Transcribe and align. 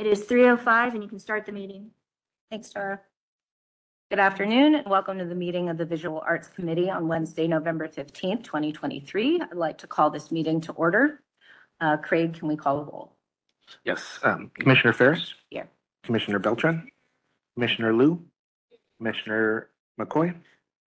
It 0.00 0.06
is 0.06 0.24
three 0.24 0.48
oh 0.48 0.56
five 0.56 0.94
and 0.94 1.02
you 1.02 1.10
can 1.10 1.18
start 1.18 1.44
the 1.44 1.52
meeting. 1.52 1.90
Thanks, 2.50 2.70
Tara. 2.70 3.02
Good 4.08 4.18
afternoon 4.18 4.76
and 4.76 4.88
welcome 4.88 5.18
to 5.18 5.26
the 5.26 5.34
meeting 5.34 5.68
of 5.68 5.76
the 5.76 5.84
Visual 5.84 6.22
Arts 6.26 6.48
Committee 6.48 6.88
on 6.88 7.06
Wednesday, 7.06 7.46
November 7.46 7.86
fifteenth, 7.86 8.42
twenty 8.42 8.72
twenty-three. 8.72 9.42
I'd 9.42 9.54
like 9.54 9.76
to 9.76 9.86
call 9.86 10.08
this 10.08 10.32
meeting 10.32 10.62
to 10.62 10.72
order. 10.72 11.20
Uh, 11.82 11.98
Craig, 11.98 12.32
can 12.32 12.48
we 12.48 12.56
call 12.56 12.78
the 12.78 12.90
roll? 12.90 13.12
Yes, 13.84 14.18
um, 14.22 14.50
Commissioner 14.58 14.94
Ferras. 14.94 15.34
Here. 15.50 15.68
Commissioner 16.02 16.38
Beltran, 16.38 16.90
Commissioner 17.54 17.92
Liu, 17.92 18.24
Commissioner 18.96 19.68
McCoy, 20.00 20.34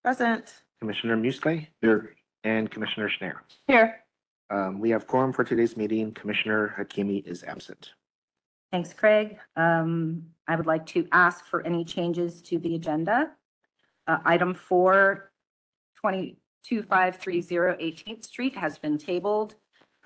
Present. 0.04 0.64
Commissioner 0.82 1.18
Musleh. 1.18 1.68
Here. 1.82 2.16
And 2.44 2.72
Commissioner 2.72 3.10
Schneider. 3.10 3.44
Here. 3.68 4.00
Um, 4.50 4.80
we 4.80 4.90
have 4.90 5.06
quorum 5.06 5.34
for 5.34 5.44
today's 5.44 5.78
meeting. 5.78 6.14
Commissioner 6.14 6.74
Hakimi 6.80 7.24
is 7.28 7.44
absent. 7.44 7.94
Thanks, 8.74 8.92
Craig. 8.92 9.38
Um, 9.56 10.24
I 10.48 10.56
would 10.56 10.66
like 10.66 10.88
to 10.88 11.08
ask 11.12 11.46
for 11.46 11.62
any 11.62 11.86
changes 11.86 12.42
to 12.42 12.58
the 12.58 12.74
agenda. 12.74 13.30
Uh, 14.08 14.18
item 14.26 14.56
four, 14.56 15.32
twenty-two 15.96 16.82
five 16.82 17.18
three 17.18 17.40
zero 17.40 17.78
Eighteenth 17.80 18.24
Street 18.24 18.56
has 18.56 18.80
been 18.80 18.98
tabled. 18.98 19.54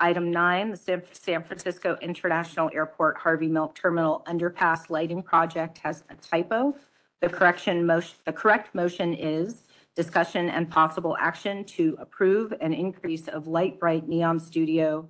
Item 0.00 0.30
nine, 0.30 0.70
the 0.70 0.76
San, 0.76 1.02
San 1.12 1.42
Francisco 1.44 1.96
International 2.02 2.68
Airport 2.74 3.16
Harvey 3.16 3.48
Milk 3.48 3.74
Terminal 3.74 4.22
Underpass 4.28 4.90
Lighting 4.90 5.22
Project 5.22 5.78
has 5.78 6.04
a 6.10 6.14
typo. 6.16 6.76
The 7.22 7.30
correction 7.30 7.86
motion, 7.86 8.16
the 8.26 8.34
correct 8.34 8.74
motion 8.74 9.14
is 9.14 9.62
discussion 9.96 10.50
and 10.50 10.70
possible 10.70 11.16
action 11.18 11.64
to 11.64 11.96
approve 11.98 12.52
an 12.60 12.74
increase 12.74 13.28
of 13.28 13.46
Light 13.46 13.80
Bright 13.80 14.06
Neon 14.06 14.38
Studio 14.38 15.08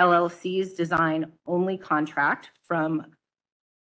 LLC's 0.00 0.72
design 0.72 1.30
only 1.46 1.76
contract 1.76 2.50
from 2.66 3.06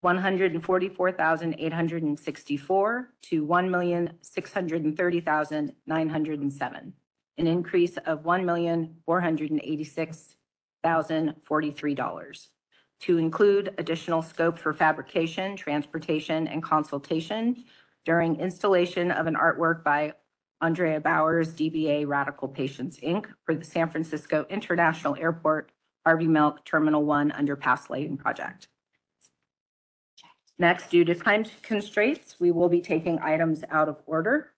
one 0.01 0.17
hundred 0.17 0.53
and 0.53 0.63
forty-four 0.63 1.11
thousand 1.11 1.55
eight 1.59 1.73
hundred 1.73 2.03
and 2.03 2.19
sixty-four 2.19 3.09
to 3.23 3.45
one 3.45 3.69
million 3.69 4.13
six 4.21 4.51
hundred 4.51 4.83
and 4.83 4.97
thirty 4.97 5.21
thousand 5.21 5.73
nine 5.85 6.09
hundred 6.09 6.39
and 6.39 6.51
seven. 6.51 6.93
An 7.37 7.47
increase 7.47 7.97
of 8.05 8.25
one 8.25 8.45
million 8.45 8.95
four 9.05 9.21
hundred 9.21 9.51
and 9.51 9.61
eighty-six 9.63 10.35
thousand 10.83 11.35
forty-three 11.45 11.95
dollars. 11.95 12.49
To 13.01 13.17
include 13.17 13.75
additional 13.77 14.21
scope 14.21 14.57
for 14.57 14.73
fabrication, 14.73 15.55
transportation, 15.55 16.47
and 16.47 16.63
consultation 16.63 17.63
during 18.05 18.39
installation 18.39 19.11
of 19.11 19.27
an 19.27 19.35
artwork 19.35 19.83
by 19.83 20.13
Andrea 20.61 20.99
Bowers, 20.99 21.53
DBA 21.53 22.07
Radical 22.07 22.47
Patience, 22.47 22.97
Inc. 22.99 23.27
for 23.45 23.55
the 23.55 23.63
San 23.63 23.89
Francisco 23.89 24.45
International 24.49 25.15
Airport 25.15 25.71
Harvey 26.05 26.27
Milk 26.27 26.65
Terminal 26.65 27.03
One 27.03 27.31
Underpass 27.31 27.89
Lighting 27.89 28.17
Project. 28.17 28.67
Next, 30.57 30.89
due 30.89 31.05
to 31.05 31.15
time 31.15 31.45
constraints, 31.61 32.35
we 32.39 32.51
will 32.51 32.69
be 32.69 32.81
taking 32.81 33.19
items 33.19 33.63
out 33.69 33.87
of 33.87 34.01
order. 34.05 34.51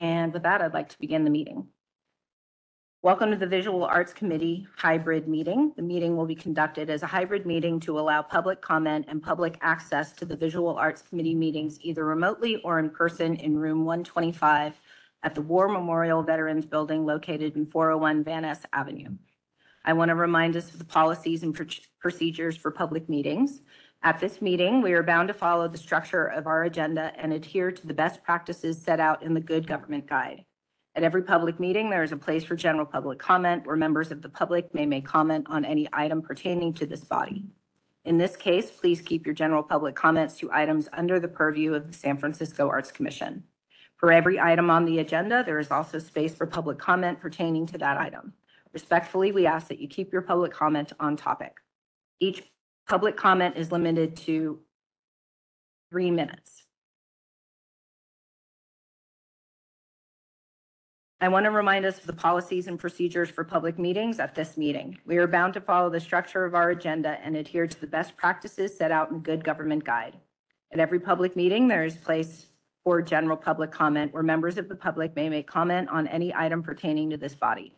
And 0.00 0.32
with 0.32 0.42
that, 0.42 0.60
I'd 0.60 0.74
like 0.74 0.88
to 0.88 0.98
begin 0.98 1.24
the 1.24 1.30
meeting. 1.30 1.68
Welcome 3.04 3.32
to 3.32 3.36
the 3.36 3.46
Visual 3.48 3.84
Arts 3.84 4.12
Committee 4.12 4.66
hybrid 4.76 5.26
meeting. 5.26 5.72
The 5.74 5.82
meeting 5.82 6.16
will 6.16 6.26
be 6.26 6.36
conducted 6.36 6.88
as 6.88 7.02
a 7.02 7.06
hybrid 7.06 7.46
meeting 7.46 7.80
to 7.80 7.98
allow 7.98 8.22
public 8.22 8.60
comment 8.60 9.06
and 9.08 9.20
public 9.20 9.58
access 9.60 10.12
to 10.12 10.24
the 10.24 10.36
Visual 10.36 10.76
Arts 10.76 11.02
Committee 11.02 11.34
meetings 11.34 11.78
either 11.82 12.04
remotely 12.04 12.60
or 12.62 12.78
in 12.78 12.90
person 12.90 13.34
in 13.36 13.56
room 13.56 13.84
125 13.84 14.80
at 15.22 15.34
the 15.34 15.42
War 15.42 15.68
Memorial 15.68 16.22
Veterans 16.22 16.66
Building 16.66 17.06
located 17.06 17.56
in 17.56 17.66
401 17.66 18.24
Van 18.24 18.42
Ness 18.42 18.64
Avenue. 18.72 19.10
I 19.84 19.92
want 19.92 20.10
to 20.10 20.14
remind 20.14 20.56
us 20.56 20.70
of 20.72 20.78
the 20.78 20.84
policies 20.84 21.42
and 21.42 21.54
proc- 21.54 21.88
procedures 22.00 22.56
for 22.56 22.70
public 22.70 23.08
meetings. 23.08 23.62
At 24.02 24.18
this 24.18 24.42
meeting, 24.42 24.82
we 24.82 24.92
are 24.92 25.02
bound 25.02 25.28
to 25.28 25.34
follow 25.34 25.68
the 25.68 25.78
structure 25.78 26.26
of 26.26 26.46
our 26.46 26.64
agenda 26.64 27.12
and 27.16 27.32
adhere 27.32 27.70
to 27.70 27.86
the 27.86 27.94
best 27.94 28.22
practices 28.22 28.80
set 28.80 29.00
out 29.00 29.22
in 29.22 29.34
the 29.34 29.40
Good 29.40 29.66
Government 29.66 30.06
Guide. 30.06 30.44
At 30.94 31.04
every 31.04 31.22
public 31.22 31.58
meeting, 31.58 31.88
there 31.88 32.02
is 32.02 32.12
a 32.12 32.16
place 32.16 32.44
for 32.44 32.54
general 32.54 32.84
public 32.84 33.18
comment 33.18 33.66
where 33.66 33.76
members 33.76 34.10
of 34.10 34.20
the 34.20 34.28
public 34.28 34.74
may 34.74 34.86
make 34.86 35.06
comment 35.06 35.46
on 35.48 35.64
any 35.64 35.88
item 35.92 36.20
pertaining 36.20 36.74
to 36.74 36.86
this 36.86 37.04
body. 37.04 37.44
In 38.04 38.18
this 38.18 38.36
case, 38.36 38.70
please 38.70 39.00
keep 39.00 39.24
your 39.24 39.34
general 39.34 39.62
public 39.62 39.94
comments 39.94 40.36
to 40.38 40.50
items 40.52 40.88
under 40.92 41.20
the 41.20 41.28
purview 41.28 41.72
of 41.72 41.86
the 41.86 41.92
San 41.96 42.18
Francisco 42.18 42.68
Arts 42.68 42.90
Commission. 42.90 43.44
For 44.02 44.10
every 44.10 44.40
item 44.40 44.68
on 44.68 44.84
the 44.84 44.98
agenda, 44.98 45.44
there 45.46 45.60
is 45.60 45.70
also 45.70 46.00
space 46.00 46.34
for 46.34 46.44
public 46.44 46.76
comment 46.76 47.20
pertaining 47.20 47.66
to 47.66 47.78
that 47.78 47.98
item. 47.98 48.32
Respectfully, 48.72 49.30
we 49.30 49.46
ask 49.46 49.68
that 49.68 49.78
you 49.78 49.86
keep 49.86 50.12
your 50.12 50.22
public 50.22 50.52
comment 50.52 50.92
on 50.98 51.16
topic. 51.16 51.58
Each 52.18 52.42
public 52.88 53.16
comment 53.16 53.56
is 53.56 53.70
limited 53.70 54.16
to 54.16 54.58
three 55.88 56.10
minutes. 56.10 56.64
I 61.20 61.28
want 61.28 61.44
to 61.44 61.52
remind 61.52 61.86
us 61.86 61.98
of 61.98 62.06
the 62.06 62.12
policies 62.12 62.66
and 62.66 62.80
procedures 62.80 63.30
for 63.30 63.44
public 63.44 63.78
meetings 63.78 64.18
at 64.18 64.34
this 64.34 64.56
meeting. 64.56 64.98
We 65.06 65.18
are 65.18 65.28
bound 65.28 65.54
to 65.54 65.60
follow 65.60 65.90
the 65.90 66.00
structure 66.00 66.44
of 66.44 66.56
our 66.56 66.70
agenda 66.70 67.20
and 67.22 67.36
adhere 67.36 67.68
to 67.68 67.80
the 67.80 67.86
best 67.86 68.16
practices 68.16 68.76
set 68.76 68.90
out 68.90 69.10
in 69.10 69.18
the 69.18 69.22
Good 69.22 69.44
Government 69.44 69.84
Guide. 69.84 70.16
At 70.72 70.80
every 70.80 70.98
public 70.98 71.36
meeting, 71.36 71.68
there 71.68 71.84
is 71.84 71.94
place 71.94 72.46
for 72.84 73.00
general 73.02 73.36
public 73.36 73.70
comment 73.70 74.12
where 74.12 74.22
members 74.22 74.58
of 74.58 74.68
the 74.68 74.74
public 74.74 75.14
may 75.14 75.28
make 75.28 75.46
comment 75.46 75.88
on 75.88 76.06
any 76.08 76.34
item 76.34 76.62
pertaining 76.62 77.10
to 77.10 77.16
this 77.16 77.34
body. 77.34 77.72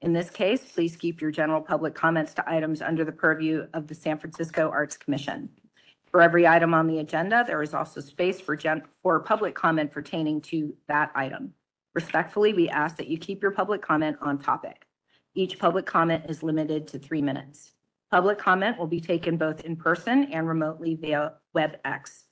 In 0.00 0.12
this 0.12 0.30
case, 0.30 0.64
please 0.72 0.96
keep 0.96 1.20
your 1.20 1.30
general 1.30 1.60
public 1.60 1.94
comments 1.94 2.34
to 2.34 2.50
items 2.50 2.82
under 2.82 3.04
the 3.04 3.12
purview 3.12 3.66
of 3.74 3.86
the 3.88 3.94
San 3.94 4.18
Francisco 4.18 4.70
Arts 4.70 4.96
Commission. 4.96 5.48
For 6.10 6.22
every 6.22 6.46
item 6.46 6.72
on 6.72 6.86
the 6.86 7.00
agenda, 7.00 7.44
there 7.46 7.62
is 7.62 7.74
also 7.74 8.00
space 8.00 8.40
for 8.40 8.56
gen, 8.56 8.82
for 9.02 9.20
public 9.20 9.54
comment 9.54 9.90
pertaining 9.90 10.40
to 10.42 10.74
that 10.86 11.10
item. 11.14 11.52
Respectfully, 11.94 12.52
we 12.52 12.68
ask 12.68 12.96
that 12.96 13.08
you 13.08 13.18
keep 13.18 13.42
your 13.42 13.50
public 13.50 13.82
comment 13.82 14.16
on 14.20 14.38
topic. 14.38 14.86
Each 15.34 15.58
public 15.58 15.84
comment 15.84 16.24
is 16.28 16.42
limited 16.42 16.86
to 16.88 16.98
three 16.98 17.20
minutes. 17.20 17.72
Public 18.10 18.38
comment 18.38 18.78
will 18.78 18.86
be 18.86 19.00
taken 19.00 19.36
both 19.36 19.62
in 19.62 19.76
person 19.76 20.32
and 20.32 20.48
remotely 20.48 20.94
via 20.94 21.34
WebEx. 21.54 22.22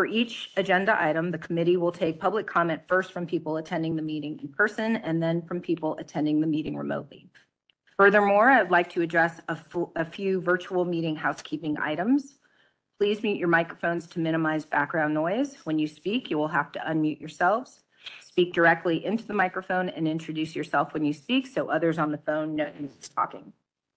For 0.00 0.06
each 0.06 0.50
agenda 0.56 0.96
item, 0.98 1.30
the 1.30 1.36
committee 1.36 1.76
will 1.76 1.92
take 1.92 2.18
public 2.18 2.46
comment 2.46 2.80
first 2.88 3.12
from 3.12 3.26
people 3.26 3.58
attending 3.58 3.96
the 3.96 4.00
meeting 4.00 4.40
in 4.40 4.48
person 4.48 4.96
and 4.96 5.22
then 5.22 5.42
from 5.42 5.60
people 5.60 5.94
attending 5.98 6.40
the 6.40 6.46
meeting 6.46 6.74
remotely. 6.74 7.28
Furthermore, 7.98 8.48
I'd 8.48 8.70
like 8.70 8.88
to 8.94 9.02
address 9.02 9.42
a 9.50 9.58
a 9.96 10.06
few 10.06 10.40
virtual 10.40 10.86
meeting 10.86 11.16
housekeeping 11.16 11.76
items. 11.76 12.38
Please 12.98 13.22
mute 13.22 13.36
your 13.36 13.48
microphones 13.48 14.06
to 14.06 14.20
minimize 14.20 14.64
background 14.64 15.12
noise. 15.12 15.56
When 15.64 15.78
you 15.78 15.86
speak, 15.86 16.30
you 16.30 16.38
will 16.38 16.48
have 16.48 16.72
to 16.72 16.78
unmute 16.78 17.20
yourselves. 17.20 17.80
Speak 18.22 18.54
directly 18.54 19.04
into 19.04 19.26
the 19.26 19.34
microphone 19.34 19.90
and 19.90 20.08
introduce 20.08 20.56
yourself 20.56 20.94
when 20.94 21.04
you 21.04 21.12
speak 21.12 21.46
so 21.46 21.68
others 21.68 21.98
on 21.98 22.10
the 22.10 22.16
phone 22.16 22.56
know 22.56 22.70
who's 22.78 23.10
talking. 23.10 23.52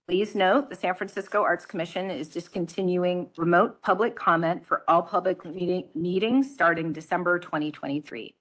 Please 0.09 0.35
note, 0.35 0.69
the 0.69 0.75
San 0.75 0.95
Francisco 0.95 1.43
Arts 1.43 1.65
Commission 1.65 2.11
is 2.11 2.27
discontinuing 2.27 3.29
remote 3.37 3.81
public 3.81 4.17
comment 4.17 4.65
for 4.65 4.83
all 4.89 5.01
public 5.01 5.45
meeting, 5.45 5.87
meetings 5.95 6.53
starting 6.53 6.91
December 6.91 7.39
2023. 7.39 8.35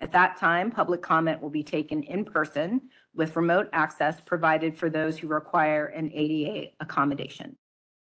At 0.00 0.12
that 0.12 0.38
time, 0.38 0.70
public 0.70 1.02
comment 1.02 1.42
will 1.42 1.50
be 1.50 1.62
taken 1.62 2.02
in 2.04 2.24
person 2.24 2.80
with 3.14 3.36
remote 3.36 3.68
access 3.74 4.22
provided 4.22 4.78
for 4.78 4.88
those 4.88 5.18
who 5.18 5.28
require 5.28 5.84
an 5.84 6.10
ADA 6.14 6.70
accommodation. 6.80 7.58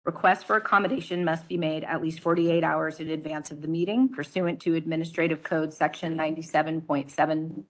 Requests 0.03 0.43
for 0.43 0.55
accommodation 0.55 1.23
must 1.23 1.47
be 1.47 1.57
made 1.57 1.83
at 1.83 2.01
least 2.01 2.21
48 2.21 2.63
hours 2.63 2.99
in 2.99 3.11
advance 3.11 3.51
of 3.51 3.61
the 3.61 3.67
meeting 3.67 4.09
pursuant 4.09 4.59
to 4.61 4.73
Administrative 4.73 5.43
Code 5.43 5.71
Section 5.71 6.17
97.7. 6.17 7.63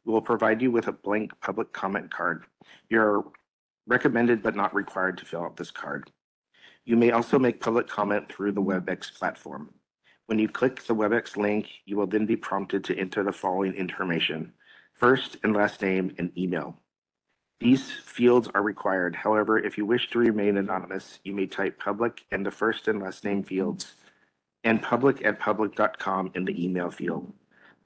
We 0.04 0.12
will 0.12 0.22
provide 0.22 0.60
you 0.60 0.70
with 0.70 0.88
a 0.88 0.92
blank 0.92 1.32
public 1.40 1.72
comment 1.72 2.10
card. 2.10 2.44
You're 2.90 3.24
recommended 3.86 4.42
but 4.42 4.56
not 4.56 4.74
required 4.74 5.18
to 5.18 5.24
fill 5.24 5.44
out 5.44 5.56
this 5.56 5.70
card. 5.70 6.10
You 6.84 6.96
may 6.96 7.10
also 7.10 7.38
make 7.38 7.60
public 7.60 7.86
comment 7.86 8.30
through 8.30 8.52
the 8.52 8.62
WebEx 8.62 9.14
platform. 9.18 9.70
When 10.26 10.38
you 10.38 10.48
click 10.48 10.84
the 10.84 10.94
WebEx 10.94 11.36
link, 11.36 11.68
you 11.86 11.96
will 11.96 12.06
then 12.06 12.26
be 12.26 12.36
prompted 12.36 12.84
to 12.84 12.98
enter 12.98 13.22
the 13.22 13.32
following 13.32 13.72
information, 13.74 14.52
first 14.94 15.36
and 15.42 15.54
last 15.56 15.80
name 15.80 16.14
and 16.18 16.36
email. 16.36 16.76
These 17.60 17.90
fields 17.90 18.48
are 18.54 18.62
required. 18.62 19.16
However, 19.16 19.58
if 19.58 19.76
you 19.76 19.84
wish 19.84 20.10
to 20.10 20.18
remain 20.18 20.56
anonymous, 20.56 21.18
you 21.24 21.34
may 21.34 21.46
type 21.46 21.78
public 21.78 22.24
in 22.30 22.44
the 22.44 22.52
first 22.52 22.86
and 22.86 23.02
last 23.02 23.24
name 23.24 23.42
fields 23.42 23.94
and 24.64 24.80
public 24.82 25.24
at 25.24 25.40
public.com 25.40 26.30
in 26.34 26.44
the 26.44 26.64
email 26.64 26.90
field. 26.90 27.32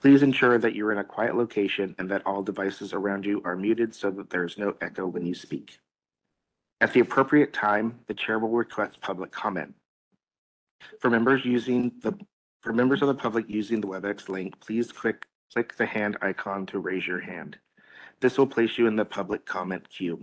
Please 0.00 0.22
ensure 0.22 0.58
that 0.58 0.74
you're 0.74 0.92
in 0.92 0.98
a 0.98 1.04
quiet 1.04 1.36
location 1.36 1.94
and 1.98 2.10
that 2.10 2.26
all 2.26 2.42
devices 2.42 2.92
around 2.92 3.24
you 3.24 3.40
are 3.44 3.56
muted 3.56 3.94
so 3.94 4.10
that 4.10 4.28
there 4.30 4.44
is 4.44 4.58
no 4.58 4.74
echo 4.80 5.06
when 5.06 5.24
you 5.24 5.34
speak. 5.34 5.78
At 6.80 6.92
the 6.92 7.00
appropriate 7.00 7.52
time, 7.52 8.00
the 8.08 8.14
chair 8.14 8.38
will 8.40 8.50
request 8.50 9.00
public 9.00 9.30
comment. 9.30 9.74
For 11.00 11.08
members 11.08 11.44
using 11.44 11.92
the, 12.02 12.18
for 12.60 12.72
members 12.72 13.00
of 13.00 13.08
the 13.08 13.14
public 13.14 13.48
using 13.48 13.80
the 13.80 13.86
WebEx 13.86 14.28
link, 14.28 14.58
please 14.60 14.90
click, 14.90 15.26
click 15.52 15.76
the 15.76 15.86
hand 15.86 16.18
icon 16.20 16.66
to 16.66 16.80
raise 16.80 17.06
your 17.06 17.20
hand. 17.20 17.56
This 18.22 18.38
will 18.38 18.46
place 18.46 18.78
you 18.78 18.86
in 18.86 18.94
the 18.94 19.04
public 19.04 19.44
comment 19.44 19.90
queue. 19.90 20.22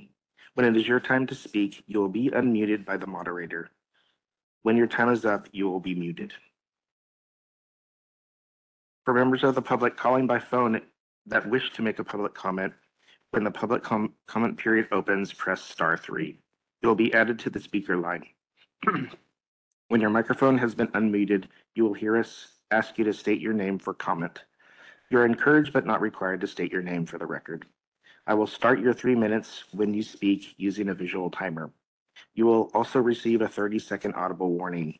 When 0.53 0.65
it 0.65 0.77
is 0.77 0.87
your 0.87 1.01
time 1.01 1.27
to 1.27 1.35
speak, 1.35 1.83
you 1.85 1.99
will 1.99 2.07
be 2.07 2.29
unmuted 2.29 2.85
by 2.85 2.95
the 2.95 3.07
moderator. 3.07 3.71
When 4.63 4.77
your 4.77 4.87
time 4.87 5.09
is 5.09 5.25
up, 5.25 5.49
you 5.51 5.69
will 5.69 5.81
be 5.81 5.93
muted. 5.93 6.31
For 9.03 9.13
members 9.13 9.43
of 9.43 9.53
the 9.53 9.61
public 9.61 9.97
calling 9.97 10.27
by 10.27 10.39
phone 10.39 10.79
that 11.25 11.49
wish 11.49 11.73
to 11.73 11.81
make 11.81 11.99
a 11.99 12.03
public 12.05 12.33
comment, 12.33 12.71
when 13.31 13.43
the 13.43 13.51
public 13.51 13.83
com- 13.83 14.13
comment 14.27 14.57
period 14.57 14.87
opens, 14.93 15.33
press 15.33 15.61
star 15.61 15.97
three. 15.97 16.39
You 16.81 16.87
will 16.87 16.95
be 16.95 17.13
added 17.13 17.37
to 17.39 17.49
the 17.49 17.59
speaker 17.59 17.97
line. 17.97 18.23
When 19.89 19.99
your 19.99 20.11
microphone 20.11 20.57
has 20.59 20.73
been 20.73 20.87
unmuted, 20.89 21.45
you 21.73 21.83
will 21.83 21.95
hear 21.95 22.15
us 22.15 22.47
ask 22.71 22.97
you 22.97 23.03
to 23.05 23.13
state 23.13 23.41
your 23.41 23.53
name 23.53 23.77
for 23.79 23.93
comment. 23.93 24.43
You're 25.09 25.25
encouraged 25.25 25.73
but 25.73 25.87
not 25.87 25.99
required 25.99 26.41
to 26.41 26.47
state 26.47 26.71
your 26.71 26.83
name 26.83 27.07
for 27.07 27.17
the 27.17 27.25
record. 27.25 27.65
I 28.29 28.33
will 28.35 28.45
start 28.45 28.79
your 28.79 28.93
three 28.93 29.15
minutes 29.15 29.63
when 29.71 29.91
you 29.91 30.03
speak 30.03 30.53
using 30.57 30.89
a 30.89 30.93
visual 30.93 31.31
timer. 31.31 31.71
You 32.35 32.45
will 32.45 32.69
also 32.75 32.99
receive 32.99 33.41
a 33.41 33.47
30-second 33.47 34.13
audible 34.13 34.51
warning. 34.51 34.99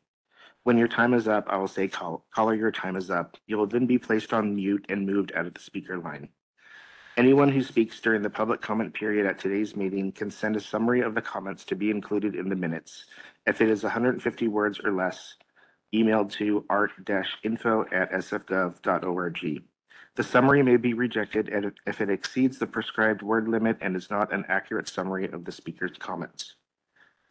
When 0.63 0.79
your 0.79 0.87
time 0.87 1.13
is 1.13 1.27
up, 1.27 1.45
I 1.47 1.57
will 1.57 1.67
say, 1.67 1.87
"Call- 1.87 2.25
caller, 2.33 2.55
your 2.55 2.71
time 2.71 2.95
is 2.95 3.11
up. 3.11 3.37
You 3.45 3.57
will 3.57 3.67
then 3.67 3.85
be 3.85 3.99
placed 3.99 4.33
on 4.33 4.55
mute 4.55 4.87
and 4.89 5.05
moved 5.05 5.31
out 5.35 5.45
of 5.45 5.53
the 5.53 5.59
speaker 5.59 5.99
line. 5.99 6.29
Anyone 7.17 7.49
who 7.49 7.61
speaks 7.61 7.99
during 7.99 8.23
the 8.23 8.31
public 8.31 8.61
comment 8.61 8.95
period 8.95 9.27
at 9.27 9.37
today's 9.37 9.75
meeting 9.75 10.11
can 10.11 10.31
send 10.31 10.55
a 10.55 10.59
summary 10.59 11.01
of 11.01 11.13
the 11.13 11.21
comments 11.21 11.63
to 11.65 11.75
be 11.75 11.91
included 11.91 12.33
in 12.33 12.49
the 12.49 12.55
minutes. 12.55 13.05
If 13.45 13.61
it 13.61 13.69
is 13.69 13.83
150 13.83 14.47
words 14.47 14.79
or 14.83 14.91
less, 14.91 15.35
emailed 15.93 16.31
to 16.31 16.65
art-info@sfgov.org. 16.67 19.63
The 20.19 20.25
summary 20.25 20.61
may 20.61 20.75
be 20.75 20.93
rejected 20.93 21.49
if 21.87 22.01
it 22.01 22.09
exceeds 22.09 22.59
the 22.59 22.67
prescribed 22.67 23.21
word 23.21 23.47
limit 23.47 23.77
and 23.79 23.95
is 23.95 24.09
not 24.09 24.33
an 24.33 24.43
accurate 24.49 24.89
summary 24.89 25.29
of 25.29 25.45
the 25.45 25.51
speaker's 25.53 25.93
comments. 25.97 26.55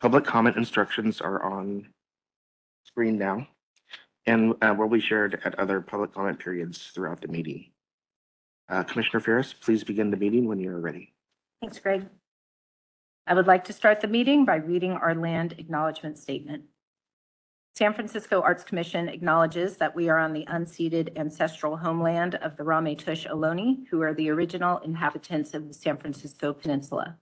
Public 0.01 0.25
comment 0.25 0.57
instructions 0.57 1.21
are 1.21 1.43
on 1.43 1.89
screen 2.85 3.19
now 3.19 3.47
and 4.25 4.55
uh, 4.63 4.75
will 4.75 4.89
be 4.89 5.03
shared 5.03 5.39
at 5.45 5.59
other 5.59 5.83
public 5.83 6.15
comment 6.15 6.39
periods 6.39 6.91
throughout 6.95 7.21
the 7.21 7.29
meeting. 7.29 7.67
Uh, 8.71 8.85
Commissioner 8.85 9.21
Ferras, 9.21 9.53
please 9.61 9.85
begin 9.85 10.11
the 10.11 10.17
meeting 10.17 10.49
when 10.49 10.59
you 10.59 10.71
are 10.71 10.81
ready. 10.81 11.13
Thanks, 11.61 11.79
Greg. 11.79 12.07
I 13.27 13.35
would 13.35 13.47
like 13.47 13.65
to 13.65 13.75
start 13.75 14.01
the 14.01 14.09
meeting 14.09 14.47
by 14.47 14.57
reading 14.57 14.93
our 14.93 15.15
land 15.15 15.55
acknowledgement 15.59 16.17
statement. 16.17 16.65
San 17.79 17.95
Francisco 17.95 18.43
Arts 18.43 18.65
Commission 18.65 19.09
acknowledges 19.09 19.77
that 19.77 19.95
we 19.95 20.09
are 20.09 20.19
on 20.19 20.33
the 20.33 20.45
unceded 20.47 21.17
ancestral 21.17 21.77
homeland 21.77 22.35
of 22.35 22.57
the 22.57 22.65
Ramaytush 22.65 23.31
Ohlone, 23.31 23.87
who 23.87 24.03
are 24.03 24.13
the 24.15 24.31
original 24.31 24.79
inhabitants 24.79 25.55
of 25.55 25.69
the 25.69 25.75
San 25.75 25.97
Francisco 25.97 26.53
Peninsula. 26.53 27.17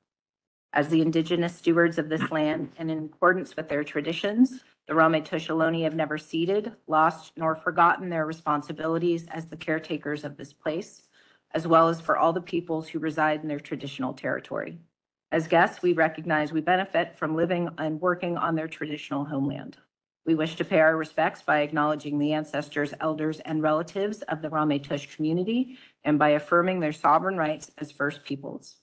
As 0.72 0.88
the 0.88 1.02
indigenous 1.02 1.54
stewards 1.54 1.98
of 1.98 2.08
this 2.08 2.30
land 2.30 2.72
and 2.78 2.90
in 2.90 3.04
accordance 3.04 3.54
with 3.54 3.68
their 3.68 3.84
traditions, 3.84 4.64
the 4.88 4.94
Ramaytush 4.94 5.48
Ohlone 5.50 5.82
have 5.82 5.94
never 5.94 6.16
ceded, 6.16 6.72
lost, 6.86 7.32
nor 7.36 7.54
forgotten 7.54 8.08
their 8.08 8.24
responsibilities 8.24 9.26
as 9.32 9.48
the 9.48 9.58
caretakers 9.58 10.24
of 10.24 10.38
this 10.38 10.54
place, 10.54 11.02
as 11.50 11.66
well 11.66 11.90
as 11.90 12.00
for 12.00 12.16
all 12.16 12.32
the 12.32 12.40
peoples 12.40 12.88
who 12.88 12.98
reside 12.98 13.42
in 13.42 13.48
their 13.48 13.60
traditional 13.60 14.14
territory. 14.14 14.78
As 15.30 15.48
guests, 15.48 15.82
we 15.82 15.92
recognize 15.92 16.50
we 16.50 16.62
benefit 16.62 17.18
from 17.18 17.36
living 17.36 17.68
and 17.76 18.00
working 18.00 18.38
on 18.38 18.54
their 18.54 18.68
traditional 18.68 19.26
homeland. 19.26 19.76
We 20.26 20.34
wish 20.34 20.56
to 20.56 20.64
pay 20.64 20.80
our 20.80 20.96
respects 20.96 21.42
by 21.42 21.60
acknowledging 21.60 22.18
the 22.18 22.32
ancestors, 22.32 22.92
elders, 23.00 23.38
and 23.40 23.62
relatives 23.62 24.22
of 24.22 24.42
the 24.42 24.48
Ramaytush 24.48 25.14
community 25.14 25.78
and 26.02 26.18
by 26.18 26.30
affirming 26.30 26.80
their 26.80 26.92
sovereign 26.92 27.36
rights 27.36 27.70
as 27.78 27.92
First 27.92 28.24
Peoples. 28.24 28.78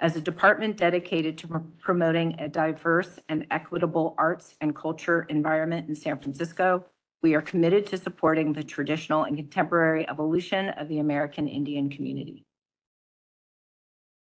As 0.00 0.16
a 0.16 0.20
department 0.20 0.76
dedicated 0.76 1.38
to 1.38 1.62
promoting 1.80 2.34
a 2.40 2.48
diverse 2.48 3.20
and 3.28 3.46
equitable 3.52 4.16
arts 4.18 4.56
and 4.60 4.74
culture 4.74 5.22
environment 5.28 5.88
in 5.88 5.94
San 5.94 6.18
Francisco, 6.18 6.84
we 7.22 7.34
are 7.34 7.40
committed 7.40 7.86
to 7.86 7.96
supporting 7.96 8.52
the 8.52 8.64
traditional 8.64 9.22
and 9.22 9.36
contemporary 9.36 10.08
evolution 10.10 10.70
of 10.70 10.88
the 10.88 10.98
American 10.98 11.46
Indian 11.46 11.88
community. 11.88 12.43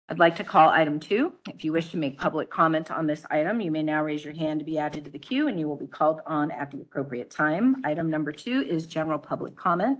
I'd 0.09 0.19
like 0.19 0.35
to 0.35 0.43
call 0.43 0.67
item 0.67 0.99
two. 0.99 1.33
If 1.47 1.63
you 1.63 1.71
wish 1.71 1.89
to 1.91 1.97
make 1.97 2.19
public 2.19 2.49
comment 2.49 2.91
on 2.91 3.07
this 3.07 3.25
item, 3.31 3.61
you 3.61 3.71
may 3.71 3.83
now 3.83 4.03
raise 4.03 4.25
your 4.25 4.33
hand 4.33 4.59
to 4.59 4.65
be 4.65 4.77
added 4.77 5.05
to 5.05 5.11
the 5.11 5.17
queue 5.17 5.47
and 5.47 5.57
you 5.57 5.67
will 5.69 5.77
be 5.77 5.87
called 5.87 6.19
on 6.25 6.51
at 6.51 6.71
the 6.71 6.81
appropriate 6.81 7.31
time. 7.31 7.77
Item 7.85 8.09
number 8.09 8.33
two 8.33 8.65
is 8.67 8.85
general 8.85 9.17
public 9.17 9.55
comment. 9.55 9.99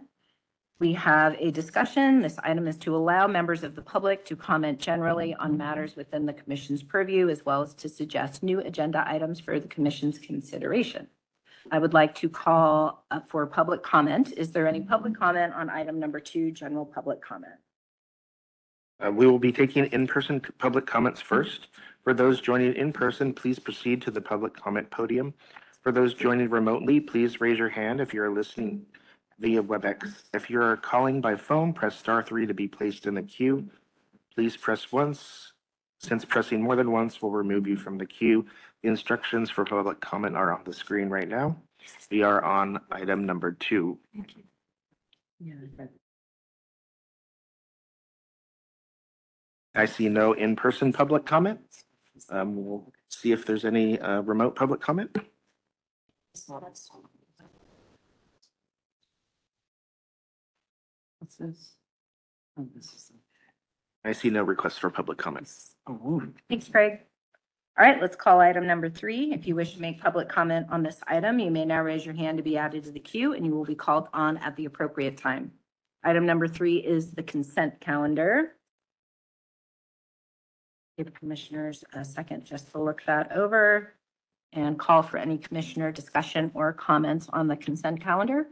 We 0.79 0.91
have 0.93 1.37
a 1.39 1.51
discussion. 1.51 2.21
This 2.21 2.37
item 2.43 2.67
is 2.67 2.77
to 2.79 2.93
allow 2.93 3.27
members 3.27 3.63
of 3.63 3.75
the 3.75 3.81
public 3.81 4.25
to 4.25 4.35
comment 4.35 4.77
generally 4.77 5.33
on 5.35 5.55
matters 5.57 5.95
within 5.95 6.25
the 6.25 6.33
commission's 6.33 6.83
purview, 6.83 7.29
as 7.29 7.45
well 7.45 7.61
as 7.61 7.73
to 7.75 7.87
suggest 7.87 8.43
new 8.43 8.59
agenda 8.59 9.05
items 9.07 9.39
for 9.39 9.57
the 9.57 9.69
commission's 9.69 10.19
consideration. 10.19 11.07
I 11.71 11.79
would 11.79 11.93
like 11.93 12.13
to 12.15 12.27
call 12.27 13.05
for 13.29 13.47
public 13.47 13.83
comment. 13.83 14.33
Is 14.35 14.51
there 14.51 14.67
any 14.67 14.81
public 14.81 15.17
comment 15.17 15.53
on 15.53 15.69
item 15.69 15.97
number 15.97 16.19
two, 16.19 16.51
general 16.51 16.85
public 16.85 17.21
comment? 17.21 17.53
Uh, 19.03 19.11
We 19.11 19.27
will 19.27 19.39
be 19.39 19.51
taking 19.51 19.85
in-person 19.85 20.41
public 20.57 20.85
comments 20.85 21.21
first. 21.21 21.67
For 22.03 22.13
those 22.13 22.41
joining 22.41 22.73
in 22.75 22.91
person, 22.91 23.33
please 23.33 23.59
proceed 23.59 24.01
to 24.01 24.11
the 24.11 24.21
public 24.21 24.53
comment 24.55 24.89
podium. 24.91 25.33
For 25.81 25.91
those 25.91 26.13
joining 26.13 26.49
remotely, 26.49 26.99
please 26.99 27.41
raise 27.41 27.57
your 27.57 27.69
hand 27.69 28.01
if 28.01 28.13
you're 28.13 28.31
listening 28.31 28.85
via 29.39 29.61
WebEx. 29.61 30.23
If 30.33 30.49
you're 30.49 30.77
calling 30.77 31.21
by 31.21 31.35
phone, 31.35 31.73
press 31.73 31.97
star 31.97 32.23
three 32.23 32.45
to 32.45 32.53
be 32.53 32.67
placed 32.67 33.05
in 33.05 33.13
the 33.15 33.23
queue. 33.23 33.69
Please 34.35 34.57
press 34.57 34.91
once. 34.91 35.53
Since 35.99 36.25
pressing 36.25 36.61
more 36.61 36.75
than 36.75 36.91
once 36.91 37.21
will 37.21 37.31
remove 37.31 37.65
you 37.67 37.77
from 37.77 37.97
the 37.97 38.05
queue. 38.05 38.45
The 38.81 38.89
instructions 38.89 39.49
for 39.49 39.63
public 39.63 40.01
comment 40.01 40.35
are 40.35 40.53
on 40.53 40.63
the 40.65 40.73
screen 40.73 41.07
right 41.09 41.27
now. 41.29 41.55
We 42.11 42.23
are 42.23 42.43
on 42.43 42.79
item 42.91 43.25
number 43.25 43.53
two. 43.53 43.97
I 49.75 49.85
see 49.85 50.09
no 50.09 50.33
in-person 50.33 50.93
public 50.93 51.25
comment. 51.25 51.59
Um, 52.29 52.55
we'll 52.63 52.91
see 53.09 53.31
if 53.31 53.45
there's 53.45 53.65
any, 53.65 53.99
uh, 53.99 54.21
remote 54.21 54.55
public 54.55 54.81
comment. 54.81 55.17
What's 61.19 61.35
this? 61.39 61.73
Oh, 62.57 62.67
this 62.75 62.85
is. 62.85 63.11
I 64.05 64.11
see 64.11 64.29
no 64.29 64.43
requests 64.43 64.77
for 64.77 64.89
public 64.89 65.17
comments. 65.17 65.75
Oh, 65.87 66.21
Thanks, 66.49 66.67
Craig. 66.67 66.99
All 67.79 67.85
right, 67.85 67.99
let's 67.99 68.15
call 68.15 68.39
item 68.39 68.67
number 68.67 68.89
three. 68.89 69.33
If 69.33 69.47
you 69.47 69.55
wish 69.55 69.73
to 69.73 69.81
make 69.81 69.99
public 69.99 70.29
comment 70.29 70.67
on 70.69 70.83
this 70.83 70.99
item, 71.07 71.39
you 71.39 71.49
may 71.49 71.65
now 71.65 71.81
raise 71.81 72.05
your 72.05 72.13
hand 72.13 72.37
to 72.37 72.43
be 72.43 72.57
added 72.57 72.83
to 72.83 72.91
the 72.91 72.99
queue 72.99 73.33
and 73.33 73.43
you 73.45 73.53
will 73.53 73.65
be 73.65 73.73
called 73.73 74.09
on 74.13 74.37
at 74.37 74.55
the 74.55 74.65
appropriate 74.65 75.17
time. 75.17 75.51
Item 76.03 76.25
number 76.25 76.47
three 76.47 76.77
is 76.77 77.11
the 77.11 77.23
consent 77.23 77.79
calendar. 77.79 78.51
Give 80.97 81.07
the 81.07 81.11
commissioners 81.11 81.83
a 81.93 82.05
second 82.05 82.45
just 82.45 82.71
to 82.71 82.79
look 82.79 83.01
that 83.07 83.31
over 83.35 83.93
and 84.51 84.77
call 84.77 85.01
for 85.01 85.17
any 85.17 85.39
commissioner 85.39 85.91
discussion 85.91 86.51
or 86.53 86.71
comments 86.71 87.27
on 87.33 87.47
the 87.47 87.55
consent 87.55 87.99
calendar. 87.99 88.45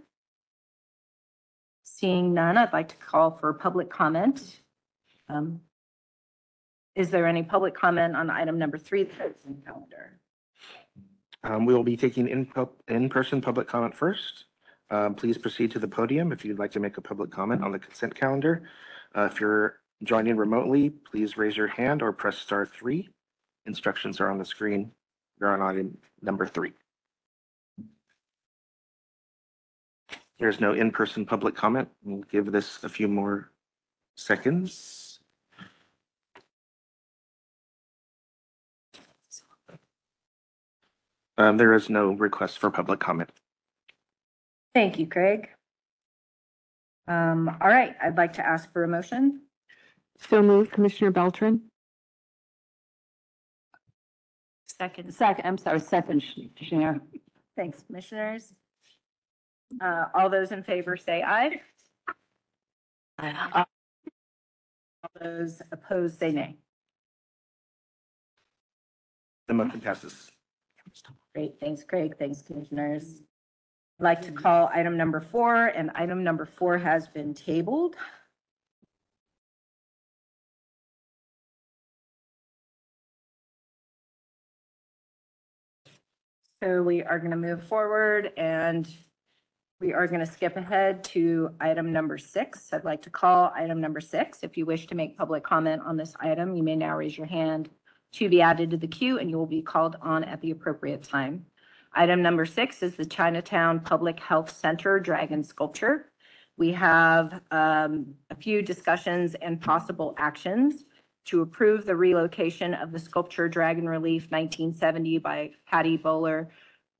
Seeing 1.83 2.33
none, 2.33 2.57
I'd 2.57 2.73
like 2.73 2.89
to 2.89 2.95
call 2.95 3.29
for 3.29 3.53
public 3.53 3.91
comment. 3.91 4.59
Um, 5.29 5.61
is 6.95 7.11
there 7.11 7.27
any 7.27 7.43
public 7.43 7.75
comment 7.75 8.15
on 8.15 8.31
item 8.31 8.57
number 8.57 8.79
three, 8.79 9.03
the 9.03 9.13
consent 9.13 9.63
calendar? 9.63 10.19
Um, 11.43 11.65
we 11.65 11.75
will 11.75 11.83
be 11.83 11.97
taking 11.97 12.27
in, 12.27 12.51
in-person 12.87 13.41
public 13.41 13.67
comment 13.67 13.95
first. 13.95 14.45
Um, 14.89 15.13
please 15.13 15.37
proceed 15.37 15.71
to 15.71 15.79
the 15.79 15.87
podium 15.87 16.31
if 16.31 16.43
you'd 16.43 16.59
like 16.59 16.71
to 16.71 16.79
make 16.79 16.97
a 16.97 17.01
public 17.01 17.29
comment 17.29 17.63
on 17.63 17.71
the 17.71 17.79
consent 17.79 18.15
calendar. 18.15 18.63
Uh, 19.15 19.29
if 19.31 19.39
you're 19.39 19.80
joining 20.03 20.31
in 20.31 20.37
remotely, 20.37 20.89
please 20.89 21.37
raise 21.37 21.55
your 21.55 21.67
hand 21.67 22.01
or 22.01 22.11
press 22.11 22.37
star 22.37 22.65
three. 22.65 23.09
Instructions 23.65 24.19
are 24.19 24.29
on 24.29 24.37
the 24.37 24.45
screen. 24.45 24.91
You're 25.39 25.51
on 25.51 25.61
item 25.61 25.97
number 26.21 26.45
three. 26.45 26.73
There's 30.39 30.59
no 30.59 30.73
in-person 30.73 31.25
public 31.25 31.55
comment. 31.55 31.87
We'll 32.03 32.23
give 32.23 32.51
this 32.51 32.83
a 32.83 32.89
few 32.89 33.07
more 33.07 33.51
seconds. 34.15 35.19
Um, 41.37 41.57
there 41.57 41.73
is 41.73 41.89
no 41.89 42.11
request 42.13 42.57
for 42.59 42.71
public 42.71 42.99
comment. 42.99 43.29
Thank 44.73 44.97
you, 44.97 45.05
Craig. 45.05 45.49
Um, 47.07 47.55
all 47.61 47.67
right, 47.67 47.95
I'd 48.01 48.17
like 48.17 48.33
to 48.33 48.45
ask 48.45 48.71
for 48.71 48.83
a 48.83 48.87
motion. 48.87 49.41
So 50.29 50.41
moved, 50.41 50.71
Commissioner 50.71 51.11
Beltran? 51.11 51.61
Second. 54.77 55.13
Second, 55.13 55.45
I'm 55.45 55.57
sorry, 55.57 55.79
second, 55.79 56.23
Chair. 56.55 56.99
Thanks, 57.55 57.83
commissioners. 57.85 58.53
Uh, 59.79 60.05
all 60.13 60.29
those 60.29 60.51
in 60.51 60.63
favor 60.63 60.95
say 60.97 61.21
aye. 61.23 61.61
All 63.19 63.65
those 65.19 65.61
opposed 65.71 66.19
say 66.19 66.31
nay. 66.31 66.55
The 69.47 69.53
motion 69.53 69.81
passes. 69.81 70.31
Great, 71.35 71.59
thanks, 71.59 71.83
Craig. 71.83 72.15
Thanks, 72.17 72.41
commissioners. 72.41 73.21
I'd 73.99 74.03
like 74.03 74.21
to 74.23 74.31
call 74.31 74.69
item 74.73 74.97
number 74.97 75.19
four, 75.19 75.67
and 75.67 75.91
item 75.95 76.23
number 76.23 76.45
four 76.45 76.77
has 76.77 77.07
been 77.07 77.33
tabled. 77.33 77.95
So 86.63 86.83
we 86.83 87.01
are 87.01 87.17
going 87.17 87.31
to 87.31 87.37
move 87.37 87.63
forward 87.63 88.33
and 88.37 88.87
we 89.79 89.93
are 89.93 90.05
going 90.05 90.19
to 90.19 90.31
skip 90.31 90.57
ahead 90.57 91.03
to 91.05 91.49
item 91.59 91.91
number 91.91 92.19
six. 92.19 92.71
I'd 92.71 92.83
like 92.83 93.01
to 93.01 93.09
call 93.09 93.51
item 93.55 93.81
number 93.81 93.99
six. 93.99 94.43
If 94.43 94.55
you 94.55 94.67
wish 94.67 94.85
to 94.85 94.93
make 94.93 95.17
public 95.17 95.43
comment 95.43 95.81
on 95.83 95.97
this 95.97 96.13
item, 96.19 96.55
you 96.55 96.61
may 96.61 96.75
now 96.75 96.95
raise 96.95 97.17
your 97.17 97.25
hand 97.25 97.71
to 98.11 98.29
be 98.29 98.43
added 98.43 98.69
to 98.69 98.77
the 98.77 98.85
queue 98.85 99.17
and 99.17 99.27
you 99.27 99.39
will 99.39 99.47
be 99.47 99.63
called 99.63 99.95
on 100.03 100.23
at 100.23 100.39
the 100.41 100.51
appropriate 100.51 101.01
time. 101.01 101.47
Item 101.93 102.21
number 102.21 102.45
six 102.45 102.83
is 102.83 102.95
the 102.95 103.05
Chinatown 103.05 103.79
Public 103.79 104.19
Health 104.19 104.55
Center 104.55 104.99
Dragon 104.99 105.43
Sculpture. 105.43 106.11
We 106.57 106.71
have 106.73 107.41
um, 107.49 108.13
a 108.29 108.35
few 108.35 108.61
discussions 108.61 109.33
and 109.33 109.59
possible 109.59 110.13
actions 110.19 110.83
to 111.25 111.41
approve 111.41 111.85
the 111.85 111.95
relocation 111.95 112.73
of 112.73 112.91
the 112.91 112.99
sculpture 112.99 113.47
Dragon 113.47 113.87
Relief 113.87 114.23
1970 114.29 115.19
by 115.19 115.51
Patty 115.67 115.97
Bowler 115.97 116.49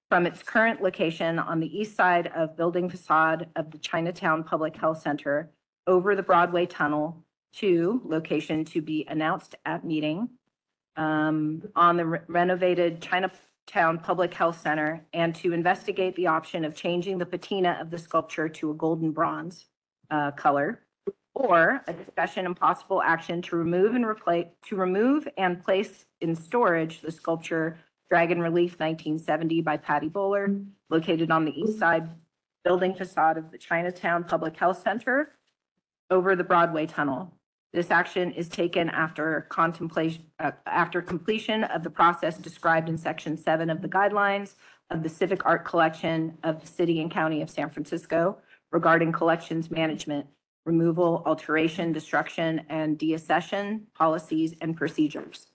from 0.09 0.25
its 0.25 0.43
current 0.43 0.81
location 0.81 1.39
on 1.39 1.59
the 1.59 1.79
east 1.79 1.95
side 1.95 2.31
of 2.35 2.57
building 2.57 2.89
facade 2.89 3.47
of 3.55 3.71
the 3.71 3.77
Chinatown 3.77 4.43
Public 4.43 4.75
Health 4.75 5.01
Center 5.01 5.49
over 5.87 6.15
the 6.15 6.23
Broadway 6.23 6.65
Tunnel 6.65 7.23
to 7.53 8.01
location 8.05 8.65
to 8.65 8.81
be 8.81 9.05
announced 9.09 9.55
at 9.65 9.85
meeting 9.85 10.29
um, 10.97 11.63
on 11.75 11.97
the 11.97 12.05
re- 12.05 12.19
renovated 12.27 13.01
Chinatown 13.01 13.99
Public 13.99 14.33
Health 14.33 14.61
Center 14.61 15.05
and 15.13 15.33
to 15.35 15.53
investigate 15.53 16.15
the 16.15 16.27
option 16.27 16.65
of 16.65 16.75
changing 16.75 17.17
the 17.17 17.25
patina 17.25 17.77
of 17.79 17.89
the 17.89 17.97
sculpture 17.97 18.49
to 18.49 18.71
a 18.71 18.73
golden 18.73 19.11
bronze 19.11 19.65
uh, 20.09 20.31
color. 20.31 20.81
Or 21.33 21.81
a 21.87 21.93
discussion 21.93 22.45
and 22.45 22.55
possible 22.55 23.01
action 23.01 23.41
to 23.43 23.55
remove 23.55 23.95
and 23.95 24.05
replace, 24.05 24.47
to 24.67 24.75
remove 24.75 25.27
and 25.37 25.63
place 25.63 26.05
in 26.19 26.35
storage 26.35 27.01
the 27.01 27.11
sculpture 27.11 27.79
Dragon 28.09 28.41
Relief 28.41 28.71
1970 28.71 29.61
by 29.61 29.77
Patty 29.77 30.09
Bowler, 30.09 30.53
located 30.89 31.31
on 31.31 31.45
the 31.45 31.57
east 31.57 31.79
side 31.79 32.09
building 32.63 32.93
facade 32.93 33.37
of 33.37 33.51
the 33.51 33.57
Chinatown 33.57 34.23
Public 34.25 34.57
Health 34.57 34.81
Center 34.83 35.31
over 36.09 36.35
the 36.35 36.43
Broadway 36.43 36.85
Tunnel. 36.85 37.33
This 37.73 37.89
action 37.89 38.33
is 38.33 38.49
taken 38.49 38.89
after 38.89 39.47
contemplation, 39.49 40.25
uh, 40.39 40.51
after 40.65 41.01
completion 41.01 41.63
of 41.63 41.83
the 41.83 41.89
process 41.89 42.37
described 42.37 42.89
in 42.89 42.97
section 42.97 43.37
seven 43.37 43.69
of 43.69 43.81
the 43.81 43.87
guidelines 43.87 44.55
of 44.89 45.03
the 45.03 45.09
Civic 45.09 45.45
Art 45.45 45.63
Collection 45.63 46.37
of 46.43 46.59
the 46.59 46.67
City 46.67 46.99
and 47.01 47.09
County 47.09 47.41
of 47.41 47.49
San 47.49 47.69
Francisco 47.69 48.37
regarding 48.71 49.13
collections 49.13 49.71
management, 49.71 50.27
removal, 50.65 51.23
alteration, 51.25 51.91
destruction, 51.91 52.65
and 52.69 52.99
deaccession 52.99 53.81
policies 53.93 54.53
and 54.61 54.77
procedures. 54.77 55.47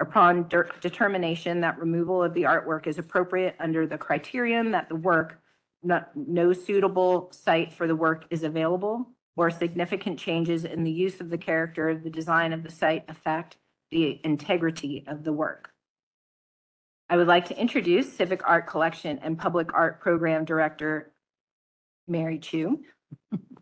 Upon 0.00 0.48
determination 0.80 1.60
that 1.60 1.78
removal 1.78 2.22
of 2.22 2.34
the 2.34 2.42
artwork 2.42 2.86
is 2.86 2.98
appropriate 2.98 3.54
under 3.60 3.86
the 3.86 3.98
criterion 3.98 4.72
that 4.72 4.88
the 4.88 4.96
work, 4.96 5.40
no 5.82 6.52
suitable 6.52 7.30
site 7.30 7.72
for 7.72 7.86
the 7.86 7.94
work 7.94 8.24
is 8.30 8.42
available, 8.42 9.10
or 9.36 9.50
significant 9.50 10.18
changes 10.18 10.64
in 10.64 10.82
the 10.82 10.90
use 10.90 11.20
of 11.20 11.30
the 11.30 11.38
character 11.38 11.90
of 11.90 12.02
the 12.02 12.10
design 12.10 12.52
of 12.52 12.62
the 12.62 12.70
site 12.70 13.04
affect 13.08 13.56
the 13.90 14.20
integrity 14.24 15.04
of 15.06 15.24
the 15.24 15.32
work. 15.32 15.70
I 17.08 17.16
would 17.16 17.28
like 17.28 17.44
to 17.46 17.60
introduce 17.60 18.12
Civic 18.12 18.48
Art 18.48 18.66
Collection 18.66 19.18
and 19.18 19.38
Public 19.38 19.74
Art 19.74 20.00
Program 20.00 20.44
Director 20.44 21.12
Mary 22.08 22.38
Chu 22.38 22.82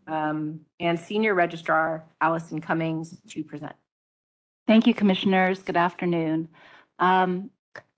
um, 0.07 0.61
and 0.81 0.99
Senior 0.99 1.35
Registrar 1.35 2.05
Allison 2.21 2.61
Cummings 2.61 3.17
to 3.29 3.45
present. 3.45 3.75
Thank 4.67 4.87
you, 4.87 4.95
Commissioners. 4.95 5.63
Good 5.63 5.77
afternoon. 5.77 6.49
Um, 6.99 7.51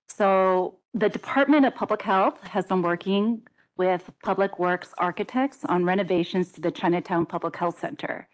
So 0.09 0.79
the 0.93 1.09
Department 1.09 1.67
of 1.67 1.75
Public 1.75 2.03
Health 2.03 2.41
has 2.45 2.67
been 2.67 2.83
working 2.83 3.43
with 3.77 4.09
Public 4.23 4.59
Works 4.59 4.95
architects 4.99 5.65
on 5.65 5.85
renovations 5.85 6.53
to 6.53 6.61
the 6.61 6.71
Chinatown 6.71 7.27
Public 7.27 7.57
Health 7.57 7.81
Center. 7.81 8.29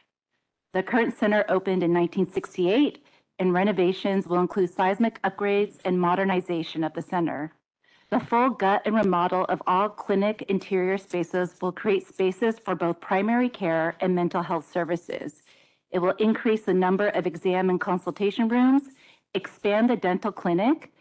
The 0.75 0.83
current 0.83 1.17
center 1.19 1.45
opened 1.49 1.83
in 1.83 1.93
1968, 1.93 3.03
and 3.39 3.55
renovations 3.55 4.27
will 4.27 4.41
include 4.41 4.71
seismic 4.71 5.21
upgrades 5.23 5.79
and 5.85 5.99
modernization 5.99 6.85
of 6.85 6.93
the 6.93 7.03
center. 7.03 7.53
The 8.11 8.19
full 8.19 8.51
gut 8.51 8.83
and 8.87 8.97
remodel 8.97 9.45
of 9.45 9.63
all 9.69 9.89
clinic 9.89 10.43
interior 10.49 10.99
spaces 10.99 11.55
will 11.63 11.71
create 11.71 12.09
spaces 12.09 12.59
for 12.59 12.75
both 12.75 13.01
primary 13.01 13.49
care 13.49 13.97
and 14.01 14.17
mental 14.17 14.43
health 14.43 14.69
services. 14.73 15.45
It 15.93 16.01
will 16.01 16.17
increase 16.19 16.63
the 16.63 16.75
number 16.75 17.07
of 17.11 17.29
exam 17.29 17.71
and 17.71 17.81
consultation 17.81 18.49
rooms, 18.49 18.83
expand 19.35 19.91
the 19.91 19.97
dental 19.97 20.33
clinic, 20.33 20.93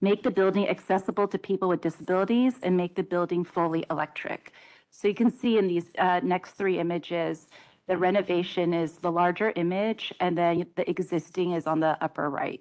make 0.00 0.22
the 0.22 0.30
building 0.30 0.68
accessible 0.68 1.26
to 1.28 1.38
people 1.38 1.68
with 1.68 1.80
disabilities, 1.80 2.54
and 2.62 2.76
make 2.76 2.94
the 2.94 3.02
building 3.02 3.42
fully 3.44 3.84
electric. 3.90 4.52
So 4.90 5.08
you 5.08 5.14
can 5.14 5.32
see 5.32 5.58
in 5.58 5.66
these 5.66 5.86
uh, 5.98 6.20
next 6.22 6.52
three 6.52 6.78
images, 6.78 7.48
the 7.88 7.98
renovation 7.98 8.72
is 8.72 8.98
the 8.98 9.10
larger 9.10 9.52
image, 9.56 10.12
and 10.20 10.38
then 10.38 10.66
the 10.76 10.88
existing 10.88 11.52
is 11.52 11.66
on 11.66 11.80
the 11.80 11.98
upper 12.00 12.30
right. 12.30 12.60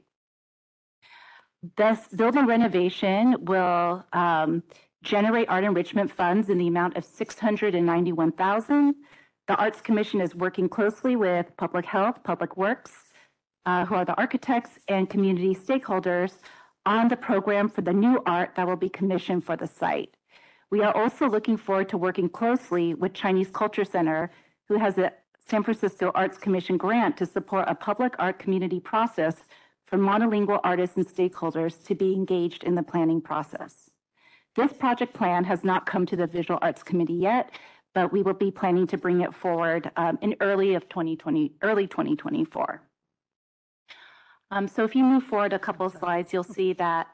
This 1.77 2.07
building 2.07 2.47
renovation 2.47 3.35
will 3.45 4.03
um, 4.13 4.63
generate 5.03 5.47
art 5.47 5.63
enrichment 5.63 6.11
funds 6.11 6.49
in 6.49 6.57
the 6.57 6.67
amount 6.67 6.97
of 6.97 7.05
691,000. 7.05 8.95
The 9.47 9.55
Arts 9.55 9.79
Commission 9.79 10.21
is 10.21 10.33
working 10.33 10.67
closely 10.67 11.15
with 11.15 11.55
Public 11.57 11.85
Health, 11.85 12.23
Public 12.23 12.57
Works, 12.57 12.93
uh, 13.67 13.85
who 13.85 13.93
are 13.93 14.05
the 14.05 14.15
architects 14.15 14.79
and 14.87 15.07
community 15.07 15.53
stakeholders 15.53 16.33
on 16.87 17.09
the 17.09 17.15
program 17.15 17.69
for 17.69 17.81
the 17.81 17.93
new 17.93 18.19
art 18.25 18.55
that 18.55 18.65
will 18.67 18.75
be 18.75 18.89
commissioned 18.89 19.43
for 19.43 19.55
the 19.55 19.67
site. 19.67 20.15
We 20.71 20.81
are 20.81 20.95
also 20.95 21.29
looking 21.29 21.57
forward 21.57 21.89
to 21.89 21.97
working 21.97 22.27
closely 22.27 22.95
with 22.95 23.13
Chinese 23.13 23.51
Culture 23.51 23.85
Center, 23.85 24.31
who 24.67 24.79
has 24.79 24.97
a 24.97 25.11
San 25.47 25.61
Francisco 25.61 26.11
Arts 26.15 26.39
Commission 26.39 26.77
grant 26.77 27.17
to 27.17 27.25
support 27.27 27.65
a 27.67 27.75
public 27.75 28.15
art 28.17 28.39
community 28.39 28.79
process 28.79 29.35
for 29.91 29.97
monolingual 29.97 30.61
artists 30.63 30.95
and 30.95 31.05
stakeholders 31.05 31.85
to 31.85 31.93
be 31.93 32.13
engaged 32.13 32.63
in 32.63 32.75
the 32.75 32.81
planning 32.81 33.19
process. 33.19 33.89
This 34.55 34.71
project 34.71 35.13
plan 35.13 35.43
has 35.43 35.65
not 35.65 35.85
come 35.85 36.05
to 36.05 36.15
the 36.15 36.27
Visual 36.27 36.57
Arts 36.61 36.81
Committee 36.81 37.13
yet, 37.13 37.51
but 37.93 38.11
we 38.11 38.21
will 38.21 38.33
be 38.33 38.51
planning 38.51 38.87
to 38.87 38.97
bring 38.97 39.19
it 39.19 39.35
forward 39.35 39.91
um, 39.97 40.17
in 40.21 40.35
early 40.39 40.75
of 40.75 40.87
2020, 40.87 41.51
early 41.61 41.87
2024. 41.87 42.81
Um, 44.51 44.67
So 44.67 44.85
if 44.85 44.95
you 44.95 45.03
move 45.03 45.23
forward 45.23 45.51
a 45.51 45.59
couple 45.59 45.89
slides, 45.89 46.31
you'll 46.31 46.43
see 46.43 46.71
that 46.73 47.07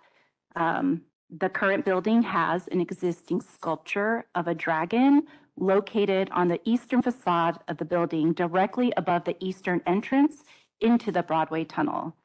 um, 0.56 1.02
the 1.32 1.50
current 1.50 1.84
building 1.84 2.22
has 2.22 2.68
an 2.68 2.80
existing 2.80 3.42
sculpture 3.42 4.26
of 4.36 4.48
a 4.48 4.54
dragon 4.54 5.24
located 5.60 6.30
on 6.32 6.48
the 6.48 6.60
eastern 6.64 7.02
facade 7.02 7.60
of 7.68 7.78
the 7.78 7.86
building, 7.86 8.34
directly 8.34 8.94
above 8.98 9.24
the 9.24 9.36
eastern 9.44 9.82
entrance 9.88 10.44
into 10.80 11.12
the 11.12 11.24
Broadway 11.24 11.64
Tunnel. 11.64 12.16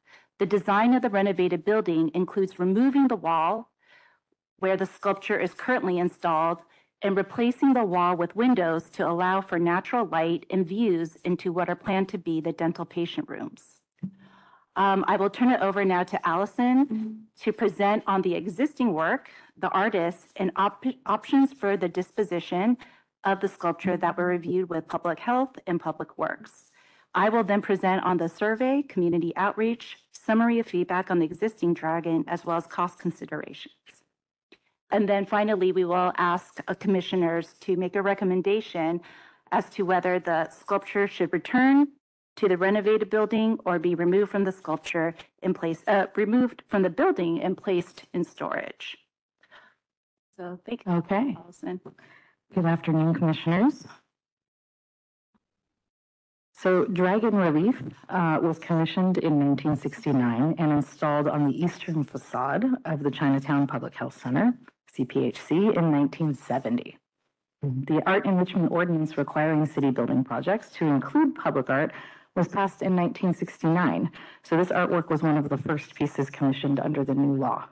The 0.43 0.59
design 0.59 0.93
of 0.93 1.01
the 1.01 1.09
renovated 1.09 1.63
building 1.63 2.11
includes 2.13 2.59
removing 2.59 3.07
the 3.07 3.15
wall 3.15 3.71
where 4.57 4.75
the 4.75 4.85
sculpture 4.85 5.39
is 5.39 5.53
currently 5.53 5.99
installed 5.99 6.57
and 7.01 7.15
replacing 7.15 7.71
the 7.71 7.85
wall 7.85 8.17
with 8.17 8.35
windows 8.35 8.89
to 8.89 9.07
allow 9.07 9.39
for 9.39 9.57
natural 9.57 10.05
light 10.05 10.45
and 10.49 10.67
views 10.67 11.15
into 11.23 11.53
what 11.53 11.69
are 11.69 11.77
planned 11.77 12.09
to 12.09 12.17
be 12.17 12.41
the 12.41 12.51
dental 12.51 12.83
patient 12.83 13.29
rooms. 13.29 13.79
Um, 14.75 15.05
I 15.07 15.15
will 15.15 15.29
turn 15.29 15.49
it 15.49 15.61
over 15.61 15.85
now 15.85 16.03
to 16.03 16.27
Allison 16.27 17.25
to 17.39 17.53
present 17.53 18.03
on 18.05 18.21
the 18.21 18.35
existing 18.35 18.91
work, 18.91 19.29
the 19.57 19.69
artist, 19.69 20.27
and 20.35 20.51
op- 20.57 20.83
options 21.05 21.53
for 21.53 21.77
the 21.77 21.87
disposition 21.87 22.75
of 23.23 23.39
the 23.39 23.47
sculpture 23.47 23.95
that 23.95 24.17
were 24.17 24.27
reviewed 24.27 24.69
with 24.69 24.89
Public 24.89 25.19
Health 25.19 25.55
and 25.67 25.79
Public 25.79 26.17
Works. 26.17 26.69
I 27.15 27.29
will 27.29 27.45
then 27.45 27.61
present 27.61 28.03
on 28.03 28.17
the 28.17 28.27
survey, 28.27 28.81
community 28.81 29.31
outreach, 29.37 30.02
summary 30.25 30.59
of 30.59 30.67
feedback 30.67 31.11
on 31.11 31.19
the 31.19 31.25
existing 31.25 31.73
dragon, 31.73 32.23
as 32.27 32.45
well 32.45 32.57
as 32.57 32.67
cost 32.67 32.99
considerations. 32.99 33.73
And 34.91 35.09
then 35.09 35.25
finally, 35.25 35.71
we 35.71 35.85
will 35.85 36.13
ask 36.17 36.59
uh, 36.67 36.73
commissioners 36.75 37.55
to 37.61 37.75
make 37.75 37.95
a 37.95 38.01
recommendation 38.01 39.01
as 39.51 39.69
to 39.71 39.83
whether 39.83 40.19
the 40.19 40.49
sculpture 40.49 41.07
should 41.07 41.33
return 41.33 41.87
to 42.35 42.47
the 42.47 42.57
renovated 42.57 43.09
building 43.09 43.59
or 43.65 43.79
be 43.79 43.95
removed 43.95 44.31
from 44.31 44.43
the 44.43 44.51
sculpture 44.51 45.13
in 45.41 45.53
place, 45.53 45.83
uh, 45.87 46.07
removed 46.15 46.63
from 46.67 46.81
the 46.81 46.89
building 46.89 47.41
and 47.41 47.57
placed 47.57 48.05
in 48.13 48.23
storage. 48.23 48.97
So 50.37 50.59
thank 50.65 50.83
you, 50.85 50.91
Okay. 50.93 51.35
Allison. 51.39 51.79
Good 52.55 52.65
afternoon, 52.65 53.13
Commissioners. 53.15 53.85
So 56.63 56.85
Dragon 56.85 57.35
Relief 57.35 57.83
uh, 58.07 58.39
was 58.41 58.57
commissioned 58.57 59.17
in 59.17 59.37
1969 59.37 60.55
and 60.57 60.71
installed 60.71 61.27
on 61.27 61.45
the 61.45 61.61
eastern 61.61 62.05
facade 62.05 62.63
of 62.85 63.03
the 63.03 63.11
Chinatown 63.11 63.67
Public 63.67 63.93
Health 63.93 64.17
Center, 64.17 64.53
CPHC, 64.97 65.51
in 65.51 65.91
1970. 65.91 66.97
The 67.63 68.01
Art 68.05 68.25
Enrichment 68.25 68.71
Ordinance 68.71 69.17
requiring 69.17 69.65
city 69.65 69.91
building 69.91 70.23
projects 70.23 70.69
to 70.77 70.85
include 70.85 71.35
public 71.35 71.69
art 71.69 71.91
was 72.37 72.47
passed 72.47 72.81
in 72.81 72.95
1969. 72.95 74.09
So 74.43 74.55
this 74.55 74.69
artwork 74.69 75.09
was 75.09 75.21
one 75.21 75.37
of 75.37 75.49
the 75.49 75.57
first 75.57 75.93
pieces 75.95 76.29
commissioned 76.29 76.79
under 76.79 77.03
the 77.03 77.13
new 77.13 77.35
law. 77.35 77.67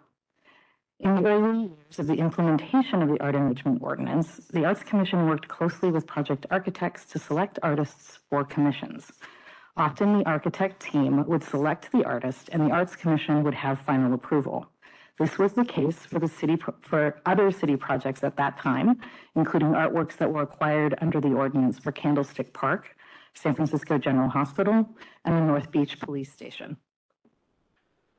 In 1.04 1.16
the 1.16 1.28
early 1.28 1.62
years 1.62 1.98
of 1.98 2.06
the 2.06 2.14
implementation 2.14 3.02
of 3.02 3.10
the 3.10 3.20
Art 3.22 3.34
Enrichment 3.34 3.82
Ordinance, 3.82 4.38
the 4.54 4.66
Arts 4.66 4.84
Commission 4.84 5.28
worked 5.28 5.48
closely 5.48 5.90
with 5.90 6.06
project 6.06 6.46
architects 6.52 7.06
to 7.06 7.18
select 7.18 7.58
artists 7.64 8.20
for 8.30 8.44
commissions. 8.44 9.12
Often, 9.76 10.20
the 10.20 10.26
architect 10.28 10.80
team 10.80 11.26
would 11.26 11.44
select 11.44 11.92
the 11.92 12.06
artist, 12.06 12.50
and 12.52 12.62
the 12.62 12.72
Arts 12.72 12.96
Commission 12.96 13.44
would 13.44 13.56
have 13.56 13.80
final 13.80 14.14
approval. 14.14 14.68
This 15.18 15.40
was 15.40 15.54
the 15.54 15.66
case 15.66 15.98
for 15.98 16.20
the 16.20 16.28
city 16.28 16.56
for 16.82 17.20
other 17.26 17.50
city 17.50 17.78
projects 17.78 18.24
at 18.24 18.38
that 18.38 18.60
time, 18.60 19.00
including 19.36 19.70
artworks 19.70 20.18
that 20.18 20.32
were 20.32 20.44
acquired 20.44 20.94
under 21.02 21.20
the 21.20 21.34
ordinance 21.34 21.80
for 21.80 21.92
Candlestick 21.92 22.54
Park, 22.54 22.96
San 23.34 23.56
Francisco 23.56 23.98
General 23.98 24.30
Hospital, 24.30 24.88
and 25.26 25.36
the 25.36 25.42
North 25.42 25.72
Beach 25.72 26.00
Police 26.00 26.32
Station. 26.32 26.78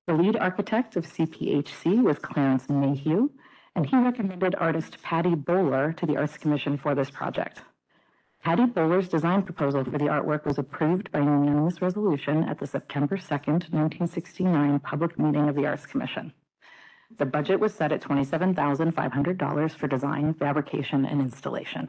The 0.08 0.14
lead 0.14 0.36
architect 0.36 0.96
of 0.96 1.06
CPHC 1.06 2.02
was 2.02 2.18
Clarence 2.18 2.68
Mayhew, 2.68 3.30
and 3.76 3.86
he 3.86 3.96
recommended 3.96 4.56
artist 4.56 5.00
Patty 5.00 5.36
Bowler 5.36 5.92
to 5.92 6.06
the 6.06 6.16
Arts 6.16 6.36
Commission 6.36 6.76
for 6.76 6.96
this 6.96 7.08
project. 7.08 7.60
Patty 8.42 8.66
Bowler's 8.66 9.08
design 9.08 9.44
proposal 9.44 9.84
for 9.84 9.98
the 9.98 10.06
artwork 10.06 10.44
was 10.44 10.58
approved 10.58 11.12
by 11.12 11.20
unanimous 11.20 11.80
resolution 11.80 12.42
at 12.42 12.58
the 12.58 12.66
September 12.66 13.16
2nd, 13.16 13.70
1969 13.70 14.80
public 14.80 15.16
meeting 15.20 15.48
of 15.48 15.54
the 15.54 15.66
Arts 15.66 15.86
Commission. 15.86 16.32
The 17.18 17.26
budget 17.26 17.60
was 17.60 17.72
set 17.72 17.92
at 17.92 18.02
$27,500 18.02 19.70
for 19.70 19.86
design, 19.86 20.34
fabrication, 20.34 21.04
and 21.04 21.20
installation. 21.20 21.88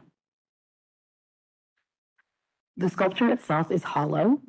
The 2.77 2.89
sculpture 2.89 3.29
itself 3.29 3.71
is 3.71 3.83
hollow. 3.83 4.39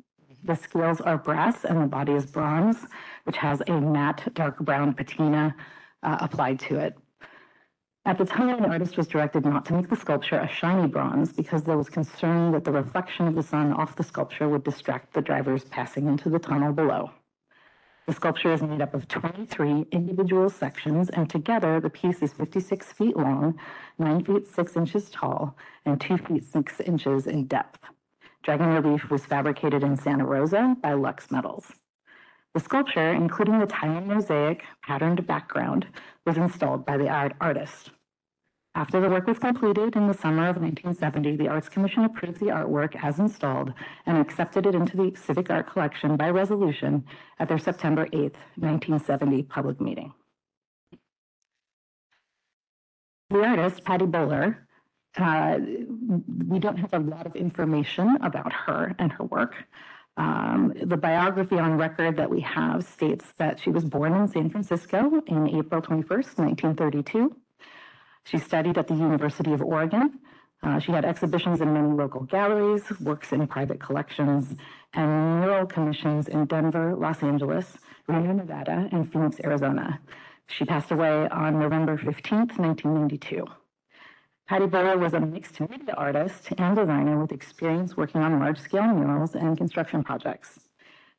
The 0.45 0.55
scales 0.55 1.01
are 1.01 1.17
brass 1.17 1.65
and 1.65 1.81
the 1.81 1.87
body 1.87 2.11
is 2.13 2.27
bronze, 2.27 2.85
which 3.23 3.37
has 3.37 3.63
a 3.65 3.81
matte 3.81 4.31
dark 4.35 4.59
brown 4.59 4.93
patina 4.93 5.55
uh, 6.03 6.17
applied 6.19 6.59
to 6.59 6.77
it. 6.77 6.95
At 8.05 8.19
the 8.19 8.25
time, 8.25 8.61
the 8.61 8.67
artist 8.67 8.95
was 8.95 9.07
directed 9.07 9.43
not 9.43 9.65
to 9.65 9.73
make 9.73 9.89
the 9.89 9.95
sculpture 9.95 10.37
a 10.37 10.47
shiny 10.47 10.87
bronze 10.87 11.33
because 11.33 11.63
there 11.63 11.79
was 11.79 11.89
concern 11.89 12.51
that 12.51 12.63
the 12.63 12.71
reflection 12.71 13.27
of 13.27 13.33
the 13.33 13.41
sun 13.41 13.73
off 13.73 13.95
the 13.95 14.03
sculpture 14.03 14.47
would 14.47 14.63
distract 14.63 15.13
the 15.13 15.21
drivers 15.23 15.63
passing 15.63 16.05
into 16.07 16.29
the 16.29 16.37
tunnel 16.37 16.71
below. 16.71 17.09
The 18.05 18.13
sculpture 18.13 18.53
is 18.53 18.61
made 18.61 18.81
up 18.81 18.93
of 18.93 19.07
23 19.07 19.87
individual 19.91 20.51
sections, 20.51 21.09
and 21.09 21.27
together 21.27 21.79
the 21.79 21.89
piece 21.89 22.21
is 22.21 22.33
56 22.33 22.93
feet 22.93 23.17
long, 23.17 23.59
9 23.97 24.23
feet 24.23 24.47
6 24.47 24.75
inches 24.77 25.09
tall, 25.09 25.57
and 25.85 25.99
2 25.99 26.17
feet 26.17 26.45
6 26.45 26.81
inches 26.81 27.25
in 27.25 27.47
depth. 27.47 27.79
Dragon 28.45 28.67
Relief 28.67 29.09
was 29.09 29.25
fabricated 29.25 29.83
in 29.83 29.97
Santa 29.97 30.23
Rosa 30.23 30.77
by 30.79 30.93
Lux 30.93 31.31
Metals. 31.31 31.65
The 32.53 32.59
sculpture, 32.59 33.11
including 33.11 33.57
the 33.57 33.65
tile 33.65 34.01
mosaic 34.01 34.61
patterned 34.83 35.25
background, 35.25 35.87
was 36.27 36.37
installed 36.37 36.85
by 36.85 36.97
the 36.97 37.09
art 37.09 37.33
artist. 37.41 37.89
After 38.75 39.01
the 39.01 39.09
work 39.09 39.25
was 39.25 39.39
completed 39.39 39.95
in 39.95 40.07
the 40.07 40.13
summer 40.13 40.47
of 40.47 40.57
1970, 40.57 41.37
the 41.37 41.47
Arts 41.47 41.69
Commission 41.69 42.03
approved 42.03 42.39
the 42.39 42.47
artwork 42.47 42.95
as 43.03 43.17
installed 43.17 43.73
and 44.05 44.15
accepted 44.19 44.67
it 44.67 44.75
into 44.75 44.95
the 44.95 45.15
Civic 45.15 45.49
Art 45.49 45.67
Collection 45.67 46.15
by 46.15 46.29
resolution 46.29 47.03
at 47.39 47.49
their 47.49 47.57
September 47.57 48.05
8th, 48.07 48.37
1970 48.57 49.41
public 49.43 49.81
meeting. 49.81 50.13
The 53.31 53.43
artist, 53.43 53.83
Patty 53.83 54.05
Bowler, 54.05 54.64
uh, 55.17 55.59
we 56.47 56.59
don't 56.59 56.77
have 56.77 56.93
a 56.93 56.99
lot 56.99 57.25
of 57.25 57.35
information 57.35 58.17
about 58.21 58.51
her 58.51 58.95
and 58.99 59.11
her 59.13 59.23
work. 59.23 59.55
Um, 60.17 60.73
the 60.81 60.97
biography 60.97 61.59
on 61.59 61.77
record 61.77 62.17
that 62.17 62.29
we 62.29 62.41
have 62.41 62.85
states 62.85 63.25
that 63.37 63.59
she 63.59 63.69
was 63.69 63.83
born 63.83 64.13
in 64.13 64.27
San 64.27 64.49
Francisco 64.49 65.21
in 65.27 65.49
April 65.49 65.81
21st, 65.81 66.37
1932. 66.37 67.35
She 68.23 68.37
studied 68.37 68.77
at 68.77 68.87
the 68.87 68.95
University 68.95 69.53
of 69.53 69.61
Oregon. 69.61 70.19
Uh, 70.63 70.79
she 70.79 70.91
had 70.91 71.05
exhibitions 71.05 71.61
in 71.61 71.73
many 71.73 71.87
local 71.89 72.21
galleries, 72.21 72.83
works 72.99 73.33
in 73.33 73.45
private 73.45 73.79
collections, 73.79 74.55
and 74.93 75.41
mural 75.41 75.65
commissions 75.65 76.27
in 76.27 76.45
Denver, 76.45 76.95
Los 76.95 77.21
Angeles, 77.21 77.77
Reno, 78.07 78.31
Nevada, 78.33 78.89
and 78.91 79.11
Phoenix, 79.11 79.37
Arizona. 79.43 79.99
She 80.47 80.65
passed 80.65 80.91
away 80.91 81.27
on 81.29 81.59
November 81.59 81.97
15th, 81.97 82.57
1992. 82.57 83.45
Patty 84.47 84.67
Bowler 84.67 84.99
was 84.99 85.15
a 85.15 85.19
mixed 85.19 85.59
media 85.59 85.95
artist 85.97 86.49
and 86.59 86.75
designer 86.75 87.19
with 87.19 87.31
experience 87.31 87.97
working 87.97 88.21
on 88.21 88.39
large-scale 88.39 88.93
murals 88.93 89.33
and 89.33 89.57
construction 89.57 90.03
projects. 90.03 90.59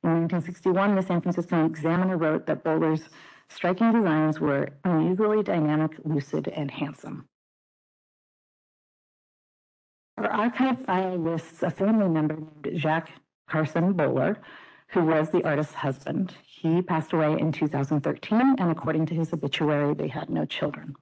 In 0.05 0.11
1961, 0.11 0.95
the 0.95 1.03
San 1.03 1.21
Francisco 1.21 1.67
Examiner 1.67 2.17
wrote 2.17 2.47
that 2.47 2.63
Bowler's 2.63 3.09
striking 3.49 3.93
designs 3.93 4.39
were 4.39 4.69
unusually 4.85 5.43
dynamic, 5.43 5.97
lucid, 6.05 6.47
and 6.47 6.71
handsome. 6.71 7.27
Our 10.19 10.31
archive 10.31 10.85
file 10.85 11.17
lists 11.17 11.65
a 11.65 11.71
family 11.71 12.09
member 12.09 12.37
named 12.37 12.81
Jacques 12.81 13.11
Carson 13.49 13.93
Bowler, 13.95 14.39
who 14.91 15.05
was 15.05 15.31
the 15.31 15.43
artist's 15.43 15.75
husband. 15.75 16.37
He 16.45 16.81
passed 16.81 17.13
away 17.13 17.37
in 17.41 17.51
2013, 17.51 18.55
and 18.61 18.71
according 18.71 19.07
to 19.07 19.15
his 19.15 19.33
obituary, 19.33 19.95
they 19.95 20.07
had 20.07 20.31
no 20.31 20.45
children. 20.45 20.95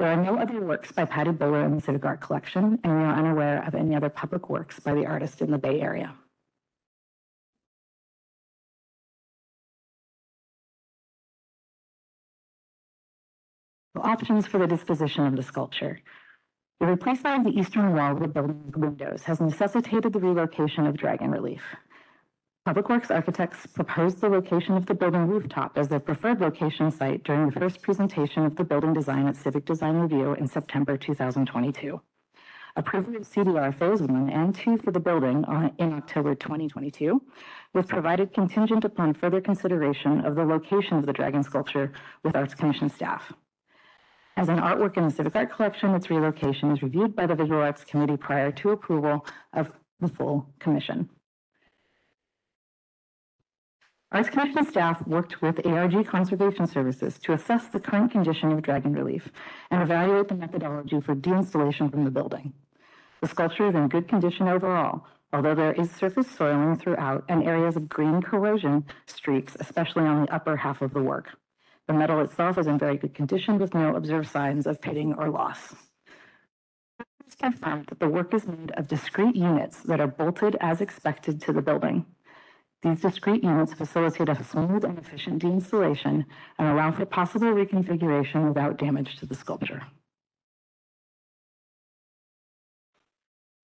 There 0.00 0.08
are 0.08 0.16
no 0.16 0.38
other 0.38 0.62
works 0.62 0.90
by 0.90 1.04
Patty 1.04 1.30
Bowler 1.30 1.62
in 1.62 1.74
the 1.74 1.82
Civic 1.82 2.06
Art 2.06 2.22
Collection, 2.22 2.80
and 2.82 2.96
we 2.96 3.02
are 3.04 3.12
unaware 3.12 3.62
of 3.66 3.74
any 3.74 3.94
other 3.94 4.08
public 4.08 4.48
works 4.48 4.80
by 4.80 4.94
the 4.94 5.04
artist 5.04 5.42
in 5.42 5.50
the 5.50 5.58
Bay 5.58 5.82
Area. 5.82 6.14
Options 13.94 14.46
for 14.46 14.56
the 14.56 14.66
disposition 14.66 15.26
of 15.26 15.36
the 15.36 15.42
sculpture. 15.42 16.00
The 16.80 16.86
replacement 16.86 17.46
of 17.46 17.52
the 17.52 17.60
eastern 17.60 17.94
wall 17.94 18.14
with 18.14 18.34
windows 18.74 19.22
has 19.24 19.38
necessitated 19.38 20.14
the 20.14 20.18
relocation 20.18 20.86
of 20.86 20.96
dragon 20.96 21.30
relief. 21.30 21.62
Public 22.66 22.90
Works 22.90 23.10
architects 23.10 23.66
proposed 23.66 24.20
the 24.20 24.28
location 24.28 24.76
of 24.76 24.84
the 24.84 24.92
building 24.94 25.26
rooftop 25.26 25.78
as 25.78 25.88
their 25.88 25.98
preferred 25.98 26.42
location 26.42 26.90
site 26.90 27.24
during 27.24 27.46
the 27.46 27.58
first 27.58 27.80
presentation 27.80 28.44
of 28.44 28.54
the 28.54 28.64
building 28.64 28.92
design 28.92 29.26
at 29.26 29.36
Civic 29.36 29.64
Design 29.64 29.96
Review 29.96 30.34
in 30.34 30.46
September 30.46 30.98
2022. 30.98 31.98
Approval 32.76 33.16
of 33.16 33.22
CDR 33.22 33.74
Phase 33.74 34.02
1 34.02 34.28
and 34.28 34.54
2 34.54 34.76
for 34.76 34.90
the 34.90 35.00
building 35.00 35.42
on- 35.46 35.72
in 35.78 35.94
October 35.94 36.34
2022 36.34 37.22
was 37.72 37.86
provided 37.86 38.34
contingent 38.34 38.84
upon 38.84 39.14
further 39.14 39.40
consideration 39.40 40.20
of 40.26 40.34
the 40.34 40.44
location 40.44 40.98
of 40.98 41.06
the 41.06 41.14
dragon 41.14 41.42
sculpture 41.42 41.92
with 42.22 42.36
Arts 42.36 42.54
Commission 42.54 42.90
staff. 42.90 43.32
As 44.36 44.50
an 44.50 44.58
artwork 44.58 44.98
in 44.98 45.04
the 45.04 45.10
Civic 45.10 45.34
Art 45.34 45.50
Collection, 45.50 45.94
its 45.94 46.10
relocation 46.10 46.70
is 46.70 46.82
reviewed 46.82 47.16
by 47.16 47.26
the 47.26 47.34
Visual 47.34 47.62
Arts 47.62 47.84
Committee 47.84 48.18
prior 48.18 48.52
to 48.52 48.70
approval 48.70 49.24
of 49.54 49.72
the 49.98 50.08
full 50.08 50.46
commission. 50.58 51.08
Arts 54.12 54.28
Commission 54.28 54.66
staff 54.66 55.06
worked 55.06 55.40
with 55.40 55.64
ARG 55.64 56.04
Conservation 56.04 56.66
Services 56.66 57.16
to 57.20 57.32
assess 57.32 57.68
the 57.68 57.78
current 57.78 58.10
condition 58.10 58.50
of 58.50 58.60
dragon 58.60 58.92
relief 58.92 59.30
and 59.70 59.80
evaluate 59.80 60.26
the 60.26 60.34
methodology 60.34 61.00
for 61.00 61.14
deinstallation 61.14 61.88
from 61.88 62.02
the 62.02 62.10
building. 62.10 62.52
The 63.20 63.28
sculpture 63.28 63.68
is 63.68 63.76
in 63.76 63.86
good 63.86 64.08
condition 64.08 64.48
overall, 64.48 65.06
although 65.32 65.54
there 65.54 65.74
is 65.74 65.92
surface 65.92 66.28
soiling 66.28 66.76
throughout 66.76 67.24
and 67.28 67.44
areas 67.44 67.76
of 67.76 67.88
green 67.88 68.20
corrosion 68.20 68.84
streaks, 69.06 69.56
especially 69.60 70.06
on 70.06 70.24
the 70.24 70.34
upper 70.34 70.56
half 70.56 70.82
of 70.82 70.92
the 70.92 71.02
work. 71.02 71.28
The 71.86 71.94
metal 71.94 72.20
itself 72.20 72.58
is 72.58 72.66
in 72.66 72.80
very 72.80 72.96
good 72.96 73.14
condition 73.14 73.58
with 73.58 73.74
no 73.74 73.94
observed 73.94 74.28
signs 74.28 74.66
of 74.66 74.80
pitting 74.80 75.14
or 75.14 75.30
loss. 75.30 75.72
It's 77.24 77.36
confirmed 77.36 77.86
that 77.90 78.00
the 78.00 78.08
work 78.08 78.34
is 78.34 78.44
made 78.44 78.72
of 78.72 78.88
discrete 78.88 79.36
units 79.36 79.84
that 79.84 80.00
are 80.00 80.08
bolted 80.08 80.56
as 80.60 80.80
expected 80.80 81.40
to 81.42 81.52
the 81.52 81.62
building. 81.62 82.06
These 82.82 83.00
discrete 83.02 83.44
units 83.44 83.74
facilitate 83.74 84.30
a 84.30 84.42
smooth 84.42 84.84
and 84.84 84.98
efficient 84.98 85.42
deinstallation 85.42 86.24
and 86.58 86.68
allow 86.68 86.90
for 86.92 87.04
possible 87.04 87.48
reconfiguration 87.48 88.48
without 88.48 88.78
damage 88.78 89.16
to 89.16 89.26
the 89.26 89.34
sculpture. 89.34 89.82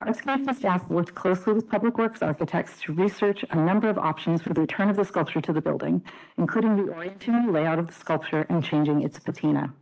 Commission 0.01 0.55
staff 0.55 0.89
worked 0.89 1.15
closely 1.15 1.55
with 1.55 1.69
Public 1.69 1.97
Works 1.99 2.23
architects 2.23 2.81
to 2.83 2.93
research 2.93 3.45
a 3.51 3.57
number 3.57 3.89
of 3.89 3.97
options 3.97 4.43
for 4.43 4.53
the 4.53 4.61
return 4.61 4.91
of 4.91 4.97
the 4.97 5.05
sculpture 5.05 5.41
to 5.41 5.53
the 5.53 5.61
building, 5.61 6.03
including 6.37 6.77
reorienting 6.77 7.47
the 7.47 7.53
layout 7.53 7.79
of 7.79 7.87
the 7.87 7.93
sculpture 7.93 8.47
and 8.49 8.63
changing 8.63 9.03
its 9.03 9.19
patina. 9.19 9.73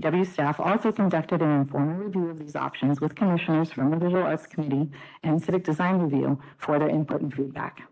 SFW 0.00 0.26
staff 0.26 0.58
also 0.58 0.90
conducted 0.90 1.42
an 1.42 1.50
informal 1.50 1.96
review 1.96 2.30
of 2.30 2.38
these 2.38 2.56
options 2.56 3.00
with 3.00 3.14
commissioners 3.14 3.70
from 3.70 3.90
the 3.90 3.98
Visual 3.98 4.22
Arts 4.22 4.46
Committee 4.46 4.90
and 5.22 5.42
Civic 5.42 5.64
Design 5.64 5.98
Review 5.98 6.40
for 6.56 6.78
their 6.78 6.88
input 6.88 7.20
and 7.20 7.32
feedback. 7.32 7.82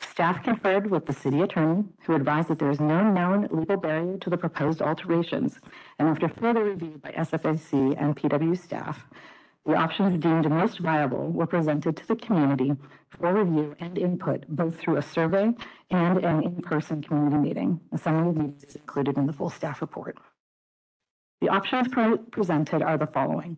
Staff 0.00 0.44
conferred 0.44 0.88
with 0.90 1.06
the 1.06 1.12
city 1.12 1.40
attorney, 1.40 1.84
who 2.06 2.14
advised 2.14 2.48
that 2.48 2.60
there 2.60 2.70
is 2.70 2.78
no 2.78 3.02
known 3.10 3.48
legal 3.50 3.76
barrier 3.76 4.16
to 4.18 4.30
the 4.30 4.36
proposed 4.36 4.80
alterations, 4.80 5.58
and 5.98 6.08
after 6.08 6.28
further 6.28 6.62
review 6.62 7.00
by 7.02 7.10
SFAC 7.10 7.96
and 7.98 8.16
PW 8.16 8.56
staff, 8.56 9.04
the 9.66 9.74
options 9.74 10.16
deemed 10.22 10.48
most 10.48 10.78
viable 10.78 11.30
were 11.30 11.46
presented 11.46 11.96
to 11.96 12.06
the 12.06 12.16
community 12.16 12.76
for 13.08 13.34
review 13.34 13.74
and 13.80 13.98
input, 13.98 14.44
both 14.48 14.78
through 14.78 14.98
a 14.98 15.02
survey 15.02 15.52
and 15.90 16.24
an 16.24 16.44
in-person 16.44 17.02
community 17.02 17.38
meeting. 17.38 17.80
A 17.92 17.98
summary 17.98 18.28
of 18.28 18.36
meetings 18.36 18.62
is 18.62 18.76
included 18.76 19.16
in 19.16 19.26
the 19.26 19.32
full 19.32 19.50
staff 19.50 19.80
report. 19.80 20.16
The 21.40 21.48
options 21.48 21.88
pre- 21.88 22.18
presented 22.30 22.82
are 22.82 22.96
the 22.96 23.06
following. 23.06 23.56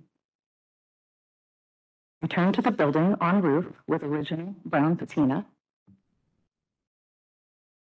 Return 2.22 2.52
to 2.54 2.62
the 2.62 2.70
building 2.70 3.14
on 3.20 3.42
roof 3.42 3.66
with 3.86 4.02
original 4.02 4.54
brown 4.64 4.96
patina. 4.96 5.46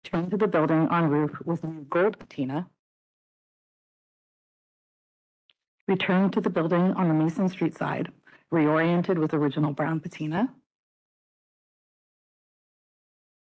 Return 0.03 0.29
to 0.29 0.37
the 0.37 0.47
building 0.47 0.87
on 0.87 1.09
roof 1.09 1.31
with 1.45 1.63
new 1.63 1.85
gold 1.89 2.17
patina. 2.19 2.67
Return 5.87 6.31
to 6.31 6.41
the 6.41 6.49
building 6.49 6.93
on 6.93 7.09
the 7.09 7.13
Mason 7.13 7.49
Street 7.49 7.77
side, 7.77 8.11
reoriented 8.51 9.17
with 9.17 9.33
original 9.33 9.73
brown 9.73 9.99
patina. 9.99 10.53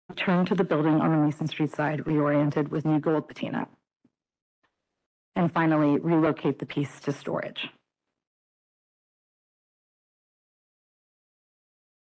Return 0.09 0.45
to 0.47 0.55
the 0.55 0.63
building 0.63 0.99
on 0.99 1.11
the 1.11 1.17
Mason 1.17 1.47
Street 1.47 1.71
side, 1.71 1.99
reoriented 2.01 2.69
with 2.69 2.83
new 2.83 2.99
gold 2.99 3.27
patina. 3.27 3.67
And 5.35 5.51
finally, 5.51 5.99
relocate 5.99 6.59
the 6.59 6.65
piece 6.65 6.99
to 7.01 7.11
storage. 7.11 7.69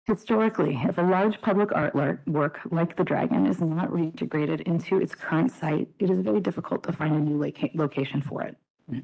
Historically, 0.06 0.78
if 0.84 0.98
a 0.98 1.02
large 1.02 1.40
public 1.42 1.70
artwork 1.70 2.58
like 2.72 2.98
the 2.98 3.06
dragon 3.06 3.48
is 3.48 3.62
not 3.62 3.90
reintegrated 3.90 4.62
into 4.62 5.00
its 5.00 5.16
current 5.16 5.50
site, 5.50 5.88
it 5.98 6.10
is 6.10 6.20
very 6.20 6.42
difficult 6.42 6.84
to 6.84 6.92
find 6.92 7.16
a 7.16 7.20
new 7.20 7.38
loca- 7.38 7.70
location 7.74 8.22
for 8.22 8.42
it. 8.42 8.58
Mm. 8.92 9.04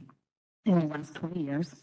In 0.65 0.79
the 0.79 0.85
last 0.87 1.15
20 1.15 1.41
years, 1.41 1.73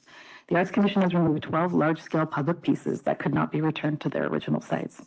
the 0.49 0.57
Arts 0.57 0.71
Commission 0.71 1.01
has 1.01 1.15
removed 1.15 1.45
12 1.45 1.73
large-scale 1.73 2.27
public 2.27 2.61
pieces 2.61 3.01
that 3.03 3.19
could 3.19 3.33
not 3.33 3.51
be 3.51 3.63
returned 3.63 4.03
to 4.03 4.11
their 4.11 4.27
original 4.27 4.61
sites. 4.61 5.03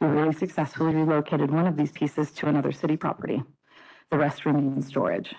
We 0.00 0.08
very 0.08 0.32
successfully 0.32 0.94
relocated 0.94 1.50
one 1.50 1.66
of 1.66 1.76
these 1.76 1.92
pieces 1.92 2.32
to 2.32 2.48
another 2.48 2.72
city 2.72 2.96
property. 2.96 3.42
The 4.10 4.16
rest 4.16 4.46
remain 4.46 4.72
in 4.72 4.82
storage. 4.82 5.34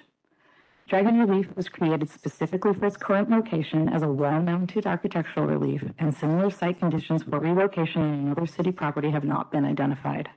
Dragon 0.91 1.19
Relief 1.19 1.47
was 1.56 1.69
created 1.69 2.10
specifically 2.10 2.73
for 2.73 2.86
its 2.86 2.97
current 2.97 3.30
location 3.30 3.88
as 3.88 4.04
a 4.04 4.10
wall-mounted 4.10 4.86
architectural 4.86 5.45
relief, 5.45 5.82
and 5.99 6.13
similar 6.13 6.49
site 6.49 6.80
conditions 6.80 7.23
for 7.23 7.39
relocation 7.39 8.01
in 8.01 8.13
another 8.25 8.45
city 8.45 8.73
property 8.73 9.10
have 9.10 9.23
not 9.23 9.54
been 9.54 9.63
identified. 9.63 10.27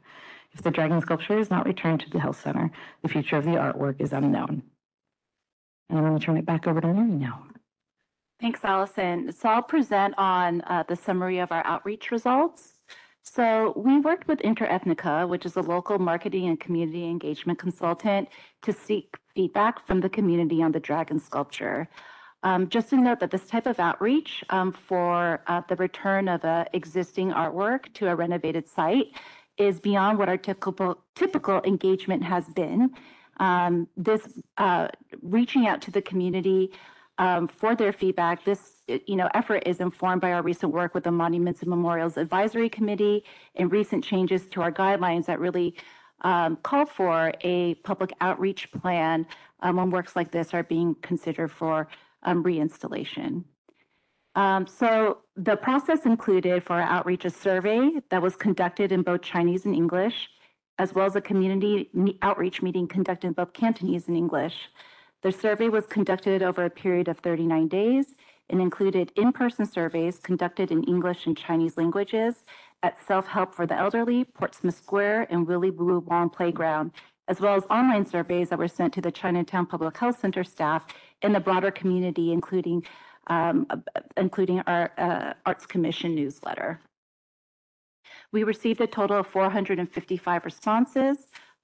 If 0.53 0.63
the 0.63 0.71
dragon 0.71 1.01
sculpture 1.01 1.41
is 1.41 1.51
not 1.51 1.67
returned 1.67 2.03
to 2.03 2.11
the 2.11 2.21
health 2.21 2.41
center, 2.41 2.71
the 3.03 3.09
future 3.09 3.37
of 3.37 3.45
the 3.45 3.57
artwork 3.57 4.01
is 4.01 4.13
unknown. 4.13 4.63
And 5.91 5.99
I'm 5.99 6.05
going 6.05 6.21
to 6.21 6.25
turn 6.25 6.37
it 6.37 6.47
back 6.47 6.69
over 6.69 6.81
to 6.81 6.87
Mary 6.87 7.11
now. 7.11 7.47
Thanks, 8.41 8.61
Allison. 8.63 9.33
So 9.33 9.49
I'll 9.49 9.61
present 9.61 10.15
on 10.19 10.61
uh, 10.69 10.85
the 10.87 10.95
summary 10.95 11.41
of 11.41 11.51
our 11.51 11.67
outreach 11.67 12.13
results. 12.13 12.75
So 13.25 13.73
we 13.75 13.99
worked 13.99 14.29
with 14.29 14.39
Interethnica, 14.39 15.29
which 15.29 15.47
is 15.47 15.57
a 15.57 15.63
local 15.63 15.99
marketing 15.99 16.47
and 16.47 16.61
community 16.61 17.07
engagement 17.07 17.59
consultant, 17.59 18.29
to 18.63 18.73
seek 18.73 19.17
feedback 19.35 19.87
from 19.87 20.01
the 20.01 20.09
community 20.09 20.63
on 20.63 20.73
the 20.73 20.81
dragon 20.81 21.19
sculpture. 21.19 21.89
Um, 22.43 22.69
just 22.69 22.91
to 22.91 22.97
note 22.97 23.21
that 23.21 23.31
this 23.31 23.47
type 23.47 23.67
of 23.67 23.81
outreach 23.81 24.45
um, 24.51 24.71
for 24.71 25.43
uh, 25.47 25.63
the 25.69 25.77
return 25.77 26.29
of 26.29 26.45
a 26.45 26.67
existing 26.75 27.31
artwork 27.31 27.93
to 27.95 28.09
a 28.09 28.15
renovated 28.15 28.69
site 28.69 29.13
is 29.57 29.81
beyond 29.81 30.19
what 30.19 30.29
our 30.29 30.37
typical 30.37 30.99
typical 31.15 31.63
engagement 31.65 32.23
has 32.23 32.47
been. 32.49 32.91
Um, 33.39 33.89
this 33.97 34.41
uh, 34.59 34.89
reaching 35.23 35.67
out 35.67 35.81
to 35.83 35.91
the 35.91 36.03
community 36.03 36.71
um, 37.19 37.49
for 37.49 37.75
their 37.75 37.93
feedback. 37.93 38.45
This 38.45 38.83
you 38.87 39.17
know 39.17 39.29
effort 39.35 39.63
is 39.67 39.81
informed 39.81 40.21
by 40.21 40.33
our 40.33 40.43
recent 40.43 40.73
work 40.73 40.95
with 40.95 41.05
the 41.05 41.11
Monuments 41.11 41.61
and 41.61 41.71
Memorials 41.71 42.17
Advisory 42.17 42.69
Committee 42.69 43.25
and 43.55 43.71
recent 43.73 44.05
changes 44.05 44.47
to 44.47 44.63
our 44.63 44.73
guidelines 44.73 45.27
that 45.27 45.41
really 45.41 45.77
um, 46.25 46.57
call 46.57 46.87
for 46.87 47.33
a 47.43 47.75
public 47.77 48.13
outreach 48.21 48.73
plan 48.73 49.27
um, 49.61 49.77
when 49.77 49.91
works 49.91 50.17
like 50.17 50.31
this 50.31 50.53
are 50.53 50.63
being 50.65 50.97
considered 50.97 51.53
for 51.53 51.87
um, 52.25 52.43
reinstallation. 52.43 53.45
Um, 54.35 54.67
so 54.67 55.19
the 55.37 55.57
process 55.57 56.07
included 56.07 56.65
for 56.65 56.81
outreach 56.81 57.25
a 57.25 57.31
survey 57.31 57.91
that 58.11 58.21
was 58.21 58.35
conducted 58.35 58.91
in 58.91 59.03
both 59.03 59.23
Chinese 59.23 59.65
and 59.65 59.75
English, 59.75 60.29
as 60.79 60.93
well 60.93 61.07
as 61.07 61.15
a 61.15 61.21
community 61.21 61.89
outreach 62.23 62.61
meeting 62.61 62.89
conducted 62.89 63.29
in 63.29 63.33
both 63.35 63.53
Cantonese 63.53 64.09
and 64.09 64.17
English. 64.17 64.57
The 65.23 65.31
survey 65.31 65.69
was 65.69 65.87
conducted 65.87 66.43
over 66.43 66.65
a 66.65 66.71
period 66.71 67.09
of 67.09 67.19
39 67.19 67.69
days 67.69 68.15
and 68.51 68.61
included 68.61 69.13
in-person 69.17 69.67
surveys 69.67 70.19
conducted 70.19 70.71
in 70.71 70.83
English 70.85 71.27
and 71.27 71.37
Chinese 71.37 71.77
languages 71.77 72.45
at 72.85 73.01
Self 73.07 73.27
Help 73.27 73.55
for 73.55 73.67
the 73.67 73.75
Elderly, 73.75 74.25
Portsmouth 74.25 74.77
Square, 74.77 75.29
and 75.31 75.49
Willie 75.49 75.71
Blue 75.71 76.01
Wong 76.01 76.29
Playground, 76.29 76.93
as 77.29 77.41
well 77.41 77.57
as 77.57 77.65
online 77.71 78.05
surveys 78.05 78.51
that 78.51 78.59
were 78.59 78.69
sent 78.69 78.93
to 78.93 79.01
the 79.01 79.11
Chinatown 79.11 79.65
Public 79.65 79.97
Health 79.97 80.21
Center 80.21 80.45
staff 80.45 80.85
and 81.23 81.35
the 81.35 81.41
broader 81.41 81.71
community, 81.71 82.31
including 82.31 82.85
um, 83.29 83.67
uh, 83.71 83.79
including 84.19 84.61
our 84.67 84.93
uh, 84.99 85.33
Arts 85.47 85.65
Commission 85.65 86.15
newsletter. 86.15 86.79
We 88.33 88.45
received 88.45 88.83
a 88.83 88.87
total 88.87 89.21
of 89.21 89.27
455 89.29 90.45
responses. 90.45 91.17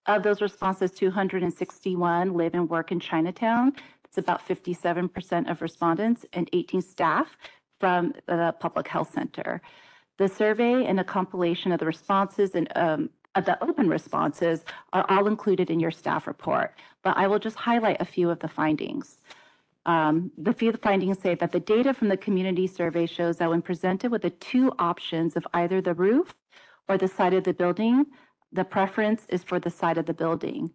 Of 0.07 0.23
those 0.23 0.41
responses, 0.41 0.91
261 0.93 2.33
live 2.33 2.55
and 2.55 2.71
work 2.71 2.93
in 2.93 2.99
Chinatown. 2.99 3.75
It's 4.07 4.17
about 4.17 4.49
57% 4.49 5.51
of 5.51 5.61
respondents 5.61 6.25
and 6.33 6.49
18 6.55 6.81
staff 6.81 7.37
from 7.79 8.15
the 8.27 8.55
Public 8.59 8.89
Health 8.89 9.13
Center. 9.13 9.61
The 10.21 10.29
survey 10.29 10.85
and 10.85 11.01
a 11.01 11.05
compilation 11.05 11.73
of 11.73 11.81
the 11.81 11.87
responses 11.87 12.55
and 12.55 12.71
um, 12.77 13.09
of 13.37 13.47
the 13.47 13.57
open 13.65 13.89
responses 13.89 14.67
are 14.93 15.07
all 15.09 15.27
included 15.27 15.71
in 15.71 15.81
your 15.81 15.91
staff 15.91 16.27
report, 16.27 16.75
but 17.03 17.17
I 17.17 17.27
will 17.27 17.39
just 17.39 17.57
highlight 17.57 18.03
a 18.03 18.05
few 18.05 18.29
of 18.29 18.39
the 18.39 18.49
findings. 18.49 19.17
Um, 19.87 20.31
the 20.37 20.53
few 20.53 20.73
findings 20.73 21.21
say 21.21 21.37
that 21.37 21.53
the 21.53 21.61
data 21.61 21.95
from 21.95 22.09
the 22.09 22.19
community 22.19 22.67
survey 22.67 23.07
shows 23.07 23.39
that 23.39 23.49
when 23.49 23.63
presented 23.63 24.11
with 24.11 24.21
the 24.21 24.29
two 24.29 24.71
options 24.79 25.37
of 25.37 25.47
either 25.55 25.81
the 25.81 25.95
roof 25.95 26.35
or 26.87 26.99
the 26.99 27.09
side 27.09 27.33
of 27.33 27.45
the 27.45 27.55
building, 27.55 28.05
the 28.53 28.65
preference 28.65 29.25
is 29.31 29.43
for 29.43 29.59
the 29.59 29.71
side 29.71 29.97
of 29.97 30.05
the 30.05 30.13
building. 30.13 30.71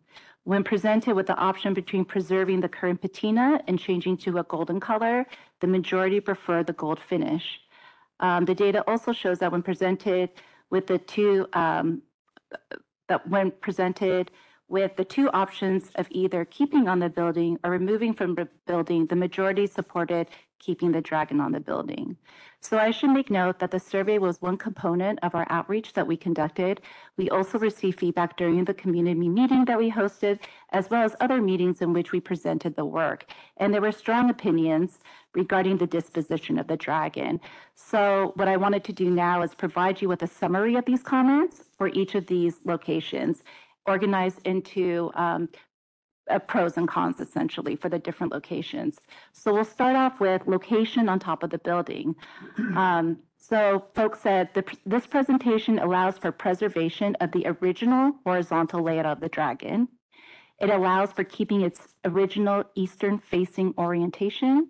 When 0.45 0.63
presented 0.63 1.15
with 1.15 1.27
the 1.27 1.37
option 1.37 1.75
between 1.75 2.05
preserving 2.05 2.61
the 2.61 2.69
current 2.69 2.99
patina 2.99 3.61
and 3.67 3.77
changing 3.77 4.17
to 4.23 4.39
a 4.39 4.43
golden 4.43 4.79
color, 4.79 5.27
the 5.59 5.67
majority 5.67 6.19
prefer 6.19 6.63
the 6.63 6.73
gold 6.73 6.99
finish. 6.99 7.59
Um, 8.19 8.45
the 8.45 8.55
data 8.55 8.83
also 8.87 9.11
shows 9.11 9.39
that 9.39 9.51
when 9.51 9.61
presented 9.61 10.29
with 10.69 10.87
the 10.87 10.97
two, 10.97 11.47
um, 11.53 12.01
that 13.07 13.27
when 13.27 13.51
presented 13.51 14.31
with 14.67 14.95
the 14.95 15.05
two 15.05 15.29
options 15.31 15.91
of 15.95 16.07
either 16.09 16.43
keeping 16.45 16.87
on 16.87 16.99
the 16.99 17.09
building 17.09 17.57
or 17.63 17.71
removing 17.71 18.13
from 18.13 18.35
the 18.35 18.47
building, 18.65 19.05
the 19.05 19.15
majority 19.15 19.67
supported 19.67 20.27
keeping 20.65 20.91
the 20.91 21.01
dragon 21.01 21.39
on 21.39 21.51
the 21.51 21.59
building. 21.59 22.17
So 22.59 22.79
I 22.79 22.89
should 22.89 23.11
make 23.11 23.29
note 23.29 23.59
that 23.59 23.69
the 23.69 23.79
survey 23.79 24.17
was 24.17 24.41
one 24.41 24.57
component 24.57 25.19
of 25.21 25.35
our 25.35 25.45
outreach 25.51 25.93
that 25.93 26.07
we 26.07 26.17
conducted. 26.17 26.81
We 27.15 27.29
also 27.29 27.59
received 27.59 27.99
feedback 27.99 28.37
during 28.37 28.65
the 28.65 28.73
community 28.73 29.29
meeting 29.29 29.65
that 29.65 29.77
we 29.77 29.91
hosted, 29.91 30.39
as 30.71 30.89
well 30.89 31.03
as 31.03 31.15
other 31.19 31.39
meetings 31.41 31.81
in 31.81 31.93
which 31.93 32.11
we 32.11 32.19
presented 32.19 32.75
the 32.75 32.85
work. 32.85 33.25
And 33.57 33.71
there 33.71 33.81
were 33.81 33.91
strong 33.91 34.31
opinions 34.31 34.99
regarding 35.35 35.77
the 35.77 35.85
disposition 35.85 36.57
of 36.57 36.67
the 36.67 36.77
dragon. 36.77 37.39
So 37.75 38.31
what 38.35 38.47
I 38.47 38.57
wanted 38.57 38.83
to 38.85 38.93
do 38.93 39.11
now 39.11 39.43
is 39.43 39.53
provide 39.53 40.01
you 40.01 40.07
with 40.09 40.23
a 40.23 40.27
summary 40.27 40.75
of 40.75 40.85
these 40.85 41.03
comments 41.03 41.61
for 41.77 41.89
each 41.89 42.15
of 42.15 42.25
these 42.25 42.55
locations 42.63 43.43
organized 43.87 44.39
into 44.45 45.11
um, 45.13 45.47
uh, 46.29 46.39
pros 46.39 46.77
and 46.77 46.87
cons 46.87 47.19
essentially 47.19 47.75
for 47.75 47.89
the 47.89 47.99
different 47.99 48.33
locations. 48.33 48.99
So 49.33 49.53
we'll 49.53 49.65
start 49.65 49.95
off 49.95 50.19
with 50.19 50.47
location 50.47 51.09
on 51.09 51.19
top 51.19 51.43
of 51.43 51.49
the 51.49 51.59
building. 51.59 52.15
Um, 52.75 53.19
so 53.37 53.85
folks 53.93 54.21
said 54.21 54.49
the, 54.53 54.63
this 54.85 55.05
presentation 55.05 55.77
allows 55.79 56.17
for 56.17 56.31
preservation 56.31 57.15
of 57.21 57.31
the 57.31 57.45
original 57.45 58.13
horizontal 58.25 58.81
layout 58.81 59.05
of 59.05 59.19
the 59.19 59.29
dragon. 59.29 59.87
It 60.59 60.69
allows 60.69 61.11
for 61.11 61.23
keeping 61.23 61.61
its 61.61 61.95
original 62.05 62.63
eastern 62.75 63.19
facing 63.19 63.73
orientation. 63.77 64.69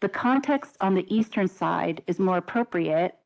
The 0.00 0.08
context 0.08 0.76
on 0.80 0.94
the 0.94 1.06
eastern 1.14 1.48
side 1.48 2.02
is 2.06 2.18
more 2.18 2.38
appropriate 2.38 3.16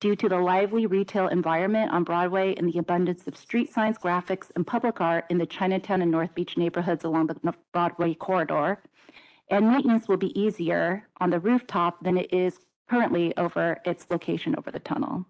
due 0.00 0.16
to 0.16 0.28
the 0.28 0.38
lively 0.38 0.86
retail 0.86 1.28
environment 1.28 1.92
on 1.92 2.04
Broadway 2.04 2.54
and 2.56 2.72
the 2.72 2.78
abundance 2.78 3.26
of 3.26 3.36
street 3.36 3.72
signs, 3.72 3.98
graphics, 3.98 4.50
and 4.56 4.66
public 4.66 5.00
art 5.00 5.26
in 5.28 5.36
the 5.36 5.46
Chinatown 5.46 6.00
and 6.00 6.10
North 6.10 6.34
Beach 6.34 6.56
neighborhoods 6.56 7.04
along 7.04 7.26
the 7.26 7.54
Broadway 7.72 8.14
corridor. 8.14 8.82
And 9.50 9.68
maintenance 9.68 10.08
will 10.08 10.16
be 10.16 10.38
easier 10.40 11.06
on 11.20 11.30
the 11.30 11.40
rooftop 11.40 12.02
than 12.02 12.16
it 12.16 12.32
is 12.32 12.60
currently 12.88 13.36
over 13.36 13.78
its 13.84 14.06
location 14.10 14.54
over 14.56 14.70
the 14.70 14.80
tunnel. 14.80 15.26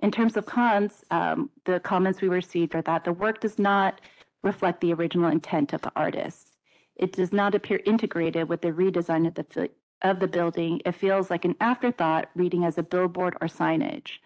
In 0.00 0.10
terms 0.10 0.36
of 0.36 0.46
cons, 0.46 1.04
um, 1.10 1.48
the 1.64 1.80
comments 1.80 2.20
we 2.20 2.28
received 2.28 2.74
are 2.74 2.82
that 2.82 3.04
the 3.04 3.12
work 3.12 3.40
does 3.40 3.58
not 3.58 4.00
reflect 4.42 4.80
the 4.80 4.92
original 4.92 5.30
intent 5.30 5.72
of 5.72 5.80
the 5.82 5.92
artist. 5.96 6.56
It 6.96 7.12
does 7.12 7.32
not 7.32 7.54
appear 7.54 7.80
integrated 7.86 8.48
with 8.48 8.62
the 8.62 8.72
redesign 8.72 9.26
of 9.26 9.34
the 9.34 9.70
of 10.02 10.20
the 10.20 10.28
building, 10.28 10.80
it 10.84 10.92
feels 10.92 11.30
like 11.30 11.44
an 11.44 11.56
afterthought 11.60 12.28
reading 12.34 12.64
as 12.64 12.78
a 12.78 12.82
billboard 12.82 13.36
or 13.40 13.48
signage. 13.48 14.18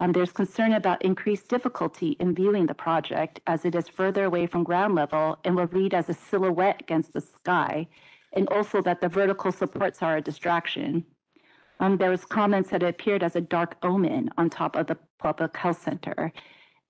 Um, 0.00 0.12
there's 0.12 0.32
concern 0.32 0.72
about 0.72 1.02
increased 1.02 1.48
difficulty 1.48 2.16
in 2.18 2.34
viewing 2.34 2.66
the 2.66 2.74
project 2.74 3.40
as 3.46 3.64
it 3.64 3.74
is 3.74 3.88
further 3.88 4.24
away 4.24 4.46
from 4.46 4.64
ground 4.64 4.94
level 4.94 5.38
and 5.44 5.54
will 5.54 5.66
read 5.66 5.94
as 5.94 6.08
a 6.08 6.14
silhouette 6.14 6.80
against 6.80 7.12
the 7.12 7.20
sky, 7.20 7.86
and 8.32 8.48
also 8.48 8.82
that 8.82 9.00
the 9.00 9.08
vertical 9.08 9.52
supports 9.52 10.02
are 10.02 10.16
a 10.16 10.22
distraction. 10.22 11.04
Um, 11.78 11.98
there 11.98 12.10
was 12.10 12.24
comments 12.24 12.70
that 12.70 12.82
it 12.82 12.88
appeared 12.88 13.22
as 13.22 13.36
a 13.36 13.40
dark 13.40 13.76
omen 13.82 14.30
on 14.38 14.50
top 14.50 14.76
of 14.76 14.86
the 14.86 14.98
public 15.18 15.56
health 15.56 15.82
center, 15.82 16.32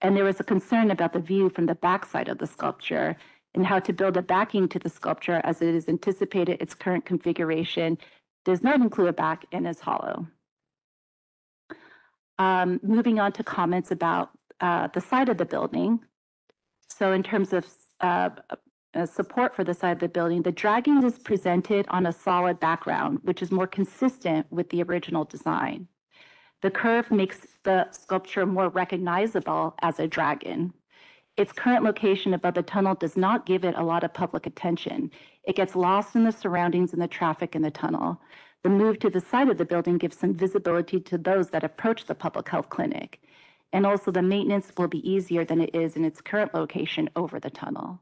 and 0.00 0.16
there 0.16 0.24
was 0.24 0.40
a 0.40 0.44
concern 0.44 0.90
about 0.90 1.12
the 1.12 1.20
view 1.20 1.48
from 1.50 1.66
the 1.66 1.74
backside 1.74 2.28
of 2.28 2.38
the 2.38 2.46
sculpture 2.46 3.16
and 3.54 3.66
how 3.66 3.78
to 3.78 3.92
build 3.92 4.16
a 4.16 4.22
backing 4.22 4.68
to 4.68 4.78
the 4.78 4.88
sculpture 4.88 5.40
as 5.44 5.60
it 5.60 5.74
is 5.74 5.88
anticipated 5.88 6.60
its 6.60 6.74
current 6.74 7.04
configuration 7.04 7.98
does 8.44 8.62
not 8.62 8.80
include 8.80 9.08
a 9.08 9.12
back 9.12 9.44
and 9.52 9.66
is 9.68 9.80
hollow. 9.80 10.26
Um, 12.38 12.80
moving 12.82 13.20
on 13.20 13.32
to 13.32 13.44
comments 13.44 13.90
about 13.90 14.30
uh, 14.60 14.88
the 14.94 15.00
side 15.00 15.28
of 15.28 15.38
the 15.38 15.44
building. 15.44 16.00
So 16.88 17.12
in 17.12 17.22
terms 17.22 17.52
of 17.52 17.66
uh, 18.00 18.30
uh, 18.94 19.06
support 19.06 19.54
for 19.54 19.64
the 19.64 19.74
side 19.74 19.92
of 19.92 20.00
the 20.00 20.08
building, 20.08 20.42
the 20.42 20.52
dragon 20.52 21.04
is 21.04 21.18
presented 21.18 21.86
on 21.88 22.06
a 22.06 22.12
solid 22.12 22.58
background, 22.58 23.20
which 23.22 23.42
is 23.42 23.50
more 23.50 23.66
consistent 23.66 24.46
with 24.50 24.68
the 24.70 24.82
original 24.82 25.24
design. 25.24 25.88
The 26.62 26.70
curve 26.70 27.10
makes 27.10 27.46
the 27.64 27.90
sculpture 27.90 28.46
more 28.46 28.68
recognizable 28.68 29.74
as 29.82 29.98
a 29.98 30.06
dragon. 30.06 30.72
Its 31.42 31.50
current 31.50 31.82
location 31.82 32.34
above 32.34 32.54
the 32.54 32.62
tunnel 32.62 32.94
does 32.94 33.16
not 33.16 33.46
give 33.46 33.64
it 33.64 33.74
a 33.76 33.82
lot 33.82 34.04
of 34.04 34.14
public 34.14 34.46
attention. 34.46 35.10
It 35.42 35.56
gets 35.56 35.74
lost 35.74 36.14
in 36.14 36.22
the 36.22 36.30
surroundings 36.30 36.92
and 36.92 37.02
the 37.02 37.08
traffic 37.08 37.56
in 37.56 37.62
the 37.62 37.70
tunnel. 37.72 38.20
The 38.62 38.68
move 38.68 39.00
to 39.00 39.10
the 39.10 39.18
side 39.18 39.48
of 39.48 39.58
the 39.58 39.64
building 39.64 39.98
gives 39.98 40.16
some 40.16 40.34
visibility 40.34 41.00
to 41.00 41.18
those 41.18 41.50
that 41.50 41.64
approach 41.64 42.04
the 42.04 42.14
public 42.14 42.48
health 42.48 42.68
clinic. 42.68 43.20
And 43.72 43.84
also 43.84 44.12
the 44.12 44.22
maintenance 44.22 44.70
will 44.78 44.86
be 44.86 45.10
easier 45.10 45.44
than 45.44 45.60
it 45.60 45.74
is 45.74 45.96
in 45.96 46.04
its 46.04 46.20
current 46.20 46.54
location 46.54 47.10
over 47.16 47.40
the 47.40 47.50
tunnel. 47.50 47.98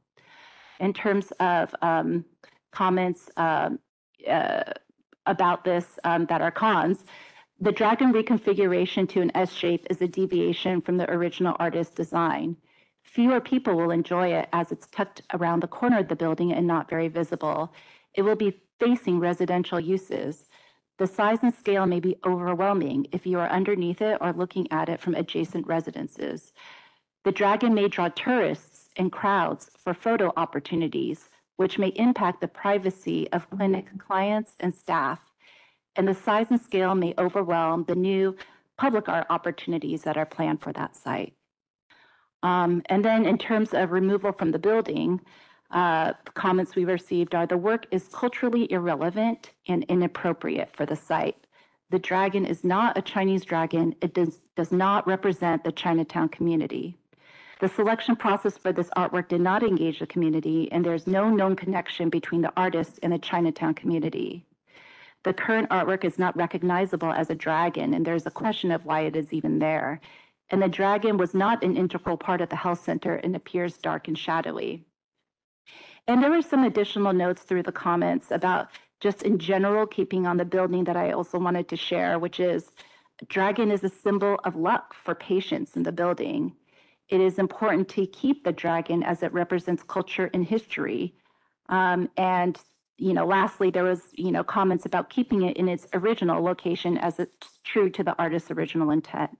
In 0.79 0.93
terms 0.93 1.33
of 1.41 1.75
um, 1.81 2.27
comments 2.73 3.31
uh, 3.39 3.71
uh, 4.29 4.65
about 5.25 5.65
this 5.65 5.99
um, 6.05 6.27
that 6.27 6.43
are 6.43 6.51
cons, 6.51 7.07
the 7.59 7.73
dragon 7.73 8.13
reconfiguration 8.13 9.09
to 9.09 9.23
an 9.23 9.35
S 9.35 9.51
shape 9.51 9.87
is 9.89 10.03
a 10.03 10.07
deviation 10.07 10.83
from 10.83 10.99
the 10.99 11.11
original 11.11 11.57
artist's 11.59 11.95
design. 11.95 12.59
Fewer 13.11 13.41
people 13.41 13.75
will 13.75 13.91
enjoy 13.91 14.29
it 14.29 14.49
as 14.53 14.71
it's 14.71 14.87
tucked 14.87 15.23
around 15.35 15.65
the 15.65 15.67
corner 15.67 15.99
of 15.99 16.07
the 16.07 16.15
building 16.15 16.53
and 16.53 16.65
not 16.65 16.89
very 16.89 17.09
visible. 17.09 17.75
It 18.15 18.23
will 18.23 18.37
be 18.37 18.61
facing 18.79 19.19
residential 19.19 19.81
uses. 19.81 20.49
The 20.97 21.09
size 21.09 21.41
and 21.43 21.53
scale 21.53 21.87
may 21.87 21.99
be 21.99 22.21
overwhelming 22.25 23.09
if 23.11 23.27
you 23.27 23.41
are 23.41 23.49
underneath 23.49 24.01
it 24.01 24.19
or 24.21 24.33
looking 24.33 24.71
at 24.71 24.89
it 24.89 25.01
from 25.01 25.17
adjacent 25.17 25.67
residences. 25.67 26.53
The 27.25 27.33
dragon 27.33 27.75
may 27.75 27.89
draw 27.89 28.11
tourists 28.11 28.91
and 28.97 29.11
crowds 29.11 29.73
for 29.77 29.93
photo 29.93 30.33
opportunities, 30.37 31.31
which 31.57 31.81
may 31.81 31.89
impact 31.97 32.41
the 32.41 32.47
privacy 32.47 33.29
of 33.33 33.51
clinic 33.51 33.87
clients 33.99 34.55
and 34.61 34.73
staff. 34.73 35.19
And 35.97 36.07
the 36.07 36.15
size 36.15 36.47
and 36.51 36.61
scale 36.61 36.95
may 36.95 37.15
overwhelm 37.19 37.87
the 37.89 37.97
new 37.97 38.37
public 38.79 39.09
art 39.09 39.27
opportunities 39.31 40.03
that 40.03 40.17
are 40.17 40.27
planned 40.27 40.63
for 40.63 40.73
that 40.75 40.95
site. 40.95 41.35
Um, 42.43 42.83
and 42.87 43.05
then 43.05 43.27
in 43.27 43.39
terms 43.39 43.75
of 43.75 43.91
removal 43.91 44.33
from 44.33 44.51
the 44.51 44.59
building, 44.59 45.21
uh, 45.71 46.15
comments 46.35 46.75
we 46.75 46.85
received 46.85 47.35
are 47.35 47.47
the 47.47 47.57
work 47.57 47.87
is 47.91 48.09
culturally 48.13 48.71
irrelevant 48.73 49.53
and 49.69 49.85
inappropriate 49.85 50.75
for 50.75 50.87
the 50.87 50.97
site. 50.97 51.47
The 51.91 51.99
dragon 51.99 52.47
is 52.47 52.65
not 52.65 52.97
a 52.97 53.03
Chinese 53.03 53.45
dragon. 53.45 53.95
It 54.01 54.15
does, 54.15 54.41
does 54.57 54.73
not 54.73 55.07
represent 55.07 55.65
the 55.65 55.73
Chinatown 55.73 56.29
community. 56.29 56.97
The 57.61 57.69
selection 57.69 58.17
process 58.17 58.57
for 58.57 58.73
this 58.73 58.89
artwork 58.97 59.29
did 59.29 59.43
not 59.43 59.63
engage 59.63 59.99
the 59.99 60.07
community, 60.07 60.71
and 60.73 60.85
there's 60.85 61.07
no 61.07 61.29
known 61.29 61.57
connection 61.57 62.09
between 62.09 62.41
the 62.41 62.53
artist 62.57 62.99
and 63.03 63.13
the 63.13 63.19
Chinatown 63.19 63.75
community. 63.75 64.47
The 65.25 65.35
current 65.35 65.69
artwork 65.69 66.05
is 66.05 66.19
not 66.19 66.35
recognizable 66.37 67.13
as 67.13 67.29
a 67.29 67.35
dragon, 67.35 67.93
and 67.93 68.07
there's 68.07 68.25
a 68.25 68.31
question 68.31 68.71
of 68.71 68.87
why 68.87 69.01
it 69.03 69.15
is 69.15 69.33
even 69.35 69.59
there 69.59 70.01
and 70.51 70.61
the 70.61 70.69
dragon 70.69 71.17
was 71.17 71.35
not 71.35 71.63
an 71.63 71.77
integral 71.77 72.17
part 72.17 72.41
of 72.41 72.49
the 72.49 72.57
health 72.57 72.85
center 72.85 73.17
and 73.17 73.35
appears 73.35 73.79
dark 73.79 74.09
and 74.09 74.19
shadowy. 74.19 74.85
And 76.07 76.23
there 76.23 76.31
were 76.31 76.43
some 76.43 76.65
additional 76.65 77.13
notes 77.13 77.43
through 77.43 77.63
the 77.63 77.73
comments 77.73 78.31
about 78.31 78.69
just 79.01 79.23
in 79.23 79.39
general 79.39 79.87
keeping 79.87 80.27
on 80.27 80.37
the 80.37 80.45
building 80.45 80.85
that 80.85 80.97
I 80.97 81.13
also 81.13 81.39
wanted 81.39 81.69
to 81.69 81.77
share, 81.77 82.19
which 82.19 82.41
is 82.41 82.73
dragon 83.29 83.71
is 83.71 83.85
a 83.85 83.89
symbol 83.89 84.41
of 84.45 84.57
luck 84.57 84.95
for 84.95 85.15
patients 85.15 85.77
in 85.77 85.83
the 85.83 85.93
building. 85.93 86.55
It 87.09 87.21
is 87.21 87.39
important 87.39 87.89
to 87.91 88.07
keep 88.07 88.45
the 88.45 88.53
dragon 88.53 89.03
as 89.03 89.23
it 89.23 89.33
represents 89.33 89.83
culture 89.83 90.31
and 90.33 90.45
history. 90.45 91.15
Um, 91.69 92.09
and 92.17 92.59
you 92.99 93.15
know, 93.15 93.25
lastly, 93.25 93.71
there 93.71 93.85
was 93.85 94.03
you 94.13 94.31
know 94.31 94.45
comments 94.45 94.85
about 94.85 95.11
keeping 95.11 95.43
it 95.43 95.57
in 95.57 95.69
its 95.69 95.87
original 95.95 96.43
location 96.43 96.99
as 96.99 97.19
it's 97.19 97.59
true 97.65 97.89
to 97.91 98.05
the 98.05 98.17
artist's 98.19 98.51
original 98.51 98.91
intent. 98.91 99.31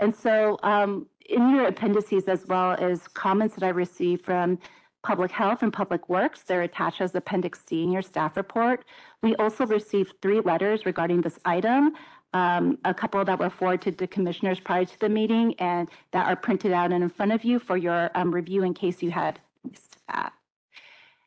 And 0.00 0.14
so 0.14 0.58
um, 0.62 1.06
in 1.28 1.50
your 1.50 1.66
appendices, 1.66 2.24
as 2.28 2.46
well 2.46 2.72
as 2.72 3.08
comments 3.08 3.54
that 3.56 3.64
I 3.64 3.70
received 3.70 4.24
from 4.24 4.58
Public 5.02 5.30
Health 5.30 5.62
and 5.62 5.72
Public 5.72 6.08
Works, 6.08 6.42
they're 6.42 6.62
attached 6.62 7.00
as 7.00 7.14
Appendix 7.14 7.62
D 7.64 7.82
in 7.82 7.92
your 7.92 8.02
staff 8.02 8.36
report. 8.36 8.84
We 9.22 9.36
also 9.36 9.66
received 9.66 10.14
three 10.20 10.40
letters 10.40 10.84
regarding 10.84 11.20
this 11.20 11.38
item, 11.44 11.92
um, 12.32 12.78
a 12.84 12.92
couple 12.92 13.24
that 13.24 13.38
were 13.38 13.48
forwarded 13.50 13.98
to 13.98 14.06
commissioners 14.06 14.60
prior 14.60 14.84
to 14.84 15.00
the 15.00 15.08
meeting 15.08 15.54
and 15.58 15.88
that 16.10 16.26
are 16.26 16.36
printed 16.36 16.72
out 16.72 16.92
and 16.92 17.02
in 17.02 17.08
front 17.08 17.32
of 17.32 17.44
you 17.44 17.58
for 17.58 17.76
your 17.76 18.10
um, 18.14 18.34
review 18.34 18.62
in 18.64 18.74
case 18.74 19.02
you 19.02 19.10
had 19.10 19.38
missed 19.68 19.96
that. 20.08 20.32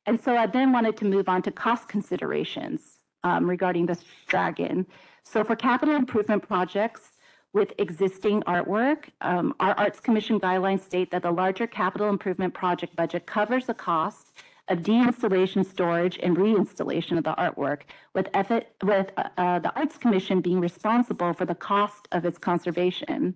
And 0.05 0.19
so 0.19 0.35
I 0.35 0.45
then 0.45 0.71
wanted 0.71 0.97
to 0.97 1.05
move 1.05 1.29
on 1.29 1.41
to 1.43 1.51
cost 1.51 1.87
considerations 1.87 2.99
um, 3.23 3.49
regarding 3.49 3.85
this 3.85 4.03
dragon. 4.27 4.85
So 5.23 5.43
for 5.43 5.55
capital 5.55 5.95
improvement 5.95 6.47
projects, 6.47 7.11
with 7.53 7.73
existing 7.77 8.41
artwork. 8.43 9.05
Um, 9.21 9.55
our 9.59 9.73
Arts 9.73 9.99
Commission 9.99 10.39
guidelines 10.39 10.81
state 10.81 11.11
that 11.11 11.23
the 11.23 11.31
larger 11.31 11.67
capital 11.67 12.09
improvement 12.09 12.53
project 12.53 12.95
budget 12.95 13.25
covers 13.25 13.65
the 13.65 13.73
cost 13.73 14.33
of 14.67 14.79
deinstallation, 14.79 15.65
storage, 15.65 16.19
and 16.21 16.37
reinstallation 16.37 17.17
of 17.17 17.23
the 17.23 17.33
artwork, 17.33 17.81
with, 18.13 18.27
effort, 18.35 18.67
with 18.83 19.09
uh, 19.17 19.23
uh, 19.37 19.59
the 19.59 19.73
Arts 19.75 19.97
Commission 19.97 20.41
being 20.41 20.59
responsible 20.59 21.33
for 21.33 21.45
the 21.45 21.55
cost 21.55 22.07
of 22.11 22.23
its 22.23 22.37
conservation. 22.37 23.33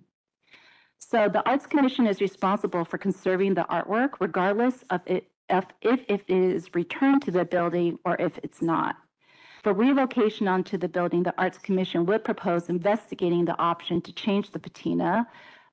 So 0.98 1.28
the 1.28 1.46
Arts 1.46 1.66
Commission 1.66 2.06
is 2.06 2.20
responsible 2.20 2.84
for 2.84 2.98
conserving 2.98 3.54
the 3.54 3.64
artwork 3.64 4.10
regardless 4.20 4.84
of 4.90 5.00
it, 5.06 5.28
if, 5.48 5.64
if, 5.82 6.00
if 6.08 6.20
it 6.28 6.36
is 6.36 6.74
returned 6.74 7.22
to 7.22 7.32
the 7.32 7.44
building 7.44 7.98
or 8.04 8.16
if 8.20 8.38
it's 8.42 8.62
not. 8.62 8.96
For 9.64 9.72
relocation 9.72 10.46
onto 10.46 10.76
the 10.76 10.90
building, 10.90 11.22
the 11.22 11.32
Arts 11.38 11.56
Commission 11.56 12.04
would 12.04 12.22
propose 12.22 12.68
investigating 12.68 13.46
the 13.46 13.58
option 13.58 14.02
to 14.02 14.12
change 14.12 14.50
the 14.50 14.58
patina. 14.58 15.26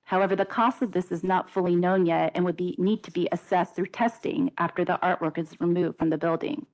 However, 0.06 0.34
the 0.34 0.46
cost 0.46 0.82
of 0.82 0.94
this 0.94 1.12
is 1.12 1.26
not 1.26 1.50
fully 1.50 1.76
known 1.76 2.06
yet 2.06 2.32
and 2.34 2.46
would 2.46 2.56
be, 2.56 2.74
need 2.78 3.04
to 3.04 3.12
be 3.12 3.28
assessed 3.34 3.76
through 3.76 3.88
testing 3.88 4.50
after 4.60 4.86
the 4.86 4.98
artwork 5.04 5.38
is 5.38 5.60
removed 5.60 5.98
from 5.98 6.10
the 6.10 6.18
building. 6.18 6.66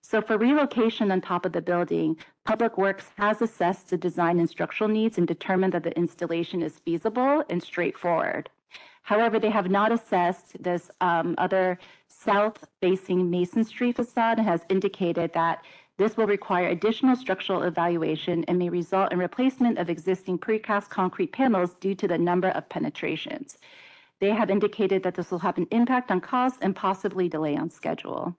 So 0.00 0.20
for 0.20 0.36
relocation 0.36 1.12
on 1.12 1.20
top 1.20 1.46
of 1.46 1.52
the 1.52 1.62
building, 1.62 2.16
Public 2.44 2.76
Works 2.76 3.06
has 3.18 3.40
assessed 3.40 3.90
the 3.90 3.96
design 3.96 4.40
and 4.40 4.50
structural 4.50 4.90
needs 4.90 5.18
and 5.18 5.28
determined 5.28 5.74
that 5.74 5.84
the 5.84 5.96
installation 5.96 6.60
is 6.60 6.80
feasible 6.80 7.44
and 7.50 7.62
straightforward. 7.62 8.50
However, 9.02 9.38
they 9.38 9.50
have 9.50 9.70
not 9.70 9.92
assessed 9.92 10.60
this 10.62 10.90
um, 11.00 11.34
other 11.38 11.78
south-facing 12.08 13.30
Mason 13.30 13.64
Street 13.64 13.96
facade 13.96 14.38
and 14.38 14.46
has 14.46 14.62
indicated 14.68 15.32
that 15.34 15.64
this 16.02 16.16
will 16.16 16.26
require 16.26 16.68
additional 16.68 17.14
structural 17.14 17.62
evaluation 17.62 18.44
and 18.48 18.58
may 18.58 18.68
result 18.68 19.12
in 19.12 19.20
replacement 19.20 19.78
of 19.78 19.88
existing 19.88 20.36
precast 20.36 20.88
concrete 20.88 21.30
panels 21.30 21.74
due 21.74 21.94
to 21.94 22.08
the 22.08 22.18
number 22.18 22.48
of 22.48 22.68
penetrations. 22.68 23.56
They 24.18 24.30
have 24.30 24.50
indicated 24.50 25.04
that 25.04 25.14
this 25.14 25.30
will 25.30 25.38
have 25.38 25.58
an 25.58 25.68
impact 25.70 26.10
on 26.10 26.20
cost 26.20 26.58
and 26.60 26.74
possibly 26.74 27.28
delay 27.28 27.56
on 27.56 27.70
schedule. 27.70 28.36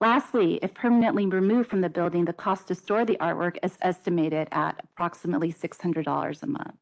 Lastly, 0.00 0.58
if 0.62 0.72
permanently 0.72 1.26
removed 1.26 1.68
from 1.68 1.82
the 1.82 1.90
building, 1.90 2.24
the 2.24 2.32
cost 2.32 2.68
to 2.68 2.74
store 2.74 3.04
the 3.04 3.18
artwork 3.20 3.58
is 3.62 3.76
estimated 3.82 4.48
at 4.50 4.80
approximately 4.82 5.52
$600 5.52 6.42
a 6.42 6.46
month. 6.46 6.74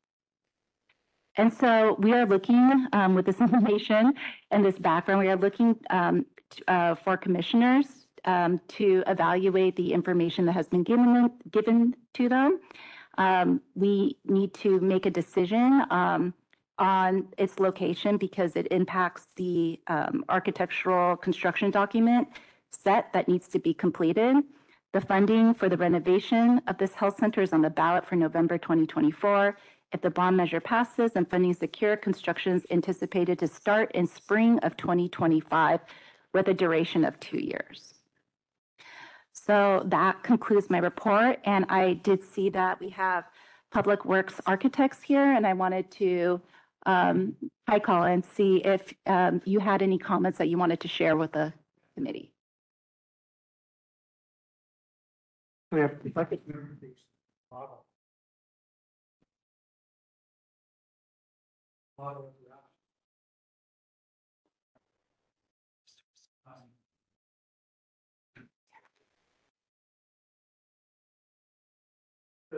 And 1.36 1.52
so 1.52 1.96
we 1.98 2.12
are 2.12 2.24
looking, 2.24 2.86
um, 2.92 3.16
with 3.16 3.26
this 3.26 3.40
information 3.46 4.14
and 4.52 4.64
this 4.64 4.78
background, 4.78 5.20
we 5.22 5.28
are 5.28 5.36
looking 5.36 5.76
um, 5.90 6.24
uh, 6.68 6.94
for 6.94 7.16
commissioners 7.16 7.97
um, 8.24 8.60
to 8.68 9.02
evaluate 9.06 9.76
the 9.76 9.92
information 9.92 10.46
that 10.46 10.52
has 10.52 10.68
been 10.68 10.82
given, 10.82 11.30
given 11.50 11.94
to 12.14 12.28
them. 12.28 12.60
Um, 13.16 13.60
We 13.74 14.16
need 14.24 14.54
to 14.54 14.80
make 14.80 15.06
a 15.06 15.10
decision 15.10 15.82
um, 15.90 16.34
on 16.78 17.28
its 17.36 17.58
location 17.58 18.16
because 18.16 18.54
it 18.54 18.68
impacts 18.70 19.26
the 19.36 19.80
um, 19.88 20.24
architectural 20.28 21.16
construction 21.16 21.70
document 21.70 22.28
set 22.70 23.12
that 23.12 23.28
needs 23.28 23.48
to 23.48 23.58
be 23.58 23.74
completed. 23.74 24.36
The 24.92 25.00
funding 25.00 25.54
for 25.54 25.68
the 25.68 25.76
renovation 25.76 26.62
of 26.66 26.78
this 26.78 26.94
health 26.94 27.18
center 27.18 27.42
is 27.42 27.52
on 27.52 27.62
the 27.62 27.70
ballot 27.70 28.06
for 28.06 28.16
November 28.16 28.56
2024. 28.56 29.56
If 29.92 30.00
the 30.02 30.10
bond 30.10 30.36
measure 30.36 30.60
passes 30.60 31.12
and 31.14 31.28
funding 31.28 31.54
secure, 31.54 31.96
construction 31.96 32.54
is 32.54 32.66
anticipated 32.70 33.38
to 33.40 33.48
start 33.48 33.90
in 33.92 34.06
spring 34.06 34.58
of 34.60 34.76
2025 34.76 35.80
with 36.34 36.48
a 36.48 36.54
duration 36.54 37.04
of 37.04 37.18
two 37.20 37.38
years. 37.38 37.94
So 39.48 39.82
that 39.86 40.22
concludes 40.22 40.68
my 40.68 40.76
report, 40.78 41.38
and 41.44 41.64
I 41.70 41.94
did 41.94 42.22
see 42.22 42.50
that 42.50 42.78
we 42.80 42.90
have 42.90 43.24
Public 43.70 44.04
Works 44.04 44.42
architects 44.46 45.02
here, 45.02 45.32
and 45.32 45.46
I 45.46 45.54
wanted 45.54 45.90
to, 45.92 46.40
um, 46.84 47.34
hi 47.66 47.78
Colin, 47.78 48.12
and 48.12 48.24
see 48.24 48.58
if 48.58 48.92
um, 49.06 49.40
you 49.46 49.58
had 49.58 49.80
any 49.80 49.96
comments 49.96 50.36
that 50.36 50.48
you 50.50 50.58
wanted 50.58 50.80
to 50.80 50.88
share 50.88 51.16
with 51.16 51.32
the 51.32 51.54
committee. 51.94 52.30
We 55.72 55.80
have. 55.80 55.92
Model 61.98 62.26
of 62.26 62.32
the 62.38 62.50
house. 62.52 62.62
Um, 66.46 66.62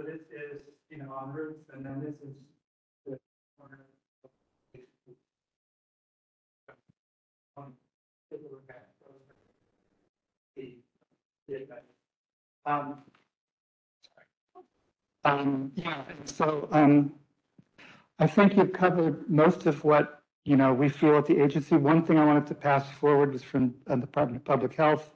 So 0.00 0.06
this 0.06 0.20
is, 0.30 0.62
you 0.88 0.96
know, 0.96 1.12
on 1.12 1.30
roof, 1.34 1.56
and 1.74 1.84
then 1.84 2.00
this 2.00 2.14
is 2.26 2.34
the 3.06 3.18
corner. 3.58 3.84
Um, 7.56 7.74
Um. 12.64 13.02
Um, 15.24 15.72
yeah, 15.74 16.02
so, 16.24 16.66
um, 16.72 17.12
I 18.18 18.26
think 18.26 18.56
you've 18.56 18.72
covered 18.72 19.28
most 19.28 19.66
of 19.66 19.84
what, 19.84 20.22
you 20.46 20.56
know, 20.56 20.72
we 20.72 20.88
feel 20.88 21.18
at 21.18 21.26
the 21.26 21.42
agency. 21.42 21.76
One 21.76 22.02
thing 22.06 22.16
I 22.18 22.24
wanted 22.24 22.46
to 22.46 22.54
pass 22.54 22.88
forward 22.92 23.34
was 23.34 23.42
from 23.42 23.74
uh, 23.86 23.96
the 23.96 24.02
Department 24.02 24.40
of 24.40 24.44
Public 24.46 24.72
Health. 24.74 25.10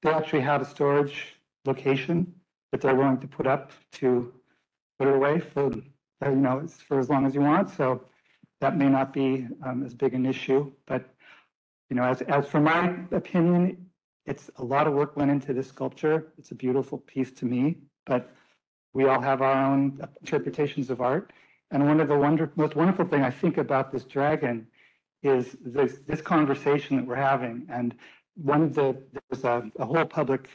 They 0.00 0.10
actually 0.10 0.40
have 0.40 0.62
a 0.62 0.64
storage 0.64 1.34
location 1.66 2.39
that 2.70 2.80
they're 2.80 2.94
willing 2.94 3.18
to 3.18 3.28
put 3.28 3.46
up 3.46 3.72
to 3.92 4.32
put 4.98 5.08
it 5.08 5.14
away 5.14 5.40
for, 5.40 5.72
uh, 6.24 6.30
you 6.30 6.36
know, 6.36 6.66
for 6.86 6.98
as 6.98 7.08
long 7.08 7.26
as 7.26 7.34
you 7.34 7.40
want. 7.40 7.70
So 7.70 8.04
that 8.60 8.76
may 8.76 8.88
not 8.88 9.12
be, 9.12 9.48
um, 9.64 9.82
as 9.84 9.94
big 9.94 10.14
an 10.14 10.26
issue, 10.26 10.70
but, 10.86 11.08
you 11.88 11.96
know, 11.96 12.04
as, 12.04 12.22
as 12.22 12.46
for 12.46 12.60
my 12.60 12.94
opinion, 13.10 13.86
it's 14.26 14.50
a 14.56 14.64
lot 14.64 14.86
of 14.86 14.92
work 14.92 15.16
went 15.16 15.30
into 15.30 15.52
this 15.52 15.68
sculpture. 15.68 16.32
It's 16.38 16.50
a 16.50 16.54
beautiful 16.54 16.98
piece 16.98 17.32
to 17.32 17.46
me, 17.46 17.78
but 18.06 18.30
we 18.92 19.06
all 19.06 19.20
have 19.20 19.40
our 19.40 19.72
own 19.72 20.00
interpretations 20.20 20.90
of 20.90 21.00
art. 21.00 21.32
And 21.70 21.86
one 21.86 22.00
of 22.00 22.08
the 22.08 22.18
wonder, 22.18 22.52
most 22.56 22.76
wonderful 22.76 23.06
thing 23.06 23.22
I 23.22 23.30
think 23.30 23.56
about 23.56 23.90
this 23.92 24.04
dragon 24.04 24.66
is 25.22 25.56
this, 25.64 26.00
this 26.06 26.20
conversation 26.20 26.96
that 26.96 27.06
we're 27.06 27.14
having. 27.14 27.66
And 27.70 27.94
one 28.34 28.62
of 28.62 28.74
the, 28.74 28.96
there's 29.30 29.44
a, 29.44 29.70
a 29.78 29.86
whole 29.86 30.04
public 30.04 30.48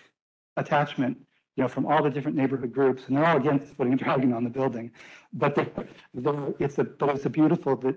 attachment, 0.58 1.17
you 1.55 1.63
know, 1.63 1.67
from 1.67 1.85
all 1.85 2.03
the 2.03 2.09
different 2.09 2.35
neighborhood 2.35 2.73
groups, 2.73 3.03
and 3.07 3.15
they're 3.15 3.25
all 3.25 3.37
against 3.37 3.77
putting 3.77 3.93
a 3.93 3.95
dragon 3.95 4.33
on 4.33 4.43
the 4.43 4.49
building. 4.49 4.91
But 5.33 5.57
it's 6.59 6.77
a, 6.77 6.83
but 6.83 7.15
it's 7.15 7.25
a 7.25 7.29
beautiful 7.29 7.75
that 7.77 7.95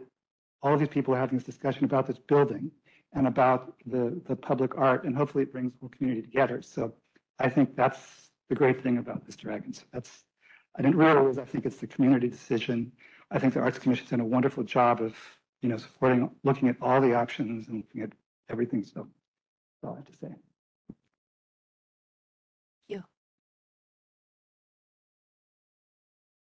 all 0.62 0.77
these 0.77 0.88
people 0.88 1.14
are 1.14 1.18
having 1.18 1.38
this 1.38 1.47
discussion 1.47 1.85
about 1.85 2.07
this 2.07 2.18
building 2.18 2.71
and 3.14 3.27
about 3.27 3.75
the, 3.87 4.21
the 4.27 4.37
public 4.37 4.77
art, 4.77 5.05
and 5.05 5.16
hopefully 5.16 5.42
it 5.42 5.53
brings 5.53 5.73
the 5.73 5.79
whole 5.81 5.88
community 5.88 6.23
together. 6.23 6.62
So 6.62 6.92
I 7.38 7.49
think 7.49 7.75
that's 7.75 8.31
the 8.49 8.55
great 8.55 8.83
thing 8.83 8.99
about 8.99 9.25
this 9.27 9.37
dragon. 9.37 9.73
So 9.73 9.83
that's, 9.92 10.25
I 10.77 10.83
didn't 10.83 10.97
realize, 10.97 11.38
I 11.38 11.44
think 11.44 11.66
it's 11.66 11.79
the 11.79 11.87
community 11.87 12.29
decision. 12.29 12.92
I 13.31 13.38
think 13.38 13.55
the 13.55 13.61
Arts 13.61 13.79
Commission's 13.79 14.11
done 14.11 14.21
a 14.21 14.25
wonderful 14.25 14.62
job 14.62 15.01
of, 15.01 15.14
you 15.62 15.68
know, 15.68 15.77
supporting, 15.77 16.31
looking 16.44 16.68
at 16.68 16.77
all 16.81 17.01
the 17.01 17.14
options 17.14 17.68
and 17.68 17.79
looking 17.79 18.03
at 18.03 18.12
everything. 18.51 18.85
So 18.85 19.07
that's 19.83 19.85
all 19.85 19.94
I 19.94 19.97
have 19.97 20.07
to 20.07 20.16
say. 20.21 20.35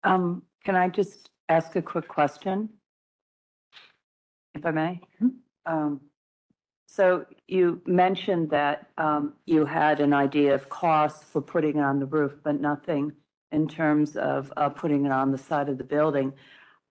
Um, 0.06 0.44
can 0.64 0.76
I 0.76 0.88
just 0.88 1.30
ask 1.48 1.74
a 1.74 1.82
quick 1.82 2.06
question? 2.06 2.68
If 4.54 4.64
I 4.64 4.70
may? 4.70 5.00
Um, 5.66 6.00
so 6.86 7.26
you 7.48 7.82
mentioned 7.86 8.50
that, 8.50 8.88
um, 8.98 9.34
you 9.46 9.64
had 9.64 10.00
an 10.00 10.12
idea 10.12 10.54
of 10.54 10.68
cost 10.68 11.24
for 11.24 11.42
putting 11.42 11.78
it 11.78 11.82
on 11.82 11.98
the 11.98 12.06
roof, 12.06 12.34
but 12.44 12.60
nothing 12.60 13.12
in 13.50 13.66
terms 13.66 14.16
of, 14.16 14.52
uh, 14.56 14.68
putting 14.68 15.06
it 15.06 15.12
on 15.12 15.32
the 15.32 15.38
side 15.38 15.68
of 15.68 15.76
the 15.76 15.84
building. 15.84 16.32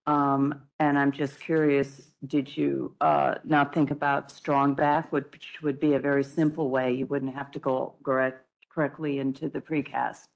Um, 0.07 0.61
and 0.81 0.99
I'm 0.99 1.13
just 1.13 1.39
curious, 1.39 2.11
did 2.25 2.55
you, 2.55 2.95
uh, 2.99 3.35
not 3.45 3.73
think 3.73 3.91
about 3.91 4.29
strong 4.29 4.75
back, 4.75 5.11
which 5.13 5.57
would 5.63 5.79
be 5.79 5.93
a 5.93 5.99
very 5.99 6.23
simple 6.23 6.69
way? 6.69 6.93
You 6.93 7.05
wouldn't 7.05 7.33
have 7.33 7.49
to 7.51 7.59
go 7.59 7.95
correct, 8.03 8.45
correctly 8.69 9.19
into 9.19 9.47
the 9.47 9.61
precast. 9.61 10.27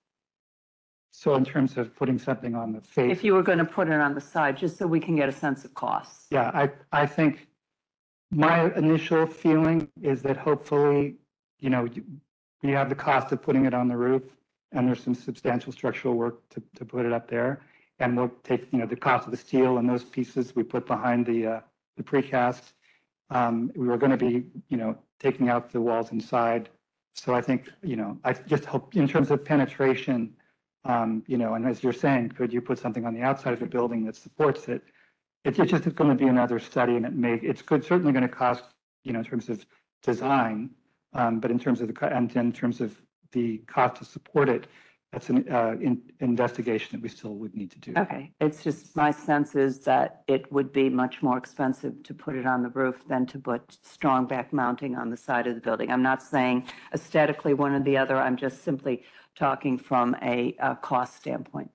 So 1.11 1.35
in 1.35 1.43
terms 1.43 1.77
of 1.77 1.95
putting 1.95 2.17
something 2.19 2.55
on 2.55 2.71
the 2.71 2.81
face. 2.81 3.11
If 3.11 3.23
you 3.23 3.33
were 3.33 3.43
going 3.43 3.57
to 3.57 3.65
put 3.65 3.87
it 3.87 3.99
on 3.99 4.13
the 4.13 4.21
side, 4.21 4.57
just 4.57 4.77
so 4.77 4.87
we 4.87 4.99
can 4.99 5.15
get 5.15 5.27
a 5.27 5.31
sense 5.31 5.65
of 5.65 5.73
costs. 5.73 6.27
Yeah, 6.31 6.51
I, 6.53 6.69
I 6.91 7.05
think 7.05 7.47
my 8.31 8.73
initial 8.75 9.25
feeling 9.25 9.89
is 10.01 10.21
that 10.21 10.37
hopefully, 10.37 11.15
you 11.59 11.69
know, 11.69 11.85
you- 11.85 12.05
we 12.61 12.71
have 12.71 12.89
the 12.89 12.95
cost 12.95 13.31
of 13.31 13.41
putting 13.41 13.65
it 13.65 13.73
on 13.73 13.87
the 13.87 13.95
roof 13.95 14.21
and 14.73 14.85
there's 14.87 15.01
some 15.01 15.15
substantial 15.15 15.71
structural 15.71 16.13
work 16.15 16.47
to, 16.49 16.61
to 16.75 16.83
put 16.83 17.05
it 17.05 17.13
up 17.13 17.29
there. 17.29 17.61
And 17.99 18.15
we'll 18.17 18.31
take, 18.43 18.67
you 18.71 18.79
know, 18.79 18.85
the 18.85 18.97
cost 18.97 19.25
of 19.25 19.31
the 19.31 19.37
steel 19.37 19.77
and 19.77 19.89
those 19.89 20.03
pieces 20.03 20.55
we 20.55 20.63
put 20.63 20.85
behind 20.85 21.25
the, 21.25 21.47
uh, 21.47 21.59
the 21.95 22.03
precast. 22.03 22.73
Um, 23.29 23.71
we 23.75 23.87
were 23.87 23.97
going 23.97 24.11
to 24.11 24.17
be, 24.17 24.43
you 24.67 24.75
know, 24.77 24.97
taking 25.19 25.47
out 25.49 25.71
the 25.71 25.79
walls 25.81 26.11
inside. 26.11 26.67
So 27.15 27.33
I 27.33 27.41
think, 27.41 27.69
you 27.81 27.95
know, 27.95 28.17
I 28.25 28.33
just 28.33 28.65
hope 28.65 28.95
in 28.95 29.07
terms 29.07 29.31
of 29.31 29.43
penetration, 29.43 30.33
um, 30.85 31.23
you 31.27 31.37
know, 31.37 31.53
and 31.55 31.67
as 31.67 31.83
you're 31.83 31.93
saying, 31.93 32.29
could 32.29 32.53
you 32.53 32.61
put 32.61 32.79
something 32.79 33.05
on 33.05 33.13
the 33.13 33.21
outside 33.21 33.53
of 33.53 33.59
the 33.59 33.65
building 33.65 34.05
that 34.05 34.15
supports 34.15 34.67
it? 34.67 34.81
It's 35.45 35.59
it's 35.59 35.71
just 35.71 35.95
going 35.95 36.09
to 36.09 36.15
be 36.15 36.27
another 36.27 36.59
study 36.59 36.95
and 36.95 37.05
it 37.05 37.13
may, 37.13 37.35
it's 37.35 37.61
good, 37.61 37.83
certainly 37.83 38.11
going 38.11 38.23
to 38.23 38.29
cost, 38.29 38.63
you 39.03 39.13
know, 39.13 39.19
in 39.19 39.25
terms 39.25 39.49
of 39.49 39.65
design. 40.03 40.71
Um, 41.13 41.39
but 41.39 41.49
in 41.49 41.59
terms 41.59 41.81
of 41.81 41.93
the, 41.93 42.05
and 42.15 42.33
in 42.35 42.53
terms 42.53 42.81
of 42.81 43.01
the 43.31 43.57
cost 43.67 43.95
to 43.95 44.05
support 44.05 44.47
it, 44.47 44.67
that's 45.11 45.29
an, 45.29 45.51
uh, 45.51 45.75
in, 45.81 46.01
investigation 46.19 46.89
that 46.91 47.01
we 47.01 47.09
still 47.09 47.33
would 47.35 47.55
need 47.55 47.71
to 47.71 47.79
do. 47.79 47.93
Okay, 47.97 48.31
it's 48.39 48.63
just, 48.63 48.95
my 48.95 49.09
sense 49.09 49.55
is 49.55 49.79
that 49.79 50.21
it 50.27 50.51
would 50.51 50.71
be 50.71 50.87
much 50.87 51.23
more 51.23 51.35
expensive 51.35 52.03
to 52.03 52.13
put 52.13 52.35
it 52.35 52.45
on 52.45 52.61
the 52.61 52.69
roof 52.69 53.07
than 53.07 53.25
to 53.27 53.39
put 53.39 53.79
strong 53.81 54.27
back 54.27 54.53
mounting 54.53 54.95
on 54.95 55.09
the 55.09 55.17
side 55.17 55.47
of 55.47 55.55
the 55.55 55.61
building. 55.61 55.91
I'm 55.91 56.03
not 56.03 56.21
saying 56.21 56.65
aesthetically 56.93 57.55
one 57.55 57.73
or 57.73 57.79
the 57.79 57.97
other, 57.97 58.17
I'm 58.17 58.37
just 58.37 58.63
simply 58.63 59.03
talking 59.39 59.77
from 59.77 60.15
a, 60.21 60.55
uh 60.59 60.75
cost 60.75 61.15
standpoint. 61.15 61.71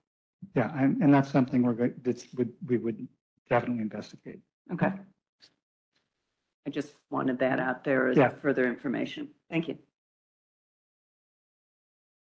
Yeah, 0.55 0.71
and, 0.79 1.03
and 1.03 1.13
that's 1.13 1.31
something 1.31 1.63
we're, 1.63 1.73
going 1.73 1.95
that's, 2.03 2.27
would, 2.37 2.53
we 2.67 2.77
would 2.77 3.09
definitely 3.49 3.83
investigate. 3.83 4.41
Okay. 4.73 4.93
I 6.67 6.71
just 6.71 6.95
wanted 7.11 7.39
that 7.39 7.59
out 7.59 7.83
there 7.83 8.09
as 8.09 8.17
Yeah. 8.17 8.29
further 8.29 8.67
information. 8.67 9.29
Thank 9.51 9.69
you. 9.69 9.79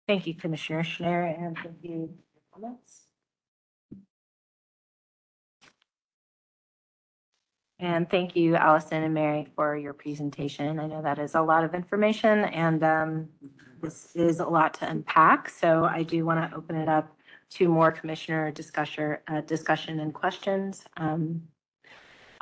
Thank 0.07 0.26
you, 0.26 0.35
Commissioner 0.35 0.83
Schneider, 0.85 1.22
and 1.22 1.57
thank 1.57 1.76
you. 1.83 1.91
for 1.91 2.61
your 2.62 2.70
comments. 2.70 3.05
And 7.79 8.09
thank 8.11 8.35
you, 8.35 8.57
Allison 8.57 9.03
and 9.05 9.14
Mary, 9.14 9.47
for 9.55 9.76
your 9.76 9.93
presentation. 9.93 10.81
I 10.81 10.87
know 10.87 11.03
that 11.03 11.18
is 11.18 11.35
a 11.35 11.43
lot 11.43 11.62
of 11.62 11.74
information 11.74 12.45
and 12.47 12.83
um, 12.83 13.29
this 13.83 14.14
is 14.16 14.41
a 14.41 14.47
lot 14.47 14.74
to 14.74 14.91
unpack. 14.91 15.49
So 15.51 15.85
I 15.85 16.03
do 16.03 16.24
want 16.24 16.51
to 16.51 16.57
open 16.57 16.76
it 16.76 16.89
up 16.89 17.16
to 17.51 17.68
more 17.68 17.91
commissioner 17.93 18.51
discussion, 18.51 19.16
uh, 19.29 19.41
discussion 19.43 20.01
and 20.01 20.12
questions. 20.12 20.85
Um, 20.97 21.43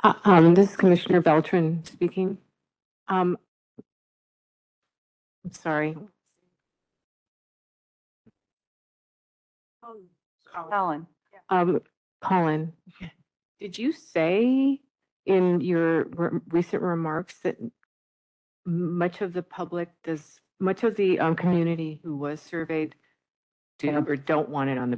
Uh, 0.03 0.13
Um, 0.25 0.53
this 0.53 0.71
is 0.71 0.75
Commissioner 0.77 1.21
Beltran 1.21 1.83
speaking. 1.83 2.37
Um, 3.07 3.37
I'm 5.45 5.51
sorry. 5.51 5.97
Ellen? 10.71 11.07
Um, 11.49 11.79
Colin, 12.21 12.73
did 13.59 13.77
you 13.77 13.91
say 13.91 14.81
in 15.25 15.61
your 15.61 16.05
re- 16.05 16.39
recent 16.49 16.81
remarks 16.81 17.39
that 17.43 17.57
much 18.65 19.21
of 19.21 19.33
the 19.33 19.43
public 19.43 19.89
does, 20.03 20.39
much 20.59 20.83
of 20.83 20.95
the, 20.95 21.19
um, 21.19 21.35
community 21.35 21.99
who 22.03 22.15
was 22.15 22.41
surveyed 22.41 22.95
do 23.79 23.95
or 24.07 24.15
don't 24.15 24.49
want 24.49 24.69
it 24.69 24.77
on 24.77 24.89
the? 24.89 24.97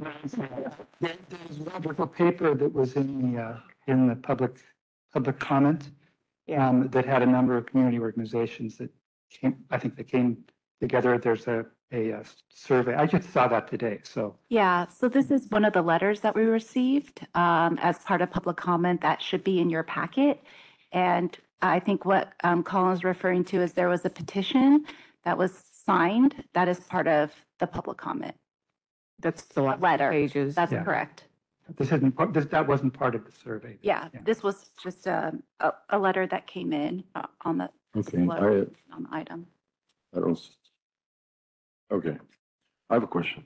There- 1.00 1.12
There's 1.28 1.58
wonderful 1.58 2.06
paper 2.06 2.54
that 2.54 2.72
was 2.72 2.96
in 2.96 3.34
the, 3.34 3.42
uh, 3.42 3.60
in 3.86 4.08
the 4.08 4.16
public, 4.16 4.56
public 5.12 5.38
comment. 5.38 5.90
Um, 6.56 6.88
that 6.88 7.04
had 7.04 7.22
a 7.22 7.26
number 7.26 7.56
of 7.56 7.66
community 7.66 8.00
organizations 8.00 8.76
that 8.78 8.90
came, 9.30 9.64
I 9.70 9.78
think 9.78 9.94
they 9.94 10.02
came 10.02 10.38
together. 10.80 11.16
There's 11.16 11.46
a, 11.46 11.64
a 11.92 12.12
uh, 12.12 12.24
survey. 12.48 12.94
I 12.94 13.06
just 13.06 13.32
saw 13.32 13.46
that 13.48 13.68
today, 13.68 14.00
so. 14.02 14.34
Yeah, 14.48 14.88
so 14.88 15.08
this 15.08 15.30
is 15.30 15.48
one 15.50 15.64
of 15.64 15.74
the 15.74 15.82
letters 15.82 16.20
that 16.20 16.34
we 16.34 16.42
received 16.42 17.24
um, 17.34 17.78
as 17.80 17.98
part 18.00 18.20
of 18.20 18.32
public 18.32 18.56
comment 18.56 19.00
that 19.02 19.22
should 19.22 19.44
be 19.44 19.60
in 19.60 19.70
your 19.70 19.84
packet. 19.84 20.42
And 20.90 21.36
I 21.62 21.78
think 21.78 22.04
what 22.04 22.32
um, 22.42 22.64
Colin's 22.64 23.04
referring 23.04 23.44
to 23.44 23.60
is 23.60 23.72
there 23.72 23.88
was 23.88 24.04
a 24.04 24.10
petition 24.10 24.86
that 25.24 25.36
was 25.38 25.62
signed 25.72 26.44
that 26.54 26.68
is 26.68 26.80
part 26.80 27.08
of 27.08 27.32
the 27.58 27.66
public 27.66 27.98
comment. 27.98 28.34
That's 29.20 29.42
the 29.42 29.62
last 29.62 29.80
Letter. 29.80 30.10
pages. 30.10 30.54
That's 30.54 30.72
Yeah. 30.72 30.84
correct. 30.84 31.24
This 31.76 31.92
isn't, 31.92 32.12
part- 32.16 32.32
this, 32.32 32.46
that 32.46 32.66
wasn't 32.66 32.94
part 32.94 33.14
of 33.14 33.24
the 33.24 33.30
survey. 33.30 33.78
Yeah, 33.80 34.08
this 34.24 34.42
was 34.42 34.70
just 34.82 35.06
a, 35.06 35.32
a, 35.60 35.72
a 35.90 35.98
letter 35.98 36.26
that 36.26 36.46
came 36.48 36.72
in 36.72 37.04
uh, 37.14 37.26
on 37.44 37.58
the, 37.58 37.70
Okay, 37.96 38.18
I, 38.18 38.94
on 38.94 39.02
the 39.04 39.08
item. 39.12 39.46
I 40.16 40.20
don't, 40.20 40.32
s- 40.36 40.50
okay. 41.92 42.16
I 42.88 42.94
have 42.94 43.04
a 43.04 43.06
question. 43.06 43.44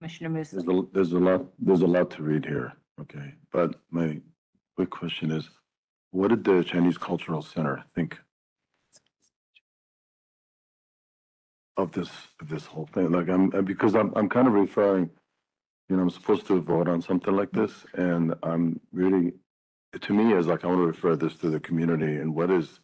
Commissioner 0.00 0.30
Moose. 0.30 0.50
There's 0.52 0.66
a, 0.68 0.82
there's 0.92 1.12
a 1.12 1.18
lot, 1.18 1.44
there's 1.58 1.82
a 1.82 1.86
lot 1.86 2.10
to 2.12 2.22
read 2.22 2.46
here, 2.46 2.72
okay? 3.02 3.34
But 3.52 3.74
my 3.90 4.20
quick 4.76 4.88
question 4.90 5.30
is, 5.30 5.50
what 6.12 6.28
did 6.28 6.44
the 6.44 6.62
Chinese 6.64 6.96
Cultural 6.96 7.42
Center 7.42 7.84
think 7.94 8.18
of 11.76 11.92
this, 11.92 12.10
of 12.40 12.48
this 12.48 12.66
whole 12.66 12.88
thing? 12.94 13.10
Like, 13.10 13.28
I'm, 13.28 13.52
uh, 13.54 13.62
because 13.62 13.94
I'm, 13.94 14.12
I'm 14.16 14.28
kind 14.28 14.46
of 14.46 14.54
referring, 14.54 15.10
you 15.88 15.96
know, 15.96 16.02
I'm 16.02 16.10
supposed 16.10 16.46
to 16.46 16.60
vote 16.60 16.88
on 16.88 17.02
something 17.02 17.34
like 17.34 17.52
this, 17.52 17.72
and 17.94 18.34
I'm 18.42 18.80
really, 18.92 19.32
to 20.00 20.12
me, 20.12 20.32
it's 20.34 20.46
like, 20.46 20.64
I 20.64 20.68
want 20.68 20.80
to 20.80 20.86
refer 20.86 21.16
this 21.16 21.36
to 21.36 21.50
the 21.50 21.60
community, 21.60 22.16
and 22.16 22.34
what 22.34 22.50
is, 22.50 22.80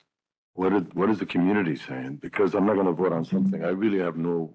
what 0.54 0.72
is, 0.72 0.82
what 0.92 1.08
is 1.10 1.18
the 1.18 1.26
community 1.26 1.76
saying? 1.76 2.16
Because 2.16 2.54
I'm 2.54 2.66
not 2.66 2.76
gonna 2.76 2.92
vote 2.92 3.12
on 3.12 3.24
something, 3.24 3.64
I 3.64 3.70
really 3.70 3.98
have 3.98 4.16
no 4.16 4.54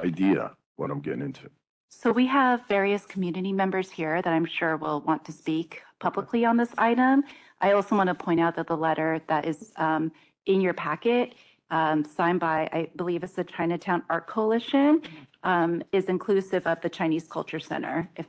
idea 0.00 0.52
what 0.76 0.90
I'm 0.90 1.00
getting 1.00 1.22
into. 1.22 1.50
So 1.90 2.12
we 2.12 2.26
have 2.26 2.62
various 2.68 3.04
community 3.04 3.52
members 3.52 3.90
here 3.90 4.22
that 4.22 4.32
I'm 4.32 4.46
sure 4.46 4.76
will 4.76 5.00
want 5.02 5.24
to 5.24 5.32
speak 5.32 5.82
publicly 5.98 6.44
on 6.44 6.56
this 6.56 6.70
item. 6.78 7.24
I 7.60 7.72
also 7.72 7.96
want 7.96 8.08
to 8.08 8.14
point 8.14 8.40
out 8.40 8.54
that 8.56 8.68
the 8.68 8.76
letter 8.76 9.20
that 9.26 9.44
is 9.44 9.72
um, 9.76 10.12
in 10.46 10.60
your 10.60 10.72
packet, 10.72 11.34
um, 11.70 12.04
signed 12.04 12.40
by, 12.40 12.68
I 12.72 12.90
believe 12.96 13.22
it's 13.22 13.34
the 13.34 13.44
Chinatown 13.44 14.02
Art 14.10 14.26
Coalition, 14.26 15.02
um, 15.42 15.82
is 15.92 16.06
inclusive 16.06 16.66
of 16.66 16.80
the 16.80 16.88
Chinese 16.88 17.26
Culture 17.28 17.60
Center, 17.60 18.08
if 18.16 18.26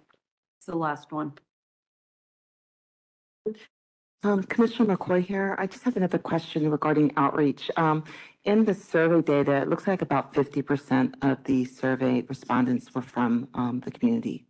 it's 0.57 0.67
the 0.67 0.77
last 0.77 1.11
one. 1.11 1.33
Um, 4.23 4.43
Commissioner 4.43 4.95
McCoy 4.95 5.25
here. 5.25 5.55
I 5.57 5.65
just 5.65 5.83
have 5.83 5.97
another 5.97 6.19
question 6.19 6.69
regarding 6.69 7.11
outreach. 7.17 7.71
Um, 7.75 8.03
in 8.43 8.65
the 8.65 8.73
survey 8.73 9.21
data, 9.21 9.53
it 9.63 9.67
looks 9.67 9.87
like 9.87 10.03
about 10.03 10.35
fifty 10.35 10.61
percent 10.61 11.15
of 11.23 11.43
the 11.43 11.65
survey 11.65 12.21
respondents 12.29 12.93
were 12.93 13.01
from, 13.01 13.47
um, 13.55 13.81
the 13.83 13.91
community. 13.91 14.45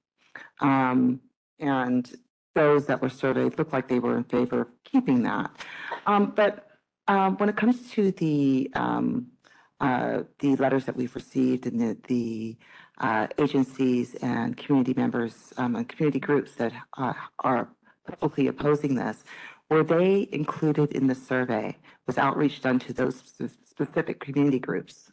Um, 0.60 1.22
and 1.60 2.12
those 2.54 2.86
that 2.88 3.02
were 3.02 3.10
surveyed 3.10 3.58
looked 3.58 3.72
like 3.72 3.88
they 3.88 4.00
were 4.00 4.18
in 4.18 4.26
favor 4.26 4.62
of 4.62 4.68
keeping 4.84 5.24
that. 5.24 5.52
Um, 6.06 6.34
but, 6.36 6.68
um, 7.08 7.38
when 7.38 7.49
it 7.49 7.58
comes 7.58 7.89
to 7.91 8.12
the, 8.12 8.70
um, 8.76 9.28
uh, 9.80 10.24
the 10.39 10.56
letters 10.58 10.86
that 10.86 10.95
we've 10.95 11.16
received 11.16 11.66
and 11.66 11.80
the, 11.80 11.97
the, 12.08 12.58
uh, 12.99 13.28
agencies 13.39 14.16
and 14.22 14.56
community 14.58 14.93
members, 14.95 15.54
um, 15.58 15.76
and 15.76 15.89
community 15.89 16.20
groups 16.20 16.54
that, 16.56 16.74
uh, 16.97 17.14
are 17.39 17.68
publicly 18.08 18.47
opposing 18.47 18.95
this, 18.95 19.24
were 19.70 19.84
they 19.84 20.28
included 20.32 20.91
in 20.91 21.08
the 21.08 21.16
survey? 21.16 21.76
Was 22.06 22.18
outreach 22.18 22.62
done 22.62 22.78
to 22.80 22.93
those 22.93 23.16
spe- 23.16 23.58
specific 23.66 24.20
community 24.20 24.60
groups? 24.60 25.12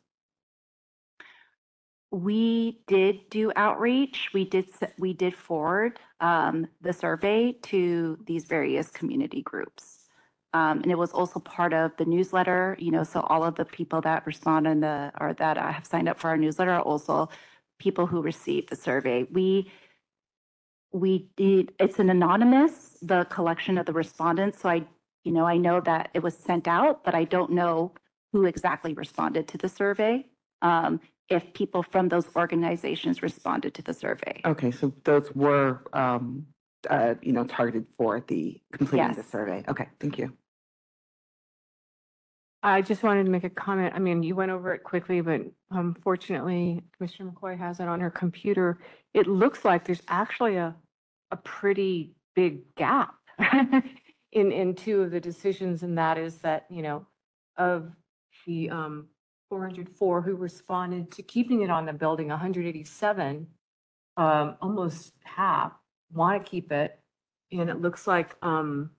We 2.10 2.80
did 2.86 3.28
do 3.30 3.52
outreach. 3.54 4.30
We 4.32 4.44
did, 4.44 4.66
we 4.98 5.12
did 5.12 5.34
forward 5.36 6.00
um, 6.20 6.66
the 6.80 6.92
survey 6.92 7.52
to 7.64 8.18
these 8.26 8.46
various 8.46 8.90
community 8.90 9.42
groups. 9.42 9.97
Um, 10.54 10.80
And 10.82 10.90
it 10.90 10.98
was 10.98 11.12
also 11.12 11.40
part 11.40 11.72
of 11.74 11.96
the 11.98 12.04
newsletter, 12.04 12.76
you 12.78 12.90
know, 12.90 13.04
so 13.04 13.20
all 13.20 13.44
of 13.44 13.54
the 13.54 13.64
people 13.64 14.00
that 14.00 14.26
respond 14.26 14.66
in 14.66 14.80
the, 14.80 15.12
or 15.20 15.34
that 15.34 15.56
have 15.58 15.86
signed 15.86 16.08
up 16.08 16.18
for 16.18 16.28
our 16.28 16.38
newsletter 16.38 16.72
are 16.72 16.80
also 16.80 17.28
people 17.78 18.06
who 18.06 18.22
received 18.22 18.70
the 18.70 18.76
survey. 18.76 19.26
We, 19.30 19.70
we 20.92 21.28
did, 21.36 21.72
it's 21.78 21.98
an 21.98 22.08
anonymous, 22.08 22.96
the 23.02 23.24
collection 23.24 23.76
of 23.78 23.84
the 23.84 23.92
respondents, 23.92 24.60
so 24.60 24.70
I, 24.70 24.86
you 25.24 25.32
know, 25.32 25.44
I 25.44 25.58
know 25.58 25.80
that 25.80 26.08
it 26.14 26.22
was 26.22 26.34
sent 26.36 26.66
out, 26.66 27.04
but 27.04 27.14
I 27.14 27.24
don't 27.24 27.52
know 27.52 27.92
who 28.32 28.46
exactly 28.46 28.94
responded 28.94 29.48
to 29.48 29.58
the 29.58 29.68
survey. 29.68 30.26
Um, 30.62 31.00
if 31.28 31.52
people 31.52 31.82
from 31.82 32.08
those 32.08 32.26
organizations 32.34 33.22
responded 33.22 33.74
to 33.74 33.82
the 33.82 33.92
survey. 33.92 34.40
Okay, 34.46 34.70
so 34.70 34.94
those 35.04 35.30
were, 35.34 35.82
um, 35.92 36.46
uh, 36.88 37.14
you 37.22 37.32
know, 37.32 37.44
targeted 37.44 37.86
for 37.96 38.20
the 38.28 38.60
completing 38.72 39.08
the 39.10 39.16
Yes. 39.16 39.30
survey. 39.30 39.64
Okay, 39.68 39.88
thank 40.00 40.18
you. 40.18 40.32
I 42.62 42.82
just 42.82 43.02
wanted 43.04 43.24
to 43.24 43.30
make 43.30 43.44
a 43.44 43.50
comment. 43.50 43.94
I 43.94 44.00
mean, 44.00 44.22
you 44.22 44.34
went 44.34 44.50
over 44.50 44.74
it 44.74 44.82
quickly, 44.82 45.20
but 45.20 45.42
unfortunately, 45.70 46.82
Commissioner 46.96 47.30
McCoy 47.30 47.56
has 47.56 47.78
it 47.78 47.86
on 47.86 48.00
her 48.00 48.10
computer. 48.10 48.78
It 49.14 49.28
looks 49.28 49.64
like 49.64 49.84
there's 49.84 50.02
actually 50.08 50.56
a, 50.56 50.74
a 51.30 51.36
pretty 51.36 52.14
big 52.34 52.74
gap 52.74 53.14
in, 54.32 54.50
in 54.50 54.74
two 54.74 55.02
of 55.02 55.12
the 55.12 55.20
decisions, 55.20 55.84
and 55.84 55.96
that 55.98 56.18
is 56.18 56.38
that, 56.38 56.66
you 56.68 56.82
know, 56.82 57.06
of 57.56 57.92
the 58.44 58.70
um, 58.70 59.06
404 59.50 60.20
who 60.22 60.34
responded 60.34 61.12
to 61.12 61.22
keeping 61.22 61.62
it 61.62 61.70
on 61.70 61.86
the 61.86 61.92
building, 61.92 62.28
187, 62.28 63.46
um, 64.16 64.56
almost 64.60 65.12
half 65.22 65.72
want 66.12 66.44
to 66.44 66.50
keep 66.50 66.72
it. 66.72 66.98
And 67.52 67.70
it 67.70 67.80
looks 67.80 68.06
like 68.06 68.36
um, 68.42 68.90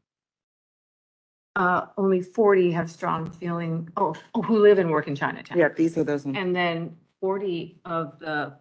uh, 1.55 1.87
only 1.97 2.21
40 2.21 2.71
have 2.71 2.89
strong 2.89 3.29
feeling, 3.29 3.89
oh, 3.97 4.15
oh, 4.33 4.41
who 4.41 4.59
live 4.59 4.79
and 4.79 4.89
work 4.89 5.07
in 5.07 5.15
Chinatown. 5.15 5.57
Yeah, 5.57 5.69
these 5.69 5.97
are 5.97 6.03
those. 6.03 6.25
And 6.25 6.55
then 6.55 6.95
40 7.21 7.79
of 7.85 8.19
the 8.19 8.55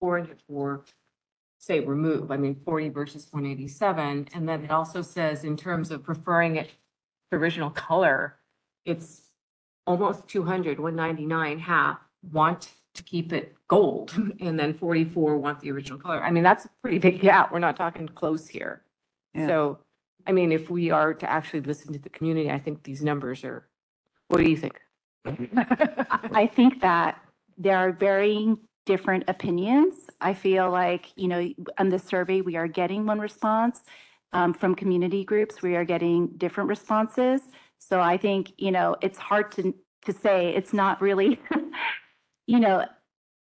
404 0.00 0.84
say 1.58 1.80
remove, 1.80 2.30
I 2.30 2.36
mean, 2.36 2.54
40 2.64 2.88
versus 2.90 3.26
187. 3.30 4.28
And 4.32 4.48
then 4.48 4.64
it 4.64 4.70
also 4.70 5.02
says 5.02 5.44
in 5.44 5.56
terms 5.56 5.90
of 5.90 6.04
preferring 6.04 6.56
it 6.56 6.70
to 7.30 7.38
original 7.38 7.70
color, 7.70 8.36
it's 8.84 9.22
almost 9.86 10.28
200, 10.28 10.78
199, 10.78 11.58
half 11.58 11.98
want 12.32 12.70
to 12.98 13.02
keep 13.02 13.32
it 13.32 13.56
gold. 13.68 14.12
And 14.40 14.58
then 14.58 14.74
44 14.74 15.36
want 15.38 15.60
the 15.60 15.70
original 15.70 15.98
color. 15.98 16.22
I 16.22 16.30
mean, 16.30 16.44
that's 16.44 16.66
a 16.66 16.70
pretty 16.82 16.98
big 16.98 17.20
gap. 17.20 17.50
We're 17.50 17.58
not 17.58 17.76
talking 17.76 18.06
close 18.08 18.46
here. 18.46 18.82
Yeah. 19.34 19.46
So, 19.46 19.78
I 20.26 20.32
mean, 20.32 20.52
if 20.52 20.70
we 20.70 20.90
are 20.90 21.14
to 21.14 21.30
actually 21.30 21.60
listen 21.60 21.92
to 21.92 21.98
the 21.98 22.08
community, 22.10 22.50
I 22.50 22.58
think 22.58 22.82
these 22.82 23.02
numbers 23.02 23.44
are, 23.44 23.68
what 24.28 24.38
do 24.38 24.50
you 24.50 24.56
think? 24.56 24.80
I 25.24 26.28
I 26.42 26.46
think 26.46 26.80
that 26.82 27.20
there 27.56 27.76
are 27.76 27.92
varying 27.92 28.58
different 28.86 29.24
opinions. 29.28 29.94
I 30.20 30.34
feel 30.34 30.70
like, 30.70 31.06
you 31.16 31.28
know, 31.28 31.48
on 31.78 31.88
the 31.88 31.98
survey, 31.98 32.40
we 32.40 32.56
are 32.56 32.68
getting 32.68 33.04
one 33.06 33.20
response. 33.20 33.82
Um, 34.32 34.52
from 34.52 34.74
community 34.74 35.24
groups, 35.24 35.62
we 35.62 35.74
are 35.76 35.84
getting 35.84 36.28
different 36.36 36.68
responses. 36.68 37.40
So 37.78 38.00
I 38.00 38.16
think, 38.16 38.52
you 38.58 38.70
know, 38.70 38.96
it's 39.00 39.18
hard 39.18 39.52
to, 39.52 39.74
to 40.04 40.12
say, 40.12 40.54
it's 40.54 40.72
not 40.72 41.00
really, 41.00 41.40
you 42.48 42.58
know, 42.58 42.84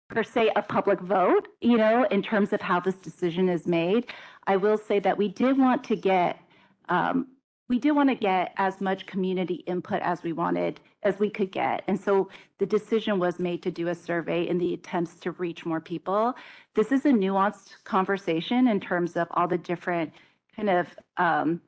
per 0.09 0.24
se 0.24 0.51
a 0.57 0.62
public 0.62 1.01
vote, 1.01 1.49
you 1.61 1.76
know, 1.76 2.07
in 2.11 2.22
terms 2.22 2.53
of 2.53 2.61
how 2.61 2.80
this 2.80 2.94
decision 2.97 3.49
is 3.49 3.66
made. 3.66 4.07
I 4.47 4.57
will 4.57 4.78
say 4.78 4.99
that 5.01 5.18
we 5.18 5.28
did 5.28 5.59
want 5.59 5.84
to 5.84 5.97
get 5.97 6.40
um, 6.88 7.28
we 7.68 7.80
did 7.80 7.92
want 7.92 8.09
to 8.09 8.14
get 8.14 8.55
as 8.59 8.80
much 8.80 9.07
community 9.07 9.57
input 9.66 10.01
as 10.03 10.22
we 10.22 10.32
wanted, 10.32 10.78
as 11.03 11.18
we 11.18 11.28
could 11.28 11.51
get. 11.51 11.82
And 11.88 12.01
so 12.01 12.30
the 12.61 12.66
decision 12.66 13.18
was 13.18 13.40
made 13.40 13.61
to 13.64 13.72
do 13.72 13.88
a 13.88 13.94
survey 13.94 14.47
in 14.47 14.57
the 14.57 14.74
attempts 14.74 15.16
to 15.16 15.32
reach 15.32 15.66
more 15.66 15.80
people. 15.80 16.34
This 16.76 16.92
is 16.92 17.05
a 17.07 17.11
nuanced 17.11 17.82
conversation 17.82 18.68
in 18.68 18.78
terms 18.78 19.16
of 19.16 19.26
all 19.32 19.49
the 19.49 19.59
different 19.59 20.12
kind 20.55 20.70
of 20.70 20.86
um, 21.16 21.61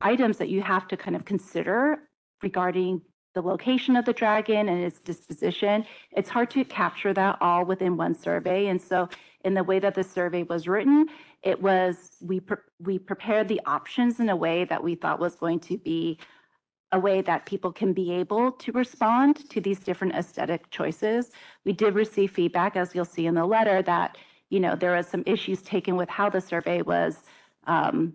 items 0.00 0.38
that 0.38 0.48
you 0.48 0.62
have 0.62 0.86
to 0.86 0.96
kind 0.96 1.16
of 1.16 1.24
consider 1.24 1.98
regarding 2.40 3.02
the 3.34 3.42
location 3.42 3.96
of 3.96 4.04
the 4.04 4.12
dragon 4.12 4.68
and 4.68 4.82
its 4.82 5.00
disposition. 5.00 5.84
It's 6.10 6.28
hard 6.28 6.50
to 6.50 6.64
capture 6.64 7.14
that 7.14 7.38
all 7.40 7.64
within 7.64 7.96
one 7.96 8.14
survey. 8.14 8.66
And 8.66 8.80
so 8.80 9.08
in 9.44 9.54
the 9.54 9.64
way 9.64 9.78
that 9.78 9.94
the 9.94 10.04
survey 10.04 10.42
was 10.42 10.68
written, 10.68 11.08
it 11.42 11.60
was, 11.60 12.12
we, 12.20 12.40
pre- 12.40 12.58
we 12.78 12.98
prepared 12.98 13.48
the 13.48 13.60
options 13.66 14.20
in 14.20 14.28
a 14.28 14.36
way 14.36 14.64
that 14.64 14.82
we 14.82 14.94
thought 14.94 15.18
was 15.18 15.34
going 15.34 15.60
to 15.60 15.78
be 15.78 16.18
a 16.92 17.00
way 17.00 17.22
that 17.22 17.46
people 17.46 17.72
can 17.72 17.94
be 17.94 18.12
able 18.12 18.52
to 18.52 18.70
respond 18.72 19.48
to 19.48 19.62
these 19.62 19.80
different 19.80 20.14
aesthetic 20.14 20.68
choices. 20.70 21.30
We 21.64 21.72
did 21.72 21.94
receive 21.94 22.30
feedback, 22.30 22.76
as 22.76 22.94
you'll 22.94 23.06
see 23.06 23.26
in 23.26 23.34
the 23.34 23.46
letter, 23.46 23.80
that, 23.82 24.18
you 24.50 24.60
know, 24.60 24.76
there 24.76 24.94
was 24.94 25.06
some 25.06 25.22
issues 25.24 25.62
taken 25.62 25.96
with 25.96 26.10
how 26.10 26.28
the 26.28 26.40
survey 26.40 26.82
was 26.82 27.22
um, 27.66 28.12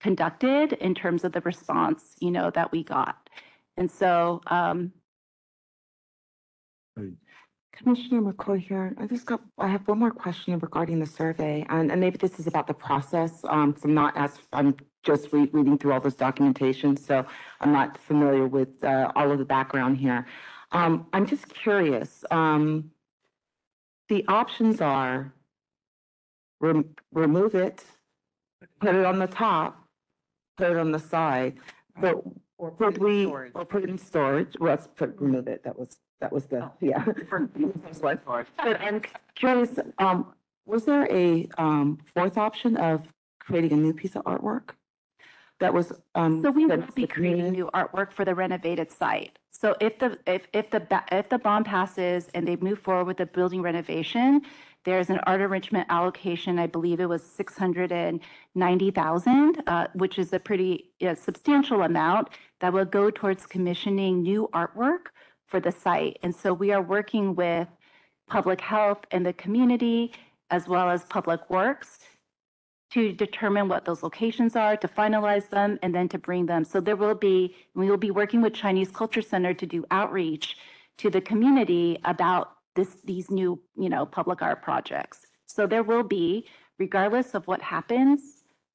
conducted 0.00 0.74
in 0.74 0.94
terms 0.94 1.24
of 1.24 1.32
the 1.32 1.40
response, 1.40 2.14
you 2.20 2.30
know, 2.30 2.50
that 2.50 2.70
we 2.70 2.84
got. 2.84 3.28
And 3.76 3.90
so, 3.90 4.40
um, 4.46 4.92
Commissioner 7.72 8.20
McCoy 8.20 8.60
here. 8.60 8.94
I 8.98 9.06
just 9.06 9.24
got, 9.24 9.40
I 9.58 9.68
have 9.68 9.88
one 9.88 9.98
more 9.98 10.10
question 10.10 10.58
regarding 10.58 11.00
the 11.00 11.06
survey, 11.06 11.64
and, 11.70 11.90
and 11.90 12.00
maybe 12.00 12.18
this 12.18 12.38
is 12.38 12.46
about 12.46 12.66
the 12.66 12.74
process. 12.74 13.44
Um, 13.48 13.74
so 13.76 13.88
I'm 13.88 13.94
not 13.94 14.16
as, 14.16 14.38
I'm 14.52 14.76
just 15.02 15.32
re- 15.32 15.48
reading 15.52 15.78
through 15.78 15.92
all 15.92 16.00
this 16.00 16.14
documentation, 16.14 16.96
so 16.96 17.24
I'm 17.60 17.72
not 17.72 17.98
familiar 17.98 18.46
with, 18.46 18.84
uh, 18.84 19.10
all 19.16 19.32
of 19.32 19.38
the 19.38 19.44
background 19.44 19.96
here. 19.96 20.26
Um, 20.72 21.06
I'm 21.12 21.26
just 21.26 21.48
curious, 21.48 22.24
um, 22.30 22.90
the 24.08 24.24
options 24.28 24.82
are 24.82 25.32
rem- 26.60 26.94
remove 27.12 27.54
it, 27.54 27.84
put 28.80 28.94
it 28.94 29.04
on 29.04 29.18
the 29.18 29.26
top, 29.26 29.88
put 30.58 30.70
it 30.70 30.76
on 30.76 30.92
the 30.92 30.98
side, 30.98 31.58
but 32.00 32.22
we, 32.98 33.26
or 33.26 33.64
put 33.64 33.84
it 33.84 33.90
in 33.90 33.98
storage, 33.98 34.54
well, 34.60 34.70
let's 34.70 34.86
put, 34.86 35.14
remove 35.18 35.48
it, 35.48 35.64
that 35.64 35.78
was, 35.78 35.98
that 36.20 36.32
was 36.32 36.46
the, 36.46 36.70
yeah. 36.80 37.04
But 38.56 38.80
I'm 38.80 39.02
curious, 39.34 39.70
um, 39.98 40.32
was 40.64 40.84
there 40.84 41.10
a, 41.10 41.48
um, 41.58 41.98
fourth 42.14 42.38
option 42.38 42.76
of 42.76 43.02
creating 43.40 43.72
a 43.72 43.76
new 43.76 43.92
piece 43.92 44.14
of 44.14 44.22
artwork? 44.24 44.70
That 45.58 45.74
was, 45.74 45.92
um. 46.14 46.42
So 46.42 46.50
we 46.50 46.66
will 46.66 46.84
be 46.94 47.06
creating 47.06 47.52
new 47.52 47.70
artwork 47.72 48.12
for 48.12 48.24
the 48.24 48.34
renovated 48.34 48.90
site. 48.90 49.38
So 49.50 49.76
if 49.80 49.98
the, 49.98 50.18
if, 50.26 50.46
if 50.52 50.70
the, 50.70 50.80
ba- 50.80 51.04
if 51.12 51.28
the 51.28 51.38
bond 51.38 51.66
passes 51.66 52.28
and 52.34 52.46
they 52.46 52.56
move 52.56 52.80
forward 52.80 53.06
with 53.06 53.16
the 53.18 53.26
building 53.26 53.62
renovation, 53.62 54.42
there's 54.84 55.10
an 55.10 55.20
art 55.26 55.40
enrichment 55.40 55.86
allocation, 55.90 56.58
I 56.58 56.66
believe 56.66 57.00
it 57.00 57.08
was 57.08 57.22
six 57.22 57.56
hundred 57.56 57.92
and 57.92 58.20
ninety 58.54 58.90
thousand, 58.90 59.62
uh, 59.66 59.86
which 59.94 60.18
is 60.18 60.32
a 60.32 60.40
pretty 60.40 60.90
substantial 61.14 61.82
amount 61.82 62.28
that 62.60 62.72
will 62.72 62.84
go 62.84 63.10
towards 63.10 63.46
commissioning 63.46 64.22
new 64.22 64.48
artwork 64.52 65.06
for 65.46 65.60
the 65.60 65.72
site. 65.72 66.18
And 66.22 66.34
so 66.34 66.52
we 66.52 66.72
are 66.72 66.82
working 66.82 67.34
with 67.34 67.68
public 68.28 68.60
health 68.60 69.00
and 69.10 69.24
the 69.24 69.32
community, 69.34 70.12
as 70.50 70.66
well 70.66 70.88
as 70.88 71.04
public 71.04 71.48
works, 71.50 71.98
to 72.90 73.12
determine 73.12 73.68
what 73.68 73.84
those 73.84 74.02
locations 74.02 74.56
are, 74.56 74.76
to 74.76 74.88
finalize 74.88 75.48
them, 75.48 75.78
and 75.82 75.94
then 75.94 76.08
to 76.08 76.18
bring 76.18 76.46
them. 76.46 76.64
So 76.64 76.80
there 76.80 76.96
will 76.96 77.14
be, 77.14 77.54
we 77.74 77.88
will 77.90 77.96
be 77.96 78.10
working 78.10 78.42
with 78.42 78.54
Chinese 78.54 78.90
Culture 78.90 79.22
Center 79.22 79.54
to 79.54 79.66
do 79.66 79.84
outreach 79.90 80.56
to 80.98 81.10
the 81.10 81.20
community 81.20 81.98
about 82.04 82.52
this, 82.74 82.96
these 83.04 83.30
new, 83.30 83.60
you 83.76 83.88
know, 83.88 84.06
public 84.06 84.42
art 84.42 84.62
projects. 84.62 85.20
So 85.46 85.66
there 85.66 85.82
will 85.82 86.02
be, 86.02 86.46
regardless 86.78 87.34
of 87.34 87.46
what 87.46 87.60
happens 87.60 88.20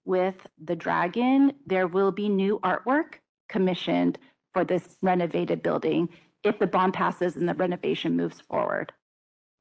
with 0.06 0.36
the 0.64 0.76
dragon, 0.76 1.54
there 1.66 1.88
will 1.88 2.12
be 2.12 2.30
new 2.30 2.60
artwork 2.64 3.16
commissioned 3.50 4.18
for 4.54 4.64
this 4.64 4.98
renovated 5.02 5.64
building 5.64 6.10
if 6.44 6.60
the 6.60 6.68
bond 6.68 6.94
passes 6.94 7.36
and 7.36 7.50
the 7.50 7.54
renovation 7.54 8.16
moves 8.16 8.42
forward. 8.42 8.94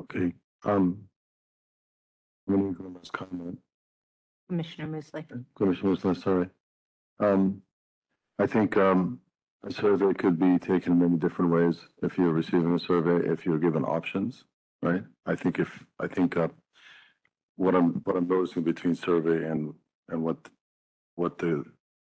Okay, 0.03 0.32
um. 0.64 1.09
I'm 2.49 2.61
gonna 2.61 2.72
go 2.74 2.97
last 2.97 3.12
comment. 3.12 3.59
Commissioner 4.49 4.87
Musleh. 4.87 5.26
Commissioner 5.57 5.97
Musleh, 5.97 6.22
sorry. 6.22 6.49
Um, 7.18 7.62
I 8.39 8.47
think, 8.47 8.76
um, 8.76 9.18
a 9.64 9.72
survey 9.72 10.12
could 10.14 10.38
be 10.38 10.59
taken 10.59 10.98
many 10.98 11.16
different 11.16 11.50
ways. 11.50 11.78
If 12.02 12.18
you're 12.18 12.32
receiving 12.32 12.74
a 12.74 12.78
survey, 12.78 13.28
if 13.28 13.44
you're 13.44 13.59
given 13.59 13.84
options, 13.84 14.44
right? 14.82 15.02
I 15.26 15.34
think 15.34 15.59
if, 15.59 15.84
I 15.98 16.07
think, 16.07 16.36
uh, 16.36 16.48
what 17.57 17.74
I'm, 17.74 18.02
what 18.04 18.16
I'm 18.16 18.28
noticing 18.28 18.62
between 18.62 18.94
survey 18.94 19.48
and, 19.48 19.74
and 20.09 20.22
what, 20.22 20.36
what 21.14 21.38
the 21.38 21.64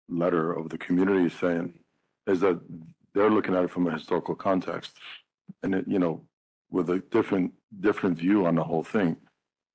letter 0.09 0.51
of 0.51 0.69
the 0.69 0.77
community 0.77 1.25
is 1.27 1.33
saying 1.33 1.73
is 2.25 2.39
that 2.41 2.59
they're 3.13 3.29
looking 3.29 3.55
at 3.55 3.63
it 3.63 3.71
from 3.71 3.87
a 3.87 3.91
historical 3.91 4.35
context. 4.35 4.93
And 5.63 5.75
it, 5.75 5.85
you 5.87 5.99
know, 5.99 6.23
with 6.69 6.89
a 6.89 6.99
different, 7.11 7.53
different 7.79 8.17
view 8.17 8.45
on 8.45 8.55
the 8.55 8.63
whole 8.63 8.83
thing. 8.83 9.17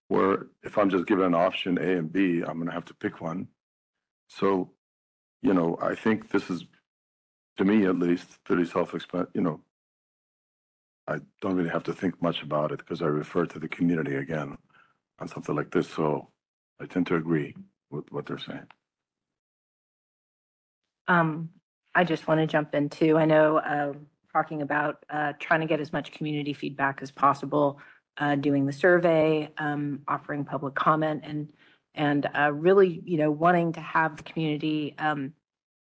Where 0.08 0.48
if 0.62 0.76
I'm 0.76 0.90
just 0.90 1.06
given 1.06 1.24
an 1.24 1.34
option 1.34 1.78
A 1.78 1.96
and 1.96 2.12
B, 2.12 2.42
I'm 2.46 2.58
gonna 2.58 2.72
have 2.72 2.84
to 2.86 2.94
pick 2.94 3.22
one. 3.22 3.48
So, 4.28 4.72
you 5.40 5.54
know, 5.54 5.78
I 5.80 5.94
think 5.94 6.30
this 6.30 6.50
is, 6.50 6.64
to 7.58 7.64
me 7.64 7.86
at 7.86 7.98
least, 7.98 8.42
pretty 8.44 8.64
self-explan, 8.64 9.28
you 9.34 9.42
know. 9.42 9.60
I 11.08 11.18
don't 11.40 11.56
really 11.56 11.70
have 11.70 11.82
to 11.84 11.92
think 11.92 12.22
much 12.22 12.42
about 12.42 12.70
it 12.70 12.78
because 12.78 13.02
I 13.02 13.06
refer 13.06 13.44
to 13.46 13.58
the 13.58 13.68
community 13.68 14.16
again 14.16 14.56
on 15.18 15.28
something 15.28 15.54
like 15.54 15.70
this, 15.70 15.88
so 15.88 16.28
I 16.80 16.86
tend 16.86 17.06
to 17.08 17.16
agree 17.16 17.54
with 17.90 18.10
what 18.12 18.26
they're 18.26 18.38
saying. 18.38 18.66
Um, 21.08 21.50
I 21.94 22.04
just 22.04 22.28
want 22.28 22.40
to 22.40 22.46
jump 22.46 22.74
in 22.74 22.88
too. 22.88 23.18
I 23.18 23.24
know, 23.24 23.58
uh, 23.58 23.92
talking 24.32 24.62
about, 24.62 25.04
uh, 25.10 25.32
trying 25.38 25.60
to 25.60 25.66
get 25.66 25.80
as 25.80 25.92
much 25.92 26.12
community 26.12 26.52
feedback 26.52 27.02
as 27.02 27.10
possible, 27.10 27.80
uh, 28.18 28.36
doing 28.36 28.64
the 28.64 28.72
survey, 28.72 29.50
um, 29.58 30.00
offering 30.08 30.44
public 30.44 30.74
comment 30.74 31.22
and, 31.24 31.48
and, 31.94 32.28
uh, 32.34 32.50
really, 32.52 33.02
you 33.04 33.18
know, 33.18 33.30
wanting 33.30 33.72
to 33.72 33.80
have 33.80 34.16
the 34.16 34.22
community, 34.22 34.94
um, 34.98 35.34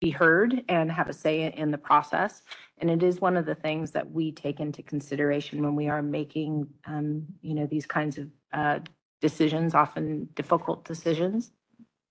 be 0.04 0.10
heard 0.10 0.62
and 0.68 0.92
have 0.92 1.08
a 1.08 1.14
say 1.14 1.50
in 1.56 1.70
the 1.70 1.78
process. 1.78 2.42
And 2.78 2.90
it 2.90 3.02
is 3.02 3.22
one 3.22 3.38
of 3.38 3.46
the 3.46 3.54
things 3.54 3.90
that 3.92 4.10
we 4.10 4.32
take 4.32 4.60
into 4.60 4.82
consideration 4.82 5.62
when 5.62 5.74
we 5.74 5.88
are 5.88 6.02
making, 6.02 6.68
um, 6.84 7.24
you 7.40 7.54
know, 7.54 7.66
these 7.66 7.86
kinds 7.86 8.18
of, 8.18 8.28
uh, 8.52 8.80
decisions, 9.22 9.74
often 9.74 10.28
difficult 10.34 10.84
decisions. 10.84 11.52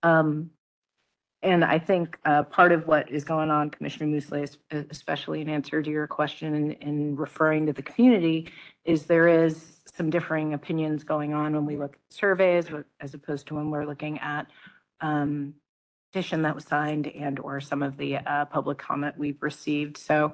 Um, 0.02 0.50
and 1.44 1.64
I 1.64 1.78
think 1.78 2.18
uh, 2.26 2.44
part 2.44 2.72
of 2.72 2.88
what 2.88 3.12
is 3.12 3.24
going 3.24 3.52
on, 3.52 3.70
Commissioner 3.70 4.08
Musleh, 4.08 4.58
especially 4.90 5.42
in 5.42 5.50
answer 5.50 5.84
to 5.84 5.92
your 5.92 6.08
question 6.08 6.56
and 6.56 6.72
in 6.90 7.16
referring 7.16 7.68
to 7.68 7.74
the 7.74 7.84
community, 7.84 8.50
is 8.86 9.06
there 9.06 9.28
is 9.28 9.82
some 9.96 10.10
differing 10.10 10.56
opinions 10.56 11.04
going 11.04 11.34
on 11.34 11.54
when 11.54 11.66
we 11.66 11.78
look 11.78 11.94
at 11.94 12.14
surveys 12.14 12.66
as 13.02 13.14
opposed 13.14 13.46
to 13.48 13.56
when 13.56 13.70
we're 13.70 13.86
looking 13.86 14.18
at 14.20 14.48
um, 15.02 15.54
petition 16.14 16.44
that 16.44 16.54
was 16.54 16.66
signed 16.66 17.08
and 17.08 17.40
or 17.40 17.60
some 17.60 17.82
of 17.82 17.98
the 17.98 18.18
uh, 18.18 18.46
public 18.46 18.78
comment 18.78 19.18
we've 19.18 19.42
received. 19.42 19.98
So, 19.98 20.34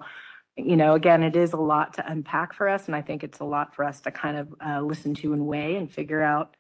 you 0.58 0.76
know, 0.76 0.94
again, 0.94 1.24
it 1.24 1.38
is 1.38 1.54
a 1.54 1.58
lot 1.58 1.94
to 1.94 2.12
unpack 2.12 2.54
for 2.54 2.68
us, 2.68 2.88
and 2.88 2.96
I 2.96 3.02
think 3.02 3.24
it's 3.24 3.40
a 3.40 3.46
lot 3.46 3.74
for 3.74 3.86
us 3.86 4.02
to 4.02 4.12
kind 4.12 4.38
of 4.38 4.54
uh, 4.66 4.82
listen 4.82 5.16
to 5.16 5.32
and 5.32 5.48
weigh 5.48 5.78
and 5.78 5.90
figure 5.90 6.22
out 6.22 6.58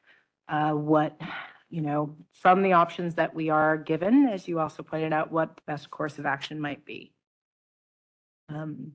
uh, 0.48 0.72
what 0.72 1.20
you 1.70 1.82
know, 1.82 2.16
from 2.34 2.64
the 2.64 2.74
options 2.74 3.16
that 3.16 3.36
we 3.36 3.50
are 3.50 3.78
given, 3.78 4.28
as 4.28 4.48
you 4.48 4.60
also 4.60 4.82
pointed 4.82 5.14
out, 5.14 5.32
what 5.32 5.56
the 5.56 5.62
best 5.68 5.92
course 5.92 6.18
of 6.18 6.26
action 6.26 6.60
might 6.60 6.84
be. 6.84 7.14
Um, 8.50 8.94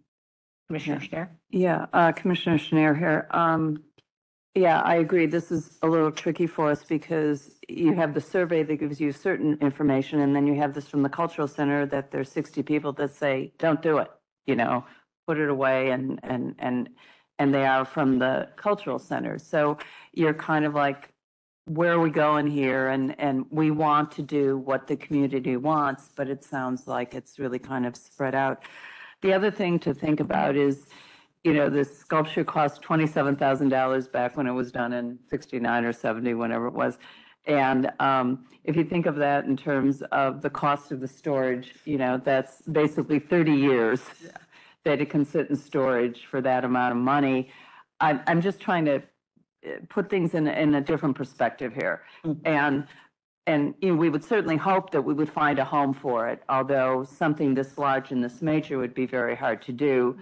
Commissioner 0.67 1.01
Schneider? 1.01 1.31
Yeah, 1.51 1.87
uh, 1.93 2.13
Commissioner 2.13 2.59
Schnair 2.59 2.99
here. 2.99 3.29
Um, 3.31 3.85
yeah, 4.55 4.83
I 4.83 4.97
agree. 4.97 5.27
This 5.27 5.51
is 5.51 5.79
a 5.83 5.89
little 5.89 6.13
tricky 6.13 6.47
for 6.47 6.71
us 6.71 6.85
because 6.85 7.57
you 7.69 7.93
have 7.95 8.15
the 8.15 8.21
survey 8.21 8.63
that 8.63 8.77
gives 8.77 9.01
you 9.01 9.11
certain 9.11 9.59
information 9.61 10.21
and 10.21 10.35
then 10.35 10.47
you 10.47 10.55
have 10.55 10.75
this 10.75 10.87
from 10.87 11.03
the 11.03 11.09
cultural 11.09 11.49
center 11.49 11.87
that 11.87 12.13
there's 12.13 12.31
60 12.31 12.63
people 12.63 12.93
that 12.93 13.13
say, 13.13 13.53
don't 13.59 13.83
do 13.83 13.99
it, 13.99 14.09
you 14.47 14.55
know, 14.55 14.85
put 15.27 15.39
it 15.39 15.49
away 15.49 15.91
and, 15.91 16.21
and, 16.23 16.55
and, 16.61 16.89
and 17.41 17.53
they 17.53 17.67
are 17.67 17.85
from 17.85 18.21
the 18.21 18.49
cultural 18.55 19.01
center. 19.01 19.39
So 19.41 19.77
you're 20.13 20.35
kind 20.35 20.65
of 20.65 20.75
like, 20.75 21.09
where 21.67 21.93
are 21.93 22.01
we 22.01 22.11
going 22.11 22.47
here? 22.47 22.91
And, 22.91 23.19
and 23.19 23.47
we 23.51 23.73
want 23.73 24.13
to 24.13 24.23
do 24.23 24.59
what 24.59 24.87
the 24.87 24.97
community 24.97 25.57
wants, 25.57 26.11
but 26.15 26.29
it 26.29 26.45
sounds 26.45 26.87
like 26.87 27.15
it's 27.15 27.41
really 27.41 27.59
kind 27.59 27.87
of 27.87 27.97
spread 27.97 28.37
out. 28.37 28.63
The 29.23 29.33
other 29.33 29.51
thing 29.51 29.81
to 29.81 29.95
think 29.95 30.21
about 30.21 30.55
is, 30.55 30.87
you 31.45 31.53
know, 31.53 31.69
this 31.69 31.97
sculpture 31.97 32.43
cost 32.45 32.83
twenty-seven 32.83 33.37
thousand 33.37 33.69
dollars 33.69 34.09
back 34.09 34.37
when 34.37 34.47
it 34.47 34.53
was 34.53 34.73
done 34.73 34.93
in 34.93 35.19
sixty-nine 35.31 35.85
or 35.85 35.93
seventy, 35.93 36.35
whenever 36.35 36.67
it 36.67 36.73
was. 36.75 36.99
And 37.47 37.91
um, 38.01 38.47
if 38.65 38.75
you 38.75 38.85
think 38.85 39.05
of 39.05 39.17
that 39.17 39.45
in 39.45 39.55
terms 39.57 40.03
of 40.13 40.41
the 40.41 40.49
cost 40.49 40.91
of 40.93 41.01
the 41.01 41.09
storage, 41.09 41.75
you 41.85 41.99
know, 41.99 42.17
that's 42.17 42.63
basically 42.63 43.19
30 43.19 43.53
years 43.53 44.01
that 44.85 45.03
it 45.03 45.11
can 45.11 45.27
sit 45.27 45.51
in 45.51 45.57
storage 45.57 46.25
for 46.25 46.41
that 46.41 46.65
amount 46.65 46.93
of 46.93 46.99
money. 46.99 47.51
I'm, 48.01 48.23
I'm 48.27 48.41
just 48.41 48.61
trying 48.61 48.87
to 48.87 48.95
uh, 48.97 49.73
put 49.91 50.09
things 50.09 50.33
in, 50.33 50.47
a- 50.47 50.53
in 50.53 50.75
a 50.75 50.81
different 50.81 51.17
perspective 51.17 51.75
here. 51.75 52.03
And, 52.47 52.87
and, 53.47 53.75
you 53.83 53.91
know, 53.91 53.97
we 53.97 54.09
would 54.09 54.25
certainly 54.25 54.57
hope 54.57 54.91
that 54.93 55.03
we 55.03 55.13
would 55.13 55.29
find 55.29 55.59
a 55.59 55.67
home 55.67 55.93
for 55.93 56.27
it, 56.29 56.43
although 56.49 57.05
something 57.05 57.53
this 57.53 57.77
large 57.77 58.11
and 58.11 58.25
this 58.25 58.41
major 58.41 58.79
would 58.79 58.95
be 58.95 59.05
very 59.05 59.37
hard 59.37 59.61
to 59.63 59.73
do. 59.73 60.17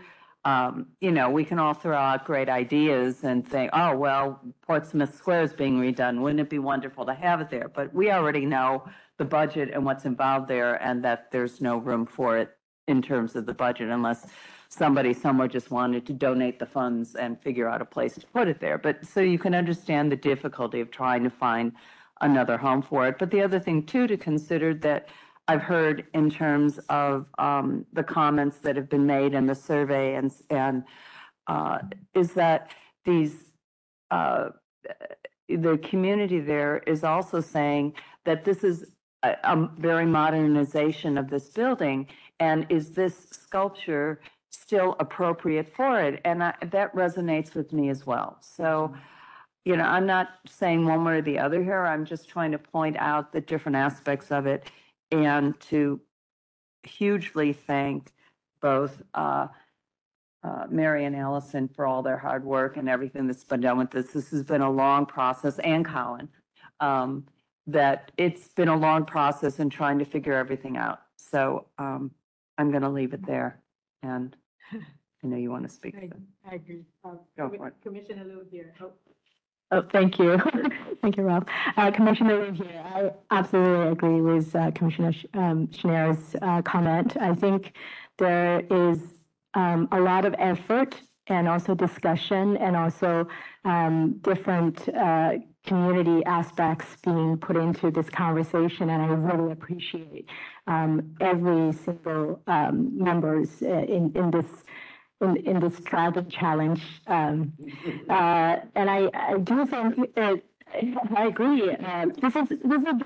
Um, 0.44 0.88
you 1.00 1.12
know, 1.12 1.30
we 1.30 1.44
can 1.44 1.60
all 1.60 1.74
throw 1.74 1.96
out 1.96 2.24
great 2.24 2.48
ideas 2.48 3.22
and 3.22 3.46
think, 3.46 3.70
oh, 3.72 3.96
well, 3.96 4.40
Portsmouth 4.66 5.14
Square 5.14 5.42
is 5.42 5.52
being 5.52 5.78
redone. 5.78 6.20
Wouldn't 6.20 6.40
it 6.40 6.50
be 6.50 6.58
wonderful 6.58 7.06
to 7.06 7.14
have 7.14 7.40
it 7.40 7.48
there? 7.48 7.68
But 7.68 7.94
we 7.94 8.10
already 8.10 8.44
know 8.44 8.84
the 9.18 9.24
budget 9.24 9.70
and 9.72 9.84
what's 9.84 10.04
involved 10.04 10.48
there 10.48 10.82
and 10.82 11.04
that 11.04 11.30
there's 11.30 11.60
no 11.60 11.76
room 11.76 12.04
for 12.06 12.38
it 12.38 12.56
in 12.88 13.00
terms 13.00 13.36
of 13.36 13.46
the 13.46 13.54
budget 13.54 13.88
unless 13.88 14.26
somebody 14.68 15.12
somewhere 15.12 15.46
just 15.46 15.70
wanted 15.70 16.06
to 16.06 16.12
donate 16.12 16.58
the 16.58 16.66
funds 16.66 17.14
and 17.14 17.40
figure 17.40 17.68
out 17.68 17.80
a 17.80 17.84
place 17.84 18.14
to 18.14 18.26
put 18.28 18.48
it 18.48 18.58
there. 18.58 18.78
But 18.78 19.06
so 19.06 19.20
you 19.20 19.38
can 19.38 19.54
understand 19.54 20.10
the 20.10 20.16
difficulty 20.16 20.80
of 20.80 20.90
trying 20.90 21.22
to 21.22 21.30
find 21.30 21.72
another 22.20 22.56
home 22.56 22.82
for 22.82 23.06
it. 23.06 23.18
But 23.18 23.30
the 23.30 23.42
other 23.42 23.60
thing 23.60 23.84
too 23.84 24.06
to 24.06 24.16
consider 24.16 24.74
that 24.74 25.08
I've 25.48 25.62
heard 25.62 26.06
in 26.14 26.30
terms 26.30 26.78
of 26.88 27.26
um, 27.38 27.84
the 27.92 28.02
comments 28.02 28.58
that 28.58 28.76
have 28.76 28.88
been 28.88 29.06
made 29.06 29.34
in 29.34 29.46
the 29.46 29.54
survey 29.54 30.14
and, 30.14 30.32
and 30.50 30.84
uh, 31.48 31.78
is 32.14 32.32
that 32.34 32.70
these, 33.04 33.50
uh, 34.10 34.50
the 35.48 35.78
community 35.78 36.38
there 36.38 36.78
is 36.86 37.02
also 37.02 37.40
saying 37.40 37.94
that 38.24 38.44
this 38.44 38.62
is 38.62 38.92
a, 39.24 39.36
a 39.44 39.68
very 39.78 40.06
modernization 40.06 41.18
of 41.18 41.28
this 41.28 41.48
building. 41.48 42.06
And 42.38 42.66
is 42.68 42.90
this 42.90 43.28
sculpture 43.30 44.20
still 44.50 44.94
appropriate 45.00 45.74
for 45.74 46.00
it? 46.00 46.20
And 46.24 46.44
I, 46.44 46.54
that 46.70 46.94
resonates 46.94 47.54
with 47.54 47.72
me 47.72 47.88
as 47.88 48.06
well. 48.06 48.38
So, 48.40 48.94
you 49.64 49.76
know, 49.76 49.84
I'm 49.84 50.06
not 50.06 50.28
saying 50.46 50.86
one 50.86 51.04
way 51.04 51.18
or 51.18 51.22
the 51.22 51.38
other 51.40 51.62
here. 51.62 51.84
I'm 51.84 52.04
just 52.04 52.28
trying 52.28 52.52
to 52.52 52.58
point 52.58 52.96
out 52.96 53.32
the 53.32 53.40
different 53.40 53.76
aspects 53.76 54.30
of 54.30 54.46
it 54.46 54.70
and 55.12 55.58
to 55.60 56.00
hugely 56.82 57.52
thank 57.52 58.12
both 58.60 59.02
uh, 59.14 59.48
uh, 60.42 60.66
Mary 60.68 61.04
and 61.04 61.14
Allison 61.14 61.68
for 61.68 61.86
all 61.86 62.02
their 62.02 62.16
hard 62.16 62.44
work 62.44 62.76
and 62.76 62.88
everything 62.88 63.26
that's 63.26 63.44
been 63.44 63.60
done 63.60 63.78
with 63.78 63.90
this. 63.90 64.08
This 64.08 64.30
has 64.30 64.42
been 64.42 64.62
a 64.62 64.70
long 64.70 65.06
process, 65.06 65.58
and 65.60 65.84
Colin, 65.84 66.28
um, 66.80 67.26
that 67.66 68.10
it's 68.16 68.48
been 68.48 68.68
a 68.68 68.76
long 68.76 69.04
process 69.04 69.60
in 69.60 69.70
trying 69.70 69.98
to 69.98 70.04
figure 70.04 70.34
everything 70.34 70.76
out. 70.76 71.02
So 71.16 71.66
um, 71.78 72.10
I'm 72.58 72.70
going 72.70 72.82
to 72.82 72.88
leave 72.88 73.12
it 73.12 73.24
there. 73.24 73.60
And 74.02 74.36
I 74.72 75.26
know 75.26 75.36
you 75.36 75.50
want 75.50 75.62
to 75.62 75.68
speak. 75.68 75.94
so 75.94 76.16
I 76.50 76.54
agree. 76.56 76.84
Go 77.36 77.50
for 77.56 77.68
it. 77.68 77.74
Commissioner 77.82 78.24
Liu 78.24 78.44
here. 78.50 78.74
Oh, 78.80 78.90
thank 79.80 80.18
you. 80.18 80.38
Thank 81.02 81.16
you, 81.16 81.24
Rob. 81.24 81.48
Uh, 81.76 81.90
Commissioner 81.90 82.52
here. 82.52 82.82
I 82.84 83.10
absolutely 83.30 83.88
agree 83.90 84.20
with 84.20 84.54
uh, 84.54 84.70
Commissioner 84.70 85.12
Sh- 85.12 85.26
um, 85.34 85.68
uh, 86.42 86.62
comment. 86.62 87.16
I 87.20 87.34
think 87.34 87.72
there 88.18 88.60
is 88.70 89.00
um, 89.54 89.88
a 89.90 90.00
lot 90.00 90.24
of 90.24 90.34
effort 90.38 91.00
and 91.26 91.48
also 91.48 91.74
discussion 91.74 92.56
and 92.58 92.76
also 92.76 93.26
um, 93.64 94.18
different 94.22 94.88
uh, 94.90 95.32
community 95.64 96.24
aspects 96.24 96.96
being 97.04 97.36
put 97.36 97.56
into 97.56 97.90
this 97.90 98.10
conversation, 98.10 98.90
and 98.90 99.02
I 99.02 99.06
really 99.06 99.52
appreciate 99.52 100.28
um, 100.66 101.14
every 101.20 101.72
single 101.72 102.40
um, 102.46 102.96
members 102.96 103.62
uh, 103.62 103.66
in 103.68 104.12
in 104.14 104.30
this 104.30 104.46
in, 105.22 105.36
in 105.38 105.60
this 105.60 105.78
Dragon 105.80 106.28
Challenge. 106.28 106.82
Um, 107.06 107.52
uh, 108.08 108.56
and 108.74 108.90
I, 108.90 109.08
I 109.14 109.38
do 109.38 109.66
think 109.66 110.14
that 110.14 110.42
I 111.16 111.26
agree. 111.26 111.70
Uh, 111.70 112.06
this 112.20 112.36
is 112.36 112.48
this 112.64 112.82
is 112.82 112.88
a 112.88 113.00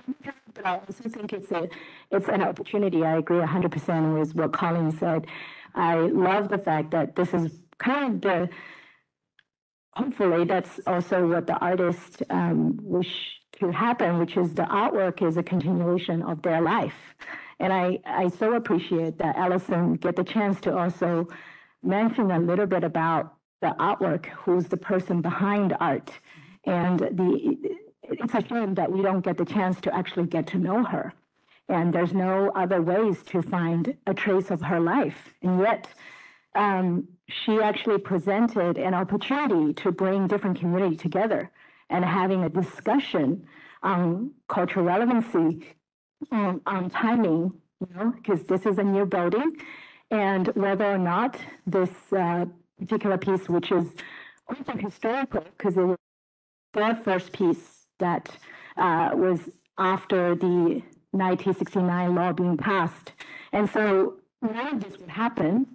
but 0.54 0.66
I 0.66 0.70
also 0.78 1.08
think 1.08 1.32
it's 1.32 1.50
a 1.50 1.68
it's 2.10 2.28
an 2.28 2.42
opportunity. 2.42 3.04
I 3.04 3.18
agree 3.18 3.38
100% 3.38 4.18
with 4.18 4.34
what 4.34 4.52
Colin 4.52 4.90
said. 4.98 5.26
I 5.74 5.96
love 5.96 6.48
the 6.48 6.58
fact 6.58 6.90
that 6.92 7.16
this 7.16 7.34
is 7.34 7.58
kind 7.78 8.14
of 8.14 8.20
the 8.22 8.48
hopefully 9.92 10.44
that's 10.44 10.80
also 10.86 11.26
what 11.26 11.46
the 11.46 11.56
artist 11.58 12.22
um, 12.30 12.78
wish 12.82 13.40
to 13.58 13.70
happen, 13.70 14.18
which 14.18 14.36
is 14.36 14.54
the 14.54 14.64
artwork 14.64 15.26
is 15.26 15.36
a 15.36 15.42
continuation 15.42 16.22
of 16.22 16.42
their 16.42 16.60
life. 16.60 17.14
And 17.58 17.72
I, 17.72 17.98
I 18.04 18.28
so 18.28 18.54
appreciate 18.54 19.18
that 19.18 19.36
Allison 19.36 19.94
get 19.94 20.16
the 20.16 20.24
chance 20.24 20.60
to 20.62 20.76
also 20.76 21.26
mention 21.86 22.30
a 22.30 22.38
little 22.38 22.66
bit 22.66 22.84
about 22.84 23.34
the 23.60 23.74
artwork, 23.78 24.26
who's 24.26 24.66
the 24.66 24.76
person 24.76 25.22
behind 25.22 25.76
art. 25.80 26.10
And 26.64 26.98
the, 26.98 27.56
it's 28.02 28.34
a 28.34 28.46
shame 28.46 28.74
that 28.74 28.90
we 28.90 29.02
don't 29.02 29.24
get 29.24 29.38
the 29.38 29.44
chance 29.44 29.80
to 29.82 29.94
actually 29.94 30.26
get 30.26 30.46
to 30.48 30.58
know 30.58 30.84
her. 30.84 31.12
And 31.68 31.92
there's 31.92 32.12
no 32.12 32.50
other 32.54 32.80
ways 32.82 33.22
to 33.24 33.42
find 33.42 33.96
a 34.06 34.14
trace 34.14 34.50
of 34.50 34.60
her 34.62 34.80
life. 34.80 35.34
And 35.42 35.60
yet, 35.60 35.88
um, 36.54 37.08
she 37.28 37.60
actually 37.60 37.98
presented 37.98 38.78
an 38.78 38.94
opportunity 38.94 39.74
to 39.74 39.92
bring 39.92 40.26
different 40.26 40.58
community 40.58 40.96
together 40.96 41.50
and 41.90 42.04
having 42.04 42.44
a 42.44 42.48
discussion 42.48 43.46
on 43.82 44.30
cultural 44.48 44.84
relevancy, 44.84 45.76
um, 46.32 46.60
on 46.66 46.90
timing, 46.90 47.52
you 47.80 47.88
know, 47.94 48.10
because 48.10 48.44
this 48.44 48.64
is 48.64 48.78
a 48.78 48.82
new 48.82 49.04
building, 49.04 49.56
and 50.10 50.48
whether 50.48 50.84
or 50.84 50.98
not 50.98 51.36
this 51.66 51.90
uh, 52.16 52.44
particular 52.78 53.18
piece, 53.18 53.48
which 53.48 53.70
is 53.72 53.86
also 54.48 54.72
historical, 54.78 55.44
because 55.56 55.76
it 55.76 55.84
was 55.84 55.98
the 56.74 56.98
first 57.04 57.32
piece 57.32 57.86
that 57.98 58.28
uh, 58.76 59.10
was 59.14 59.40
after 59.78 60.34
the 60.34 60.82
1969 61.12 62.14
law 62.14 62.32
being 62.32 62.56
passed, 62.56 63.12
and 63.52 63.68
so 63.70 64.14
none 64.42 64.74
of 64.74 64.84
this 64.84 64.98
would 64.98 65.10
happen 65.10 65.66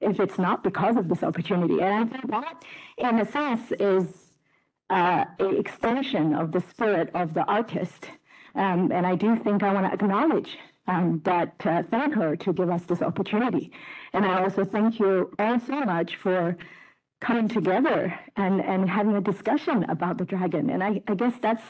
if 0.00 0.20
it's 0.20 0.38
not 0.38 0.62
because 0.62 0.96
of 0.96 1.08
this 1.08 1.22
opportunity. 1.22 1.80
And 1.80 1.94
I 1.94 2.04
think 2.04 2.30
that, 2.30 2.64
in 2.98 3.20
a 3.20 3.30
sense, 3.30 3.72
is 3.78 4.32
uh, 4.90 5.24
an 5.38 5.56
extension 5.56 6.34
of 6.34 6.52
the 6.52 6.60
spirit 6.60 7.10
of 7.14 7.34
the 7.34 7.44
artist. 7.44 8.08
Um, 8.54 8.92
and 8.92 9.06
I 9.06 9.14
do 9.14 9.36
think 9.36 9.62
I 9.62 9.72
want 9.72 9.86
to 9.86 9.92
acknowledge 9.92 10.58
um, 10.86 11.20
that, 11.24 11.54
uh, 11.64 11.82
thank 11.84 12.14
her 12.14 12.36
to 12.36 12.52
give 12.52 12.70
us 12.70 12.82
this 12.84 13.02
opportunity. 13.02 13.72
And 14.12 14.24
I 14.24 14.42
also 14.42 14.64
thank 14.64 14.98
you 14.98 15.32
all 15.38 15.60
so 15.60 15.80
much 15.80 16.16
for 16.16 16.56
coming 17.20 17.48
together 17.48 18.18
and, 18.36 18.60
and 18.60 18.90
having 18.90 19.14
a 19.14 19.20
discussion 19.20 19.84
about 19.88 20.18
the 20.18 20.24
dragon. 20.24 20.70
And 20.70 20.82
I, 20.82 21.02
I 21.06 21.14
guess 21.14 21.34
that's 21.40 21.62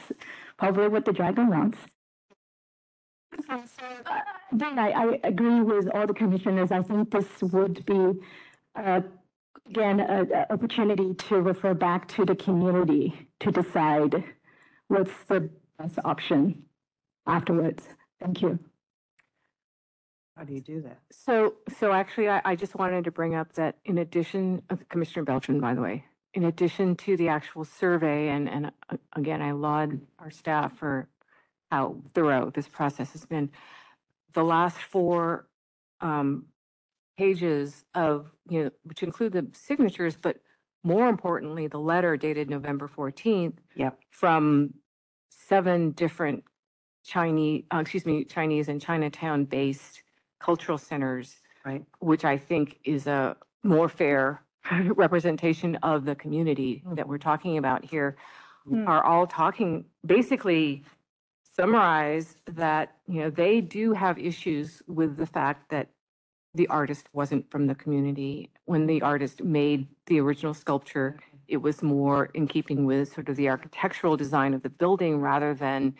probably 0.58 0.88
what 0.88 1.04
the 1.04 1.12
dragon 1.12 1.48
wants. 1.48 1.78
So, 3.48 3.54
uh, 3.54 4.20
Then 4.52 4.78
I, 4.78 4.90
I 4.90 5.20
agree 5.24 5.60
with 5.60 5.88
all 5.94 6.06
the 6.06 6.14
commissioners. 6.14 6.70
I 6.70 6.82
think 6.82 7.10
this 7.10 7.26
would 7.42 7.84
be, 7.86 8.20
uh, 8.76 9.00
again, 9.68 10.00
an 10.00 10.30
opportunity 10.50 11.14
to 11.14 11.40
refer 11.40 11.74
back 11.74 12.08
to 12.08 12.24
the 12.24 12.34
community 12.34 13.28
to 13.40 13.50
decide 13.50 14.24
what's 14.88 15.12
the 15.28 15.48
best 15.78 15.98
option 16.04 16.64
afterwards. 17.26 17.84
Thank 18.20 18.42
you. 18.42 18.58
How 20.42 20.46
do 20.46 20.54
you 20.54 20.60
do 20.60 20.80
that? 20.80 20.98
So, 21.12 21.54
so 21.78 21.92
actually, 21.92 22.28
I, 22.28 22.42
I 22.44 22.56
just 22.56 22.74
wanted 22.74 23.04
to 23.04 23.12
bring 23.12 23.36
up 23.36 23.52
that 23.52 23.76
in 23.84 23.98
addition, 23.98 24.60
uh, 24.70 24.76
Commissioner 24.88 25.24
Beltran, 25.24 25.60
by 25.60 25.72
the 25.72 25.80
way, 25.80 26.04
in 26.34 26.46
addition 26.46 26.96
to 26.96 27.16
the 27.16 27.28
actual 27.28 27.64
survey, 27.64 28.28
and, 28.30 28.48
and 28.48 28.72
uh, 28.90 28.96
again, 29.12 29.40
I 29.40 29.52
laud 29.52 30.00
our 30.18 30.32
staff 30.32 30.76
for 30.76 31.06
how 31.70 31.98
thorough 32.12 32.50
this 32.50 32.66
process 32.66 33.12
has 33.12 33.24
been. 33.24 33.50
The 34.32 34.42
last 34.42 34.78
four 34.78 35.46
um, 36.00 36.46
pages 37.16 37.84
of, 37.94 38.28
you 38.48 38.64
know, 38.64 38.70
which 38.82 39.04
include 39.04 39.34
the 39.34 39.46
signatures, 39.52 40.16
but 40.20 40.38
more 40.82 41.06
importantly, 41.08 41.68
the 41.68 41.78
letter 41.78 42.16
dated 42.16 42.50
November 42.50 42.88
14th 42.88 43.58
Yep. 43.76 43.96
from 44.10 44.74
seven 45.30 45.92
different 45.92 46.42
Chinese, 47.04 47.62
uh, 47.72 47.78
excuse 47.78 48.04
me, 48.04 48.24
Chinese 48.24 48.66
and 48.68 48.82
Chinatown-based 48.82 50.02
cultural 50.42 50.78
centers, 50.78 51.36
Right. 51.64 51.84
which 52.00 52.24
I 52.24 52.36
think 52.36 52.78
is 52.84 53.06
a 53.06 53.36
more 53.62 53.88
fair 53.88 54.42
representation 55.04 55.76
of 55.76 56.04
the 56.04 56.14
community 56.16 56.82
that 56.96 57.06
we're 57.08 57.18
talking 57.30 57.56
about 57.58 57.84
here, 57.84 58.16
Mm. 58.68 58.86
are 58.86 59.02
all 59.04 59.26
talking, 59.26 59.84
basically 60.06 60.84
summarize 61.56 62.36
that, 62.46 62.96
you 63.08 63.20
know, 63.20 63.28
they 63.30 63.60
do 63.60 63.92
have 63.92 64.18
issues 64.18 64.82
with 64.86 65.16
the 65.16 65.26
fact 65.26 65.68
that 65.70 65.88
the 66.54 66.68
artist 66.68 67.08
wasn't 67.12 67.50
from 67.50 67.66
the 67.66 67.74
community 67.74 68.50
when 68.66 68.86
the 68.86 69.02
artist 69.02 69.42
made 69.42 69.88
the 70.06 70.20
original 70.20 70.54
sculpture. 70.54 71.18
It 71.52 71.58
was 71.60 71.82
more 71.82 72.30
in 72.32 72.48
keeping 72.48 72.86
with 72.86 73.12
sort 73.12 73.28
of 73.28 73.36
the 73.36 73.48
architectural 73.48 74.16
design 74.16 74.54
of 74.54 74.62
the 74.62 74.70
building 74.70 75.20
rather 75.20 75.52
than 75.54 75.94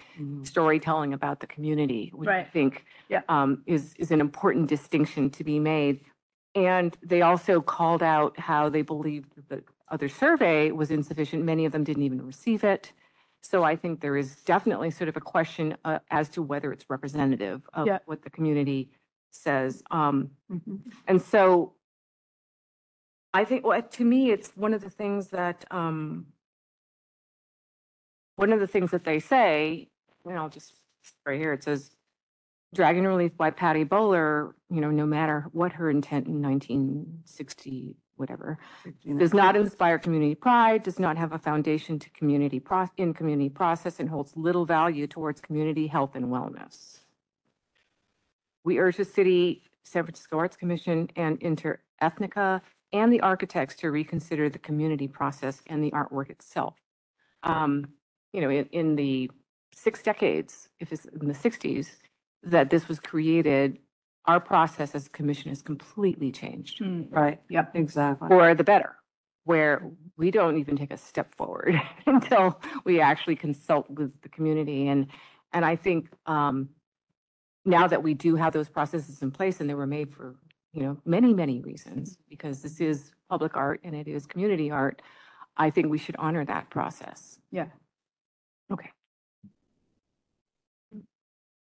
storytelling 0.44 1.12
about 1.12 1.40
the 1.40 1.46
community, 1.46 2.10
which 2.14 2.28
I 2.28 2.32
Right. 2.32 2.52
think 2.52 2.86
Yeah. 3.10 3.20
um, 3.28 3.62
is, 3.66 3.94
is 3.98 4.10
an 4.10 4.20
important 4.20 4.68
distinction 4.68 5.28
to 5.30 5.44
be 5.44 5.58
made. 5.58 6.00
And 6.54 6.96
they 7.02 7.20
also 7.20 7.60
called 7.60 8.02
out 8.02 8.38
how 8.38 8.70
they 8.70 8.82
believed 8.82 9.30
that 9.36 9.48
the 9.48 9.62
other 9.90 10.08
survey 10.08 10.70
was 10.70 10.90
insufficient. 10.90 11.44
Many 11.44 11.66
of 11.66 11.72
them 11.72 11.84
didn't 11.84 12.02
even 12.02 12.22
receive 12.24 12.64
it. 12.64 12.92
So 13.42 13.62
I 13.62 13.76
think 13.76 14.00
there 14.00 14.16
is 14.16 14.36
definitely 14.36 14.90
sort 14.90 15.08
of 15.08 15.16
a 15.18 15.20
question 15.20 15.76
uh, 15.84 15.98
as 16.10 16.28
to 16.30 16.42
whether 16.42 16.72
it's 16.72 16.88
representative 16.88 17.60
of 17.74 17.86
Yeah. 17.86 17.98
what 18.06 18.22
the 18.22 18.30
community 18.30 18.90
says. 19.30 19.82
Um, 19.90 20.30
And 21.08 21.20
so 21.20 21.74
I 23.34 23.44
think, 23.44 23.66
well, 23.66 23.80
to 23.80 24.04
me, 24.04 24.30
it's 24.30 24.50
one 24.56 24.74
of 24.74 24.82
the 24.82 24.90
things 24.90 25.28
that, 25.28 25.64
um, 25.70 26.26
one 28.36 28.52
of 28.52 28.60
the 28.60 28.66
things 28.66 28.90
that 28.90 29.04
they 29.04 29.20
say, 29.20 29.88
and 30.26 30.38
I'll 30.38 30.48
just, 30.48 30.74
right 31.24 31.38
here, 31.38 31.52
it 31.52 31.64
says, 31.64 31.90
Dragon 32.74 33.06
Relief 33.06 33.36
by 33.36 33.50
Patty 33.50 33.84
Bowler, 33.84 34.54
you 34.70 34.80
know, 34.80 34.90
no 34.90 35.04
matter 35.04 35.46
what 35.52 35.72
her 35.72 35.90
intent 35.90 36.26
in 36.26 36.40
nineteen 36.40 37.20
sixty, 37.24 37.96
whatever, 38.16 38.58
does 39.18 39.34
not 39.34 39.56
inspire 39.56 39.98
community 39.98 40.34
pride, 40.34 40.82
does 40.82 40.98
not 40.98 41.18
have 41.18 41.32
a 41.32 41.38
foundation 41.38 41.98
to 41.98 42.08
community 42.10 42.58
pro, 42.58 42.88
in 42.96 43.12
community 43.12 43.50
process, 43.50 44.00
and 44.00 44.08
holds 44.08 44.34
little 44.36 44.64
value 44.64 45.06
towards 45.06 45.38
community 45.38 45.86
health 45.86 46.14
and 46.14 46.26
wellness. 46.26 47.00
We 48.64 48.78
urge 48.78 48.96
the 48.96 49.04
city, 49.04 49.64
San 49.82 50.04
Francisco 50.04 50.38
Arts 50.38 50.56
Commission, 50.56 51.10
and 51.16 51.38
Interethnica, 51.40 52.62
and 52.92 53.12
the 53.12 53.20
architects 53.20 53.74
to 53.76 53.90
reconsider 53.90 54.48
the 54.48 54.58
community 54.58 55.08
process 55.08 55.62
and 55.66 55.82
the 55.82 55.90
artwork 55.92 56.30
itself. 56.30 56.76
Um, 57.42 57.88
you 58.32 58.40
know, 58.40 58.50
in, 58.50 58.66
in 58.72 58.96
the 58.96 59.30
six 59.74 60.02
decades, 60.02 60.68
if 60.80 60.92
it's 60.92 61.06
in 61.06 61.28
the 61.28 61.34
sixties, 61.34 61.96
that 62.42 62.70
this 62.70 62.88
was 62.88 62.98
created, 62.98 63.78
our 64.26 64.40
process 64.40 64.94
as 64.94 65.06
a 65.06 65.10
commission 65.10 65.48
has 65.48 65.62
completely 65.62 66.30
changed 66.30 66.80
Right. 67.10 67.40
Yep. 67.48 67.72
Exactly. 67.74 68.28
for 68.28 68.54
the 68.54 68.64
better, 68.64 68.96
where 69.44 69.90
we 70.16 70.30
don't 70.30 70.58
even 70.58 70.76
take 70.76 70.92
a 70.92 70.96
step 70.96 71.34
forward 71.34 71.80
until 72.06 72.60
we 72.84 73.00
actually 73.00 73.36
consult 73.36 73.88
with 73.90 74.12
the 74.22 74.28
community. 74.28 74.88
And, 74.88 75.08
and 75.52 75.64
I 75.64 75.76
think 75.76 76.08
um, 76.26 76.68
now 77.64 77.86
that 77.86 78.02
we 78.02 78.14
do 78.14 78.36
have 78.36 78.52
those 78.52 78.68
processes 78.68 79.22
in 79.22 79.30
place 79.30 79.60
and 79.60 79.68
they 79.68 79.74
were 79.74 79.86
made 79.86 80.12
for, 80.12 80.36
you 80.72 80.82
know, 80.82 80.96
many, 81.04 81.34
many 81.34 81.60
reasons, 81.60 82.16
because 82.28 82.62
this 82.62 82.80
is 82.80 83.12
public 83.28 83.56
art 83.56 83.80
and 83.84 83.94
it 83.94 84.08
is 84.08 84.26
community 84.26 84.70
art, 84.70 85.02
I 85.56 85.70
think 85.70 85.88
we 85.88 85.98
should 85.98 86.16
honor 86.18 86.44
that 86.46 86.70
process. 86.70 87.38
Yeah. 87.50 87.66
Okay. 88.72 88.90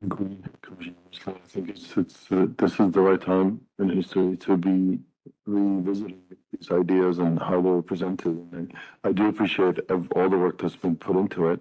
Agreed, 0.02 0.48
Commissioner 0.62 0.96
Winslow. 1.04 1.34
I 1.34 1.48
think 1.48 1.68
it's, 1.70 1.96
it's, 1.96 2.32
uh, 2.32 2.46
this 2.56 2.78
is 2.78 2.92
the 2.92 3.00
right 3.00 3.20
time 3.20 3.60
in 3.80 3.88
history 3.90 4.36
to 4.38 4.56
be 4.56 5.00
revisiting 5.44 6.22
these 6.52 6.70
ideas 6.70 7.18
and 7.18 7.38
how 7.38 7.60
they 7.60 7.68
were 7.68 7.82
presented. 7.82 8.48
And 8.52 8.72
I 9.02 9.12
do 9.12 9.26
appreciate 9.26 9.80
ev- 9.90 10.10
all 10.14 10.28
the 10.30 10.38
work 10.38 10.58
that's 10.62 10.76
been 10.76 10.96
put 10.96 11.16
into 11.16 11.48
it 11.48 11.60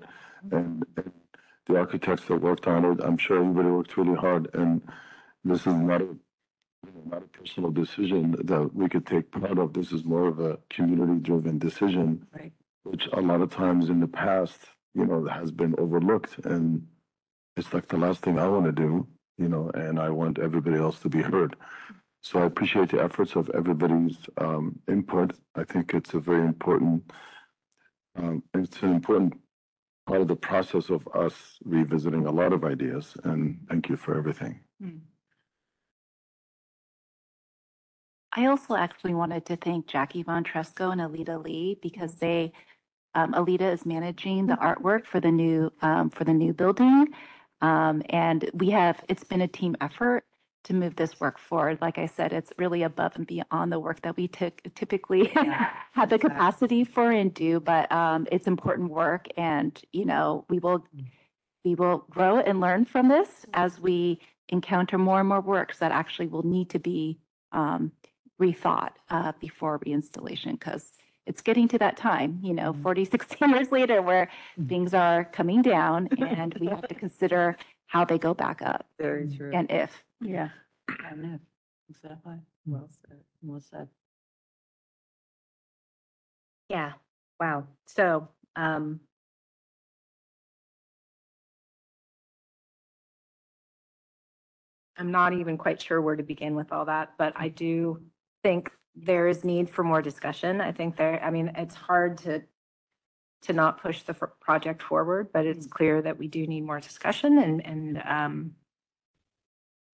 and, 0.52 0.86
and 0.95 1.12
the 1.66 1.78
architects 1.78 2.26
that 2.26 2.39
worked 2.39 2.68
on 2.68 2.86
it. 2.86 3.00
I'm 3.04 3.18
sure 3.18 3.39
everybody 3.39 3.70
worked 3.70 3.97
really 3.97 4.16
hard 4.16 4.50
and 4.54 4.82
this 5.43 5.62
is 5.62 5.74
not 5.74 6.02
a, 6.02 6.16
you 6.86 6.92
know, 6.94 7.02
not 7.06 7.24
a 7.24 7.28
personal 7.28 7.72
decision 7.72 8.36
that 8.44 8.74
we 8.74 8.88
could 8.88 9.06
take 9.06 9.32
part 9.32 9.58
of. 9.58 9.74
This 9.74 9.92
is 9.92 10.04
more 10.04 10.28
of 10.28 10.40
a 10.40 10.60
community-driven 10.70 11.60
decision. 11.60 12.26
Right. 12.34 12.52
Which 12.84 13.08
a 13.14 13.22
lot 13.22 13.42
of 13.42 13.52
times 13.52 13.90
in 13.90 14.00
the 14.00 14.08
past, 14.08 14.58
you 14.94 15.06
know, 15.06 15.26
has 15.26 15.52
been 15.52 15.76
overlooked 15.78 16.40
and 16.46 16.88
it's 17.60 17.74
like 17.74 17.88
the 17.90 17.98
last 17.98 18.22
thing 18.22 18.40
I 18.40 18.48
want 18.48 18.66
to 18.66 18.72
do, 18.72 19.06
you 19.38 19.50
know, 19.50 19.70
and 19.74 20.00
I 20.00 20.10
want 20.10 20.40
everybody 20.40 20.78
else 20.78 21.00
to 21.00 21.10
be 21.10 21.22
heard. 21.22 21.56
So 22.22 22.40
I 22.40 22.46
appreciate 22.46 22.90
the 22.90 23.02
efforts 23.02 23.36
of 23.36 23.50
everybody's 23.54 24.18
um, 24.38 24.80
input. 24.88 25.34
I 25.56 25.66
think 25.66 25.94
it's 25.94 26.14
a 26.14 26.20
very 26.20 26.46
important, 26.46 27.12
um, 28.16 28.44
it's 28.54 28.82
an 28.82 28.94
important 28.94 29.34
part 30.08 30.22
of 30.22 30.28
the 30.28 30.36
process 30.36 30.90
of 30.90 31.08
us 31.14 31.60
revisiting 31.64 32.26
a 32.26 32.32
lot 32.32 32.54
of 32.54 32.64
ideas. 32.64 33.16
And 33.24 33.60
thank 33.70 33.90
you 33.90 33.98
for 33.98 34.18
everything. 34.18 34.62
I 38.34 38.46
also 38.46 38.76
actually 38.76 39.14
wanted 39.16 39.46
to 39.48 39.56
thank 39.56 39.88
Jackie 39.88 40.24
Von 40.24 40.44
Treskow 40.44 40.92
and 40.92 41.02
Alita 41.02 41.44
Lee 41.44 41.80
because 41.82 42.16
they, 42.16 42.52
um, 43.16 43.34
Alita 43.34 43.74
is 43.74 43.86
managing 43.86 44.46
the 44.46 44.56
artwork 44.56 45.06
for 45.06 45.20
the 45.20 45.32
new, 45.32 45.72
um, 45.82 46.10
for 46.10 46.24
the 46.26 46.34
new 46.34 46.54
building. 46.54 47.08
Um, 47.62 48.04
and 48.10 48.50
we 48.54 48.70
have, 48.70 49.04
it's 49.10 49.24
been 49.24 49.42
a 49.42 49.48
team 49.48 49.76
effort 49.82 50.26
to 50.66 50.74
move 50.74 50.96
this 50.96 51.20
work 51.20 51.40
forward. 51.40 51.80
Like 51.82 51.98
I 51.98 52.06
said, 52.06 52.32
it's 52.32 52.54
really 52.58 52.84
above 52.84 53.16
and 53.16 53.26
beyond 53.26 53.72
the 53.72 53.80
work 53.80 54.02
that 54.04 54.16
we 54.16 54.28
took 54.28 54.62
typically 54.76 55.26
have 55.94 56.10
the 56.10 56.20
capacity 56.20 56.84
for 56.84 57.12
and 57.12 57.34
do, 57.34 57.60
but, 57.60 57.92
um, 57.92 58.28
it's 58.32 58.46
important 58.46 58.92
work 58.92 59.28
and, 59.38 59.82
you 59.92 60.06
know, 60.06 60.46
we 60.50 60.60
will, 60.60 60.86
we 61.66 61.76
will 61.76 62.06
grow 62.10 62.40
and 62.40 62.60
learn 62.62 62.86
from 62.86 63.08
this 63.08 63.46
as 63.54 63.80
we 63.80 64.20
encounter 64.50 64.98
more 64.98 65.20
and 65.20 65.30
more 65.30 65.42
works 65.42 65.80
that 65.80 65.92
actually 65.92 66.28
will 66.28 66.46
need 66.46 66.70
to 66.70 66.80
be, 66.80 67.18
um, 67.52 67.92
rethought 68.40 68.92
uh, 69.10 69.34
before 69.40 69.80
reinstallation 69.80 70.54
because 70.54 70.94
it's 71.26 71.42
getting 71.42 71.68
to 71.68 71.78
that 71.78 71.98
time, 71.98 72.40
you 72.42 72.54
know, 72.54 72.74
40, 72.74 73.06
60 73.12 73.46
years 73.46 73.72
later 73.72 74.02
where 74.02 74.30
things 74.68 74.94
are 74.94 75.26
coming 75.26 75.62
down 75.62 76.08
and 76.20 76.56
we 76.60 76.68
have 76.68 76.88
to 76.88 76.96
consider 76.96 77.58
how 77.88 78.06
they 78.06 78.18
go 78.18 78.34
back 78.34 78.62
up 78.62 78.86
Very 78.98 79.30
true. 79.36 79.52
and 79.54 79.70
if. 79.70 80.04
Yeah. 80.22 80.50
And 81.06 81.36
if, 81.36 81.42
Exactly. 81.90 82.36
Well 82.66 82.88
said. 83.02 83.18
Well 83.42 83.62
said. 83.62 83.88
Yeah, 86.70 86.94
wow. 87.40 87.66
So, 87.88 88.28
um, 88.56 89.00
I'm 94.98 95.12
not 95.12 95.34
even 95.34 95.58
quite 95.58 95.82
sure 95.82 96.02
where 96.02 96.16
to 96.16 96.24
begin 96.24 96.56
with 96.56 96.72
all 96.72 96.86
that, 96.86 97.14
but 97.18 97.34
I 97.36 97.48
do 97.48 98.02
think 98.44 98.72
there 98.96 99.28
is 99.28 99.44
need 99.44 99.70
for 99.70 99.84
more 99.84 100.02
discussion. 100.02 100.62
I 100.62 100.72
think 100.72 100.98
there, 100.98 101.24
I 101.24 101.30
mean, 101.32 101.52
it's 101.56 101.76
hard 101.76 102.18
to 102.20 102.44
to 103.42 103.54
not 103.54 103.82
push 103.82 104.02
the 104.02 104.12
f- 104.22 104.30
project 104.42 104.84
forward, 104.84 105.30
but 105.32 105.46
it's 105.46 105.66
clear 105.66 106.02
that 106.02 106.18
we 106.18 106.28
do 106.28 106.46
need 106.46 106.60
more 106.60 106.82
discussion 106.82 107.38
and, 107.38 107.66
and, 107.66 108.02
um, 108.06 108.54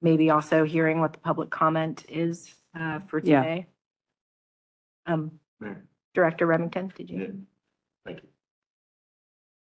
maybe 0.01 0.31
also 0.31 0.63
hearing 0.63 0.99
what 0.99 1.13
the 1.13 1.19
public 1.19 1.51
comment 1.51 2.03
is, 2.09 2.51
uh, 2.75 3.01
for 3.01 3.19
Yeah. 3.23 3.43
today. 3.43 3.67
Um, 5.05 5.39
Mayor. 5.59 5.85
Director 6.15 6.47
Remington, 6.47 6.91
did 6.95 7.07
you? 7.07 7.45
Thank 8.03 8.23
you. 8.23 8.29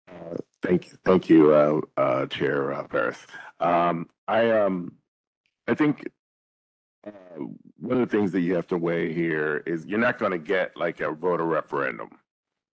Uh, 0.08 0.38
Thank, 0.64 0.86
thank 1.06 1.30
you, 1.30 1.54
uh, 1.54 1.82
uh, 2.02 2.26
Chair 2.26 2.74
uh, 2.74 2.88
Ferras. 2.88 3.28
Um, 3.60 4.10
I, 4.28 4.50
um, 4.50 4.98
I 5.68 5.76
think, 5.76 6.10
one 7.80 8.02
of 8.02 8.10
the 8.10 8.18
things 8.18 8.32
that 8.32 8.42
you 8.42 8.56
have 8.56 8.68
to 8.68 8.78
weigh 8.78 9.14
here 9.14 9.64
is 9.66 9.86
you're 9.86 10.00
not 10.00 10.20
gonna 10.20 10.38
get 10.38 10.76
like 10.76 11.00
a 11.02 11.12
voter 11.12 11.46
referendum. 11.46 12.10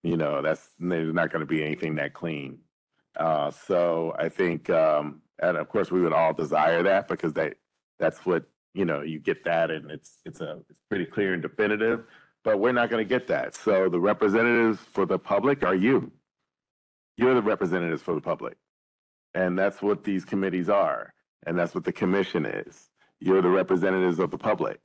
You 0.02 0.16
know, 0.16 0.42
that's, 0.42 0.70
there's 0.78 1.14
not 1.14 1.32
gonna 1.32 1.46
be 1.46 1.62
anything 1.64 1.96
that 1.96 2.14
clean. 2.14 2.58
Uh, 3.16 3.50
so 3.50 4.14
I 4.18 4.28
think, 4.28 4.70
um, 4.70 5.22
and 5.40 5.56
of 5.56 5.68
course, 5.68 5.90
we 5.90 6.00
would 6.00 6.12
all 6.12 6.32
desire 6.32 6.82
that 6.84 7.08
because 7.08 7.32
that, 7.34 7.54
that's 7.98 8.24
what, 8.24 8.44
you 8.74 8.84
know, 8.84 9.02
you 9.02 9.18
get 9.18 9.44
that 9.44 9.70
and 9.70 9.90
it's, 9.90 10.18
it's 10.24 10.40
a, 10.40 10.60
it's 10.70 10.80
pretty 10.88 11.04
clear 11.04 11.34
and 11.34 11.42
definitive, 11.42 12.04
but 12.44 12.58
we're 12.58 12.72
not 12.72 12.90
gonna 12.90 13.04
get 13.04 13.26
that. 13.28 13.54
So 13.54 13.88
the 13.88 14.00
representatives 14.00 14.78
for 14.92 15.06
the 15.06 15.18
public 15.18 15.62
are 15.62 15.74
you. 15.74 16.10
You're 17.16 17.34
the 17.34 17.42
representatives 17.42 18.02
for 18.02 18.14
the 18.14 18.20
public. 18.20 18.56
And 19.34 19.58
that's 19.58 19.82
what 19.82 20.04
these 20.04 20.24
committees 20.24 20.68
are. 20.68 21.14
And 21.46 21.58
that's 21.58 21.74
what 21.74 21.84
the 21.84 21.92
commission 21.92 22.46
is. 22.46 22.88
You're 23.22 23.42
the 23.42 23.48
representatives 23.48 24.18
of 24.18 24.30
the 24.30 24.38
public. 24.38 24.80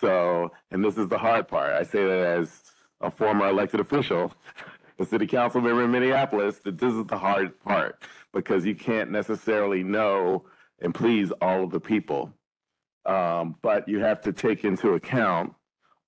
So, 0.00 0.50
and 0.70 0.82
this 0.82 0.96
is 0.96 1.08
the 1.08 1.18
hard 1.18 1.46
part. 1.46 1.72
I 1.72 1.82
say 1.82 2.04
that 2.04 2.26
as 2.38 2.62
a 3.00 3.10
former 3.10 3.48
elected 3.48 3.80
official, 3.80 4.32
a 4.98 5.04
city 5.04 5.26
council 5.26 5.60
member 5.60 5.84
in 5.84 5.90
Minneapolis, 5.90 6.58
that 6.60 6.78
this 6.78 6.94
is 6.94 7.04
the 7.06 7.18
hard 7.18 7.58
part 7.60 8.02
because 8.32 8.64
you 8.64 8.74
can't 8.74 9.10
necessarily 9.10 9.82
know 9.82 10.44
and 10.80 10.94
please 10.94 11.30
all 11.40 11.64
of 11.64 11.70
the 11.70 11.80
people. 11.80 12.32
Um, 13.04 13.56
but 13.62 13.88
you 13.88 13.98
have 14.00 14.20
to 14.22 14.32
take 14.32 14.64
into 14.64 14.94
account 14.94 15.52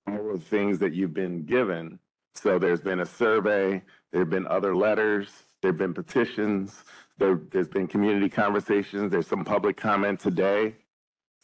all 0.07 0.31
of 0.31 0.39
the 0.39 0.45
things 0.45 0.79
that 0.79 0.93
you've 0.93 1.13
been 1.13 1.45
given. 1.45 1.99
So 2.33 2.57
there's 2.57 2.81
been 2.81 3.01
a 3.01 3.05
survey, 3.05 3.81
there 4.11 4.21
have 4.21 4.29
been 4.29 4.47
other 4.47 4.75
letters, 4.75 5.29
there 5.61 5.71
have 5.71 5.77
been 5.77 5.93
petitions, 5.93 6.83
there, 7.17 7.39
there's 7.51 7.67
been 7.67 7.87
community 7.87 8.29
conversations, 8.29 9.11
there's 9.11 9.27
some 9.27 9.45
public 9.45 9.77
comment 9.77 10.19
today. 10.19 10.75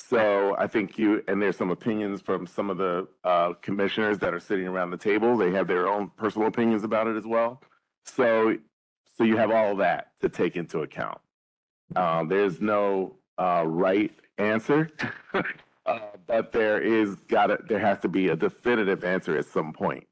So 0.07 0.55
I 0.57 0.67
think 0.67 0.97
you, 0.97 1.23
and 1.27 1.41
there's 1.41 1.57
some 1.57 1.69
opinions 1.71 2.21
from 2.21 2.47
some 2.47 2.69
of 2.69 2.77
the 2.77 3.07
uh, 3.23 3.53
commissioners 3.61 4.19
that 4.19 4.33
are 4.33 4.39
sitting 4.39 4.67
around 4.67 4.91
the 4.91 4.97
table. 4.97 5.37
They 5.37 5.51
have 5.51 5.67
their 5.67 5.87
own 5.87 6.11
personal 6.17 6.47
opinions 6.47 6.83
about 6.83 7.07
it 7.07 7.15
as 7.15 7.25
well. 7.25 7.61
So, 8.05 8.57
so 9.17 9.23
you 9.23 9.37
have 9.37 9.51
all 9.51 9.75
that 9.77 10.11
to 10.21 10.29
take 10.29 10.55
into 10.55 10.79
account. 10.79 11.19
Um, 11.95 12.27
there's 12.27 12.59
no 12.59 13.15
uh, 13.37 13.63
right 13.65 14.11
answer, 14.37 14.89
uh, 15.85 15.99
but 16.27 16.51
there 16.51 16.81
is 16.81 17.15
gotta, 17.27 17.59
there 17.67 17.79
has 17.79 17.99
to 17.99 18.07
be 18.07 18.29
a 18.29 18.35
definitive 18.35 19.03
answer 19.03 19.37
at 19.37 19.45
some 19.45 19.71
point. 19.71 20.05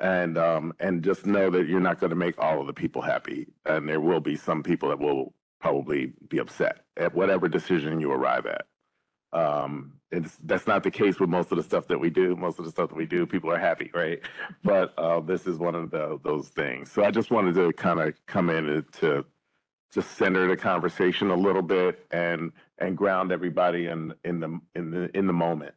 And, 0.00 0.38
um, 0.38 0.74
and 0.80 1.02
just 1.02 1.24
know 1.24 1.50
that 1.50 1.68
you're 1.68 1.80
not 1.80 2.00
going 2.00 2.10
to 2.10 2.16
make 2.16 2.38
all 2.38 2.60
of 2.60 2.66
the 2.66 2.72
people 2.72 3.00
happy. 3.00 3.46
And 3.64 3.88
there 3.88 4.00
will 4.00 4.20
be 4.20 4.36
some 4.36 4.62
people 4.62 4.88
that 4.88 4.98
will 4.98 5.34
probably 5.60 6.12
be 6.28 6.38
upset 6.38 6.80
at 6.96 7.14
whatever 7.14 7.48
decision 7.48 8.00
you 8.00 8.10
arrive 8.10 8.46
at. 8.46 8.66
Um, 9.34 9.94
it's, 10.12 10.38
that's 10.44 10.66
not 10.66 10.84
the 10.84 10.90
case 10.90 11.18
with 11.18 11.28
most 11.28 11.50
of 11.50 11.58
the 11.58 11.64
stuff 11.64 11.88
that 11.88 11.98
we 11.98 12.08
do. 12.08 12.36
Most 12.36 12.58
of 12.60 12.64
the 12.64 12.70
stuff 12.70 12.90
that 12.90 12.96
we 12.96 13.04
do, 13.04 13.26
people 13.26 13.50
are 13.52 13.58
happy, 13.58 13.90
right? 13.92 14.20
But, 14.62 14.94
uh, 14.96 15.20
this 15.20 15.46
is 15.46 15.58
one 15.58 15.74
of 15.74 15.90
the, 15.90 16.20
those 16.22 16.48
things. 16.48 16.92
So 16.92 17.04
I 17.04 17.10
just 17.10 17.32
wanted 17.32 17.54
to 17.56 17.72
kind 17.72 18.00
of 18.00 18.14
come 18.26 18.48
in 18.48 18.68
and 18.68 18.92
to 18.94 19.24
just 19.92 20.12
center 20.16 20.46
the 20.46 20.56
conversation 20.56 21.30
a 21.30 21.36
little 21.36 21.62
bit 21.62 22.06
and, 22.12 22.52
and 22.78 22.96
ground 22.96 23.32
everybody 23.32 23.86
in, 23.86 24.14
in 24.24 24.38
the, 24.40 24.60
in 24.76 24.90
the, 24.92 25.16
in 25.16 25.26
the 25.26 25.32
moment. 25.32 25.74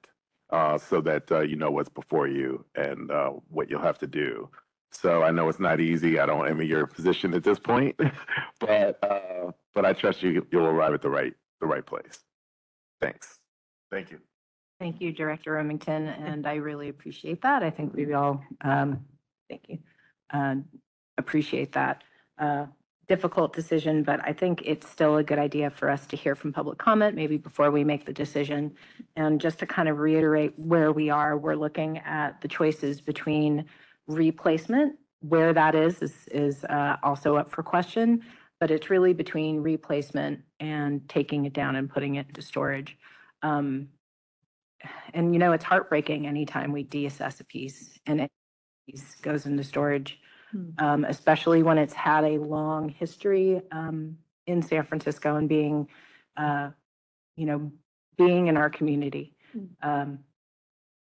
Uh, 0.51 0.77
so 0.77 1.01
that, 1.01 1.29
uh, 1.31 1.41
you 1.41 1.55
know 1.55 1.71
what's 1.71 1.89
before 1.89 2.27
you 2.27 2.63
and, 2.75 3.11
uh, 3.11 3.31
what 3.49 3.69
you'll 3.69 3.81
have 3.81 3.97
to 3.99 4.07
do. 4.07 4.47
So 4.91 5.23
I 5.23 5.31
know 5.31 5.49
it's 5.49 5.59
not 5.59 5.81
easy. 5.81 6.19
I 6.19 6.27
don't 6.27 6.47
envy 6.47 6.67
your 6.67 6.87
position 6.87 7.33
at 7.33 7.43
this 7.43 7.59
point, 7.59 7.99
but, 8.59 9.03
uh, 9.03 9.51
but 9.73 9.85
I 9.85 9.93
trust 9.93 10.21
you, 10.23 10.45
you'll 10.51 10.67
arrive 10.67 10.93
at 10.93 11.01
the 11.01 11.09
right, 11.09 11.33
the 11.59 11.67
right 11.67 11.85
place. 11.85 12.19
Thanks. 13.01 13.39
Thank 13.91 14.11
you. 14.11 14.19
Thank 14.79 15.01
you, 15.01 15.11
Director 15.11 15.53
Remington, 15.53 16.07
and 16.07 16.45
I 16.45 16.55
really 16.55 16.89
appreciate 16.89 17.41
that. 17.41 17.63
I 17.63 17.69
think 17.71 17.95
we 17.95 18.13
all, 18.13 18.43
um, 18.61 19.05
thank 19.49 19.63
you, 19.69 19.79
uh, 20.31 20.55
appreciate 21.17 21.71
that. 21.71 22.03
Uh, 22.37 22.67
difficult 23.07 23.53
decision, 23.53 24.03
but 24.03 24.19
I 24.23 24.33
think 24.33 24.61
it's 24.65 24.87
still 24.87 25.17
a 25.17 25.23
good 25.23 25.39
idea 25.39 25.69
for 25.69 25.89
us 25.89 26.05
to 26.07 26.17
hear 26.17 26.35
from 26.35 26.51
public 26.51 26.77
comment, 26.77 27.15
maybe 27.15 27.37
before 27.37 27.71
we 27.71 27.83
make 27.83 28.05
the 28.05 28.13
decision. 28.13 28.75
And 29.15 29.39
just 29.39 29.59
to 29.59 29.65
kind 29.65 29.87
of 29.87 29.99
reiterate 29.99 30.53
where 30.57 30.91
we 30.91 31.09
are, 31.09 31.37
we're 31.37 31.55
looking 31.55 31.99
at 31.99 32.41
the 32.41 32.47
choices 32.47 33.01
between 33.01 33.65
replacement, 34.07 34.95
where 35.21 35.53
that 35.53 35.73
is, 35.73 36.01
is, 36.01 36.27
is, 36.31 36.65
uh, 36.65 36.97
also 37.01 37.37
up 37.37 37.49
for 37.49 37.63
question, 37.63 38.21
but 38.59 38.69
it's 38.69 38.89
really 38.89 39.13
between 39.13 39.61
replacement 39.61 40.41
and 40.59 41.07
taking 41.09 41.45
it 41.45 41.53
down 41.53 41.77
and 41.77 41.89
putting 41.89 42.15
it 42.15 42.27
into 42.27 42.41
storage. 42.41 42.97
Um, 43.41 43.89
and 45.13 45.33
you 45.33 45.39
know, 45.39 45.53
it's 45.53 45.63
heartbreaking 45.63 46.27
anytime 46.27 46.71
we 46.71 46.83
deassess 46.83 47.39
a 47.39 47.43
piece 47.43 47.99
and 48.05 48.21
it 48.21 48.31
goes 49.21 49.45
into 49.45 49.63
storage, 49.63 50.19
um, 50.79 51.03
especially 51.03 51.63
when 51.63 51.77
it's 51.77 51.93
had 51.93 52.23
a 52.23 52.37
long 52.37 52.89
history, 52.89 53.61
um, 53.71 54.17
in 54.45 54.61
San 54.61 54.85
Francisco 54.85 55.35
and 55.35 55.49
being, 55.49 55.87
uh, 56.37 56.69
you 57.35 57.45
know, 57.45 57.71
being 58.17 58.47
in 58.47 58.57
our 58.57 58.69
community. 58.69 59.35
Um, 59.81 60.19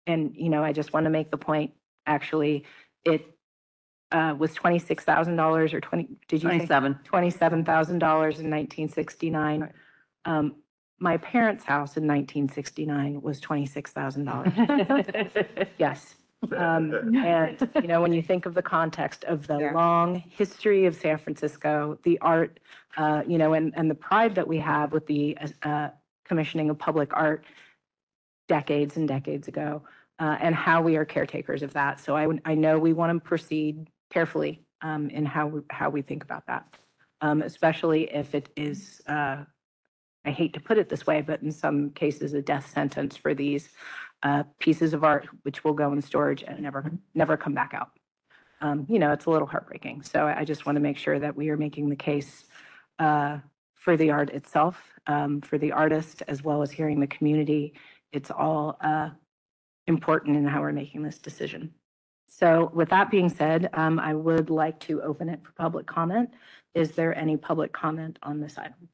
and, 0.06 0.34
you 0.34 0.48
know, 0.48 0.64
I 0.64 0.72
just 0.72 0.92
want 0.92 1.04
to 1.04 1.10
make 1.10 1.30
the 1.30 1.36
point, 1.36 1.72
actually, 2.06 2.64
it, 3.04 3.24
uh, 4.10 4.34
was 4.38 4.54
twenty-six 4.54 5.04
thousand 5.04 5.36
dollars 5.36 5.74
or 5.74 5.80
twenty, 5.80 6.08
did 6.28 6.42
you 6.42 6.48
say? 6.48 6.56
Twenty-seven. 6.56 6.98
twenty-seven 7.04 7.64
thousand 7.66 7.98
dollars 7.98 8.40
in 8.40 8.48
nineteen 8.48 8.88
sixty-nine. 8.88 9.70
Um, 10.24 10.56
my 11.00 11.16
parents' 11.18 11.64
house 11.64 11.96
in 11.96 12.06
nineteen 12.06 12.48
sixty-nine 12.48 13.20
was 13.22 13.40
twenty-six 13.40 13.92
thousand 13.92 14.24
dollars. 14.24 14.52
Yes. 15.78 16.14
Um, 16.56 17.16
and, 17.16 17.68
you 17.82 17.88
know, 17.88 18.00
when 18.00 18.12
you 18.12 18.22
think 18.22 18.46
of 18.46 18.54
the 18.54 18.62
context 18.62 19.24
of 19.24 19.48
the 19.48 19.58
long 19.74 20.22
history 20.30 20.86
of 20.86 20.94
San 20.94 21.18
Francisco, 21.18 21.98
the 22.04 22.16
art, 22.20 22.60
uh, 22.96 23.22
you 23.26 23.38
know, 23.38 23.54
and, 23.54 23.72
and 23.76 23.90
the 23.90 23.94
pride 23.96 24.36
that 24.36 24.46
we 24.46 24.58
have 24.58 24.92
with 24.92 25.04
the, 25.08 25.36
uh, 25.64 25.88
commissioning 26.24 26.70
of 26.70 26.78
public 26.78 27.10
art 27.16 27.44
decades 28.46 28.96
and 28.96 29.08
decades 29.08 29.48
ago, 29.48 29.82
uh, 30.20 30.36
and 30.40 30.54
how 30.54 30.80
we 30.80 30.96
are 30.96 31.04
caretakers 31.04 31.62
of 31.64 31.72
that. 31.72 31.98
So 31.98 32.14
I, 32.14 32.26
would- 32.28 32.42
I 32.44 32.54
know 32.54 32.78
we 32.78 32.92
want 32.92 33.12
to 33.12 33.20
proceed 33.28 33.88
carefully, 34.10 34.62
um, 34.80 35.10
in 35.10 35.26
how, 35.26 35.48
we- 35.48 35.62
how 35.70 35.90
we 35.90 36.02
think 36.02 36.22
about 36.22 36.46
that. 36.46 36.76
Um, 37.20 37.42
especially 37.42 38.04
if 38.14 38.32
it 38.36 38.48
is, 38.56 39.00
uh, 39.08 39.38
I 40.28 40.30
hate 40.30 40.52
to 40.52 40.60
put 40.60 40.76
it 40.76 40.90
this 40.90 41.06
way, 41.06 41.22
but 41.22 41.40
in 41.40 41.50
some 41.50 41.88
cases, 41.92 42.34
a 42.34 42.42
death 42.42 42.70
sentence 42.70 43.16
for 43.16 43.32
these, 43.32 43.70
uh, 44.22 44.42
pieces 44.58 44.92
of 44.92 45.02
art, 45.02 45.26
which 45.44 45.64
will 45.64 45.72
go 45.72 45.90
in 45.94 46.02
storage 46.02 46.42
and 46.46 46.60
never, 46.60 46.92
never 47.14 47.38
come 47.38 47.54
back 47.54 47.72
out. 47.72 47.92
Um, 48.60 48.84
you 48.90 48.98
know, 48.98 49.10
it's 49.12 49.24
a 49.24 49.30
little 49.30 49.46
heartbreaking. 49.46 50.02
So 50.02 50.26
I 50.26 50.44
just 50.44 50.66
want 50.66 50.76
to 50.76 50.80
make 50.80 50.98
sure 50.98 51.18
that 51.18 51.34
we 51.34 51.48
are 51.48 51.56
making 51.56 51.88
the 51.88 51.96
case, 51.96 52.44
uh, 52.98 53.38
for 53.74 53.96
the 53.96 54.10
art 54.10 54.28
itself, 54.30 54.76
um, 55.06 55.40
for 55.40 55.56
the 55.56 55.72
artist, 55.72 56.22
as 56.28 56.44
well 56.44 56.60
as 56.60 56.70
hearing 56.70 57.00
the 57.00 57.06
community. 57.06 57.72
It's 58.12 58.30
all, 58.30 58.76
uh, 58.82 59.08
important 59.86 60.36
in 60.36 60.46
how 60.46 60.60
we're 60.60 60.72
making 60.72 61.02
this 61.04 61.18
decision. 61.18 61.72
So 62.26 62.70
with 62.74 62.90
that 62.90 63.10
being 63.10 63.30
said, 63.30 63.70
um, 63.72 63.98
I 63.98 64.12
would 64.12 64.50
like 64.50 64.78
to 64.80 65.00
open 65.00 65.30
it 65.30 65.42
for 65.42 65.52
public 65.52 65.86
comment. 65.86 66.28
Is 66.74 66.92
there 66.92 67.16
any 67.16 67.38
public 67.38 67.72
comment 67.72 68.18
on 68.22 68.40
this 68.40 68.58
item? 68.58 68.90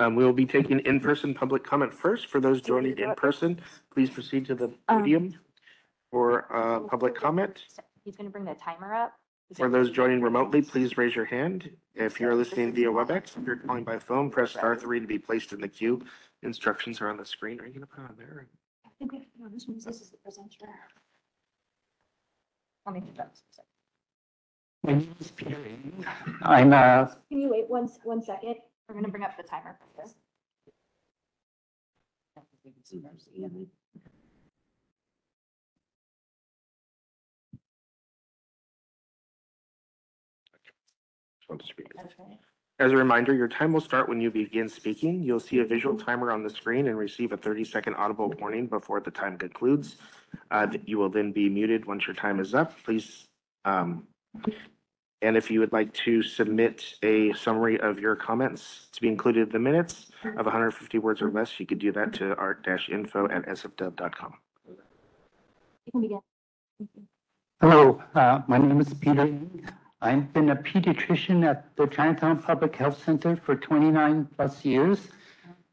Um, 0.00 0.16
we 0.16 0.24
will 0.24 0.32
be 0.32 0.46
taking 0.46 0.80
in-person 0.80 1.34
public 1.34 1.62
comment 1.64 1.94
first. 1.94 2.26
For 2.26 2.40
those 2.40 2.60
joining 2.60 2.98
in 2.98 3.14
person, 3.14 3.60
please 3.92 4.10
proceed 4.10 4.44
to 4.46 4.54
the 4.54 4.74
podium 4.88 5.34
for, 6.10 6.52
uh, 6.54 6.80
public 6.80 7.14
comment. 7.14 7.64
He's 8.04 8.16
gonna 8.16 8.30
bring 8.30 8.44
the 8.44 8.54
timer 8.54 8.92
up. 8.92 9.14
For 9.54 9.68
those 9.68 9.90
joining 9.90 10.20
remotely, 10.20 10.62
please 10.62 10.98
raise 10.98 11.14
your 11.14 11.26
hand. 11.26 11.70
If 11.94 12.18
you're 12.18 12.34
listening 12.34 12.72
via 12.72 12.88
WebEx, 12.88 13.36
if 13.36 13.46
you're 13.46 13.56
calling 13.56 13.84
by 13.84 13.98
phone, 13.98 14.30
press 14.30 14.50
star 14.50 14.74
three 14.76 14.98
to 15.00 15.06
be 15.06 15.18
placed 15.18 15.52
in 15.52 15.60
the 15.60 15.68
queue. 15.68 16.04
Instructions 16.42 17.00
are 17.00 17.08
on 17.08 17.16
the 17.16 17.24
screen. 17.24 17.60
Are 17.60 17.66
you 17.66 17.72
gonna 17.74 17.86
put 17.86 18.00
it 18.02 18.08
on 18.10 18.16
there? 18.18 18.48
I 18.84 18.88
think 18.98 19.12
we 19.12 19.18
have 19.18 19.32
to 19.32 19.42
know 19.42 19.48
this 19.48 19.66
one, 19.68 19.76
this 19.76 20.00
is 20.00 20.10
the 20.10 20.16
presenter. 20.16 20.66
Let 22.86 22.94
me 22.96 23.00
put 23.02 23.14
that. 23.16 23.38
My 24.82 24.94
name 24.94 25.14
is 25.20 25.30
Peter 25.30 25.56
Ng. 25.56 26.04
I'm 26.42 26.72
uh 26.72 27.06
Can 27.30 27.40
you 27.40 27.48
wait 27.50 27.68
one, 27.70 27.84
s- 27.84 28.00
one 28.02 28.22
second? 28.22 28.56
We're 28.88 28.96
gonna 28.96 29.08
bring 29.08 29.24
up 29.24 29.36
the 29.36 29.42
timer. 29.42 29.78
As 42.80 42.90
a 42.90 42.96
reminder, 42.96 43.32
your 43.32 43.48
time 43.48 43.72
will 43.72 43.80
start 43.80 44.08
when 44.08 44.20
you 44.20 44.30
begin 44.30 44.68
speaking. 44.68 45.22
You'll 45.22 45.40
see 45.40 45.60
a 45.60 45.64
visual 45.64 45.96
timer 45.96 46.30
on 46.32 46.42
the 46.42 46.50
screen 46.50 46.88
and 46.88 46.98
receive 46.98 47.32
a 47.32 47.36
thirty-second 47.36 47.94
audible 47.94 48.34
warning 48.40 48.66
before 48.66 49.00
the 49.00 49.10
time 49.10 49.38
concludes. 49.38 49.96
Uh, 50.50 50.66
you 50.84 50.98
will 50.98 51.08
then 51.08 51.32
be 51.32 51.48
muted 51.48 51.86
once 51.86 52.06
your 52.06 52.16
time 52.16 52.40
is 52.40 52.54
up. 52.54 52.74
Please, 52.84 53.26
um, 53.64 54.06
and 55.24 55.36
if 55.38 55.50
you 55.50 55.58
would 55.60 55.72
like 55.72 55.92
to 55.94 56.22
submit 56.22 56.94
a 57.02 57.32
summary 57.32 57.80
of 57.80 57.98
your 57.98 58.14
comments 58.14 58.88
to 58.92 59.00
be 59.00 59.08
included 59.08 59.48
in 59.48 59.52
the 59.52 59.58
minutes 59.58 60.10
of 60.36 60.46
hundred 60.46 60.66
and 60.66 60.74
fifty 60.74 60.98
words 60.98 61.22
or 61.22 61.30
less, 61.30 61.58
you 61.58 61.64
could 61.64 61.78
do 61.78 61.90
that 61.92 62.12
to 62.12 62.36
art-info@sfw.com. 62.36 64.34
You 65.86 65.92
can 65.92 66.00
begin. 66.02 66.20
Hello, 67.60 68.02
uh, 68.14 68.42
my 68.46 68.58
name 68.58 68.80
is 68.80 68.92
Peter. 68.92 69.22
Ng. 69.22 69.66
I've 70.02 70.30
been 70.34 70.50
a 70.50 70.56
pediatrician 70.56 71.46
at 71.46 71.74
the 71.76 71.86
Chinatown 71.86 72.42
Public 72.42 72.76
Health 72.76 73.02
Center 73.02 73.36
for 73.36 73.56
29 73.56 74.28
plus 74.36 74.62
years. 74.62 75.08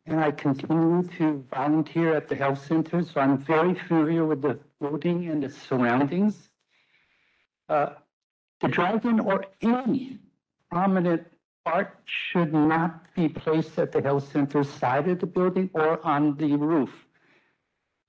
And 0.05 0.19
I 0.19 0.31
continue 0.31 1.03
to 1.17 1.45
volunteer 1.53 2.15
at 2.15 2.27
the 2.27 2.35
health 2.35 2.65
center, 2.65 3.03
so 3.03 3.21
I'm 3.21 3.37
very 3.37 3.75
familiar 3.75 4.25
with 4.25 4.41
the 4.41 4.57
building 4.79 5.29
and 5.29 5.43
the 5.43 5.49
surroundings. 5.49 6.49
Uh, 7.69 7.89
The 8.61 8.67
dragon 8.67 9.19
or 9.19 9.45
any 9.61 10.19
prominent 10.69 11.25
art 11.65 11.97
should 12.05 12.53
not 12.53 13.13
be 13.15 13.27
placed 13.27 13.79
at 13.79 13.91
the 13.91 14.01
health 14.01 14.31
center 14.31 14.63
side 14.63 15.07
of 15.07 15.19
the 15.19 15.25
building 15.25 15.69
or 15.73 16.05
on 16.05 16.37
the 16.37 16.55
roof. 16.55 16.91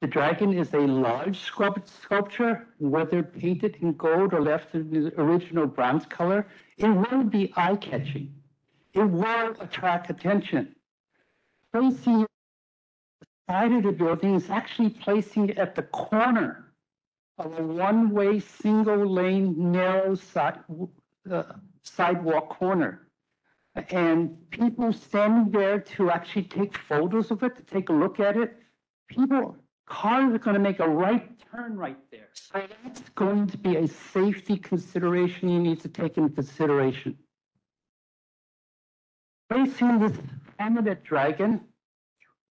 The 0.03 0.09
dragon 0.09 0.53
is 0.53 0.75
a 0.75 0.81
large 0.81 1.39
sculpture, 1.39 2.67
whether 2.79 3.23
painted 3.23 3.77
in 3.81 3.95
gold 3.95 4.35
or 4.35 4.43
left 4.43 4.75
in 4.75 4.91
the 4.91 5.21
original 5.21 5.67
bronze 5.67 6.05
color. 6.07 6.47
It 6.77 6.89
will 6.89 7.25
be 7.25 7.53
eye-catching. 7.57 8.35
It 8.93 9.05
will 9.05 9.55
attract 9.61 10.11
attention. 10.11 10.75
Placing 11.73 12.23
it 12.23 12.29
side 13.49 13.73
of 13.73 13.85
the 13.85 13.93
building 13.93 14.35
is 14.35 14.51
actually 14.51 14.91
placing 14.91 15.49
it 15.49 15.59
at 15.59 15.75
the 15.75 15.83
corner 15.83 16.72
of 17.39 17.59
a 17.59 17.63
one-way, 17.63 18.41
single-lane, 18.41 19.73
narrow 19.73 20.15
side, 20.15 20.59
uh, 21.31 21.43
sidewalk 21.83 22.51
corner. 22.51 23.09
And 23.75 24.37
people 24.51 24.93
standing 24.93 25.51
there 25.51 25.81
to 25.81 26.11
actually 26.11 26.45
take 26.45 26.77
photos 26.77 27.31
of 27.31 27.43
it, 27.43 27.57
to 27.57 27.63
take 27.63 27.89
a 27.89 27.93
look 27.93 28.21
at 28.21 28.37
it. 28.37 28.57
People, 29.09 29.57
cars 29.87 30.35
are 30.35 30.39
gonna 30.39 30.59
make 30.59 30.81
a 30.81 30.89
right 30.89 31.33
turn 31.55 31.77
right 31.77 31.99
there. 32.11 32.29
So 32.35 32.63
that's 32.85 33.01
going 33.11 33.47
to 33.49 33.59
be 33.59 33.77
a 33.77 33.89
safety 33.89 34.57
consideration 34.57 35.49
you 35.49 35.61
need 35.61 35.81
to 35.81 35.89
take 35.89 36.17
into 36.17 36.35
consideration. 36.35 37.17
Facing 39.51 39.99
this 39.99 40.17
eminent 40.59 41.03
dragon, 41.05 41.61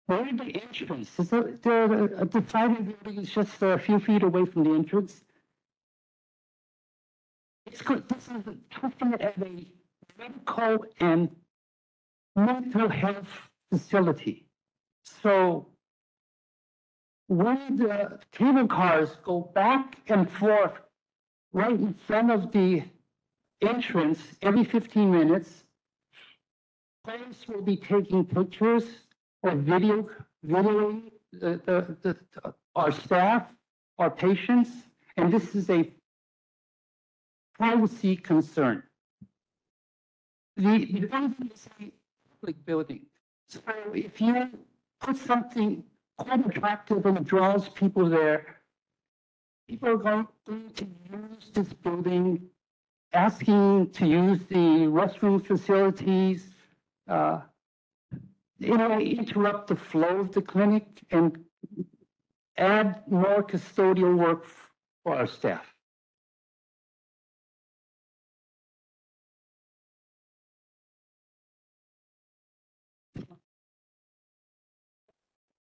where 0.08 0.32
the 0.34 0.62
entrance, 0.62 1.10
is 1.20 1.30
there, 1.30 1.58
there, 1.62 2.06
a 2.06 2.26
divided 2.26 3.04
building 3.04 3.22
is 3.24 3.30
just 3.30 3.62
uh, 3.62 3.68
a 3.68 3.78
few 3.78 4.00
feet 4.00 4.24
away 4.24 4.46
from 4.46 4.64
the 4.64 4.72
entrance. 4.72 5.22
It's 7.66 7.82
good, 7.82 8.08
this 8.08 8.28
is 8.30 8.56
looking 8.82 9.14
at 9.14 9.22
a 9.22 9.66
medical 10.18 10.86
and 11.02 11.30
mental 12.36 12.90
health 12.90 13.28
facility. 13.70 14.48
So 15.04 15.68
when 17.28 17.76
the 17.76 18.20
cable 18.32 18.68
cars 18.68 19.10
go 19.24 19.52
back 19.54 19.98
and 20.08 20.32
forth 20.32 20.80
right 21.52 21.72
in 21.72 21.94
front 21.94 22.32
of 22.32 22.54
the 22.54 22.84
entrance 23.62 24.20
every 24.42 24.64
fifteen 24.64 25.12
minutes, 25.12 25.66
police 27.04 27.46
will 27.50 27.62
be 27.62 27.76
taking 27.76 28.24
pictures 28.24 28.86
or 29.48 29.56
video, 29.56 30.10
videoing 30.46 31.12
the, 31.32 31.62
the, 31.66 31.98
the, 32.04 32.54
our 32.76 32.92
staff, 32.92 33.48
our 33.98 34.12
patients, 34.12 34.70
and 35.16 35.34
this 35.34 35.56
is 35.56 35.70
a 35.70 35.90
privacy 37.58 38.16
concern. 38.16 38.84
The, 40.58 40.86
the 40.86 41.08
building 41.08 41.52
is 41.54 41.68
a 41.80 41.92
public 42.32 42.66
building, 42.66 43.06
so 43.50 43.62
if 43.94 44.20
you 44.20 44.50
put 45.02 45.18
something 45.18 45.84
quite 46.18 46.46
attractive 46.46 47.06
and 47.06 47.26
draws 47.26 47.70
people 47.70 48.10
there, 48.10 48.58
people 49.68 49.90
are 49.90 49.98
going 49.98 50.28
to 50.76 50.86
use 50.86 51.52
this 51.54 51.74
building, 51.74 52.42
asking 53.14 53.92
to 53.92 54.08
use 54.08 54.40
the 54.50 54.88
restroom 55.00 55.46
facilities, 55.46 56.50
uh, 57.08 57.42
it 58.60 58.76
may 58.76 59.06
interrupt 59.06 59.68
the 59.68 59.76
flow 59.76 60.20
of 60.20 60.32
the 60.32 60.42
clinic 60.42 60.86
and 61.12 61.46
add 62.58 63.04
more 63.08 63.44
custodial 63.44 64.18
work 64.18 64.46
for 65.04 65.16
our 65.16 65.28
staff. 65.28 65.74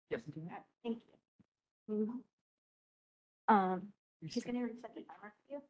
Yes. 0.09 0.21
Thank 0.83 0.99
you. 1.87 2.21
Um, 3.47 3.93
he's 4.21 4.43
gonna 4.43 4.63
reset 4.63 4.93
the 4.93 5.01
timer 5.01 5.33
for 5.47 5.53
you. 5.53 5.61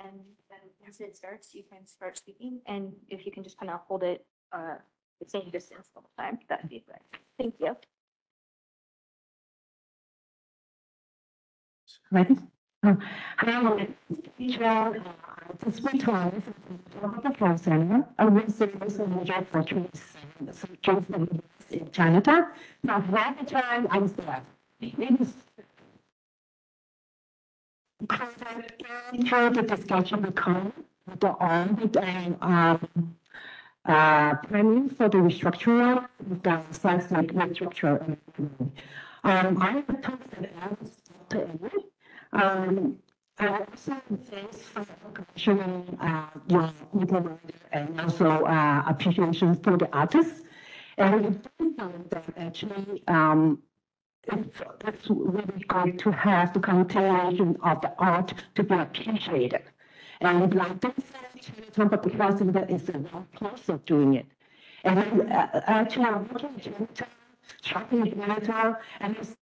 And 0.00 0.20
then 0.48 0.58
once 0.80 1.00
it 1.00 1.16
starts, 1.16 1.54
you 1.54 1.62
can 1.70 1.86
start 1.86 2.16
speaking, 2.16 2.60
and 2.66 2.92
if 3.08 3.26
you 3.26 3.32
can 3.32 3.42
just 3.42 3.58
kind 3.58 3.70
of 3.70 3.80
hold 3.88 4.02
it, 4.02 4.24
uh, 4.52 4.76
the 5.20 5.28
same 5.28 5.50
distance 5.50 5.88
all 5.94 6.02
the 6.02 6.22
time, 6.22 6.38
that'd 6.48 6.68
be 6.68 6.84
great. 6.86 7.22
Thank 7.38 7.54
you. 7.60 7.76
Ready? 12.10 12.36
Uh, 12.82 12.94
Hello, 13.38 13.78
teacher, 14.38 14.64
uh, 14.64 14.92
this 15.64 15.80
week, 15.82 16.08
uh, 16.08 16.30
the 17.22 17.34
health 17.38 17.62
center, 17.62 18.06
I 18.18 18.24
the 18.24 18.66
messenger 18.80 19.46
for 19.50 19.62
trees, 19.62 20.16
in 21.70 21.90
Chinatown. 21.92 22.46
Now, 22.82 23.04
every 23.16 23.46
time 23.46 23.86
I'm 23.90 24.06
there, 24.08 24.42
it 24.80 25.20
is 25.20 25.34
included 29.12 29.54
the 29.54 29.76
discussion 29.76 30.22
become 30.22 30.72
the 31.18 31.28
audit 31.28 31.96
and, 31.98 32.36
um, 32.40 32.88
uh, 33.86 34.34
planning 34.36 34.90
for 34.90 35.08
the 35.08 35.18
restructuring, 35.18 36.06
the 36.42 36.62
seismic 36.70 37.28
restructure. 37.32 38.16
Um, 39.24 39.58
I 39.60 39.70
have 39.72 40.02
talked 40.02 40.34
Alice, 40.60 40.96
to 41.30 41.42
Amy, 41.42 41.70
um, 42.32 42.98
I 43.38 43.48
also 43.48 43.96
thanks 44.24 44.58
for 44.58 44.86
commissioning, 45.14 45.98
uh, 46.00 46.26
your 46.48 46.70
interview 46.94 47.38
and 47.72 48.00
also, 48.00 48.44
uh, 48.44 48.82
appreciation 48.86 49.54
for 49.54 49.76
the 49.78 49.88
artists. 49.92 50.42
And 50.98 51.24
we 51.24 51.30
do 51.30 51.74
find 51.74 52.10
that 52.10 52.24
actually, 52.36 53.02
um, 53.08 53.62
it's, 54.24 54.60
it's 54.86 55.06
really 55.08 55.64
good 55.68 55.98
to 56.00 56.10
have 56.10 56.52
the 56.52 56.60
continuation 56.60 57.56
of 57.62 57.80
the 57.80 57.94
art 57.98 58.34
to 58.56 58.62
be 58.62 58.74
appreciated. 58.74 59.62
And 60.20 60.54
like 60.54 60.80
this, 60.80 60.92
Chinatown 61.40 61.88
Public 61.88 62.14
Health 62.14 62.38
Center 62.38 62.66
is 62.68 62.88
a 62.90 62.92
one 62.92 63.26
place 63.32 63.68
of 63.68 63.84
doing 63.86 64.14
it. 64.14 64.26
And 64.84 64.98
uh, 65.32 65.60
actually, 65.66 66.04
I'm 66.06 66.28
working 66.28 66.50
in 66.54 66.60
Chinatown, 66.60 67.08
shopping 67.62 68.06
in 68.06 68.20
Chinatown, 68.20 68.76
and 69.00 69.16
there's 69.16 69.36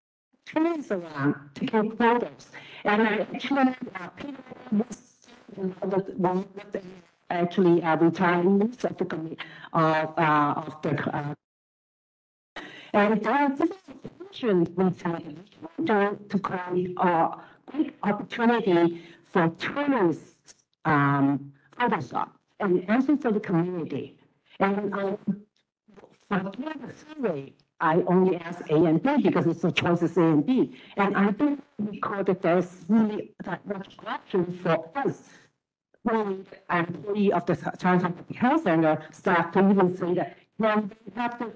trees 0.45 0.91
around 0.91 1.35
take 1.55 1.71
photos. 1.71 2.51
And 2.85 3.03
I 3.03 3.27
actually, 3.35 3.75
uh, 3.95 4.09
people 4.17 4.45
was, 4.73 5.29
the, 5.57 5.99
one 6.17 6.39
of 6.39 6.73
the, 6.73 6.83
actually, 7.31 7.83
uh, 7.83 7.97
retirees 7.97 8.85
of 8.85 8.97
the 8.99 9.05
committee, 9.05 9.39
of, 9.73 10.19
uh, 10.19 10.55
of 10.57 10.83
the, 10.83 11.17
uh, 11.17 11.35
and 12.93 13.21
there 13.23 13.53
is 13.53 13.61
information 13.61 14.73
recently 14.77 15.37
to, 15.87 16.17
to 16.29 16.39
create 16.39 16.95
a 16.99 17.37
great 17.67 17.95
opportunity 18.03 19.03
for 19.25 19.49
tourists, 19.59 20.36
um, 20.87 21.53
Photoshop 21.79 22.31
and 22.61 22.89
also 22.89 23.17
for 23.17 23.33
the 23.33 23.41
community. 23.41 24.19
And, 24.61 24.95
um, 24.95 25.19
for 26.29 26.39
the 26.41 26.93
survey, 27.07 27.53
I 27.81 28.03
only 28.07 28.37
ask 28.37 28.69
A 28.71 28.75
and 28.75 29.03
B 29.03 29.17
because 29.23 29.47
it's 29.47 29.61
the 29.61 29.71
choices 29.71 30.17
A 30.17 30.23
and 30.23 30.47
B. 30.47 30.77
And 30.97 31.17
I 31.17 31.31
don't 31.33 31.63
recall 31.79 32.25
that 32.25 32.41
there's 32.41 32.85
really 32.89 33.35
that 33.45 33.67
much 33.67 33.97
option 34.07 34.59
for 34.63 34.91
us. 34.97 35.23
When 36.03 36.47
an 36.71 36.87
employee 36.87 37.33
of 37.33 37.45
the 37.47 37.57
Public 37.57 38.37
Health 38.37 38.63
Center 38.63 39.05
staff 39.13 39.53
to 39.53 39.71
even 39.71 39.97
say 39.97 40.15
that, 40.15 40.37
well, 40.59 40.89
we 41.05 41.13
have 41.21 41.39
to, 41.39 41.53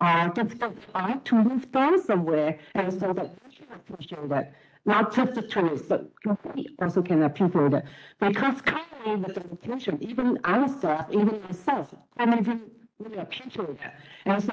uh, 0.00 0.28
difficult 0.28 0.76
time 0.92 1.20
to 1.22 1.34
move 1.34 1.72
down 1.72 2.00
somewhere. 2.02 2.58
And 2.74 2.92
so 2.92 3.12
that 3.12 3.30
we 3.44 3.54
can 3.56 3.66
appreciate 3.74 4.28
that, 4.28 4.54
not 4.84 5.14
just 5.14 5.34
the 5.34 5.42
tourists, 5.42 5.86
but 5.88 6.10
we 6.54 6.68
also 6.80 7.02
can 7.02 7.22
appreciate 7.22 7.72
it. 7.74 7.84
Because 8.18 8.60
currently 8.62 9.16
with 9.16 9.34
the 9.34 9.44
location, 9.50 9.98
even 10.00 10.38
our 10.44 10.68
staff, 10.68 11.06
even 11.10 11.40
myself, 11.42 11.94
can't 12.18 12.40
even 12.40 12.62
really 12.98 13.18
appreciate 13.18 13.78
that. 13.80 13.94
And 14.24 14.42
so 14.42 14.52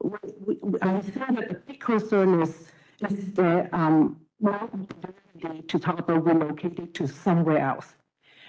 we, 0.00 0.18
we, 0.46 0.58
we 0.62 0.80
understand 0.80 1.38
that 1.38 1.48
the 1.48 1.54
big 1.54 1.80
concern 1.80 2.42
is, 2.42 2.68
is 3.08 3.32
the, 3.34 3.68
um, 3.72 4.20
well, 4.40 4.70
to 5.68 5.78
talk 5.78 5.98
about 5.98 6.24
relocating 6.24 6.92
to 6.94 7.06
somewhere 7.06 7.58
else. 7.58 7.94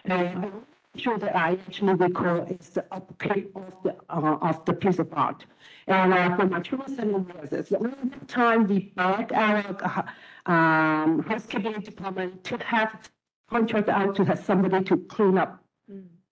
And 0.05 0.13
I'm 0.13 0.65
sure 0.95 1.17
that 1.17 1.35
I 1.35 1.53
actually 1.53 1.93
recall 1.93 2.43
is 2.43 2.69
the 2.69 2.85
upgrade 2.91 3.49
of 3.55 3.73
the, 3.83 3.95
uh, 4.09 4.37
of 4.41 4.63
the 4.65 4.73
piece 4.73 4.99
of 4.99 5.09
art. 5.13 5.45
And, 5.87 6.13
uh, 6.13 6.35
for 6.35 6.45
my 6.45 6.59
children 6.59 7.25
it's 7.51 7.69
the 7.69 7.77
only 7.77 7.95
time 8.27 8.67
we 8.67 8.91
beg 8.95 9.33
our, 9.33 9.75
uh, 9.83 10.03
um, 10.45 11.23
housekeeping 11.23 11.79
department 11.81 12.43
to 12.43 12.57
have 12.57 13.09
contract 13.49 13.89
out 13.89 14.15
to 14.15 14.25
have 14.25 14.39
somebody 14.43 14.83
to 14.85 14.97
clean 14.97 15.37
up. 15.37 15.63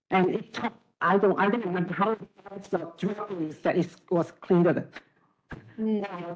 And 0.10 0.36
it 0.36 0.54
took, 0.54 0.74
I 1.02 1.18
don't, 1.18 1.40
I 1.40 1.50
don't 1.50 1.66
remember 1.66 1.94
how 1.94 2.10
many 2.10 2.84
of 2.84 2.98
drawings 2.98 3.58
it 3.64 3.90
was 4.10 4.32
cleaned 4.42 4.68
up. 4.68 4.78
Uh, 4.78 4.84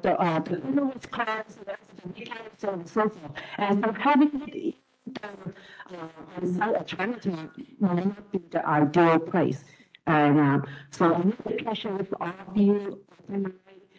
The, 0.02 0.12
uh, 0.18 0.40
the 0.40 0.60
window 0.60 0.84
was 0.86 1.06
closed, 1.06 1.64
the 1.66 1.76
weekends 2.14 2.64
and 2.64 2.88
so 2.88 3.08
forth. 3.08 3.32
And 3.58 3.84
so 3.84 3.92
having 3.92 4.30
it 4.46 4.54
in, 4.54 4.74
uh, 5.22 6.08
on 6.36 6.54
site 6.54 6.74
at 6.74 6.86
Chinatown 6.86 7.50
may 7.80 7.94
not 7.94 8.32
be 8.32 8.38
the 8.50 8.66
ideal 8.66 9.18
place. 9.18 9.64
And, 10.06 10.38
um, 10.38 10.66
so 10.90 11.14
I 11.14 11.18
really 11.18 11.60
appreciate 11.60 12.12
all 12.20 12.32
of 12.46 12.56
you, 12.56 13.00
and 13.28 13.52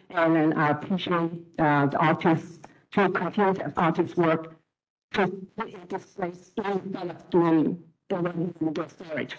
then 0.08 0.52
I 0.54 0.70
appreciate, 0.70 1.32
uh, 1.58 1.86
the 1.86 1.98
artists, 1.98 2.58
to 2.92 3.08
coherence 3.10 3.58
of 3.60 3.74
artist's 3.76 4.16
work 4.16 4.56
to 5.14 5.28
put 5.56 5.68
in 5.70 5.80
this 5.88 6.04
place, 6.06 6.50
develop 6.56 7.30
during 7.30 7.82
the 8.08 8.16
one 8.16 8.54
media 8.60 8.88
storage. 8.88 9.36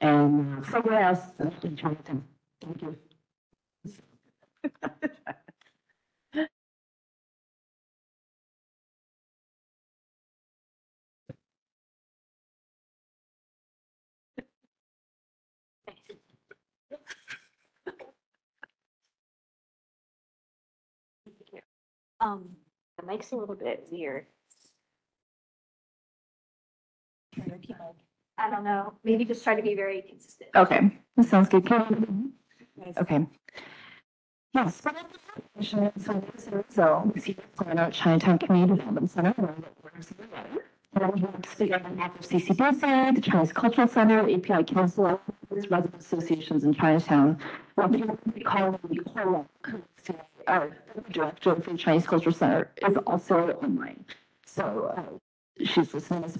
And 0.00 0.64
somewhere 0.66 1.00
else 1.00 1.20
in 1.64 1.76
Chinatown. 1.76 2.24
Thank 2.62 2.82
you. 2.82 2.96
Um, 22.20 22.50
mic's 23.10 23.32
a 23.32 23.36
little 23.36 23.56
bit 23.56 23.86
weird. 23.90 24.26
I 28.38 28.48
don't 28.50 28.64
know, 28.64 28.94
maybe 29.04 29.24
just 29.24 29.42
try 29.44 29.54
to 29.54 29.62
be 29.62 29.74
very 29.74 30.02
consistent. 30.02 30.50
Okay, 30.54 30.96
that 31.16 31.26
sounds 31.26 31.48
good. 31.48 31.66
Can 31.66 32.32
you- 32.76 32.92
Okay. 32.96 33.26
Yes. 34.54 34.80
So, 34.80 36.22
so, 36.70 37.12
see, 37.18 37.36
going 37.56 37.78
out 37.78 37.92
Chinatown 37.92 38.38
Community 38.38 38.74
Development 38.76 39.10
Center. 39.10 39.32
where 39.36 39.50
it 39.50 39.64
works 39.84 40.12
really 40.18 40.30
well. 40.32 40.46
And 40.94 41.04
then 41.04 41.10
we 41.12 41.20
have 41.20 41.42
to 41.42 41.48
figure 41.48 41.76
out 41.76 41.84
on 41.84 41.94
behalf 41.94 42.18
of 42.18 42.24
CCDC, 42.24 43.14
the 43.14 43.20
Chinese 43.20 43.52
Cultural 43.52 43.86
Center, 43.86 44.20
API 44.28 44.64
Council, 44.64 45.20
resident 45.50 45.94
associations 46.00 46.64
in 46.64 46.74
Chinatown. 46.74 47.38
What 47.76 47.90
we 47.90 48.00
call 48.42 48.80
the 48.88 49.00
Hora, 49.12 49.46
our 50.46 50.76
director 51.10 51.54
for 51.56 51.72
the 51.72 51.78
Chinese 51.78 52.06
Cultural 52.06 52.34
Center 52.34 52.70
is 52.86 52.96
also 53.06 53.52
online. 53.62 54.04
So, 54.46 54.94
uh, 54.96 55.64
she's 55.64 55.92
listening 55.94 56.24
as 56.24 56.38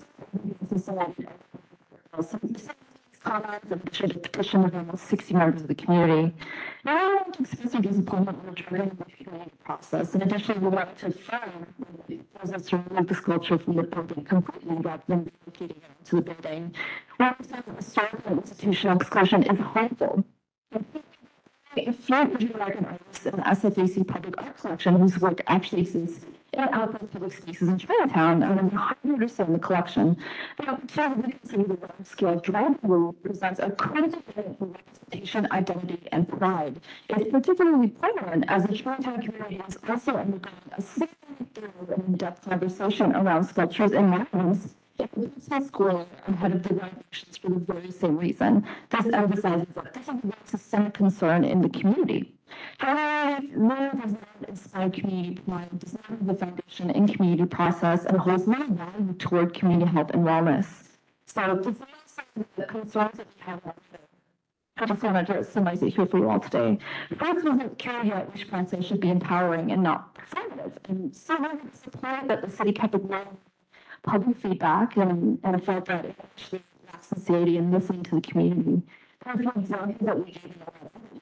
comments 3.23 3.71
and 3.71 3.89
issued 3.93 4.17
a 4.17 4.19
petition 4.19 4.65
of 4.65 4.75
almost 4.75 5.05
sixty 5.07 5.35
members 5.35 5.63
of 5.63 5.69
the 5.69 5.75
community. 5.75 6.35
Now, 6.85 6.97
I 6.97 7.15
want 7.17 7.35
to 7.35 7.43
express 7.43 7.75
our 7.75 7.83
disappointment 7.83 8.43
with 8.45 8.57
the 8.57 8.63
training 8.63 8.97
process. 9.63 10.15
In 10.15 10.23
addition, 10.23 10.61
we 10.61 10.69
want 10.69 10.97
to 10.99 11.07
affirm 11.09 11.67
those 12.09 12.67
to 12.67 12.77
remove 12.79 13.09
the 13.09 13.15
sculpture 13.15 13.59
from 13.59 13.77
the 13.77 13.83
building 13.83 14.25
completely 14.25 14.77
rather 14.77 15.03
than 15.07 15.31
relocating 15.47 15.71
it 15.77 16.05
to 16.07 16.17
the 16.17 16.23
building. 16.23 16.75
We 17.19 17.27
understand 17.27 17.65
that 17.67 17.77
historical 17.77 18.39
institutional 18.39 18.97
exclusion 18.97 19.43
is 19.43 19.59
harmful. 19.59 20.25
An 21.87 21.97
American 22.09 22.85
artist 22.85 23.27
in 23.27 23.37
the 23.37 23.43
SFAC 23.43 24.07
Public 24.07 24.35
Art 24.43 24.57
Collection 24.59 24.97
whose 24.97 25.19
work 25.19 25.41
actually 25.47 25.83
exists 25.83 26.27
in 26.53 26.61
outdoor 26.61 27.09
public 27.09 27.33
spaces 27.33 27.69
in 27.69 27.79
Chinatown, 27.79 28.43
and 28.43 28.59
I'm 28.59 28.71
highly 28.71 28.97
interested 29.05 29.47
in 29.47 29.53
the 29.55 29.59
collection, 29.61 30.17
see 30.59 31.57
the 31.57 31.79
large 31.81 32.05
scale 32.05 32.41
drag 32.41 32.77
room 32.83 33.17
presents 33.23 33.61
a 33.61 33.71
critical 33.71 34.23
representation, 34.67 35.49
identity, 35.53 36.09
and 36.13 36.29
pride. 36.29 36.81
It's 37.09 37.31
particularly 37.31 37.89
prominent 37.89 38.45
as 38.49 38.65
the 38.67 38.77
Chinatown 38.77 39.23
community 39.23 39.57
has 39.65 39.79
also 39.89 40.17
undergone 40.17 40.53
a 40.77 40.83
significant 40.83 41.59
and 41.89 42.05
in-depth 42.09 42.45
conversation 42.45 43.15
around 43.15 43.45
sculptures 43.45 43.93
and 43.93 44.11
monuments 44.11 44.75
Livingston 45.17 45.67
Square 45.67 46.07
ahead 46.27 46.53
of 46.53 46.63
the 46.63 46.75
renovations 46.75 47.37
for 47.39 47.49
the 47.51 47.61
very 47.61 47.91
same 47.91 48.17
reason. 48.17 48.65
This 48.91 49.07
emphasizes 49.13 49.67
that 49.75 49.95
this 49.95 50.09
is 50.09 50.09
a 50.09 50.49
systemic 50.51 50.95
concern 50.95 51.45
in 51.45 51.63
the 51.63 51.69
community. 51.69 52.35
However, 52.79 53.47
Lowell 53.55 53.91
does 54.03 54.13
not 54.13 54.49
inspire 54.49 54.91
community 54.91 55.41
pride, 55.47 55.79
does 55.79 55.95
not 55.95 56.07
have 56.07 56.27
the 56.27 56.35
foundation 56.35 56.91
in 56.91 57.07
community 57.07 57.47
process, 57.47 58.05
and 58.05 58.19
holds 58.19 58.47
no 58.47 58.67
value 58.67 59.15
toward 59.19 59.55
community 59.55 59.91
health 59.91 60.11
and 60.13 60.25
wellness. 60.25 60.67
So, 61.27 61.57
to 61.57 61.75
some 61.75 62.45
the 62.57 62.65
concerns 62.65 63.17
that 63.17 63.27
we 63.27 63.43
have 63.43 63.61
I 64.81 64.87
just 64.87 65.03
wanted 65.03 65.27
to 65.27 65.45
summarize 65.45 65.83
it 65.83 65.91
here 65.91 66.07
for 66.07 66.19
you 66.19 66.31
all 66.31 66.41
today. 66.41 66.79
First 67.19 67.45
was 67.45 67.59
that 67.59 67.79
community 67.79 68.13
outreach 68.13 68.49
process 68.49 68.85
should 68.85 69.01
be 69.01 69.11
empowering 69.11 69.73
and 69.73 69.83
not 69.83 70.15
performative. 70.15 70.73
And 70.89 71.15
so 71.15 71.37
I 71.37 71.53
would 71.53 71.77
support 71.77 72.29
that 72.29 72.41
the 72.41 72.51
city 72.51 72.73
kept 72.73 72.95
low 72.95 73.27
public 74.03 74.37
feedback 74.39 74.97
and, 74.97 75.39
and 75.45 75.65
felt 75.65 75.87
that 75.87 76.05
it 76.05 76.17
actually 76.19 76.63
lacked 76.87 77.05
sincerity 77.05 77.57
in 77.57 77.71
listening 77.71 78.03
to 78.05 78.17
the 78.17 78.21
community. 78.21 78.83
There's 79.25 79.45
one 79.45 79.59
example 79.59 80.07
that 80.07 80.25
we 80.25 80.37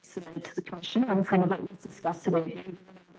submitted 0.01 0.43
to 0.45 0.55
the 0.55 0.61
commission 0.61 1.03
and 1.03 1.25
some 1.27 1.43
of 1.43 1.51
it 1.51 1.61
was 1.61 1.79
discussed 1.79 2.23
today. 2.23 2.63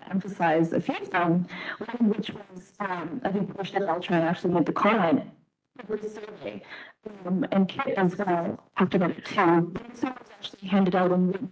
Emphasize 0.09 0.73
a 0.73 0.81
few 0.81 0.95
of 0.95 1.09
them, 1.11 1.47
one 1.77 1.89
of 2.11 2.17
which 2.17 2.31
was, 2.31 2.73
um, 2.79 3.21
I 3.23 3.31
think 3.31 3.51
Commissioner 3.51 3.85
Beltran 3.85 4.23
actually 4.23 4.53
made 4.53 4.65
the 4.65 4.73
comment 4.73 5.23
the 5.87 6.09
survey. 6.09 6.61
Um, 7.25 7.45
and 7.51 7.67
Kit 7.67 7.95
as 7.97 8.17
well 8.17 8.63
talked 8.77 8.95
about 8.95 9.11
it 9.11 9.25
too. 9.25 9.35
The 9.35 9.97
survey 9.97 10.13
was 10.19 10.29
actually 10.31 10.67
handed 10.67 10.95
out 10.95 11.11
and 11.11 11.51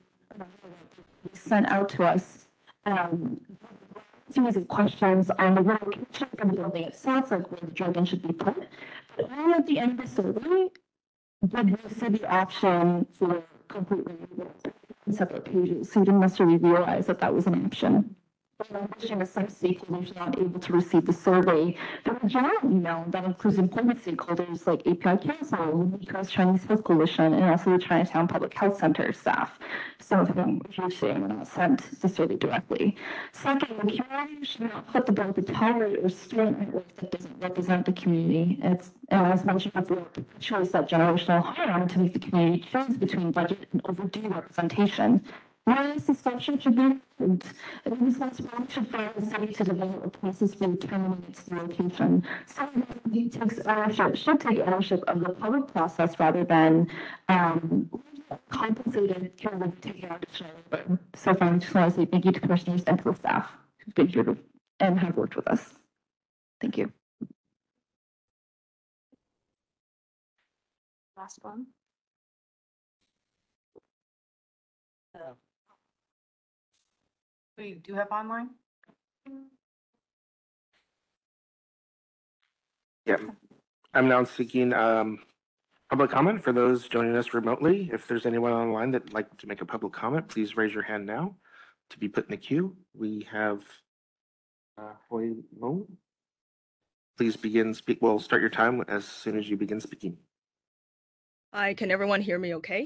sent 1.34 1.68
out 1.68 1.90
to 1.90 2.04
us. 2.04 2.48
Um, 2.86 3.40
series 4.32 4.58
of 4.58 4.68
questions 4.68 5.30
on 5.32 5.56
the 5.56 5.62
location 5.62 6.28
of 6.40 6.50
the 6.50 6.56
building 6.56 6.84
itself, 6.84 7.32
like 7.32 7.50
where 7.52 7.60
the 7.62 7.68
dragon 7.68 8.06
should 8.06 8.22
be 8.22 8.34
put. 8.34 8.68
But 9.18 9.32
all 9.32 9.54
at 9.56 9.66
the 9.66 9.80
end 9.80 10.00
of 10.00 10.06
the 10.06 10.16
survey, 10.16 10.70
did 11.48 11.84
we 11.84 11.90
see 11.90 12.10
the 12.10 12.30
option 12.30 13.06
for 13.18 13.44
completely 13.68 14.16
separate 15.12 15.46
pages? 15.46 15.92
So 15.92 16.00
you 16.02 16.06
didn't 16.06 16.22
necessarily 16.22 16.58
realize 16.58 17.08
that 17.08 17.20
that 17.20 17.34
was 17.34 17.48
an 17.48 17.66
option. 17.66 18.16
Wishing 18.60 19.26
some 19.26 19.48
stakeholders 19.48 20.12
are 20.18 20.26
not 20.26 20.38
able 20.38 20.60
to 20.60 20.74
receive 20.74 21.06
the 21.06 21.14
survey, 21.14 21.78
there 22.04 22.14
was 22.14 22.24
a 22.24 22.28
general 22.28 22.60
email 22.66 23.06
that 23.08 23.24
includes 23.24 23.58
important 23.58 24.04
stakeholders 24.04 24.68
like 24.68 24.82
API 24.86 25.26
Council, 25.26 25.86
Because 25.98 26.30
Chinese 26.30 26.66
Health 26.66 26.84
Coalition, 26.84 27.34
and 27.36 27.46
also 27.46 27.72
the 27.72 27.78
Chinatown 27.78 28.28
Public 28.28 28.54
Health 28.54 28.78
Center 28.78 29.14
staff. 29.14 29.58
Some 30.00 30.20
of 30.20 30.28
whom, 30.32 30.62
if 30.68 30.78
you're 30.78 30.92
saying, 30.92 31.22
were 31.22 31.30
not 31.30 31.48
sent 31.48 32.02
the 32.02 32.10
survey 32.10 32.36
directly. 32.36 32.98
Second, 33.32 33.78
the 33.82 34.04
community 34.04 34.44
should 34.44 34.62
not 34.62 34.92
put 34.92 35.06
the 35.06 35.14
bill 35.14 35.32
to 35.32 35.42
tolerate 35.42 36.00
or 36.04 36.10
store 36.10 36.52
network 36.52 36.94
that 36.98 37.12
doesn't 37.12 37.42
represent 37.42 37.86
the 37.86 37.94
community. 37.94 38.60
It's, 38.62 38.92
and 39.08 39.26
as 39.32 39.46
mentioned 39.46 39.74
before, 39.74 40.06
choice 40.42 40.72
that 40.72 40.90
generational 40.90 41.42
harm 41.42 41.88
to 41.88 42.00
make 42.00 42.12
the 42.12 42.20
community 42.20 42.66
choose 42.70 42.98
between 42.98 43.32
budget 43.32 43.70
and 43.72 43.82
overdue 43.86 44.28
representation. 44.28 45.24
Whereas 45.70 46.06
the 46.06 46.16
structure 46.16 46.60
should 46.60 46.76
be 46.76 47.00
and 47.20 47.44
the 47.84 47.92
responsibility 47.92 48.74
should 48.74 48.88
follow 48.88 49.12
the 49.16 49.24
city 49.24 49.54
to 49.54 49.64
develop 49.64 50.04
a 50.04 50.10
process 50.10 50.56
for 50.56 50.66
determining 50.66 51.24
its 51.30 51.48
location. 51.52 52.24
So 52.48 52.68
he 53.14 53.30
takes 53.30 53.60
ownership, 53.60 54.16
should 54.16 54.40
take 54.40 54.58
ownership 54.62 55.04
of 55.08 55.20
the 55.20 55.30
public 55.30 55.72
process 55.72 56.20
rather 56.20 56.44
than 56.44 56.90
um, 57.28 57.88
compensated 58.50 59.32
additional. 59.46 59.72
So 61.14 61.36
far, 61.36 61.54
I 61.54 61.58
just 61.60 61.76
want 61.76 61.94
to 61.94 62.00
say 62.00 62.06
thank 62.06 62.26
you 62.26 62.32
to 62.32 62.40
commissioners 62.40 62.84
and 62.88 62.98
to 62.98 63.04
the 63.04 63.14
staff 63.14 63.52
who've 63.78 63.94
been 63.94 64.08
here 64.08 64.36
and 64.80 65.00
have 65.00 65.18
worked 65.18 65.36
with 65.36 65.48
us. 65.48 65.76
Thank 66.62 66.80
you. 66.80 66.92
Last 71.16 71.38
one. 71.44 71.68
We 77.60 77.74
do 77.74 77.94
have 77.96 78.10
online? 78.10 78.52
Yeah. 83.06 83.18
I'm 83.94 84.08
now 84.08 84.24
seeking 84.24 84.72
um, 84.72 85.20
public 85.90 86.10
comment 86.10 86.42
for 86.42 86.54
those 86.54 86.88
joining 86.88 87.18
us 87.18 87.34
remotely. 87.34 87.90
If 87.92 88.08
there's 88.08 88.26
anyone 88.26 88.54
online 88.54 88.92
that'd 88.92 89.12
like 89.12 89.36
to 89.40 89.48
make 89.48 89.60
a 89.60 89.66
public 89.66 89.92
comment, 89.92 90.30
please 90.30 90.56
raise 90.56 90.74
your 90.74 90.84
hand 90.84 91.06
now 91.06 91.36
to 91.90 91.98
be 91.98 92.08
put 92.08 92.26
in 92.26 92.32
the 92.32 92.38
queue. 92.38 92.78
We 92.98 93.28
have 93.30 93.62
uh, 94.78 94.94
Hoy 95.10 95.32
Mo. 95.60 95.86
Please 97.18 97.36
begin 97.36 97.74
speak. 97.74 97.98
We'll 98.02 98.20
start 98.20 98.42
your 98.42 98.52
time 98.52 98.86
as 98.88 99.04
soon 99.04 99.38
as 99.38 99.50
you 99.50 99.58
begin 99.58 99.82
speaking. 99.82 100.16
Hi, 101.54 101.74
can 101.74 101.92
everyone 101.92 102.22
hear 102.22 102.40
me 102.40 102.56
okay? 102.56 102.86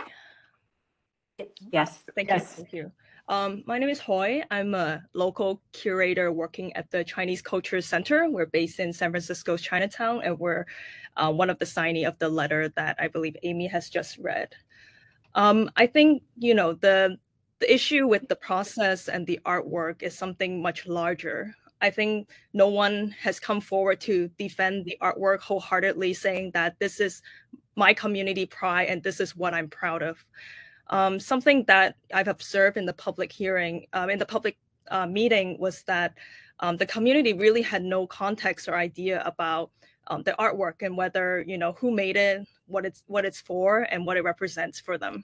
Yes. 1.72 2.00
Thank 2.16 2.32
you, 2.32 2.40
thank 2.40 2.74
you. 2.74 2.92
Um, 3.30 3.64
my 3.66 3.78
name 3.78 3.88
is 3.88 4.00
Hoy. 4.00 4.44
I'm 4.52 4.76
a 4.76 5.02
local 5.14 5.62
curator 5.72 6.34
working 6.34 6.76
at 6.76 6.92
the 6.92 7.06
Chinese 7.06 7.42
Culture 7.42 7.80
Center. 7.80 8.30
We're 8.30 8.48
based 8.48 8.82
in 8.82 8.92
San 8.92 9.12
Francisco's 9.12 9.62
Chinatown, 9.62 10.22
and 10.24 10.38
we're 10.38 10.66
uh, 11.16 11.32
one 11.32 11.50
of 11.50 11.58
the 11.58 11.66
signee 11.66 12.06
of 12.06 12.20
the 12.20 12.28
letter 12.28 12.68
that 12.76 12.98
I 13.00 13.08
believe 13.08 13.38
Amy 13.44 13.68
has 13.68 13.90
just 13.90 14.18
read. 14.18 14.54
Um, 15.36 15.72
I 15.78 15.88
think 15.88 16.24
you 16.38 16.54
know 16.54 16.74
the 16.74 17.18
the 17.60 17.74
issue 17.74 18.08
with 18.08 18.28
the 18.28 18.36
process 18.36 19.08
and 19.08 19.26
the 19.26 19.40
artwork 19.46 20.04
is 20.04 20.18
something 20.18 20.62
much 20.62 20.86
larger. 20.86 21.56
I 21.80 21.92
think 21.92 22.28
no 22.54 22.68
one 22.68 23.16
has 23.22 23.40
come 23.40 23.62
forward 23.62 24.02
to 24.02 24.30
defend 24.38 24.84
the 24.84 24.98
artwork 25.02 25.40
wholeheartedly, 25.40 26.14
saying 26.14 26.52
that 26.56 26.78
this 26.80 27.00
is 27.00 27.22
my 27.78 27.94
community 27.94 28.46
pride 28.46 28.90
and 28.90 29.02
this 29.02 29.22
is 29.22 29.34
what 29.36 29.54
I'm 29.54 29.70
proud 29.70 30.04
of. 30.04 30.24
Um, 30.94 31.20
something 31.20 31.64
that 31.66 31.96
I've 32.14 32.28
observed 32.28 32.78
in 32.78 32.86
the 32.86 32.94
public 32.94 33.32
hearing, 33.32 33.88
um, 33.94 34.12
in 34.12 34.20
the 34.20 34.28
public 34.28 34.58
uh, 34.92 35.08
meeting, 35.08 35.58
was 35.60 35.82
that 35.84 36.14
um, 36.60 36.78
the 36.78 36.86
community 36.86 37.34
really 37.34 37.64
had 37.64 37.84
no 37.84 38.06
context 38.06 38.68
or 38.68 38.76
idea 38.76 39.24
about 39.26 39.72
um, 40.08 40.22
the 40.22 40.36
artwork 40.38 40.84
and 40.84 40.96
whether 40.96 41.44
you 41.48 41.58
know 41.58 41.72
who 41.80 41.90
made 41.90 42.16
it, 42.16 42.48
what 42.68 42.86
it's 42.86 43.04
what 43.08 43.26
it's 43.26 43.42
for, 43.42 43.88
and 43.90 44.06
what 44.06 44.18
it 44.18 44.24
represents 44.24 44.80
for 44.80 45.00
them. 45.00 45.24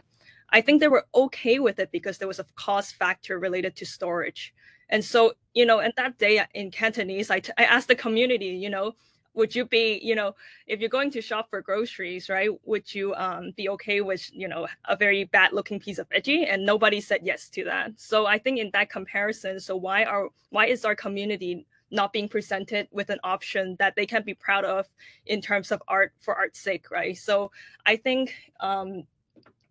I 0.49 0.59
think 0.59 0.79
they 0.79 0.87
were 0.87 1.05
okay 1.13 1.59
with 1.59 1.77
it 1.77 1.91
because 1.91 2.17
there 2.17 2.27
was 2.27 2.39
a 2.39 2.45
cost 2.55 2.95
factor 2.95 3.37
related 3.37 3.75
to 3.75 3.85
storage. 3.85 4.55
And 4.89 5.05
so, 5.05 5.33
you 5.53 5.67
know, 5.67 5.81
and 5.81 5.93
that 5.97 6.17
day 6.17 6.43
in 6.55 6.71
Cantonese, 6.71 7.29
I, 7.29 7.43
I 7.59 7.65
asked 7.65 7.89
the 7.89 7.95
community, 7.95 8.47
you 8.47 8.71
know, 8.71 8.95
would 9.33 9.55
you 9.55 9.65
be, 9.65 9.99
you 10.03 10.15
know, 10.15 10.35
if 10.67 10.79
you're 10.79 10.89
going 10.89 11.11
to 11.11 11.21
shop 11.21 11.49
for 11.49 11.61
groceries, 11.61 12.29
right? 12.29 12.49
Would 12.65 12.93
you 12.93 13.13
um, 13.15 13.51
be 13.55 13.69
okay 13.69 14.01
with, 14.01 14.29
you 14.33 14.47
know, 14.47 14.67
a 14.85 14.95
very 14.95 15.25
bad 15.25 15.53
looking 15.53 15.79
piece 15.79 15.99
of 15.99 16.09
veggie? 16.09 16.51
And 16.51 16.65
nobody 16.65 16.99
said 16.99 17.21
yes 17.23 17.49
to 17.49 17.63
that. 17.65 17.91
So 17.97 18.25
I 18.25 18.37
think 18.37 18.59
in 18.59 18.69
that 18.73 18.89
comparison, 18.89 19.59
so 19.59 19.75
why 19.75 20.03
are 20.03 20.29
why 20.49 20.65
is 20.67 20.85
our 20.85 20.95
community 20.95 21.65
not 21.91 22.13
being 22.13 22.29
presented 22.29 22.87
with 22.91 23.09
an 23.09 23.19
option 23.23 23.75
that 23.79 23.95
they 23.95 24.05
can 24.05 24.23
be 24.23 24.33
proud 24.33 24.63
of 24.63 24.87
in 25.25 25.41
terms 25.41 25.71
of 25.71 25.81
art 25.87 26.13
for 26.19 26.35
art's 26.35 26.59
sake, 26.59 26.91
right? 26.91 27.17
So 27.17 27.51
I 27.85 27.95
think 27.95 28.33
um, 28.59 29.03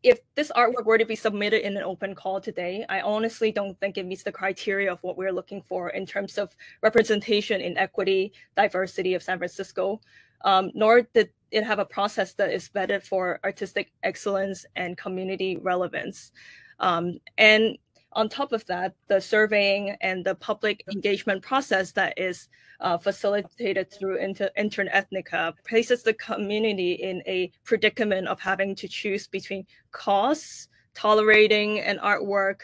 if 0.03 0.21
this 0.37 0.53
artwork 0.55 0.85
were 0.85 0.99
to 0.99 1.05
be 1.05 1.17
submitted 1.17 1.67
in 1.67 1.77
an 1.77 1.83
open 1.83 2.15
call 2.15 2.41
today, 2.41 2.85
I 2.89 3.01
honestly 3.01 3.51
don't 3.51 3.79
think 3.81 3.99
it 3.99 4.07
meets 4.07 4.23
the 4.23 4.33
criteria 4.33 4.93
of 4.93 5.03
what 5.03 5.19
we're 5.19 5.33
looking 5.33 5.63
for 5.63 5.91
in 5.91 6.07
terms 6.07 6.39
of 6.39 6.55
representation 6.83 7.61
in 7.61 7.77
equity, 7.77 8.33
diversity 8.57 9.15
of 9.15 9.23
San 9.23 9.39
Francisco, 9.39 10.01
um, 10.45 10.71
nor 10.75 11.03
did 11.03 11.31
it 11.51 11.65
have 11.65 11.81
a 11.81 11.85
process 11.85 12.35
that 12.35 12.53
is 12.53 12.69
vetted 12.69 13.03
for 13.03 13.41
artistic 13.43 13.93
excellence 14.03 14.65
and 14.77 14.97
community 14.97 15.57
relevance. 15.57 16.31
Um, 16.79 17.19
and 17.37 17.77
on 18.13 18.29
top 18.29 18.53
of 18.53 18.65
that, 18.67 18.95
the 19.09 19.21
surveying 19.21 19.97
and 20.01 20.25
the 20.25 20.35
public 20.35 20.85
engagement 20.93 21.43
process 21.43 21.93
that 21.93 22.19
is 22.19 22.49
uh, 22.81 22.97
facilitated 22.97 23.91
through 23.93 24.17
inter- 24.17 24.51
InterEthnica 24.59 25.55
places 25.69 26.03
the 26.03 26.15
community 26.15 26.93
in 26.93 27.23
a 27.27 27.51
predicament 27.65 28.29
of 28.29 28.41
having 28.41 28.75
to 28.77 28.89
choose 28.89 29.27
between 29.27 29.67
costs, 29.93 30.69
tolerating 30.95 31.81
an 31.81 31.99
artwork, 31.99 32.63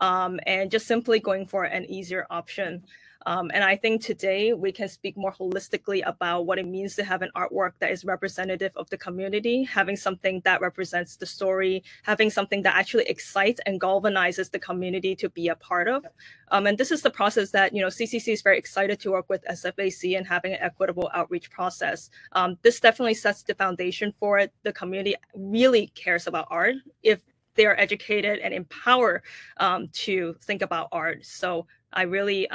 um, 0.00 0.40
and 0.46 0.70
just 0.70 0.86
simply 0.86 1.18
going 1.18 1.46
for 1.46 1.64
an 1.64 1.84
easier 1.90 2.26
option. 2.30 2.82
Um, 3.26 3.50
and 3.52 3.64
I 3.64 3.74
think 3.74 4.02
today 4.02 4.52
we 4.52 4.70
can 4.70 4.88
speak 4.88 5.16
more 5.16 5.32
holistically 5.32 6.00
about 6.06 6.46
what 6.46 6.60
it 6.60 6.66
means 6.66 6.94
to 6.94 7.04
have 7.04 7.22
an 7.22 7.30
artwork 7.34 7.72
that 7.80 7.90
is 7.90 8.04
representative 8.04 8.70
of 8.76 8.88
the 8.88 8.96
community, 8.96 9.64
having 9.64 9.96
something 9.96 10.40
that 10.44 10.60
represents 10.60 11.16
the 11.16 11.26
story, 11.26 11.82
having 12.04 12.30
something 12.30 12.62
that 12.62 12.76
actually 12.76 13.04
excites 13.06 13.60
and 13.66 13.80
galvanizes 13.80 14.48
the 14.50 14.60
community 14.60 15.16
to 15.16 15.28
be 15.28 15.48
a 15.48 15.56
part 15.56 15.88
of. 15.88 16.06
Um, 16.52 16.68
and 16.68 16.78
this 16.78 16.92
is 16.92 17.02
the 17.02 17.10
process 17.10 17.50
that, 17.50 17.74
you 17.74 17.82
know, 17.82 17.88
CCC 17.88 18.32
is 18.32 18.42
very 18.42 18.58
excited 18.58 19.00
to 19.00 19.10
work 19.10 19.28
with 19.28 19.44
SFAC 19.50 20.16
and 20.16 20.24
having 20.24 20.52
an 20.52 20.60
equitable 20.60 21.10
outreach 21.12 21.50
process. 21.50 22.10
Um, 22.32 22.56
this 22.62 22.78
definitely 22.78 23.14
sets 23.14 23.42
the 23.42 23.56
foundation 23.56 24.14
for 24.20 24.38
it. 24.38 24.52
The 24.62 24.72
community 24.72 25.16
really 25.34 25.88
cares 25.88 26.28
about 26.28 26.46
art. 26.48 26.76
If 27.02 27.18
they 27.56 27.66
are 27.66 27.76
educated 27.76 28.38
and 28.38 28.54
empowered 28.54 29.22
um, 29.56 29.88
to 29.88 30.36
think 30.42 30.62
about 30.62 30.88
art. 30.92 31.24
So 31.24 31.66
I 31.92 32.02
really 32.02 32.48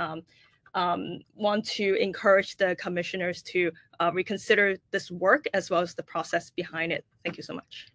um, 0.73 1.19
want 1.35 1.65
to 1.65 1.95
encourage 1.95 2.57
the 2.57 2.75
commissioners 2.75 3.41
to 3.43 3.71
uh, 3.99 4.11
reconsider 4.13 4.77
this 4.91 5.11
work 5.11 5.45
as 5.53 5.69
well 5.69 5.81
as 5.81 5.93
the 5.95 6.03
process 6.03 6.49
behind 6.49 6.91
it. 6.91 7.05
Thank 7.23 7.37
you 7.37 7.43
so 7.43 7.53
much. 7.53 7.87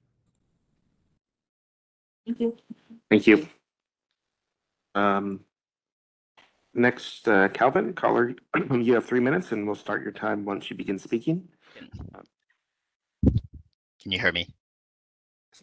Thank 2.27 2.41
you. 2.41 2.57
Thank 3.11 3.27
you. 3.27 3.49
Um, 4.95 5.41
next, 6.75 7.29
uh, 7.29 7.49
Calvin, 7.49 7.93
caller, 7.93 8.35
you 8.71 8.95
have 8.95 9.05
three 9.05 9.21
minutes 9.21 9.53
and 9.53 9.67
we'll 9.67 9.75
start 9.75 10.03
your 10.03 10.13
time 10.13 10.45
once 10.45 10.71
you 10.71 10.77
begin 10.77 10.99
speaking. 10.99 11.49
Can 13.25 14.13
you 14.13 14.19
hear 14.19 14.33
me? 14.33 14.49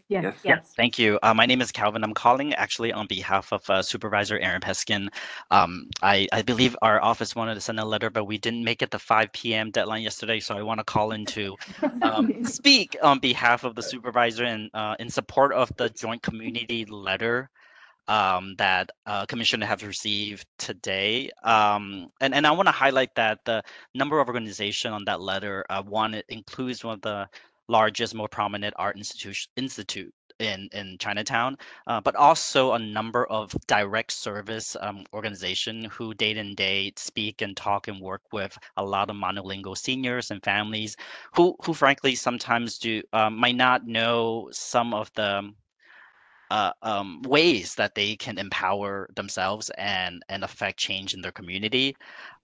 Yes. 0.09 0.35
Yes. 0.43 0.73
Thank 0.75 0.99
you. 0.99 1.19
Uh, 1.23 1.33
my 1.33 1.45
name 1.45 1.61
is 1.61 1.71
Calvin. 1.71 2.03
I'm 2.03 2.13
calling 2.13 2.53
actually 2.53 2.93
on 2.93 3.07
behalf 3.07 3.51
of 3.51 3.67
uh, 3.69 3.81
Supervisor 3.81 4.37
Aaron 4.39 4.61
Peskin. 4.61 5.07
Um, 5.51 5.89
I, 6.01 6.27
I 6.31 6.41
believe 6.41 6.75
our 6.81 7.01
office 7.03 7.35
wanted 7.35 7.55
to 7.55 7.61
send 7.61 7.79
a 7.79 7.85
letter, 7.85 8.09
but 8.09 8.25
we 8.25 8.37
didn't 8.37 8.63
make 8.63 8.81
it 8.81 8.91
the 8.91 8.99
5 8.99 9.31
p.m. 9.33 9.71
deadline 9.71 10.03
yesterday. 10.03 10.39
So 10.39 10.57
I 10.57 10.61
want 10.63 10.79
to 10.79 10.83
call 10.83 11.11
in 11.11 11.25
to 11.27 11.55
um, 12.01 12.43
speak 12.43 12.95
on 13.01 13.19
behalf 13.19 13.63
of 13.63 13.75
the 13.75 13.83
supervisor 13.83 14.45
and 14.45 14.69
uh, 14.73 14.95
in 14.99 15.09
support 15.09 15.53
of 15.53 15.71
the 15.77 15.89
joint 15.89 16.21
community 16.21 16.85
letter 16.85 17.49
um, 18.07 18.55
that 18.57 18.89
uh, 19.05 19.25
commissioner 19.25 19.65
have 19.65 19.83
received 19.83 20.45
today. 20.57 21.29
Um, 21.43 22.09
and, 22.19 22.33
and 22.33 22.45
I 22.45 22.51
want 22.51 22.67
to 22.67 22.73
highlight 22.73 23.15
that 23.15 23.39
the 23.45 23.63
number 23.95 24.19
of 24.19 24.27
organization 24.27 24.91
on 24.93 25.05
that 25.05 25.21
letter, 25.21 25.65
uh, 25.69 25.83
one, 25.83 26.13
it 26.13 26.25
includes 26.29 26.83
one 26.83 26.95
of 26.95 27.01
the 27.01 27.27
largest, 27.73 28.15
more 28.15 28.29
prominent 28.29 28.73
art 28.77 28.95
institution 28.97 29.51
institute 29.55 30.13
in 30.39 30.69
in 30.73 30.97
Chinatown, 30.99 31.57
uh, 31.87 32.01
but 32.01 32.15
also 32.15 32.73
a 32.73 32.79
number 32.79 33.25
of 33.27 33.55
direct 33.67 34.11
service 34.11 34.75
um, 34.79 35.05
organization 35.13 35.85
who 35.85 36.13
day 36.13 36.31
in 36.31 36.55
day 36.55 36.91
speak 36.95 37.41
and 37.41 37.55
talk 37.57 37.87
and 37.87 37.99
work 38.01 38.21
with 38.31 38.57
a 38.77 38.85
lot 38.93 39.09
of 39.09 39.15
monolingual 39.15 39.77
seniors 39.77 40.31
and 40.31 40.43
families 40.43 40.95
who 41.35 41.55
who 41.63 41.73
frankly 41.73 42.15
sometimes 42.15 42.77
do 42.77 43.01
um, 43.13 43.37
might 43.37 43.55
not 43.55 43.87
know 43.87 44.49
some 44.51 44.93
of 44.93 45.11
the 45.15 45.31
uh, 46.51 46.71
um, 46.83 47.21
ways 47.23 47.75
that 47.75 47.95
they 47.95 48.15
can 48.15 48.37
empower 48.37 49.09
themselves 49.15 49.71
and 49.77 50.21
and 50.29 50.43
affect 50.43 50.77
change 50.77 51.13
in 51.13 51.21
their 51.21 51.31
community. 51.31 51.95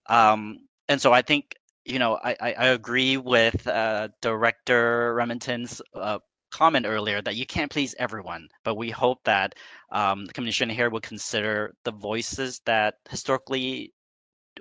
Um, 0.07 0.59
and 0.87 0.99
so 0.99 1.13
I 1.13 1.21
think 1.21 1.55
you 1.85 1.99
know, 1.99 2.19
I, 2.23 2.35
I, 2.39 2.53
I 2.53 2.65
agree 2.67 3.17
with 3.17 3.67
uh, 3.67 4.09
Director 4.21 5.13
Remington's 5.15 5.81
uh, 5.95 6.19
comment 6.51 6.85
earlier 6.87 7.21
that 7.21 7.35
you 7.35 7.45
can't 7.45 7.71
please 7.71 7.95
everyone, 7.99 8.49
but 8.63 8.75
we 8.75 8.89
hope 8.89 9.23
that 9.23 9.55
um, 9.91 10.25
the 10.25 10.33
commission 10.33 10.69
here 10.69 10.89
will 10.89 11.01
consider 11.01 11.73
the 11.83 11.91
voices 11.91 12.61
that 12.65 12.95
historically 13.09 13.93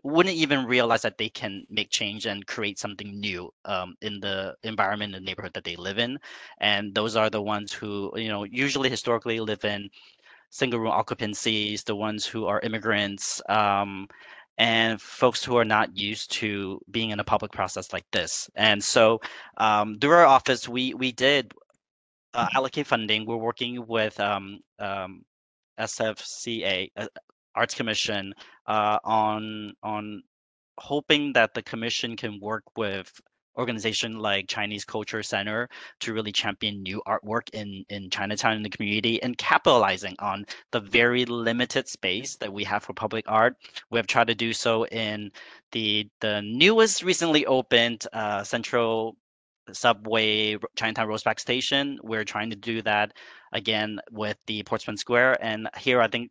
wouldn't 0.05 0.35
even 0.37 0.65
realize 0.67 1.03
that 1.03 1.19
they 1.19 1.29
can 1.29 1.65
make 1.71 1.91
change 1.91 2.27
and 2.27 2.47
create 2.47 2.79
something 2.79 3.19
new 3.19 3.51
um, 3.65 3.95
in 4.01 4.21
the 4.21 4.55
environment 4.63 5.15
and 5.15 5.25
neighborhood 5.25 5.53
that 5.55 5.65
they 5.65 5.77
live 5.77 5.99
in. 5.99 6.19
And 6.61 6.95
those 6.95 7.17
are 7.17 7.31
the 7.31 7.43
ones 7.43 7.73
who, 7.73 8.13
you 8.17 8.29
know, 8.29 8.45
usually 8.45 8.89
historically 8.91 9.41
live 9.41 9.65
in 9.65 9.91
single 10.51 10.81
room 10.81 10.93
occupancies, 10.93 11.85
the 11.85 11.97
ones 11.97 12.27
who 12.27 12.47
are 12.47 12.61
immigrants, 12.61 13.43
um, 13.49 14.09
and 14.59 15.01
folks 15.01 15.45
who 15.45 15.57
are 15.57 15.65
not 15.65 15.97
used 15.97 16.33
to 16.33 16.81
being 16.91 17.11
in 17.11 17.21
a 17.21 17.25
public 17.25 17.53
process 17.53 17.93
like 17.93 18.05
this. 18.13 18.51
And 18.57 18.83
so 18.83 19.21
um, 19.57 19.99
through 20.01 20.11
our 20.11 20.27
office, 20.27 20.69
we 20.69 20.95
we 20.95 21.13
did 21.13 21.53
uh, 22.35 22.49
allocate 22.55 22.87
funding. 22.87 23.25
We're 23.25 23.37
working 23.37 23.87
with 23.87 24.19
um, 24.21 24.59
um, 24.79 25.25
SFCA, 25.79 26.91
uh, 26.97 27.07
Arts 27.55 27.75
Commission, 27.75 28.35
uh, 28.67 28.99
on 29.05 29.73
on 29.83 30.23
hoping 30.79 31.33
that 31.35 31.55
the 31.55 31.63
commission 31.63 32.17
can 32.17 32.41
work 32.41 32.65
with 32.77 33.13
organization 33.59 34.19
like 34.19 34.49
Chinese 34.49 34.85
Culture 34.85 35.23
Center 35.23 35.69
to 36.01 36.13
really 36.13 36.33
champion 36.33 36.83
new 36.83 37.03
artwork 37.07 37.51
in, 37.53 37.85
in 37.89 38.09
Chinatown 38.11 38.57
in 38.57 38.63
the 38.63 38.71
community 38.71 39.23
and 39.23 39.37
capitalizing 39.37 40.15
on 40.21 40.47
the 40.71 40.81
very 40.81 41.25
limited 41.25 41.89
space 41.89 42.37
that 42.37 42.53
we 42.53 42.65
have 42.65 42.83
for 42.83 42.93
public 42.93 43.25
art. 43.29 43.57
We 43.91 43.99
have 43.99 44.07
tried 44.07 44.29
to 44.29 44.35
do 44.35 44.53
so 44.53 44.87
in 44.87 45.31
the 45.73 46.09
the 46.21 46.41
newest 46.43 47.03
recently 47.03 47.45
opened 47.47 48.07
uh, 48.13 48.43
Central 48.45 49.17
Subway 49.73 50.57
Chinatown 50.77 51.09
Rose 51.09 51.23
Pak 51.23 51.39
Station. 51.41 51.99
We're 52.03 52.25
trying 52.25 52.51
to 52.51 52.57
do 52.57 52.81
that 52.83 53.13
again 53.53 54.01
with 54.11 54.37
the 54.47 54.63
Portsmouth 54.63 54.99
Square. 54.99 55.43
And 55.45 55.69
here 55.79 56.01
I 56.01 56.09
think 56.09 56.31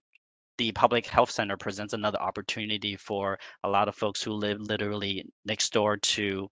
the 0.57 0.71
public 0.71 1.05
health 1.05 1.29
center 1.29 1.55
presents 1.55 1.93
another 1.93 2.19
opportunity 2.19 2.95
for 2.95 3.37
a 3.63 3.69
lot 3.69 3.87
of 3.87 3.95
folks 3.95 4.23
who 4.23 4.31
live 4.31 4.59
literally 4.59 5.23
next 5.45 5.71
door 5.71 5.97
to 5.97 6.49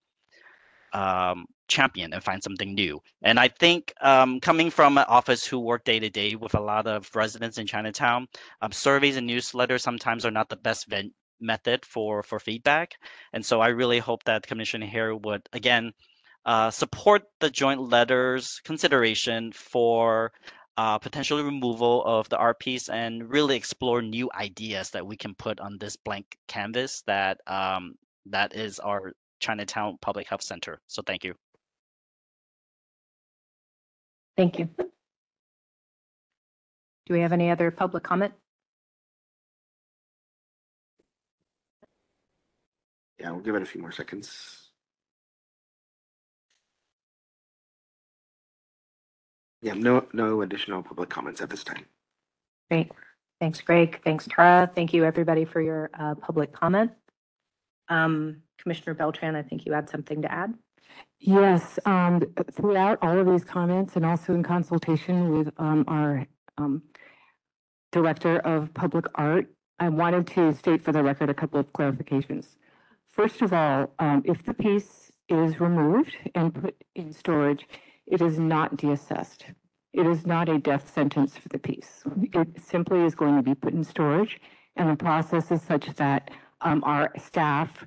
um, 0.96 1.46
champion 1.68 2.14
and 2.14 2.24
find 2.24 2.42
something 2.42 2.74
new. 2.74 3.02
And 3.22 3.40
I 3.40 3.50
think 3.50 3.94
um, 4.02 4.40
coming 4.40 4.70
from 4.70 4.98
an 4.98 5.06
office 5.08 5.46
who 5.46 5.60
work 5.60 5.84
day 5.84 6.00
to 6.00 6.10
day 6.10 6.36
with 6.36 6.56
a 6.56 6.62
lot 6.62 6.88
of 6.88 7.14
residents 7.16 7.58
in 7.58 7.68
Chinatown, 7.68 8.28
um, 8.62 8.72
surveys 8.72 9.18
and 9.18 9.30
newsletters 9.30 9.82
sometimes 9.82 10.26
are 10.26 10.32
not 10.32 10.50
the 10.50 10.56
best 10.56 10.88
ven- 10.88 11.14
method 11.42 11.86
for 11.86 12.24
for 12.24 12.40
feedback. 12.40 12.94
And 13.34 13.46
so 13.46 13.60
I 13.60 13.70
really 13.70 14.00
hope 14.00 14.24
that 14.24 14.48
Commissioner 14.48 14.88
here 14.88 15.14
would 15.16 15.42
again 15.52 15.92
uh, 16.46 16.72
support 16.72 17.24
the 17.40 17.50
joint 17.50 17.82
letters 17.82 18.62
consideration 18.64 19.52
for 19.52 20.32
uh, 20.78 20.98
potential 21.00 21.44
removal 21.44 22.04
of 22.06 22.30
the 22.30 22.38
art 22.38 22.60
piece 22.60 22.90
and 22.90 23.30
really 23.30 23.56
explore 23.56 24.02
new 24.02 24.30
ideas 24.34 24.92
that 24.92 25.06
we 25.06 25.18
can 25.18 25.34
put 25.36 25.60
on 25.60 25.78
this 25.78 25.96
blank 25.96 26.38
canvas 26.48 27.04
that 27.08 27.40
um, 27.48 27.96
that 28.28 28.56
is 28.56 28.80
our 28.80 29.14
Chinatown 29.40 29.98
Public 30.02 30.28
Health 30.28 30.44
Center. 30.44 30.80
So 30.88 31.02
thank 31.02 31.24
you. 31.24 31.36
Thank 34.38 34.60
you. 34.60 34.70
Do 37.06 37.14
we 37.14 37.22
have 37.22 37.32
any 37.32 37.52
other 37.52 37.72
public 37.72 38.04
comment? 38.04 38.34
Yeah, 43.20 43.32
we'll 43.32 43.42
give 43.42 43.56
it 43.56 43.62
a 43.62 43.66
few 43.66 43.82
more 43.82 43.92
seconds. 43.92 44.70
Yeah, 49.62 49.74
no, 49.74 50.06
no 50.14 50.42
additional 50.42 50.84
public 50.84 51.10
comments 51.10 51.42
at 51.42 51.50
this 51.50 51.64
time. 51.64 51.86
Great. 52.70 52.92
Thanks, 53.40 53.62
Greg. 53.62 54.00
Thanks, 54.04 54.28
Tara. 54.30 54.70
Thank 54.74 54.94
you, 54.94 55.04
everybody, 55.04 55.46
for 55.46 55.62
your 55.62 55.90
uh, 56.00 56.16
public 56.16 56.54
comment. 56.54 56.92
Um, 57.90 58.42
Commissioner 58.58 58.94
Beltran, 58.94 59.36
I 59.36 59.44
think 59.44 59.66
you 59.66 59.74
had 59.74 59.90
something 59.90 60.22
to 60.22 60.32
add? 60.32 60.54
Yes, 61.20 61.80
um, 61.86 62.22
throughout 62.52 63.00
all 63.02 63.20
of 63.20 63.28
these 63.28 63.44
comments 63.44 63.96
and 63.96 64.06
also 64.06 64.34
in 64.34 64.44
consultation 64.44 65.30
with, 65.30 65.54
um, 65.58 65.84
our, 65.88 66.26
um, 66.58 66.82
Director 67.92 68.40
of 68.40 68.74
Public 68.74 69.06
Art, 69.16 69.48
I 69.80 69.90
wanted 69.90 70.28
to 70.28 70.54
state 70.54 70.82
for 70.82 70.92
the 70.92 71.04
record 71.04 71.30
a 71.30 71.34
couple 71.34 71.60
of 71.60 71.72
clarifications. 71.74 72.58
First 73.10 73.42
of 73.42 73.54
all, 73.54 73.94
um, 74.00 74.22
if 74.26 74.44
the 74.44 74.54
piece 74.54 75.12
is 75.30 75.60
removed 75.60 76.16
and 76.34 76.54
put 76.54 76.76
in 76.96 77.14
storage, 77.14 77.68
it 78.06 78.22
is 78.22 78.38
not 78.38 78.78
deassessed. 78.78 79.46
It 79.94 80.06
is 80.06 80.26
not 80.26 80.50
a 80.50 80.60
death 80.60 80.94
sentence 80.94 81.38
for 81.38 81.48
the 81.50 81.58
piece. 81.58 82.04
It 82.34 82.62
simply 82.62 83.02
is 83.02 83.16
going 83.16 83.38
to 83.38 83.42
be 83.42 83.56
put 83.56 83.74
in 83.74 83.84
storage, 83.84 84.42
and 84.76 84.90
the 84.90 84.98
process 84.98 85.52
is 85.52 85.62
such 85.62 85.88
that, 85.96 86.32
um, 86.66 86.84
our 86.84 87.12
staff 87.18 87.86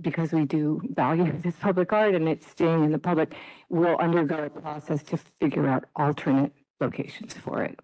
because 0.00 0.32
we 0.32 0.44
do 0.44 0.80
value 0.90 1.32
this 1.42 1.54
public 1.56 1.92
art 1.92 2.14
and 2.14 2.28
it's 2.28 2.46
staying 2.46 2.84
in 2.84 2.92
the 2.92 2.98
public, 2.98 3.34
will 3.68 3.96
undergo 3.98 4.44
a 4.44 4.50
process 4.50 5.02
to 5.04 5.18
figure 5.40 5.68
out 5.68 5.84
alternate 5.96 6.52
locations 6.80 7.34
for 7.34 7.62
it 7.62 7.78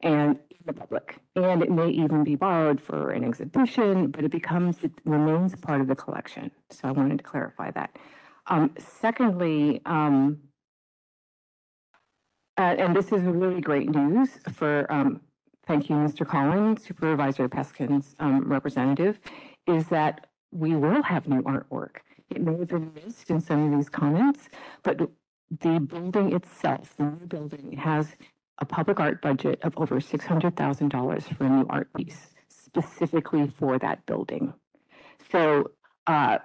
and 0.00 0.38
the 0.66 0.72
public. 0.72 1.18
And 1.36 1.62
it 1.62 1.70
may 1.70 1.88
even 1.88 2.24
be 2.24 2.34
borrowed 2.34 2.80
for 2.80 3.10
an 3.10 3.24
exhibition, 3.24 4.10
but 4.10 4.24
it 4.24 4.30
becomes, 4.30 4.78
it 4.82 4.92
remains 5.04 5.54
part 5.56 5.80
of 5.80 5.86
the 5.86 5.96
collection. 5.96 6.50
So 6.70 6.88
I 6.88 6.90
wanted 6.90 7.18
to 7.18 7.24
clarify 7.24 7.70
that. 7.72 7.96
Um, 8.46 8.74
secondly, 8.78 9.80
um, 9.86 10.38
uh, 12.58 12.74
and 12.78 12.94
this 12.94 13.06
is 13.06 13.22
really 13.22 13.60
great 13.60 13.88
news 13.88 14.30
for, 14.52 14.90
um, 14.92 15.20
thank 15.66 15.88
you, 15.88 15.96
Mr. 15.96 16.26
Collins, 16.26 16.84
Supervisor 16.84 17.48
Peskin's, 17.48 18.14
um, 18.18 18.46
representative, 18.46 19.18
is 19.76 19.86
that 19.88 20.26
we 20.52 20.74
will 20.76 21.02
have 21.02 21.28
new 21.28 21.42
artwork. 21.42 21.96
It 22.30 22.42
may 22.42 22.56
have 22.58 22.68
been 22.68 22.92
missed 22.94 23.30
in 23.30 23.40
some 23.40 23.72
of 23.72 23.78
these 23.78 23.88
comments, 23.88 24.48
but 24.82 25.00
the 25.60 25.80
building 25.80 26.32
itself, 26.32 26.94
the 26.96 27.04
new 27.04 27.26
building, 27.26 27.76
has 27.76 28.06
a 28.58 28.64
public 28.64 29.00
art 29.00 29.20
budget 29.22 29.58
of 29.62 29.76
over 29.76 30.00
six 30.00 30.24
hundred 30.24 30.56
thousand 30.56 30.90
dollars 30.90 31.24
for 31.26 31.44
a 31.44 31.48
new 31.48 31.66
art 31.70 31.88
piece, 31.96 32.34
specifically 32.48 33.52
for 33.58 33.78
that 33.78 34.04
building. 34.06 34.52
So, 35.32 35.70
uh, 36.06 36.38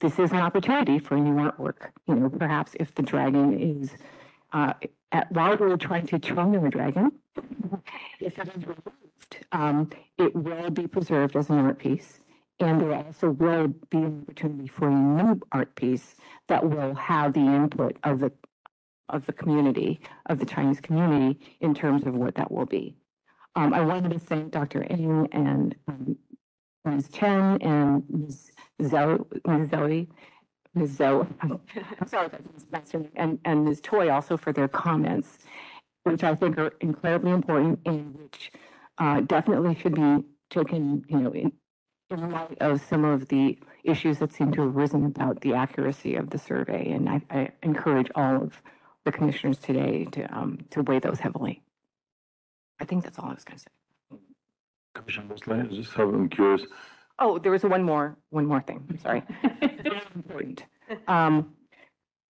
this 0.00 0.18
is 0.18 0.30
an 0.32 0.38
opportunity 0.38 0.98
for 0.98 1.16
new 1.16 1.34
artwork. 1.34 1.90
You 2.06 2.14
know, 2.14 2.28
perhaps 2.30 2.72
if 2.80 2.94
the 2.94 3.02
dragon 3.02 3.58
is, 3.58 3.92
uh, 4.52 4.74
at, 5.12 5.30
while 5.32 5.56
we're 5.56 5.76
trying 5.76 6.06
to 6.08 6.18
train 6.18 6.52
the 6.52 6.70
dragon, 6.70 7.12
if 8.20 8.38
it 8.38 8.48
is 8.56 8.62
removed, 8.62 9.46
um, 9.52 9.90
it 10.18 10.34
will 10.34 10.70
be 10.70 10.86
preserved 10.86 11.36
as 11.36 11.50
an 11.50 11.58
art 11.58 11.78
piece. 11.78 12.20
And 12.62 12.80
there 12.80 12.94
also 12.94 13.30
will 13.30 13.68
be 13.90 13.98
an 13.98 14.22
opportunity 14.22 14.68
for 14.68 14.88
a 14.88 14.94
new 14.94 15.40
art 15.50 15.74
piece 15.74 16.14
that 16.46 16.68
will 16.68 16.94
have 16.94 17.32
the 17.32 17.40
input 17.40 17.96
of 18.04 18.20
the, 18.20 18.30
of 19.08 19.26
the 19.26 19.32
community, 19.32 20.00
of 20.26 20.38
the 20.38 20.46
Chinese 20.46 20.80
community 20.80 21.40
in 21.60 21.74
terms 21.74 22.06
of 22.06 22.14
what 22.14 22.36
that 22.36 22.52
will 22.52 22.66
be. 22.66 22.94
Um, 23.56 23.74
I 23.74 23.80
wanted 23.80 24.12
to 24.12 24.18
thank 24.20 24.52
Dr. 24.52 24.84
Ng 24.84 25.28
and, 25.32 25.74
um, 25.88 26.16
Ms. 26.84 27.08
Chen 27.12 27.60
and 27.62 28.04
Ms. 28.08 28.52
Zoe, 28.84 29.18
Ms. 29.46 29.70
Zoe, 29.70 30.08
Ms. 30.74 30.90
Zoe, 30.96 31.26
I'm 31.40 32.06
sorry, 32.06 32.28
I 32.32 32.38
mispronounced 32.54 32.94
and, 33.16 33.38
and 33.44 33.64
Ms. 33.64 33.80
Toy 33.82 34.10
also 34.10 34.36
for 34.36 34.52
their 34.52 34.68
comments, 34.68 35.38
which 36.04 36.24
I 36.24 36.34
think 36.34 36.58
are 36.58 36.72
incredibly 36.80 37.32
important 37.32 37.80
and 37.86 38.16
which, 38.16 38.52
uh, 38.98 39.20
definitely 39.20 39.74
should 39.74 39.94
be 39.94 40.24
taken, 40.50 41.04
you 41.08 41.18
know, 41.18 41.32
in, 41.32 41.52
in 42.12 42.30
light 42.30 42.58
of 42.60 42.80
some 42.82 43.04
of 43.04 43.28
the 43.28 43.58
issues 43.84 44.18
that 44.18 44.32
seem 44.32 44.52
to 44.52 44.62
have 44.62 44.76
risen 44.76 45.06
about 45.06 45.40
the 45.40 45.54
accuracy 45.54 46.14
of 46.14 46.30
the 46.30 46.38
survey. 46.38 46.90
And 46.92 47.08
I, 47.08 47.22
I 47.30 47.50
encourage 47.62 48.10
all 48.14 48.36
of 48.36 48.62
the 49.04 49.12
commissioners 49.12 49.58
today 49.58 50.06
to, 50.12 50.22
um, 50.36 50.58
to 50.70 50.82
weigh 50.82 51.00
those 51.00 51.18
heavily. 51.18 51.62
I 52.80 52.84
think 52.84 53.04
that's 53.04 53.18
all 53.18 53.30
I 53.30 53.34
was 53.34 53.44
going 53.44 53.58
to 53.58 53.62
say. 53.62 54.18
Commissioner 54.94 55.34
Musleh, 55.34 55.64
I 55.64 55.74
just 55.74 55.92
have, 55.94 56.08
I'm 56.08 56.28
curious, 56.28 56.62
Oh, 57.18 57.38
there 57.38 57.52
was 57.52 57.62
one 57.62 57.84
more, 57.84 58.16
one 58.30 58.46
more 58.46 58.60
thing, 58.60 58.84
I'm 58.90 58.98
sorry. 58.98 59.22
Important. 60.14 60.64
Um, 61.08 61.54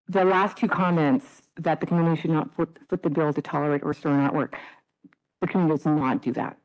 the 0.07 0.23
last 0.23 0.55
two 0.55 0.69
comments 0.69 1.41
that 1.57 1.81
the 1.81 1.85
community 1.85 2.21
should 2.21 2.31
not 2.31 2.55
foot, 2.55 2.77
foot 2.87 3.03
the 3.03 3.09
bill 3.09 3.33
to 3.33 3.41
tolerate 3.41 3.81
or 3.83 3.93
store 3.93 4.13
artwork. 4.13 4.53
The 5.41 5.47
community 5.47 5.75
does 5.75 5.85
not 5.85 6.21
do 6.21 6.31
that. 6.33 6.55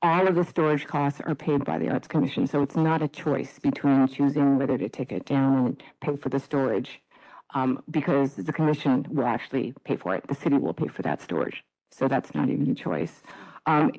All 0.00 0.28
of 0.28 0.36
the 0.36 0.44
storage 0.44 0.86
costs 0.86 1.20
are 1.24 1.34
paid 1.34 1.64
by 1.64 1.78
the 1.78 1.88
Arts 1.90 2.06
Commission, 2.06 2.46
so 2.46 2.62
it's 2.62 2.76
not 2.76 3.02
a 3.02 3.08
choice 3.08 3.58
between 3.58 4.06
choosing 4.06 4.56
whether 4.56 4.78
to 4.78 4.88
take 4.88 5.10
it 5.10 5.24
down 5.24 5.66
and 5.66 5.82
pay 6.00 6.16
for 6.16 6.28
the 6.28 6.38
storage. 6.38 7.00
Um, 7.54 7.82
because 7.90 8.34
the 8.34 8.52
commission 8.52 9.06
will 9.10 9.24
actually 9.24 9.72
pay 9.84 9.96
for 9.96 10.14
it. 10.14 10.26
The 10.28 10.34
city 10.34 10.56
will 10.58 10.74
pay 10.74 10.86
for 10.88 11.00
that 11.02 11.22
storage. 11.22 11.64
So 11.90 12.06
that's 12.06 12.34
not 12.34 12.50
even 12.50 12.70
a 12.70 12.74
choice. 12.74 13.22
Um, 13.64 13.90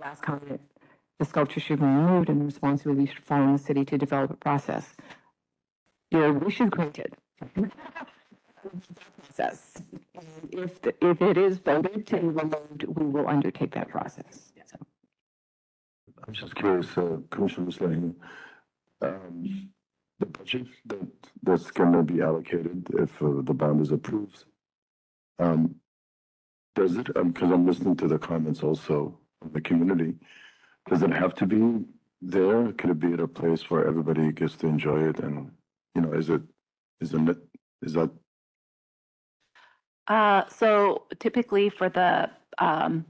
last 0.00 0.22
comment, 0.22 0.60
the 1.18 1.26
sculpture 1.26 1.60
should 1.60 1.78
be 1.78 1.84
removed 1.84 2.30
and 2.30 2.40
the 2.40 2.46
responsibility 2.46 3.06
should 3.06 3.22
fall 3.22 3.42
on 3.42 3.52
the 3.52 3.58
city 3.58 3.84
to 3.84 3.98
develop 3.98 4.30
a 4.30 4.36
process. 4.36 4.94
Your 6.10 6.32
wish 6.32 6.60
is 6.60 6.70
granted. 6.70 7.14
Process. 9.22 9.74
If, 10.50 10.80
the- 10.80 10.94
if 11.06 11.20
it 11.20 11.36
is 11.36 11.58
voted 11.58 12.06
to 12.06 12.16
be 12.16 12.28
removed, 12.28 12.84
we 12.84 13.04
will 13.06 13.28
undertake 13.28 13.72
that 13.74 13.88
process. 13.90 14.52
I'm 16.26 16.34
just 16.34 16.54
curious, 16.56 16.96
uh, 16.98 17.18
Commissioner 17.30 17.66
Musleh, 17.66 18.14
um, 19.02 19.70
the 20.18 20.26
budget 20.26 20.66
that, 20.86 21.06
that's 21.42 21.70
gonna 21.70 22.02
be 22.02 22.20
allocated 22.20 22.86
if 22.98 23.22
uh, 23.22 23.42
the 23.42 23.54
bond 23.54 23.80
is 23.80 23.92
approved. 23.92 24.44
Um, 25.38 25.76
does 26.74 26.96
it, 26.96 27.16
um, 27.16 27.32
cause 27.32 27.50
I'm 27.50 27.66
listening 27.66 27.96
to 27.96 28.08
the 28.08 28.18
comments 28.18 28.62
also 28.62 29.18
of 29.42 29.52
the 29.52 29.60
community, 29.60 30.14
does 30.88 31.02
it 31.02 31.10
have 31.10 31.34
to 31.36 31.46
be 31.46 31.84
there? 32.20 32.72
Could 32.72 32.90
it 32.90 33.00
be 33.00 33.12
at 33.12 33.20
a 33.20 33.28
place 33.28 33.70
where 33.70 33.86
everybody 33.86 34.32
gets 34.32 34.56
to 34.56 34.66
enjoy 34.66 35.08
it 35.08 35.20
and, 35.20 35.52
you 35.94 36.00
know, 36.02 36.12
is 36.12 36.28
it, 36.28 36.42
is 37.00 37.14
it, 37.14 37.38
is 37.82 37.92
that 37.92 38.10
Uh, 40.08 40.42
so 40.48 41.06
typically 41.20 41.68
for 41.68 41.88
the, 41.88 42.30
um, 42.58 43.04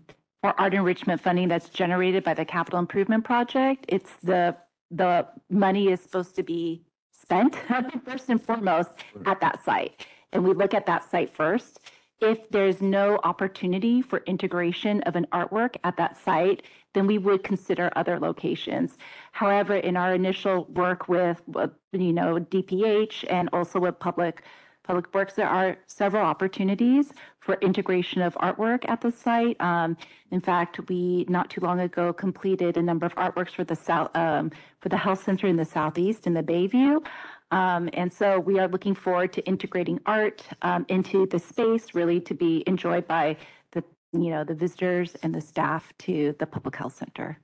art 0.59 0.75
enrichment 0.75 1.21
funding 1.21 1.49
that's 1.49 1.69
generated 1.69 2.25
by 2.25 2.35
the 2.35 2.45
capital 2.45 2.79
improvement 2.79 3.25
project, 3.25 3.85
it's 3.89 4.13
the, 4.23 4.57
the 4.91 5.27
money 5.51 5.89
is 5.89 6.01
supposed 6.01 6.37
to 6.37 6.43
be 6.43 6.83
spent 7.13 7.57
first 8.05 8.29
and 8.29 8.43
foremost 8.43 8.91
at 9.25 9.41
that 9.41 9.65
site. 9.65 10.07
And 10.33 10.45
we 10.45 10.55
look 10.55 10.75
at 10.75 10.87
that 10.87 11.09
site 11.11 11.35
first. 11.35 11.81
If 12.21 12.49
there's 12.51 12.81
no 12.81 13.19
opportunity 13.25 14.01
for 14.01 14.23
integration 14.27 15.03
of 15.03 15.17
an 15.17 15.27
artwork 15.33 15.77
at 15.85 15.97
that 15.99 16.19
site, 16.19 16.63
then 16.95 17.07
we 17.07 17.19
would 17.19 17.45
consider 17.45 17.91
other 17.95 18.19
locations. 18.19 18.97
However, 19.33 19.77
in 19.77 19.99
our 19.99 20.15
initial 20.15 20.65
work 20.65 21.09
with, 21.09 21.43
with, 21.47 21.71
you 21.93 22.15
know, 22.15 22.39
DPH 22.39 23.25
and 23.29 23.51
also 23.53 23.79
with 23.79 23.99
public 23.99 24.43
Public 24.87 25.13
Works, 25.13 25.35
there 25.35 25.49
are 25.49 25.77
several 25.87 26.25
opportunities 26.25 27.13
for 27.41 27.55
integration 27.61 28.23
of 28.23 28.35
artwork 28.35 28.89
at 28.89 29.01
the 29.01 29.11
site. 29.11 29.61
Um, 29.61 29.97
in 30.31 30.41
fact, 30.41 30.79
we 30.89 31.27
not 31.29 31.51
too 31.51 31.61
long 31.61 31.81
ago 31.81 32.13
completed 32.13 32.77
a 32.77 32.83
number 32.83 33.05
of 33.05 33.15
artworks 33.17 33.51
for 33.51 33.65
the 33.65 33.75
south, 33.75 34.15
um, 34.15 34.53
for 34.81 34.89
the 34.89 34.97
health 34.97 35.25
center 35.25 35.49
in 35.49 35.57
the 35.57 35.65
southeast 35.65 36.27
in 36.27 36.35
the 36.35 36.43
Bayview. 36.43 37.05
Um, 37.51 37.89
and 37.95 38.13
so 38.13 38.39
we 38.39 38.61
are 38.61 38.69
looking 38.69 38.95
forward 38.95 39.33
to 39.35 39.45
integrating 39.45 40.01
art 40.07 40.47
um, 40.63 40.87
into 40.89 41.27
the 41.27 41.39
space, 41.39 41.95
really 41.95 42.21
to 42.21 42.35
be 42.35 42.63
enjoyed 42.69 43.09
by 43.09 43.37
the, 43.73 43.83
you 44.13 44.31
know, 44.31 44.45
the 44.45 44.55
visitors 44.55 45.17
and 45.23 45.35
the 45.35 45.41
staff 45.41 45.93
to 45.99 46.35
the 46.39 46.47
public 46.47 46.77
health 46.77 46.97
center. 46.97 47.39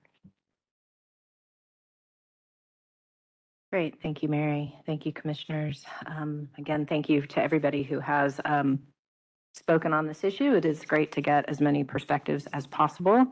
Great, 3.73 4.03
thank 4.03 4.23
you, 4.23 4.29
Mary. 4.29 4.75
Thank 4.85 5.07
you, 5.07 5.15
commissioners. 5.15 5.87
Um, 6.05 6.47
again, 6.59 6.85
thank 6.85 7.09
you 7.09 7.23
to 7.23 7.43
everybody 7.43 7.83
who 7.83 8.01
has, 8.01 8.39
um, 8.45 8.81
spoken 9.55 9.95
on 9.95 10.07
this 10.07 10.25
issue. 10.25 10.55
It 10.55 10.67
is 10.67 10.85
great 10.85 11.11
to 11.13 11.23
get 11.23 11.49
as 11.49 11.59
many 11.59 11.83
perspectives 11.83 12.47
as 12.53 12.67
possible. 12.67 13.27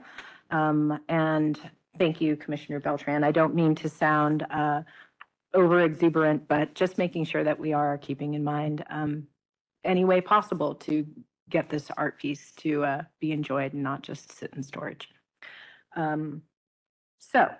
Um, 0.50 0.98
and 1.10 1.60
thank 1.98 2.22
you, 2.22 2.36
Commissioner 2.36 2.80
Beltran. 2.80 3.22
I 3.22 3.32
don't 3.32 3.54
mean 3.54 3.74
to 3.76 3.88
sound, 3.90 4.46
uh, 4.50 4.82
over 5.52 5.80
exuberant, 5.80 6.48
but 6.48 6.74
just 6.74 6.96
making 6.96 7.24
sure 7.24 7.44
that 7.44 7.58
we 7.58 7.74
are 7.74 7.98
keeping 7.98 8.32
in 8.32 8.42
mind, 8.42 8.82
um, 8.88 9.26
any 9.84 10.06
way 10.06 10.22
possible 10.22 10.74
to 10.76 11.06
get 11.50 11.68
this 11.68 11.90
art 11.98 12.18
piece 12.18 12.52
to, 12.52 12.82
uh, 12.82 13.02
be 13.20 13.32
enjoyed 13.32 13.74
and 13.74 13.82
not 13.82 14.00
just 14.00 14.32
sit 14.32 14.54
in 14.54 14.62
storage. 14.62 15.10
Um, 15.96 16.40
so 17.18 17.54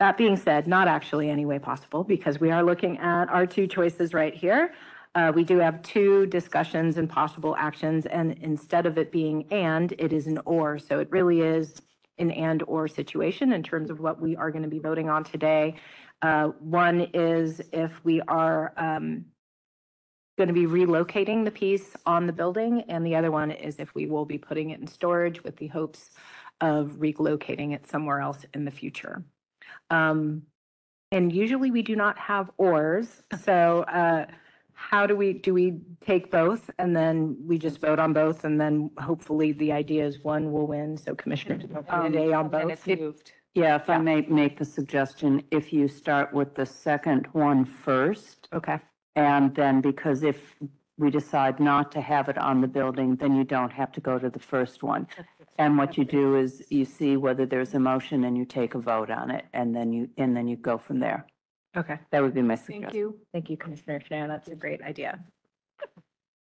that 0.00 0.16
being 0.16 0.36
said, 0.36 0.66
not 0.66 0.88
actually 0.88 1.30
any 1.30 1.46
way 1.46 1.58
possible 1.58 2.04
because 2.04 2.40
we 2.40 2.50
are 2.50 2.62
looking 2.62 2.98
at 2.98 3.28
our 3.28 3.46
two 3.46 3.66
choices 3.66 4.12
right 4.12 4.34
here. 4.34 4.74
Uh, 5.14 5.30
we 5.32 5.44
do 5.44 5.58
have 5.58 5.80
two 5.82 6.26
discussions 6.26 6.96
and 6.96 7.08
possible 7.08 7.54
actions, 7.56 8.04
and 8.06 8.32
instead 8.40 8.84
of 8.84 8.98
it 8.98 9.12
being 9.12 9.46
and, 9.52 9.92
it 9.98 10.12
is 10.12 10.26
an 10.26 10.40
or. 10.44 10.78
So 10.78 10.98
it 10.98 11.08
really 11.10 11.40
is 11.40 11.80
an 12.18 12.32
and 12.32 12.62
or 12.66 12.88
situation 12.88 13.52
in 13.52 13.62
terms 13.62 13.90
of 13.90 14.00
what 14.00 14.20
we 14.20 14.34
are 14.34 14.50
going 14.50 14.64
to 14.64 14.68
be 14.68 14.80
voting 14.80 15.08
on 15.08 15.22
today. 15.22 15.76
Uh, 16.22 16.48
One 16.58 17.02
is 17.14 17.60
if 17.72 18.04
we 18.04 18.20
are 18.22 18.72
um, 18.76 19.26
going 20.36 20.48
to 20.48 20.54
be 20.54 20.66
relocating 20.66 21.44
the 21.44 21.50
piece 21.50 21.94
on 22.06 22.26
the 22.26 22.32
building, 22.32 22.82
and 22.88 23.06
the 23.06 23.14
other 23.14 23.30
one 23.30 23.52
is 23.52 23.76
if 23.76 23.94
we 23.94 24.06
will 24.06 24.24
be 24.24 24.38
putting 24.38 24.70
it 24.70 24.80
in 24.80 24.86
storage 24.88 25.44
with 25.44 25.56
the 25.56 25.68
hopes 25.68 26.10
of 26.60 26.96
relocating 26.98 27.72
it 27.72 27.86
somewhere 27.86 28.20
else 28.20 28.44
in 28.52 28.64
the 28.64 28.70
future. 28.70 29.24
Um, 29.90 30.42
And 31.12 31.32
usually 31.32 31.70
we 31.70 31.82
do 31.82 31.94
not 31.94 32.18
have 32.18 32.50
ors, 32.58 33.22
so 33.44 33.82
uh, 33.82 34.26
how 34.72 35.06
do 35.06 35.14
we, 35.14 35.34
do 35.34 35.54
we 35.54 35.78
take 36.00 36.30
both 36.32 36.68
and 36.80 36.96
then 36.96 37.36
we 37.46 37.56
just 37.56 37.80
vote 37.80 38.00
on 38.00 38.12
both 38.12 38.44
and 38.44 38.60
then 38.60 38.90
hopefully 38.98 39.52
the 39.52 39.70
idea 39.70 40.04
is 40.04 40.24
one 40.24 40.50
will 40.50 40.66
win, 40.66 40.96
so 40.96 41.14
commissioners 41.14 41.62
vote 41.70 41.86
for 41.88 42.02
today 42.02 42.32
on 42.32 42.46
And 42.46 42.50
both? 42.50 42.70
if 42.72 42.86
you- 42.88 43.14
Yeah, 43.54 43.76
if 43.76 43.88
I 43.88 43.98
may 43.98 44.22
make 44.22 44.58
the 44.58 44.64
suggestion, 44.64 45.30
if 45.52 45.72
you 45.72 45.86
start 45.86 46.32
with 46.32 46.56
the 46.56 46.66
second 46.66 47.28
one 47.32 47.64
first. 47.64 48.48
Okay. 48.52 48.80
And 49.14 49.54
then, 49.54 49.80
because 49.80 50.24
if 50.24 50.56
we 50.98 51.08
decide 51.10 51.60
not 51.60 51.92
to 51.92 52.00
have 52.00 52.28
it 52.28 52.38
on 52.38 52.60
the 52.60 52.66
building, 52.66 53.14
then 53.14 53.36
you 53.36 53.44
don't 53.44 53.72
have 53.72 53.92
to 53.92 54.00
go 54.00 54.18
to 54.18 54.28
the 54.30 54.40
first 54.40 54.82
one. 54.82 55.06
And 55.58 55.78
what 55.78 55.96
you 55.96 56.04
do 56.04 56.36
is 56.36 56.64
you 56.68 56.84
see 56.84 57.16
whether 57.16 57.46
there's 57.46 57.74
a 57.74 57.78
motion 57.78 58.24
and 58.24 58.36
you 58.36 58.44
take 58.44 58.74
a 58.74 58.78
vote 58.78 59.10
on 59.10 59.30
it, 59.30 59.44
and 59.52 59.74
then 59.74 59.92
you, 59.92 60.08
and 60.18 60.36
then 60.36 60.48
you 60.48 60.56
go 60.56 60.78
from 60.78 60.98
there. 60.98 61.26
Okay. 61.76 61.98
That 62.10 62.22
would 62.22 62.34
be 62.34 62.42
my 62.42 62.54
suggestion. 62.54 62.82
Thank 62.82 62.94
you. 62.94 63.18
Thank 63.32 63.50
you, 63.50 63.56
Commissioner 63.56 64.00
Shannon. 64.06 64.28
That's 64.28 64.48
a 64.48 64.54
great 64.54 64.82
idea. 64.82 65.20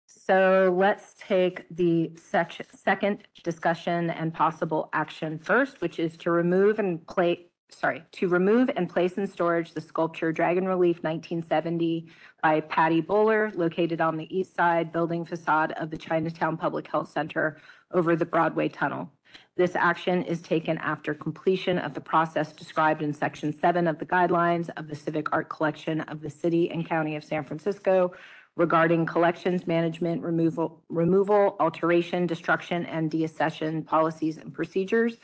So 0.08 0.74
let's 0.78 1.16
take 1.20 1.66
the 1.72 2.12
section, 2.16 2.66
second 2.74 3.24
discussion 3.44 4.12
and 4.12 4.34
possible 4.34 4.90
action 4.94 5.40
first, 5.40 5.82
which 5.82 6.00
is 6.00 6.16
to 6.18 6.32
remove 6.32 6.80
and 6.80 7.06
play, 7.08 7.48
sorry, 7.70 8.04
to 8.14 8.28
remove 8.28 8.70
and 8.76 8.88
place 8.88 9.14
in 9.14 9.26
storage 9.28 9.74
the 9.74 9.82
sculpture 9.82 10.32
Dragon 10.32 10.68
Relief 10.68 10.98
1970 11.04 12.08
by 12.42 12.62
Patty 12.62 13.02
Bowler 13.02 13.52
located 13.56 14.02
on 14.02 14.16
the 14.16 14.34
east 14.36 14.56
side 14.56 14.94
building 14.94 15.26
facade 15.26 15.72
of 15.74 15.90
the 15.90 15.98
Chinatown 15.98 16.58
Public 16.58 16.88
Health 16.88 17.12
Center 17.12 17.58
over 17.94 18.16
the 18.16 18.26
Broadway 18.26 18.70
Tunnel. 18.70 19.10
This 19.56 19.76
action 19.76 20.24
is 20.24 20.42
taken 20.42 20.78
after 20.80 21.14
completion 21.14 21.78
of 21.78 21.94
the 21.94 22.02
process 22.02 22.52
described 22.54 23.02
in 23.02 23.14
Section 23.14 23.54
7 23.54 23.88
of 23.88 24.00
the 24.00 24.06
guidelines 24.06 24.70
of 24.78 24.88
the 24.88 24.96
Civic 24.96 25.32
Art 25.32 25.50
Collection 25.50 26.02
of 26.02 26.22
the 26.22 26.30
City 26.30 26.72
and 26.72 26.88
County 26.88 27.16
of 27.16 27.24
San 27.24 27.44
Francisco 27.44 28.14
regarding 28.56 29.06
collections 29.06 29.66
management, 29.66 30.22
removal, 30.22 30.84
removal, 30.90 31.56
alteration, 31.60 32.28
destruction, 32.28 32.86
and 32.86 33.10
deaccession 33.10 33.86
policies 33.86 34.38
and 34.38 34.54
procedures 34.54 35.18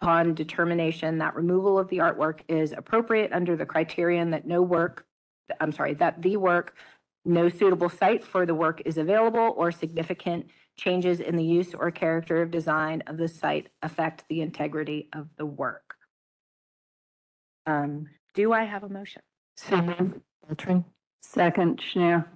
upon 0.00 0.34
determination 0.34 1.18
that 1.18 1.34
removal 1.34 1.78
of 1.78 1.88
the 1.88 1.98
artwork 1.98 2.40
is 2.48 2.72
appropriate 2.72 3.32
under 3.32 3.56
the 3.56 3.66
criterion 3.66 4.30
that 4.30 4.46
no 4.46 4.62
work, 4.62 5.06
I'm 5.60 5.72
sorry, 5.72 5.94
that 5.94 6.22
the 6.22 6.36
work, 6.36 6.76
no 7.24 7.48
suitable 7.48 7.88
site 7.88 8.24
for 8.24 8.46
the 8.46 8.54
work 8.54 8.82
is 8.84 8.98
available 8.98 9.54
or 9.56 9.72
significant 9.72 10.46
changes 10.76 11.20
in 11.20 11.36
the 11.36 11.44
use 11.44 11.74
or 11.74 11.90
character 11.90 12.42
of 12.42 12.50
design 12.50 13.02
of 13.06 13.16
the 13.16 13.28
site 13.28 13.68
affect 13.82 14.24
the 14.28 14.40
integrity 14.40 15.08
of 15.14 15.28
the 15.36 15.46
work. 15.46 15.94
Um, 17.66 18.08
do 18.34 18.52
I 18.52 18.64
have 18.64 18.84
a 18.84 18.88
motion? 18.88 19.22
So 19.56 19.80
moved, 19.80 20.20
Beltran. 20.46 20.84
Second, 21.22 21.80
Schnair. 21.80 22.26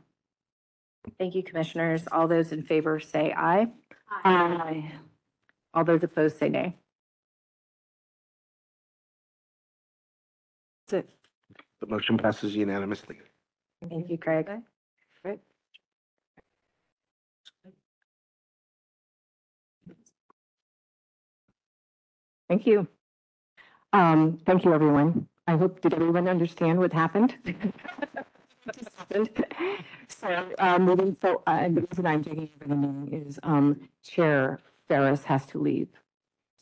Thank 1.18 1.34
you, 1.34 1.42
commissioners. 1.42 2.02
All 2.10 2.26
those 2.26 2.52
in 2.52 2.62
favor 2.62 2.98
say 2.98 3.32
aye. 3.36 3.68
Aye. 4.24 4.92
All 5.72 5.84
those 5.84 6.02
opposed 6.02 6.38
say 6.38 6.48
nay. 6.48 6.76
That's 10.88 11.04
it. 11.04 11.10
The 11.80 11.86
motion 11.86 12.18
passes 12.18 12.54
unanimously. 12.56 13.18
Thank 13.88 14.10
you, 14.10 14.18
Craig. 14.18 14.50
Thank 22.50 22.66
you. 22.66 22.88
Um, 23.92 24.40
thank 24.46 24.64
you, 24.64 24.74
everyone. 24.74 25.28
I 25.46 25.56
hope, 25.56 25.80
did 25.82 25.94
everyone 25.94 26.28
understand 26.28 26.80
what 26.80 26.92
happened? 26.92 27.36
So, 30.08 30.52
uh, 30.58 30.78
moving, 30.78 31.16
so, 31.22 31.42
uh, 31.46 31.68
the 31.68 31.82
reason 31.90 32.06
I'm 32.06 32.22
taking 32.22 32.50
over 32.62 32.68
the 32.68 32.76
meeting 32.76 33.26
is, 33.26 33.40
um, 33.42 33.88
Chair 34.04 34.60
Ferras 34.88 35.24
has 35.24 35.46
to 35.46 35.58
leave. 35.58 35.88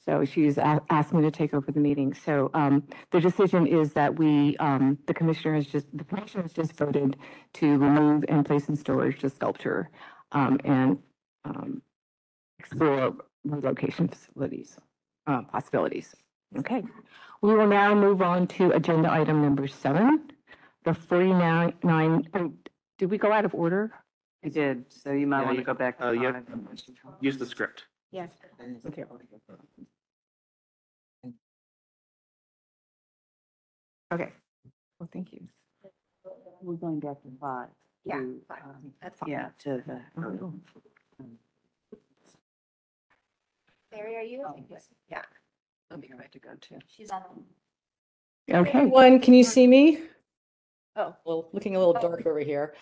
So 0.07 0.25
she's 0.25 0.59
a- 0.59 0.83
asked 0.91 1.13
me 1.15 1.23
to 1.23 1.31
take 1.33 1.55
over 1.55 1.73
the 1.73 1.81
meeting. 1.81 2.15
So, 2.15 2.51
um, 2.55 2.85
the 3.11 3.21
decision 3.21 3.67
is 3.67 3.95
that 3.95 4.19
we, 4.19 4.57
um, 4.59 4.99
the 5.07 5.15
commissioner 5.15 5.57
has 5.57 5.67
just, 5.67 5.87
the 5.97 6.05
commissioner 6.05 6.43
has 6.45 6.53
just 6.55 6.75
voted 6.75 7.17
to 7.55 7.79
remove 7.79 8.25
and 8.29 8.47
place 8.47 8.69
in 8.69 8.77
storage 8.77 9.21
the 9.23 9.31
sculpture, 9.31 9.91
um, 10.33 10.61
and, 10.65 10.99
um, 11.45 11.83
explore 12.61 13.17
relocation 13.45 14.09
facilities, 14.09 14.79
uh, 15.29 15.43
possibilities. 15.43 16.15
Okay. 16.57 16.83
We 17.43 17.55
will 17.55 17.67
now 17.69 17.95
move 17.95 18.21
on 18.23 18.47
to 18.49 18.73
agenda 18.73 19.13
item 19.13 19.43
number 19.43 19.69
seven, 19.69 20.31
the 20.85 20.95
forty-nine, 20.95 21.75
nine, 21.85 22.27
oh, 22.35 22.53
did 22.97 23.11
we 23.11 23.19
go 23.19 23.31
out 23.31 23.45
of 23.45 23.55
order? 23.55 23.93
I 24.45 24.49
did, 24.49 24.87
so 24.91 25.13
you 25.13 25.27
might 25.27 25.41
Yeah, 25.41 25.45
want 25.45 25.57
to 25.57 25.61
you- 25.61 25.67
go 25.67 25.75
back. 25.75 25.97
uh, 26.01 26.13
to 26.13 26.21
yeah. 26.21 26.33
five. 26.33 27.15
Use 27.21 27.37
the 27.39 27.47
script. 27.47 27.85
Yes. 28.11 28.31
Okay. 28.87 29.05
Okay. 34.13 34.33
Well, 34.99 35.09
thank 35.13 35.33
you. 35.33 35.47
We're 36.63 36.75
going 36.75 36.99
back 37.01 37.23
to 37.23 37.29
five. 37.41 37.69
Yeah, 38.05 38.15
to, 38.21 38.41
five. 38.49 38.63
um, 38.65 38.93
That's 39.03 39.19
fine. 39.19 39.29
Yeah, 39.31 39.49
to 39.65 39.83
the. 39.87 40.01
Mary, 43.93 44.17
are 44.17 44.23
you? 44.23 44.45
Um, 44.45 44.65
yeah. 45.09 45.23
Let 45.91 46.01
me 46.01 46.11
to 46.33 46.39
go 46.39 46.51
to. 46.61 46.79
She's 46.89 47.11
on. 47.11 47.23
Okay. 48.51 48.85
One, 48.85 49.21
can 49.21 49.35
you 49.35 49.45
see 49.45 49.67
me? 49.67 50.01
Oh, 50.97 51.15
well, 51.25 51.49
looking 51.53 51.77
a 51.77 51.79
little 51.79 51.95
dark 51.95 52.27
over 52.27 52.41
here. 52.41 52.75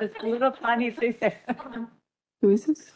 This 0.00 0.10
little 0.22 0.52
tiny 0.52 0.90
thing 0.90 1.16
there. 1.20 1.38
Who 2.40 2.50
is 2.50 2.66
this? 2.66 2.92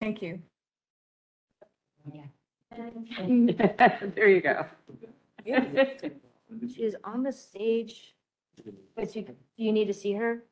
Thank 0.00 0.22
you. 0.22 0.40
There 4.14 4.28
you 4.28 4.40
go. 4.42 4.66
She 6.74 6.82
is 6.84 6.96
on 7.04 7.22
the 7.22 7.32
stage, 7.32 8.14
but 8.94 9.14
you, 9.16 9.22
do 9.22 9.34
you 9.56 9.72
need 9.72 9.86
to 9.86 9.94
see 9.94 10.12
her? 10.12 10.44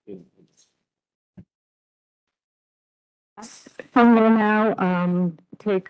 So 3.43 4.13
we'll 4.15 4.31
now, 4.31 4.75
um, 4.79 5.39
take 5.59 5.89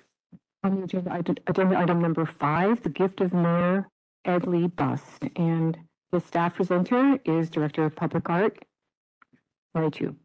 on 0.62 0.76
the 0.76 0.82
agenda, 0.84 1.12
item- 1.12 1.36
agenda 1.46 1.78
item 1.78 2.00
number 2.00 2.24
five, 2.26 2.82
the 2.82 2.88
gift 2.88 3.20
of 3.20 3.32
Mayor 3.32 3.88
Ed 4.24 4.46
Lee 4.46 4.66
bust. 4.68 5.24
And 5.36 5.76
the 6.12 6.20
staff 6.20 6.54
presenter 6.54 7.18
is 7.24 7.50
Director 7.50 7.84
of 7.84 7.96
Public 7.96 8.28
Art, 8.30 8.64
Lori 9.74 9.90
Chu. 9.90 10.16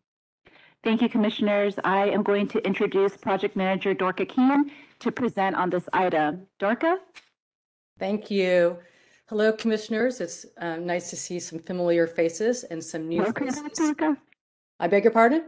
Thank 0.84 1.02
you, 1.02 1.10
Commissioners. 1.10 1.76
I 1.84 2.10
am 2.10 2.24
going 2.24 2.48
to 2.50 2.66
introduce 2.66 3.18
Project 3.18 3.58
Manager 3.58 3.94
Dorka 3.94 4.26
Keehn 4.26 4.72
to 5.00 5.12
present 5.12 5.56
on 5.58 5.70
this 5.70 5.90
item. 5.92 6.48
Dorka? 6.60 6.98
Thank 7.98 8.32
you. 8.32 8.78
Hello, 9.30 9.54
Commissioners. 9.54 10.22
It's 10.22 10.48
uh, 10.58 10.78
nice 10.78 11.12
to 11.12 11.16
see 11.16 11.40
some 11.40 11.60
familiar 11.60 12.08
faces 12.08 12.64
and 12.64 12.84
some 12.84 13.08
new 13.08 13.22
Welcome 13.22 13.46
back, 13.46 13.62
faces. 13.76 13.92
Dorka. 13.92 14.18
I 14.80 14.88
beg 14.88 15.04
your 15.04 15.14
pardon? 15.14 15.44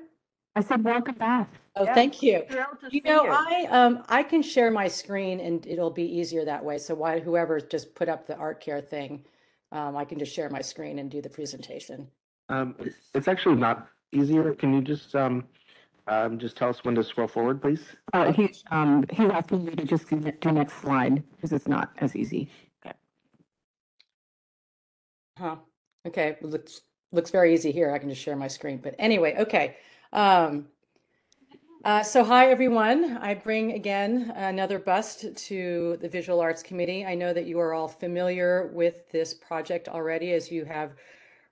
I 0.56 0.62
said, 0.62 0.84
welcome 0.84 1.16
back. 1.16 1.50
Oh, 1.76 1.86
Yeah, 1.86 1.96
thank 1.96 2.22
you. 2.22 2.44
Thrilled 2.48 2.80
to 2.82 2.86
You 2.92 3.02
see 3.02 3.10
know, 3.10 3.26
I, 3.26 3.66
um, 3.72 4.04
I 4.08 4.22
can 4.22 4.44
share 4.44 4.70
my 4.70 4.88
screen 4.88 5.40
and 5.40 5.66
it'll 5.66 5.90
be 5.90 6.04
easier 6.04 6.46
that 6.46 6.64
way. 6.64 6.78
So 6.78 6.94
why, 6.94 7.20
whoever 7.20 7.60
just 7.60 7.96
put 7.96 8.08
up 8.08 8.28
the 8.28 8.36
art 8.36 8.62
care 8.62 8.82
thing, 8.82 9.26
um, 9.72 9.98
I 9.98 10.06
can 10.06 10.20
just 10.20 10.32
share 10.32 10.52
my 10.52 10.62
screen 10.62 11.00
and 11.00 11.10
do 11.10 11.20
the 11.20 11.30
presentation. 11.30 12.08
Um, 12.50 12.76
it's 13.16 13.28
actually 13.28 13.56
not 13.56 13.88
easier. 14.12 14.54
Can 14.54 14.76
you 14.76 14.82
just, 14.82 15.16
um, 15.16 15.46
um, 16.06 16.38
just 16.38 16.56
tell 16.56 16.70
us 16.70 16.84
when 16.84 16.94
to 16.94 17.04
scroll 17.04 17.28
forward, 17.28 17.64
please? 17.64 17.82
Uh, 18.14 18.32
he, 18.32 18.54
um, 18.70 19.06
he's 19.12 19.32
asking 19.32 19.66
you 19.66 19.72
to 19.72 19.86
just 19.86 20.08
do, 20.08 20.20
do 20.20 20.52
next 20.52 20.74
slide 20.82 21.24
because 21.36 21.52
it's 21.52 21.68
not 21.68 21.90
as 21.98 22.16
easy. 22.16 22.48
Huh, 25.38 25.56
okay, 26.08 26.38
looks, 26.42 26.82
looks 27.12 27.32
very 27.32 27.54
easy 27.54 27.72
here. 27.72 27.92
I 27.92 28.00
can 28.00 28.10
just 28.10 28.22
share 28.22 28.36
my 28.36 28.48
screen, 28.48 28.78
but 28.78 28.96
anyway, 29.00 29.36
okay. 29.40 29.78
Um, 30.14 30.68
uh, 31.84 32.04
so 32.04 32.24
hi, 32.24 32.52
everyone. 32.52 33.18
I 33.18 33.34
bring 33.34 33.72
again 33.74 34.32
another 34.36 34.78
bust 34.78 35.26
to 35.36 35.98
the 36.02 36.10
Visual 36.10 36.40
Arts 36.40 36.62
Committee. 36.62 37.06
I 37.06 37.16
know 37.16 37.34
that 37.34 37.46
you 37.46 37.60
are 37.60 37.74
all 37.74 37.88
familiar 37.88 38.68
with 38.74 39.10
this 39.12 39.34
project 39.34 39.88
already 39.88 40.34
as 40.34 40.52
you 40.52 40.66
have 40.66 40.92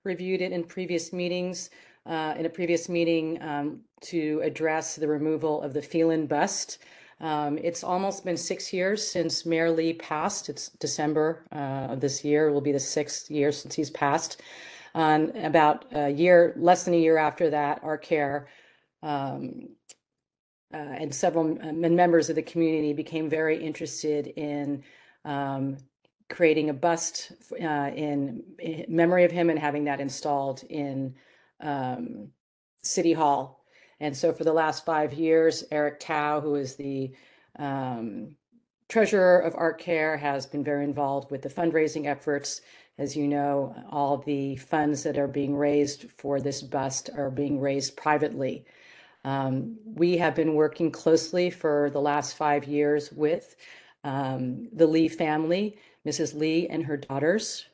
reviewed 0.04 0.40
it 0.40 0.52
in 0.52 0.64
previous 0.64 1.12
meetings. 1.12 1.70
uh, 2.06 2.34
in 2.38 2.46
a 2.46 2.50
previous 2.50 2.88
meeting 2.88 3.40
um, 3.42 3.80
to 4.00 4.40
address 4.42 4.96
the 4.96 5.06
removal 5.06 5.62
of 5.62 5.72
the 5.72 5.82
Phelan 5.82 6.26
bust. 6.26 6.78
Um, 7.20 7.58
it's 7.58 7.84
almost 7.84 8.24
been 8.24 8.36
six 8.36 8.72
years 8.72 9.06
since 9.06 9.44
Mayor 9.44 9.70
Lee 9.70 9.92
passed. 9.92 10.48
It's 10.48 10.70
December 10.70 11.44
uh, 11.52 11.92
of 11.92 12.00
this 12.00 12.24
year. 12.24 12.48
It 12.48 12.52
will 12.52 12.60
be 12.62 12.72
the 12.72 12.80
sixth 12.80 13.30
year 13.30 13.52
since 13.52 13.74
he's 13.74 13.90
passed. 13.90 14.40
Um, 14.94 15.30
about 15.36 15.84
a 15.92 16.08
year, 16.08 16.54
less 16.56 16.84
than 16.84 16.94
a 16.94 16.98
year 16.98 17.18
after 17.18 17.50
that, 17.50 17.80
our 17.84 17.98
care 17.98 18.48
um, 19.02 19.68
uh, 20.72 20.76
and 20.76 21.14
several 21.14 21.44
members 21.72 22.30
of 22.30 22.36
the 22.36 22.42
community 22.42 22.92
became 22.92 23.28
very 23.28 23.62
interested 23.62 24.28
in 24.28 24.82
um, 25.24 25.76
creating 26.28 26.70
a 26.70 26.74
bust 26.74 27.32
uh, 27.52 27.90
in, 27.94 28.42
in 28.58 28.86
memory 28.88 29.24
of 29.24 29.30
him 29.30 29.50
and 29.50 29.58
having 29.58 29.84
that 29.84 30.00
installed 30.00 30.62
in 30.70 31.14
um, 31.60 32.28
City 32.82 33.12
Hall. 33.12 33.59
And 34.00 34.16
so 34.16 34.32
for 34.32 34.44
the 34.44 34.52
last 34.52 34.84
five 34.84 35.12
years, 35.12 35.62
Eric 35.70 36.00
Tao, 36.00 36.40
who 36.40 36.54
is 36.54 36.74
the 36.76 37.12
um, 37.58 38.34
treasurer 38.88 39.38
of 39.38 39.54
Art 39.54 39.78
Care, 39.78 40.16
has 40.16 40.46
been 40.46 40.64
very 40.64 40.84
involved 40.84 41.30
with 41.30 41.42
the 41.42 41.50
fundraising 41.50 42.06
efforts. 42.06 42.62
As 42.98 43.16
you 43.16 43.28
know, 43.28 43.74
all 43.90 44.18
the 44.18 44.56
funds 44.56 45.02
that 45.02 45.18
are 45.18 45.28
being 45.28 45.54
raised 45.54 46.10
for 46.16 46.40
this 46.40 46.62
bust 46.62 47.10
are 47.16 47.30
being 47.30 47.60
raised 47.60 47.96
privately. 47.96 48.64
Um, 49.24 49.76
we 49.84 50.16
have 50.16 50.34
been 50.34 50.54
working 50.54 50.90
closely 50.90 51.50
for 51.50 51.90
the 51.90 52.00
last 52.00 52.36
five 52.36 52.64
years 52.64 53.12
with 53.12 53.56
um, 54.02 54.68
the 54.72 54.86
Lee 54.86 55.08
family, 55.08 55.76
Mrs. 56.06 56.34
Lee 56.34 56.68
and 56.68 56.84
her 56.84 56.96
daughters. 56.96 57.66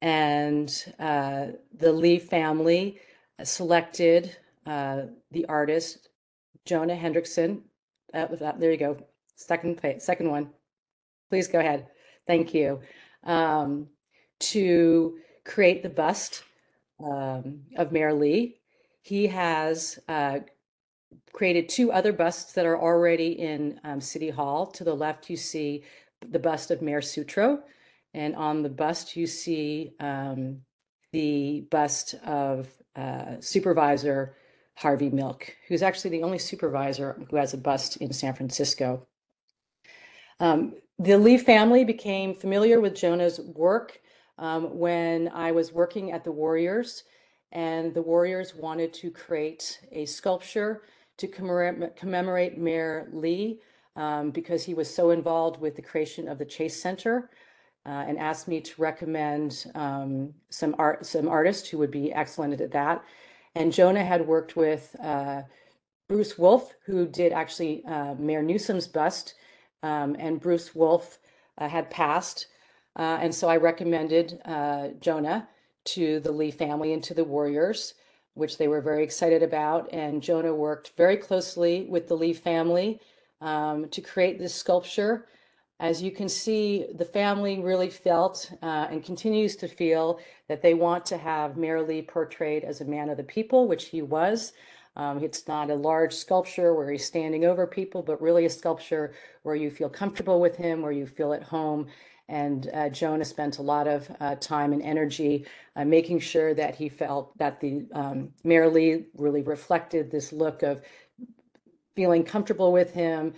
And 0.00 0.72
uh, 0.98 1.48
the 1.76 1.92
Lee 1.92 2.18
family 2.18 3.00
selected 3.42 4.36
uh, 4.64 5.02
the 5.30 5.46
artist 5.46 6.08
Jonah 6.64 6.96
Hendrickson. 6.96 7.62
Uh, 8.12 8.26
there 8.58 8.72
you 8.72 8.76
go. 8.76 8.96
Second, 9.36 9.80
second 10.00 10.30
one. 10.30 10.50
Please 11.30 11.48
go 11.48 11.60
ahead. 11.60 11.86
Thank 12.26 12.52
you. 12.54 12.80
Um, 13.24 13.88
to 14.40 15.18
create 15.44 15.82
the 15.82 15.88
bust 15.88 16.42
um, 17.04 17.60
of 17.76 17.92
Mayor 17.92 18.12
Lee. 18.12 18.56
He 19.02 19.26
has 19.28 19.98
uh, 20.08 20.40
created 21.32 21.68
two 21.68 21.92
other 21.92 22.12
busts 22.12 22.52
that 22.52 22.66
are 22.66 22.78
already 22.78 23.38
in 23.40 23.80
um, 23.84 24.00
City 24.00 24.30
Hall. 24.30 24.66
To 24.66 24.84
the 24.84 24.94
left, 24.94 25.30
you 25.30 25.36
see 25.36 25.84
the 26.28 26.38
bust 26.38 26.70
of 26.70 26.82
Mayor 26.82 27.00
Sutro, 27.00 27.62
and 28.12 28.34
on 28.36 28.62
the 28.62 28.68
bust, 28.68 29.16
you 29.16 29.26
see 29.26 29.92
um, 30.00 30.60
the 31.12 31.66
bust 31.70 32.14
of 32.26 32.68
uh, 32.96 33.40
Supervisor 33.40 34.34
Harvey 34.80 35.10
Milk, 35.10 35.54
who's 35.68 35.82
actually 35.82 36.10
the 36.10 36.22
only 36.22 36.38
supervisor 36.38 37.20
who 37.28 37.36
has 37.36 37.52
a 37.52 37.58
bust 37.58 37.98
in 37.98 38.14
San 38.14 38.32
Francisco. 38.32 39.06
Um, 40.40 40.76
the 40.98 41.18
Lee 41.18 41.36
family 41.36 41.84
became 41.84 42.34
familiar 42.34 42.80
with 42.80 42.94
Jonah's 42.94 43.40
work 43.40 44.00
um, 44.38 44.78
when 44.78 45.28
I 45.34 45.52
was 45.52 45.70
working 45.70 46.12
at 46.12 46.24
the 46.24 46.32
Warriors, 46.32 47.04
and 47.52 47.92
the 47.92 48.00
Warriors 48.00 48.54
wanted 48.54 48.94
to 48.94 49.10
create 49.10 49.80
a 49.92 50.06
sculpture 50.06 50.84
to 51.18 51.28
commemorate, 51.28 52.56
Mayor 52.56 53.10
Lee 53.12 53.60
um, 53.96 54.30
because 54.30 54.64
he 54.64 54.72
was 54.72 54.92
so 54.92 55.10
involved 55.10 55.60
with 55.60 55.76
the 55.76 55.82
creation 55.82 56.26
of 56.26 56.38
the 56.38 56.46
Chase 56.46 56.80
Center. 56.80 57.28
Uh, 57.86 58.04
and 58.06 58.18
asked 58.18 58.46
me 58.46 58.60
to 58.60 58.72
recommend 58.76 59.64
um, 59.74 60.34
some 60.50 60.74
art, 60.78 61.06
some 61.06 61.26
artists 61.26 61.66
who 61.66 61.78
would 61.78 61.90
be 61.90 62.12
excellent 62.12 62.60
at 62.60 62.70
that. 62.70 63.02
And 63.54 63.72
Jonah 63.72 64.04
had 64.04 64.26
worked 64.26 64.56
with 64.56 64.94
uh, 65.02 65.42
Bruce 66.08 66.38
Wolfe, 66.38 66.74
who 66.86 67.06
did 67.06 67.32
actually 67.32 67.84
uh, 67.84 68.14
Mayor 68.18 68.42
Newsom's 68.42 68.86
bust, 68.86 69.34
um, 69.82 70.16
and 70.18 70.40
Bruce 70.40 70.74
Wolfe 70.74 71.18
uh, 71.58 71.68
had 71.68 71.90
passed. 71.90 72.46
Uh, 72.96 73.18
and 73.20 73.34
so 73.34 73.48
I 73.48 73.56
recommended 73.56 74.40
uh, 74.44 74.88
Jonah 75.00 75.48
to 75.84 76.20
the 76.20 76.32
Lee 76.32 76.50
family 76.50 76.92
and 76.92 77.02
to 77.04 77.14
the 77.14 77.24
Warriors, 77.24 77.94
which 78.34 78.58
they 78.58 78.68
were 78.68 78.80
very 78.80 79.02
excited 79.02 79.42
about. 79.42 79.92
And 79.92 80.22
Jonah 80.22 80.54
worked 80.54 80.92
very 80.96 81.16
closely 81.16 81.86
with 81.88 82.08
the 82.08 82.16
Lee 82.16 82.32
family 82.34 83.00
um, 83.40 83.88
to 83.88 84.00
create 84.00 84.38
this 84.38 84.54
sculpture. 84.54 85.26
As 85.80 86.02
you 86.02 86.10
can 86.10 86.28
see, 86.28 86.86
the 86.94 87.06
family 87.06 87.58
really 87.58 87.88
felt 87.88 88.52
uh, 88.62 88.88
and 88.90 89.02
continues 89.02 89.56
to 89.56 89.66
feel 89.66 90.20
that 90.46 90.60
they 90.60 90.74
want 90.74 91.06
to 91.06 91.16
have 91.16 91.56
Mayor 91.56 91.80
Lee 91.80 92.02
portrayed 92.02 92.64
as 92.64 92.82
a 92.82 92.84
man 92.84 93.08
of 93.08 93.16
the 93.16 93.24
people, 93.24 93.66
which 93.66 93.86
he 93.86 94.02
was. 94.02 94.52
Um, 94.96 95.24
it's 95.24 95.48
not 95.48 95.70
a 95.70 95.74
large 95.74 96.12
sculpture 96.12 96.74
where 96.74 96.90
he's 96.90 97.06
standing 97.06 97.46
over 97.46 97.66
people, 97.66 98.02
but 98.02 98.20
really 98.20 98.44
a 98.44 98.50
sculpture 98.50 99.14
where 99.42 99.54
you 99.54 99.70
feel 99.70 99.88
comfortable 99.88 100.38
with 100.38 100.54
him, 100.54 100.82
where 100.82 100.92
you 100.92 101.06
feel 101.06 101.32
at 101.32 101.44
home. 101.44 101.86
And 102.28 102.68
uh, 102.74 102.90
Jonah 102.90 103.24
spent 103.24 103.56
a 103.56 103.62
lot 103.62 103.88
of 103.88 104.14
uh, 104.20 104.34
time 104.34 104.74
and 104.74 104.82
energy 104.82 105.46
uh, 105.76 105.86
making 105.86 106.20
sure 106.20 106.52
that 106.52 106.74
he 106.74 106.90
felt 106.90 107.36
that 107.38 107.58
the 107.58 107.86
um, 107.94 108.34
Mayor 108.44 108.68
Lee 108.68 109.06
really 109.16 109.40
reflected 109.40 110.10
this 110.10 110.30
look 110.30 110.62
of 110.62 110.82
feeling 111.96 112.22
comfortable 112.22 112.70
with 112.70 112.92
him, 112.92 113.32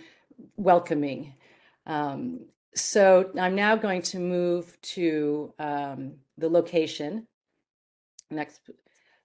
welcoming. 0.57 1.35
Um, 1.85 2.45
so 2.75 3.31
I'm 3.39 3.55
now 3.55 3.75
going 3.75 4.01
to 4.03 4.19
move 4.19 4.77
to 4.81 5.53
um, 5.59 6.13
the 6.37 6.49
location. 6.49 7.27
Next, 8.31 8.61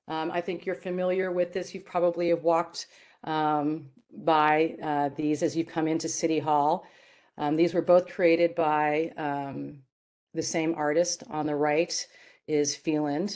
um, 0.07 0.31
I 0.31 0.41
think 0.41 0.67
you're 0.67 0.75
familiar 0.75 1.33
with 1.33 1.53
this. 1.53 1.75
You've 1.75 1.87
probably 1.87 2.29
have 2.29 2.43
walked 2.43 2.87
um, 3.25 3.91
by 4.13 4.77
uh, 4.83 5.11
these 5.17 5.43
as 5.43 5.57
you've 5.57 5.69
come 5.69 5.89
into 5.89 6.09
City 6.09 6.39
Hall. 6.39 6.87
Um, 7.39 7.57
these 7.57 7.73
were 7.75 7.83
both 7.83 8.09
created 8.09 8.55
by 8.55 9.13
um, 9.17 9.79
the 10.35 10.43
same 10.43 10.75
artist. 10.77 11.23
On 11.31 11.47
the 11.47 11.57
right 11.57 12.07
is 12.47 12.75
Phelan, 12.75 13.29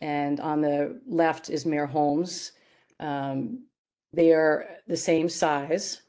and 0.00 0.40
on 0.40 0.60
the 0.60 1.00
left 1.06 1.50
is 1.50 1.66
Mayor 1.66 1.86
Holmes. 1.86 2.52
They 4.14 4.32
are 4.32 4.66
the 4.86 4.96
same 4.96 5.28
size. 5.28 6.00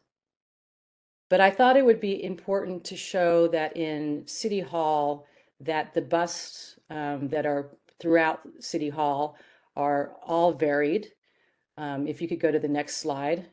But 1.30 1.42
I 1.42 1.50
thought 1.50 1.78
it 1.78 1.86
would 1.86 2.00
be 2.00 2.24
important 2.24 2.84
to 2.86 2.96
show 2.96 3.48
that 3.48 3.76
in 3.76 4.28
City 4.28 4.60
Hall, 4.60 5.26
that 5.60 5.94
the 5.94 6.02
busts 6.02 6.78
um, 6.90 7.30
that 7.30 7.46
are 7.46 7.72
throughout 8.00 8.42
City 8.60 8.90
Hall 8.90 9.38
are 9.76 10.14
all 10.24 10.52
varied. 10.54 11.12
Um, 11.78 12.08
if 12.08 12.22
you 12.22 12.28
could 12.28 12.40
go 12.40 12.52
to 12.52 12.60
the 12.60 12.70
next 12.70 12.98
slide. 12.98 13.48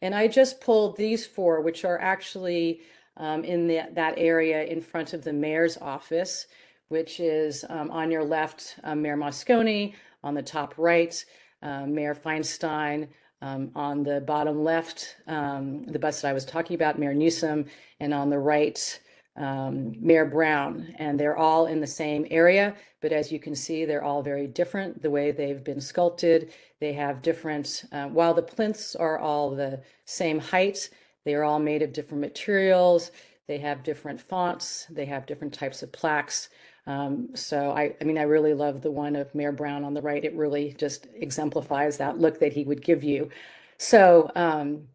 And 0.00 0.14
I 0.14 0.28
just 0.28 0.60
pulled 0.60 0.96
these 0.96 1.26
four, 1.26 1.60
which 1.60 1.84
are 1.84 2.00
actually 2.00 2.82
um, 3.16 3.42
in 3.42 3.66
the, 3.66 3.82
that 3.94 4.14
area 4.16 4.62
in 4.62 4.80
front 4.80 5.12
of 5.12 5.24
the 5.24 5.32
mayor's 5.32 5.76
office, 5.78 6.46
which 6.88 7.18
is 7.18 7.64
um, 7.68 7.90
on 7.90 8.10
your 8.10 8.24
left, 8.24 8.76
uh, 8.84 8.94
Mayor 8.94 9.16
Moscone, 9.16 9.92
on 10.22 10.34
the 10.34 10.42
top 10.42 10.74
right, 10.78 11.24
uh, 11.62 11.84
Mayor 11.84 12.14
Feinstein, 12.14 13.08
um, 13.42 13.70
on 13.74 14.02
the 14.02 14.20
bottom 14.20 14.64
left, 14.64 15.16
um, 15.26 15.84
the 15.84 15.98
bus 15.98 16.20
that 16.20 16.28
I 16.28 16.32
was 16.32 16.44
talking 16.44 16.74
about, 16.74 16.98
Mayor 16.98 17.14
Newsom, 17.14 17.66
and 18.00 18.12
on 18.12 18.30
the 18.30 18.38
right, 18.38 19.00
um, 19.36 19.94
Mayor 20.00 20.24
Brown. 20.24 20.94
And 20.98 21.18
they're 21.18 21.36
all 21.36 21.66
in 21.66 21.80
the 21.80 21.86
same 21.86 22.26
area, 22.30 22.74
but 23.00 23.12
as 23.12 23.30
you 23.30 23.38
can 23.38 23.54
see, 23.54 23.84
they're 23.84 24.02
all 24.02 24.22
very 24.22 24.46
different 24.46 25.02
the 25.02 25.10
way 25.10 25.30
they've 25.30 25.62
been 25.62 25.80
sculpted. 25.80 26.52
They 26.80 26.92
have 26.94 27.22
different, 27.22 27.84
uh, 27.92 28.06
while 28.06 28.34
the 28.34 28.42
plinths 28.42 28.96
are 28.96 29.18
all 29.18 29.50
the 29.50 29.82
same 30.04 30.40
height, 30.40 30.90
they 31.24 31.34
are 31.34 31.44
all 31.44 31.58
made 31.58 31.82
of 31.82 31.92
different 31.92 32.22
materials. 32.22 33.10
They 33.48 33.58
have 33.58 33.82
different 33.82 34.20
fonts. 34.20 34.86
They 34.90 35.06
have 35.06 35.26
different 35.26 35.54
types 35.54 35.82
of 35.82 35.92
plaques. 35.92 36.48
Um, 36.88 37.28
so 37.34 37.70
I, 37.70 37.94
I 38.00 38.04
mean, 38.04 38.16
I 38.16 38.22
really 38.22 38.54
love 38.54 38.80
the 38.80 38.90
one 38.90 39.14
of 39.14 39.34
Mayor 39.34 39.52
Brown 39.52 39.84
on 39.84 39.92
the 39.92 40.00
right. 40.00 40.24
It 40.24 40.34
really 40.34 40.72
just 40.72 41.06
exemplifies 41.14 41.98
that 41.98 42.18
look 42.18 42.40
that 42.40 42.54
he 42.54 42.64
would 42.64 42.82
give 42.82 43.04
you. 43.04 43.28
So, 43.76 44.30
um, 44.34 44.88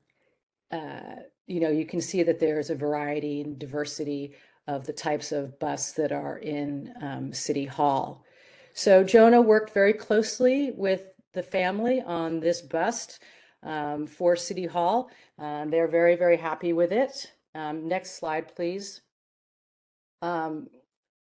uh, 0.71 1.17
you 1.45 1.59
know, 1.59 1.69
you 1.69 1.85
can 1.85 2.01
see 2.01 2.23
that 2.23 2.39
there's 2.39 2.71
a 2.71 2.75
variety 2.75 3.41
and 3.41 3.59
diversity 3.59 4.33
of 4.65 4.87
the 4.87 4.93
types 4.93 5.31
of 5.31 5.59
busts 5.59 5.91
that 5.93 6.11
are 6.11 6.37
in 6.39 6.91
um, 6.99 7.31
City 7.31 7.65
Hall. 7.65 8.25
So 8.73 9.03
Jonah 9.03 9.41
worked 9.41 9.71
very 9.71 9.93
closely 9.93 10.71
with 10.71 11.03
the 11.33 11.43
family 11.43 12.01
on 12.01 12.39
this 12.39 12.61
bust 12.61 13.19
um, 13.61 14.07
for 14.07 14.35
City 14.35 14.65
Hall. 14.65 15.11
Um, 15.37 15.69
they're 15.69 15.87
very, 15.87 16.15
very 16.15 16.37
happy 16.37 16.73
with 16.73 16.91
it. 16.91 17.31
Um, 17.53 17.87
next 17.87 18.17
slide, 18.17 18.55
please. 18.55 19.01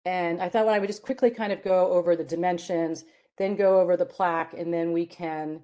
And 0.07 0.41
I 0.43 0.49
thought 0.49 0.69
I 0.69 0.79
would 0.79 0.89
just 0.89 1.03
quickly 1.03 1.31
kind 1.31 1.53
of 1.53 1.63
go 1.65 1.93
over 1.93 2.17
the 2.17 2.25
dimensions, 2.25 3.05
then 3.39 3.57
go 3.57 3.81
over 3.81 3.97
the 3.97 4.07
plaque, 4.07 4.55
and 4.55 4.73
then 4.75 4.93
we 4.93 5.07
can, 5.07 5.63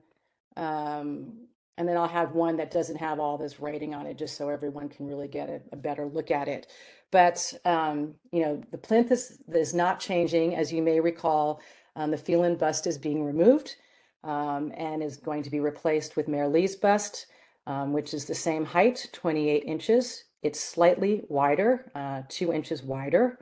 um, 0.57 1.35
and 1.79 1.89
then 1.89 1.97
I'll 1.97 2.09
have 2.09 2.33
one 2.35 2.57
that 2.59 2.71
doesn't 2.73 2.97
have 2.99 3.21
all 3.21 3.39
this 3.39 3.61
writing 3.61 3.95
on 3.95 4.07
it, 4.07 4.19
just 4.19 4.37
so 4.37 4.49
everyone 4.51 4.89
can 4.89 5.07
really 5.09 5.29
get 5.29 5.49
a, 5.51 5.61
a 5.73 5.77
better 5.77 6.07
look 6.07 6.31
at 6.31 6.49
it. 6.49 6.69
But, 7.13 7.53
um, 7.65 8.15
you 8.33 8.43
know, 8.43 8.63
the 8.73 8.79
plinth 8.79 9.13
is, 9.13 9.39
is 9.55 9.75
not 9.75 10.01
changing. 10.01 10.57
As 10.57 10.73
you 10.73 10.83
may 10.83 11.01
recall, 11.01 11.61
um, 11.97 12.11
the 12.13 12.19
Phelan 12.19 12.57
bust 12.57 12.87
is 12.87 12.99
being 12.99 13.25
removed. 13.25 13.77
um, 14.25 14.73
and 14.77 15.03
is 15.03 15.17
going 15.19 15.43
to 15.43 15.51
be 15.51 15.61
replaced 15.61 16.17
with 16.17 16.29
Mayor 16.29 16.49
Lee's 16.49 16.77
bust, 16.77 17.27
um, 17.67 17.93
which 17.93 18.15
is 18.15 18.25
the 18.27 18.35
same 18.35 18.65
height, 18.65 19.09
28 19.13 19.65
inches. 19.65 20.25
It's 20.43 20.61
slightly 20.61 21.25
wider, 21.29 21.91
uh, 21.95 22.23
two 22.29 22.53
inches 22.53 22.83
wider. 22.83 23.39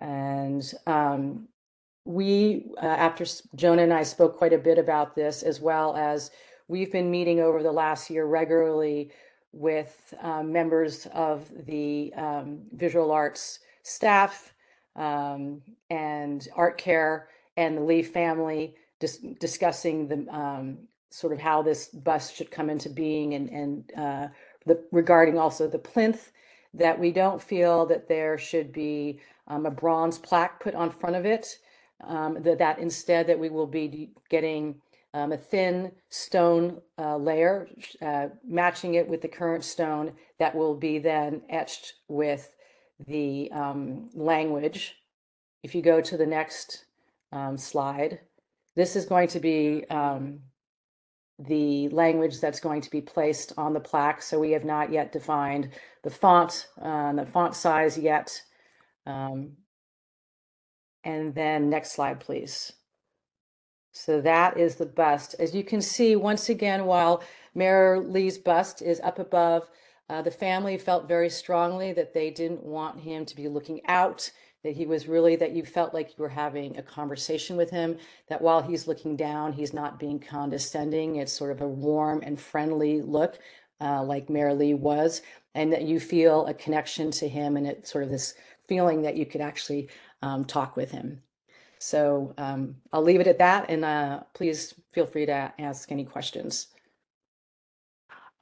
And 0.00 0.72
um, 0.86 1.48
we, 2.04 2.66
uh, 2.82 2.86
after 2.86 3.24
Jonah 3.54 3.82
and 3.82 3.92
I 3.92 4.02
spoke 4.02 4.36
quite 4.36 4.52
a 4.52 4.58
bit 4.58 4.78
about 4.78 5.14
this, 5.14 5.42
as 5.42 5.60
well 5.60 5.96
as 5.96 6.30
we've 6.68 6.92
been 6.92 7.10
meeting 7.10 7.40
over 7.40 7.62
the 7.62 7.72
last 7.72 8.10
year 8.10 8.26
regularly 8.26 9.10
with 9.52 10.14
um, 10.22 10.52
members 10.52 11.06
of 11.12 11.50
the 11.66 12.12
um, 12.16 12.60
visual 12.72 13.10
arts 13.10 13.60
staff 13.82 14.54
um, 14.96 15.60
and 15.90 16.48
art 16.54 16.78
care 16.78 17.28
and 17.56 17.76
the 17.76 17.82
Lee 17.82 18.02
family, 18.02 18.74
dis- 19.00 19.24
discussing 19.38 20.06
the 20.06 20.26
um, 20.34 20.78
sort 21.10 21.32
of 21.32 21.40
how 21.40 21.62
this 21.62 21.88
bus 21.88 22.32
should 22.32 22.50
come 22.50 22.70
into 22.70 22.88
being 22.88 23.34
and, 23.34 23.50
and 23.50 23.92
uh, 23.96 24.28
the, 24.66 24.82
regarding 24.92 25.38
also 25.38 25.68
the 25.68 25.78
plinth, 25.78 26.32
that 26.74 26.98
we 26.98 27.10
don't 27.10 27.42
feel 27.42 27.86
that 27.86 28.08
there 28.08 28.38
should 28.38 28.72
be 28.72 29.20
um, 29.48 29.66
a 29.66 29.70
bronze 29.70 30.18
plaque 30.18 30.60
put 30.60 30.74
on 30.74 30.90
front 30.90 31.16
of 31.16 31.24
it, 31.24 31.58
um, 32.04 32.40
that, 32.42 32.58
that 32.58 32.78
instead 32.78 33.26
that 33.26 33.38
we 33.38 33.50
will 33.50 33.66
be 33.66 34.10
getting 34.28 34.80
um, 35.12 35.32
a 35.32 35.36
thin 35.36 35.90
stone 36.08 36.80
uh, 36.98 37.16
layer, 37.16 37.68
uh, 38.00 38.28
matching 38.46 38.94
it 38.94 39.08
with 39.08 39.20
the 39.20 39.28
current 39.28 39.64
stone 39.64 40.12
that 40.38 40.54
will 40.54 40.74
be 40.74 40.98
then 40.98 41.42
etched 41.50 41.94
with 42.08 42.54
the 43.06 43.50
um, 43.52 44.08
language. 44.14 44.96
If 45.62 45.74
you 45.74 45.82
go 45.82 46.00
to 46.00 46.16
the 46.16 46.26
next 46.26 46.84
um, 47.32 47.56
slide, 47.56 48.20
this 48.76 48.94
is 48.94 49.04
going 49.04 49.28
to 49.28 49.40
be 49.40 49.84
um, 49.90 50.40
the 51.48 51.88
language 51.88 52.40
that's 52.40 52.60
going 52.60 52.82
to 52.82 52.90
be 52.90 53.00
placed 53.00 53.52
on 53.56 53.72
the 53.72 53.80
plaque. 53.80 54.22
So 54.22 54.38
we 54.38 54.52
have 54.52 54.64
not 54.64 54.92
yet 54.92 55.12
defined 55.12 55.70
the 56.02 56.10
font, 56.10 56.68
uh, 56.80 57.12
the 57.14 57.26
font 57.26 57.54
size 57.54 57.96
yet. 57.98 58.42
Um, 59.06 59.56
and 61.02 61.34
then 61.34 61.70
next 61.70 61.92
slide, 61.92 62.20
please. 62.20 62.72
So 63.92 64.20
that 64.20 64.58
is 64.58 64.76
the 64.76 64.86
bust. 64.86 65.34
As 65.38 65.54
you 65.54 65.64
can 65.64 65.80
see, 65.80 66.14
once 66.14 66.48
again, 66.48 66.84
while 66.84 67.22
Mayor 67.54 67.98
Lee's 67.98 68.38
bust 68.38 68.82
is 68.82 69.00
up 69.00 69.18
above, 69.18 69.68
uh, 70.08 70.22
the 70.22 70.30
family 70.30 70.76
felt 70.76 71.08
very 71.08 71.30
strongly 71.30 71.92
that 71.94 72.12
they 72.12 72.30
didn't 72.30 72.62
want 72.62 73.00
him 73.00 73.24
to 73.24 73.36
be 73.36 73.48
looking 73.48 73.80
out, 73.86 74.30
that 74.62 74.76
he 74.76 74.86
was 74.86 75.08
really, 75.08 75.36
that 75.36 75.52
you 75.52 75.64
felt 75.64 75.94
like 75.94 76.10
you 76.10 76.22
were 76.22 76.28
having 76.28 76.76
a 76.76 76.82
conversation 76.82 77.56
with 77.56 77.70
him, 77.70 77.96
that 78.28 78.42
while 78.42 78.60
he's 78.60 78.86
looking 78.86 79.16
down, 79.16 79.52
he's 79.52 79.72
not 79.72 79.98
being 79.98 80.18
condescending. 80.18 81.16
It's 81.16 81.32
sort 81.32 81.52
of 81.52 81.62
a 81.62 81.68
warm 81.68 82.20
and 82.22 82.38
friendly 82.38 83.00
look, 83.00 83.38
uh, 83.80 84.02
like 84.02 84.28
Mayor 84.28 84.52
Lee 84.52 84.74
was, 84.74 85.22
and 85.54 85.72
that 85.72 85.82
you 85.82 85.98
feel 85.98 86.46
a 86.46 86.54
connection 86.54 87.10
to 87.12 87.28
him 87.28 87.56
and 87.56 87.66
it's 87.66 87.90
sort 87.90 88.04
of 88.04 88.10
this 88.10 88.34
feeling 88.68 89.02
that 89.02 89.16
you 89.16 89.26
could 89.26 89.40
actually 89.40 89.88
um, 90.22 90.44
talk 90.44 90.76
with 90.76 90.90
him. 90.90 91.22
So 91.78 92.34
um, 92.36 92.76
I'll 92.92 93.02
leave 93.02 93.20
it 93.20 93.26
at 93.26 93.38
that, 93.38 93.70
and 93.70 93.84
uh, 93.86 94.20
please 94.34 94.74
feel 94.92 95.06
free 95.06 95.24
to 95.24 95.52
ask 95.58 95.90
any 95.90 96.04
questions. 96.04 96.68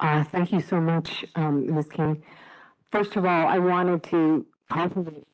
Uh, 0.00 0.24
thank 0.24 0.52
you 0.52 0.60
so 0.60 0.80
much, 0.80 1.24
um, 1.36 1.72
Ms. 1.72 1.88
King. 1.88 2.22
First 2.90 3.16
of 3.16 3.24
all, 3.24 3.46
I 3.46 3.58
wanted 3.58 4.02
to 4.04 4.44
compliment 4.70 5.26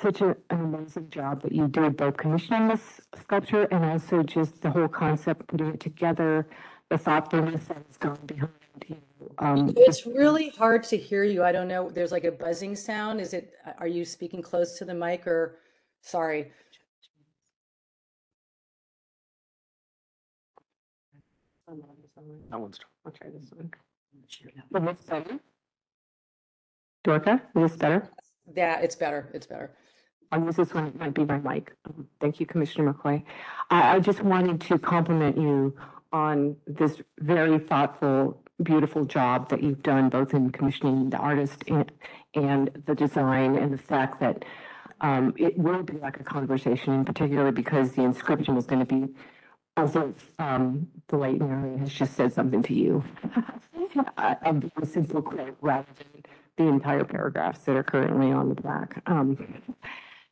such 0.00 0.20
a- 0.20 0.36
an 0.50 0.60
amazing 0.60 1.10
job 1.10 1.42
that 1.42 1.52
you 1.52 1.68
did, 1.68 1.96
both 1.96 2.16
commissioning 2.16 2.68
this 2.68 3.00
sculpture 3.20 3.64
and 3.70 3.84
also 3.84 4.22
just 4.22 4.62
the 4.62 4.70
whole 4.70 4.88
concept, 4.88 5.46
putting 5.46 5.68
it 5.74 5.80
together, 5.80 6.46
the 6.88 6.98
thoughtfulness 6.98 7.66
that 7.66 7.78
has 7.86 7.96
gone 7.96 8.18
behind 8.26 8.52
you. 8.88 8.96
Um, 9.38 9.72
It's 9.76 10.06
really 10.06 10.50
hard 10.50 10.82
to 10.84 10.96
hear 10.96 11.24
you. 11.24 11.42
I 11.42 11.52
don't 11.52 11.68
know. 11.68 11.88
There's 11.90 12.12
like 12.12 12.24
a 12.24 12.32
buzzing 12.32 12.76
sound. 12.76 13.20
Is 13.20 13.32
it? 13.34 13.54
Are 13.78 13.86
you 13.86 14.04
speaking 14.04 14.42
close 14.42 14.78
to 14.78 14.84
the 14.84 14.94
mic 14.94 15.26
or? 15.26 15.58
Sorry. 16.02 16.52
That 22.50 22.60
one's. 22.60 22.78
I'll 23.04 23.12
try 23.12 23.30
this 23.30 23.50
one. 23.52 23.70
Is 24.28 24.96
this 24.98 25.04
better? 25.08 25.38
Dorka, 27.04 27.40
is 27.56 27.70
this 27.70 27.76
better? 27.76 28.08
Yeah, 28.54 28.80
it's 28.80 28.94
better. 28.96 29.30
It's 29.34 29.46
better. 29.46 29.70
I'll 30.32 30.42
use 30.42 30.56
this 30.56 30.72
one, 30.72 30.86
it 30.86 30.98
might 30.98 31.12
be 31.12 31.24
my 31.26 31.38
mic. 31.38 31.74
Um, 31.84 32.08
Thank 32.18 32.40
you, 32.40 32.46
Commissioner 32.46 32.92
McCoy. 32.92 33.22
I, 33.70 33.96
I 33.96 34.00
just 34.00 34.22
wanted 34.22 34.62
to 34.62 34.78
compliment 34.78 35.36
you 35.36 35.76
on 36.10 36.56
this 36.66 37.00
very 37.20 37.58
thoughtful, 37.58 38.42
beautiful 38.62 39.04
job 39.04 39.50
that 39.50 39.62
you've 39.62 39.82
done, 39.82 40.08
both 40.08 40.32
in 40.32 40.50
commissioning 40.50 41.10
the 41.10 41.18
artist 41.18 41.64
and, 41.68 41.92
and 42.34 42.70
the 42.86 42.94
design, 42.94 43.56
and 43.56 43.72
the 43.72 43.78
fact 43.78 44.20
that 44.20 44.44
um, 45.02 45.34
it 45.36 45.58
will 45.58 45.82
be 45.82 45.98
like 45.98 46.18
a 46.18 46.24
conversation, 46.24 47.04
particularly 47.04 47.52
because 47.52 47.92
the 47.92 48.02
inscription 48.02 48.56
is 48.56 48.64
going 48.64 48.84
to 48.84 48.94
be 48.94 49.12
as 49.76 49.96
if 49.96 50.30
um, 50.38 50.88
the 51.08 51.16
late 51.16 51.40
Mayor 51.40 51.76
has 51.78 51.92
just 51.92 52.14
said 52.14 52.32
something 52.32 52.62
to 52.62 52.74
you. 52.74 53.04
A 54.16 54.36
a 54.42 54.52
very 54.54 54.86
simple 54.86 55.20
quote 55.20 55.56
rather 55.60 55.86
than 55.98 56.22
the 56.56 56.64
entire 56.64 57.04
paragraphs 57.04 57.60
that 57.60 57.76
are 57.76 57.82
currently 57.82 58.32
on 58.32 58.48
the 58.48 58.54
plaque. 58.54 59.02
Um, 59.06 59.36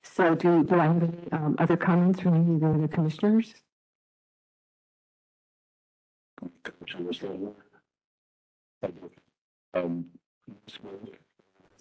so 0.03 0.35
do, 0.35 0.65
do 0.65 0.81
I 0.81 0.87
have 0.87 1.03
any 1.03 1.33
um, 1.33 1.57
other 1.59 1.77
comments 1.77 2.21
from 2.21 2.35
any 2.35 2.55
of 2.55 2.61
the 2.61 2.67
other 2.67 2.89
commissioners? 2.89 3.55
Um, 9.75 10.07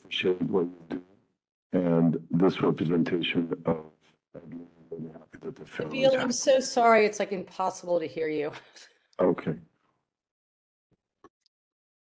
appreciate 0.01 0.41
what 0.43 0.65
you 0.65 0.75
do 0.89 1.01
and 1.73 2.17
this 2.31 2.61
representation 2.61 3.53
of. 3.65 3.85
I'm 4.35 4.67
really 4.91 5.11
happy 5.11 5.37
that 5.41 5.55
the 5.55 5.65
family 5.65 6.03
is 6.03 6.13
I'm 6.13 6.31
so 6.31 6.59
sorry. 6.59 7.05
It's 7.05 7.19
like 7.19 7.31
impossible 7.31 7.99
to 7.99 8.07
hear 8.07 8.27
you. 8.27 8.51
Okay. 9.19 9.55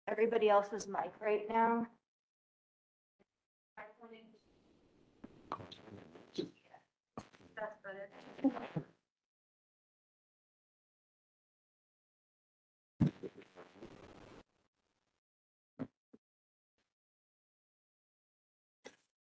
Everybody 0.09 0.48
else's 0.48 0.86
mic 0.86 1.12
right 1.20 1.43
now. 1.48 1.86
Better. 8.51 8.86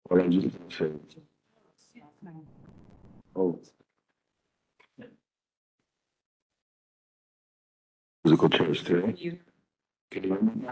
What 0.09 0.21
I 0.21 0.27
just 0.27 0.47
gonna 0.57 0.71
say. 0.71 1.21
Oh. 3.35 3.59
Musical 8.25 8.49
chairs 8.49 8.83
today. 8.83 9.13
Can 10.11 10.23
you 10.23 10.29
hear 10.29 10.41
me? 10.41 10.67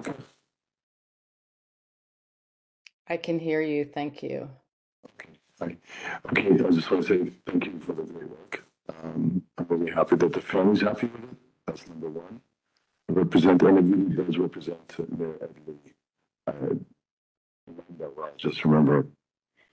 I 3.07 3.17
can 3.17 3.39
hear 3.39 3.61
you. 3.61 3.85
Thank 3.85 4.23
you. 4.23 4.49
Okay, 5.61 6.51
I 6.51 6.69
just 6.69 6.89
want 6.89 7.05
to 7.05 7.25
say 7.25 7.31
thank 7.45 7.65
you 7.65 7.79
for 7.79 7.93
the 7.93 8.03
great 8.03 8.29
work. 8.29 8.63
Um, 9.03 9.43
I'm 9.57 9.65
really 9.69 9.91
happy 9.91 10.15
that 10.15 10.33
the 10.33 10.41
family's 10.41 10.81
happy 10.81 11.07
with 11.07 11.23
it. 11.23 11.37
That's 11.65 11.87
number 11.87 12.09
one. 12.09 12.41
Represent, 13.09 13.61
and 13.63 13.77
it 13.77 13.95
really 13.95 14.15
does 14.15 14.37
represent 14.37 15.17
Mayor 15.17 15.35
Ed 15.41 15.55
Lee. 15.67 15.93
I 16.47 16.53
that 17.99 18.15
well. 18.15 18.31
Just 18.37 18.63
remember 18.65 19.07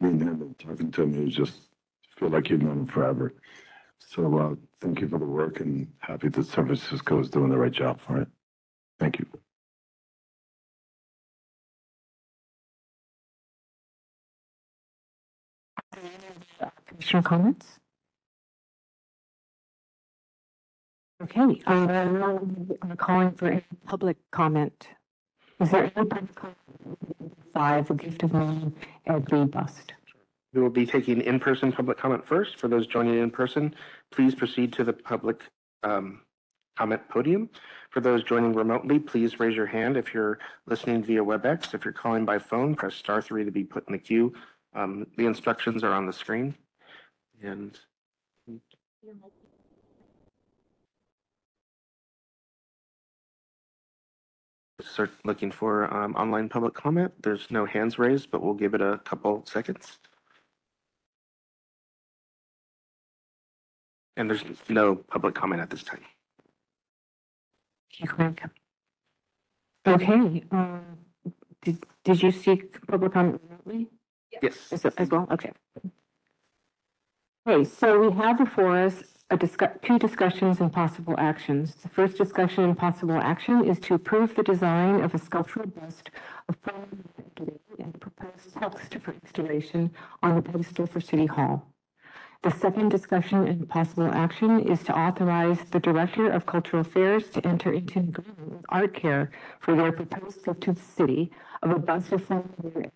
meeting 0.00 0.20
him 0.20 0.42
and 0.42 0.58
talking 0.58 0.90
to 0.90 1.02
him, 1.02 1.24
was 1.24 1.34
just, 1.34 1.54
feel 2.18 2.28
like 2.28 2.50
you've 2.50 2.62
known 2.62 2.80
him 2.80 2.86
forever. 2.86 3.34
So, 3.98 4.38
uh, 4.38 4.54
thank 4.80 5.00
you 5.00 5.08
for 5.08 5.18
the 5.18 5.24
work 5.24 5.60
and 5.60 5.90
happy 6.00 6.28
that 6.28 6.46
San 6.46 6.66
Francisco 6.66 7.20
is 7.20 7.30
doing 7.30 7.50
the 7.50 7.58
right 7.58 7.72
job 7.72 8.00
for 8.00 8.20
it. 8.20 8.28
Thank 8.98 9.18
you. 9.18 9.26
Commissioner 16.96 17.22
comments? 17.22 17.66
Okay, 21.22 21.62
uh, 21.66 21.72
I'm 21.72 22.96
calling 22.96 23.32
for 23.32 23.48
any 23.48 23.64
public 23.86 24.16
comment. 24.32 24.88
Is 25.60 25.70
there 25.70 25.82
any 25.82 25.90
public 25.90 26.34
comment? 26.34 26.56
Five, 27.52 27.88
the 27.88 27.94
gift 27.94 28.22
of 28.22 28.34
Ed 29.06 29.30
Lee 29.30 29.44
bust. 29.44 29.92
We 30.54 30.62
will 30.62 30.70
be 30.70 30.86
taking 30.86 31.20
in-person 31.20 31.72
public 31.72 31.98
comment 31.98 32.26
first. 32.26 32.58
For 32.58 32.68
those 32.68 32.86
joining 32.86 33.18
in 33.18 33.30
person, 33.30 33.74
please 34.10 34.34
proceed 34.34 34.72
to 34.74 34.84
the 34.84 34.94
public 34.94 35.42
um, 35.82 36.22
comment 36.78 37.02
podium. 37.10 37.50
For 37.90 38.00
those 38.00 38.24
joining 38.24 38.54
remotely, 38.54 38.98
please 38.98 39.38
raise 39.38 39.54
your 39.54 39.66
hand 39.66 39.98
if 39.98 40.14
you're 40.14 40.38
listening 40.66 41.02
via 41.02 41.22
WebEx. 41.22 41.74
If 41.74 41.84
you're 41.84 41.92
calling 41.92 42.24
by 42.24 42.38
phone, 42.38 42.74
press 42.74 42.94
star 42.94 43.20
three 43.20 43.44
to 43.44 43.50
be 43.50 43.64
put 43.64 43.86
in 43.86 43.92
the 43.92 43.98
queue. 43.98 44.32
Um, 44.74 45.06
The 45.18 45.26
instructions 45.26 45.84
are 45.84 45.92
on 45.92 46.06
the 46.06 46.12
screen 46.14 46.54
and 47.42 47.78
start 54.80 55.10
looking 55.24 55.50
for 55.50 55.92
um, 55.92 56.14
online 56.14 56.48
public 56.48 56.74
comment. 56.74 57.12
There's 57.22 57.50
no 57.50 57.66
hands 57.66 57.98
raised, 57.98 58.30
but 58.30 58.42
we'll 58.42 58.54
give 58.54 58.74
it 58.74 58.80
a 58.80 58.98
couple 59.04 59.44
seconds. 59.46 59.98
And 64.16 64.30
there's 64.30 64.44
no 64.68 64.94
public 64.94 65.34
comment 65.34 65.60
at 65.60 65.70
this 65.70 65.82
time. 65.82 66.00
Okay, 69.86 70.44
um, 70.50 70.82
did, 71.62 71.84
did 72.04 72.22
you 72.22 72.32
seek 72.32 72.86
public 72.86 73.12
comment 73.12 73.40
remotely? 73.42 73.88
Yes. 74.42 74.72
As, 74.72 74.84
as 74.84 75.08
well, 75.08 75.26
okay. 75.30 75.52
Okay, 77.48 77.62
so 77.62 78.00
we 78.00 78.10
have 78.16 78.38
before 78.38 78.76
us 78.76 79.04
a 79.30 79.36
discuss, 79.36 79.70
two 79.80 80.00
discussions 80.00 80.58
and 80.58 80.72
possible 80.72 81.14
actions. 81.16 81.76
The 81.76 81.88
first 81.88 82.18
discussion 82.18 82.64
and 82.64 82.76
possible 82.76 83.14
action 83.14 83.64
is 83.64 83.78
to 83.80 83.94
approve 83.94 84.34
the 84.34 84.42
design 84.42 85.00
of 85.00 85.14
a 85.14 85.18
sculptural 85.18 85.68
bust 85.68 86.10
of 86.48 86.60
Paul 86.60 86.88
Anthony 87.16 87.60
and 87.78 88.00
proposed 88.00 88.52
text 88.60 88.96
for 89.00 89.12
installation 89.12 89.92
on 90.24 90.34
the 90.34 90.42
pedestal 90.42 90.88
for 90.88 91.00
City 91.00 91.26
Hall. 91.26 91.64
The 92.42 92.50
second 92.50 92.88
discussion 92.88 93.46
and 93.46 93.68
possible 93.68 94.10
action 94.12 94.68
is 94.68 94.82
to 94.82 94.98
authorize 94.98 95.60
the 95.70 95.78
Director 95.78 96.28
of 96.28 96.46
Cultural 96.46 96.80
Affairs 96.80 97.30
to 97.30 97.46
enter 97.46 97.72
into 97.72 98.00
an 98.00 98.08
agreement 98.08 98.54
with 98.54 98.64
Art 98.70 98.92
Care 98.92 99.30
for 99.60 99.76
their 99.76 99.92
proposed 99.92 100.44
gift 100.44 100.62
to 100.62 100.72
the 100.72 100.80
city 100.80 101.30
of 101.62 101.70
a 101.70 101.78
bust 101.78 102.10
of 102.10 102.24
Frank 102.24 102.50
valued 102.60 102.90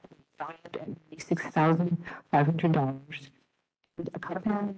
at 0.74 0.89
$86,500 1.16 3.31
a 4.14 4.18
compound 4.18 4.77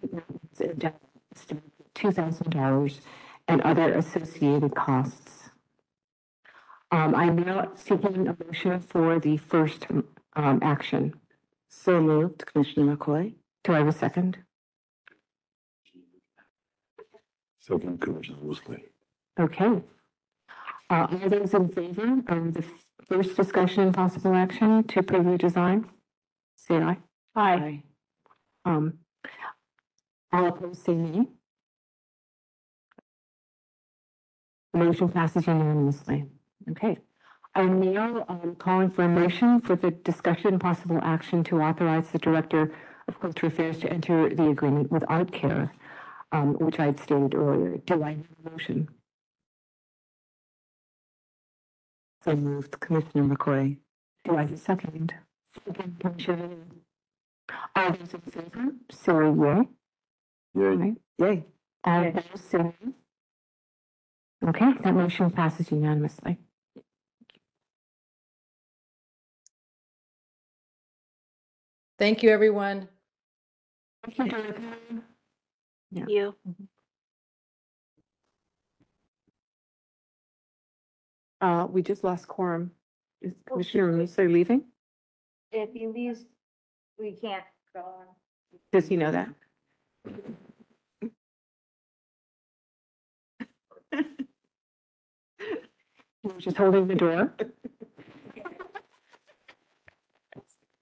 two 1.94 2.10
thousand 2.12 2.50
dollars 2.50 3.00
and 3.48 3.60
other 3.62 3.94
associated 3.94 4.74
costs. 4.74 5.50
Um, 6.90 7.14
I'm 7.14 7.36
now 7.36 7.72
seeking 7.74 8.28
a 8.28 8.36
motion 8.44 8.80
for 8.80 9.18
the 9.18 9.36
first 9.36 9.86
um, 10.34 10.58
action. 10.62 11.14
So 11.68 12.00
moved, 12.00 12.44
Commissioner 12.46 12.96
McCoy. 12.96 13.34
Do 13.64 13.72
I 13.72 13.78
have 13.78 13.88
a 13.88 13.92
second? 13.92 14.38
Second, 17.60 18.00
Commissioner 18.00 18.38
Wolseley. 18.42 18.84
Okay. 19.40 19.82
Uh, 20.90 21.06
all 21.10 21.28
those 21.30 21.54
in 21.54 21.68
favor 21.68 22.20
of 22.28 22.52
the 22.54 22.64
first 23.06 23.36
discussion 23.36 23.84
and 23.84 23.94
possible 23.94 24.34
action 24.34 24.84
to 24.84 25.02
preview 25.02 25.38
design, 25.38 25.88
say 26.56 26.76
aye. 26.76 26.98
Aye. 27.34 27.82
Um, 28.64 28.98
all 30.32 30.46
opposed, 30.46 30.84
say 30.84 30.94
nay. 30.94 31.26
The 34.72 34.78
Motion 34.78 35.08
passes 35.10 35.46
unanimously. 35.46 36.26
Okay. 36.70 36.98
I'm 37.54 37.92
now, 37.92 38.24
um, 38.28 38.56
calling 38.58 38.90
for 38.90 39.04
a 39.04 39.08
motion 39.08 39.60
for 39.60 39.76
the 39.76 39.90
discussion 39.90 40.48
and 40.48 40.60
possible 40.60 40.98
action 41.02 41.44
to 41.44 41.60
authorize 41.60 42.08
the 42.08 42.18
Director 42.18 42.72
of 43.08 43.20
Cultural 43.20 43.52
Affairs 43.52 43.78
to 43.80 43.92
enter 43.92 44.34
the 44.34 44.48
agreement 44.48 44.90
with 44.90 45.04
Art 45.08 45.30
Care, 45.32 45.70
um, 46.32 46.54
which 46.54 46.80
I 46.80 46.86
had 46.86 47.00
stated 47.00 47.34
earlier. 47.34 47.76
Do 47.84 48.02
I 48.02 48.10
have 48.12 48.26
a 48.46 48.50
motion? 48.50 48.88
So 52.24 52.34
moved, 52.34 52.80
Commissioner 52.80 53.24
McCoy. 53.24 53.76
Do 54.24 54.36
I 54.36 54.42
have 54.42 54.52
a 54.52 54.56
second? 54.56 55.12
Second, 55.66 56.00
Commissioner. 56.00 56.56
All 57.74 57.92
those 57.92 58.14
in 58.14 58.20
favor, 58.20 58.68
say 58.90 59.12
yea. 59.12 59.68
Yay. 60.54 60.94
Yay. 61.18 61.44
All 61.84 62.06
opposed, 62.06 62.50
say 62.50 62.58
nay. 62.58 62.92
Okay, 64.48 64.72
that 64.82 64.94
motion 64.94 65.30
passes 65.30 65.70
unanimously. 65.70 66.36
Thank 71.98 72.22
you, 72.22 72.30
everyone. 72.30 72.88
Thank 74.04 74.18
you, 74.18 74.28
Dorothy. 74.28 74.62
Yeah. 75.92 76.04
You. 76.08 76.34
Uh, 81.40 81.66
we 81.70 81.82
just 81.82 82.02
lost 82.02 82.26
quorum. 82.26 82.72
Is 83.20 83.32
Commissioner 83.46 83.92
Musso 83.92 84.26
leaving? 84.26 84.64
If 85.52 85.72
he 85.72 85.86
leaves, 85.86 86.24
we 86.98 87.12
can't 87.12 87.44
go 87.74 87.80
on. 87.80 88.06
Does 88.72 88.86
he 88.88 88.96
know 88.96 89.10
that? 89.12 89.28
He 96.22 96.28
was 96.28 96.44
just 96.44 96.56
holding 96.56 96.86
the 96.86 96.94
door. 96.94 97.32
Did 97.36 97.50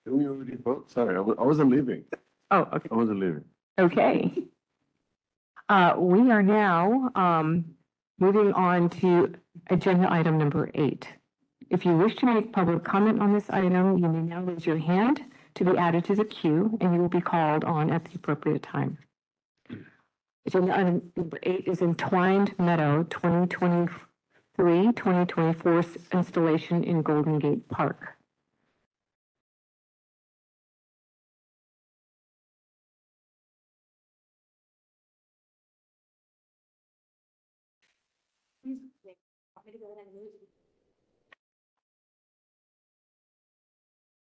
we 0.06 0.26
already 0.26 0.56
vote? 0.56 0.90
Sorry, 0.90 1.16
I 1.16 1.20
wa- 1.20 1.34
I 1.38 1.44
wasn't 1.44 1.70
leaving. 1.70 2.04
Oh, 2.50 2.68
okay. 2.74 2.88
I 2.90 2.94
wasn't 2.94 3.20
leaving. 3.20 3.44
Okay. 3.78 4.32
Uh, 5.68 5.94
we 5.98 6.30
are 6.30 6.42
now, 6.42 7.10
um, 7.14 7.64
moving 8.18 8.52
on 8.52 8.90
to 8.90 9.32
agenda 9.70 10.12
item 10.12 10.36
number 10.36 10.70
eight. 10.74 11.08
If 11.70 11.86
you 11.86 11.96
wish 11.96 12.16
to 12.16 12.26
make 12.26 12.52
public 12.52 12.82
comment 12.84 13.20
on 13.20 13.32
this 13.32 13.48
item, 13.50 13.96
you 13.98 14.08
may 14.08 14.20
now 14.22 14.42
raise 14.42 14.66
your 14.66 14.78
hand 14.78 15.22
to 15.54 15.64
be 15.64 15.76
added 15.76 16.04
to 16.04 16.14
the 16.14 16.24
queue 16.24 16.76
and 16.80 16.94
you 16.94 17.00
will 17.00 17.08
be 17.08 17.20
called 17.20 17.64
on 17.64 17.90
at 17.90 18.04
the 18.04 18.12
appropriate 18.14 18.62
time. 18.62 18.98
Agenda 20.46 20.76
item 20.76 21.12
number 21.16 21.38
eight 21.42 21.66
is 21.66 21.82
Entwined 21.82 22.54
Meadow 22.58 23.02
2023, 23.04 24.92
2024 24.92 25.84
installation 26.12 26.82
in 26.82 27.02
Golden 27.02 27.38
Gate 27.38 27.68
Park. 27.68 28.16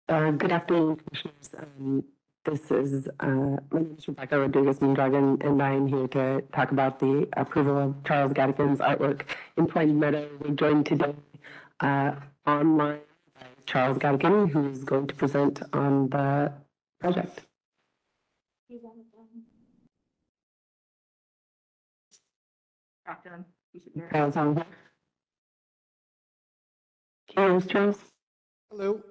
Uh, 0.06 0.31
good 0.32 0.52
afternoon, 0.52 0.97
Commissioners. 0.97 1.55
Um, 1.59 2.05
this 2.44 2.70
is, 2.70 3.09
my 3.22 3.56
name 3.72 3.97
is 3.97 4.06
Rebecca 4.06 4.39
Rodriguez 4.39 4.82
Mondragon, 4.82 5.39
and 5.40 5.62
I 5.62 5.72
am 5.72 5.86
here 5.86 6.06
to 6.09 6.43
talk 6.52 6.72
about 6.72 7.01
the 7.01 7.26
approval 7.39 7.78
of 7.78 8.05
Charles 8.05 8.35
Gadeken's 8.35 8.81
artwork 8.81 9.22
in 9.56 9.66
Plain 9.66 9.98
Meadow. 9.98 10.28
We're 10.40 10.55
joined 10.55 10.85
today, 10.85 11.14
uh, 11.81 12.16
online 12.47 13.01
by 13.35 13.47
Charles 13.64 13.97
Gadeken, 13.97 14.51
who 14.51 14.68
is 14.68 14.85
going 14.85 15.06
to 15.06 15.14
present 15.14 15.62
on 15.72 16.10
the 16.10 16.52
project. 17.01 17.40
Charles, 27.35 27.66
Charles? 27.66 27.98
Hello. 28.70 29.02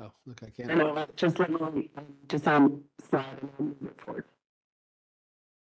Oh, 0.00 0.12
look, 0.24 0.40
I 0.42 0.50
can't. 0.50 0.70
And 0.70 0.82
I'll 0.82 1.06
just 1.14 1.38
let 1.38 1.50
me, 1.50 1.90
um, 1.96 2.06
just, 2.28 2.48
um, 2.48 2.82
slide 3.08 3.26
and 3.42 3.50
then 3.58 3.66
move 3.66 3.90
it 3.90 4.00
forward. 4.00 4.24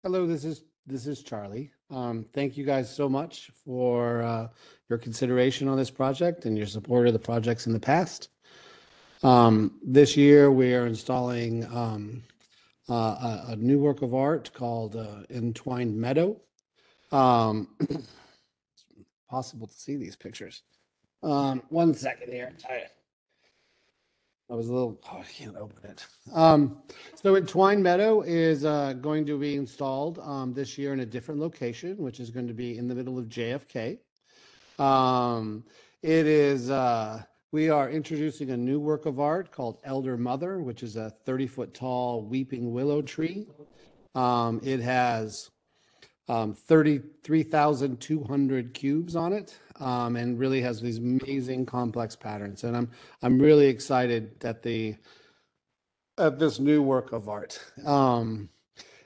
Hello, 0.02 0.26
this 0.26 0.44
is, 0.44 0.64
this 0.86 1.06
is 1.06 1.22
Charlie. 1.22 1.72
Um, 1.90 2.26
thank 2.34 2.56
you 2.56 2.64
guys 2.64 2.94
so 2.94 3.08
much 3.08 3.50
for, 3.64 4.22
uh, 4.22 4.48
your 4.90 4.98
consideration 4.98 5.68
on 5.68 5.78
this 5.78 5.90
project 5.90 6.44
and 6.44 6.56
your 6.56 6.66
support 6.66 7.06
of 7.06 7.14
the 7.14 7.18
projects 7.18 7.66
in 7.66 7.72
the 7.72 7.80
past. 7.80 8.28
Um, 9.22 9.80
this 9.82 10.16
year, 10.16 10.50
we 10.50 10.74
are 10.74 10.86
installing, 10.86 11.64
um, 11.74 12.22
uh, 12.90 13.42
a, 13.48 13.52
a 13.52 13.56
new 13.56 13.78
work 13.78 14.02
of 14.02 14.14
art 14.14 14.50
called, 14.52 14.96
uh, 14.96 15.22
Entwined 15.30 15.96
Meadow. 15.96 16.38
Um, 17.10 17.68
it's 17.80 18.06
possible 19.30 19.66
to 19.66 19.74
see 19.74 19.96
these 19.96 20.14
pictures. 20.14 20.62
Um, 21.22 21.62
one 21.70 21.94
second 21.94 22.30
here. 22.32 22.52
I, 22.68 22.84
I 24.48 24.54
was 24.54 24.68
a 24.68 24.72
little, 24.72 25.00
oh, 25.12 25.18
I 25.18 25.24
can't 25.24 25.56
open 25.56 25.78
it. 25.84 26.06
Um, 26.32 26.78
so 27.14 27.38
Twine 27.40 27.82
Meadow 27.82 28.22
is 28.22 28.64
uh, 28.64 28.94
going 28.94 29.26
to 29.26 29.38
be 29.38 29.56
installed 29.56 30.18
um, 30.20 30.52
this 30.52 30.78
year 30.78 30.92
in 30.92 31.00
a 31.00 31.06
different 31.06 31.40
location, 31.40 31.96
which 31.98 32.20
is 32.20 32.30
going 32.30 32.46
to 32.46 32.54
be 32.54 32.78
in 32.78 32.88
the 32.88 32.94
middle 32.94 33.18
of 33.18 33.26
JFK. 33.26 33.98
Um, 34.78 35.64
it 36.02 36.26
is, 36.26 36.70
uh, 36.70 37.22
we 37.52 37.70
are 37.70 37.90
introducing 37.90 38.50
a 38.50 38.56
new 38.56 38.78
work 38.78 39.06
of 39.06 39.18
art 39.18 39.50
called 39.50 39.78
Elder 39.84 40.16
Mother, 40.16 40.60
which 40.60 40.82
is 40.82 40.96
a 40.96 41.10
30 41.24 41.46
foot 41.46 41.74
tall 41.74 42.22
weeping 42.22 42.72
willow 42.72 43.02
tree. 43.02 43.46
Um, 44.14 44.60
it 44.62 44.80
has 44.80 45.50
um, 46.28 46.54
33,200 46.54 48.74
cubes 48.74 49.16
on 49.16 49.32
it 49.32 49.58
um, 49.80 50.16
and 50.16 50.38
really 50.38 50.60
has 50.60 50.80
these 50.80 50.98
amazing 50.98 51.66
complex 51.66 52.16
patterns. 52.16 52.64
And 52.64 52.76
I'm, 52.76 52.90
I'm 53.22 53.38
really 53.38 53.66
excited 53.66 54.44
at 54.44 54.62
the, 54.62 54.96
at 56.18 56.38
this 56.38 56.58
new 56.58 56.82
work 56.82 57.12
of 57.12 57.28
art. 57.28 57.60
Um, 57.84 58.48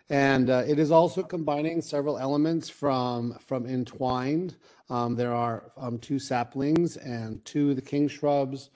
and 0.09 0.51
uh, 0.51 0.65
it 0.67 0.79
is 0.79 0.91
also 0.91 1.23
combining 1.23 1.81
several 1.81 2.19
elements 2.19 2.69
from, 2.69 3.39
from 3.47 3.67
Entwined 3.67 4.57
Um, 4.91 5.15
there 5.15 5.33
are 5.33 5.71
um, 5.77 5.99
two 5.99 6.19
saplings 6.19 6.97
and 6.97 7.45
two 7.45 7.71
of 7.71 7.77
the 7.77 7.83
king 7.83 8.09
shrubs, 8.09 8.71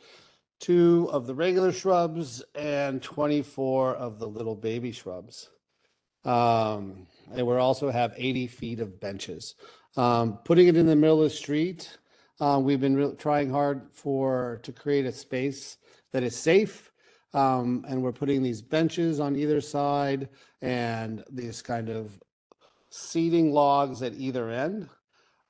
two 0.60 1.08
of 1.10 1.26
the 1.26 1.34
regular 1.34 1.72
shrubs, 1.72 2.42
and 2.54 3.02
24 3.02 3.96
of 3.96 4.20
the 4.20 4.28
little 4.28 4.54
baby 4.54 4.92
shrubs. 4.92 5.50
Um, 6.24 7.08
and 7.32 7.46
we 7.46 7.56
also 7.56 7.90
have 7.90 8.12
80 8.16 8.46
feet 8.48 8.80
of 8.80 9.00
benches. 9.00 9.54
Um, 9.96 10.38
putting 10.44 10.68
it 10.68 10.76
in 10.76 10.86
the 10.86 10.96
middle 10.96 11.22
of 11.22 11.30
the 11.30 11.36
street, 11.36 11.96
uh, 12.40 12.60
we've 12.62 12.80
been 12.80 12.96
real 12.96 13.14
trying 13.14 13.50
hard 13.50 13.88
for 13.92 14.60
to 14.62 14.72
create 14.72 15.06
a 15.06 15.12
space 15.12 15.76
that 16.12 16.22
is 16.22 16.36
safe. 16.36 16.90
Um, 17.32 17.84
and 17.88 18.02
we're 18.02 18.12
putting 18.12 18.42
these 18.42 18.62
benches 18.62 19.18
on 19.18 19.34
either 19.36 19.60
side 19.60 20.28
and 20.62 21.24
these 21.30 21.62
kind 21.62 21.88
of 21.88 22.18
seating 22.90 23.52
logs 23.52 24.02
at 24.02 24.14
either 24.14 24.50
end. 24.50 24.88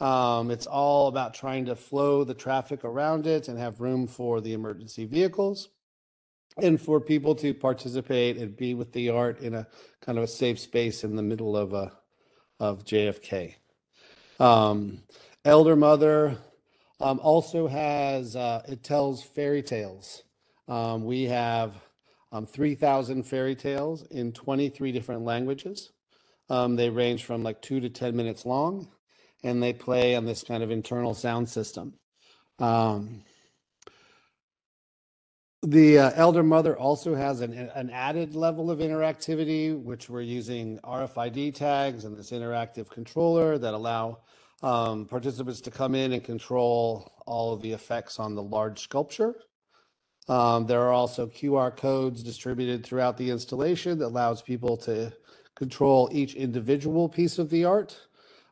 Um, 0.00 0.50
it's 0.50 0.66
all 0.66 1.08
about 1.08 1.34
trying 1.34 1.66
to 1.66 1.76
flow 1.76 2.24
the 2.24 2.34
traffic 2.34 2.84
around 2.84 3.26
it 3.26 3.48
and 3.48 3.58
have 3.58 3.80
room 3.80 4.06
for 4.06 4.40
the 4.40 4.54
emergency 4.54 5.04
vehicles 5.04 5.68
and 6.62 6.80
for 6.80 7.00
people 7.00 7.34
to 7.36 7.52
participate 7.52 8.36
and 8.36 8.56
be 8.56 8.74
with 8.74 8.92
the 8.92 9.10
art 9.10 9.40
in 9.40 9.54
a 9.54 9.66
kind 10.00 10.18
of 10.18 10.24
a 10.24 10.28
safe 10.28 10.58
space 10.58 11.04
in 11.04 11.16
the 11.16 11.22
middle 11.22 11.56
of 11.56 11.72
a 11.72 11.92
of 12.60 12.84
JFK. 12.84 13.54
Um, 14.38 15.02
Elder 15.44 15.76
Mother 15.76 16.38
um, 17.00 17.20
also 17.20 17.66
has 17.66 18.36
uh, 18.36 18.62
it 18.68 18.82
tells 18.82 19.22
fairy 19.22 19.62
tales. 19.62 20.22
Um, 20.68 21.04
we 21.04 21.24
have 21.24 21.74
um, 22.32 22.46
3,000 22.46 23.24
fairy 23.24 23.54
tales 23.54 24.02
in 24.10 24.32
23 24.32 24.92
different 24.92 25.22
languages. 25.22 25.92
Um, 26.48 26.76
they 26.76 26.90
range 26.90 27.24
from 27.24 27.42
like 27.42 27.62
two 27.62 27.80
to 27.80 27.88
10 27.88 28.16
minutes 28.16 28.44
long, 28.44 28.88
and 29.42 29.62
they 29.62 29.72
play 29.72 30.16
on 30.16 30.24
this 30.24 30.42
kind 30.42 30.62
of 30.62 30.70
internal 30.70 31.14
sound 31.14 31.48
system. 31.48 31.94
Um, 32.58 33.22
the 35.66 35.98
uh, 35.98 36.10
Elder 36.14 36.42
Mother 36.42 36.76
also 36.76 37.14
has 37.14 37.40
an, 37.40 37.52
an 37.74 37.90
added 37.90 38.34
level 38.34 38.70
of 38.70 38.80
interactivity, 38.80 39.78
which 39.78 40.10
we're 40.10 40.20
using 40.20 40.78
RFID 40.84 41.54
tags 41.54 42.04
and 42.04 42.16
this 42.16 42.30
interactive 42.30 42.90
controller 42.90 43.56
that 43.58 43.74
allow 43.74 44.18
um, 44.62 45.06
participants 45.06 45.60
to 45.62 45.70
come 45.70 45.94
in 45.94 46.12
and 46.12 46.22
control 46.22 47.12
all 47.26 47.52
of 47.52 47.62
the 47.62 47.72
effects 47.72 48.18
on 48.18 48.34
the 48.34 48.42
large 48.42 48.80
sculpture. 48.80 49.34
Um, 50.28 50.66
there 50.66 50.82
are 50.82 50.92
also 50.92 51.26
QR 51.26 51.74
codes 51.76 52.22
distributed 52.22 52.84
throughout 52.84 53.16
the 53.16 53.30
installation 53.30 53.98
that 53.98 54.06
allows 54.06 54.42
people 54.42 54.76
to 54.78 55.12
control 55.54 56.08
each 56.12 56.34
individual 56.34 57.08
piece 57.08 57.38
of 57.38 57.50
the 57.50 57.64
art. 57.64 57.98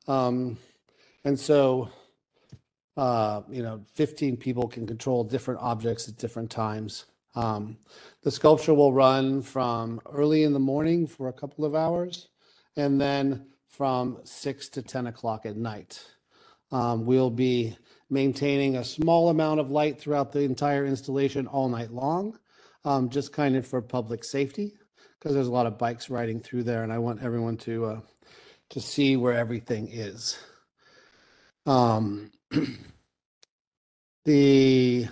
Um, 0.06 0.58
and 1.24 1.38
so, 1.38 1.90
uh, 2.96 3.42
you 3.50 3.62
know, 3.62 3.80
15 3.94 4.36
people 4.36 4.68
can 4.68 4.86
control 4.86 5.24
different 5.24 5.60
objects 5.60 6.08
at 6.08 6.16
different 6.16 6.50
times. 6.50 7.06
Um, 7.34 7.78
the 8.22 8.30
sculpture 8.30 8.74
will 8.74 8.92
run 8.92 9.42
from 9.42 10.00
early 10.12 10.42
in 10.42 10.52
the 10.52 10.58
morning 10.58 11.06
for 11.06 11.28
a 11.28 11.32
couple 11.32 11.64
of 11.64 11.74
hours 11.74 12.28
and 12.76 13.00
then 13.00 13.46
from 13.68 14.18
6 14.24 14.68
to 14.70 14.82
10 14.82 15.06
o'clock 15.06 15.46
at 15.46 15.56
night. 15.56 16.04
Um, 16.70 17.06
we'll 17.06 17.30
be 17.30 17.76
maintaining 18.10 18.76
a 18.76 18.84
small 18.84 19.30
amount 19.30 19.60
of 19.60 19.70
light 19.70 19.98
throughout 19.98 20.32
the 20.32 20.40
entire 20.40 20.84
installation 20.84 21.46
all 21.46 21.68
night 21.68 21.90
long, 21.90 22.38
um, 22.84 23.08
just 23.08 23.32
kind 23.32 23.56
of 23.56 23.66
for 23.66 23.80
public 23.80 24.24
safety, 24.24 24.74
because 25.18 25.34
there's 25.34 25.48
a 25.48 25.52
lot 25.52 25.66
of 25.66 25.78
bikes 25.78 26.10
riding 26.10 26.40
through 26.40 26.62
there, 26.62 26.82
and 26.82 26.92
I 26.92 26.98
want 26.98 27.22
everyone 27.22 27.56
to 27.58 27.84
uh, 27.86 28.00
to 28.70 28.80
see 28.80 29.16
where 29.16 29.34
everything 29.34 29.88
is. 29.90 30.38
Um, 31.66 32.30
the 34.24 35.08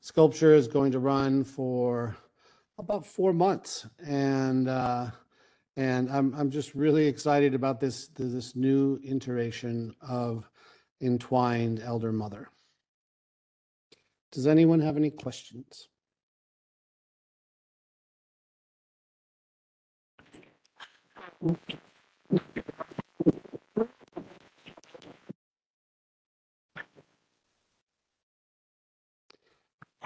sculpture 0.00 0.54
is 0.54 0.68
going 0.68 0.92
to 0.92 0.98
run 0.98 1.44
for 1.44 2.16
about 2.78 3.06
four 3.06 3.32
months, 3.32 3.86
and 4.04 4.68
uh, 4.68 5.10
and 5.76 6.10
I'm 6.10 6.34
I'm 6.34 6.50
just 6.50 6.74
really 6.74 7.06
excited 7.06 7.54
about 7.54 7.80
this 7.80 8.08
this 8.08 8.54
new 8.54 9.00
iteration 9.04 9.94
of 10.00 10.48
entwined 11.00 11.80
elder 11.80 12.12
mother. 12.12 12.48
Does 14.32 14.46
anyone 14.46 14.80
have 14.80 14.96
any 14.96 15.10
questions? 15.10 15.88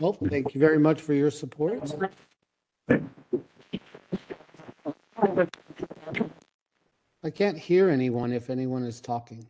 Well, 0.01 0.13
thank 0.13 0.55
you 0.55 0.61
very 0.61 0.79
much 0.79 1.01
for 1.01 1.15
your 1.15 1.31
support. 1.31 1.93
I 7.25 7.31
can't 7.31 7.59
hear 7.59 7.91
anyone 7.91 8.33
if 8.33 8.49
anyone 8.51 8.85
is 8.85 9.01
talking. 9.01 9.47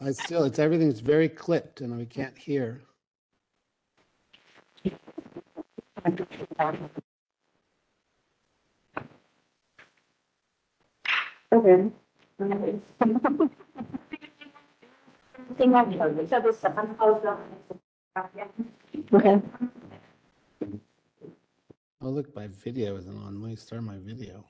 I 0.00 0.12
still, 0.12 0.44
it's, 0.44 0.58
everything's 0.58 1.00
very 1.00 1.28
clipped 1.28 1.80
and 1.82 1.96
we 1.96 2.06
can't 2.06 2.36
hear. 2.36 2.82
Okay. 11.52 11.90
Okay. 19.12 19.42
Oh, 22.00 22.08
look, 22.10 22.34
my 22.34 22.48
video 22.48 22.96
isn't 22.96 23.16
on. 23.16 23.40
Let 23.40 23.50
me 23.50 23.56
start 23.56 23.82
my 23.84 23.98
video. 23.98 24.44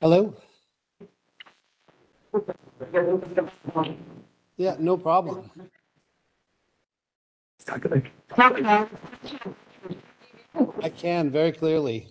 Hello? 0.02 0.36
Yeah, 4.58 4.76
no 4.80 4.98
problem. 4.98 5.52
I 7.72 7.78
can 10.90 11.30
very 11.30 11.52
clearly. 11.52 12.08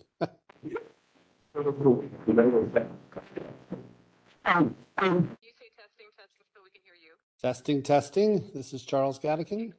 Testing, 7.40 7.42
testing. 7.42 7.82
Testing. 7.82 8.50
This 8.54 8.72
is 8.72 8.84
Charles 8.84 9.18
Gadeken. 9.18 9.72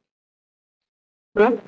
I 1.36 1.58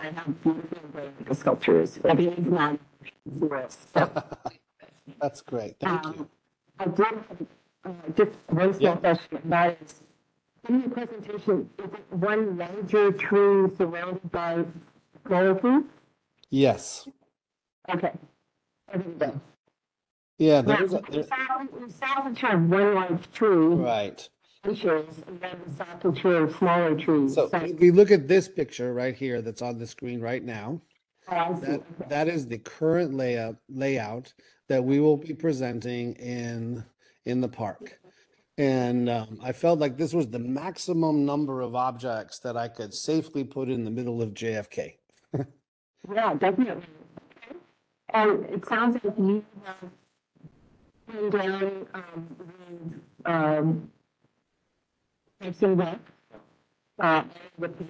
have 0.00 0.42
beautiful 0.42 0.78
embroidered 0.84 1.36
sculptures. 1.36 1.98
I 2.04 2.14
mean, 2.14 2.34
it's 2.36 2.48
not. 2.48 2.78
So, 3.94 4.10
That's 5.20 5.40
great. 5.42 5.76
Thank 5.80 6.04
you. 6.04 6.10
um, 6.10 6.28
I 6.78 6.84
did, 6.86 7.06
uh, 7.84 7.90
just 8.16 8.30
one 8.48 8.72
small 8.74 8.92
Yeah. 8.92 8.96
question, 8.96 9.38
that 9.44 9.78
is, 9.82 10.00
in 10.68 10.80
your 10.80 10.90
presentation, 10.90 11.70
is 11.78 11.84
it 11.92 12.12
one 12.12 12.56
larger 12.56 13.12
tree 13.12 13.68
surrounded 13.76 14.30
by 14.32 14.64
smaller 15.26 15.54
trees? 15.58 15.84
Yes. 16.50 17.06
Okay. 17.88 18.12
Yeah, 20.38 20.62
Now, 20.62 20.76
there 20.76 20.84
is 20.84 20.94
a, 20.94 21.02
there, 21.10 21.24
saw, 21.24 21.64
we 21.78 21.90
saw 21.90 22.28
tree 22.34 22.50
of 22.50 22.70
one 22.70 22.94
large 22.94 23.30
tree. 23.32 23.48
right. 23.56 24.28
Inches, 24.64 25.22
and 25.26 25.40
then 25.40 25.56
the 26.02 26.12
tree 26.12 26.36
of 26.36 26.54
smaller 26.56 26.94
trees. 26.94 27.34
So 27.34 27.48
if 27.52 27.78
we 27.80 27.90
look 27.90 28.10
at 28.10 28.28
this 28.28 28.46
picture 28.46 28.92
right 28.92 29.14
here 29.14 29.40
that's 29.40 29.62
on 29.62 29.78
the 29.78 29.86
screen 29.86 30.20
right 30.20 30.42
now, 30.44 30.80
I 31.30 31.54
see. 31.54 31.60
that, 31.66 32.08
that 32.08 32.28
is 32.28 32.46
the 32.46 32.58
current 32.58 33.14
layout, 33.14 33.56
layout 33.68 34.32
that 34.68 34.82
we 34.82 35.00
will 35.00 35.16
be 35.16 35.34
presenting 35.34 36.14
in, 36.14 36.84
in 37.24 37.40
the 37.40 37.48
park. 37.48 37.98
And 38.58 39.08
um, 39.08 39.38
I 39.42 39.52
felt 39.52 39.78
like 39.78 39.96
this 39.96 40.12
was 40.12 40.28
the 40.28 40.38
maximum 40.38 41.24
number 41.24 41.62
of 41.62 41.74
objects 41.74 42.40
that 42.40 42.56
I 42.56 42.68
could 42.68 42.92
safely 42.92 43.42
put 43.42 43.68
in 43.68 43.84
the 43.84 43.90
middle 43.90 44.20
of 44.20 44.34
JFK. 44.34 44.94
Yeah, 46.12 46.34
definitely. 46.34 46.84
And 48.12 48.44
it 48.46 48.66
sounds 48.66 48.98
like 49.04 49.14
you 49.18 49.44
have 49.64 49.90
come 51.10 51.30
down, 51.30 51.86
um, 53.24 53.90
with, 55.40 55.62
um, 55.62 55.76
that, 55.76 56.00
uh, 56.98 57.22
with 57.58 57.78
the, 57.78 57.84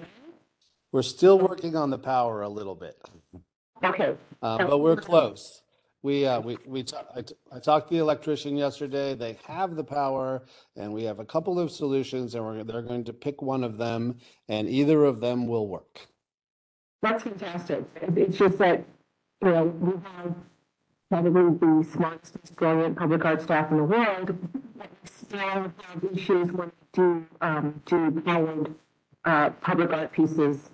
We're 0.93 1.03
still 1.03 1.39
working 1.39 1.77
on 1.77 1.91
the 1.91 1.99
power 1.99 2.43
a 2.43 2.49
little 2.49 2.75
bit. 2.75 2.97
okay. 3.85 4.17
Uh, 4.43 4.59
but 4.59 4.79
we're 4.79 4.97
close. 4.97 5.63
We, 6.03 6.27
uh, 6.27 6.41
we, 6.41 6.57
we, 6.67 6.83
ta- 6.83 7.05
I, 7.15 7.21
t- 7.23 7.35
I 7.53 7.59
talked 7.59 7.89
to 7.89 7.95
the 7.95 8.01
electrician 8.01 8.57
yesterday. 8.57 9.15
They 9.15 9.39
have 9.47 9.77
the 9.77 9.85
power 9.85 10.43
and 10.77 10.93
we 10.93 11.05
have 11.05 11.19
a 11.21 11.25
couple 11.25 11.61
of 11.61 11.71
solutions 11.71 12.35
and 12.35 12.45
we're, 12.45 12.65
they're 12.65 12.83
going 12.83 13.05
to 13.05 13.13
pick 13.13 13.43
one 13.43 13.63
of 13.63 13.77
them 13.77 14.17
and 14.49 14.69
either 14.69 15.05
of 15.05 15.21
them 15.21 15.47
will 15.47 15.69
work. 15.69 16.01
That's 17.03 17.23
fantastic. 17.23 17.85
It- 17.97 18.17
It's 18.19 18.37
just 18.39 18.59
that, 18.59 18.83
you 19.45 19.51
know, 19.51 19.65
we 19.67 19.93
have 19.93 20.35
probably 21.11 21.55
the 21.59 21.85
smartest, 21.93 22.37
most 22.39 22.57
brilliant 22.57 22.97
public 22.97 23.25
art 23.25 23.43
staff 23.43 23.71
in 23.71 23.77
the 23.77 23.85
world, 23.85 24.37
but 24.77 24.89
we 25.03 25.09
still 25.09 25.39
have 25.39 25.73
issues 26.15 26.51
when 26.53 26.69
we 26.69 26.73
do, 26.95 27.27
um, 27.43 27.81
do 27.85 28.21
powered, 28.23 28.75
uh, 29.27 29.51
public 29.61 29.93
art 29.93 30.13
pieces. 30.13 30.71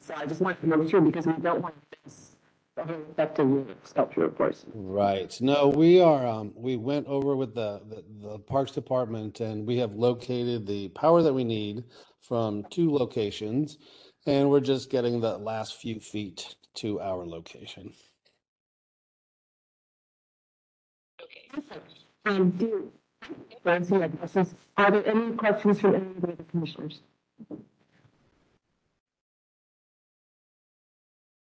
So 0.00 0.14
I 0.14 0.26
just 0.26 0.40
want 0.40 0.60
to 0.60 0.66
make 0.66 0.90
sure 0.90 1.00
because 1.00 1.26
we 1.26 1.32
don't 1.34 1.62
want 1.62 1.74
to 1.92 1.98
miss 2.04 2.36
very 2.76 3.02
effective 3.10 3.74
sculpture, 3.84 4.24
of 4.24 4.36
course. 4.36 4.64
Right. 4.74 5.36
No, 5.40 5.68
we 5.68 6.00
are, 6.00 6.26
um, 6.26 6.52
we 6.54 6.76
went 6.76 7.06
over 7.06 7.36
with 7.36 7.54
the, 7.54 7.80
the, 7.88 8.04
the 8.20 8.38
Parks 8.38 8.72
Department 8.72 9.40
and 9.40 9.66
we 9.66 9.76
have 9.78 9.94
located 9.94 10.66
the 10.66 10.88
power 10.88 11.22
that 11.22 11.32
we 11.32 11.44
need 11.44 11.84
from 12.20 12.64
two 12.70 12.90
locations. 12.90 13.78
And 14.26 14.50
we're 14.50 14.60
just 14.60 14.90
getting 14.90 15.20
the 15.20 15.38
last 15.38 15.76
few 15.76 16.00
feet 16.00 16.54
to 16.76 17.00
our 17.00 17.26
location. 17.26 17.92
Okay. 21.22 21.80
Um, 22.26 22.50
do, 22.52 22.90
Nancy, 23.64 23.94
had 23.94 24.18
questions. 24.18 24.54
Are 24.76 24.90
there 24.90 25.06
any 25.06 25.32
questions 25.32 25.80
from 25.80 25.94
any 25.94 26.06
of 26.06 26.20
the 26.20 26.32
other 26.32 26.44
commissioners? 26.50 27.00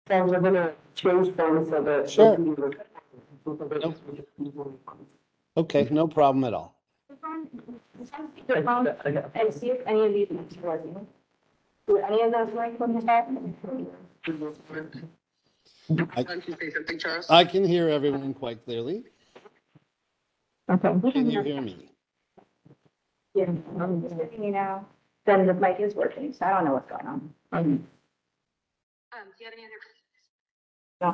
So 0.08 0.24
we're 0.24 0.40
gonna 0.40 0.72
change 0.94 1.36
them 1.36 1.66
so 1.68 1.82
that. 1.82 2.08
Sure. 2.08 2.36
Okay, 5.56 5.88
no 5.90 6.06
problem 6.08 6.44
at 6.44 6.54
all. 6.54 6.74
And 9.34 9.52
see 9.54 9.70
if 9.70 9.86
any 9.86 10.00
of 10.06 10.12
these 10.14 10.30
are 10.30 10.60
working. 10.62 11.06
Do 11.86 11.98
any 11.98 12.22
of 12.22 12.32
those 12.32 12.48
work 12.54 12.78
from 12.78 12.94
the 12.94 13.00
top? 13.02 13.28
I- 16.16 16.26
I 17.30 17.44
can 17.44 17.64
hear 17.64 17.88
everyone 17.88 18.34
quite 18.34 18.64
clearly. 18.64 19.04
Okay. 20.70 20.88
Can 21.12 21.30
you 21.30 21.42
hear 21.42 21.60
me? 21.62 21.90
Yeah, 23.34 23.46
I'm 23.80 24.02
just 24.02 24.14
letting 24.16 24.42
you 24.44 24.50
know, 24.52 24.84
then 25.26 25.46
the 25.46 25.54
mic 25.54 25.76
is 25.80 25.94
working, 25.94 26.32
so 26.32 26.44
I 26.44 26.50
don't 26.50 26.64
know 26.64 26.72
what's 26.74 26.88
going 26.90 27.06
on. 27.06 27.34
Um, 27.52 27.86
Um, 29.12 29.28
do 29.38 29.44
you 29.44 29.50
have 29.50 29.54
any 29.54 29.64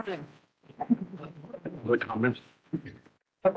other? 0.06 0.18
What 1.85 2.01
comments? 2.01 2.40
Um, 3.44 3.55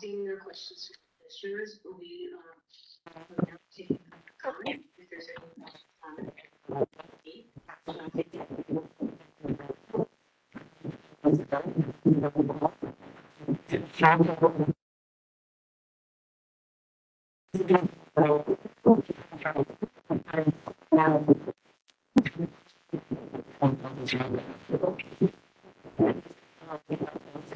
seeing 0.00 0.24
no 0.26 0.36
questions 0.36 0.88
from 0.88 0.96
commissioners, 1.18 1.80
will 1.84 1.96
we, 1.98 2.30
um, 3.16 3.22
take 3.76 4.00
comment 4.42 4.82
if 4.98 5.10
there's 5.10 5.26
any 5.36 5.46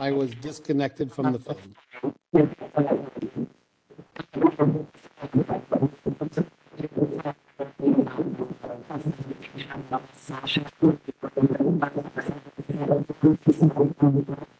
I 0.01 0.11
was 0.13 0.35
disconnected 0.35 1.13
from 1.13 1.33
the 1.33 1.39
phone. 1.39 1.75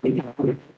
Can 0.03 0.17
you 0.17 0.78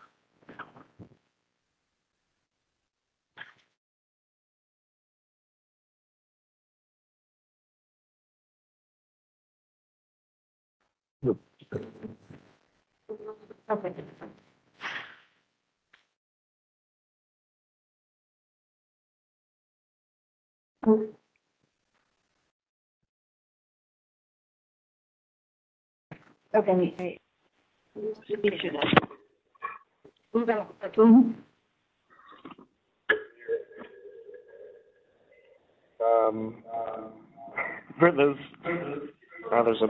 Okay. 13.71 13.93
Okay, 26.55 26.93
great. 26.97 27.21
Move 30.33 30.49
on. 30.49 31.35
Um, 36.03 36.63
for 37.99 38.11
those, 38.11 38.37
oh, 39.51 39.63
there's 39.65 39.81
a. 39.81 39.87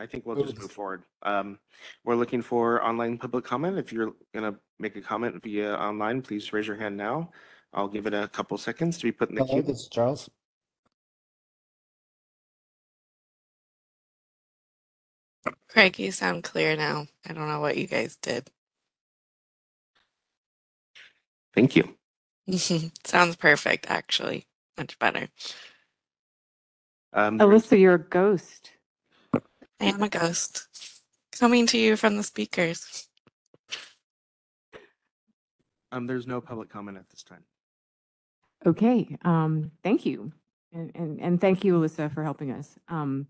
I 0.00 0.06
think 0.06 0.24
we'll 0.24 0.42
just 0.42 0.58
move 0.58 0.72
forward. 0.72 1.02
Um, 1.22 1.58
we're 2.04 2.14
looking 2.14 2.40
for 2.40 2.82
online 2.82 3.18
public 3.18 3.44
comment. 3.44 3.78
If 3.78 3.92
you're 3.92 4.12
gonna 4.34 4.54
make 4.78 4.96
a 4.96 5.02
comment 5.02 5.42
via 5.42 5.74
online, 5.74 6.22
please 6.22 6.54
raise 6.54 6.66
your 6.66 6.76
hand 6.76 6.96
now. 6.96 7.30
I'll 7.74 7.86
give 7.86 8.06
it 8.06 8.14
a 8.14 8.26
couple 8.28 8.56
seconds 8.56 8.96
to 8.96 9.04
be 9.04 9.12
put 9.12 9.28
in 9.28 9.34
the 9.34 9.44
Hello, 9.44 9.60
queue. 9.60 9.62
this 9.62 9.82
is 9.82 9.88
Charles. 9.88 10.30
Craig, 15.68 15.98
you 15.98 16.10
sound 16.12 16.44
clear 16.44 16.76
now. 16.76 17.06
I 17.28 17.34
don't 17.34 17.48
know 17.48 17.60
what 17.60 17.76
you 17.76 17.86
guys 17.86 18.16
did. 18.16 18.50
Thank 21.54 21.76
you. 21.76 21.96
Sounds 23.04 23.36
perfect, 23.36 23.86
actually. 23.88 24.46
Much 24.78 24.98
better. 24.98 25.28
Um, 27.12 27.38
Alyssa, 27.38 27.78
you're 27.78 27.94
a 27.94 27.98
ghost. 27.98 28.72
I 29.80 29.86
am 29.86 30.02
a 30.02 30.08
ghost. 30.08 30.66
Coming 31.38 31.66
to 31.68 31.78
you 31.78 31.96
from 31.96 32.16
the 32.16 32.22
speakers. 32.22 33.08
um, 35.92 36.06
there's 36.06 36.26
no 36.26 36.40
public 36.40 36.68
comment 36.68 36.98
at 36.98 37.08
this 37.08 37.22
time. 37.22 37.44
Okay, 38.66 39.16
um, 39.24 39.70
thank 39.82 40.04
you. 40.04 40.32
And, 40.72 40.92
and, 40.94 41.20
and 41.20 41.40
thank 41.40 41.64
you, 41.64 41.80
Alyssa, 41.80 42.12
for 42.12 42.22
helping 42.22 42.52
us. 42.52 42.78
Um, 42.88 43.26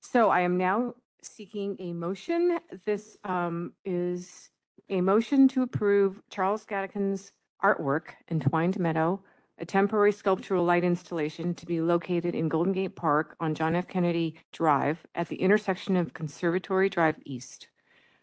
so 0.00 0.30
I 0.30 0.40
am 0.42 0.56
now 0.56 0.94
seeking 1.22 1.76
a 1.80 1.92
motion. 1.92 2.58
This, 2.86 3.16
um, 3.24 3.72
is 3.84 4.50
a 4.88 5.00
motion 5.00 5.48
to 5.48 5.62
approve 5.62 6.22
Charles 6.30 6.64
Gadeken's 6.64 7.32
artwork, 7.62 8.10
Entwined 8.30 8.78
Meadow, 8.78 9.20
a 9.62 9.64
temporary 9.64 10.10
sculptural 10.10 10.64
light 10.64 10.82
installation 10.82 11.54
to 11.54 11.64
be 11.64 11.80
located 11.80 12.34
in 12.34 12.48
Golden 12.48 12.72
Gate 12.72 12.96
Park 12.96 13.36
on 13.38 13.54
John 13.54 13.76
F. 13.76 13.86
Kennedy 13.86 14.34
Drive 14.52 15.06
at 15.14 15.28
the 15.28 15.36
intersection 15.36 15.96
of 15.96 16.12
Conservatory 16.12 16.88
Drive 16.88 17.14
East. 17.24 17.68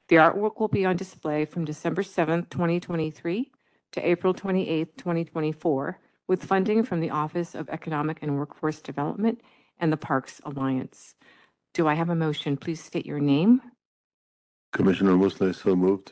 The 0.10 0.18
artwork 0.18 0.60
will 0.60 0.68
be 0.68 0.84
on 0.84 0.98
display 0.98 1.46
from 1.46 1.64
December 1.64 2.04
7th, 2.04 2.50
2023 2.50 3.52
to 3.94 4.06
April 4.06 4.34
28th, 4.34 4.98
2024, 4.98 5.98
with 6.28 6.44
funding 6.44 6.84
from 6.84 7.00
the 7.00 7.12
Office 7.12 7.56
of 7.56 7.70
Economic 7.70 8.22
and 8.22 8.38
Workforce 8.38 8.82
Development 8.82 9.40
and 9.80 9.94
the 9.94 9.98
Parks 9.98 10.42
Alliance. 10.44 11.16
Do 11.74 11.88
I 11.88 11.94
have 11.94 12.10
a 12.10 12.16
motion? 12.16 12.58
Please 12.58 12.84
state 12.84 13.06
your 13.06 13.22
name. 13.22 13.62
Commissioner 14.74 15.14
Musleh, 15.14 15.56
so 15.56 15.74
moved. 15.74 16.12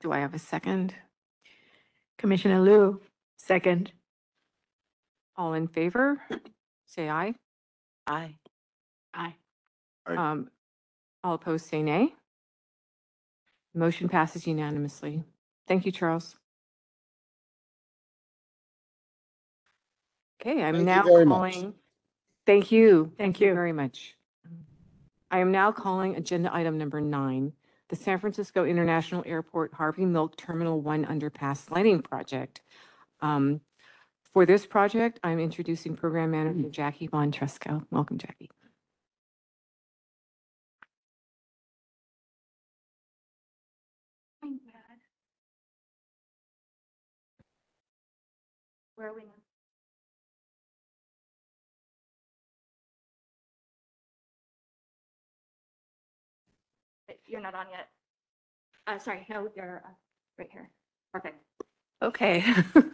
Do 0.00 0.12
I 0.12 0.20
have 0.20 0.32
a 0.32 0.38
second? 0.38 0.94
Commissioner 2.18 2.60
Liu, 2.60 3.00
second. 3.36 3.90
All 5.36 5.54
in 5.54 5.66
favor? 5.68 6.20
Say 6.86 7.08
aye. 7.08 7.34
Aye. 8.06 8.34
Aye. 9.14 9.34
Aye. 10.06 10.16
Um, 10.16 10.50
all 11.22 11.34
opposed, 11.34 11.66
say 11.66 11.82
nay. 11.82 12.14
Motion 13.74 14.08
passes 14.08 14.46
unanimously. 14.46 15.24
Thank 15.66 15.86
you, 15.86 15.92
Charles. 15.92 16.36
Okay, 20.40 20.62
I'm 20.62 20.74
Thank 20.74 20.78
you 20.78 20.84
now 20.84 21.02
very 21.02 21.24
much. 21.24 21.54
calling. 21.54 21.74
Thank 22.46 22.70
you. 22.70 23.12
Thank 23.16 23.40
you 23.40 23.54
very 23.54 23.72
much. 23.72 24.14
I 25.30 25.38
am 25.38 25.50
now 25.50 25.72
calling 25.72 26.14
agenda 26.16 26.54
item 26.54 26.76
number 26.78 27.00
nine, 27.00 27.52
the 27.88 27.96
San 27.96 28.18
Francisco 28.20 28.64
International 28.64 29.22
Airport 29.26 29.72
Harvey 29.72 30.04
Milk 30.04 30.36
Terminal 30.36 30.80
One 30.80 31.04
Underpass 31.06 31.70
Lighting 31.70 32.02
Project. 32.02 32.60
Um, 33.20 33.60
For 34.34 34.44
this 34.44 34.66
project, 34.66 35.20
I'm 35.22 35.38
introducing 35.38 35.94
Program 35.94 36.32
Manager 36.32 36.68
Jackie 36.68 37.06
Von 37.06 37.30
Treskow. 37.30 37.86
Welcome, 37.92 38.18
Jackie. 38.18 38.50
I'm. 44.42 44.58
Where 48.96 49.10
are 49.10 49.14
we 49.14 49.22
now? 49.22 49.30
You're 57.24 57.40
not 57.40 57.54
on 57.54 57.66
yet. 57.70 57.88
Uh, 58.88 58.98
sorry, 58.98 59.24
no, 59.30 59.48
you're 59.54 59.84
uh, 59.86 59.90
right 60.38 60.48
here. 60.50 60.70
Perfect. 61.12 61.36
Okay. 62.02 62.44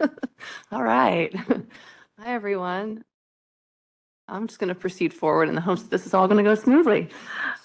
All 0.71 0.83
right. 0.83 1.35
Hi, 2.19 2.33
everyone. 2.33 3.03
I'm 4.27 4.45
just 4.47 4.59
going 4.59 4.69
to 4.69 4.75
proceed 4.75 5.13
forward 5.13 5.49
in 5.49 5.55
the 5.55 5.61
hopes 5.61 5.81
that 5.83 5.91
this 5.91 6.05
is 6.05 6.13
all 6.13 6.27
going 6.27 6.37
to 6.37 6.43
go 6.49 6.55
smoothly. 6.55 7.09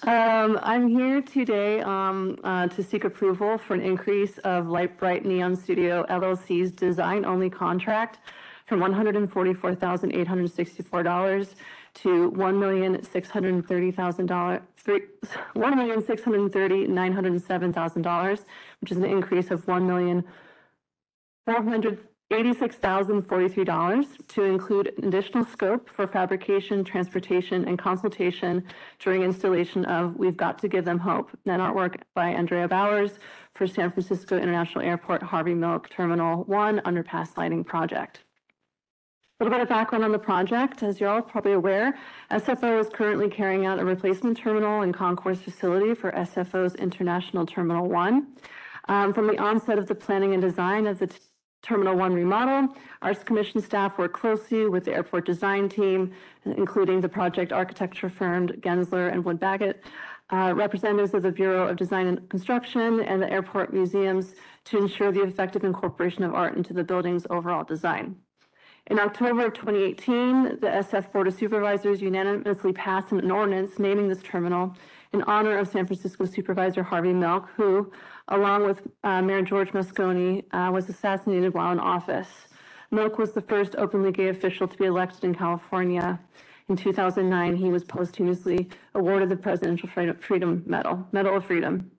Um, 0.03 0.59
I'm 0.63 0.89
here 0.89 1.23
today 1.23 1.81
um, 1.83 2.37
uh, 2.43 2.67
to 2.69 2.83
seek 2.83 3.05
approval 3.05 3.57
for 3.59 3.75
an 3.75 3.81
increase 3.83 4.39
of 4.39 4.67
Light 4.69 4.99
Bright 4.99 5.25
Neon 5.25 5.55
Studio 5.55 6.05
LLC's 6.11 6.73
design-only 6.73 7.51
contract 7.51 8.19
from 8.67 8.81
$144,864 8.81 11.55
to 11.95 12.31
$1,630,000, 12.33 14.61
three- 14.77 15.03
$1,630,907,000, 15.55 18.45
which 18.81 18.91
is 18.91 18.99
an 18.99 19.05
increase 19.05 19.53
of 19.53 19.65
$1,000,000 19.67 20.25
four 21.47 21.62
hundred 21.62 22.01
eighty-six 22.32 22.77
thousand 22.77 23.23
forty-three 23.23 23.64
dollars 23.64 24.06
to 24.28 24.43
include 24.43 24.93
additional 25.02 25.44
scope 25.44 25.89
for 25.89 26.06
fabrication, 26.06 26.82
transportation, 26.85 27.66
and 27.68 27.78
consultation 27.78 28.64
during 28.98 29.23
installation 29.23 29.85
of 29.85 30.16
We've 30.16 30.36
Got 30.36 30.59
to 30.59 30.68
Give 30.68 30.85
Them 30.85 30.98
Hope, 30.98 31.31
then 31.44 31.60
artwork 31.60 32.01
by 32.14 32.31
Andrea 32.31 32.66
Bowers 32.66 33.12
for 33.55 33.66
San 33.66 33.93
Francisco 33.93 34.36
International 34.36 34.85
Airport 34.85 35.23
Harvey 35.23 35.55
Milk 35.55 35.89
Terminal 35.89 36.43
One 36.44 36.81
Underpass 36.81 37.36
Lighting 37.39 37.62
Project. 37.62 38.24
A 39.39 39.44
little 39.44 39.56
bit 39.56 39.62
of 39.62 39.68
background 39.68 40.02
on 40.02 40.12
the 40.12 40.18
project. 40.18 40.82
As 40.82 40.98
you're 40.98 41.10
all 41.10 41.23
probably 41.23 41.52
aware, 41.52 41.97
SFO 42.31 42.81
is 42.81 42.89
currently 42.89 43.28
carrying 43.28 43.66
out 43.66 43.78
a 43.78 43.85
replacement 43.85 44.36
terminal 44.36 44.81
and 44.81 44.93
concourse 44.93 45.39
facility 45.39 45.94
for 45.94 46.10
SFO's 46.10 46.74
International 46.77 47.47
Terminal 47.47 47.86
One. 47.86 48.28
Um, 48.89 49.12
From 49.12 49.27
the 49.27 49.39
onset 49.39 49.78
of 49.78 49.86
the 49.89 49.94
planning 49.94 50.32
and 50.32 50.40
design 50.40 50.86
of 50.86 50.98
the 50.98 51.10
Terminal 51.66 51.97
One 51.97 52.14
remodel, 52.14 52.76
Arts 53.02 53.24
Commission 53.24 53.60
staff 53.60 53.98
worked 53.98 54.14
closely 54.14 54.68
with 54.68 54.84
the 54.84 54.94
airport 54.94 55.26
design 55.26 55.68
team, 55.68 56.12
including 56.44 57.01
the 57.01 57.09
project 57.09 57.52
architecture 57.52 58.09
firm 58.09 58.47
Gensler 58.47 59.12
and 59.12 59.24
Woods 59.24 59.40
Bagot, 59.40 59.74
uh, 60.30 60.52
representatives 60.55 61.12
of 61.12 61.24
the 61.24 61.32
Bureau 61.32 61.66
of 61.66 61.76
Design 61.76 62.06
and 62.06 62.28
Construction, 62.28 63.01
and 63.01 63.20
the 63.20 63.28
airport 63.28 63.72
museums 63.72 64.36
to 64.66 64.78
ensure 64.78 65.10
the 65.10 65.22
effective 65.22 65.64
incorporation 65.64 66.22
of 66.22 66.34
art 66.34 66.56
into 66.56 66.72
the 66.72 66.84
building's 66.84 67.26
overall 67.30 67.64
design. 67.64 68.14
In 68.88 69.01
October 69.01 69.47
of 69.47 69.55
2018, 69.55 70.60
the 70.60 70.68
SF 70.68 71.10
Board 71.10 71.26
of 71.26 71.34
Supervisors 71.34 72.01
unanimously 72.01 72.72
passed 72.72 73.10
an 73.10 73.28
ordinance 73.28 73.80
naming 73.80 74.06
this 74.06 74.22
terminal 74.22 74.76
in 75.12 75.22
honor 75.22 75.59
of 75.59 75.66
San 75.66 75.86
Francisco 75.86 76.24
Supervisor 76.26 76.84
Harvey 76.84 77.12
Milk, 77.12 77.48
who, 77.56 77.90
along 78.28 78.65
with 78.65 78.82
uh, 79.05 79.23
Mayor 79.23 79.43
George 79.43 79.70
Moscone, 79.70 80.44
uh, 80.53 80.70
was 80.73 80.89
assassinated 80.89 81.55
while 81.55 81.73
in 81.73 81.78
office. 81.78 82.28
Milk 82.90 83.19
was 83.19 83.32
the 83.32 83.40
first 83.40 83.74
openly 83.77 84.12
gay 84.12 84.28
official 84.28 84.66
to 84.69 84.77
be 84.77 84.85
elected 84.85 85.24
in 85.24 85.35
California. 85.35 86.19
In 86.69 86.77
2009, 86.77 87.57
he 87.57 87.70
was 87.70 87.85
posthumously 87.85 88.69
awarded 88.94 89.28
the 89.28 89.36
Presidential 89.36 89.89
Freedom- 89.89 90.62
Medal, 90.66 91.07
Medal 91.12 91.36
of 91.36 91.44
Freedom. 91.44 91.90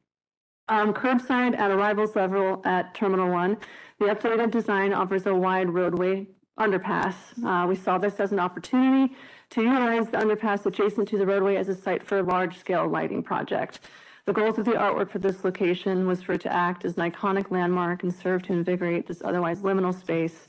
Um, 0.70 0.94
curbside 0.94 1.58
at 1.58 1.72
arrivals 1.72 2.16
level 2.16 2.62
at 2.66 2.94
Terminal 2.94 3.32
One, 3.32 3.58
the 4.00 4.08
updated 4.08 4.52
design 4.52 4.92
offers 4.94 5.26
a 5.26 5.34
wide 5.34 5.70
roadway 5.70 6.28
underpass. 6.60 7.16
Uh, 7.46 7.68
we 7.68 7.76
saw 7.76 7.98
this 7.98 8.20
as 8.20 8.32
an 8.32 8.40
opportunity 8.40 9.16
to 9.52 9.62
utilize 9.62 10.10
the 10.10 10.18
underpass 10.18 10.66
adjacent 10.66 11.08
to 11.08 11.18
the 11.18 11.26
roadway 11.26 11.56
as 11.56 11.70
a 11.70 11.76
site 11.76 12.04
for 12.04 12.20
a 12.20 12.24
large-scale 12.24 12.88
lighting 12.90 13.24
project. 13.24 13.80
The 14.28 14.34
goals 14.34 14.58
of 14.58 14.66
the 14.66 14.72
artwork 14.72 15.10
for 15.10 15.20
this 15.20 15.46
location 15.46 16.06
was 16.06 16.22
for 16.22 16.34
it 16.34 16.42
to 16.42 16.52
act 16.54 16.84
as 16.84 16.98
an 16.98 17.10
iconic 17.10 17.50
landmark 17.50 18.04
and 18.04 18.14
serve 18.14 18.44
to 18.44 18.52
invigorate 18.52 19.08
this 19.08 19.22
otherwise 19.24 19.62
liminal 19.62 19.98
space, 19.98 20.48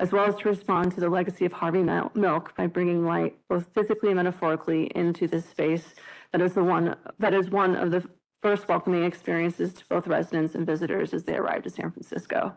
as 0.00 0.10
well 0.10 0.24
as 0.24 0.34
to 0.38 0.48
respond 0.48 0.90
to 0.92 1.00
the 1.00 1.08
legacy 1.08 1.44
of 1.44 1.52
Harvey 1.52 1.84
Milk 1.84 2.56
by 2.56 2.66
bringing 2.66 3.06
light, 3.06 3.38
both 3.48 3.68
physically 3.72 4.08
and 4.08 4.16
metaphorically, 4.16 4.90
into 4.96 5.28
this 5.28 5.48
space 5.48 5.94
that 6.32 6.40
is 6.40 6.54
the 6.54 6.64
one 6.64 6.96
that 7.20 7.32
is 7.32 7.50
one 7.50 7.76
of 7.76 7.92
the 7.92 8.04
first 8.42 8.66
welcoming 8.66 9.04
experiences 9.04 9.74
to 9.74 9.84
both 9.88 10.08
residents 10.08 10.56
and 10.56 10.66
visitors 10.66 11.14
as 11.14 11.22
they 11.22 11.36
arrive 11.36 11.62
to 11.62 11.70
San 11.70 11.92
Francisco. 11.92 12.52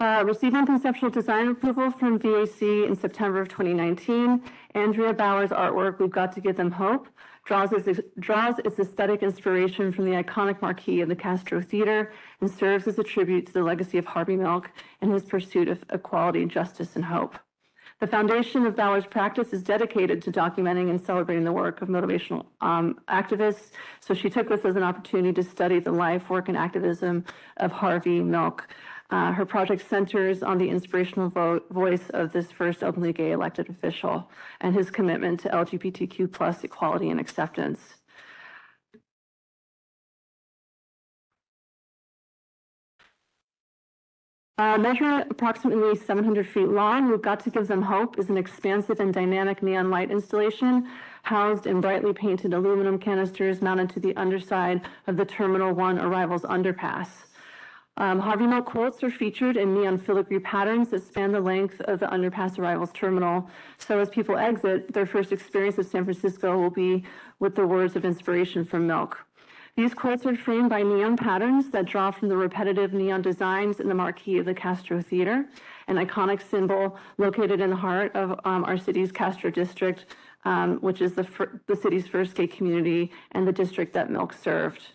Uh, 0.00 0.24
Receiving 0.26 0.64
conceptual 0.64 1.10
design 1.10 1.48
approval 1.48 1.90
from 1.90 2.18
VAC 2.18 2.88
in 2.88 2.96
September 2.96 3.42
of 3.42 3.48
2019, 3.48 4.42
Andrea 4.74 5.12
Bowers' 5.12 5.50
artwork, 5.50 5.98
We've 5.98 6.10
Got 6.10 6.32
to 6.32 6.40
Give 6.40 6.56
Them 6.56 6.70
Hope, 6.70 7.06
draws 7.50 7.72
its, 7.72 7.98
draws 8.20 8.60
its 8.60 8.78
aesthetic 8.78 9.24
inspiration 9.24 9.90
from 9.90 10.04
the 10.04 10.12
iconic 10.12 10.62
marquee 10.62 11.00
of 11.00 11.08
the 11.08 11.16
Castro 11.16 11.60
Theater 11.60 12.12
and 12.40 12.48
serves 12.48 12.86
as 12.86 12.96
a 12.96 13.02
tribute 13.02 13.44
to 13.48 13.52
the 13.52 13.64
legacy 13.64 13.98
of 13.98 14.06
Harvey 14.06 14.36
Milk 14.36 14.70
and 15.00 15.12
his 15.12 15.24
pursuit 15.24 15.66
of 15.66 15.84
equality, 15.92 16.46
justice, 16.46 16.94
and 16.94 17.04
hope. 17.04 17.36
The 17.98 18.06
foundation 18.06 18.66
of 18.66 18.76
Bowers' 18.76 19.04
practice 19.04 19.52
is 19.52 19.64
dedicated 19.64 20.22
to 20.22 20.30
documenting 20.30 20.90
and 20.90 21.00
celebrating 21.00 21.44
the 21.44 21.52
work 21.52 21.82
of 21.82 21.88
motivational 21.88 22.46
um, 22.60 23.00
activists. 23.08 23.72
So 23.98 24.14
she 24.14 24.30
took 24.30 24.48
this 24.48 24.64
as 24.64 24.76
an 24.76 24.84
opportunity 24.84 25.32
to 25.32 25.42
study 25.42 25.80
the 25.80 25.90
life, 25.90 26.30
work, 26.30 26.48
and 26.48 26.56
activism 26.56 27.24
of 27.56 27.72
Harvey 27.72 28.20
Milk. 28.20 28.68
Uh, 29.10 29.32
her 29.32 29.44
project 29.44 29.88
centers 29.88 30.40
on 30.42 30.56
the 30.56 30.68
inspirational 30.68 31.28
vo 31.28 31.60
voice 31.70 32.10
of 32.10 32.32
this 32.32 32.52
first 32.52 32.84
openly 32.84 33.12
gay 33.12 33.32
elected 33.32 33.68
official 33.68 34.30
and 34.60 34.72
his 34.72 34.88
commitment 34.88 35.40
to 35.40 35.48
LGBTQ 35.48 36.30
plus 36.30 36.62
equality 36.62 37.10
and 37.10 37.18
acceptance. 37.18 37.80
Uh, 44.58 45.24
approximately 45.30 45.96
700 45.96 46.46
feet 46.46 46.68
long, 46.68 47.10
We've 47.10 47.22
Got 47.22 47.40
to 47.44 47.50
Give 47.50 47.66
Them 47.66 47.80
Hope 47.80 48.18
is 48.18 48.28
an 48.28 48.36
expansive 48.36 49.00
and 49.00 49.12
dynamic 49.12 49.62
neon 49.62 49.88
light 49.88 50.10
installation 50.10 50.86
housed 51.22 51.66
in 51.66 51.80
brightly 51.80 52.12
painted 52.12 52.52
aluminum 52.52 52.98
canisters 52.98 53.62
mounted 53.62 53.88
to 53.90 54.00
the 54.00 54.14
underside 54.16 54.82
of 55.06 55.16
the 55.16 55.24
Terminal 55.24 55.72
1 55.72 55.98
Arrivals 55.98 56.42
underpass. 56.42 57.08
Um, 58.00 58.18
Harvey 58.18 58.46
Milk 58.46 58.64
quotes 58.64 59.04
are 59.04 59.10
featured 59.10 59.58
in 59.58 59.74
neon 59.74 59.98
filigree 59.98 60.38
patterns 60.38 60.88
that 60.88 61.06
span 61.06 61.32
the 61.32 61.40
length 61.40 61.82
of 61.82 62.00
the 62.00 62.06
underpass 62.06 62.58
arrivals 62.58 62.92
terminal. 62.94 63.46
So 63.76 63.98
as 63.98 64.08
people 64.08 64.38
exit, 64.38 64.94
their 64.94 65.04
first 65.04 65.32
experience 65.32 65.76
of 65.76 65.84
San 65.84 66.04
Francisco 66.04 66.58
will 66.58 66.70
be 66.70 67.04
with 67.40 67.54
the 67.54 67.66
words 67.66 67.96
of 67.96 68.06
inspiration 68.06 68.64
from 68.64 68.86
Milk. 68.86 69.18
These 69.76 69.92
quotes 69.92 70.24
are 70.24 70.34
framed 70.34 70.70
by 70.70 70.82
neon 70.82 71.18
patterns 71.18 71.70
that 71.72 71.84
draw 71.84 72.10
from 72.10 72.30
the 72.30 72.38
repetitive 72.38 72.94
neon 72.94 73.20
designs 73.20 73.80
in 73.80 73.88
the 73.88 73.94
marquee 73.94 74.38
of 74.38 74.46
the 74.46 74.54
Castro 74.54 75.02
Theater, 75.02 75.44
an 75.86 75.96
iconic 75.96 76.40
symbol 76.40 76.96
located 77.18 77.60
in 77.60 77.68
the 77.68 77.76
heart 77.76 78.16
of 78.16 78.40
um, 78.46 78.64
our 78.64 78.78
city's 78.78 79.12
Castro 79.12 79.50
district, 79.50 80.06
um, 80.46 80.78
which 80.78 81.02
is 81.02 81.12
the, 81.12 81.26
the 81.66 81.76
city's 81.76 82.06
first 82.06 82.34
gay 82.34 82.46
community 82.46 83.12
and 83.32 83.46
the 83.46 83.52
district 83.52 83.92
that 83.92 84.10
Milk 84.10 84.32
served. 84.32 84.94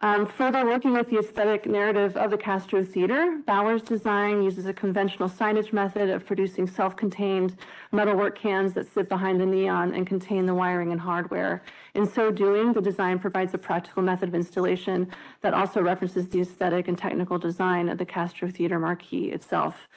Um, 0.00 0.26
further 0.26 0.66
working 0.66 0.92
with 0.92 1.08
the 1.08 1.18
aesthetic 1.18 1.64
narrative 1.64 2.18
of 2.18 2.30
the 2.30 2.36
Castro 2.36 2.84
Theater, 2.84 3.40
Bowers' 3.46 3.80
design 3.80 4.42
uses 4.42 4.66
a 4.66 4.72
conventional 4.74 5.26
signage 5.26 5.72
method 5.72 6.10
of 6.10 6.26
producing 6.26 6.66
self-contained 6.66 7.56
metalwork 7.92 8.38
cans 8.38 8.74
that 8.74 8.92
sit 8.92 9.08
behind 9.08 9.40
the 9.40 9.46
neon 9.46 9.94
and 9.94 10.06
contain 10.06 10.44
the 10.44 10.52
wiring 10.52 10.92
and 10.92 11.00
hardware. 11.00 11.62
In 11.94 12.04
so 12.06 12.30
doing, 12.30 12.74
the 12.74 12.82
design 12.82 13.18
provides 13.18 13.54
a 13.54 13.58
practical 13.58 14.02
method 14.02 14.28
of 14.28 14.34
installation 14.34 15.10
that 15.40 15.54
also 15.54 15.80
references 15.80 16.28
the 16.28 16.42
aesthetic 16.42 16.88
and 16.88 16.98
technical 16.98 17.38
design 17.38 17.88
of 17.88 17.96
the 17.96 18.04
Castro 18.04 18.50
Theater 18.50 18.78
marquee 18.78 19.30
itself. 19.30 19.88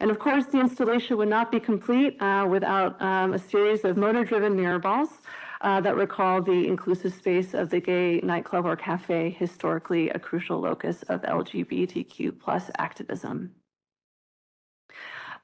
And 0.00 0.10
of 0.10 0.18
course, 0.18 0.46
the 0.46 0.58
installation 0.58 1.16
would 1.18 1.28
not 1.28 1.52
be 1.52 1.60
complete 1.60 2.20
uh, 2.20 2.44
without 2.50 3.00
um, 3.00 3.34
a 3.34 3.38
series 3.38 3.84
of 3.84 3.96
motor-driven 3.96 4.56
mirror 4.56 4.80
balls 4.80 5.20
uh, 5.64 5.80
that 5.80 5.96
recall 5.96 6.42
the 6.42 6.68
inclusive 6.68 7.14
space 7.14 7.54
of 7.54 7.70
the 7.70 7.80
gay 7.80 8.20
nightclub 8.22 8.66
or 8.66 8.76
cafe, 8.76 9.30
historically 9.30 10.10
a 10.10 10.18
crucial 10.18 10.60
locus 10.60 11.02
of 11.04 11.22
LGBTQ 11.22 12.38
plus 12.38 12.70
activism. 12.78 13.50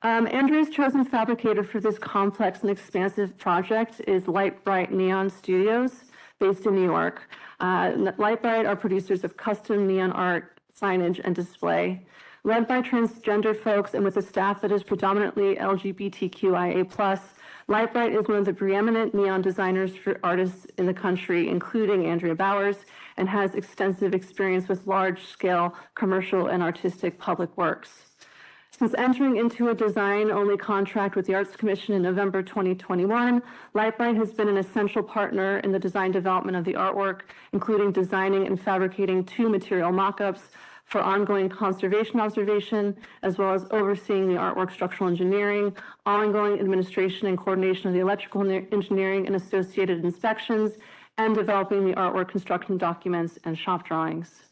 Um, 0.02 0.26
Andrea's 0.28 0.68
chosen 0.68 1.04
fabricator 1.04 1.64
for 1.64 1.80
this 1.80 1.98
complex 1.98 2.60
and 2.60 2.70
expansive 2.70 3.36
project 3.38 4.02
is 4.06 4.28
Light 4.28 4.62
Bright 4.62 4.92
Neon 4.92 5.30
Studios, 5.30 6.04
based 6.38 6.66
in 6.66 6.74
New 6.74 6.84
York. 6.84 7.28
Uh, 7.58 8.12
Light 8.18 8.42
Bright 8.42 8.66
are 8.66 8.76
producers 8.76 9.24
of 9.24 9.38
custom 9.38 9.86
neon 9.86 10.12
art, 10.12 10.60
signage, 10.78 11.20
and 11.24 11.34
display. 11.34 12.06
Led 12.44 12.66
by 12.66 12.80
transgender 12.82 13.54
folks 13.54 13.92
and 13.94 14.04
with 14.04 14.16
a 14.16 14.22
staff 14.22 14.60
that 14.62 14.72
is 14.72 14.82
predominantly 14.82 15.56
LGBTQIA 15.56 16.88
Lightbright 17.70 18.18
is 18.18 18.26
one 18.26 18.36
of 18.38 18.44
the 18.44 18.52
preeminent 18.52 19.14
neon 19.14 19.42
designers 19.42 19.94
for 19.94 20.18
artists 20.24 20.66
in 20.76 20.86
the 20.86 20.92
country, 20.92 21.48
including 21.48 22.04
Andrea 22.04 22.34
Bowers, 22.34 22.78
and 23.16 23.28
has 23.28 23.54
extensive 23.54 24.12
experience 24.12 24.66
with 24.66 24.88
large-scale 24.88 25.76
commercial 25.94 26.48
and 26.48 26.64
artistic 26.64 27.16
public 27.16 27.56
works. 27.56 28.06
Since 28.76 28.92
entering 28.98 29.36
into 29.36 29.68
a 29.68 29.74
design-only 29.74 30.56
contract 30.56 31.14
with 31.14 31.26
the 31.26 31.36
Arts 31.36 31.54
Commission 31.54 31.94
in 31.94 32.02
November 32.02 32.42
2021, 32.42 33.40
Lightbright 33.72 34.16
has 34.16 34.32
been 34.32 34.48
an 34.48 34.56
essential 34.56 35.04
partner 35.04 35.58
in 35.58 35.70
the 35.70 35.78
design 35.78 36.10
development 36.10 36.56
of 36.56 36.64
the 36.64 36.74
artwork, 36.74 37.20
including 37.52 37.92
designing 37.92 38.48
and 38.48 38.60
fabricating 38.60 39.22
two 39.22 39.48
material 39.48 39.92
mock-ups 39.92 40.48
for 40.90 41.00
ongoing 41.00 41.48
conservation 41.48 42.18
observation, 42.18 42.96
as 43.22 43.38
well 43.38 43.54
as 43.54 43.64
overseeing 43.70 44.26
the 44.28 44.34
artwork 44.34 44.72
structural 44.72 45.08
engineering, 45.08 45.74
ongoing 46.04 46.58
administration 46.58 47.28
and 47.28 47.38
coordination 47.38 47.86
of 47.86 47.94
the 47.94 48.00
electrical 48.00 48.42
engineering 48.72 49.26
and 49.26 49.36
associated 49.36 50.04
inspections, 50.04 50.72
and 51.16 51.34
developing 51.34 51.86
the 51.86 51.94
artwork 51.94 52.28
construction 52.28 52.76
documents 52.76 53.38
and 53.44 53.56
shop 53.56 53.86
drawings. 53.86 54.42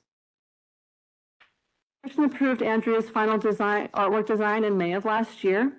Commission 2.04 2.24
approved 2.24 2.62
Andrea's 2.62 3.10
final 3.10 3.36
design, 3.36 3.88
artwork 3.94 4.26
design 4.26 4.62
in 4.62 4.78
May 4.78 4.92
of 4.92 5.04
last 5.04 5.42
year. 5.42 5.72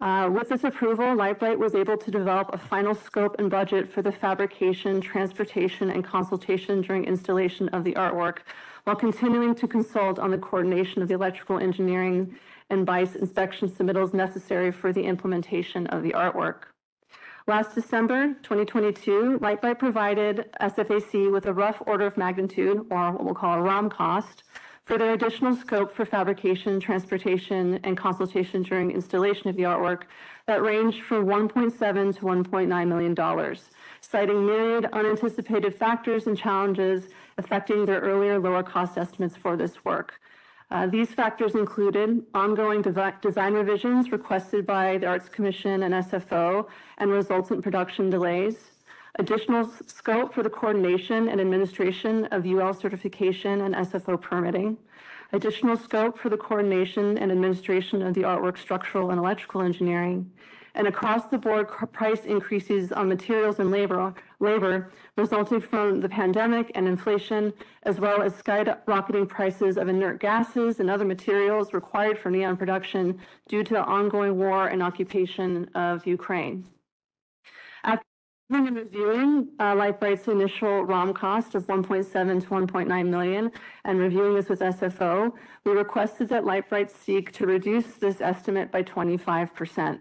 Uh, 0.00 0.28
With 0.32 0.48
this 0.48 0.64
approval, 0.64 1.06
Lightbright 1.14 1.58
was 1.58 1.74
able 1.74 1.96
to 1.98 2.10
develop 2.10 2.52
a 2.52 2.58
final 2.58 2.94
scope 2.94 3.36
and 3.38 3.48
budget 3.48 3.88
for 3.88 4.02
the 4.02 4.10
fabrication, 4.10 5.00
transportation, 5.00 5.90
and 5.90 6.02
consultation 6.02 6.80
during 6.80 7.04
installation 7.04 7.68
of 7.68 7.84
the 7.84 7.92
artwork, 7.92 8.38
while 8.84 8.96
continuing 8.96 9.54
to 9.54 9.68
consult 9.68 10.18
on 10.18 10.30
the 10.30 10.38
coordination 10.38 11.02
of 11.02 11.08
the 11.08 11.14
electrical 11.14 11.58
engineering 11.58 12.36
and 12.70 12.86
BICE 12.86 13.16
inspection 13.16 13.68
submittals 13.68 14.14
necessary 14.14 14.70
for 14.70 14.92
the 14.92 15.02
implementation 15.02 15.86
of 15.88 16.02
the 16.02 16.12
artwork. 16.12 16.62
Last 17.46 17.74
December 17.74 18.34
2022, 18.42 19.38
Lightbright 19.40 19.78
provided 19.78 20.50
SFAC 20.60 21.32
with 21.32 21.46
a 21.46 21.52
rough 21.52 21.82
order 21.86 22.06
of 22.06 22.16
magnitude, 22.16 22.86
or 22.90 23.12
what 23.12 23.24
we'll 23.24 23.34
call 23.34 23.58
a 23.58 23.62
ROM 23.62 23.90
cost, 23.90 24.44
for 24.84 24.98
their 24.98 25.12
additional 25.12 25.54
scope 25.54 25.92
for 25.92 26.04
fabrication, 26.04 26.80
transportation, 26.80 27.78
and 27.84 27.96
consultation 27.96 28.62
during 28.62 28.90
installation 28.90 29.48
of 29.48 29.56
the 29.56 29.62
artwork 29.62 30.02
that 30.46 30.62
ranged 30.62 31.02
from 31.02 31.26
1.7 31.26 32.16
to 32.16 32.20
1.9 32.20 32.88
million 32.88 33.14
dollars, 33.14 33.70
citing 34.00 34.44
myriad 34.44 34.86
unanticipated 34.92 35.74
factors 35.76 36.26
and 36.26 36.36
challenges 36.36 37.08
affecting 37.40 37.86
their 37.86 38.00
earlier 38.00 38.38
lower 38.38 38.62
cost 38.62 38.98
estimates 38.98 39.36
for 39.42 39.56
this 39.56 39.74
work. 39.84 40.08
Uh, 40.70 40.86
These 40.86 41.10
factors 41.20 41.54
included 41.54 42.08
ongoing 42.34 42.80
devi- 42.82 43.18
design 43.28 43.54
revisions 43.54 44.12
requested 44.12 44.62
by 44.66 44.98
the 44.98 45.06
Arts 45.06 45.28
Commission 45.28 45.82
and 45.84 45.92
SFO 46.08 46.68
and 46.98 47.10
resultant 47.10 47.62
production 47.66 48.04
delays, 48.16 48.56
additional 49.18 49.64
scope 49.86 50.32
for 50.34 50.42
the 50.44 50.54
coordination 50.58 51.28
and 51.30 51.40
administration 51.40 52.14
of 52.26 52.46
UL 52.46 52.74
certification 52.74 53.62
and 53.62 53.74
SFO 53.74 54.20
permitting, 54.20 54.76
additional 55.32 55.76
scope 55.76 56.18
for 56.18 56.28
the 56.28 56.36
coordination 56.36 57.18
and 57.18 57.32
administration 57.32 58.02
of 58.02 58.12
the 58.14 58.22
artwork 58.22 58.56
structural 58.58 59.10
and 59.10 59.18
electrical 59.18 59.62
engineering, 59.62 60.30
and 60.76 60.86
across-the-board 60.86 61.66
price 62.00 62.24
increases 62.36 62.92
on 62.92 63.08
materials 63.08 63.58
and 63.58 63.70
labor, 63.72 64.14
labor 64.40 64.90
resulting 65.16 65.60
from 65.60 66.00
the 66.00 66.08
pandemic 66.08 66.72
and 66.74 66.88
inflation, 66.88 67.52
as 67.84 68.00
well 68.00 68.22
as 68.22 68.32
skyrocketing 68.32 69.28
prices 69.28 69.76
of 69.76 69.88
inert 69.88 70.18
gases 70.20 70.80
and 70.80 70.90
other 70.90 71.04
materials 71.04 71.72
required 71.72 72.18
for 72.18 72.30
neon 72.30 72.56
production 72.56 73.18
due 73.48 73.62
to 73.62 73.74
the 73.74 73.84
ongoing 73.84 74.36
war 74.38 74.68
and 74.68 74.82
occupation 74.82 75.68
of 75.74 76.06
Ukraine. 76.06 76.66
After 77.84 78.04
reviewing 78.50 79.48
uh, 79.60 79.74
Lightbright's 79.74 80.26
initial 80.26 80.82
ROM 80.84 81.14
cost 81.14 81.54
of 81.54 81.66
1.7 81.66 82.40
to 82.42 82.48
1.9 82.48 83.08
million 83.08 83.52
and 83.84 83.98
reviewing 83.98 84.34
this 84.34 84.48
with 84.48 84.60
SFO, 84.60 85.32
we 85.64 85.72
requested 85.72 86.28
that 86.30 86.44
Lightbright 86.44 86.90
seek 86.90 87.30
to 87.32 87.46
reduce 87.46 87.86
this 87.94 88.20
estimate 88.20 88.72
by 88.72 88.82
25%. 88.82 90.00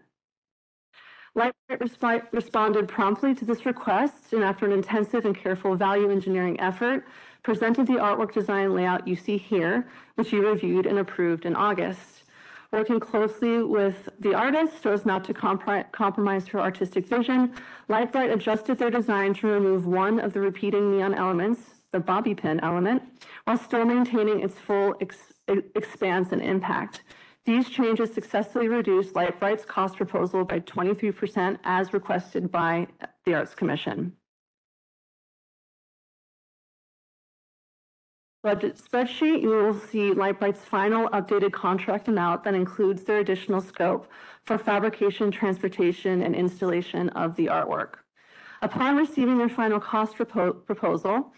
Lightbright 1.38 1.80
respi- 1.80 2.34
responded 2.34 2.88
promptly 2.88 3.36
to 3.36 3.46
this 3.46 3.66
request 3.66 4.34
and 4.34 4.44
after 4.44 4.66
an 4.66 4.72
intensive 4.72 5.26
and 5.26 5.36
careful 5.36 5.76
value 5.76 6.10
engineering 6.10 6.60
effort, 6.60 7.06
presented 7.44 7.88
the 7.88 7.94
artwork 7.94 8.34
design 8.34 8.74
layout 8.74 9.08
you 9.08 9.16
see 9.16 9.38
here, 9.38 9.88
which 10.16 10.34
you 10.34 10.46
reviewed 10.46 10.86
and 10.86 11.00
approved 11.00 11.46
in 11.46 11.56
August. 11.56 12.24
Working 12.72 13.00
closely 13.00 13.64
with 13.64 14.10
the 14.20 14.36
artist 14.36 14.84
so 14.84 14.92
as 14.92 15.06
not 15.06 15.24
to 15.26 15.34
compromise 15.34 16.48
her 16.48 16.60
artistic 16.60 17.08
vision, 17.08 17.54
Lightbright 17.90 18.32
adjusted 18.32 18.78
their 18.78 18.92
design 18.92 19.34
to 19.36 19.48
remove 19.48 19.88
one 19.88 20.20
of 20.20 20.34
the 20.34 20.40
repeating 20.40 20.92
neon 20.92 21.16
elements, 21.16 21.62
the 21.92 22.00
bobby 22.00 22.36
pin 22.36 22.60
element, 22.60 23.02
while 23.46 23.58
still 23.58 23.86
maintaining 23.86 24.42
its 24.42 24.56
full 24.56 24.96
ex- 25.02 25.34
expanse 25.48 26.32
and 26.32 26.44
impact. 26.44 27.02
These 27.46 27.70
changes 27.70 28.14
successfully 28.14 28.68
reduced 28.68 29.16
Lightbright's 29.16 29.66
cost 29.66 29.98
proposal 29.98 30.44
by 30.44 30.60
23% 30.60 31.58
as 31.64 31.94
requested 31.94 32.52
by 32.52 32.88
the 33.26 33.34
Arts 33.34 33.56
Commission. 33.56 34.14
Budget 38.42 38.78
spreadsheet, 38.78 39.42
you 39.42 39.50
will 39.50 39.74
see 39.74 40.12
Lightbright's 40.12 40.64
final 40.64 41.10
updated 41.10 41.52
contract 41.52 42.08
amount 42.08 42.46
that 42.46 42.54
includes 42.54 43.04
their 43.04 43.18
additional 43.18 43.60
scope 43.60 44.10
for 44.46 44.58
fabrication, 44.58 45.30
transportation, 45.30 46.22
and 46.22 46.34
installation 46.34 47.10
of 47.10 47.36
the 47.36 47.48
artwork. 47.48 47.96
Upon 48.62 48.96
receiving 48.96 49.38
their 49.38 49.50
final 49.50 49.80
cost 49.80 50.16
propo- 50.16 50.66
proposal, 50.66 51.34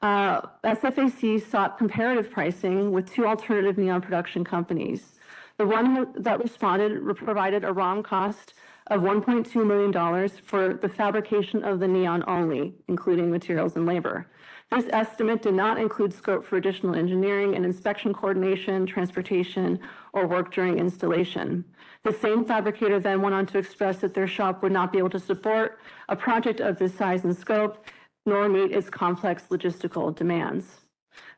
uh, 0.00 0.40
SFAC 0.64 1.42
sought 1.42 1.76
comparative 1.76 2.30
pricing 2.30 2.90
with 2.90 3.10
two 3.10 3.26
alternative 3.26 3.76
neon 3.76 4.00
production 4.00 4.42
companies. 4.42 5.15
The 5.58 5.66
one 5.66 6.12
that 6.18 6.42
responded 6.42 7.02
provided 7.16 7.64
a 7.64 7.72
ROM 7.72 8.02
cost 8.02 8.54
of 8.88 9.00
$1.2 9.00 9.66
million 9.66 10.28
for 10.44 10.74
the 10.74 10.88
fabrication 10.88 11.64
of 11.64 11.80
the 11.80 11.88
neon 11.88 12.22
only, 12.28 12.74
including 12.88 13.30
materials 13.30 13.74
and 13.74 13.86
labor. 13.86 14.26
This 14.70 14.86
estimate 14.90 15.42
did 15.42 15.54
not 15.54 15.78
include 15.78 16.12
scope 16.12 16.44
for 16.44 16.56
additional 16.56 16.94
engineering 16.94 17.54
and 17.54 17.64
inspection 17.64 18.12
coordination, 18.12 18.84
transportation, 18.84 19.78
or 20.12 20.26
work 20.26 20.52
during 20.52 20.78
installation. 20.78 21.64
The 22.04 22.12
same 22.12 22.44
fabricator 22.44 23.00
then 23.00 23.22
went 23.22 23.34
on 23.34 23.46
to 23.46 23.58
express 23.58 23.98
that 23.98 24.12
their 24.12 24.28
shop 24.28 24.62
would 24.62 24.72
not 24.72 24.92
be 24.92 24.98
able 24.98 25.10
to 25.10 25.20
support 25.20 25.78
a 26.08 26.16
project 26.16 26.60
of 26.60 26.78
this 26.78 26.94
size 26.94 27.24
and 27.24 27.36
scope, 27.36 27.86
nor 28.26 28.48
meet 28.48 28.72
its 28.72 28.90
complex 28.90 29.44
logistical 29.50 30.14
demands. 30.14 30.80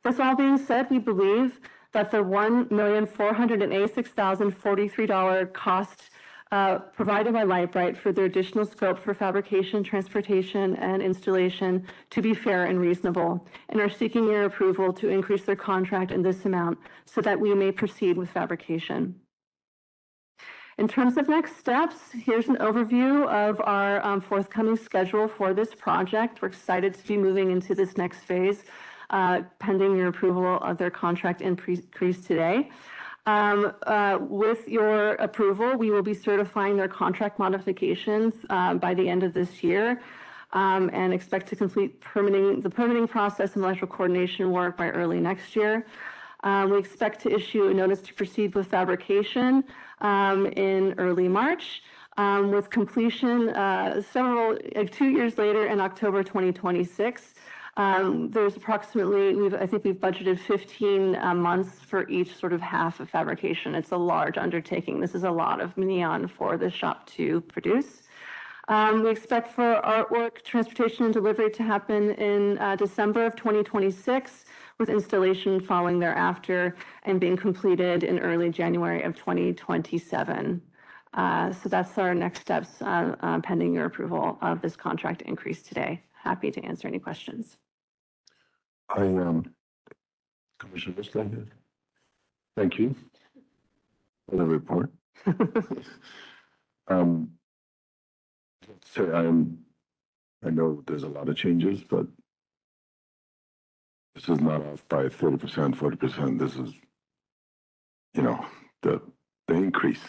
This 0.05 0.19
all 0.19 0.35
being 0.35 0.59
said, 0.59 0.91
we 0.91 0.99
believe 0.99 1.61
that 1.93 2.11
the 2.11 2.23
one 2.23 2.67
million 2.71 3.07
four 3.07 3.33
hundred 3.33 3.63
and 3.63 3.73
eighty-six 3.73 4.11
thousand 4.11 4.51
forty-three 4.53 5.07
dollar 5.07 5.47
cost 5.47 6.11
uh, 6.51 6.79
provided 6.79 7.33
by 7.35 7.45
Lightbright 7.45 7.97
for 7.97 8.11
their 8.11 8.25
additional 8.25 8.65
scope 8.65 8.99
for 8.99 9.13
fabrication, 9.13 9.85
transportation, 9.85 10.77
and 10.77 11.03
installation 11.03 11.87
to 12.11 12.23
be 12.23 12.33
fair 12.35 12.65
and 12.65 12.81
reasonable, 12.81 13.47
and 13.69 13.81
are 13.81 13.91
seeking 13.91 14.25
your 14.25 14.45
approval 14.45 14.93
to 14.93 15.09
increase 15.09 15.45
their 15.45 15.57
contract 15.57 16.11
in 16.11 16.23
this 16.23 16.45
amount 16.47 16.79
so 17.05 17.21
that 17.21 17.39
we 17.39 17.55
may 17.55 17.71
proceed 17.71 18.17
with 18.17 18.31
fabrication. 18.31 19.15
In 20.79 20.87
terms 20.87 21.17
of 21.17 21.29
next 21.29 21.57
steps, 21.57 21.97
here's 22.13 22.49
an 22.49 22.57
overview 22.59 23.27
of 23.27 23.61
our 23.65 24.05
um, 24.07 24.21
forthcoming 24.21 24.77
schedule 24.77 25.27
for 25.27 25.53
this 25.53 25.75
project. 25.75 26.41
We're 26.41 26.49
excited 26.49 26.95
to 26.95 27.07
be 27.07 27.17
moving 27.17 27.51
into 27.51 27.75
this 27.75 27.97
next 27.97 28.21
phase, 28.21 28.63
pending 29.11 29.97
your 29.97 30.09
approval 30.09 30.59
of 30.59 30.79
their 30.79 30.91
contract 30.91 31.41
increase 31.41 32.21
today. 32.27 32.71
Um, 33.29 33.75
uh, 33.87 34.19
With 34.21 34.67
your 34.69 35.13
approval, 35.15 35.77
we 35.77 35.91
will 35.91 36.03
be 36.03 36.15
certifying 36.15 36.79
their 36.79 36.89
contract 36.89 37.39
modifications 37.39 38.33
uh, 38.49 38.75
by 38.75 38.95
the 38.95 39.07
end 39.07 39.23
of 39.23 39.35
this 39.35 39.63
year 39.63 40.01
um, 40.55 40.89
and 40.95 41.13
expect 41.13 41.47
to 41.49 41.57
complete 41.57 42.01
permitting, 42.01 42.63
the 42.63 42.71
permitting 42.71 43.07
process 43.07 43.55
and 43.55 43.65
electrical 43.65 43.95
coordination 43.97 44.51
work 44.51 44.79
by 44.79 44.89
early 44.89 45.21
next 45.21 45.55
year. 45.55 45.87
Um, 46.43 46.71
We 46.71 46.79
expect 46.79 47.21
to 47.25 47.31
issue 47.31 47.67
a 47.67 47.75
notice 47.75 48.01
to 48.03 48.15
proceed 48.15 48.55
with 48.55 48.69
fabrication 48.69 49.63
um, 50.01 50.47
in 50.47 50.95
early 50.97 51.29
March, 51.29 51.83
um, 52.17 52.51
with 52.51 52.71
completion 52.71 53.51
uh, 53.51 54.01
several, 54.01 54.57
uh, 54.75 54.85
two 54.91 55.11
years 55.11 55.37
later 55.37 55.67
in 55.67 55.81
October 55.81 56.23
2026. 56.23 57.35
Um, 57.79 58.29
There's 58.33 58.57
approximately, 58.57 59.37
we've, 59.37 59.55
I 59.55 59.65
think 59.65 59.85
we've 59.85 59.95
budgeted 59.95 60.41
15 60.41 61.15
uh, 61.15 61.33
months 61.33 61.79
for 61.79 62.09
each 62.09 62.35
sort 62.37 62.53
of 62.53 62.61
half 62.61 62.99
of 62.99 63.09
fabrication. 63.09 63.77
It's 63.77 63.93
a 63.93 63.97
large 63.97 64.37
undertaking. 64.37 64.99
This 64.99 65.15
is 65.15 65.23
a 65.23 65.31
lot 65.31 65.61
of 65.61 65.77
neon 65.77 66.27
for 66.27 66.57
the 66.59 66.71
shop 66.71 67.07
to 67.11 67.41
produce. 67.43 68.03
Um, 68.67 69.05
We 69.05 69.11
expect 69.11 69.53
for 69.53 69.81
artwork, 69.85 70.43
transportation, 70.43 71.05
and 71.05 71.15
delivery 71.15 71.51
to 71.53 71.63
happen 71.63 72.11
in 72.15 72.59
uh, 72.59 72.75
December 72.75 73.25
of 73.25 73.37
2026, 73.37 74.45
with 74.79 74.89
installation 74.89 75.61
following 75.61 76.01
thereafter 76.01 76.75
and 77.05 77.21
being 77.21 77.37
completed 77.37 78.03
in 78.03 78.19
early 78.19 78.51
January 78.51 79.03
of 79.05 79.15
2027. 79.15 80.61
Uh, 81.15 81.53
So 81.53 81.69
that's 81.69 81.97
our 81.97 82.13
next 82.13 82.41
steps 82.41 82.71
pending 83.45 83.73
your 83.73 83.85
approval 83.85 84.37
of 84.43 84.61
this 84.63 84.75
contract 84.75 85.23
increase 85.23 85.63
today. 85.63 86.03
Happy 86.13 86.51
to 86.51 86.61
answer 86.65 86.89
any 86.89 86.99
questions. 86.99 87.57
I, 88.89 89.03
um, 89.03 89.55
Commissioner 90.59 91.03
Slager, 91.03 91.47
thank 92.57 92.79
you 92.79 92.95
for 94.29 94.37
the 94.37 94.45
report. 94.45 94.91
Um, 96.91 97.33
so 98.85 99.15
I'm, 99.15 99.59
I 100.45 100.51
know 100.51 100.83
there's 100.87 101.03
a 101.03 101.09
lot 101.09 101.29
of 101.29 101.37
changes, 101.37 101.83
but 101.83 102.07
this 104.15 104.29
is 104.29 104.41
not 104.41 104.63
off 104.65 104.89
by 104.89 105.09
thirty 105.09 105.37
percent, 105.37 105.77
forty 105.77 105.97
percent. 105.97 106.39
This 106.39 106.57
is, 106.57 106.73
you 108.15 108.23
know, 108.23 108.45
the, 108.83 109.03
the 109.49 109.55
increase. 109.55 110.01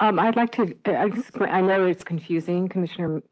Um, 0.00 0.18
I'd 0.18 0.36
like 0.36 0.52
to, 0.52 0.74
I 0.86 1.04
explain, 1.06 1.50
I 1.50 1.60
know 1.60 1.86
it's 1.86 2.02
confusing, 2.02 2.68
Commissioner. 2.68 3.22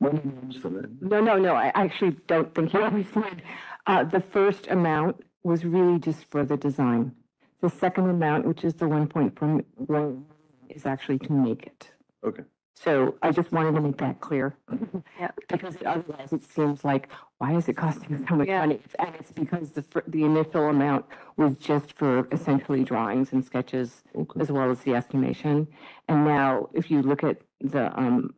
No, 1.00 1.20
no, 1.20 1.38
no, 1.38 1.54
I 1.54 1.72
actually 1.74 2.16
don't 2.28 2.54
think 2.54 2.72
you 2.72 2.80
understand. 2.84 3.42
Uh, 3.86 4.04
the 4.04 4.20
first 4.20 4.68
amount 4.68 5.22
was 5.42 5.64
really 5.64 5.98
just 5.98 6.24
for 6.30 6.44
the 6.44 6.56
design. 6.56 7.12
The 7.60 7.68
second 7.68 8.08
amount, 8.08 8.46
which 8.46 8.64
is 8.64 8.74
the 8.74 8.88
one 8.88 9.06
point 9.08 9.36
from, 9.38 9.64
one, 9.76 10.24
is 10.68 10.86
actually 10.86 11.18
to 11.20 11.32
make 11.32 11.66
it. 11.66 11.90
Okay. 12.24 12.42
So 12.74 13.16
I 13.22 13.30
just 13.30 13.52
wanted 13.52 13.74
to 13.74 13.80
make 13.80 13.98
that 13.98 14.20
clear. 14.20 14.56
Yeah. 15.20 15.30
Because 15.48 15.76
otherwise 15.86 16.32
it 16.32 16.42
seems 16.42 16.84
like, 16.84 17.08
why 17.38 17.54
is 17.54 17.68
it 17.68 17.76
costing 17.76 18.24
so 18.26 18.34
much 18.34 18.48
money? 18.48 18.80
And 18.98 19.14
it's 19.14 19.30
because 19.30 19.70
the, 19.70 19.82
fir- 19.82 20.02
the 20.08 20.24
initial 20.24 20.68
amount 20.68 21.04
was 21.36 21.56
just 21.58 21.92
for 21.92 22.26
essentially 22.32 22.82
drawings 22.82 23.32
and 23.32 23.44
sketches 23.44 24.02
as 24.40 24.50
well 24.50 24.70
as 24.70 24.80
the 24.80 24.94
estimation. 24.94 25.68
And 26.08 26.24
now 26.24 26.70
if 26.72 26.90
you 26.90 27.02
look 27.02 27.22
at 27.22 27.36
the, 27.60 27.96
um, 27.98 28.34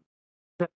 the- 0.58 0.68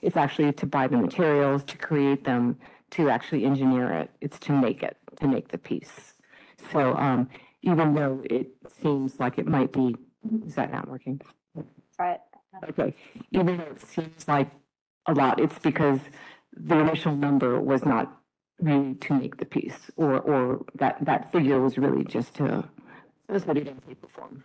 it's 0.00 0.16
actually 0.16 0.52
to 0.54 0.66
buy 0.66 0.86
the 0.86 0.96
materials, 0.96 1.62
to 1.64 1.76
create 1.76 2.24
them, 2.24 2.58
to 2.92 3.08
actually 3.10 3.44
engineer 3.44 3.92
it. 3.92 4.10
It's 4.20 4.38
to 4.40 4.52
make 4.52 4.82
it, 4.82 4.96
to 5.20 5.28
make 5.28 5.48
the 5.48 5.58
piece. 5.58 6.14
So, 6.72 6.94
um, 6.96 7.28
even 7.62 7.94
though 7.94 8.22
it 8.24 8.48
seems 8.82 9.18
like 9.20 9.38
it 9.38 9.46
might 9.46 9.72
be, 9.72 9.96
is 10.46 10.54
that 10.54 10.72
not 10.72 10.88
working? 10.88 11.20
Right. 11.98 12.20
Okay, 12.70 12.94
even 13.32 13.58
though 13.58 13.64
it 13.64 13.80
seems 13.80 14.26
like 14.28 14.50
a 15.06 15.12
lot, 15.12 15.40
it's 15.40 15.58
because 15.58 16.00
the 16.56 16.78
initial 16.78 17.14
number 17.14 17.60
was 17.60 17.84
not 17.84 18.18
really 18.60 18.94
to 18.94 19.14
make 19.14 19.36
the 19.36 19.44
piece, 19.44 19.90
or, 19.96 20.20
or 20.20 20.64
that, 20.76 20.96
that 21.04 21.30
figure 21.32 21.60
was 21.60 21.76
really 21.76 22.04
just 22.04 22.34
to, 22.34 22.64
it 23.28 23.32
was 23.32 23.44
put 23.44 23.58
it 23.58 23.68
in 23.68 23.76
paper 23.76 24.08
form. 24.08 24.42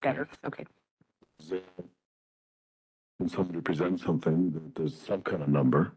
Better, 0.00 0.26
okay. 0.46 0.64
When 3.18 3.28
somebody 3.28 3.60
presents 3.60 4.02
something, 4.02 4.50
there- 4.52 4.62
there's 4.76 4.98
some 4.98 5.22
kind 5.22 5.42
of 5.42 5.48
number. 5.48 5.92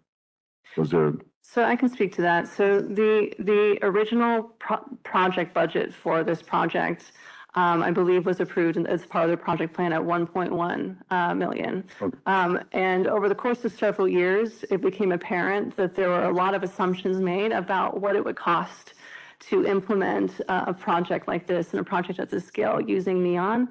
Was 0.76 0.92
there, 0.92 1.14
So 1.42 1.64
I 1.64 1.76
can 1.76 1.90
speak 1.90 2.14
to 2.16 2.22
that. 2.24 2.48
So 2.48 2.82
the, 2.82 3.34
the 3.40 3.80
original 3.82 4.44
pro- 4.60 4.84
project 5.04 5.54
budget 5.54 5.94
for 5.94 6.24
this 6.24 6.42
project, 6.42 7.12
um, 7.56 7.82
I 7.82 7.90
believe 7.90 8.26
was 8.26 8.40
approved 8.40 8.78
as 8.78 9.06
part 9.06 9.26
of 9.26 9.32
the 9.32 9.38
project 9.38 9.74
plan 9.74 9.94
at 9.94 10.02
1.1 10.02 10.98
uh, 11.10 11.34
million. 11.34 11.84
Um, 12.26 12.60
and 12.74 13.08
over 13.08 13.30
the 13.30 13.36
course 13.36 13.66
of 13.66 13.72
several 13.72 14.08
years, 14.08 14.66
it 14.70 14.82
became 14.82 15.12
apparent 15.12 15.76
that 15.78 15.96
there 15.96 16.10
were 16.10 16.26
a 16.26 16.34
lot 16.34 16.54
of 16.54 16.64
assumptions 16.64 17.20
made 17.20 17.52
about 17.52 18.02
what 18.02 18.16
it 18.16 18.24
would 18.24 18.36
cost 18.36 18.94
to 19.40 19.66
implement 19.66 20.42
uh, 20.50 20.66
a 20.68 20.74
project 20.74 21.28
like 21.28 21.48
this 21.48 21.72
and 21.72 21.80
a 21.80 21.84
project 21.84 22.20
at 22.20 22.30
this 22.30 22.46
scale 22.46 22.82
using 22.82 23.24
neon. 23.24 23.70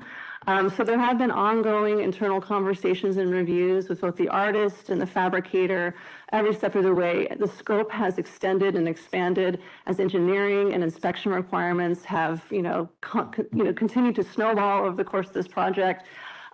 Um, 0.49 0.71
so 0.71 0.85
there 0.85 0.99
have 0.99 1.19
been 1.19 1.33
ongoing 1.33 2.01
internal 2.01 2.41
conversations 2.41 3.17
and 3.17 3.33
reviews 3.33 3.89
with 3.89 4.01
both 4.01 4.17
the 4.17 4.29
artist 4.29 4.91
and 4.91 5.01
the 5.01 5.07
fabricator 5.07 5.97
every 6.33 6.55
step 6.55 6.77
of 6.77 6.85
the 6.85 6.95
way. 6.95 7.27
The 7.37 7.49
scope 7.49 7.91
has 7.91 8.19
extended 8.19 8.77
and 8.77 8.87
expanded 8.87 9.61
as 9.87 9.99
engineering 9.99 10.73
and 10.73 10.85
inspection 10.85 11.33
requirements 11.33 12.05
have, 12.05 12.45
you 12.51 12.63
know, 12.63 12.89
you 13.53 13.65
know, 13.65 13.73
continued 13.73 14.15
to 14.17 14.23
snowball 14.23 14.85
over 14.85 14.97
the 14.97 15.05
course 15.05 15.27
of 15.27 15.35
this 15.35 15.49
project. 15.49 16.07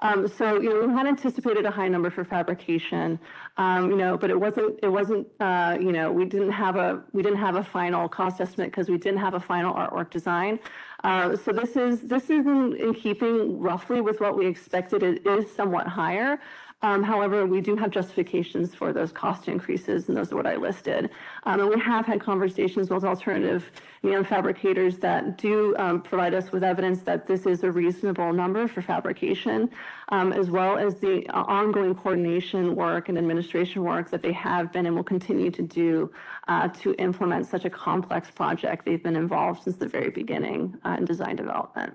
Um, 0.03 0.27
so, 0.27 0.61
you 0.61 0.69
know, 0.69 0.87
we 0.87 0.93
had 0.93 1.07
anticipated 1.07 1.65
a 1.65 1.70
high 1.70 1.87
number 1.87 2.11
for 2.11 2.24
fabrication, 2.24 3.20
um, 3.57 3.89
you 3.89 3.97
know, 3.97 4.19
but 4.19 4.31
it 4.31 4.39
wasn't, 4.39 4.79
it 4.83 4.89
wasn't, 4.89 5.29
uh, 5.39 5.79
you 5.81 5.93
know, 5.93 6.11
we 6.11 6.24
didn't 6.24 6.51
have 6.51 6.74
a, 6.74 7.03
we 7.12 7.23
didn't 7.23 7.39
have 7.39 7.55
a 7.55 7.62
final 7.62 8.09
cost 8.09 8.41
estimate 8.41 8.73
because 8.73 8.89
we 8.89 8.99
didn't 8.99 9.20
have 9.20 9.35
a 9.35 9.41
final 9.41 9.73
artwork 9.73 10.11
design. 10.11 10.59
Uh, 11.05 11.37
so 11.37 11.53
this 11.53 11.77
is, 11.77 12.01
this 12.03 12.24
is 12.24 12.47
in, 12.47 12.77
in 12.77 12.95
keeping 12.95 13.61
roughly 13.61 14.01
with 14.01 14.20
what 14.20 14.37
we 14.37 14.45
expected. 14.47 15.05
It 15.05 15.24
is 15.24 15.53
somewhat 15.55 15.87
higher. 15.87 16.41
Um, 16.83 17.05
however, 17.05 17.47
we 17.47 17.61
do 17.61 17.77
have 17.77 17.91
justifications 17.91 18.75
for 18.75 18.93
those 18.93 19.13
cost 19.13 19.47
increases, 19.47 20.09
and 20.09 20.17
those 20.17 20.33
are 20.33 20.37
what 20.37 20.49
I 20.49 20.57
listed. 20.57 21.11
Um, 21.45 21.61
and 21.61 21.71
we 21.71 21.81
have 21.81 22.07
had 22.07 22.21
conversations 22.21 22.91
with 22.91 23.05
alternative 23.05 23.71
neon 24.03 24.25
fabricators 24.25 24.99
that 24.99 25.39
do 25.39 25.77
um, 25.79 26.03
provide 26.03 26.35
us 26.35 26.51
with 26.51 26.65
evidence 26.65 27.03
that 27.03 27.29
this 27.29 27.47
is 27.47 27.63
a 27.63 27.71
reasonable 27.71 28.33
number 28.33 28.67
for 28.67 28.83
fabrication, 28.83 29.71
um, 30.09 30.33
as 30.33 30.51
well 30.51 30.77
as 30.77 30.97
the 30.97 31.25
uh, 31.29 31.45
ongoing 31.45 31.95
coordination 31.95 32.75
work 32.75 33.09
and 33.09 33.17
administration 33.17 33.85
work 33.85 34.11
that 34.11 34.21
they 34.21 34.33
have 34.33 34.73
been 34.73 34.87
and 34.87 34.97
will 34.97 35.05
continue 35.05 35.53
to 35.53 35.63
do 35.63 36.11
uh, 36.49 36.67
to 36.69 36.95
implement 36.95 37.47
such 37.47 37.65
a 37.65 37.71
complex 37.71 38.29
project. 38.29 38.85
They've 38.85 39.03
been 39.03 39.15
involved 39.15 39.63
since 39.63 39.77
the 39.77 39.87
very 39.89 40.11
beginning 40.11 40.77
uh, 40.85 40.97
in 40.99 41.05
design 41.05 41.37
development. 41.37 41.95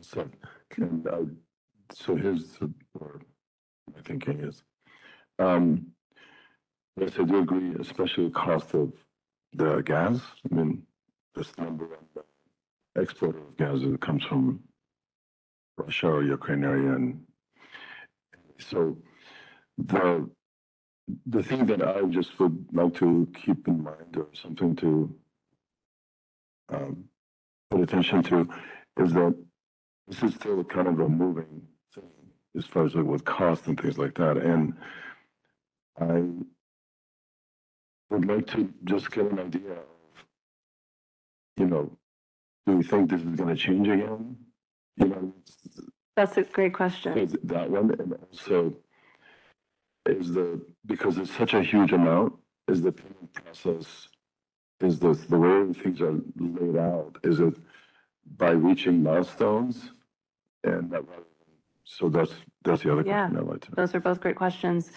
so, 0.00 0.28
can, 0.70 1.04
uh, 1.10 1.22
so 1.92 2.14
here's, 2.14 2.52
the- 2.52 2.72
my 3.94 4.00
thinking 4.04 4.40
is, 4.40 4.62
um, 5.38 5.86
yes, 6.98 7.12
I 7.18 7.24
do 7.24 7.38
agree, 7.40 7.74
especially 7.80 8.24
the 8.24 8.30
cost 8.30 8.74
of 8.74 8.92
the 9.52 9.80
gas. 9.82 10.20
I 10.50 10.54
mean, 10.54 10.82
this 11.34 11.56
number 11.58 11.84
of 11.84 12.00
the 12.14 13.00
export 13.00 13.36
of 13.36 13.56
gas 13.56 13.80
that 13.80 14.00
comes 14.00 14.24
from 14.24 14.60
Russia 15.76 16.08
or 16.08 16.22
Ukraine 16.22 16.64
area 16.64 16.94
and 16.94 17.26
so 18.58 18.96
the 19.78 20.28
the 21.26 21.42
thing 21.42 21.66
that 21.66 21.86
I 21.86 22.02
just 22.02 22.38
would 22.40 22.66
like 22.72 22.94
to 22.94 23.28
keep 23.34 23.68
in 23.68 23.82
mind 23.82 24.16
or 24.16 24.26
something 24.32 24.74
to 24.76 25.14
um, 26.68 27.04
put 27.70 27.80
attention 27.82 28.22
to 28.24 28.48
is 28.98 29.12
that 29.12 29.36
this 30.08 30.22
is 30.22 30.34
still 30.34 30.64
kind 30.64 30.88
of 30.88 30.98
a 30.98 31.08
moving 31.08 31.62
as 32.56 32.64
far 32.64 32.84
as 32.84 32.94
like 32.94 33.04
with 33.04 33.24
cost 33.24 33.66
and 33.66 33.80
things 33.80 33.98
like 33.98 34.14
that. 34.16 34.36
And 34.38 34.74
I 36.00 36.24
would 38.10 38.26
like 38.26 38.46
to 38.48 38.72
just 38.84 39.10
get 39.10 39.30
an 39.30 39.38
idea 39.38 39.72
of, 39.72 40.24
you 41.56 41.66
know, 41.66 41.90
do 42.66 42.76
we 42.76 42.82
think 42.82 43.10
this 43.10 43.22
is 43.22 43.36
gonna 43.36 43.56
change 43.56 43.88
again? 43.88 44.36
You 44.96 45.08
know, 45.08 45.32
That's 46.16 46.36
a 46.36 46.42
great 46.42 46.74
question. 46.74 47.14
th- 47.14 47.30
that 47.44 47.70
one, 47.70 47.90
and 47.98 48.16
also 48.30 48.74
is 50.06 50.32
the, 50.32 50.60
because 50.86 51.18
it's 51.18 51.32
such 51.36 51.54
a 51.54 51.62
huge 51.62 51.92
amount, 51.92 52.34
is 52.68 52.82
the 52.82 52.92
payment 52.92 53.32
process, 53.32 54.08
is 54.80 54.98
the, 54.98 55.12
the 55.28 55.38
way 55.38 55.72
things 55.72 56.00
are 56.00 56.18
laid 56.36 56.76
out, 56.76 57.18
is 57.22 57.40
it 57.40 57.54
by 58.36 58.50
reaching 58.50 59.02
milestones? 59.02 59.92
And 60.64 60.90
that, 60.90 61.04
so 61.88 62.08
that's, 62.08 62.32
that's 62.64 62.82
the 62.82 62.92
other 62.92 63.02
Yeah, 63.06 63.28
question 63.28 63.38
I'd 63.46 63.52
like 63.52 63.60
to. 63.62 63.70
those 63.76 63.94
are 63.94 64.00
both 64.00 64.20
great 64.20 64.34
questions. 64.36 64.90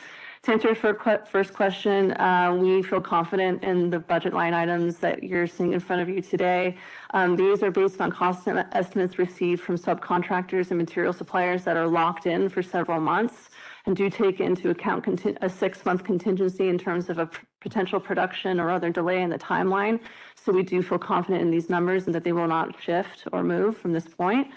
To 0.43 0.51
answer 0.53 0.69
your 0.69 0.75
fir- 0.75 0.93
que- 0.95 1.25
first 1.29 1.53
question, 1.53 2.13
uh, 2.13 2.55
we 2.59 2.81
feel 2.81 2.99
confident 3.01 3.63
in 3.63 3.89
the 3.89 3.99
budget 3.99 4.33
line 4.33 4.53
items 4.53 4.97
that 4.97 5.21
you're 5.21 5.45
seeing 5.47 5.73
in 5.73 5.79
front 5.79 6.01
of 6.01 6.09
you 6.09 6.21
today. 6.21 6.77
Um, 7.13 7.35
These 7.35 7.61
are 7.61 7.69
based 7.71 8.01
on 8.01 8.09
cost 8.11 8.47
em- 8.47 8.65
estimates 8.71 9.19
received 9.19 9.61
from 9.61 9.77
subcontractors 9.77 10.71
and 10.71 10.77
material 10.79 11.13
suppliers 11.13 11.63
that 11.65 11.77
are 11.77 11.87
locked 11.87 12.25
in 12.25 12.49
for 12.49 12.63
several 12.63 12.99
months 12.99 13.49
and 13.85 13.95
do 13.95 14.09
take 14.09 14.39
into 14.39 14.69
account 14.71 15.05
a 15.41 15.49
six-month 15.49 16.03
contingency 16.03 16.69
in 16.69 16.77
terms 16.77 17.09
of 17.09 17.17
a 17.19 17.25
p- 17.27 17.37
potential 17.59 17.99
production 17.99 18.59
or 18.59 18.71
other 18.71 18.89
delay 18.89 19.21
in 19.21 19.29
the 19.29 19.37
timeline. 19.37 19.99
So 20.35 20.51
we 20.53 20.63
do 20.63 20.81
feel 20.81 20.99
confident 20.99 21.41
in 21.41 21.51
these 21.51 21.69
numbers 21.69 22.05
and 22.05 22.15
that 22.15 22.23
they 22.23 22.31
will 22.31 22.47
not 22.47 22.81
shift 22.81 23.23
or 23.33 23.43
move 23.43 23.77
from 23.77 23.91
this 23.93 24.07
point. 24.07 24.47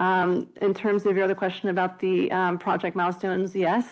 Um, 0.00 0.48
In 0.62 0.72
terms 0.72 1.04
of 1.04 1.14
your 1.14 1.24
other 1.26 1.34
question 1.34 1.68
about 1.68 2.00
the 2.00 2.32
um, 2.32 2.58
project 2.58 2.96
milestones, 2.96 3.54
yes. 3.54 3.84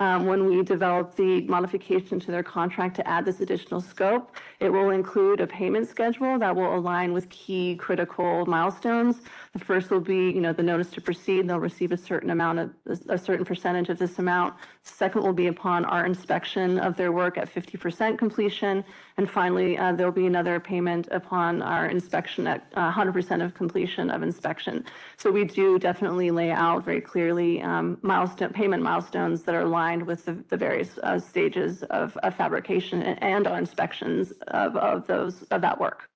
Um, 0.00 0.26
When 0.26 0.46
we 0.46 0.64
develop 0.64 1.14
the 1.14 1.42
modification 1.42 2.18
to 2.18 2.32
their 2.32 2.42
contract 2.42 2.96
to 2.96 3.06
add 3.08 3.24
this 3.24 3.38
additional 3.40 3.80
scope, 3.80 4.36
it 4.58 4.68
will 4.68 4.90
include 4.90 5.40
a 5.40 5.46
payment 5.46 5.86
schedule 5.88 6.40
that 6.40 6.56
will 6.56 6.74
align 6.74 7.12
with 7.12 7.28
key 7.30 7.76
critical 7.76 8.44
milestones. 8.46 9.22
The 9.54 9.64
first 9.64 9.90
will 9.90 10.00
be, 10.00 10.30
you 10.32 10.40
know, 10.40 10.52
the 10.52 10.64
notice 10.64 10.90
to 10.90 11.00
proceed. 11.00 11.48
They'll 11.48 11.60
receive 11.60 11.92
a 11.92 11.96
certain 11.96 12.30
amount 12.30 12.58
of, 12.58 12.70
a 13.08 13.16
certain 13.16 13.44
percentage 13.44 13.88
of 13.88 14.00
this 14.00 14.18
amount. 14.18 14.54
Second 14.82 15.22
will 15.22 15.32
be 15.32 15.46
upon 15.46 15.84
our 15.84 16.04
inspection 16.04 16.80
of 16.80 16.96
their 16.96 17.12
work 17.12 17.38
at 17.38 17.54
50% 17.54 18.18
completion. 18.18 18.84
And 19.16 19.30
finally, 19.30 19.78
uh, 19.78 19.92
there'll 19.92 20.10
be 20.12 20.26
another 20.26 20.58
payment 20.58 21.06
upon 21.12 21.62
our 21.62 21.86
inspection 21.86 22.48
at 22.48 22.66
uh, 22.74 22.92
100% 22.92 23.44
of 23.44 23.54
completion 23.54 24.10
of 24.10 24.24
inspection. 24.24 24.84
So 25.18 25.30
we 25.30 25.44
do 25.44 25.78
definitely 25.78 26.32
lay 26.32 26.50
out 26.50 26.84
very 26.84 27.00
clearly 27.00 27.62
um, 27.62 27.98
milestone, 28.02 28.52
payment 28.52 28.82
milestones 28.82 29.44
that 29.44 29.54
are 29.54 29.60
aligned 29.62 30.04
with 30.04 30.24
the, 30.24 30.32
the 30.48 30.56
various 30.56 30.98
uh, 31.04 31.20
stages 31.20 31.84
of, 31.84 32.16
of 32.18 32.34
fabrication 32.34 33.02
and- 33.02 33.22
and 33.22 33.46
our 33.46 33.58
inspections 33.58 34.32
of, 34.48 34.76
of 34.76 35.06
those, 35.06 35.42
of 35.44 35.60
that 35.60 35.78
work. 35.80 36.10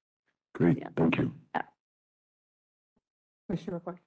Great, 0.55 0.83
thank 0.97 1.19
you. 1.19 1.33
Commissioner 3.49 3.81
McCoy? 3.81 3.99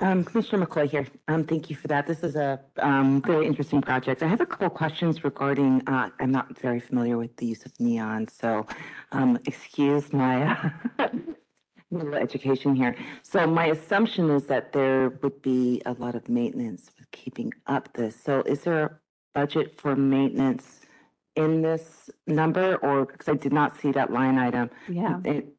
Um, 0.00 0.24
Commissioner 0.24 0.66
McCoy 0.66 0.90
here. 0.90 1.06
Um, 1.28 1.44
thank 1.44 1.70
you 1.70 1.76
for 1.76 1.86
that. 1.88 2.06
This 2.06 2.24
is 2.24 2.34
a, 2.34 2.60
um, 2.78 3.22
very 3.22 3.46
interesting 3.46 3.80
project. 3.80 4.22
I 4.22 4.26
have 4.26 4.40
a 4.40 4.46
couple 4.46 4.68
questions 4.70 5.22
regarding, 5.22 5.82
uh, 5.86 6.08
I'm 6.18 6.32
not 6.32 6.58
very 6.58 6.80
familiar 6.80 7.16
with 7.16 7.36
the 7.36 7.46
use 7.46 7.64
of 7.64 7.78
neon, 7.78 8.26
so, 8.26 8.66
um, 9.12 9.38
excuse 9.46 10.12
my 10.12 10.72
little 11.90 12.14
education 12.14 12.74
here. 12.74 12.96
So 13.22 13.46
my 13.46 13.66
assumption 13.66 14.30
is 14.30 14.46
that 14.46 14.72
there 14.72 15.10
would 15.22 15.40
be 15.42 15.82
a 15.86 15.92
lot 15.92 16.14
of 16.16 16.28
maintenance 16.28 16.90
with 16.98 17.08
keeping 17.12 17.52
up 17.66 17.92
this. 17.92 18.16
So 18.20 18.40
is 18.42 18.62
there 18.62 18.82
a 18.84 18.90
budget 19.34 19.78
for 19.80 19.94
maintenance 19.94 20.80
in 21.36 21.62
this 21.62 22.10
number 22.26 22.76
or, 22.76 23.06
because 23.06 23.28
I 23.28 23.34
did 23.34 23.52
not 23.52 23.78
see 23.80 23.92
that 23.92 24.10
line 24.12 24.38
item? 24.38 24.70
Yeah. 24.88 25.20
It- 25.24 25.54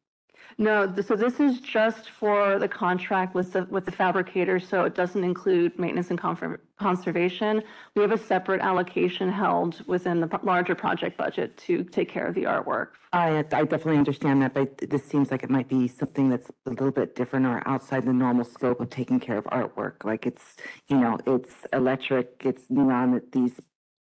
No, 0.58 0.86
th- 0.86 1.06
so 1.06 1.16
this 1.16 1.40
is 1.40 1.60
just 1.60 2.10
for 2.10 2.58
the 2.58 2.68
contract 2.68 3.34
with 3.34 3.52
the, 3.52 3.64
with 3.70 3.84
the 3.84 3.92
fabricator, 3.92 4.60
so 4.60 4.84
it 4.84 4.94
doesn't 4.94 5.24
include 5.24 5.78
maintenance 5.78 6.10
and 6.10 6.18
confer- 6.18 6.60
conservation. 6.78 7.62
We 7.94 8.02
have 8.02 8.12
a 8.12 8.18
separate 8.18 8.60
allocation 8.60 9.30
held 9.30 9.86
within 9.86 10.20
the 10.20 10.40
larger 10.42 10.74
project 10.74 11.16
budget 11.16 11.56
to 11.58 11.84
take 11.84 12.08
care 12.08 12.26
of 12.26 12.34
the 12.34 12.44
artwork. 12.44 12.88
I, 13.12 13.38
I 13.38 13.42
definitely 13.42 13.98
understand 13.98 14.42
that, 14.42 14.54
but 14.54 14.78
this 14.78 15.04
seems 15.04 15.30
like 15.30 15.42
it 15.42 15.50
might 15.50 15.68
be 15.68 15.86
something 15.88 16.30
that's 16.30 16.50
a 16.66 16.70
little 16.70 16.90
bit 16.90 17.14
different 17.14 17.46
or 17.46 17.62
outside 17.66 18.04
the 18.04 18.12
normal 18.12 18.44
scope 18.44 18.80
of 18.80 18.90
taking 18.90 19.20
care 19.20 19.36
of 19.38 19.44
artwork. 19.44 20.04
Like 20.04 20.26
it's, 20.26 20.56
you 20.88 20.98
know, 20.98 21.18
it's 21.26 21.54
electric, 21.72 22.42
it's 22.44 22.64
neon, 22.70 23.12
that 23.12 23.32
these 23.32 23.52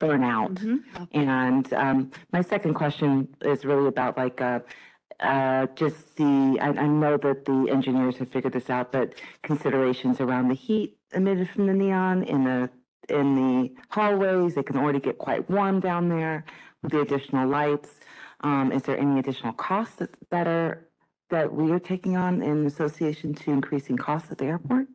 burn 0.01 0.25
out. 0.25 0.59
And, 1.13 1.73
um, 1.75 2.11
my 2.33 2.41
second 2.43 2.75
question 2.75 3.29
is 3.43 3.65
really 3.65 3.89
about 3.89 4.17
like, 4.17 4.41
uh, 4.41 4.61
uh, 5.21 5.67
just 5.75 6.17
the, 6.17 6.59
I, 6.61 6.69
I 6.69 6.87
know 6.87 7.17
that 7.17 7.45
the 7.45 7.69
engineers 7.71 8.17
have 8.17 8.31
figured 8.31 8.53
this 8.53 8.71
out, 8.71 8.93
but 8.93 9.15
considerations 9.43 10.21
around 10.21 10.49
the 10.49 10.55
heat 10.55 10.97
emitted 11.13 11.49
from 11.51 11.67
the 11.67 11.75
neon 11.75 12.25
in 12.25 12.45
the, 12.45 12.71
in 13.09 13.35
the 13.35 13.75
hallways, 13.91 14.57
it 14.57 14.67
can 14.67 14.77
already 14.77 15.01
get 15.01 15.19
quite 15.19 15.49
warm 15.49 15.81
down 15.81 16.09
there 16.09 16.45
with 16.83 16.93
the 16.93 17.01
additional 17.01 17.49
lights. 17.49 17.91
Um, 18.41 18.73
is 18.73 18.83
there 18.83 18.99
any 18.99 19.19
additional 19.19 19.53
costs 19.53 19.97
that, 19.97 20.11
that 20.31 20.47
are, 20.47 20.89
that 21.31 21.53
we 21.53 21.73
are 21.73 21.79
taking 21.79 22.17
on 22.17 22.43
in 22.43 22.67
association 22.67 23.35
to 23.35 23.51
increasing 23.51 23.97
costs 23.97 24.31
at 24.31 24.39
the 24.39 24.47
airport? 24.47 24.87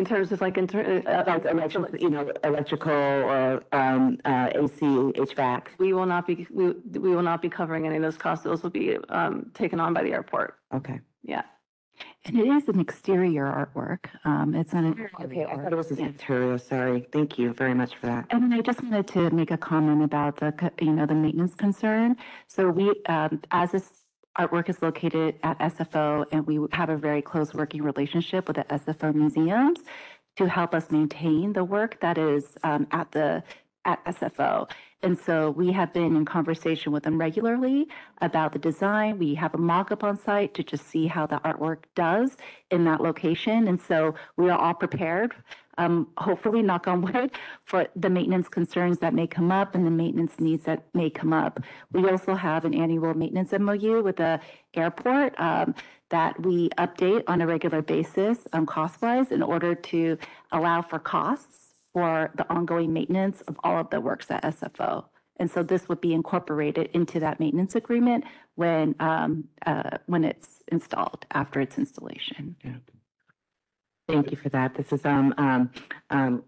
In 0.00 0.06
terms 0.06 0.32
of 0.32 0.40
like, 0.40 0.56
inter- 0.56 1.02
uh, 1.06 1.24
Like 1.26 1.44
electrical, 1.44 1.98
you 2.00 2.08
know, 2.08 2.32
electrical 2.42 2.90
or, 2.90 3.62
um, 3.72 4.16
uh, 4.24 4.48
AC, 4.54 4.80
HVAC? 4.80 5.66
we 5.76 5.92
will 5.92 6.06
not 6.06 6.26
be, 6.26 6.46
we, 6.50 6.70
we 6.98 7.14
will 7.14 7.22
not 7.22 7.42
be 7.42 7.50
covering 7.50 7.86
any 7.86 7.96
of 7.96 8.02
those 8.02 8.16
costs. 8.16 8.42
Those 8.42 8.62
will 8.62 8.70
be, 8.70 8.96
um, 9.10 9.50
taken 9.52 9.78
on 9.78 9.92
by 9.92 10.02
the 10.02 10.12
airport. 10.14 10.54
Okay. 10.74 11.00
Yeah. 11.22 11.42
And 12.24 12.38
it 12.38 12.46
is 12.48 12.66
an 12.68 12.80
exterior 12.80 13.44
artwork. 13.44 14.06
Um, 14.24 14.54
it's 14.54 14.72
an. 14.72 14.86
Interior. 14.86 15.10
Okay, 15.20 15.44
I 15.44 15.56
thought 15.56 15.70
it 15.72 15.76
was 15.76 15.90
an 15.90 15.98
interior, 16.00 16.56
sorry. 16.56 17.06
Thank 17.12 17.38
you 17.38 17.52
very 17.52 17.74
much 17.74 17.94
for 17.96 18.06
that. 18.06 18.24
And 18.30 18.42
then 18.42 18.54
I 18.54 18.62
just 18.62 18.82
wanted 18.82 19.06
to 19.08 19.28
make 19.30 19.50
a 19.50 19.58
comment 19.58 20.02
about 20.02 20.36
the, 20.36 20.52
co- 20.52 20.70
you 20.80 20.92
know, 20.94 21.04
the 21.04 21.14
maintenance 21.14 21.54
concern. 21.54 22.16
So 22.46 22.70
we, 22.70 22.94
um, 23.06 23.42
as 23.50 23.72
this 23.72 23.99
artwork 24.38 24.68
is 24.68 24.80
located 24.82 25.36
at 25.42 25.58
SFO 25.58 26.24
and 26.32 26.46
we 26.46 26.58
have 26.72 26.88
a 26.88 26.96
very 26.96 27.22
close 27.22 27.52
working 27.54 27.82
relationship 27.82 28.46
with 28.46 28.56
the 28.56 28.64
SFO 28.64 29.14
museums 29.14 29.80
to 30.36 30.48
help 30.48 30.74
us 30.74 30.90
maintain 30.90 31.52
the 31.52 31.64
work 31.64 32.00
that 32.00 32.16
is, 32.16 32.56
um, 32.62 32.86
at 32.92 33.10
the, 33.12 33.42
at 33.84 34.04
SFO. 34.04 34.70
And 35.02 35.18
so 35.18 35.50
we 35.50 35.72
have 35.72 35.92
been 35.94 36.14
in 36.14 36.24
conversation 36.26 36.92
with 36.92 37.04
them 37.04 37.18
regularly 37.18 37.88
about 38.20 38.52
the 38.52 38.58
design. 38.58 39.18
We 39.18 39.34
have 39.34 39.54
a 39.54 39.58
mock-up 39.58 40.04
on 40.04 40.18
site 40.18 40.52
to 40.54 40.62
just 40.62 40.86
see 40.86 41.06
how 41.06 41.26
the 41.26 41.38
artwork 41.38 41.84
does 41.94 42.36
in 42.70 42.84
that 42.84 43.00
location. 43.00 43.66
And 43.66 43.80
so 43.80 44.14
we 44.36 44.50
are 44.50 44.58
all 44.58 44.74
prepared, 44.74 45.34
um, 45.78 46.08
hopefully, 46.16 46.62
knock 46.62 46.88
on 46.88 47.02
wood, 47.02 47.32
for 47.64 47.86
the 47.96 48.10
maintenance 48.10 48.48
concerns 48.48 48.98
that 48.98 49.14
may 49.14 49.26
come 49.26 49.50
up 49.50 49.74
and 49.74 49.86
the 49.86 49.90
maintenance 49.90 50.38
needs 50.38 50.64
that 50.64 50.84
may 50.94 51.10
come 51.10 51.32
up. 51.32 51.60
We 51.92 52.08
also 52.08 52.34
have 52.34 52.64
an 52.64 52.74
annual 52.74 53.14
maintenance 53.14 53.52
MOU 53.52 54.02
with 54.02 54.16
the 54.16 54.40
airport 54.74 55.38
um, 55.38 55.74
that 56.10 56.40
we 56.42 56.68
update 56.70 57.22
on 57.26 57.40
a 57.40 57.46
regular 57.46 57.82
basis, 57.82 58.38
um, 58.52 58.66
cost-wise, 58.66 59.30
in 59.30 59.42
order 59.42 59.74
to 59.74 60.18
allow 60.52 60.82
for 60.82 60.98
costs 60.98 61.60
for 61.92 62.30
the 62.36 62.48
ongoing 62.52 62.92
maintenance 62.92 63.40
of 63.42 63.58
all 63.64 63.78
of 63.78 63.90
the 63.90 64.00
works 64.00 64.30
at 64.30 64.42
SFO. 64.42 65.04
And 65.38 65.50
so 65.50 65.62
this 65.62 65.88
would 65.88 66.00
be 66.00 66.12
incorporated 66.12 66.90
into 66.92 67.18
that 67.20 67.40
maintenance 67.40 67.74
agreement 67.74 68.24
when, 68.56 68.94
um, 69.00 69.44
uh, 69.64 69.98
when 70.06 70.24
it's 70.24 70.62
installed, 70.70 71.24
after 71.30 71.60
its 71.60 71.78
installation. 71.78 72.56
Thank 74.10 74.30
you 74.32 74.36
for 74.36 74.48
that. 74.48 74.74
This 74.74 74.92
is, 74.92 75.04
um, 75.04 75.34
um, 75.38 75.70
um, 76.10 76.42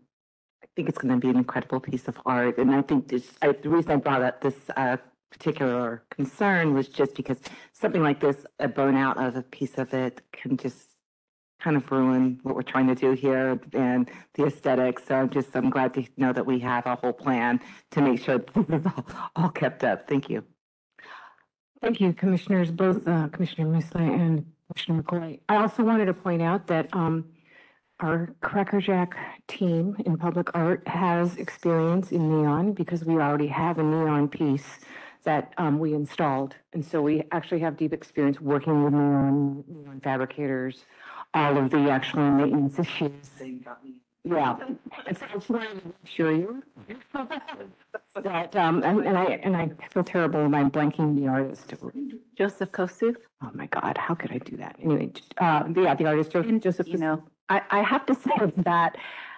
I 0.63 0.67
think 0.75 0.89
it's 0.89 0.99
going 0.99 1.15
to 1.15 1.21
be 1.21 1.31
an 1.31 1.37
incredible 1.37 1.81
piece 1.81 2.09
of 2.09 2.19
art. 2.27 2.59
And 2.59 2.75
I 2.75 2.83
think 2.83 3.09
this, 3.09 3.31
I, 3.41 3.53
the 3.53 3.69
reason 3.69 3.93
I 3.93 3.97
brought 3.97 4.23
up 4.23 4.41
this, 4.41 4.57
uh, 4.77 4.97
particular 5.31 6.03
concern 6.11 6.75
was 6.75 6.89
just 6.89 7.15
because 7.15 7.39
something 7.73 8.03
like 8.03 8.21
this, 8.21 8.45
a 8.59 8.69
burnout 8.69 9.17
of 9.17 9.37
a 9.37 9.43
piece 9.43 9.79
of 9.79 9.95
it 9.95 10.21
can 10.33 10.57
just 10.57 10.89
kind 11.61 11.77
of 11.77 11.91
ruin 11.91 12.39
what 12.43 12.55
we're 12.55 12.63
trying 12.63 12.89
to 12.89 12.95
do 12.95 13.13
here 13.13 13.59
and 13.73 14.11
the 14.35 14.45
aesthetics. 14.45 15.05
So 15.07 15.15
I'm 15.15 15.31
just, 15.31 15.57
I'm 15.57 15.71
glad 15.71 15.95
to 15.95 16.05
know 16.17 16.33
that 16.33 16.45
we 16.45 16.59
have 16.61 16.85
a 16.87 16.97
whole 16.97 17.13
plan 17.13 17.61
to 17.93 18.03
make 18.03 18.21
sure 18.23 18.39
this 18.39 18.69
is 18.69 18.85
all, 18.85 19.07
all 19.37 19.49
kept 19.49 19.85
up. 19.85 20.09
Thank 20.09 20.29
you. 20.29 20.45
Thank 21.81 22.01
you, 22.01 22.13
Commissioners, 22.13 22.71
both 22.71 23.09
uh, 23.09 23.29
Commissioner 23.29 23.69
Musleh 23.69 24.01
and 24.01 24.47
Commissioner 24.69 25.03
McCoy. 25.03 25.41
I 25.49 25.57
also 25.57 25.83
wanted 25.83 26.07
to 26.07 26.15
point 26.15 26.43
out 26.43 26.67
that 26.67 26.89
um, 26.93 27.25
our 28.03 28.35
Crackerjack 28.43 29.15
team 29.47 29.97
in 30.05 30.17
public 30.17 30.51
art 30.55 30.87
has 30.89 31.37
experience 31.37 32.11
in 32.11 32.29
neon 32.29 32.73
because 32.73 33.05
we 33.05 33.15
already 33.15 33.47
have 33.47 33.79
a 33.79 33.83
neon 33.83 34.29
piece 34.29 34.81
that 35.23 35.55
um, 35.57 35.79
we 35.79 35.95
installed. 35.95 36.57
And 36.73 36.85
so 36.85 37.01
we 37.01 37.23
actually 37.31 37.61
have 37.61 37.77
deep 37.77 37.93
experience 37.93 38.41
working 38.41 38.83
with 38.83 38.93
neon, 38.93 39.65
neon 39.69 40.01
fabricators, 40.01 40.85
all 41.33 41.57
of 41.57 41.71
the 41.71 41.89
actual 41.91 42.29
maintenance 42.31 42.79
issues. 42.79 43.13
Yeah. 44.25 44.57
And 45.07 45.19
so 45.19 45.27
I 45.29 45.35
just 45.35 45.49
wanted 45.49 45.83
to 45.83 45.93
assure 46.05 46.33
you 46.33 46.63
that, 48.23 48.55
um, 48.55 48.83
and 48.85 49.05
and 49.05 49.19
I, 49.19 49.25
and 49.43 49.57
I 49.57 49.71
feel 49.93 50.05
terrible, 50.05 50.41
I'm 50.41 50.71
blanking 50.71 51.17
the 51.17 51.27
artist. 51.27 51.75
Joseph 52.37 52.71
Kosuth. 52.71 53.17
Oh 53.43 53.51
my 53.55 53.67
God, 53.67 53.99
how 53.99 54.15
could 54.15 54.31
I 54.31 54.39
do 54.39 54.57
that? 54.59 54.77
Anyway, 54.81 55.13
uh, 55.39 55.65
yeah, 55.75 55.95
the 55.97 56.07
artist, 56.07 56.31
Jo- 56.31 56.43
Joseph. 56.43 56.87
You 56.87 56.99
know, 56.99 57.25
I, 57.49 57.63
I 57.71 57.83
have 57.83 58.07
to 58.07 58.15
say 58.27 58.53
that 58.59 58.97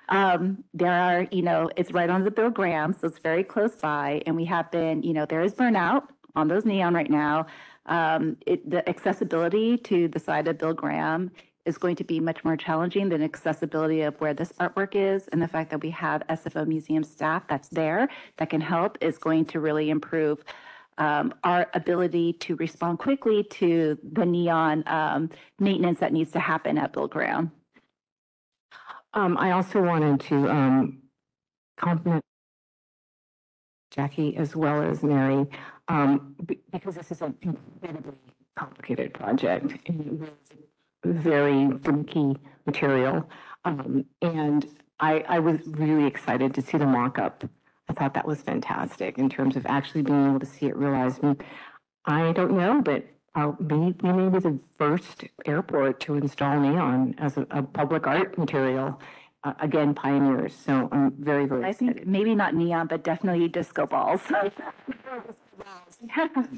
um, 0.09 0.63
there 0.75 0.93
are, 0.93 1.27
you 1.31 1.43
know, 1.43 1.71
it's 1.77 1.93
right 1.93 2.11
on 2.11 2.25
the 2.25 2.31
Bill 2.31 2.51
Graham, 2.51 2.93
so 2.93 3.07
it's 3.07 3.19
very 3.19 3.45
close 3.45 3.75
by. 3.77 4.23
And 4.27 4.37
we 4.37 4.45
have 4.47 4.71
been, 4.71 5.03
you 5.03 5.13
know, 5.13 5.27
there 5.27 5.43
is 5.43 5.55
burnout 5.55 6.09
on 6.37 6.49
those 6.49 6.65
neon 6.65 6.95
right 6.95 7.11
now. 7.11 7.47
Um, 7.87 8.37
it, 8.47 8.69
the 8.69 8.87
accessibility 8.89 9.77
to 9.79 10.09
the 10.09 10.19
side 10.19 10.49
of 10.49 10.59
Bill 10.59 10.73
Graham 10.73 11.31
is 11.65 11.79
going 11.79 11.97
to 11.97 12.05
be 12.05 12.21
much 12.21 12.45
more 12.45 12.57
challenging 12.57 13.09
than 13.09 13.23
accessibility 13.23 14.03
of 14.03 14.15
where 14.21 14.35
this 14.35 14.53
artwork 14.61 14.95
is. 14.95 15.29
And 15.29 15.41
the 15.41 15.49
fact 15.49 15.71
that 15.71 15.83
we 15.83 15.91
have 15.91 16.23
SFO 16.29 16.67
museum 16.67 17.03
staff 17.03 17.47
that's 17.49 17.69
there 17.69 18.09
that 18.37 18.51
can 18.51 18.61
help 18.61 18.99
is 19.01 19.17
going 19.17 19.47
to 19.47 19.61
really 19.61 19.91
improve 19.91 20.45
um, 20.99 21.35
our 21.43 21.69
ability 21.75 22.35
to 22.35 22.57
respond 22.57 22.99
quickly 22.99 23.45
to 23.45 23.99
the 24.13 24.25
neon 24.25 24.85
um, 24.87 25.31
maintenance 25.59 25.99
that 26.01 26.13
needs 26.13 26.31
to 26.33 26.41
happen 26.41 26.79
at 26.79 26.93
Bill 26.93 27.09
Graham. 27.09 27.51
Um, 29.15 29.39
I 29.39 29.53
also 29.53 29.81
wanted 29.81 30.21
to, 30.29 30.51
um, 30.51 30.99
compliment 31.77 32.23
Jackie 33.91 34.37
as 34.37 34.57
well 34.57 34.83
as 34.83 35.03
Mary, 35.05 35.47
um, 35.89 36.35
be- 36.47 36.61
because 36.73 36.97
this 36.97 37.13
is 37.13 37.23
an 37.23 37.37
incredibly 37.43 38.15
complicated 38.57 39.15
project. 39.15 39.77
and 39.89 40.01
it 40.01 40.13
was 40.19 40.31
Very 41.05 41.71
finicky 41.79 42.37
material. 42.67 43.29
Um, 43.65 44.05
and 44.21 44.67
I, 44.99 45.21
I 45.29 45.39
was 45.39 45.61
really 45.67 46.07
excited 46.07 46.55
to 46.55 46.63
see 46.63 46.79
the 46.79 46.87
mock-up. 46.87 47.45
I 47.89 47.93
thought 47.93 48.15
that 48.15 48.27
was 48.27 48.41
fantastic 48.43 49.19
in 49.19 49.29
terms 49.29 49.55
of 49.57 49.67
actually 49.67 50.03
being 50.03 50.27
able 50.27 50.41
to 50.41 50.47
see 50.47 50.67
it 50.67 50.77
realized. 50.77 51.21
I 52.07 52.33
don't 52.33 52.57
know, 52.57 52.81
but 52.83 53.05
uh, 53.35 53.53
we, 53.59 53.77
we 54.03 54.13
may 54.13 54.29
be 54.29 54.39
the 54.39 54.59
first 54.79 55.25
airport 55.47 56.01
to 56.01 56.15
install 56.15 56.61
neon 56.61 57.15
as 57.19 57.37
a, 57.37 57.47
a 57.51 57.63
public 57.63 58.07
art 58.07 58.37
material. 58.39 59.01
Uh, 59.43 59.53
again, 59.61 59.93
pioneers. 59.93 60.55
So 60.55 60.89
I'm 60.91 61.11
very, 61.19 61.45
very 61.45 61.65
I 61.67 61.73
think 61.75 62.07
maybe 62.07 62.35
not 62.35 62.55
neon, 62.55 62.87
but 62.87 63.05
definitely 63.05 63.47
disco 63.49 63.87
balls. 63.87 64.23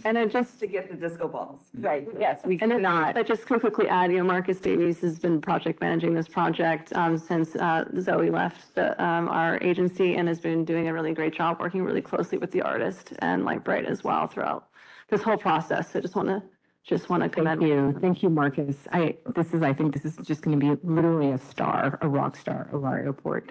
And 0.04 0.16
then 0.16 0.30
just 0.30 0.58
To 0.60 0.66
get 0.66 0.90
the 0.90 0.96
disco 0.96 1.28
balls. 1.28 1.60
Right, 1.78 2.06
yes, 2.18 2.40
we 2.44 2.58
and 2.60 2.72
cannot. 2.72 3.14
But 3.14 3.26
just 3.26 3.46
to 3.46 3.60
quickly 3.60 3.88
add, 3.88 4.10
you 4.10 4.18
know, 4.18 4.24
Marcus 4.24 4.58
Davies 4.58 5.00
has 5.00 5.18
been 5.18 5.40
project 5.40 5.80
managing 5.80 6.14
this 6.14 6.28
project 6.28 6.92
um, 6.94 7.18
since 7.18 7.54
uh, 7.56 7.84
Zoe 8.00 8.30
left 8.30 8.74
the, 8.74 9.00
um, 9.02 9.28
our 9.28 9.62
agency 9.62 10.16
and 10.16 10.28
has 10.28 10.40
been 10.40 10.64
doing 10.64 10.88
a 10.88 10.92
really 10.92 11.12
great 11.12 11.34
job, 11.34 11.60
working 11.60 11.82
really 11.82 12.02
closely 12.02 12.38
with 12.38 12.50
the 12.50 12.62
artist 12.62 13.12
and 13.20 13.44
Light 13.44 13.64
Bright 13.64 13.84
as 13.84 14.02
well 14.02 14.26
throughout 14.26 14.68
this 15.08 15.22
whole 15.22 15.36
process. 15.36 15.92
So 15.92 15.98
I 15.98 16.02
just 16.02 16.16
want 16.16 16.28
to, 16.28 16.42
just 16.86 17.08
want 17.08 17.22
to 17.22 17.28
commend. 17.28 17.60
Thank 17.60 17.70
you. 17.70 17.98
Thank 18.00 18.22
you, 18.22 18.30
Marcus. 18.30 18.76
I, 18.92 19.16
this 19.34 19.52
is, 19.52 19.62
I 19.62 19.72
think 19.72 19.92
this 19.92 20.04
is 20.04 20.16
just 20.24 20.42
going 20.42 20.58
to 20.58 20.76
be 20.76 20.80
literally 20.86 21.32
a 21.32 21.38
star, 21.38 21.98
a 22.00 22.08
rock 22.08 22.36
star 22.36 22.68
of 22.72 22.84
our 22.84 22.98
airport. 22.98 23.50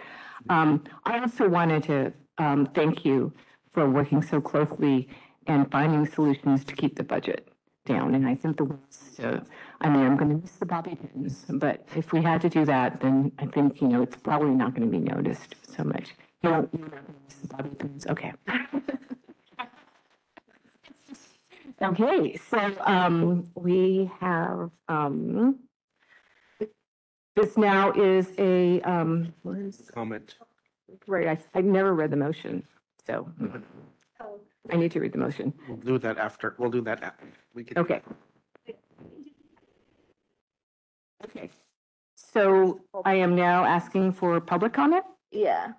Um, 0.49 0.83
I 1.03 1.19
also 1.19 1.47
wanted 1.49 1.83
to, 1.83 2.13
um, 2.37 2.65
thank 2.73 3.03
you 3.03 3.33
for 3.73 3.89
working 3.89 4.21
so 4.21 4.39
closely 4.39 5.09
and 5.47 5.69
finding 5.69 6.05
solutions 6.05 6.63
to 6.65 6.75
keep 6.75 6.95
the 6.95 7.03
budget 7.03 7.49
down. 7.85 8.15
And 8.15 8.25
I 8.25 8.35
think 8.35 8.57
the 8.57 8.63
ways 8.63 9.11
to, 9.17 9.43
I 9.81 9.89
mean, 9.89 10.05
I'm 10.05 10.15
going 10.15 10.29
to 10.29 10.37
miss 10.37 10.51
the 10.53 10.65
bobby 10.65 10.95
pins, 10.95 11.45
but 11.49 11.85
if 11.95 12.13
we 12.13 12.21
had 12.21 12.41
to 12.41 12.49
do 12.49 12.63
that, 12.65 13.01
then 13.01 13.33
I 13.37 13.45
think, 13.47 13.81
you 13.81 13.89
know, 13.89 14.01
it's 14.01 14.15
probably 14.15 14.51
not 14.51 14.73
going 14.73 14.89
to 14.89 14.97
be 14.97 15.03
noticed 15.03 15.55
so 15.67 15.83
much. 15.83 16.15
You 16.41 16.51
know, 16.51 16.69
you're 16.71 16.87
not 16.87 16.91
going 16.91 17.05
to 17.05 17.13
miss 17.27 17.35
the 17.41 17.47
bobby 17.47 17.69
pins. 17.75 18.07
Okay. 18.07 18.33
Okay, 21.81 22.37
so 22.49 22.73
um, 22.81 23.51
we 23.55 24.09
have, 24.21 24.71
um, 24.87 25.59
this 27.35 27.57
now 27.57 27.91
is 27.91 28.27
a, 28.37 28.79
um, 28.81 29.33
what 29.43 29.57
is, 29.57 29.91
Comment. 29.93 30.35
right, 31.05 31.27
I, 31.27 31.59
I 31.59 31.61
never 31.61 31.93
read 31.93 32.11
the 32.11 32.17
motion, 32.17 32.63
so 33.05 33.29
I 34.71 34.77
need 34.77 34.91
to 34.91 35.01
read 35.01 35.11
the 35.11 35.17
motion. 35.17 35.53
We'll 35.67 35.77
do 35.77 35.97
that 35.99 36.17
after, 36.17 36.55
we'll 36.57 36.71
do 36.71 36.81
that 36.81 37.03
after. 37.03 37.27
We 37.53 37.65
can. 37.65 37.77
Okay. 37.77 38.01
Okay. 41.25 41.49
So 42.15 42.79
I 43.03 43.15
am 43.15 43.35
now 43.35 43.65
asking 43.65 44.13
for 44.13 44.39
public 44.39 44.71
comment? 44.71 45.03
Yeah. 45.31 45.73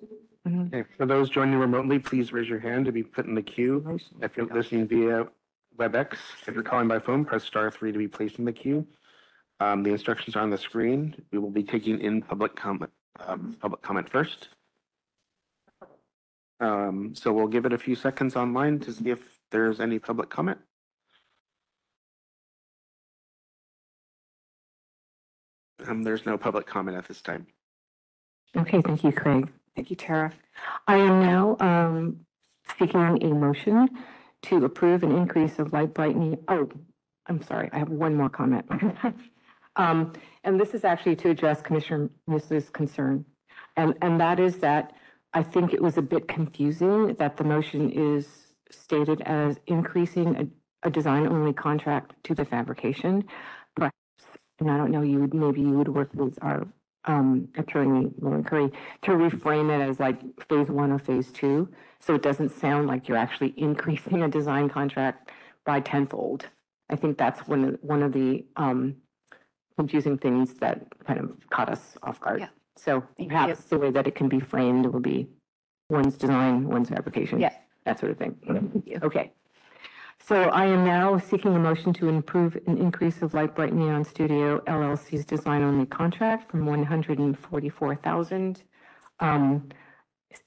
Yeah. 0.00 0.62
Okay, 0.62 0.84
for 0.96 1.06
those 1.06 1.30
joining 1.30 1.56
remotely, 1.56 1.98
please 1.98 2.32
raise 2.32 2.48
your 2.48 2.58
hand 2.58 2.86
to 2.86 2.92
be 2.92 3.02
put 3.02 3.26
in 3.26 3.34
the 3.34 3.42
queue. 3.42 3.98
If 4.20 4.36
you're 4.36 4.46
listening 4.46 4.88
via 4.88 5.26
WebEx, 5.78 6.16
if 6.46 6.54
you're 6.54 6.62
calling 6.62 6.88
by 6.88 6.98
phone, 6.98 7.24
press 7.24 7.44
star 7.44 7.70
three 7.70 7.92
to 7.92 7.98
be 7.98 8.08
placed 8.08 8.38
in 8.38 8.44
the 8.44 8.52
queue. 8.52 8.86
Um, 9.60 9.82
the 9.82 9.90
instructions 9.90 10.34
are 10.34 10.42
on 10.42 10.50
the 10.50 10.58
screen. 10.58 11.14
We 11.30 11.38
will 11.38 11.50
be 11.50 11.62
taking 11.62 12.00
in 12.00 12.22
public 12.22 12.56
comment, 12.56 12.90
um, 13.20 13.56
public 13.60 13.82
comment 13.82 14.08
first. 14.08 14.48
Um, 16.60 17.14
so 17.14 17.32
we'll 17.32 17.48
give 17.48 17.66
it 17.66 17.72
a 17.72 17.78
few 17.78 17.94
seconds 17.94 18.36
online 18.36 18.78
to 18.80 18.92
see 18.92 19.10
if 19.10 19.20
there's 19.50 19.80
any 19.80 19.98
public 19.98 20.30
comment. 20.30 20.58
Um, 25.86 26.02
there's 26.02 26.26
no 26.26 26.38
public 26.38 26.66
comment 26.66 26.96
at 26.96 27.06
this 27.06 27.20
time. 27.20 27.46
Okay, 28.56 28.80
thank 28.82 29.02
you, 29.02 29.12
Craig. 29.12 29.50
Thank 29.74 29.90
you, 29.90 29.96
Tara. 29.96 30.32
I 30.86 30.96
am 30.96 31.20
now 31.20 31.56
um, 31.60 32.20
seeking 32.78 33.00
a 33.22 33.28
motion 33.28 33.88
to 34.42 34.64
approve 34.64 35.02
an 35.02 35.12
increase 35.12 35.58
of 35.58 35.72
light 35.72 35.94
brightening. 35.94 36.38
Oh, 36.48 36.68
I'm 37.26 37.42
sorry, 37.42 37.70
I 37.72 37.78
have 37.78 37.88
one 37.88 38.14
more 38.14 38.28
comment. 38.28 38.66
Um, 39.76 40.12
And 40.44 40.60
this 40.60 40.74
is 40.74 40.84
actually 40.84 41.16
to 41.16 41.30
address 41.30 41.62
Commissioner 41.62 42.10
Musleh's 42.28 42.68
concern. 42.68 43.24
And, 43.76 43.94
and 44.02 44.20
that 44.20 44.38
is 44.38 44.58
that 44.58 44.92
I 45.32 45.42
think 45.42 45.72
it 45.72 45.80
was 45.80 45.96
a 45.96 46.02
bit 46.02 46.28
confusing 46.28 47.14
that 47.14 47.38
the 47.38 47.44
motion 47.44 47.90
is 47.90 48.28
stated 48.70 49.22
as 49.22 49.58
increasing 49.66 50.36
a, 50.36 50.88
a 50.88 50.90
design-only 50.90 51.54
contract 51.54 52.12
to 52.24 52.34
the 52.34 52.44
fabrication. 52.44 53.24
Perhaps, 53.74 53.96
and 54.58 54.70
I 54.70 54.76
don't 54.76 54.90
know, 54.90 55.00
you 55.00 55.20
would, 55.20 55.32
maybe 55.32 55.62
you 55.62 55.70
would 55.78 55.88
work 55.88 56.10
with 56.12 56.38
our 56.42 56.66
um, 57.04 57.48
attorney, 57.56 58.10
Lauren 58.20 58.44
Curry, 58.44 58.70
to 59.02 59.10
reframe 59.12 59.74
it 59.74 59.88
as 59.88 59.98
like 60.00 60.20
phase 60.48 60.68
one 60.68 60.92
or 60.92 60.98
phase 60.98 61.30
two. 61.32 61.68
So 62.00 62.14
it 62.14 62.22
doesn't 62.22 62.50
sound 62.50 62.88
like 62.88 63.08
you're 63.08 63.18
actually 63.18 63.54
increasing 63.56 64.22
a 64.22 64.28
design 64.28 64.68
contract 64.68 65.30
by 65.64 65.80
tenfold. 65.80 66.46
I 66.90 66.96
think 66.96 67.16
that's 67.16 67.46
one 67.46 67.64
of, 67.64 67.78
one 67.80 68.02
of 68.02 68.12
the, 68.12 68.44
um, 68.56 68.96
confusing 69.78 70.18
things 70.18 70.54
that 70.54 70.84
kind 71.06 71.18
of 71.18 71.30
caught 71.50 71.68
us 71.68 71.96
off 72.02 72.20
guard. 72.20 72.40
Yeah. 72.40 72.48
So 72.76 73.02
perhaps 73.28 73.64
the 73.64 73.78
way 73.78 73.90
that 73.90 74.06
it 74.06 74.14
can 74.14 74.28
be 74.28 74.40
framed 74.40 74.86
will 74.86 75.00
be 75.00 75.28
one's 75.88 76.16
design, 76.16 76.68
one's 76.68 76.88
fabrication. 76.88 77.40
Yeah. 77.40 77.52
That 77.84 77.98
sort 77.98 78.12
of 78.12 78.18
thing. 78.18 78.82
Okay. 79.02 79.32
So 80.24 80.44
I 80.50 80.66
am 80.66 80.84
now 80.84 81.18
seeking 81.18 81.56
a 81.56 81.58
motion 81.58 81.92
to 81.94 82.08
improve 82.08 82.56
an 82.68 82.78
increase 82.78 83.22
of 83.22 83.34
Light 83.34 83.56
Bright 83.56 83.72
Neon 83.74 84.04
Studio 84.04 84.60
LLC's 84.68 85.24
design-only 85.24 85.86
contract 85.86 86.48
from 86.48 86.64
one 86.64 86.84
hundred 86.84 87.18
and 87.18 87.36
forty-four 87.36 87.96
thousand, 87.96 88.62
um, 89.18 89.68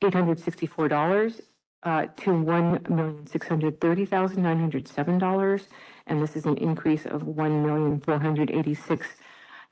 eight 0.01 0.13
hundred 0.13 0.39
sixty-four 0.39 0.87
dollars, 0.87 1.41
uh, 1.83 2.05
to 2.15 2.41
one 2.41 2.81
million, 2.87 3.27
six 3.27 3.49
hundred 3.49 3.81
thirty 3.81 4.05
thousand, 4.05 4.43
nine 4.43 4.57
hundred 4.57 4.87
seven 4.87 5.17
dollars. 5.17 5.67
And 6.07 6.23
this 6.23 6.37
is 6.37 6.45
an 6.45 6.55
increase 6.57 7.05
of 7.05 7.23
one 7.23 7.61
million, 7.65 7.99
four 7.99 8.17
hundred 8.17 8.51
eighty-six 8.51 9.05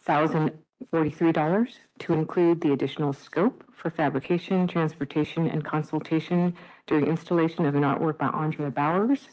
thousand, 0.01 0.51
forty-three 0.91 1.31
dollars 1.31 1.79
to 1.99 2.11
include 2.11 2.59
the 2.59 2.73
additional 2.73 3.13
scope 3.13 3.63
for 3.71 3.89
fabrication, 3.89 4.67
transportation, 4.67 5.47
and 5.47 5.63
consultation 5.63 6.53
during 6.87 7.07
installation 7.07 7.65
of 7.65 7.75
an 7.75 7.83
artwork 7.83 8.17
by 8.17 8.27
Andrea 8.27 8.69
Bowers, 8.69 9.29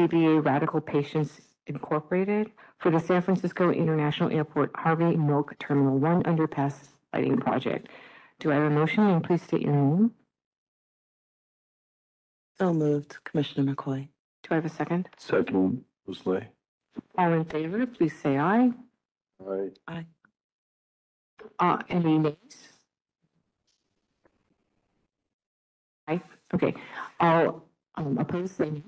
DBA 0.00 0.44
Radical 0.44 0.82
Patience 0.82 1.40
Incorporated 1.68 2.50
for 2.78 2.90
the 2.90 3.00
San 3.00 3.22
Francisco 3.22 3.70
International 3.70 4.30
Airport 4.30 4.70
Harvey 4.76 5.16
Milk 5.16 5.54
Terminal 5.58 5.98
One 5.98 6.22
Underpass 6.24 6.74
Lighting 7.14 7.38
Project. 7.38 7.88
Do 8.38 8.52
I 8.52 8.56
have 8.56 8.64
a 8.64 8.70
motion? 8.70 9.04
And 9.04 9.24
please 9.24 9.40
state 9.40 9.62
your 9.62 9.72
name. 9.72 10.10
So 12.58 12.74
moved, 12.74 13.16
Commissioner 13.24 13.74
McCoy. 13.74 14.08
Do 14.42 14.48
I 14.50 14.54
have 14.56 14.66
a 14.66 14.68
second? 14.68 15.08
Second, 15.16 15.82
Musleh. 16.06 16.44
All 17.16 17.32
in 17.32 17.44
favor, 17.46 17.86
please 17.86 18.14
say 18.20 18.36
aye. 18.38 18.70
Aye. 19.48 19.70
Aye. 19.88 20.06
Uh, 21.58 21.78
any 21.88 22.18
nays? 22.18 22.36
Aye, 26.06 26.20
okay, 26.54 26.74
all, 27.18 27.66
um, 27.96 28.18
opposed, 28.18 28.56
say 28.56 28.70
no. 28.70 28.82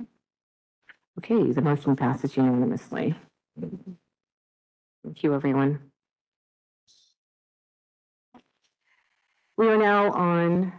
Okay, 1.18 1.50
the 1.50 1.60
motion 1.60 1.96
passes 1.96 2.36
unanimously. 2.36 3.12
Thank 3.60 5.24
you, 5.24 5.34
everyone. 5.34 5.80
We 9.56 9.66
are 9.66 9.76
now 9.76 10.12
on 10.12 10.72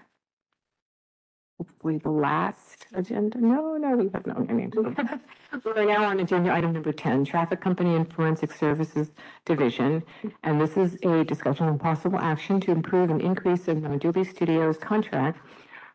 hopefully 1.58 1.98
the 1.98 2.10
last 2.10 2.86
agenda. 2.94 3.38
No, 3.42 3.76
no, 3.76 3.98
we 3.98 4.10
have 4.14 4.26
no. 4.26 4.46
I 4.48 4.54
mean, 4.54 4.72
We 4.78 5.72
are 5.72 5.86
now 5.86 6.06
on 6.06 6.22
agenda 6.22 6.54
item 6.54 6.72
number 6.72 6.94
10, 6.94 7.26
Traffic 7.26 7.60
Company 7.60 7.98
and 7.98 8.10
Forensic 8.14 8.54
Services 8.54 9.12
Division. 9.44 10.02
And 10.44 10.62
this 10.62 10.78
is 10.78 10.98
a 11.04 11.26
discussion 11.26 11.68
on 11.68 11.78
possible 11.78 12.18
action 12.18 12.62
to 12.62 12.72
improve 12.72 13.10
an 13.10 13.20
increase 13.20 13.68
in 13.68 13.82
the 13.82 13.98
Dooley 13.98 14.24
Studios 14.24 14.78
contract 14.78 15.40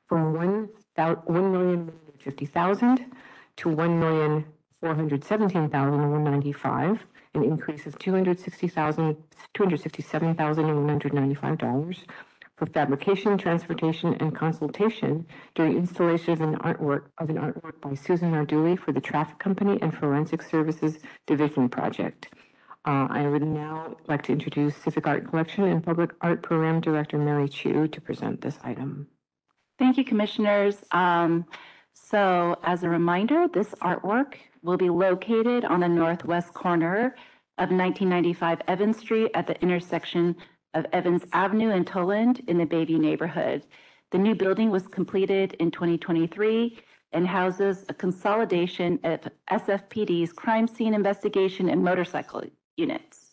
from 0.07 0.35
one 0.35 0.69
thou, 0.97 1.15
one 1.25 1.51
million 1.51 1.93
fifty 2.21 2.45
thousand 2.45 3.07
to 3.59 3.68
one 3.68 3.98
million 3.98 4.44
four 4.81 4.94
hundred 4.94 5.24
seventeen 5.24 5.68
thousand 5.68 6.10
one 6.10 6.24
ninety-five, 6.24 6.98
an 7.35 7.44
increase 7.44 7.86
of 7.86 7.98
two 7.98 8.12
hundred 8.12 8.39
sixty 8.40 8.68
thousand, 8.68 9.16
two 9.55 9.62
hundred 9.62 9.81
sixty-seven 9.81 10.35
thousand 10.35 10.66
one 10.66 10.89
hundred 10.89 11.14
ninety-five 11.14 11.59
dollars 11.59 11.98
for 12.56 12.66
fabrication, 12.66 13.36
transportation, 13.36 14.14
and 14.20 14.35
consultation 14.35 15.26
during 15.56 15.76
installation 15.76 16.32
of 16.35 16.40
an 16.40 16.56
artwork 16.59 17.06
of 17.18 17.28
an 17.28 17.36
artwork 17.36 17.81
by 17.81 17.94
Susan 17.94 18.31
Narduli 18.31 18.78
for 18.78 18.93
the 18.93 19.01
Traffic 19.01 19.39
Company 19.40 19.78
and 19.82 19.93
Forensic 19.93 20.40
Services 20.40 20.98
Division 21.26 21.68
Project. 21.68 22.28
Uh, 22.86 23.09
I 23.10 23.26
would 23.26 23.43
now 23.43 23.97
like 24.06 24.22
to 24.24 24.32
introduce 24.32 24.76
Civic 24.76 25.06
Art 25.06 25.28
Collection 25.28 25.64
and 25.64 25.82
Public 25.82 26.10
Art 26.20 26.43
Program 26.43 26.81
Director 26.81 27.18
Mary 27.18 27.48
Chou 27.48 27.89
to 27.89 28.01
present 28.01 28.40
this 28.40 28.59
item. 28.62 29.09
Thank 29.78 29.97
you, 29.97 30.05
Commissioners. 30.05 30.76
Um, 30.93 31.47
so 31.95 32.57
as 32.65 32.83
a 32.83 32.89
reminder, 32.89 33.47
this 33.49 33.69
artwork 33.81 34.35
will 34.62 34.77
be 34.77 34.91
located 34.91 35.65
on 35.65 35.81
the 35.81 35.89
northwest 35.89 36.53
corner 36.53 37.15
of 37.59 37.71
1995 37.71 38.61
Evans 38.66 38.99
Street 38.99 39.31
at 39.35 39.47
the 39.47 39.61
intersection 39.62 40.35
of 40.75 40.87
Evans 40.93 41.25
Avenue 41.33 41.71
and 41.71 41.87
Toland 41.87 42.43
in 42.49 42.59
the 42.59 42.66
Bayview 42.66 42.99
neighborhood. 42.99 43.65
The 44.11 44.19
new 44.19 44.35
building 44.35 44.71
was 44.71 44.89
completed 44.89 45.55
in 45.61 45.71
2023 45.71 46.79
and 47.12 47.29
houses 47.29 47.85
a 47.89 47.95
consolidation 47.95 48.99
of 49.05 49.21
SFPD's 49.51 50.33
crime 50.33 50.66
scene 50.66 50.95
investigation 50.95 51.69
and 51.69 51.83
motorcycle 51.83 52.43
units. 52.77 53.25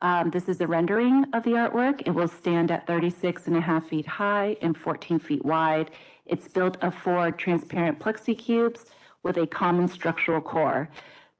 Um, 0.00 0.30
this 0.30 0.48
is 0.48 0.60
a 0.60 0.66
rendering 0.66 1.24
of 1.32 1.42
the 1.42 1.50
artwork. 1.52 2.02
It 2.06 2.12
will 2.12 2.28
stand 2.28 2.70
at 2.70 2.86
36 2.86 3.48
and 3.48 3.56
a 3.56 3.60
half 3.60 3.88
feet 3.88 4.06
high 4.06 4.56
and 4.62 4.76
14 4.76 5.18
feet 5.18 5.44
wide. 5.44 5.90
It's 6.28 6.46
built 6.46 6.76
of 6.82 6.94
four 6.94 7.30
transparent 7.32 7.98
plexi 7.98 8.36
cubes 8.38 8.84
with 9.22 9.38
a 9.38 9.46
common 9.46 9.88
structural 9.88 10.40
core. 10.40 10.90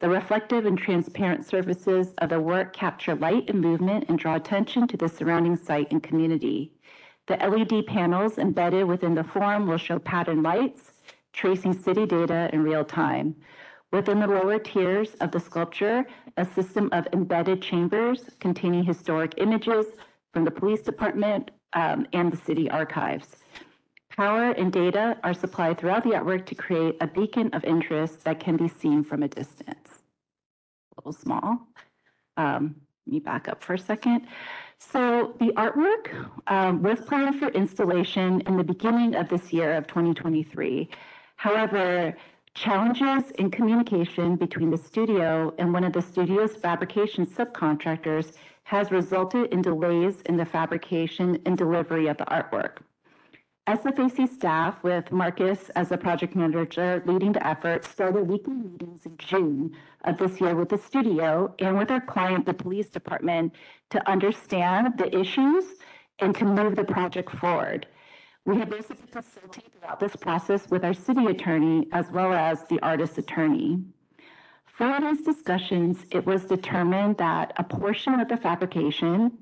The 0.01 0.09
reflective 0.09 0.65
and 0.65 0.79
transparent 0.79 1.45
surfaces 1.45 2.15
of 2.19 2.31
the 2.31 2.41
work 2.41 2.73
capture 2.73 3.15
light 3.15 3.51
and 3.51 3.61
movement 3.61 4.07
and 4.09 4.19
draw 4.19 4.37
attention 4.37 4.89
to 4.89 4.97
the 4.97 5.09
surrounding 5.09 5.57
site 5.57 5.89
and 5.91 6.03
community. 6.03 6.73
The 7.27 7.37
LED 7.37 7.87
panels 7.87 8.39
embedded 8.39 8.87
within 8.87 9.15
the 9.15 9.25
form 9.25 9.67
will 9.67 9.77
show 9.77 9.99
pattern 9.99 10.43
lights, 10.43 10.93
tracing 11.35 11.75
city 11.75 12.07
data 12.07 12.49
in 12.55 12.63
real 12.63 12.85
time. 12.85 13.37
Within 13.93 14.21
the 14.21 14.27
lower 14.27 14.59
tiers 14.59 15.15
of 15.17 15.33
the 15.33 15.41
sculpture, 15.41 16.07
a 16.39 16.47
system 16.47 16.89
of 16.93 17.07
embedded 17.13 17.61
chambers 17.61 18.31
containing 18.41 18.85
historic 18.85 19.35
images 19.37 19.87
from 20.33 20.45
the 20.45 20.51
police 20.51 20.81
department 20.81 21.51
um, 21.75 22.07
and 22.15 22.33
the 22.33 22.37
city 22.37 22.71
archives. 22.71 23.38
Power 24.19 24.51
and 24.51 24.73
data 24.73 25.17
are 25.23 25.33
supplied 25.33 25.79
throughout 25.79 26.03
the 26.03 26.11
artwork 26.11 26.45
to 26.47 26.57
create 26.57 26.97
a 27.01 27.07
beacon 27.07 27.51
of 27.53 27.63
interest 27.65 28.25
that 28.25 28.41
can 28.41 28.57
be 28.57 28.67
seen 28.67 29.05
from 29.05 29.23
a 29.23 29.29
distance. 29.29 30.01
A 30.91 30.99
little 30.99 31.13
small. 31.13 31.61
Um, 32.37 32.75
let 33.07 33.13
me 33.13 33.21
back 33.21 33.47
up 33.47 33.63
for 33.63 33.75
a 33.75 33.79
second. 33.79 34.27
So 34.81 35.37
the 35.39 35.53
artwork 35.53 36.29
um, 36.49 36.83
was 36.83 36.99
planned 36.99 37.39
for 37.39 37.47
installation 37.51 38.41
in 38.41 38.57
the 38.57 38.65
beginning 38.65 39.15
of 39.15 39.29
this 39.29 39.53
year 39.53 39.75
of 39.75 39.87
2023. 39.87 40.89
However, 41.37 42.17
challenges 42.55 43.31
in 43.39 43.53
communication 43.53 44.35
between 44.35 44.71
the 44.71 44.79
studio 44.79 45.55
and 45.59 45.73
one 45.73 45.85
of 45.85 45.93
the 45.93 46.03
studio's 46.03 46.57
fabrication 46.57 47.25
subcontractors 47.25 48.33
has 48.65 48.91
resulted 48.91 49.53
in 49.53 49.63
delays 49.63 50.23
in 50.23 50.37
the 50.37 50.45
fabrication 50.45 51.41
and 51.47 51.57
delivery 51.57 52.09
of 52.09 52.17
the 52.17 52.25
artwork. 52.25 52.79
SFAC 53.69 54.27
staff, 54.33 54.83
with 54.83 55.13
Marcus 55.13 55.69
as 55.77 55.91
the 55.91 55.99
project 55.99 56.35
manager 56.35 57.03
leading 57.05 57.33
the 57.33 57.47
effort, 57.47 57.85
started 57.85 58.23
weekly 58.23 58.55
meetings 58.55 59.05
in 59.05 59.15
June 59.19 59.77
of 60.07 60.17
this 60.17 60.41
year 60.41 60.55
with 60.55 60.71
the 60.71 60.79
studio 60.79 61.55
and 61.59 61.77
with 61.77 61.91
our 61.91 62.01
client, 62.01 62.47
the 62.47 62.55
police 62.55 62.89
department, 62.89 63.55
to 63.91 64.11
understand 64.11 64.97
the 64.97 65.15
issues 65.15 65.65
and 66.19 66.35
to 66.37 66.47
move 66.47 66.77
the 66.77 66.85
project 66.85 67.31
forward. 67.31 67.87
We 68.47 68.57
have 68.57 68.73
also 68.73 68.95
facilitated 69.13 69.71
throughout 69.79 70.01
this 70.01 70.17
process 70.17 70.71
with 70.71 70.83
our 70.83 70.95
city 70.95 71.27
attorney 71.27 71.89
as 71.93 72.11
well 72.11 72.33
as 72.33 72.65
the 72.71 72.81
artist 72.81 73.19
attorney. 73.19 73.83
For 74.65 74.99
these 74.99 75.21
discussions, 75.21 76.07
it 76.11 76.25
was 76.25 76.47
determined 76.47 77.19
that 77.19 77.53
a 77.59 77.65
portion 77.65 78.19
of 78.19 78.29
the 78.29 78.39
fabrication 78.39 79.37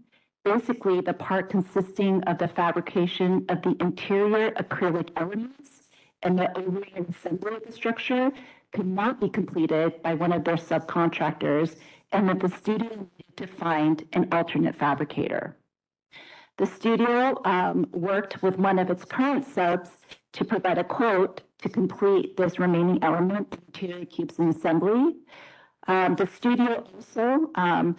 basically 0.47 1.01
the 1.01 1.13
part 1.13 1.51
consisting 1.51 2.23
of 2.23 2.39
the 2.39 2.47
fabrication 2.47 3.45
of 3.49 3.61
the 3.63 3.75
interior 3.81 4.53
acrylic 4.53 5.09
elements 5.17 5.89
and 6.23 6.39
the 6.39 6.57
overhead 6.57 7.05
assembly 7.11 7.57
of 7.57 7.65
the 7.67 7.73
structure 7.73 8.31
could 8.73 8.87
not 8.87 9.21
be 9.21 9.29
completed 9.29 10.01
by 10.03 10.15
one 10.15 10.33
of 10.33 10.45
their 10.45 10.57
subcontractors 10.57 11.75
and 12.13 12.29
that 12.29 12.39
the 12.39 12.49
studio 12.49 12.89
needed 12.89 13.37
to 13.37 13.47
find 13.49 14.05
an 14.13 14.29
alternate 14.31 14.77
fabricator. 14.77 15.57
The 16.59 16.67
studio 16.67 17.41
um, 17.45 17.89
worked 17.93 18.41
with 18.41 18.57
one 18.57 18.79
of 18.79 18.89
its 18.89 19.05
current 19.05 19.45
subs 19.45 19.91
to 20.35 20.45
provide 20.45 20.79
a 20.79 20.85
quote 20.85 21.43
to 21.63 21.69
complete 21.69 22.37
this 22.37 22.61
remaining 22.61 23.03
element, 23.03 23.51
the 23.51 23.59
interior 23.67 24.05
cubes 24.05 24.39
and 24.39 24.55
assembly. 24.55 25.17
Um, 25.89 26.15
the 26.15 26.29
studio 26.29 26.87
also 26.95 27.51
um, 27.57 27.97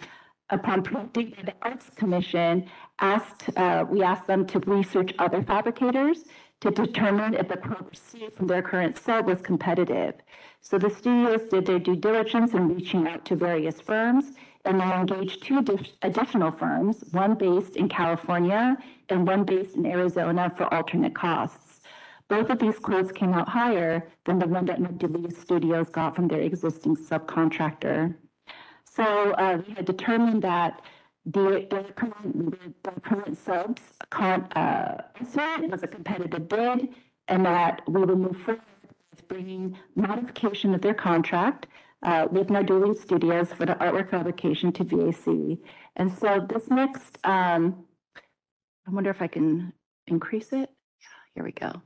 upon 0.50 0.82
prompting 0.82 1.34
the 1.44 1.54
Arts 1.62 1.90
Commission, 1.96 2.68
asked, 3.00 3.50
uh, 3.56 3.84
we 3.88 4.02
asked 4.02 4.26
them 4.26 4.46
to 4.46 4.58
research 4.60 5.12
other 5.18 5.42
fabricators 5.42 6.24
to 6.60 6.70
determine 6.70 7.34
if 7.34 7.48
the 7.48 7.56
quote 7.56 7.88
received 7.90 8.34
from 8.36 8.46
their 8.48 8.62
current 8.62 8.98
sub 8.98 9.26
was 9.26 9.40
competitive. 9.40 10.14
So 10.60 10.78
the 10.78 10.90
studios 10.90 11.42
did 11.48 11.66
their 11.66 11.78
due 11.78 11.96
diligence 11.96 12.52
in 12.52 12.74
reaching 12.74 13.06
out 13.06 13.24
to 13.26 13.36
various 13.36 13.80
firms, 13.80 14.32
and 14.64 14.80
they 14.80 14.92
engaged 14.92 15.44
two 15.44 15.64
additional 16.02 16.50
firms, 16.50 17.04
one 17.12 17.34
based 17.34 17.76
in 17.76 17.88
California 17.88 18.76
and 19.08 19.26
one 19.26 19.44
based 19.44 19.76
in 19.76 19.86
Arizona 19.86 20.52
for 20.56 20.72
alternate 20.74 21.14
costs. 21.14 21.80
Both 22.28 22.50
of 22.50 22.58
these 22.58 22.78
quotes 22.78 23.10
came 23.12 23.32
out 23.32 23.48
higher 23.48 24.10
than 24.26 24.38
the 24.38 24.46
one 24.46 24.66
that 24.66 24.80
Magnolia 24.80 25.30
Studios 25.30 25.88
got 25.88 26.14
from 26.14 26.28
their 26.28 26.42
existing 26.42 26.96
subcontractor. 26.96 28.14
So 28.98 29.04
uh, 29.04 29.62
we 29.64 29.74
had 29.74 29.84
determined 29.84 30.42
that 30.42 30.82
the, 31.24 31.68
the 31.70 31.84
current, 31.94 32.82
the 32.82 33.00
current 33.00 33.38
subs 33.38 33.80
con, 34.10 34.42
uh, 34.56 35.02
was 35.70 35.82
a 35.84 35.86
competitive 35.86 36.48
bid 36.48 36.88
and 37.28 37.46
that 37.46 37.82
we 37.86 38.04
will 38.04 38.16
move 38.16 38.36
forward 38.38 38.62
with 39.12 39.28
bringing 39.28 39.78
modification 39.94 40.74
of 40.74 40.80
their 40.80 40.94
contract 40.94 41.68
uh, 42.02 42.26
with 42.32 42.48
Narduli 42.48 43.00
Studios 43.00 43.52
for 43.52 43.66
the 43.66 43.74
artwork 43.74 44.10
fabrication 44.10 44.72
to 44.72 44.84
VAC. 44.84 45.58
And 45.94 46.10
so 46.10 46.44
this 46.48 46.68
next, 46.68 47.18
um, 47.22 47.84
I 48.86 48.90
wonder 48.90 49.10
if 49.10 49.22
I 49.22 49.28
can 49.28 49.72
increase 50.08 50.52
it. 50.52 50.70
Here 51.36 51.44
we 51.44 51.52
go. 51.52 51.82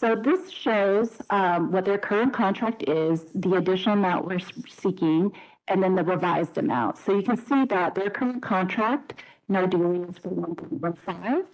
So 0.00 0.16
this 0.16 0.50
shows 0.50 1.10
um, 1.28 1.72
what 1.72 1.84
their 1.84 1.98
current 1.98 2.32
contract 2.32 2.84
is, 2.88 3.26
the 3.34 3.56
additional 3.56 3.98
amount 3.98 4.24
we're 4.24 4.38
seeking, 4.66 5.30
and 5.68 5.82
then 5.82 5.94
the 5.94 6.02
revised 6.02 6.56
amount. 6.56 6.96
So 6.96 7.14
you 7.14 7.22
can 7.22 7.36
see 7.36 7.66
that 7.66 7.94
their 7.94 8.08
current 8.08 8.40
contract, 8.40 9.22
no 9.50 9.66
dealing 9.66 10.08
is 10.08 10.16
for 10.16 10.30
1.15, 10.30 11.44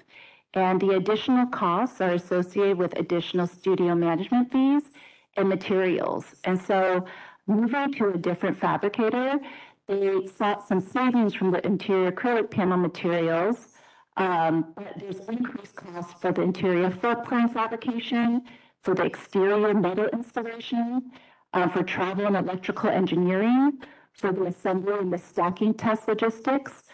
and 0.55 0.81
the 0.81 0.91
additional 0.91 1.47
costs 1.47 2.01
are 2.01 2.13
associated 2.13 2.79
with 2.79 2.97
additional 2.97 3.49
studio 3.49 3.97
management 3.97 4.53
fees 4.53 4.85
and 5.37 5.49
materials. 5.49 6.27
And 6.45 6.63
so 6.63 7.05
moving 7.49 7.95
to 7.95 8.11
a 8.11 8.17
different 8.17 8.61
fabricator, 8.61 9.41
they 9.89 10.29
sought 10.39 10.69
some 10.69 10.81
savings 10.81 11.35
from 11.35 11.51
the 11.51 11.67
interior 11.67 12.13
acrylic 12.13 12.53
panel 12.53 12.79
materials, 12.79 13.71
um, 14.17 14.73
but 14.75 14.93
there's 14.99 15.21
increased 15.29 15.77
costs 15.77 16.15
for 16.21 16.33
the 16.33 16.43
interior 16.43 16.91
floor 16.91 17.17
plan 17.17 17.49
fabrication, 17.49 18.43
for 18.83 18.95
the 18.95 19.05
exterior 19.05 19.75
metal 19.75 20.09
installation, 20.13 21.11
uh, 21.53 21.69
for 21.69 21.83
travel 21.83 22.27
and 22.27 22.37
electrical 22.37 22.91
engineering, 22.91 23.79
for 24.13 24.33
the 24.33 24.45
assembly 24.45 24.99
and 24.99 25.13
the 25.13 25.19
stacking 25.19 25.75
test 25.75 26.09
logistics, 26.09 26.85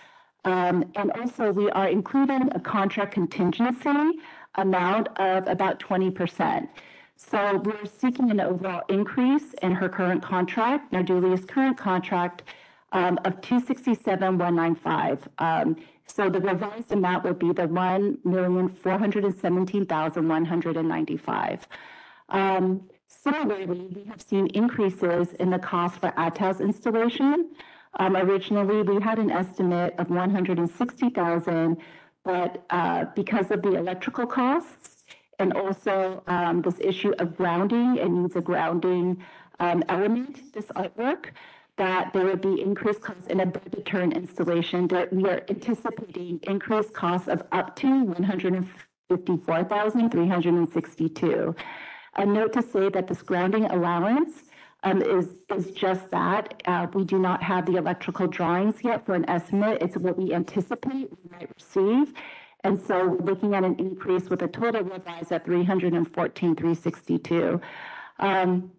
Um, 0.44 0.76
and 0.96 1.12
also 1.20 1.52
we 1.52 1.70
are 1.70 1.88
including 1.88 2.50
a 2.52 2.60
contract 2.60 3.14
contingency 3.14 4.18
amount 4.56 5.06
of 5.30 5.46
about 5.46 5.78
twenty 5.78 6.10
percent. 6.10 6.68
So 7.16 7.38
we're 7.64 7.86
seeking 7.86 8.30
an 8.32 8.40
overall 8.40 8.82
increase 8.88 9.54
in 9.62 9.72
her 9.80 9.88
current 9.88 10.20
contract, 10.20 10.92
Narduli's 10.92 11.44
current 11.44 11.76
contract, 11.78 12.42
um, 12.90 13.14
of 13.24 13.40
two 13.40 13.60
sixty-seven, 13.60 14.30
one 14.38 14.56
nine 14.56 14.74
five. 14.74 15.18
Um, 15.38 15.76
so 16.06 16.28
the 16.28 16.40
revised 16.40 16.92
amount 16.92 17.24
would 17.24 17.38
be 17.38 17.52
the 17.52 17.66
one 17.68 18.18
million, 18.24 18.68
four 18.68 18.98
hundred 18.98 19.24
and 19.24 19.34
seventeen 19.34 19.86
thousand, 19.86 20.28
one 20.28 20.44
hundred 20.44 20.76
and 20.76 20.88
ninety-five. 20.88 21.66
Um, 22.28 22.88
similarly, 23.06 23.66
we 23.66 24.04
have 24.04 24.22
seen 24.22 24.46
increases 24.48 25.32
in 25.34 25.50
the 25.50 25.58
cost 25.58 26.00
for 26.00 26.10
ATAS 26.12 26.60
installation. 26.60 27.50
Um, 27.98 28.16
originally, 28.16 28.82
we 28.82 29.02
had 29.02 29.18
an 29.18 29.30
estimate 29.30 29.94
of 29.98 30.10
one 30.10 30.30
hundred 30.30 30.58
and 30.58 30.70
sixty 30.70 31.10
thousand, 31.10 31.76
but, 32.24 32.64
uh, 32.70 33.06
because 33.14 33.50
of 33.50 33.62
the 33.62 33.74
electrical 33.74 34.26
costs 34.26 35.04
and 35.38 35.52
also, 35.54 36.22
um, 36.26 36.62
this 36.62 36.76
issue 36.80 37.12
of 37.18 37.36
grounding, 37.36 37.96
it 37.96 38.08
needs 38.08 38.36
a 38.36 38.40
grounding, 38.40 39.22
um, 39.58 39.82
element, 39.88 40.52
this 40.54 40.66
artwork, 40.66 41.30
that 41.78 42.12
there 42.12 42.24
would 42.24 42.40
be 42.40 42.60
increased 42.60 43.00
costs 43.00 43.26
in 43.28 43.40
a 43.40 43.46
budget 43.46 43.84
turn 43.86 44.12
installation, 44.12 44.88
that 44.88 45.12
we 45.12 45.24
are 45.24 45.42
anticipating 45.48 46.38
increased 46.42 46.92
costs 46.92 47.28
of 47.28 47.42
up 47.52 47.74
to 47.76 48.04
one 48.04 48.22
hundred 48.22 48.54
and 48.54 48.68
fifty-four 49.08 49.64
thousand, 49.64 50.10
three 50.10 50.28
hundred 50.28 50.54
and 50.54 50.70
sixty-two. 50.72 51.54
A 52.16 52.26
note 52.26 52.52
to 52.52 52.62
say 52.62 52.90
that 52.90 53.06
this 53.06 53.22
grounding 53.22 53.64
allowance 53.66 54.44
um, 54.82 55.00
is, 55.00 55.28
is 55.56 55.70
just 55.70 56.10
that. 56.10 56.62
Uh, 56.66 56.86
we 56.92 57.04
do 57.04 57.18
not 57.18 57.42
have 57.42 57.64
the 57.64 57.76
electrical 57.76 58.26
drawings 58.26 58.76
yet 58.82 59.06
for 59.06 59.14
an 59.14 59.28
estimate. 59.30 59.78
It's 59.80 59.96
what 59.96 60.18
we 60.18 60.34
anticipate 60.34 61.08
we 61.10 61.30
might 61.30 61.50
receive. 61.54 62.12
And 62.64 62.80
so 62.80 63.08
we're 63.08 63.24
looking 63.24 63.54
at 63.54 63.64
an 63.64 63.76
increase 63.78 64.28
with 64.28 64.42
a 64.42 64.48
total 64.48 64.82
revised 64.82 65.32
at 65.32 65.44
three 65.44 65.64
hundred 65.64 65.94
and 65.94 66.06
fourteen, 66.12 66.54
three 66.54 66.74
sixty-two. 66.74 67.60
Um, 68.18 68.70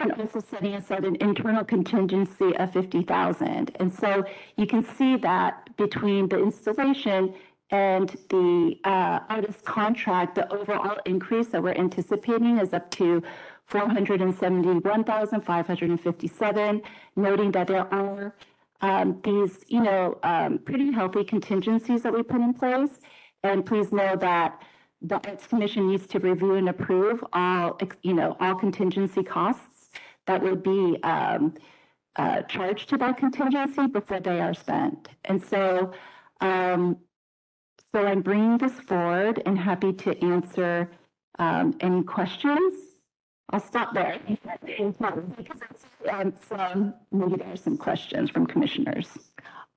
and 0.00 0.12
also 0.12 0.40
setting 0.40 0.74
aside 0.74 1.04
an 1.04 1.16
internal 1.20 1.64
contingency 1.64 2.56
of 2.56 2.72
fifty 2.72 3.02
thousand. 3.02 3.64
And 3.80 3.92
so 3.92 4.24
you 4.56 4.66
can 4.66 4.82
see 4.96 5.16
that 5.18 5.52
between 5.76 6.28
the 6.28 6.38
installation 6.38 7.34
and 7.70 8.08
the 8.28 8.78
uh, 8.84 9.20
artist 9.28 9.64
contract, 9.64 10.30
the 10.36 10.46
overall 10.52 10.98
increase 11.04 11.48
that 11.48 11.62
we're 11.62 11.80
anticipating 11.86 12.58
is 12.58 12.72
up 12.78 12.90
to 12.92 13.22
four 13.72 13.88
hundred 13.88 14.18
and 14.20 14.34
seventy-one 14.42 15.04
thousand, 15.04 15.40
five 15.52 15.66
hundred 15.66 15.88
and 15.90 16.00
fifty-seven, 16.00 16.82
noting 17.16 17.50
that 17.56 17.66
there 17.66 17.92
are 17.92 18.34
um, 18.82 19.08
these, 19.24 19.64
you 19.68 19.82
know, 19.82 20.18
um, 20.22 20.58
pretty 20.58 20.92
healthy 20.92 21.24
contingencies 21.24 22.02
that 22.02 22.12
we 22.12 22.22
put 22.22 22.40
in 22.48 22.52
place. 22.52 22.94
And 23.42 23.64
please 23.64 23.88
know 23.92 24.14
that 24.16 24.62
the 25.02 25.16
Arts 25.28 25.46
Commission 25.46 25.88
needs 25.90 26.06
to 26.08 26.18
review 26.18 26.54
and 26.54 26.68
approve 26.68 27.18
all, 27.32 27.78
you 28.02 28.14
know, 28.14 28.36
all 28.40 28.54
contingency 28.54 29.22
costs 29.22 29.75
that 30.26 30.42
would 30.42 30.62
be 30.62 30.98
um, 31.02 31.54
uh, 32.16 32.42
charged 32.42 32.88
to 32.90 32.96
that 32.98 33.16
contingency 33.18 33.86
before 33.86 34.20
they 34.20 34.40
are 34.40 34.54
spent. 34.54 35.08
And 35.24 35.42
so, 35.42 35.92
um, 36.40 36.96
so 37.94 38.06
I'm 38.06 38.22
bringing 38.22 38.58
this 38.58 38.72
forward 38.80 39.42
and 39.46 39.58
happy 39.58 39.92
to 39.92 40.24
answer 40.24 40.90
um, 41.38 41.76
any 41.80 42.02
questions. 42.02 42.74
I'll 43.50 43.60
stop 43.60 43.94
there. 43.94 44.18
Because 44.26 44.94
um, 46.50 46.94
maybe 47.12 47.36
there 47.36 47.52
are 47.52 47.56
some 47.56 47.76
questions 47.76 48.30
from 48.30 48.46
commissioners. 48.46 49.08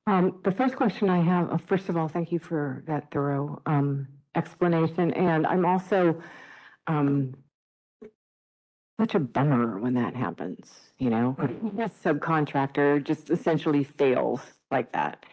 Um, 0.07 0.39
the 0.43 0.51
first 0.51 0.75
question 0.75 1.09
I 1.09 1.21
have, 1.21 1.51
uh, 1.51 1.57
first 1.67 1.87
of 1.87 1.95
all, 1.95 2.07
thank 2.07 2.31
you 2.31 2.39
for 2.39 2.83
that 2.87 3.11
thorough, 3.11 3.61
um, 3.67 4.07
explanation. 4.35 5.13
And 5.13 5.45
I'm 5.45 5.65
also, 5.65 6.19
um, 6.87 7.35
such 8.99 9.15
a 9.15 9.19
bummer 9.19 9.79
when 9.79 9.93
that 9.93 10.13
happens, 10.13 10.91
you 10.97 11.09
know? 11.09 11.35
A 11.39 11.47
subcontractor 11.89 13.01
just 13.01 13.29
essentially 13.29 13.83
fails 13.85 14.41
like 14.71 14.91
that. 14.91 15.25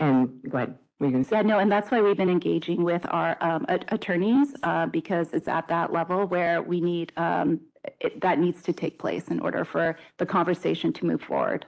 And 0.00 0.42
go 0.50 0.58
ahead. 0.58 0.78
were 0.98 1.06
you? 1.06 1.24
Yeah, 1.30 1.42
no, 1.42 1.60
and 1.60 1.70
that's 1.70 1.92
why 1.92 2.02
we've 2.02 2.16
been 2.16 2.28
engaging 2.28 2.82
with 2.82 3.06
our 3.10 3.36
um, 3.40 3.66
a- 3.68 3.94
attorneys, 3.94 4.54
uh, 4.64 4.86
because 4.86 5.32
it's 5.32 5.46
at 5.46 5.68
that 5.68 5.92
level 5.92 6.26
where 6.26 6.60
we 6.60 6.80
need, 6.80 7.12
um, 7.16 7.60
it- 8.00 8.20
that 8.20 8.40
needs 8.40 8.62
to 8.62 8.72
take 8.72 8.98
place 8.98 9.28
in 9.28 9.38
order 9.38 9.64
for 9.64 9.96
the 10.18 10.26
conversation 10.26 10.92
to 10.94 11.06
move 11.06 11.22
forward. 11.22 11.66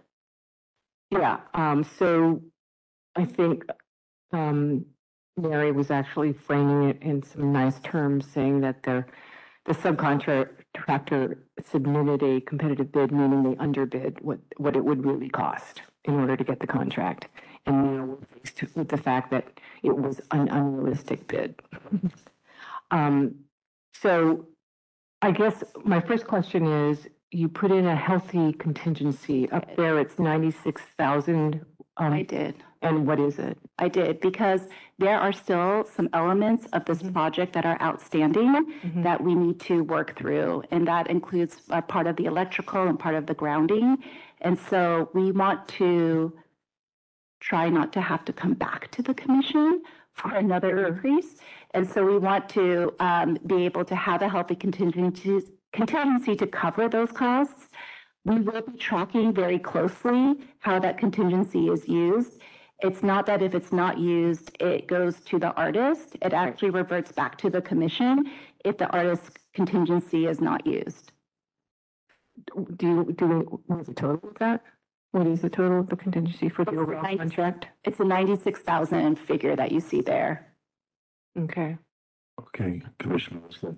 Yeah, 1.12 1.38
um, 1.54 1.84
so 1.84 2.42
I 3.14 3.24
think, 3.24 3.64
um, 4.32 4.84
Mary 5.36 5.70
was 5.70 5.92
actually 5.92 6.32
framing 6.32 6.88
it 6.88 6.98
in 7.02 7.22
some 7.22 7.52
nice 7.52 7.78
terms, 7.80 8.26
saying 8.26 8.62
that 8.62 8.82
the, 8.82 9.04
the 9.66 9.74
subcontractor 10.76 11.38
submitted 11.64 12.22
a 12.22 12.40
competitive 12.42 12.92
bid, 12.92 13.12
meaning 13.12 13.42
they 13.42 13.56
underbid 13.58 14.18
what, 14.20 14.38
what 14.56 14.76
it 14.76 14.84
would 14.84 15.04
really 15.04 15.28
cost 15.28 15.82
in 16.04 16.14
order 16.14 16.36
to 16.36 16.44
get 16.44 16.60
the 16.60 16.66
contract. 16.66 17.28
And 17.66 17.96
now 17.96 18.04
we're 18.04 18.40
faced 18.42 18.76
with 18.76 18.88
the 18.88 18.96
fact 18.96 19.30
that 19.32 19.60
it 19.82 19.96
was 19.96 20.20
an 20.30 20.48
unrealistic 20.48 21.26
bid. 21.28 21.60
Um, 22.92 23.34
so 24.00 24.46
I 25.22 25.32
guess 25.32 25.64
my 25.84 26.00
first 26.00 26.26
question 26.28 26.66
is, 26.88 27.08
you 27.32 27.48
put 27.48 27.72
in 27.72 27.86
a 27.86 27.96
healthy 27.96 28.52
contingency. 28.52 29.50
Up 29.50 29.76
there, 29.76 29.98
it's 29.98 30.20
ninety-six 30.20 30.82
thousand. 30.96 31.66
Um, 31.98 32.12
I 32.12 32.22
did. 32.22 32.54
And 32.82 33.06
what 33.06 33.18
is 33.18 33.38
it? 33.38 33.58
I 33.78 33.88
did, 33.88 34.20
because 34.20 34.68
there 34.98 35.18
are 35.18 35.32
still 35.32 35.84
some 35.84 36.08
elements 36.12 36.66
of 36.72 36.84
this 36.84 37.02
project 37.02 37.52
that 37.54 37.64
are 37.64 37.80
outstanding 37.80 38.74
that 39.02 39.20
we 39.20 39.34
need 39.34 39.58
to 39.60 39.82
work 39.82 40.16
through. 40.16 40.62
And 40.70 40.86
that 40.86 41.08
includes 41.08 41.56
a 41.70 41.82
part 41.82 42.06
of 42.06 42.16
the 42.16 42.26
electrical 42.26 42.86
and 42.86 42.98
part 42.98 43.14
of 43.14 43.26
the 43.26 43.34
grounding. 43.34 43.96
And 44.40 44.58
so 44.58 45.10
we 45.14 45.32
want 45.32 45.66
to 45.68 46.32
try 47.40 47.68
not 47.68 47.92
to 47.94 48.00
have 48.00 48.24
to 48.26 48.32
come 48.32 48.54
back 48.54 48.90
to 48.92 49.02
the 49.02 49.14
commission 49.14 49.82
for 50.12 50.34
another 50.34 50.86
increase. 50.86 51.36
And 51.72 51.88
so 51.88 52.04
we 52.04 52.18
want 52.18 52.48
to 52.50 52.94
um, 53.00 53.38
be 53.46 53.64
able 53.64 53.84
to 53.84 53.94
have 53.94 54.22
a 54.22 54.28
healthy 54.28 54.54
contingency, 54.54 55.40
contingency 55.72 56.36
to 56.36 56.46
cover 56.46 56.88
those 56.88 57.12
costs. 57.12 57.68
We 58.26 58.40
will 58.40 58.60
be 58.62 58.76
tracking 58.76 59.32
very 59.32 59.58
closely 59.60 60.34
how 60.58 60.80
that 60.80 60.98
contingency 60.98 61.68
is 61.68 61.86
used. 61.86 62.40
It's 62.80 63.02
not 63.04 63.24
that 63.26 63.40
if 63.40 63.54
it's 63.54 63.72
not 63.72 63.98
used, 63.98 64.50
it 64.60 64.88
goes 64.88 65.20
to 65.26 65.38
the 65.38 65.52
artist. 65.54 66.16
It 66.20 66.32
actually 66.32 66.70
reverts 66.70 67.12
back 67.12 67.38
to 67.38 67.50
the 67.50 67.62
commission 67.62 68.24
if 68.64 68.78
the 68.78 68.88
artist's 68.90 69.30
contingency 69.54 70.26
is 70.26 70.40
not 70.40 70.66
used. 70.66 71.12
Do 72.76 72.86
you, 72.86 73.12
do, 73.16 73.26
we- 73.26 73.58
what's 73.68 73.86
the 73.86 73.94
total 73.94 74.28
of 74.28 74.36
that? 74.40 74.62
What 75.12 75.28
is 75.28 75.40
the 75.40 75.48
total 75.48 75.78
of 75.80 75.88
the 75.88 75.96
contingency 75.96 76.48
for 76.48 76.64
the 76.64 76.72
It's 76.72 76.80
overall 76.80 77.02
nine- 77.04 77.18
contract? 77.18 77.68
It's 77.84 78.00
a 78.00 78.04
ninety-six 78.04 78.60
thousand 78.60 79.20
figure 79.20 79.54
that 79.54 79.70
you 79.70 79.78
see 79.80 80.00
there. 80.00 80.52
Okay. 81.38 81.78
Okay, 82.40 82.82
Commissioner 82.98 83.40
Wesley. 83.46 83.76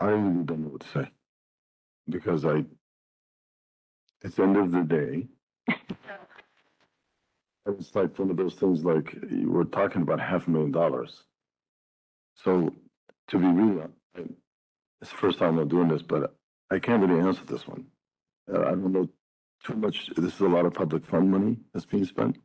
I 0.00 0.06
really 0.06 0.44
don't 0.44 0.62
know 0.64 0.68
what 0.70 0.80
to 0.82 0.88
say. 0.88 1.10
Because 2.08 2.44
I, 2.44 2.64
at 4.24 4.34
the 4.34 4.42
end 4.42 4.56
of 4.56 4.72
the 4.72 4.82
day, 4.82 5.28
it's 7.66 7.94
like 7.94 8.18
one 8.18 8.30
of 8.30 8.36
those 8.36 8.54
things 8.54 8.84
like, 8.84 9.14
you 9.30 9.50
were 9.50 9.64
talking 9.64 10.02
about 10.02 10.20
half 10.20 10.46
a 10.46 10.50
million 10.50 10.70
dollars. 10.72 11.24
So 12.34 12.72
to 13.28 13.38
be 13.38 13.46
real, 13.46 13.90
I- 14.16 14.20
it's 15.02 15.10
the 15.10 15.16
first 15.16 15.38
time 15.38 15.58
I'm 15.58 15.68
doing 15.68 15.88
this, 15.88 16.02
but 16.02 16.34
I 16.70 16.78
can't 16.78 17.02
really 17.06 17.20
answer 17.20 17.44
this 17.44 17.66
one. 17.68 17.86
Uh, 18.52 18.60
I 18.62 18.70
don't 18.70 18.92
know 18.92 19.08
too 19.64 19.74
much, 19.74 20.10
this 20.16 20.34
is 20.34 20.40
a 20.40 20.46
lot 20.48 20.64
of 20.64 20.74
public 20.74 21.04
fund 21.04 21.30
money 21.30 21.58
that's 21.72 21.84
being 21.86 22.04
spent. 22.04 22.38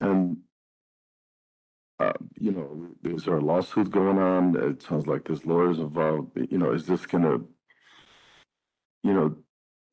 And 0.00 0.38
uh, 2.00 2.12
you 2.38 2.50
know, 2.50 2.88
is 3.04 3.24
there 3.24 3.36
a 3.36 3.40
lawsuit 3.40 3.90
going 3.90 4.18
on? 4.18 4.56
It 4.56 4.82
sounds 4.82 5.06
like 5.06 5.24
there's 5.24 5.46
lawyers 5.46 5.78
involved. 5.78 6.36
You 6.50 6.58
know, 6.58 6.72
is 6.72 6.86
this 6.86 7.06
gonna, 7.06 7.38
you 9.04 9.12
know, 9.12 9.36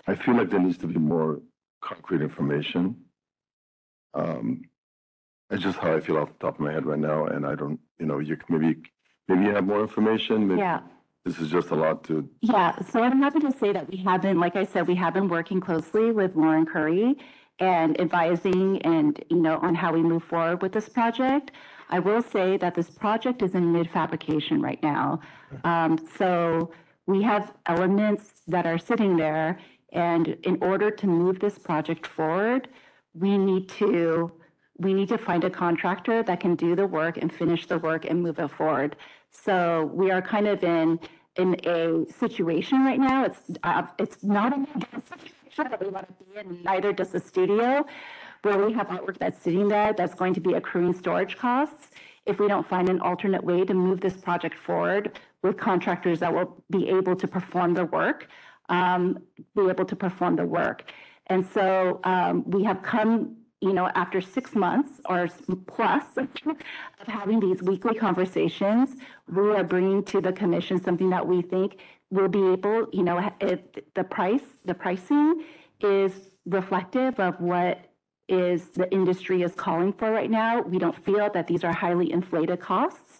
I 0.07 0.15
feel 0.15 0.35
like 0.35 0.49
there 0.49 0.59
needs 0.59 0.77
to 0.79 0.87
be 0.87 0.97
more 0.97 1.41
concrete 1.81 2.21
information. 2.21 2.95
Um, 4.13 4.63
it's 5.51 5.61
just 5.61 5.77
how 5.77 5.93
I 5.93 5.99
feel 5.99 6.17
off 6.17 6.29
the 6.29 6.45
top 6.45 6.55
of 6.55 6.61
my 6.61 6.71
head 6.71 6.85
right 6.85 6.97
now, 6.97 7.25
and 7.25 7.45
I 7.45 7.55
don't, 7.55 7.79
you 7.99 8.05
know, 8.05 8.19
you 8.19 8.37
maybe, 8.49 8.81
maybe 9.27 9.43
you 9.43 9.53
have 9.53 9.65
more 9.65 9.81
information. 9.81 10.47
maybe 10.47 10.61
Yeah. 10.61 10.79
This 11.25 11.37
is 11.37 11.49
just 11.51 11.69
a 11.69 11.75
lot 11.75 12.03
to, 12.05 12.27
Yeah, 12.41 12.79
so 12.81 13.03
I'm 13.03 13.21
happy 13.21 13.41
to 13.41 13.51
say 13.51 13.71
that 13.73 13.87
we 13.91 13.97
have 13.97 14.23
been, 14.23 14.39
like 14.39 14.55
I 14.55 14.63
said, 14.63 14.87
we 14.87 14.95
have 14.95 15.13
been 15.13 15.27
working 15.27 15.59
closely 15.59 16.11
with 16.11 16.35
Lauren 16.35 16.65
Curry 16.65 17.15
and 17.59 17.99
advising 18.01 18.81
and, 18.81 19.23
you 19.29 19.37
know, 19.37 19.59
on 19.59 19.75
how 19.75 19.93
we 19.93 20.01
move 20.01 20.23
forward 20.23 20.63
with 20.63 20.71
this 20.71 20.89
project. 20.89 21.51
I 21.89 21.99
will 21.99 22.23
say 22.23 22.57
that 22.57 22.73
this 22.73 22.89
project 22.89 23.43
is 23.43 23.53
in 23.53 23.71
mid-fabrication 23.71 24.63
right 24.63 24.81
now. 24.81 25.19
Um, 25.63 25.99
so 26.17 26.71
we 27.07 27.21
have 27.23 27.53
elements 27.65 28.41
that 28.47 28.65
are 28.65 28.77
sitting 28.77 29.17
there. 29.17 29.59
And 29.93 30.29
in 30.43 30.57
order 30.61 30.89
to 30.89 31.07
move 31.07 31.39
this 31.39 31.57
project 31.57 32.07
forward, 32.07 32.69
we 33.13 33.37
need 33.37 33.67
to 33.69 34.31
we 34.77 34.93
need 34.95 35.09
to 35.09 35.17
find 35.17 35.43
a 35.43 35.49
contractor 35.49 36.23
that 36.23 36.39
can 36.39 36.55
do 36.55 36.75
the 36.75 36.87
work 36.87 37.17
and 37.17 37.31
finish 37.31 37.67
the 37.67 37.77
work 37.77 38.05
and 38.05 38.23
move 38.23 38.39
it 38.39 38.47
forward. 38.49 38.95
So 39.29 39.91
we 39.93 40.09
are 40.09 40.23
kind 40.23 40.47
of 40.47 40.63
in, 40.63 40.99
in 41.35 41.55
a 41.65 42.11
situation 42.11 42.83
right 42.83 42.99
now. 42.99 43.25
It's, 43.25 43.41
uh, 43.63 43.83
it's 43.99 44.23
not 44.23 44.53
a 44.53 44.65
situation 45.01 45.69
that 45.69 45.79
we 45.79 45.87
want 45.87 46.07
to 46.07 46.13
be 46.23 46.39
in, 46.39 46.63
neither 46.63 46.93
does 46.93 47.09
the 47.09 47.19
studio, 47.19 47.85
where 48.41 48.57
we 48.65 48.73
have 48.73 48.87
artwork 48.87 49.19
that's 49.19 49.41
sitting 49.43 49.67
there 49.67 49.93
that's 49.93 50.15
going 50.15 50.33
to 50.33 50.41
be 50.41 50.53
accruing 50.53 50.93
storage 50.93 51.37
costs. 51.37 51.89
If 52.25 52.39
we 52.39 52.47
don't 52.47 52.67
find 52.67 52.89
an 52.89 53.01
alternate 53.01 53.43
way 53.43 53.63
to 53.65 53.73
move 53.75 54.01
this 54.01 54.17
project 54.17 54.57
forward 54.57 55.19
with 55.43 55.57
contractors 55.57 56.19
that 56.19 56.33
will 56.33 56.63
be 56.69 56.89
able 56.89 57.15
to 57.15 57.27
perform 57.27 57.73
the 57.73 57.85
work, 57.85 58.27
um, 58.69 59.19
be 59.55 59.67
able 59.69 59.85
to 59.85 59.95
perform 59.95 60.35
the 60.35 60.45
work. 60.45 60.91
And 61.27 61.45
so 61.53 61.99
um, 62.03 62.43
we 62.49 62.63
have 62.63 62.81
come, 62.81 63.37
you 63.61 63.73
know, 63.73 63.89
after 63.95 64.21
six 64.21 64.55
months 64.55 64.99
or 65.05 65.29
plus 65.67 66.05
of 66.17 67.07
having 67.07 67.39
these 67.39 67.61
weekly 67.61 67.95
conversations, 67.95 68.95
we 69.27 69.49
are 69.51 69.63
bringing 69.63 70.03
to 70.05 70.21
the 70.21 70.33
commission 70.33 70.81
something 70.81 71.09
that 71.09 71.25
we 71.25 71.41
think 71.41 71.77
will 72.09 72.27
be 72.27 72.45
able, 72.51 72.87
you 72.91 73.03
know, 73.03 73.31
if 73.39 73.59
the 73.95 74.03
price, 74.03 74.43
the 74.65 74.73
pricing 74.73 75.43
is 75.79 76.11
reflective 76.45 77.19
of 77.19 77.39
what 77.39 77.91
is 78.27 78.69
the 78.69 78.91
industry 78.91 79.41
is 79.41 79.53
calling 79.53 79.93
for 79.93 80.11
right 80.11 80.31
now. 80.31 80.61
We 80.61 80.79
don't 80.79 80.97
feel 81.05 81.29
that 81.33 81.47
these 81.47 81.63
are 81.63 81.73
highly 81.73 82.11
inflated 82.11 82.59
costs. 82.59 83.10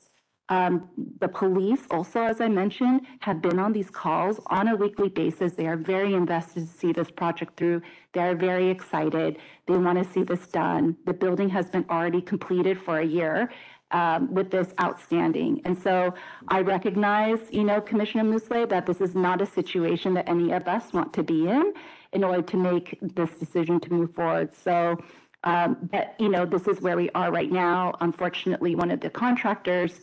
Um, 0.50 0.90
the 1.20 1.30
police 1.30 1.82
also, 1.90 2.24
as 2.24 2.42
I 2.42 2.50
mentioned, 2.50 3.02
have 3.20 3.42
been 3.42 3.58
on 3.58 3.72
these 3.72 3.90
calls 3.90 4.40
on 4.48 4.68
a 4.68 4.76
weekly 4.76 5.08
basis. 5.08 5.54
They 5.54 5.68
are 5.68 5.78
very 5.78 6.14
invested 6.14 6.68
to 6.68 6.78
see 6.78 6.92
this 6.92 7.10
project 7.10 7.56
through. 7.58 7.82
They're 8.14 8.36
very 8.36 8.70
excited. 8.70 9.38
They 9.68 9.78
want 9.78 10.04
to 10.04 10.12
see 10.12 10.24
this 10.24 10.48
done. 10.48 10.98
The 11.06 11.14
building 11.14 11.50
has 11.50 11.70
been 11.70 11.86
already 11.90 12.22
completed 12.22 12.82
for 12.82 13.00
a 13.00 13.06
year 13.06 13.50
um, 13.92 14.34
with 14.34 14.52
this 14.52 14.74
outstanding. 14.82 15.62
And 15.66 15.78
so 15.78 16.14
I 16.48 16.62
recognize, 16.62 17.40
you 17.52 17.64
know, 17.64 17.80
Commissioner 17.80 18.24
Musleh, 18.24 18.68
that 18.70 18.86
this 18.86 19.02
is 19.02 19.16
not 19.16 19.42
a 19.42 19.46
situation 19.46 20.14
that 20.16 20.28
any 20.28 20.52
of 20.52 20.68
us 20.68 20.94
want 20.94 21.14
to 21.14 21.24
be 21.24 21.48
in 21.48 21.74
in 22.14 22.24
order 22.24 22.42
to 22.42 22.58
make 22.58 22.98
this 23.02 23.32
decision 23.32 23.80
to 23.82 23.94
move 23.94 24.14
forward. 24.14 24.54
So, 24.54 24.98
um, 25.44 25.78
but, 25.92 26.16
you 26.20 26.30
know, 26.30 26.46
this 26.46 26.68
is 26.68 26.82
where 26.82 26.98
we 26.98 27.10
are 27.12 27.32
right 27.32 27.52
now. 27.52 27.96
Unfortunately, 28.02 28.76
one 28.76 28.92
of 28.92 29.00
the 29.00 29.10
contractors, 29.10 30.02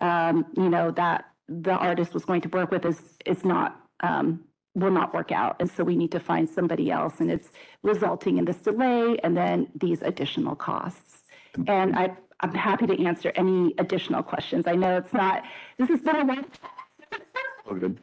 um, 0.00 0.46
you 0.56 0.68
know, 0.68 0.90
that 0.92 1.26
the 1.48 1.72
artist 1.72 2.14
was 2.14 2.24
going 2.24 2.40
to 2.42 2.48
work 2.48 2.70
with 2.70 2.84
is, 2.84 3.00
is 3.26 3.44
not, 3.44 3.80
um, 4.00 4.40
will 4.74 4.90
not 4.90 5.14
work 5.14 5.30
out. 5.30 5.56
And 5.60 5.70
so 5.70 5.84
we 5.84 5.96
need 5.96 6.12
to 6.12 6.20
find 6.20 6.48
somebody 6.48 6.90
else 6.90 7.20
and 7.20 7.30
it's 7.30 7.48
resulting 7.82 8.38
in 8.38 8.44
this 8.44 8.56
delay 8.56 9.16
and 9.22 9.36
then 9.36 9.68
these 9.74 10.02
additional 10.02 10.56
costs. 10.56 11.22
And 11.66 11.96
I, 11.96 12.16
I'm 12.40 12.54
happy 12.54 12.86
to 12.86 13.04
answer 13.04 13.32
any 13.36 13.74
additional 13.78 14.22
questions. 14.22 14.66
I 14.66 14.74
know 14.74 14.96
it's 14.96 15.12
not, 15.12 15.44
this 15.78 15.88
has 15.88 16.00
been 16.00 16.16
a 16.16 16.24
long 16.24 16.44
Okay. 17.70 17.94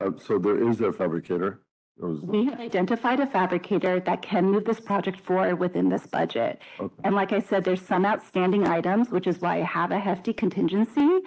Uh, 0.00 0.10
so 0.16 0.38
there 0.38 0.68
is 0.68 0.80
a 0.80 0.92
fabricator? 0.92 1.60
We 1.96 2.46
have 2.46 2.58
identified 2.58 3.20
a 3.20 3.26
fabricator 3.26 4.00
that 4.00 4.20
can 4.20 4.50
move 4.50 4.64
this 4.64 4.80
project 4.80 5.20
forward 5.20 5.60
within 5.60 5.88
this 5.88 6.06
budget. 6.06 6.60
And 7.04 7.14
like 7.14 7.32
I 7.32 7.38
said, 7.38 7.62
there's 7.62 7.82
some 7.82 8.04
outstanding 8.04 8.66
items, 8.66 9.10
which 9.10 9.28
is 9.28 9.40
why 9.40 9.58
I 9.60 9.64
have 9.64 9.92
a 9.92 9.98
hefty 9.98 10.32
contingency. 10.32 11.20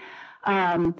Um, 0.43 0.95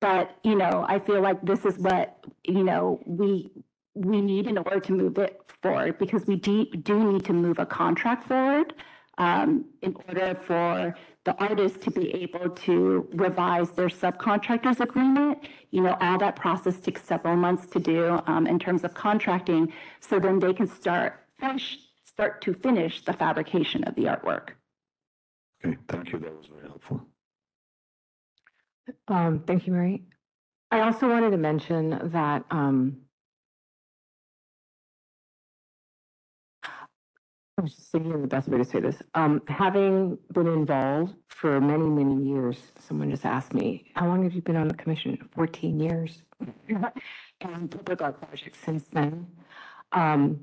but, 0.00 0.38
you 0.44 0.54
know, 0.54 0.86
I 0.88 0.98
feel 0.98 1.20
like 1.20 1.42
this 1.42 1.64
is 1.66 1.78
what, 1.78 2.24
you 2.44 2.64
know, 2.64 3.00
we, 3.06 3.50
we 3.94 4.20
need 4.20 4.46
in 4.46 4.56
order 4.58 4.80
to 4.80 4.92
move 4.92 5.18
it 5.18 5.40
forward 5.62 5.98
because 5.98 6.26
we 6.26 6.36
do, 6.36 6.64
do 6.64 7.12
need 7.12 7.24
to 7.26 7.32
move 7.34 7.58
a 7.58 7.66
contract 7.66 8.28
forward 8.28 8.74
um, 9.18 9.66
in 9.82 9.94
order 10.08 10.38
for 10.46 10.94
the 11.26 11.36
artist 11.38 11.82
to 11.82 11.90
be 11.90 12.14
able 12.14 12.48
to 12.48 13.06
revise 13.12 13.70
their 13.70 13.88
subcontractors 13.88 14.80
agreement. 14.80 15.36
You 15.72 15.82
know, 15.82 15.96
all 16.00 16.18
that 16.18 16.36
process 16.36 16.78
takes 16.80 17.02
several 17.02 17.36
months 17.36 17.66
to 17.72 17.80
do 17.80 18.20
um, 18.26 18.46
in 18.46 18.58
terms 18.58 18.84
of 18.84 18.94
contracting. 18.94 19.72
So 20.00 20.18
then 20.20 20.38
they 20.38 20.54
can 20.54 20.68
start, 20.68 21.26
finish, 21.38 21.78
start 22.04 22.40
to 22.42 22.54
finish 22.54 23.04
the 23.04 23.12
fabrication 23.12 23.84
of 23.84 23.96
the 23.96 24.04
artwork. 24.04 24.50
Okay, 25.64 25.76
thank 25.88 26.12
you. 26.12 26.20
That 26.20 26.34
was 26.34 26.46
very 26.46 26.68
helpful. 26.68 27.02
Um, 29.08 29.42
thank 29.46 29.66
you, 29.66 29.72
Mary. 29.72 30.04
I 30.70 30.80
also 30.80 31.08
wanted 31.08 31.30
to 31.30 31.38
mention 31.38 32.10
that, 32.12 32.44
um, 32.52 32.98
I 37.58 37.62
was 37.62 37.74
just 37.74 37.90
thinking 37.90 38.12
of 38.12 38.20
the 38.20 38.28
best 38.28 38.48
way 38.48 38.58
to 38.58 38.64
say 38.64 38.80
this. 38.80 39.00
Um, 39.14 39.40
having 39.48 40.18
been 40.32 40.46
involved 40.46 41.14
for 41.28 41.58
many, 41.58 41.88
many 41.88 42.22
years, 42.22 42.58
someone 42.78 43.10
just 43.10 43.24
asked 43.24 43.54
me, 43.54 43.90
how 43.94 44.06
long 44.06 44.24
have 44.24 44.34
you 44.34 44.42
been 44.42 44.56
on 44.56 44.68
the 44.68 44.74
commission? 44.74 45.18
Fourteen 45.34 45.80
years. 45.80 46.22
And 47.42 47.70
public 47.70 48.00
art 48.00 48.18
projects 48.18 48.58
since 48.64 48.84
then. 48.84 49.26
Um, 49.92 50.40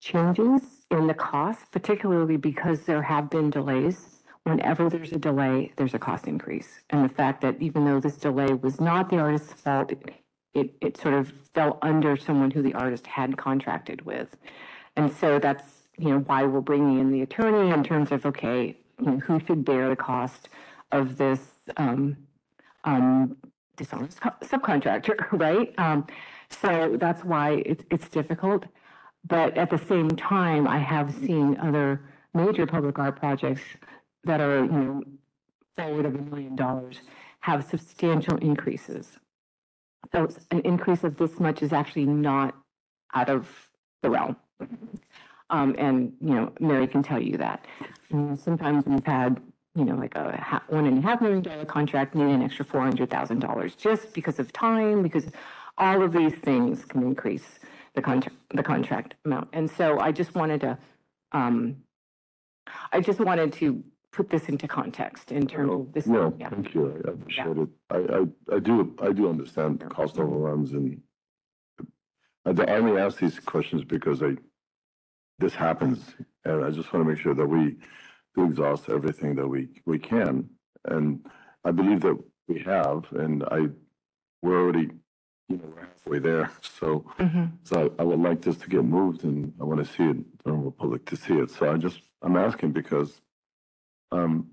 changes 0.00 0.62
in 0.90 1.06
the 1.06 1.12
cost, 1.12 1.70
particularly 1.70 2.38
because 2.38 2.80
there 2.86 3.02
have 3.02 3.28
been 3.28 3.50
delays. 3.50 4.22
Whenever 4.44 4.88
there's 4.88 5.12
a 5.12 5.18
delay, 5.18 5.70
there's 5.76 5.92
a 5.92 5.98
cost 5.98 6.26
increase. 6.26 6.80
And 6.88 7.04
the 7.04 7.12
fact 7.14 7.42
that 7.42 7.60
even 7.60 7.84
though 7.84 8.00
this 8.00 8.16
delay 8.16 8.54
was 8.54 8.80
not 8.80 9.10
the 9.10 9.18
artist's 9.18 9.52
fault, 9.52 9.92
it, 10.54 10.74
it 10.80 10.96
sort 10.96 11.12
of 11.12 11.30
fell 11.54 11.78
under 11.82 12.16
someone 12.16 12.50
who 12.50 12.62
the 12.62 12.72
artist 12.72 13.06
had 13.06 13.36
contracted 13.36 14.06
with. 14.06 14.34
And 14.96 15.12
so 15.12 15.38
that's, 15.38 15.79
you 16.00 16.08
know, 16.08 16.18
why 16.20 16.44
we're 16.44 16.60
bringing 16.62 16.98
in 16.98 17.12
the 17.12 17.20
attorney 17.22 17.70
in 17.70 17.84
terms 17.84 18.10
of, 18.10 18.24
okay, 18.24 18.76
you 18.98 19.06
know, 19.06 19.18
who 19.18 19.38
should 19.40 19.64
bear 19.64 19.88
the 19.90 19.96
cost 19.96 20.48
of 20.92 21.16
this, 21.18 21.40
um, 21.76 22.16
um, 22.84 23.36
dishonest 23.76 24.20
co- 24.20 24.30
subcontractor, 24.42 25.30
right? 25.32 25.74
Um, 25.78 26.06
so 26.48 26.96
that's 26.98 27.22
why 27.22 27.62
it's, 27.66 27.84
it's 27.90 28.08
difficult. 28.08 28.64
But 29.26 29.56
at 29.58 29.68
the 29.68 29.78
same 29.78 30.08
time, 30.10 30.66
I 30.66 30.78
have 30.78 31.14
seen 31.14 31.58
other 31.58 32.00
major 32.32 32.66
public 32.66 32.98
art 32.98 33.16
projects 33.16 33.60
that 34.24 34.40
are, 34.40 34.64
you 34.64 34.70
know, 34.70 35.02
forward 35.76 36.06
of 36.06 36.14
a 36.14 36.18
million 36.18 36.56
dollars 36.56 37.00
have 37.40 37.64
substantial 37.64 38.36
increases. 38.38 39.18
So 40.12 40.28
an 40.50 40.60
increase 40.60 41.04
of 41.04 41.16
this 41.16 41.38
much 41.38 41.62
is 41.62 41.72
actually 41.72 42.06
not 42.06 42.54
out 43.14 43.28
of 43.28 43.48
the 44.02 44.10
realm. 44.10 44.36
Um, 45.50 45.74
and, 45.78 46.12
you 46.20 46.34
know, 46.34 46.52
Mary 46.60 46.86
can 46.86 47.02
tell 47.02 47.20
you 47.20 47.36
that. 47.38 47.64
Mm, 48.12 48.38
Sometimes 48.38 48.86
we've 48.86 49.04
had, 49.04 49.40
you 49.74 49.84
know, 49.84 49.96
like 49.96 50.14
a 50.14 50.40
ha- 50.40 50.62
one 50.68 50.86
and 50.86 50.98
a 50.98 51.02
half 51.02 51.20
million 51.20 51.42
dollar 51.42 51.64
contract 51.64 52.14
need 52.14 52.32
an 52.32 52.42
extra 52.42 52.64
four 52.64 52.80
hundred 52.82 53.10
thousand 53.10 53.40
dollars 53.40 53.74
just 53.74 54.14
because 54.14 54.38
of 54.38 54.52
time, 54.52 55.02
because 55.02 55.26
all 55.76 56.02
of 56.02 56.12
these 56.12 56.34
things 56.34 56.84
can 56.84 57.02
increase 57.02 57.58
the 57.94 58.02
contract, 58.02 58.36
the 58.54 58.62
contract 58.62 59.14
amount. 59.24 59.48
And 59.52 59.68
so 59.68 59.98
I 59.98 60.12
just 60.12 60.34
wanted 60.34 60.60
to, 60.60 60.78
um, 61.32 61.76
I 62.92 63.00
just 63.00 63.18
wanted 63.18 63.52
to 63.54 63.82
put 64.12 64.30
this 64.30 64.48
into 64.48 64.68
context 64.68 65.32
in 65.32 65.46
terms 65.46 65.72
of 65.72 65.92
this. 65.92 66.06
Well, 66.06 66.34
yeah. 66.38 66.50
thank 66.50 66.74
you. 66.74 67.02
I 67.06 67.10
appreciate 67.10 67.56
it. 67.56 67.68
I, 67.90 67.96
I, 67.96 68.56
I 68.56 68.58
do, 68.60 68.96
I 69.02 69.12
do 69.12 69.28
understand 69.28 69.84
cost 69.90 70.18
overruns 70.18 70.72
and 70.72 71.00
I, 72.44 72.50
I 72.50 72.76
only 72.76 73.00
ask 73.00 73.18
these 73.18 73.38
questions 73.38 73.84
because 73.84 74.22
I, 74.22 74.36
this 75.40 75.54
happens. 75.54 76.14
And 76.44 76.64
I 76.64 76.70
just 76.70 76.92
want 76.92 77.04
to 77.04 77.10
make 77.10 77.18
sure 77.20 77.34
that 77.34 77.46
we 77.46 77.76
do 78.36 78.44
exhaust 78.44 78.88
everything 78.88 79.34
that 79.36 79.48
we, 79.48 79.68
we 79.86 79.98
can. 79.98 80.48
And 80.84 81.26
I 81.64 81.70
believe 81.72 82.00
that 82.02 82.16
we 82.48 82.60
have, 82.60 83.04
and 83.12 83.42
I, 83.50 83.68
we're 84.42 84.60
already, 84.62 84.90
you 85.48 85.56
know, 85.56 85.64
we're 85.74 85.80
halfway 85.82 86.18
there. 86.20 86.50
So, 86.62 87.04
Mhm. 87.18 87.50
so 87.64 87.94
I 87.98 88.04
would 88.04 88.20
like 88.20 88.40
this 88.42 88.56
to 88.58 88.68
get 88.68 88.84
moved 88.84 89.24
and 89.24 89.52
I 89.60 89.64
want 89.64 89.84
to 89.84 89.92
see 89.92 90.04
it, 90.04 90.16
I 90.46 90.50
want 90.50 90.64
the 90.64 90.70
public 90.70 91.04
to 91.06 91.16
see 91.16 91.34
it. 91.34 91.50
So 91.50 91.70
I 91.70 91.76
just, 91.76 92.00
I'm 92.22 92.36
asking 92.36 92.72
because, 92.72 93.20
um, 94.12 94.48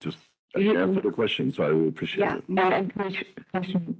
just 0.00 0.18
I 0.56 0.60
You- 0.60 0.76
answer 0.78 1.00
the 1.00 1.10
question, 1.12 1.52
so 1.52 1.62
I 1.62 1.68
really 1.68 1.88
appreciate 1.88 2.20
Yeah, 2.24 2.36
it. 2.38 2.44
and, 2.48 2.58
and 2.58 2.92
Commissioner, 2.92 3.30
Commissioner, 3.52 3.94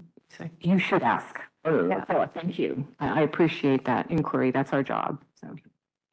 you 0.60 0.78
should 0.80 1.02
ask. 1.02 1.38
Oh, 1.66 1.88
Yeah, 1.88 2.04
oh, 2.10 2.26
thank 2.32 2.58
you. 2.58 2.86
I, 3.00 3.20
I 3.20 3.22
appreciate 3.22 3.84
that 3.86 4.10
inquiry. 4.10 4.50
That's 4.52 4.72
our 4.72 4.82
job, 4.82 5.22
so. 5.40 5.54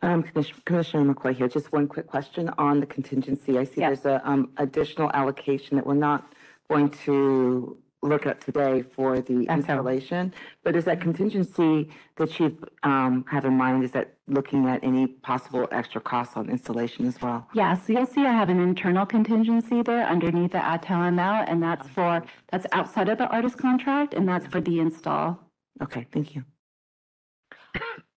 Um, 0.01 0.23
Commis- 0.23 0.65
Commissioner 0.65 1.13
McCoy 1.13 1.33
here, 1.33 1.47
just 1.47 1.71
one 1.71 1.87
quick 1.87 2.07
question 2.07 2.49
on 2.57 2.81
the 2.81 2.85
contingency. 2.85 3.57
I 3.57 3.63
see 3.63 3.75
there's 3.81 4.03
a, 4.05 4.21
um, 4.29 4.51
additional 4.57 5.09
allocation 5.13 5.77
that 5.77 5.85
we're 5.87 5.93
not 5.93 6.33
going 6.69 6.89
to 7.05 7.77
look 8.03 8.25
at 8.25 8.41
today 8.41 8.83
for 8.83 9.19
the 9.19 9.45
installation. 9.49 10.33
But 10.63 10.75
is 10.75 10.85
that 10.85 11.01
contingency 11.01 11.89
that 12.17 12.39
you, 12.39 12.57
um, 12.83 13.25
have 13.29 13.45
in 13.45 13.57
mind, 13.57 13.83
is 13.83 13.91
that 13.91 14.15
looking 14.27 14.67
at 14.67 14.83
any 14.83 15.07
possible 15.07 15.67
extra 15.71 16.01
costs 16.01 16.37
on 16.37 16.49
installation 16.49 17.05
as 17.05 17.21
well? 17.21 17.47
Yeah, 17.53 17.75
so 17.75 17.93
you'll 17.93 18.05
see 18.05 18.21
I 18.25 18.31
have 18.31 18.49
an 18.49 18.59
internal 18.59 19.05
contingency 19.05 19.81
there 19.81 20.05
underneath 20.05 20.51
the 20.51 20.63
ad 20.63 20.85
hoc 20.85 21.07
amount, 21.07 21.49
and 21.49 21.61
that's 21.63 21.87
for, 21.89 22.23
that's 22.51 22.65
outside 22.71 23.09
of 23.09 23.17
the 23.17 23.27
artist 23.27 23.57
contract, 23.57 24.13
and 24.13 24.27
that's 24.27 24.47
for 24.47 24.61
the 24.61 24.79
install. 24.79 25.39
Okay, 25.81 26.05
thank 26.11 26.35
you. 26.35 26.43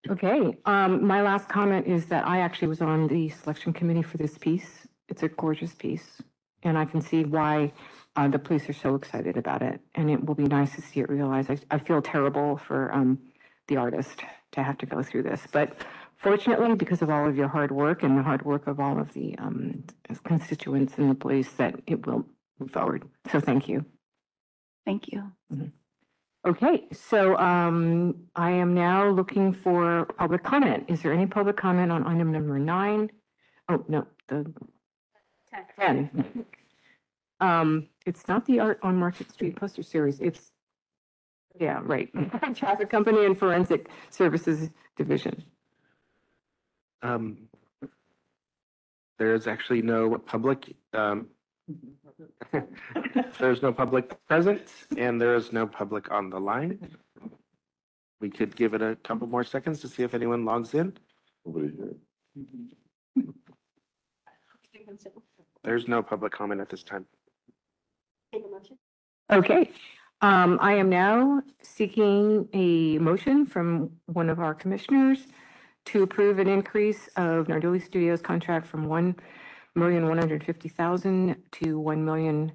Okay, 0.08 0.56
um, 0.66 1.04
my 1.04 1.22
last 1.22 1.48
comment 1.48 1.86
is 1.86 2.06
that 2.06 2.26
I 2.26 2.38
actually 2.40 2.68
was 2.68 2.80
on 2.80 3.08
the 3.08 3.28
selection 3.30 3.72
committee 3.72 4.02
for 4.02 4.18
this 4.18 4.38
piece. 4.38 4.86
It's 5.08 5.22
a 5.24 5.28
gorgeous 5.28 5.74
piece. 5.74 6.22
And 6.62 6.76
I 6.78 6.84
can 6.84 7.00
see 7.00 7.24
why, 7.24 7.72
uh, 8.16 8.28
the 8.28 8.38
police 8.38 8.68
are 8.68 8.72
so 8.72 8.94
excited 8.94 9.36
about 9.36 9.62
it. 9.62 9.80
And 9.94 10.10
it 10.10 10.24
will 10.24 10.34
be 10.34 10.44
nice 10.44 10.74
to 10.76 10.82
see 10.82 11.00
it 11.00 11.08
realized. 11.08 11.50
I, 11.50 11.58
I 11.70 11.78
feel 11.78 12.02
terrible 12.02 12.56
for, 12.56 12.92
um, 12.92 13.18
the 13.68 13.76
artist 13.76 14.22
to 14.52 14.62
have 14.62 14.78
to 14.78 14.86
go 14.86 15.02
through 15.02 15.24
this. 15.24 15.42
But 15.50 15.76
fortunately, 16.16 16.74
because 16.74 17.02
of 17.02 17.10
all 17.10 17.28
of 17.28 17.36
your 17.36 17.48
hard 17.48 17.72
work 17.72 18.02
and 18.02 18.16
the 18.16 18.22
hard 18.22 18.44
work 18.44 18.66
of 18.66 18.80
all 18.80 18.98
of 18.98 19.12
the, 19.12 19.36
um, 19.38 19.84
constituents 20.24 20.94
in 20.98 21.08
the 21.08 21.14
police, 21.14 21.50
that 21.52 21.74
it 21.86 22.06
will 22.06 22.24
move 22.58 22.70
forward. 22.70 23.04
So 23.30 23.40
thank 23.40 23.68
you. 23.68 23.84
Thank 24.84 25.12
you. 25.12 25.32
Okay, 26.46 26.86
so 26.92 27.36
um, 27.38 28.14
I 28.36 28.52
am 28.52 28.72
now 28.72 29.08
looking 29.08 29.52
for 29.52 30.04
public 30.16 30.44
comment. 30.44 30.84
Is 30.86 31.02
there 31.02 31.12
any 31.12 31.26
public 31.26 31.56
comment 31.56 31.90
on 31.90 32.06
item 32.06 32.30
number 32.30 32.56
nine? 32.60 33.10
Oh, 33.68 33.84
no, 33.88 34.06
the 34.28 34.46
ten. 35.76 36.46
Um, 37.40 37.88
it's 38.06 38.28
not 38.28 38.46
the 38.46 38.60
Art 38.60 38.78
on 38.82 38.96
Market 38.96 39.30
Street 39.30 39.56
poster 39.56 39.82
series, 39.82 40.20
it's, 40.20 40.52
yeah, 41.60 41.80
right, 41.82 42.10
Traffic 42.54 42.90
Company 42.90 43.26
and 43.26 43.38
Forensic 43.38 43.90
Services 44.10 44.70
Division. 44.96 45.42
Um, 47.02 47.48
there 49.18 49.34
is 49.34 49.46
actually 49.46 49.82
no 49.82 50.18
public, 50.18 50.74
um, 50.92 51.26
there's 53.38 53.62
no 53.62 53.72
public 53.72 54.14
present 54.26 54.72
and 54.96 55.20
there 55.20 55.34
is 55.34 55.52
no 55.52 55.66
public 55.66 56.10
on 56.10 56.30
the 56.30 56.38
line. 56.38 56.96
We 58.20 58.30
could 58.30 58.56
give 58.56 58.74
it 58.74 58.82
a 58.82 58.96
couple 59.04 59.26
more 59.26 59.44
seconds 59.44 59.80
to 59.80 59.88
see 59.88 60.02
if 60.02 60.14
anyone 60.14 60.44
logs 60.44 60.74
in. 60.74 60.96
Nobody 61.44 61.72
here. 61.76 63.24
There's 65.64 65.88
no 65.88 66.02
public 66.02 66.32
comment 66.32 66.60
at 66.60 66.68
this 66.68 66.82
time. 66.82 67.06
Okay, 69.30 69.70
um, 70.20 70.58
I 70.60 70.74
am 70.74 70.88
now 70.88 71.42
seeking 71.62 72.48
a 72.52 72.98
motion 72.98 73.44
from 73.44 73.90
one 74.06 74.30
of 74.30 74.38
our 74.38 74.54
commissioners 74.54 75.26
to 75.86 76.02
approve 76.02 76.38
an 76.38 76.48
increase 76.48 77.08
of 77.16 77.46
Narduli 77.46 77.82
Studios 77.84 78.20
contract 78.20 78.66
from 78.66 78.86
one 78.86 79.16
million 79.74 80.08
one 80.08 80.18
hundred 80.18 80.44
fifty 80.44 80.68
thousand 80.68 81.36
to 81.52 81.78
one 81.78 82.04
million 82.04 82.52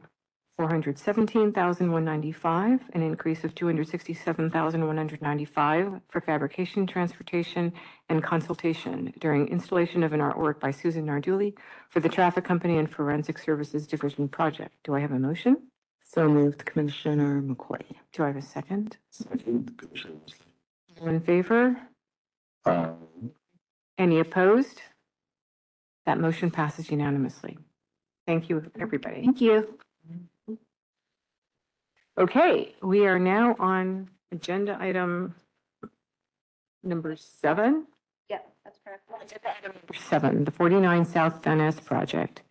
four 0.61 0.69
hundred 0.69 0.99
seventeen 0.99 1.51
thousand 1.51 1.91
one 1.91 2.05
ninety-five, 2.05 2.79
an 2.93 3.01
increase 3.01 3.43
of 3.43 3.55
two 3.55 3.65
hundred 3.65 3.87
sixty-seven 3.87 4.51
thousand 4.51 4.85
one 4.85 4.95
hundred 4.95 5.19
ninety-five 5.19 5.99
for 6.07 6.21
fabrication, 6.21 6.85
transportation, 6.85 7.73
and 8.09 8.21
consultation 8.21 9.11
during 9.19 9.47
installation 9.47 10.03
of 10.03 10.13
an 10.13 10.19
artwork 10.19 10.59
by 10.59 10.69
Susan 10.69 11.07
Narduli 11.07 11.55
for 11.89 11.99
the 11.99 12.07
Traffic 12.07 12.43
Company 12.43 12.77
and 12.77 12.87
Forensic 12.91 13.39
Services 13.39 13.87
Division 13.87 14.27
project. 14.27 14.75
Do 14.83 14.93
I 14.93 14.99
have 14.99 15.11
a 15.11 15.17
motion? 15.17 15.57
So 16.03 16.29
moved, 16.29 16.63
Commissioner 16.63 17.41
McCoy. 17.41 17.81
Do 18.13 18.23
I 18.23 18.27
have 18.27 18.37
a 18.37 18.41
second? 18.43 18.97
All 21.01 21.07
in 21.07 21.21
favor? 21.21 21.75
Any 23.97 24.19
opposed? 24.19 24.79
That 26.05 26.19
motion 26.19 26.51
passes 26.51 26.91
unanimously. 26.91 27.57
Thank 28.27 28.47
you, 28.47 28.71
everybody. 28.79 29.21
Thank 29.21 29.41
you. 29.41 29.79
Okay, 32.19 32.75
we 32.81 33.05
are 33.07 33.17
now 33.17 33.55
on 33.57 34.09
agenda 34.31 34.77
item 34.79 35.33
number 36.83 37.15
seven. 37.15 37.87
Yeah, 38.29 38.39
that's 38.65 38.79
correct. 38.85 39.03
Agenda 39.21 39.49
item 39.57 39.71
Number 39.73 39.93
Seven, 39.93 40.43
the 40.45 40.51
49 40.51 41.05
South 41.05 41.45
Ness 41.45 41.79
project. 41.79 42.41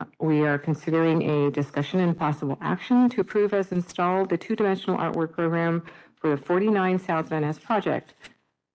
Uh, 0.00 0.06
We 0.20 0.42
are 0.46 0.58
considering 0.58 1.22
a 1.28 1.50
discussion 1.50 2.00
and 2.00 2.16
possible 2.16 2.56
action 2.62 3.08
to 3.10 3.20
approve 3.20 3.52
as 3.52 3.72
installed 3.72 4.30
the 4.30 4.38
two-dimensional 4.38 4.98
artwork 4.98 5.32
program 5.32 5.82
for 6.16 6.30
the 6.30 6.36
49 6.36 6.98
South 6.98 7.28
Van 7.28 7.42
Ness 7.42 7.58
project. 7.58 8.14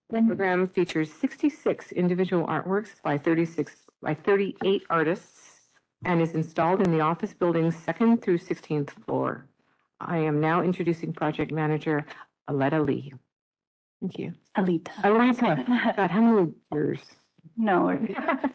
The 0.09 0.21
program 0.21 0.67
features 0.67 1.11
66 1.11 1.93
individual 1.93 2.45
artworks 2.45 3.01
by 3.01 3.17
36, 3.17 3.75
by 4.01 4.13
38 4.13 4.83
artists 4.89 5.61
and 6.03 6.21
is 6.21 6.33
installed 6.33 6.81
in 6.81 6.91
the 6.91 6.99
office 7.01 7.33
building's 7.33 7.75
second 7.75 8.21
through 8.21 8.39
16th 8.39 8.89
floor. 9.05 9.45
I 10.05 10.19
am 10.19 10.39
now 10.39 10.61
introducing 10.61 11.13
project 11.13 11.51
manager 11.51 12.05
Aletta 12.47 12.81
Lee. 12.81 13.13
Thank 14.01 14.17
you. 14.17 14.33
Alita. 14.57 14.91
Alita, 15.03 15.95
God, 15.95 16.11
how 16.11 16.21
many 16.21 16.51
years? 16.73 16.99
No, 17.55 17.89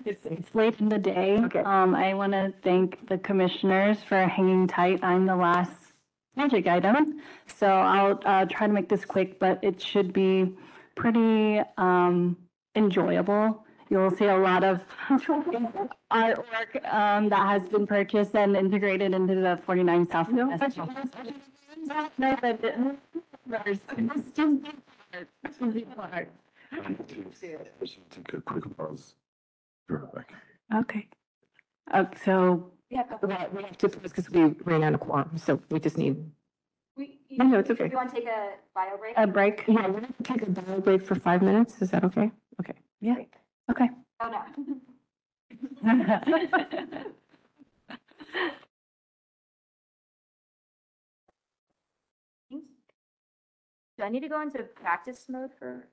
it's, 0.04 0.24
it's 0.24 0.48
late 0.54 0.80
in 0.80 0.88
the 0.88 0.98
day. 0.98 1.36
Um, 1.36 1.94
I 1.94 2.14
want 2.14 2.32
to 2.32 2.52
thank 2.62 3.08
the 3.08 3.18
commissioners 3.18 3.98
for 4.08 4.26
hanging 4.26 4.66
tight. 4.66 5.00
I'm 5.02 5.26
the 5.26 5.36
last 5.36 5.70
magic 6.34 6.66
item. 6.66 7.20
So 7.58 7.66
I'll, 7.66 8.20
uh, 8.24 8.46
try 8.46 8.66
to 8.66 8.72
make 8.72 8.88
this 8.88 9.04
quick, 9.04 9.38
but 9.38 9.60
it 9.62 9.80
should 9.80 10.12
be 10.12 10.52
pretty, 10.96 11.60
um, 11.76 12.36
enjoyable. 12.74 13.65
You'll 13.88 14.10
see 14.10 14.24
a 14.26 14.36
lot 14.36 14.64
of 14.64 14.80
artwork, 15.08 16.92
um, 16.92 17.28
that 17.28 17.46
has 17.48 17.68
been 17.68 17.86
purchased 17.86 18.34
and 18.34 18.56
integrated 18.56 19.14
into 19.14 19.36
the 19.36 19.58
49 19.64 20.06
South. 20.10 20.28
No, 20.30 20.48
but 22.40 22.64
it- 22.64 22.98
there's- 23.46 23.78
it's 23.96 24.30
just 24.34 25.86
art. 25.98 26.28
Art. 26.72 27.08
Take 27.40 28.32
a 28.32 28.40
quick 28.40 28.76
pause. 28.76 29.14
Be. 29.88 29.94
Okay. 30.74 31.08
Uh, 31.92 32.04
so, 32.24 32.70
We 32.90 32.96
have 32.96 33.18
we 33.22 33.32
have 33.32 33.52
we 33.54 33.62
have 33.62 33.78
to, 33.78 33.88
because 33.88 34.28
we 34.30 34.46
ran 34.64 34.82
out 34.82 34.94
of 34.94 35.00
quorum, 35.00 35.38
so 35.38 35.60
we 35.70 35.78
just 35.78 35.96
need, 35.96 36.16
We, 36.96 37.20
No, 37.30 37.44
no, 37.44 37.58
it's 37.60 37.70
okay. 37.70 37.88
You 37.88 37.96
want 37.96 38.10
to 38.10 38.16
take 38.16 38.26
a 38.28 38.54
bio 38.74 38.96
break? 38.96 39.14
A 39.16 39.26
break? 39.26 39.64
yeah, 39.68 39.86
we're 39.86 40.00
going 40.00 40.06
to 40.12 40.22
take 40.24 40.42
a 40.42 40.50
bio 40.50 40.80
break 40.80 41.02
for 41.02 41.14
five 41.14 41.40
minutes. 41.42 41.80
Is 41.82 41.90
that 41.92 42.02
okay? 42.04 42.32
Okay. 42.60 42.74
Yeah, 43.00 43.16
okay. 43.70 43.88
Oh, 44.20 44.30
no. 44.30 44.42
Do 53.98 54.04
I 54.04 54.08
need 54.10 54.20
to 54.20 54.28
go 54.28 54.42
into 54.42 54.62
practice 54.62 55.26
mode 55.28 55.50
for? 55.58 55.88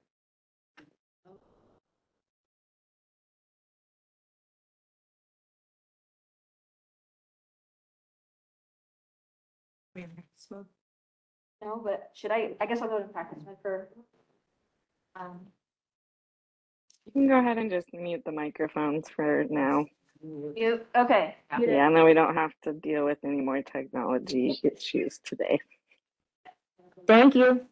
No, 11.61 11.81
but 11.83 12.09
should 12.13 12.31
I, 12.31 12.55
I 12.59 12.65
guess 12.65 12.81
I'll 12.81 12.89
go 12.89 12.99
to 12.99 13.07
practice 13.07 13.43
mode 13.45 13.55
for. 13.61 13.87
Um, 15.15 15.39
You 17.05 17.11
can 17.11 17.27
go 17.27 17.39
ahead 17.39 17.57
and 17.57 17.69
just 17.69 17.93
mute 17.93 18.23
the 18.25 18.31
microphones 18.31 19.09
for 19.09 19.45
now. 19.49 19.85
you, 20.21 20.81
okay. 20.95 21.35
muted. 21.57 21.75
Yeah, 21.75 21.87
and 21.87 21.95
then 21.95 22.05
we 22.05 22.13
don't 22.13 22.35
have 22.35 22.53
to 22.63 22.73
deal 22.73 23.05
with 23.05 23.17
any 23.23 23.41
more 23.41 23.61
technology 23.61 24.59
issues 24.63 25.19
today. 25.23 25.59
Thank 27.07 27.35
you. 27.35 27.65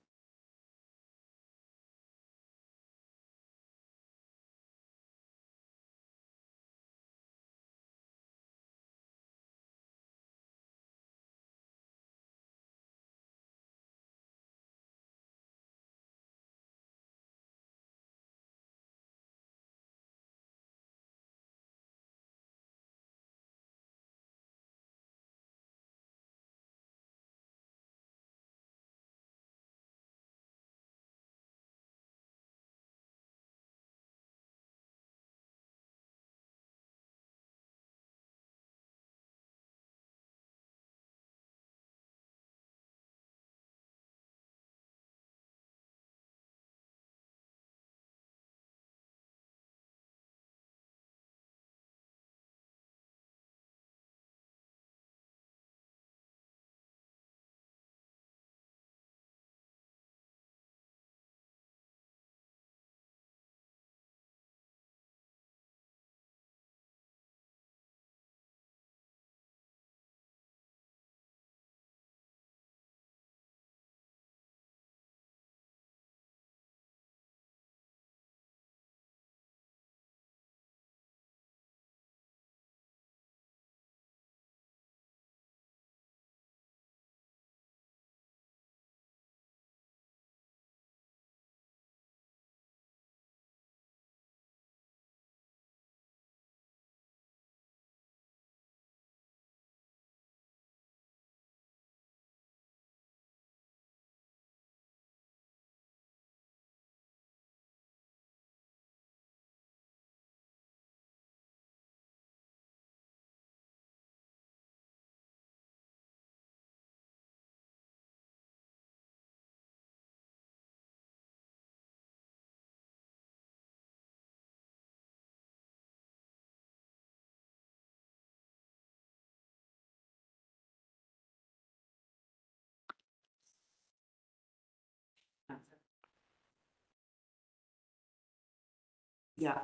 Yeah. 139.41 139.57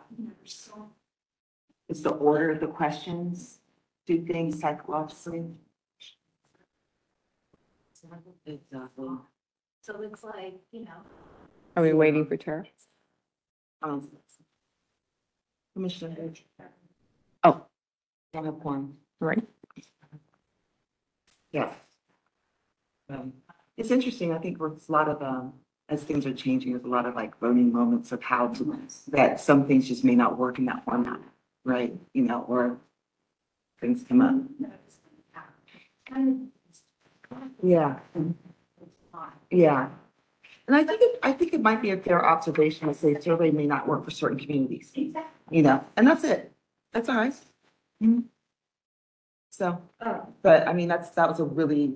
Is 1.87 2.01
the 2.01 2.09
order 2.09 2.49
of 2.49 2.59
the 2.59 2.65
questions, 2.65 3.59
do 4.07 4.25
things 4.25 4.59
psychologically? 4.59 5.51
Exactly. 8.47 9.07
So 9.81 9.93
it 9.93 9.99
looks 10.01 10.23
like, 10.23 10.55
you 10.71 10.85
know. 10.85 10.99
Are 11.75 11.83
we 11.83 11.93
waiting 11.93 12.25
for 12.25 12.37
Tara? 12.37 12.65
Um, 13.83 14.09
Commissioner. 15.75 16.15
Page. 16.15 16.43
Oh. 17.43 17.61
I 18.33 18.41
have 18.41 18.55
one. 18.55 18.95
Right. 19.19 19.47
Yeah. 21.51 21.71
Um, 23.11 23.31
It's 23.77 23.91
interesting, 23.91 24.33
I 24.33 24.39
think 24.39 24.57
there's 24.57 24.89
a 24.89 24.91
lot 24.91 25.07
of, 25.07 25.21
um, 25.21 25.53
as 25.89 26.03
things 26.03 26.25
are 26.25 26.33
changing, 26.33 26.73
there's 26.73 26.83
a 26.83 26.87
lot 26.87 27.05
of 27.05 27.15
like 27.15 27.37
voting 27.39 27.71
moments 27.71 28.11
of 28.11 28.21
how 28.21 28.47
to, 28.49 28.77
that 29.09 29.39
some 29.39 29.65
things 29.65 29.87
just 29.87 30.03
may 30.03 30.15
not 30.15 30.37
work 30.37 30.59
in 30.59 30.65
that 30.65 30.83
format, 30.83 31.19
right? 31.63 31.95
You 32.13 32.23
know, 32.23 32.45
or 32.47 32.77
things 33.79 34.03
come 34.07 34.21
up. 34.21 34.35
Yeah. 37.63 37.99
Yeah. 39.49 39.89
And 40.67 40.75
I 40.75 40.83
think, 40.83 41.01
it 41.01 41.19
I 41.23 41.31
think 41.31 41.53
it 41.53 41.61
might 41.61 41.81
be 41.81 41.91
a 41.91 41.97
fair 41.97 42.25
observation 42.25 42.87
to 42.89 42.93
say 42.93 43.17
survey 43.19 43.51
may 43.51 43.65
not 43.65 43.87
work 43.87 44.03
for 44.03 44.11
certain 44.11 44.37
communities. 44.37 44.91
You 45.49 45.61
know, 45.61 45.83
and 45.95 46.05
that's 46.05 46.25
it. 46.25 46.51
That's 46.91 47.07
all 47.07 47.15
right. 47.15 47.33
Mhm. 48.03 48.25
So, 49.49 49.81
but 50.43 50.67
I 50.67 50.73
mean, 50.73 50.89
that's, 50.89 51.09
that 51.11 51.29
was 51.29 51.39
a 51.39 51.45
really 51.45 51.95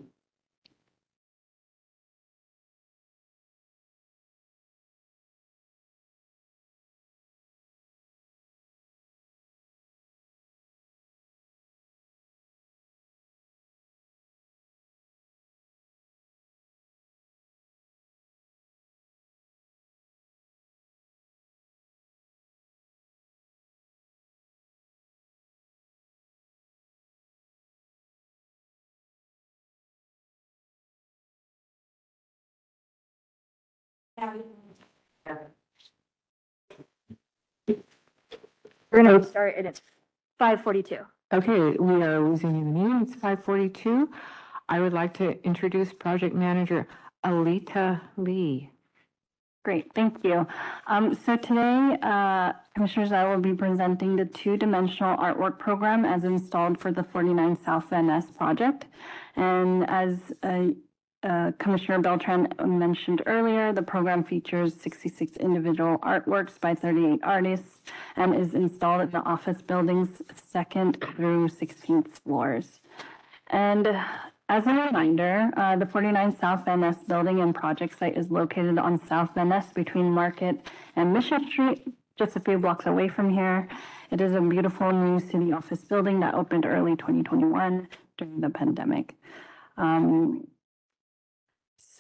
We're 34.22 34.38
gonna 38.91 39.24
start 39.24 39.56
and 39.58 39.66
it's 39.66 39.82
five 40.38 40.61
forty-two. 40.61 41.00
Okay, 41.33 41.77
we 41.77 42.03
are 42.03 42.19
losing 42.19 42.56
you 42.56 42.64
the 42.64 42.69
meeting. 42.69 43.01
It's 43.01 43.16
five 43.16 43.43
forty-two. 43.43 44.09
I 44.69 44.80
would 44.80 44.93
like 44.93 45.14
to 45.16 45.43
introduce 45.43 45.91
Project 45.91 46.35
Manager 46.35 46.88
Alita 47.25 48.00
Lee. 48.17 48.69
Great, 49.64 49.91
thank 49.93 50.24
you. 50.24 50.45
Um, 50.88 51.14
so 51.14 51.35
today, 51.35 51.98
uh, 52.01 52.53
Commissioners, 52.75 53.11
I 53.11 53.24
will 53.30 53.41
be 53.41 53.53
presenting 53.53 54.16
the 54.16 54.25
two-dimensional 54.25 55.17
artwork 55.17 55.59
program 55.59 56.03
as 56.03 56.24
installed 56.24 56.80
for 56.80 56.91
the 56.91 57.03
49 57.03 57.58
South 57.64 57.90
Van 57.90 58.08
Ness 58.08 58.25
project. 58.32 58.85
And 59.35 59.88
as 59.88 60.17
uh, 60.41 60.69
uh, 61.24 61.51
Commissioner 61.59 62.00
Beltran 62.00 62.48
mentioned 62.66 63.22
earlier, 63.25 63.72
the 63.74 63.82
program 63.82 64.24
features 64.24 64.74
66 64.82 65.38
individual 65.38 65.98
artworks 66.00 66.59
by 66.59 66.74
38 66.74 67.19
artists 67.24 67.82
and 68.16 68.35
is 68.35 68.53
installed 68.53 69.01
at 69.01 69.11
the 69.11 69.19
office 69.19 69.61
building's 69.61 70.22
second 70.35 70.98
through 71.16 71.48
16th 71.48 72.08
floors. 72.24 72.80
And 73.51 73.88
as 74.50 74.66
a 74.66 74.74
reminder, 74.74 75.51
uh, 75.56 75.75
the 75.75 75.85
49 75.85 76.35
South 76.38 76.66
Van 76.66 76.82
Ness 76.82 76.98
building 77.03 77.40
and 77.40 77.53
project 77.53 77.98
site 77.98 78.17
is 78.17 78.32
located 78.32 78.77
on 78.77 79.00
South 79.08 79.30
Van 79.35 79.50
Ness 79.50 79.72
between 79.72 80.11
Market 80.11 80.67
and 80.95 81.14
Mission 81.14 81.48
Street, 81.50 81.88
just 82.17 82.35
a 82.35 82.40
few 82.40 82.58
blocks 82.58 82.85
away 82.85 83.08
from 83.08 83.30
here. 83.30 83.67
It 84.09 84.19
is 84.19 84.33
a 84.33 84.41
beautiful 84.41 84.91
new 84.91 85.19
city 85.19 85.53
office 85.53 85.83
building 85.83 86.19
that 86.22 86.33
opened 86.33 86.66
early 86.66 86.95
2021 86.95 87.88
during 88.17 88.41
the 88.41 88.50
pandemic. 88.50 89.16
Um, 89.77 90.48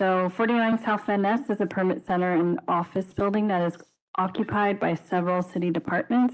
so 0.01 0.29
49 0.29 0.83
South 0.83 1.05
Van 1.05 1.21
Ness 1.21 1.47
is 1.51 1.61
a 1.61 1.65
permit 1.67 2.03
center 2.03 2.33
and 2.33 2.59
office 2.67 3.13
building 3.13 3.47
that 3.49 3.61
is 3.61 3.77
occupied 4.17 4.79
by 4.79 4.95
several 4.95 5.43
city 5.43 5.69
departments. 5.69 6.33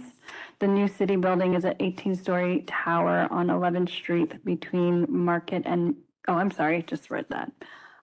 The 0.60 0.68
new 0.68 0.88
city 0.88 1.18
building 1.18 1.54
is 1.54 1.66
an 1.66 1.74
18-story 1.82 2.64
tower 2.66 3.28
on 3.30 3.48
11th 3.48 3.90
Street 3.90 4.42
between 4.46 5.06
Market 5.10 5.64
and, 5.66 5.96
oh, 6.30 6.36
I'm 6.36 6.50
sorry, 6.50 6.82
just 6.84 7.12
read 7.12 7.26
that. 7.28 7.52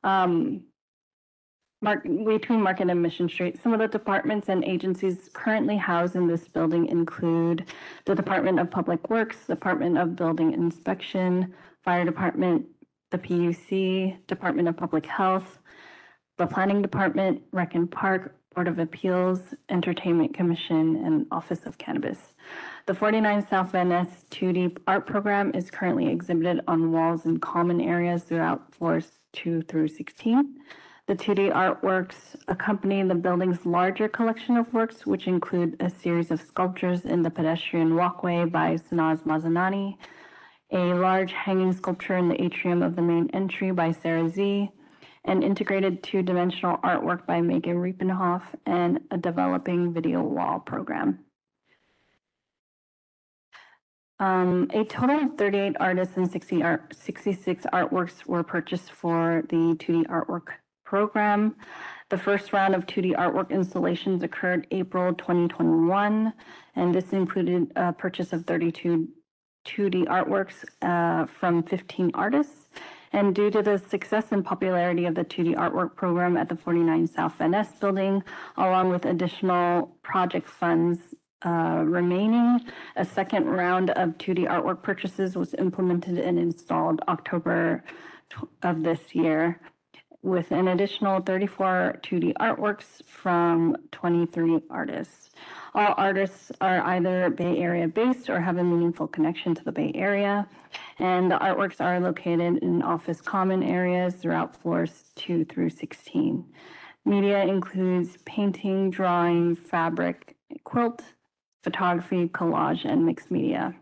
Um, 0.02 0.64
Mark, 1.80 2.02
between 2.02 2.60
Market 2.60 2.90
and 2.90 3.00
Mission 3.00 3.30
Street. 3.30 3.58
Some 3.62 3.72
of 3.72 3.78
the 3.78 3.88
departments 3.88 4.50
and 4.50 4.62
agencies 4.66 5.30
currently 5.32 5.78
housed 5.78 6.14
in 6.14 6.26
this 6.26 6.46
building 6.46 6.88
include 6.88 7.72
the 8.04 8.14
Department 8.14 8.60
of 8.60 8.70
Public 8.70 9.08
Works, 9.08 9.46
Department 9.46 9.96
of 9.96 10.14
Building 10.14 10.52
Inspection, 10.52 11.54
Fire 11.84 12.04
Department, 12.04 12.66
the 13.14 13.28
PUC, 13.28 14.26
Department 14.26 14.66
of 14.66 14.76
Public 14.76 15.06
Health, 15.06 15.60
the 16.36 16.48
Planning 16.48 16.82
Department, 16.82 17.42
Rec 17.52 17.76
and 17.76 17.88
Park, 17.88 18.34
Board 18.52 18.66
of 18.66 18.80
Appeals, 18.80 19.54
Entertainment 19.68 20.34
Commission, 20.34 20.96
and 21.04 21.24
Office 21.30 21.64
of 21.64 21.78
Cannabis. 21.78 22.34
The 22.86 22.94
49 22.94 23.46
South 23.46 23.70
Van 23.70 23.90
Ness 23.90 24.24
2D 24.32 24.78
art 24.88 25.06
program 25.06 25.52
is 25.54 25.70
currently 25.70 26.08
exhibited 26.08 26.60
on 26.66 26.90
walls 26.90 27.24
in 27.24 27.38
common 27.38 27.80
areas 27.80 28.24
throughout 28.24 28.74
floors 28.74 29.06
2 29.34 29.62
through 29.62 29.88
16. 29.88 30.56
The 31.06 31.14
2D 31.14 31.52
artworks 31.52 32.34
accompany 32.48 33.00
the 33.04 33.14
building's 33.14 33.64
larger 33.64 34.08
collection 34.08 34.56
of 34.56 34.72
works, 34.72 35.06
which 35.06 35.28
include 35.28 35.76
a 35.78 35.88
series 35.88 36.32
of 36.32 36.40
sculptures 36.40 37.04
in 37.04 37.22
the 37.22 37.30
pedestrian 37.30 37.94
walkway 37.94 38.44
by 38.44 38.74
Sanaz 38.74 39.22
Mazinani, 39.22 39.98
a 40.72 40.78
large 40.94 41.32
hanging 41.32 41.72
sculpture 41.72 42.16
in 42.16 42.28
the 42.28 42.42
atrium 42.42 42.82
of 42.82 42.96
the 42.96 43.02
main 43.02 43.28
entry 43.32 43.70
by 43.70 43.92
Sarah 43.92 44.28
Z, 44.28 44.70
an 45.24 45.42
integrated 45.42 46.02
two-dimensional 46.02 46.78
artwork 46.78 47.26
by 47.26 47.40
Meghann 47.40 47.76
Riepenhoff, 47.76 48.42
and 48.66 49.00
a 49.10 49.16
developing 49.16 49.92
video 49.92 50.22
wall 50.22 50.60
program. 50.60 51.20
Um, 54.20 54.70
a 54.72 54.84
total 54.84 55.24
of 55.24 55.38
38 55.38 55.76
artists 55.80 56.16
and 56.16 56.30
60 56.30 56.62
art, 56.62 56.94
66 56.94 57.64
artworks 57.72 58.26
were 58.26 58.42
purchased 58.42 58.92
for 58.92 59.44
the 59.48 59.74
2D 59.78 60.06
artwork 60.06 60.48
program. 60.84 61.56
The 62.10 62.18
first 62.18 62.52
round 62.52 62.74
of 62.74 62.86
2D 62.86 63.16
artwork 63.16 63.50
installations 63.50 64.22
occurred 64.22 64.66
April 64.70 65.12
2021, 65.14 66.32
and 66.76 66.94
this 66.94 67.12
included 67.12 67.72
a 67.74 67.92
purchase 67.92 68.32
of 68.32 68.44
32 68.44 69.08
2D 69.64 70.06
artworks 70.06 70.64
uh, 70.82 71.26
from 71.26 71.62
15 71.62 72.10
artists. 72.14 72.68
And 73.12 73.34
due 73.34 73.50
to 73.50 73.62
the 73.62 73.78
success 73.78 74.26
and 74.32 74.44
popularity 74.44 75.06
of 75.06 75.14
the 75.14 75.24
2D 75.24 75.54
artwork 75.54 75.94
program 75.94 76.36
at 76.36 76.48
the 76.48 76.56
49 76.56 77.06
South 77.06 77.34
Van 77.36 77.52
Ness 77.52 77.70
building, 77.72 78.22
along 78.56 78.90
with 78.90 79.04
additional 79.04 79.96
project 80.02 80.48
funds 80.48 80.98
uh, 81.46 81.82
remaining, 81.84 82.60
a 82.96 83.04
second 83.04 83.46
round 83.46 83.90
of 83.90 84.18
2D 84.18 84.48
artwork 84.48 84.82
purchases 84.82 85.36
was 85.36 85.54
implemented 85.54 86.18
and 86.18 86.38
installed 86.38 87.02
October 87.06 87.84
of 88.62 88.82
this 88.82 89.14
year 89.14 89.60
with 90.24 90.50
an 90.52 90.68
additional 90.68 91.20
34 91.20 92.00
2D 92.02 92.32
artworks 92.40 93.04
from 93.06 93.76
23 93.92 94.60
artists. 94.70 95.30
All 95.76 95.92
artists 95.96 96.52
are 96.60 96.80
either 96.82 97.30
Bay 97.30 97.58
Area 97.58 97.88
based 97.88 98.30
or 98.30 98.40
have 98.40 98.58
a 98.58 98.62
meaningful 98.64 99.08
connection 99.08 99.56
to 99.56 99.64
the 99.64 99.72
Bay 99.72 99.90
Area. 99.96 100.46
And 101.00 101.28
the 101.28 101.36
artworks 101.36 101.80
are 101.80 101.98
located 101.98 102.58
in 102.58 102.80
office 102.82 103.20
common 103.20 103.60
areas 103.64 104.14
throughout 104.14 104.54
floors 104.54 105.10
2 105.16 105.46
through 105.46 105.70
16. 105.70 106.44
Media 107.04 107.42
includes 107.42 108.18
painting, 108.24 108.88
drawing, 108.90 109.56
fabric, 109.56 110.36
quilt, 110.62 111.02
photography, 111.64 112.28
collage, 112.28 112.84
and 112.84 113.04
mixed 113.04 113.32
media. 113.32 113.74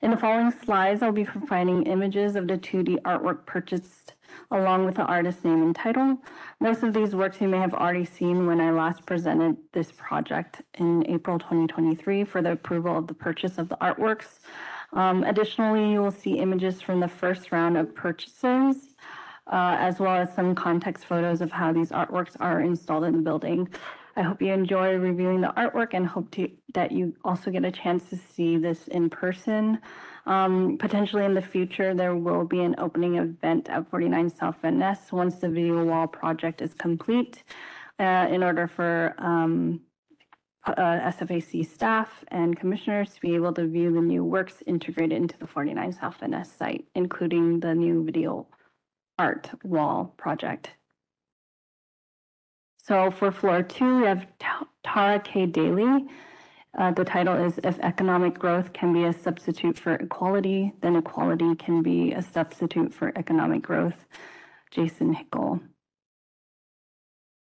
In 0.00 0.12
the 0.12 0.16
following 0.16 0.52
slides, 0.52 1.02
I'll 1.02 1.10
be 1.10 1.24
providing 1.24 1.86
images 1.86 2.36
of 2.36 2.46
the 2.46 2.56
2D 2.56 3.02
artwork 3.02 3.46
purchased 3.46 4.14
along 4.50 4.84
with 4.84 4.96
the 4.96 5.04
artist 5.04 5.44
name 5.44 5.62
and 5.62 5.74
title. 5.74 6.18
Most 6.60 6.82
of 6.82 6.94
these 6.94 7.14
works 7.14 7.40
you 7.40 7.48
may 7.48 7.58
have 7.58 7.74
already 7.74 8.04
seen 8.04 8.46
when 8.46 8.60
I 8.60 8.70
last 8.70 9.06
presented 9.06 9.56
this 9.72 9.92
project 9.92 10.62
in 10.74 11.06
April 11.08 11.38
2023 11.38 12.24
for 12.24 12.42
the 12.42 12.52
approval 12.52 12.96
of 12.98 13.06
the 13.06 13.14
purchase 13.14 13.58
of 13.58 13.68
the 13.68 13.76
artworks. 13.76 14.40
Um, 14.92 15.24
additionally, 15.24 15.92
you 15.92 16.00
will 16.00 16.10
see 16.10 16.38
images 16.38 16.82
from 16.82 17.00
the 17.00 17.08
first 17.08 17.52
round 17.52 17.76
of 17.76 17.94
purchases 17.94 18.92
uh, 19.46 19.76
as 19.78 19.98
well 19.98 20.14
as 20.14 20.32
some 20.34 20.54
context 20.54 21.06
photos 21.06 21.40
of 21.40 21.50
how 21.50 21.72
these 21.72 21.90
artworks 21.90 22.36
are 22.40 22.60
installed 22.60 23.04
in 23.04 23.16
the 23.16 23.22
building. 23.22 23.68
I 24.16 24.22
hope 24.22 24.42
you 24.42 24.52
enjoy 24.52 24.94
reviewing 24.96 25.40
the 25.40 25.52
artwork 25.56 25.94
and 25.94 26.06
hope 26.06 26.30
to, 26.32 26.50
that 26.74 26.92
you 26.92 27.14
also 27.24 27.50
get 27.50 27.64
a 27.64 27.70
chance 27.70 28.08
to 28.10 28.16
see 28.16 28.58
this 28.58 28.88
in 28.88 29.08
person. 29.08 29.78
Um, 30.24 30.78
potentially 30.78 31.24
in 31.24 31.34
the 31.34 31.42
future, 31.42 31.94
there 31.94 32.14
will 32.14 32.44
be 32.44 32.60
an 32.60 32.76
opening 32.78 33.16
event 33.16 33.68
at 33.68 33.90
49 33.90 34.30
South 34.30 34.56
Van 34.62 34.78
Ness 34.78 35.10
once 35.10 35.36
the 35.36 35.48
video 35.48 35.84
wall 35.84 36.06
project 36.06 36.62
is 36.62 36.74
complete 36.74 37.42
uh, 37.98 38.28
in 38.30 38.42
order 38.42 38.68
for 38.68 39.14
um, 39.18 39.80
uh, 40.64 40.72
SFAC 40.74 41.66
staff 41.66 42.24
and 42.28 42.58
commissioners 42.58 43.14
to 43.14 43.20
be 43.20 43.34
able 43.34 43.52
to 43.54 43.66
view 43.66 43.92
the 43.92 44.00
new 44.00 44.24
works 44.24 44.62
integrated 44.66 45.16
into 45.16 45.36
the 45.38 45.46
49 45.46 45.92
South 45.92 46.16
Van 46.20 46.30
Ness 46.30 46.52
site, 46.52 46.86
including 46.94 47.58
the 47.60 47.74
new 47.74 48.04
video 48.04 48.46
art 49.18 49.50
wall 49.64 50.14
project. 50.16 50.70
So 52.78 53.10
for 53.10 53.30
floor 53.30 53.62
two, 53.62 54.00
we 54.00 54.06
have 54.06 54.26
Tara 54.84 55.20
K. 55.20 55.46
Daly. 55.46 56.06
Uh, 56.78 56.90
the 56.90 57.04
title 57.04 57.34
is 57.34 57.60
If 57.62 57.78
Economic 57.80 58.38
Growth 58.38 58.72
Can 58.72 58.92
Be 58.92 59.04
a 59.04 59.12
Substitute 59.12 59.78
for 59.78 59.94
Equality, 59.94 60.72
Then 60.80 60.96
Equality 60.96 61.54
Can 61.56 61.82
Be 61.82 62.12
a 62.12 62.22
Substitute 62.22 62.94
for 62.94 63.12
Economic 63.16 63.62
Growth. 63.62 64.06
Jason 64.72 65.14
Hickel. 65.14 65.60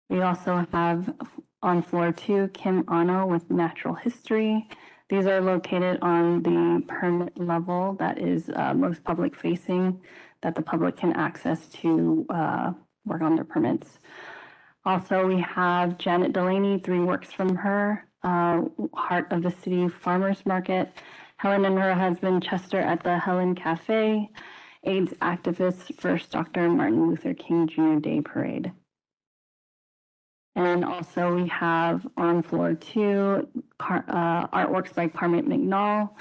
We 0.09 0.21
also 0.21 0.67
have 0.71 1.13
on 1.61 1.81
floor 1.81 2.11
two, 2.11 2.49
Kim 2.49 2.83
Anno 2.89 3.25
with 3.25 3.49
Natural 3.49 3.95
History. 3.95 4.67
These 5.09 5.25
are 5.25 5.39
located 5.39 5.99
on 6.01 6.43
the 6.43 6.83
permit 6.87 7.39
level 7.39 7.95
that 7.99 8.19
is 8.19 8.49
uh, 8.53 8.73
most 8.73 9.03
public 9.05 9.35
facing, 9.35 10.01
that 10.41 10.55
the 10.55 10.61
public 10.61 10.97
can 10.97 11.13
access 11.13 11.67
to 11.69 12.25
uh, 12.29 12.73
work 13.05 13.21
on 13.21 13.35
their 13.35 13.45
permits. 13.45 13.99
Also, 14.85 15.25
we 15.25 15.39
have 15.39 15.97
Janet 15.97 16.33
Delaney, 16.33 16.79
three 16.79 16.99
works 16.99 17.31
from 17.31 17.55
her, 17.55 18.05
uh, 18.23 18.61
Heart 18.93 19.31
of 19.31 19.43
the 19.43 19.51
City 19.51 19.87
Farmers 19.87 20.45
Market, 20.45 20.91
Helen 21.37 21.65
and 21.65 21.77
her 21.77 21.93
husband 21.93 22.43
Chester 22.43 22.79
at 22.79 23.03
the 23.03 23.17
Helen 23.17 23.55
Cafe, 23.55 24.29
AIDS 24.83 25.13
activist, 25.21 25.99
First 25.99 26.31
Dr. 26.31 26.69
Martin 26.69 27.09
Luther 27.09 27.33
King 27.33 27.67
Jr. 27.67 27.99
Day 27.99 28.21
Parade. 28.21 28.71
And 30.55 30.85
also 30.85 31.35
we 31.35 31.47
have 31.47 32.05
on 32.15 32.43
floor 32.43 32.75
two, 32.75 33.47
car, 33.79 34.05
uh, 34.07 34.47
artworks 34.47 34.93
by 34.93 35.07
Carmen 35.07 35.45
McNall, 35.45 36.11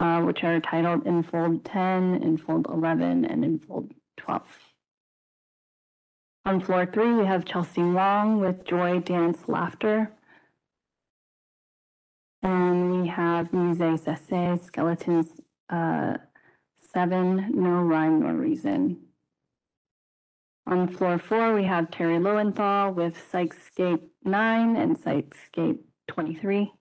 uh, 0.00 0.22
which 0.22 0.42
are 0.42 0.60
titled 0.60 1.06
in 1.06 1.22
fold 1.22 1.64
10, 1.64 2.22
in 2.22 2.38
fold 2.38 2.66
11, 2.68 3.26
and 3.26 3.44
in 3.44 3.58
fold 3.58 3.92
12. 4.16 4.42
On 6.46 6.60
floor 6.60 6.86
three, 6.86 7.12
we 7.12 7.26
have 7.26 7.44
Chelsea 7.44 7.82
Wong 7.82 8.40
with 8.40 8.64
Joy, 8.64 9.00
Dance, 9.00 9.38
Laughter. 9.48 10.10
And 12.48 13.02
we 13.02 13.08
have 13.08 13.50
Muzae 13.50 14.00
Sesay, 14.00 14.58
Skeletons 14.64 15.26
uh, 15.68 16.16
7, 16.94 17.50
No 17.52 17.82
Rhyme 17.82 18.20
Nor 18.20 18.32
Reason. 18.32 18.96
On 20.66 20.88
floor 20.88 21.18
four, 21.18 21.52
we 21.54 21.64
have 21.64 21.90
Terri 21.90 22.18
Loewenthal 22.18 22.94
with 22.94 23.14
Psychscape 23.30 24.00
9 24.24 24.76
and 24.76 24.96
Psychscape 24.98 25.80
23. 26.08 26.72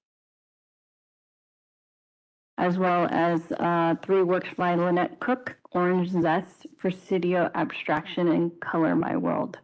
As 2.57 2.77
well 2.77 3.09
as 3.11 3.51
uh, 3.59 3.95
three 4.01 4.23
works 4.23 4.49
by 4.55 4.73
Lynette 4.73 5.19
Cook, 5.19 5.57
Orange 5.73 6.11
Zest, 6.11 6.65
Presidio 6.77 7.51
Abstraction, 7.55 8.29
and 8.29 8.51
Color 8.61 8.95
My 8.95 9.17
World. 9.17 9.57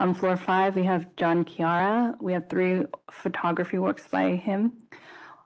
On 0.00 0.14
floor 0.14 0.34
five, 0.34 0.76
we 0.76 0.84
have 0.84 1.14
John 1.16 1.44
Chiara. 1.44 2.14
We 2.22 2.32
have 2.32 2.48
three 2.48 2.84
photography 3.10 3.76
works 3.78 4.08
by 4.10 4.34
him. 4.34 4.72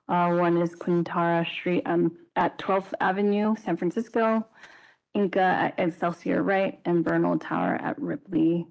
Uh, 0.07 0.33
one 0.33 0.61
is 0.61 0.73
Quintara 0.73 1.45
Street 1.45 1.83
um, 1.85 2.15
at 2.37 2.57
12th 2.57 2.93
Avenue, 3.01 3.55
San 3.61 3.75
Francisco. 3.75 4.47
Inca 5.13 5.41
at 5.41 5.75
Excelsior 5.77 6.41
Right, 6.41 6.79
and 6.85 7.03
Bernal 7.03 7.37
Tower 7.37 7.75
at 7.81 8.01
Ripley. 8.01 8.65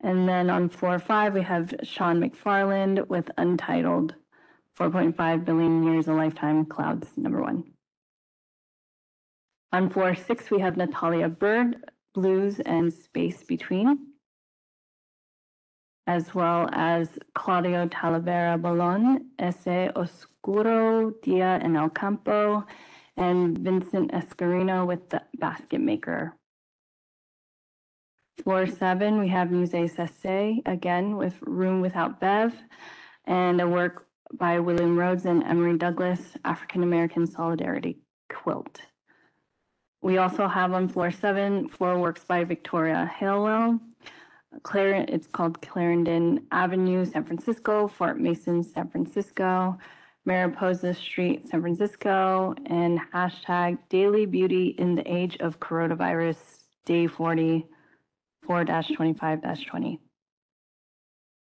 And 0.00 0.28
then 0.28 0.50
on 0.50 0.68
floor 0.68 0.98
five, 0.98 1.32
we 1.32 1.42
have 1.42 1.72
Sean 1.84 2.20
McFarland 2.20 3.06
with 3.08 3.30
Untitled 3.38 4.16
4.5 4.76 5.44
billion 5.44 5.84
years 5.84 6.08
a 6.08 6.12
lifetime 6.12 6.66
clouds 6.66 7.08
number 7.16 7.40
one. 7.40 7.62
On 9.72 9.88
floor 9.88 10.16
six, 10.16 10.50
we 10.50 10.60
have 10.60 10.76
Natalia 10.76 11.28
Bird, 11.28 11.76
Blues 12.14 12.60
and 12.64 12.92
Space 12.92 13.42
Between, 13.42 13.98
as 16.06 16.34
well 16.34 16.68
as 16.72 17.08
Claudio 17.34 17.88
Talavera 17.88 18.60
Balon, 18.60 19.18
Ese 19.38 19.90
Oscuro, 19.96 21.12
Dia 21.22 21.58
en 21.62 21.76
el 21.76 21.90
Campo, 21.90 22.64
and 23.16 23.58
Vincent 23.58 24.12
Escarino 24.12 24.86
with 24.86 25.08
the 25.10 25.22
Basket 25.38 25.80
Maker. 25.80 26.36
Floor 28.42 28.66
seven, 28.66 29.18
we 29.18 29.28
have 29.28 29.48
Muzae 29.48 29.90
Sesay, 29.90 30.60
again 30.66 31.16
with 31.16 31.34
Room 31.42 31.80
Without 31.80 32.20
Bev, 32.20 32.54
and 33.26 33.60
a 33.60 33.68
work 33.68 34.06
by 34.34 34.58
William 34.58 34.98
Rhodes 34.98 35.24
and 35.24 35.42
Emory 35.44 35.78
Douglas, 35.78 36.20
African 36.44 36.82
American 36.82 37.26
Solidarity 37.26 37.98
Quilt. 38.32 38.80
We 40.04 40.18
also 40.18 40.46
have 40.46 40.74
on 40.74 40.90
floor 40.90 41.10
seven, 41.10 41.66
floor 41.66 41.98
works 41.98 42.24
by 42.24 42.44
Victoria 42.44 43.10
Halewell. 43.18 43.80
Clar- 44.62 45.06
it's 45.08 45.26
called 45.26 45.62
Clarendon 45.62 46.46
Avenue, 46.52 47.06
San 47.06 47.24
Francisco, 47.24 47.88
Fort 47.88 48.20
Mason, 48.20 48.62
San 48.62 48.90
Francisco, 48.90 49.78
Mariposa 50.26 50.92
Street, 50.92 51.48
San 51.48 51.62
Francisco, 51.62 52.54
and 52.66 53.00
hashtag 53.14 53.78
Daily 53.88 54.26
Beauty 54.26 54.74
in 54.78 54.94
the 54.94 55.10
Age 55.10 55.38
of 55.40 55.58
Coronavirus, 55.58 56.36
Day 56.84 57.06
44 57.06 58.64
25 58.66 59.40
20. 59.66 60.00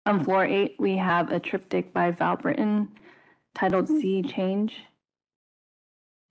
On 0.06 0.24
floor 0.24 0.46
eight, 0.46 0.76
we 0.78 0.96
have 0.96 1.30
a 1.30 1.38
triptych 1.38 1.92
by 1.92 2.10
Val 2.10 2.38
Britton 2.38 2.88
titled 3.54 3.86
Sea 3.86 4.22
Change, 4.22 4.76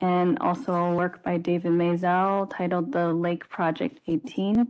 and 0.02 0.38
also 0.40 0.74
a 0.74 0.94
work 0.94 1.24
by 1.24 1.38
David 1.38 1.72
Maisel 1.72 2.50
titled 2.50 2.92
The 2.92 3.14
Lake 3.14 3.48
Project 3.50 4.00
18. 4.08 4.68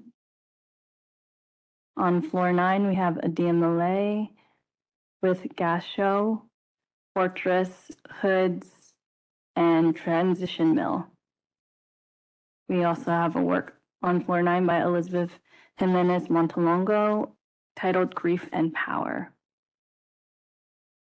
On 1.98 2.22
floor 2.22 2.52
nine, 2.52 2.88
we 2.88 2.95
have 2.95 3.18
Adia 3.24 3.54
Malay 3.54 4.30
with 5.22 5.48
Gas 5.56 5.84
Show, 5.84 6.44
Fortress, 7.14 7.92
Hoods, 8.22 8.94
and 9.56 9.95
Transition 9.95 10.76
Mill. 10.76 11.08
We 12.68 12.84
also 12.84 13.12
have 13.12 13.36
a 13.36 13.42
work 13.42 13.78
on 14.04 14.24
floor 14.24 14.44
nine 14.44 14.66
by 14.66 14.82
Elizabeth 14.82 15.32
Jimenez 15.78 16.28
Montelongo 16.28 17.32
titled 17.76 18.14
Grief 18.14 18.50
and 18.52 18.74
Power. 18.74 19.32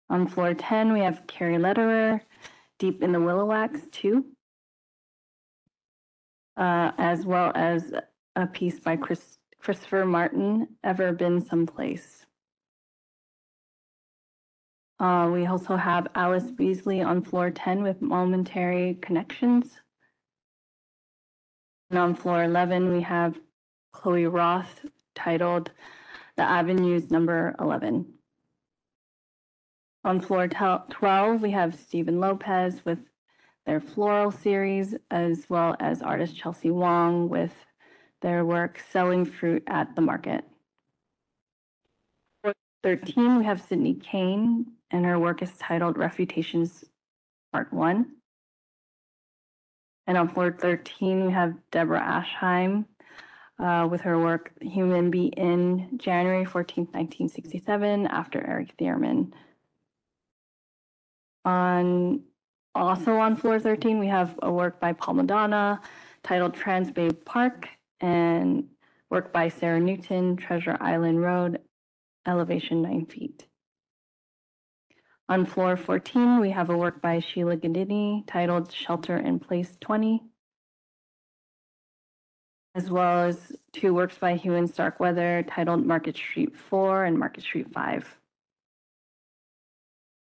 On 0.09 0.27
floor 0.27 0.55
10, 0.55 0.93
we 0.93 1.01
have 1.01 1.27
Carrie 1.27 1.59
Lederer, 1.59 2.21
Deep 2.81 3.03
in 3.03 3.13
the 3.13 3.21
Willow 3.21 3.45
Wax 3.45 3.79
2, 3.93 4.25
uh, 6.57 6.93
as 6.97 7.27
well 7.27 7.53
as 7.55 7.93
a 8.37 8.47
piece 8.47 8.81
by 8.81 8.97
Chris, 8.97 9.37
Christopher 9.61 10.07
Martin, 10.07 10.67
Ever 10.83 11.13
Been 11.13 11.43
Someplace. 11.43 12.25
Uh, 14.99 15.29
we 15.31 15.45
also 15.45 15.77
have 15.77 16.07
Alice 16.15 16.51
Beasley 16.51 17.03
on 17.03 17.23
floor 17.23 17.51
10 17.51 17.83
with 17.83 18.01
Momentary 18.01 18.99
Connections. 19.03 19.79
And 21.91 21.99
on 21.99 22.15
floor 22.15 22.45
11, 22.45 22.93
we 22.93 23.03
have 23.03 23.39
Chloe 23.93 24.25
Roth 24.25 24.87
titled 25.15 25.71
The 26.37 26.45
Avenues 26.45 27.11
Number 27.11 27.55
11. 27.61 28.07
On 30.03 30.19
floor 30.19 30.49
12, 30.49 31.43
we 31.43 31.51
have 31.51 31.75
Stephen 31.75 32.21
Lopez 32.21 32.83
with 32.87 32.99
their 33.67 33.81
floral 33.81 34.31
series, 34.31 34.95
as 35.11 35.45
well 35.51 35.77
as 35.79 36.01
artist 36.01 36.35
Chelsea 36.35 36.71
Wong 36.71 37.29
with 37.29 37.53
their 38.23 38.47
work 38.47 38.83
Selling 38.91 39.27
Fruit 39.27 39.63
at 39.67 39.95
the 39.95 40.01
Market. 40.01 40.43
Floor 42.41 42.55
13, 42.83 43.37
we 43.37 43.45
have 43.45 43.61
Sydney 43.61 43.93
Kane, 43.93 44.73
and 44.91 45.05
her 45.05 45.19
work 45.19 45.43
is 45.43 45.53
titled 45.59 45.99
Refutations 45.99 46.83
Part 47.53 47.71
1. 47.71 48.07
And 50.07 50.17
on 50.17 50.29
floor 50.31 50.57
13, 50.59 51.27
we 51.27 51.33
have 51.33 51.55
Deborah 51.71 52.25
Aschheim 52.25 52.87
uh, 53.59 53.87
with 53.91 54.01
her 54.01 54.19
work 54.19 54.51
Human 54.63 55.11
Be 55.11 55.27
in 55.27 55.99
January 55.99 56.47
14th, 56.47 56.95
1967, 56.95 58.07
after 58.07 58.45
Eric 58.45 58.73
Thierman. 58.79 59.35
On 61.45 62.23
also 62.75 63.17
on 63.17 63.37
floor 63.37 63.59
13, 63.59 63.99
we 63.99 64.07
have 64.09 64.39
a 64.43 64.53
work 64.53 64.79
by 64.81 64.93
Paul 64.93 65.15
Madonna 65.15 65.81
titled 66.23 66.55
Trans 66.55 66.91
Bay 66.91 67.11
Park 67.11 67.69
and 68.01 68.65
work 69.11 69.33
by 69.33 69.49
Sarah 69.49 69.81
Newton, 69.81 70.37
Treasure 70.37 70.77
Island 70.81 71.21
Road, 71.21 71.61
elevation 72.27 72.83
nine 72.83 73.07
feet. 73.07 73.47
On 75.29 75.47
floor 75.47 75.77
14, 75.77 76.41
we 76.41 76.51
have 76.51 76.71
a 76.71 76.77
work 76.77 77.01
by 77.01 77.21
Sheila 77.21 77.57
Ghidini 77.57 78.27
titled 78.27 78.73
Shelter 78.73 79.17
in 79.17 79.39
Place 79.39 79.77
20, 79.81 80.23
as 82.75 82.91
well 82.91 83.29
as 83.29 83.57
two 83.73 83.95
works 83.95 84.19
by 84.19 84.37
Hughen/Starkweather 84.37 85.45
titled 85.49 85.87
Market 85.87 86.17
Street 86.17 86.57
4 86.57 87.05
and 87.05 87.19
Market 87.19 87.43
Street 87.45 87.73
5. 87.73 88.20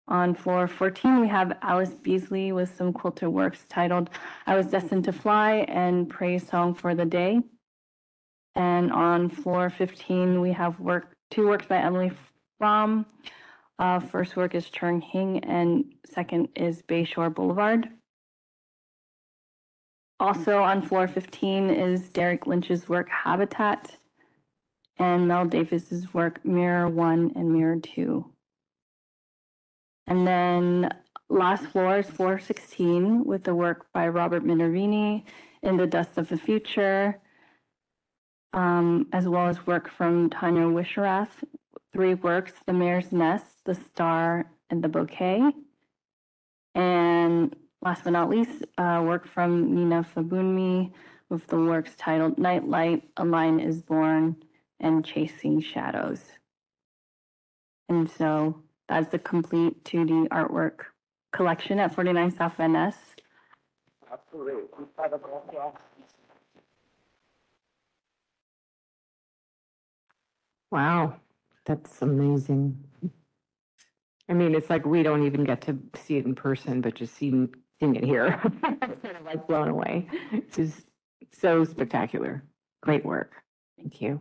On 0.09 0.35
floor 0.35 0.69
14, 0.69 1.21
we 1.21 1.29
have 1.29 1.57
Alice 1.63 1.95
Beasley 1.95 2.53
with 2.53 2.77
some 2.77 2.93
quilted 2.93 3.29
works 3.29 3.65
titled 3.71 4.11
I 4.47 4.55
Was 4.55 4.67
Destined 4.67 5.05
to 5.05 5.13
Fly 5.13 5.65
and 5.69 6.11
Praise 6.11 6.47
Song 6.47 6.75
for 6.75 6.95
the 6.95 7.07
Day. 7.07 7.41
And 8.55 8.93
on 8.93 9.31
floor 9.31 9.71
15, 9.71 10.43
we 10.43 10.53
have 10.53 10.79
work 10.79 11.15
two 11.31 11.49
works 11.49 11.67
by 11.67 11.79
Emily 11.79 12.13
Fromm. 12.59 13.07
Uh, 13.79 13.99
first 13.99 14.37
work 14.37 14.55
is 14.55 14.69
Churng 14.69 15.01
Hing, 15.01 15.43
and 15.43 15.85
second 16.05 16.49
is 16.55 16.83
Bayshore 16.83 17.35
Boulevard. 17.35 17.89
Also 20.21 20.63
on 20.63 20.81
floor 20.81 21.09
15 21.09 21.71
is 21.71 22.09
Derek 22.11 22.47
Lynch's 22.47 22.89
work 22.89 23.09
Habitat, 23.09 23.97
and 24.99 25.27
Mel 25.27 25.47
Davis's 25.47 26.15
work 26.15 26.45
Mirror 26.45 26.91
1 26.91 27.33
and 27.35 27.53
Mirror 27.53 27.81
2. 27.81 28.34
And 30.07 30.27
then 30.27 30.91
last 31.29 31.65
floor 31.67 31.99
is 31.99 32.11
floor 32.11 32.39
16 32.39 33.25
with 33.25 33.45
the 33.45 33.55
work 33.55 33.87
by 33.93 34.09
Robert 34.09 34.45
Minervini 34.45 35.25
in 35.63 35.77
the 35.77 35.87
Dust 35.87 36.19
of 36.19 36.29
the 36.29 36.37
Future, 36.37 37.19
um, 38.53 39.09
as 39.13 39.27
well 39.27 39.49
as 39.49 39.67
work 39.67 39.91
from 39.91 40.31
Tanya 40.31 40.65
Wischerath. 40.65 41.43
Three 41.93 42.15
works, 42.15 42.53
The 42.67 42.73
Mare's 42.73 43.13
Nest, 43.13 43.47
The 43.65 43.75
Star, 43.75 44.51
and 44.69 44.83
The 44.83 44.89
Bouquet. 44.89 45.53
And 46.75 47.57
last 47.83 48.05
but 48.05 48.11
not 48.11 48.29
least, 48.29 48.65
uh, 48.77 49.03
work 49.05 49.27
from 49.27 49.75
Nina 49.75 50.07
Fabunmi 50.15 50.93
with 51.31 51.47
the 51.47 51.57
works 51.57 51.93
titled 51.97 52.39
Nightlight, 52.39 53.05
A 53.17 53.25
Line 53.25 53.61
is 53.61 53.81
Born, 53.81 54.37
and 54.81 55.05
Chasing 55.05 55.61
Shadows. 55.61 56.21
And 57.89 58.11
so 58.11 58.63
that's 58.89 59.11
the 59.11 59.19
complete 59.19 59.83
2D 59.85 60.29
artwork 60.29 60.81
collection 61.33 61.79
at 61.79 61.95
49 61.95 62.31
South 62.31 62.57
Van 62.57 62.73
Ness. 62.73 62.97
Absolutely. 64.13 64.65
Wow, 70.71 71.17
that's 71.65 72.03
amazing. 72.03 72.83
I 74.29 74.33
mean, 74.33 74.55
it's 74.55 74.71
like 74.71 74.87
we 74.87 75.03
don't 75.03 75.25
even 75.25 75.45
get 75.45 75.61
to 75.63 75.79
see 75.97 76.17
it 76.17 76.25
in 76.25 76.35
person, 76.35 76.81
but 76.81 76.95
just 76.95 77.15
seeing, 77.15 77.55
seeing 77.79 77.97
it 77.97 78.05
here, 78.05 78.41
it's 78.65 79.03
kind 79.03 79.17
of 79.17 79.25
like 79.25 79.47
blown 79.47 79.69
away. 79.69 80.09
It's 80.33 80.57
just 80.57 80.83
so 81.33 81.65
spectacular. 81.65 82.43
Great 82.83 83.05
work. 83.05 83.33
Thank 83.77 84.01
you. 84.01 84.21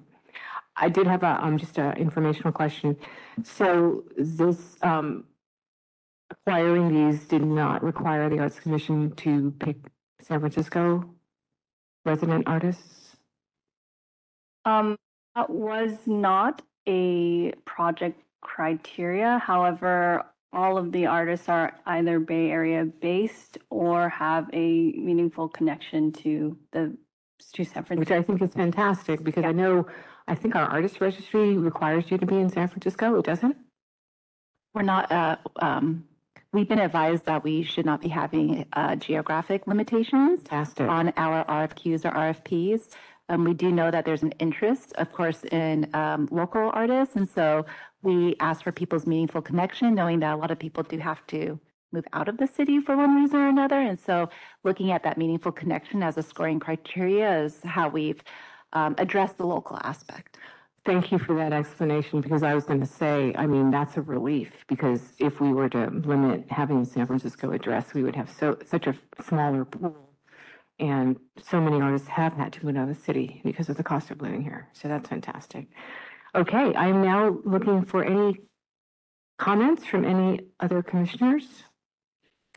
I 0.76 0.90
did 0.90 1.08
have 1.08 1.24
a, 1.24 1.43
um, 1.43 1.58
just 1.58 1.77
a 1.77 1.93
informational 1.93 2.52
question. 2.52 2.98
So 3.43 4.03
this, 4.18 4.76
um, 4.82 5.26
acquiring 6.30 6.93
these 6.93 7.27
did 7.27 7.43
not 7.43 7.84
require 7.84 8.30
the 8.30 8.40
Arts 8.40 8.60
Commission 8.60 9.11
to 9.18 9.52
pick 9.60 9.77
San 10.22 10.40
Francisco 10.40 11.14
resident 12.06 12.48
artists? 12.48 13.18
Um, 14.66 14.98
that 15.35 15.50
was 15.50 15.92
not 16.06 16.61
a 16.88 17.52
project 17.66 18.22
criteria. 18.42 19.40
However, 19.40 20.26
all 20.52 20.77
of 20.77 20.92
the 20.92 21.06
artists 21.06 21.50
are 21.50 21.74
either 21.85 22.19
Bay 22.19 22.50
Area 22.50 22.85
based 22.85 23.58
or 23.69 24.10
have 24.10 24.50
a 24.53 24.92
meaningful 24.92 25.48
connection 25.50 26.11
to 26.11 26.58
the 26.72 26.95
to 27.53 27.64
San 27.66 27.84
Francisco. 27.84 28.00
Which 28.00 28.11
I 28.11 28.22
think 28.26 28.42
is 28.42 28.53
fantastic 28.53 29.24
because 29.24 29.43
I 29.43 29.52
know, 29.52 29.88
I 30.27 30.35
think 30.35 30.56
our 30.56 30.66
artist 30.66 31.02
registry 31.02 31.58
requires 31.58 32.10
you 32.10 32.18
to 32.18 32.26
be 32.26 32.38
in 32.38 32.50
San 32.50 32.68
Francisco. 32.68 33.18
It 33.19 33.26
doesn't? 33.26 33.58
We're 34.74 34.84
not, 34.84 35.11
uh, 35.11 35.38
um, 35.58 36.06
we've 36.52 36.68
been 36.68 36.80
advised 36.80 37.26
that 37.26 37.43
we 37.43 37.64
should 37.64 37.85
not 37.85 38.02
be 38.02 38.08
having, 38.10 38.66
uh, 38.74 38.95
geographic 38.95 39.68
limitations 39.68 40.42
Fantastic. 40.42 40.88
on 40.88 41.14
our 41.18 41.43
RFQs 41.45 42.06
or 42.06 42.11
RFPs. 42.11 42.90
Um, 43.30 43.43
we 43.43 43.53
do 43.53 43.72
know 43.72 43.92
that 43.92 44.06
there's 44.06 44.24
an 44.24 44.34
interest, 44.40 44.93
of 44.98 45.11
course, 45.11 45.43
in, 45.45 45.90
um, 45.93 46.27
local 46.32 46.72
artists. 46.74 47.16
And 47.16 47.30
so 47.30 47.66
we 48.02 48.35
ask 48.40 48.64
for 48.64 48.72
people's 48.72 49.08
meaningful 49.08 49.42
connection, 49.42 49.95
knowing 49.95 50.19
that 50.19 50.34
a 50.34 50.38
lot 50.38 50.52
of 50.52 50.60
people 50.60 50.84
do 50.84 50.98
have 50.98 51.26
to 51.27 51.60
move 51.93 52.06
out 52.14 52.27
of 52.27 52.38
the 52.38 52.48
city 52.48 52.82
for 52.82 52.98
one 52.98 53.16
reason 53.16 53.40
or 53.40 53.48
another. 53.48 53.80
And 53.80 54.00
so 54.00 54.30
looking 54.64 54.92
at 54.92 55.03
that 55.03 55.18
meaningful 55.18 55.52
connection 55.52 56.03
as 56.03 56.18
a 56.18 56.24
scoring 56.24 56.60
criteria 56.60 57.43
is 57.43 57.61
how 57.64 57.88
we've, 57.88 58.22
um, 58.74 58.95
addressed 58.98 59.38
the 59.38 59.45
local 59.45 59.80
aspect. 59.84 60.38
Thank 60.85 61.11
you 61.14 61.18
for 61.18 61.34
that 61.35 61.53
explanation 61.53 62.19
because 62.19 62.43
I 62.43 62.53
was 62.53 62.66
going 62.66 62.82
to 62.82 62.85
say, 62.85 63.34
I 63.38 63.48
mean, 63.48 63.72
that's 63.72 63.95
a 63.95 64.02
relief 64.02 64.52
because 64.68 65.14
if 65.18 65.40
we 65.40 65.53
were 65.53 65.69
to 65.69 65.88
limit 65.88 66.45
having 66.50 66.84
San 66.84 67.08
Francisco 67.08 67.52
address, 67.52 67.93
we 67.93 68.03
would 68.03 68.18
have 68.18 68.30
so, 68.30 68.58
such 68.66 68.88
a 68.88 68.95
smaller 69.22 69.64
pool. 69.64 70.10
And 70.80 71.18
so 71.42 71.61
many 71.61 71.80
artists 71.80 72.08
have 72.10 72.34
had 72.34 72.52
to 72.53 72.66
move 72.66 72.76
out 72.76 72.90
of 72.90 72.98
the 72.98 73.02
city 73.02 73.42
because 73.45 73.69
of 73.69 73.77
the 73.77 73.84
cost 73.84 74.11
of 74.11 74.22
living 74.22 74.42
here. 74.42 74.68
So 74.74 74.90
that's 74.90 75.08
fantastic. 75.08 75.68
Okay, 76.35 76.74
I'm 76.76 77.02
now 77.02 77.38
looking 77.45 77.85
for 77.85 78.03
any 78.03 78.40
comments 79.38 79.85
from 79.85 80.03
any 80.03 80.42
other 80.60 80.82
commissioners. 80.82 81.64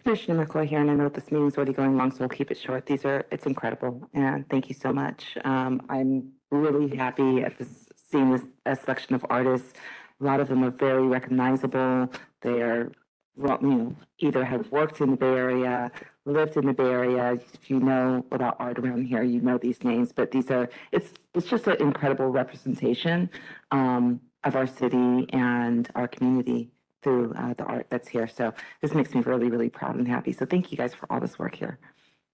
Commissioner 0.07 0.47
McCoy 0.47 0.69
here, 0.69 0.81
and 0.81 0.89
I 0.89 0.95
know 0.95 1.09
this 1.09 1.33
meeting's 1.33 1.57
already 1.57 1.73
going 1.73 1.97
long, 1.97 2.13
so 2.13 2.19
we'll 2.21 2.29
keep 2.29 2.53
it 2.53 2.57
short. 2.57 2.87
These 2.87 3.05
are, 3.05 3.27
it's 3.33 3.45
incredible, 3.45 4.09
and 4.15 4.49
thank 4.49 4.69
you 4.69 4.75
so 4.77 4.93
much. 4.93 5.37
Um, 5.45 5.83
I'm 5.89 6.31
really 6.53 6.97
happy 6.97 7.43
at 7.43 7.59
this, 7.59 7.89
seeing 8.09 8.31
this, 8.31 8.43
a 8.67 8.77
selection 8.77 9.17
of 9.17 9.27
artists. 9.29 9.73
A 10.21 10.25
lot 10.25 10.39
of 10.39 10.47
them 10.47 10.63
are 10.63 10.71
very 10.71 11.05
recognizable. 11.09 12.09
They 12.43 12.63
are, 12.63 12.93
well, 13.35 13.59
you 13.61 13.69
know, 13.69 13.97
either 14.21 14.45
have 14.45 14.71
worked 14.71 15.01
in 15.01 15.11
the 15.11 15.17
Bay 15.17 15.27
Area, 15.27 15.91
lived 16.25 16.57
in 16.57 16.67
the 16.67 16.73
Bay 16.73 16.85
Area. 16.85 17.33
If 17.33 17.69
you 17.69 17.81
know 17.81 18.25
about 18.31 18.55
art 18.61 18.79
around 18.79 19.07
here, 19.07 19.25
you 19.25 19.41
know 19.41 19.59
these 19.59 19.83
names, 19.83 20.13
but 20.13 20.31
these 20.31 20.53
are, 20.53 20.71
it's, 20.93 21.15
it's 21.35 21.49
just 21.49 21.67
an 21.67 21.79
incredible 21.81 22.29
representation, 22.29 23.29
um, 23.73 24.21
of 24.45 24.55
our 24.55 24.69
city 24.69 25.27
and 25.33 25.91
our 25.97 26.07
community 26.07 26.71
through, 27.07 27.33
uh, 27.35 27.55
the 27.55 27.63
art 27.63 27.87
that's 27.89 28.09
here. 28.09 28.27
So 28.27 28.53
this 28.83 28.93
makes 28.93 29.15
me 29.15 29.21
really, 29.21 29.49
really 29.49 29.71
proud 29.71 29.95
and 29.95 30.09
happy. 30.09 30.33
So 30.33 30.45
thank 30.45 30.73
you 30.73 30.77
guys 30.77 30.93
for 30.93 31.07
all 31.09 31.21
this 31.21 31.39
work 31.39 31.55
here. 31.55 31.79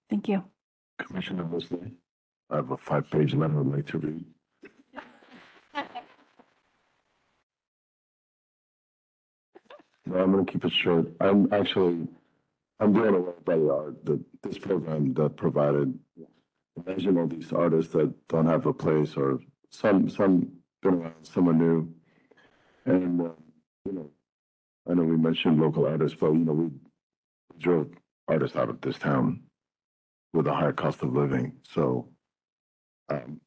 Thank 0.09 0.27
you. 0.27 0.43
Commissioner 0.97 1.43
Musleh, 1.43 1.91
I 2.49 2.55
have 2.55 2.71
a 2.71 2.77
five-page 2.77 3.35
letter 3.35 3.59
I'd 3.59 3.67
like 3.67 3.85
to 3.87 3.99
read. 3.99 4.25
No, 10.07 10.17
I'm 10.17 10.31
gonna 10.31 10.45
keep 10.45 10.65
it 10.65 10.73
short. 10.73 11.05
I'm 11.21 11.53
actually, 11.53 12.07
I'm 12.79 12.93
blown 12.93 13.13
away 13.13 13.33
by 13.45 13.55
the 13.55 13.71
art, 13.71 14.03
that 14.05 14.19
this 14.41 14.57
program 14.57 15.13
that 15.13 15.37
provided. 15.37 15.97
Imagine 16.83 17.19
all 17.19 17.27
these 17.27 17.53
artists 17.53 17.93
that 17.93 18.11
don't 18.27 18.47
have 18.47 18.65
a 18.65 18.73
place 18.73 19.15
or 19.15 19.39
some, 19.69 20.09
some 20.09 20.51
been 20.81 20.95
around, 20.95 21.13
some 21.21 21.45
new. 21.57 21.93
And, 22.85 23.21
uh, 23.21 23.29
you 23.85 23.91
know, 23.93 24.09
I 24.89 24.93
know 24.93 25.03
we 25.03 25.17
mentioned 25.17 25.59
local 25.61 25.85
artists, 25.85 26.17
but 26.19 26.31
you 26.31 26.39
know, 26.39 26.53
we 26.53 26.69
drove 27.57 27.89
artists 28.27 28.57
out 28.57 28.69
of 28.69 28.81
this 28.81 28.97
town 28.97 29.43
with 30.33 30.47
a 30.47 30.53
higher 30.53 30.73
cost 30.73 31.03
of 31.03 31.13
living, 31.13 31.53
so 31.63 32.09
um, 33.09 33.39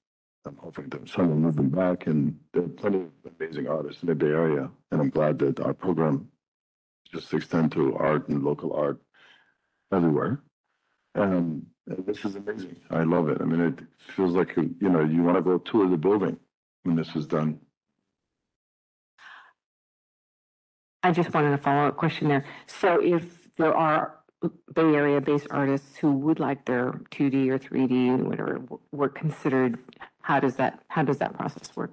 I'm 0.46 0.56
hoping 0.56 0.88
that 0.90 1.08
some 1.08 1.28
will 1.28 1.36
move 1.36 1.56
them 1.56 1.70
back, 1.70 2.06
and 2.06 2.38
there 2.52 2.62
are 2.62 2.68
plenty 2.68 2.98
of 2.98 3.10
amazing 3.38 3.66
artists 3.66 4.02
in 4.02 4.08
the 4.08 4.14
Bay 4.14 4.28
Area, 4.28 4.70
and 4.90 5.00
I'm 5.00 5.10
glad 5.10 5.38
that 5.40 5.60
our 5.60 5.74
program 5.74 6.28
just 7.12 7.32
extend 7.34 7.72
to 7.72 7.96
art 7.96 8.28
and 8.28 8.42
local 8.42 8.72
art 8.72 9.00
everywhere. 9.92 10.40
Um, 11.14 11.66
and 11.88 12.04
this 12.06 12.24
is 12.24 12.36
amazing. 12.36 12.76
I 12.90 13.04
love 13.04 13.28
it. 13.28 13.38
I 13.40 13.44
mean, 13.44 13.60
it 13.60 13.80
feels 14.14 14.34
like, 14.34 14.56
you 14.56 14.74
you 14.80 14.88
know, 14.88 15.02
you 15.02 15.22
want 15.22 15.36
to 15.36 15.42
go 15.42 15.58
tour 15.58 15.88
the 15.88 15.96
building 15.96 16.36
when 16.82 16.96
this 16.96 17.14
is 17.16 17.26
done. 17.26 17.58
I 21.06 21.12
just 21.12 21.32
wanted 21.32 21.52
a 21.52 21.58
follow-up 21.58 21.96
question 21.96 22.26
there. 22.26 22.44
So 22.66 23.00
if 23.00 23.24
there 23.58 23.72
are 23.72 24.16
Bay 24.74 24.82
Area-based 24.82 25.46
artists 25.50 25.96
who 25.96 26.10
would 26.10 26.40
like 26.40 26.64
their 26.64 27.00
2D 27.12 27.48
or 27.48 27.60
3D, 27.60 27.92
and 28.12 28.26
whatever, 28.26 28.60
work 28.90 29.14
considered, 29.14 29.78
how 30.22 30.40
does 30.40 30.56
that, 30.56 30.82
how 30.88 31.04
does 31.04 31.18
that 31.18 31.32
process 31.34 31.70
work? 31.76 31.92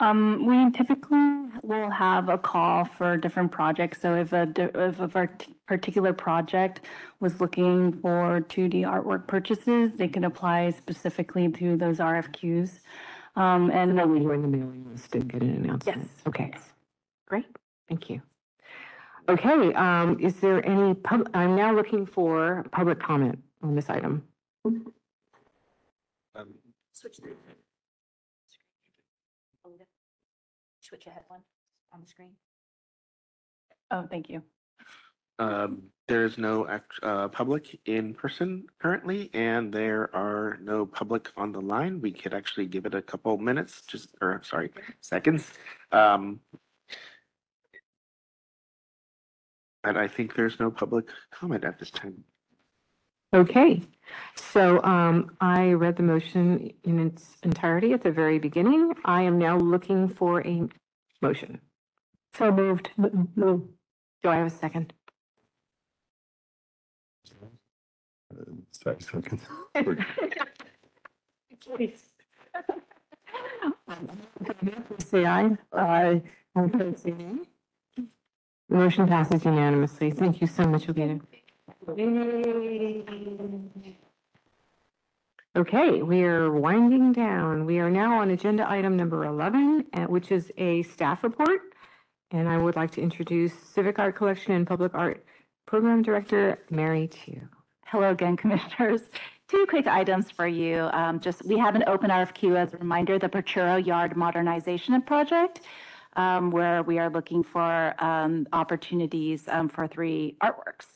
Um, 0.00 0.44
we 0.44 0.70
typically 0.72 1.18
will 1.62 1.90
have 1.90 2.28
a 2.28 2.36
call 2.36 2.84
for 2.84 3.16
different 3.16 3.50
projects. 3.50 4.00
So 4.02 4.14
if 4.14 4.34
a, 4.34 4.44
di- 4.44 4.70
if 4.74 5.00
a 5.00 5.08
part- 5.08 5.46
particular 5.66 6.12
project 6.12 6.82
was 7.20 7.40
looking 7.40 7.94
for 7.94 8.42
2D 8.42 8.82
artwork 8.82 9.26
purchases, 9.26 9.94
they 9.94 10.06
can 10.06 10.24
apply 10.24 10.70
specifically 10.72 11.50
to 11.52 11.78
those 11.78 11.96
RFQs. 11.96 12.80
Um, 13.36 13.70
and. 13.70 13.98
then 13.98 14.10
we 14.12 14.20
join 14.20 14.42
the 14.42 14.48
mailing 14.48 14.86
list 14.92 15.14
and 15.14 15.32
get 15.32 15.42
an 15.42 15.64
announcement. 15.64 15.98
Yes. 16.02 16.22
Okay, 16.26 16.52
great, 17.28 17.46
thank 17.88 18.08
you. 18.10 18.22
Okay, 19.28 19.74
um, 19.74 20.18
is 20.18 20.36
there 20.36 20.64
any 20.66 20.94
pub, 20.94 21.28
I'm 21.34 21.54
now 21.54 21.74
looking 21.74 22.06
for 22.06 22.64
public 22.72 22.98
comment 22.98 23.38
on 23.62 23.74
this 23.74 23.90
item. 23.90 24.24
Switch 26.92 27.18
the. 27.18 27.28
Switch 30.80 31.06
ahead 31.06 31.22
one 31.28 31.40
on 31.92 32.00
the 32.00 32.06
screen. 32.06 32.30
Oh, 33.90 34.06
thank 34.10 34.30
you. 34.30 34.42
Um, 35.38 35.82
there 36.08 36.24
is 36.24 36.38
no 36.38 36.66
act, 36.66 36.94
uh, 37.02 37.28
public 37.28 37.78
in 37.84 38.14
person 38.14 38.64
currently, 38.80 39.30
and 39.34 39.72
there 39.72 40.10
are 40.16 40.58
no 40.62 40.86
public 40.86 41.30
on 41.36 41.52
the 41.52 41.60
line. 41.60 42.00
We 42.00 42.10
could 42.10 42.34
actually 42.34 42.66
give 42.66 42.86
it 42.86 42.94
a 42.94 43.02
couple 43.02 43.36
minutes, 43.36 43.82
just, 43.82 44.16
or 44.20 44.40
sorry, 44.42 44.70
seconds. 45.02 45.52
Um, 45.92 46.40
but 49.82 49.96
I 49.96 50.08
think 50.08 50.34
there's 50.34 50.58
no 50.60 50.70
public 50.70 51.06
comment 51.30 51.64
at 51.64 51.78
this 51.78 51.90
time. 51.90 52.24
Okay, 53.34 53.82
so 54.34 54.82
um, 54.82 55.36
I 55.40 55.72
read 55.72 55.96
the 55.96 56.02
motion 56.02 56.72
in 56.84 56.98
its 56.98 57.36
entirety 57.42 57.92
at 57.92 58.02
the 58.02 58.10
very 58.10 58.38
beginning. 58.38 58.94
I 59.04 59.22
am 59.22 59.38
now 59.38 59.58
looking 59.58 60.08
for 60.08 60.46
a 60.46 60.62
motion. 61.20 61.60
So 62.36 62.50
moved. 62.50 62.90
Move. 62.96 63.64
Do 64.22 64.30
I 64.30 64.36
have 64.36 64.46
a 64.46 64.50
second? 64.50 64.94
Second. 68.70 69.40
Please. 71.60 72.04
Say 74.98 75.26
aye. 75.26 75.56
Aye. 75.72 76.22
All 76.54 76.64
opposed, 76.64 77.00
say 77.00 77.10
nay. 77.10 77.40
The 78.68 78.76
Motion 78.76 79.08
passes 79.08 79.44
unanimously. 79.44 80.10
Thank 80.10 80.40
you 80.40 80.46
so 80.46 80.64
much, 80.64 80.86
Alita. 80.88 81.20
Okay, 85.56 86.02
we 86.02 86.22
are 86.24 86.52
winding 86.52 87.12
down. 87.12 87.64
We 87.64 87.78
are 87.78 87.90
now 87.90 88.20
on 88.20 88.30
agenda 88.30 88.70
item 88.70 88.96
number 88.96 89.24
11, 89.24 89.86
uh, 89.94 90.00
which 90.04 90.30
is 90.30 90.52
a 90.58 90.82
staff 90.82 91.24
report. 91.24 91.60
And 92.30 92.46
I 92.46 92.58
would 92.58 92.76
like 92.76 92.90
to 92.92 93.00
introduce 93.00 93.54
Civic 93.54 93.98
Art 93.98 94.14
Collection 94.14 94.52
and 94.52 94.66
Public 94.66 94.94
Art 94.94 95.24
Program 95.66 96.02
Director, 96.02 96.58
Mary 96.70 97.08
Chou. 97.08 97.40
Hello 97.86 98.10
again, 98.10 98.36
Commissioners. 98.42 99.00
Two 99.48 99.64
quick 99.66 99.86
items 99.86 100.30
for 100.30 100.46
you. 100.46 100.90
Um, 100.92 101.20
Just, 101.20 101.42
we 101.46 101.56
have 101.56 101.74
an 101.74 101.84
open 101.86 102.10
RFQ 102.10 102.54
as 102.54 102.74
a 102.74 102.76
reminder, 102.76 103.18
the 103.18 103.30
Potrero 103.30 103.76
Yard 103.76 104.14
Modernization 104.14 105.00
Project, 105.00 105.62
um, 106.18 106.50
where 106.50 106.82
we 106.82 106.98
are 106.98 107.08
looking 107.08 107.42
for 107.42 107.94
um, 108.04 108.46
opportunities 108.52 109.48
um, 109.48 109.68
for 109.68 109.86
three 109.86 110.36
artworks. 110.42 110.88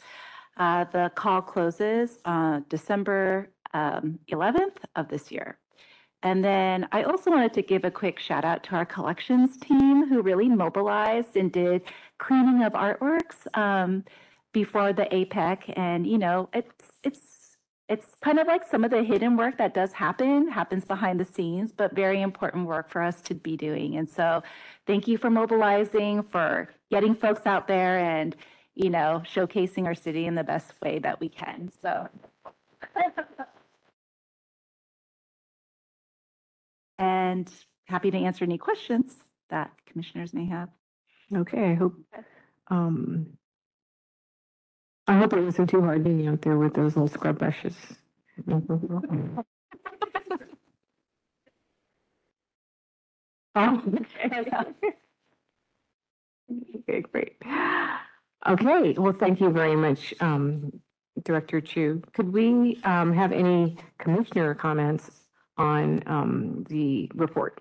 Uh, 0.59 0.84
The 0.84 1.10
call 1.15 1.41
closes 1.41 2.18
uh, 2.26 2.60
December 2.68 3.49
um, 3.73 4.18
11th 4.31 4.78
of 4.97 5.09
this 5.09 5.31
year. 5.31 5.59
And 6.25 6.44
then 6.44 6.89
I 6.92 7.05
also 7.05 7.31
wanted 7.31 7.52
to 7.55 7.62
give 7.62 7.84
a 7.84 7.91
quick 7.91 8.18
shout 8.18 8.44
out 8.44 8.62
to 8.65 8.76
our 8.76 8.84
collections 8.84 9.57
team 9.57 10.09
who 10.09 10.23
really 10.23 10.49
mobilized 10.49 11.36
and 11.36 11.51
did 11.51 11.83
cleaning 12.18 12.62
of 12.62 12.75
artworks 12.75 13.47
um, 13.57 14.05
before 14.52 14.92
the 14.92 15.07
APEC. 15.07 15.73
And, 15.76 16.07
you 16.07 16.18
know, 16.18 16.49
it's, 16.52 16.92
it's, 17.02 17.32
it's 17.89 18.07
kind 18.23 18.39
of 18.39 18.47
like 18.47 18.67
some 18.67 18.85
of 18.85 18.91
the 18.91 19.02
hidden 19.02 19.36
work 19.36 19.59
that 19.59 19.75
does 19.75 19.93
happen, 19.93 20.49
happens 20.49 20.85
behind 20.85 21.20
the 21.20 21.25
scenes, 21.25 21.73
but 21.73 21.94
very 21.94 22.23
important 22.23 22.67
work 22.67 22.89
for 22.89 23.02
us 23.02 23.20
to 23.23 23.35
be 23.35 23.57
doing. 23.57 23.97
And 23.97 24.09
so 24.09 24.43
thank 24.86 25.07
you 25.07 25.19
for 25.19 25.31
mobilizing, 25.31 26.23
for 26.23 26.69
getting 26.91 27.15
folks 27.15 27.47
out 27.47 27.69
there 27.69 27.99
and, 27.99 28.35
you 28.75 28.89
know, 28.89 29.23
showcasing 29.25 29.85
our 29.85 29.94
city 29.94 30.27
in 30.27 30.35
the 30.35 30.44
best 30.44 30.73
way 30.83 30.99
that 31.01 31.20
we 31.20 31.28
can. 31.28 31.70
So. 31.83 32.09
And 37.02 37.51
happy 37.86 38.12
to 38.12 38.17
answer 38.17 38.44
any 38.44 38.59
questions 38.59 39.17
that 39.51 39.73
commissioners 39.86 40.33
may 40.33 40.47
have. 40.47 40.69
Okay, 41.35 41.73
I 41.73 41.75
hope, 41.75 41.97
um, 42.69 43.27
I 45.06 45.18
hope 45.18 45.32
it 45.32 45.40
wasn't 45.42 45.70
too 45.70 45.82
hard 45.82 46.05
being 46.05 46.28
out 46.28 46.42
there 46.42 46.58
with 46.58 46.74
those 46.74 46.97
little 46.97 47.08
scrub 47.08 47.39
brushes. 47.39 47.76
Oh, 53.55 53.82
Okay, 56.76 57.00
great. 57.12 57.36
Okay, 58.48 58.92
well, 58.98 59.12
thank 59.12 59.40
you 59.40 59.50
very 59.50 59.76
much, 59.76 60.12
um, 60.20 60.72
Director 61.24 61.60
Chou. 61.60 62.02
Could 62.12 62.32
we, 62.32 62.81
um, 62.84 63.12
have 63.12 63.32
any 63.32 63.76
commissioner 63.98 64.55
comments 64.55 65.10
on, 65.56 66.02
um, 66.06 66.64
the 66.68 67.10
report? 67.14 67.60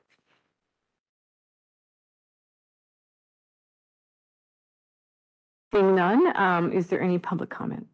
Seeing 5.73 5.95
none, 5.95 6.35
um, 6.35 6.71
is 6.73 6.87
there 6.87 7.01
any 7.01 7.17
public 7.17 7.49
comment? 7.49 7.87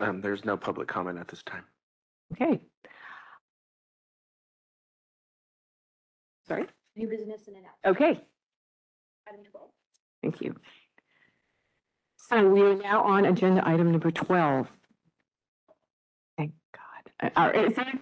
Um, 0.00 0.20
there's 0.20 0.44
no 0.44 0.56
public 0.56 0.86
comment 0.88 1.18
at 1.18 1.28
this 1.28 1.42
time. 1.42 1.64
Okay. 2.32 2.60
Sorry? 6.46 6.66
New 6.96 7.08
business 7.08 7.46
and 7.46 7.56
announcement. 7.56 7.86
Okay, 7.86 8.20
Item 9.28 9.40
twelve. 9.50 9.68
thank 10.22 10.40
you. 10.40 10.54
So 12.18 12.48
we 12.48 12.62
are 12.62 12.74
now 12.76 13.02
on 13.02 13.24
agenda 13.24 13.66
item 13.66 13.90
number 13.92 14.10
12. 14.10 14.68
Thank 16.36 16.52
God. 16.72 17.32
Uh, 17.36 17.40
uh, 17.40 17.50
is 17.60 17.74
there- 17.74 17.92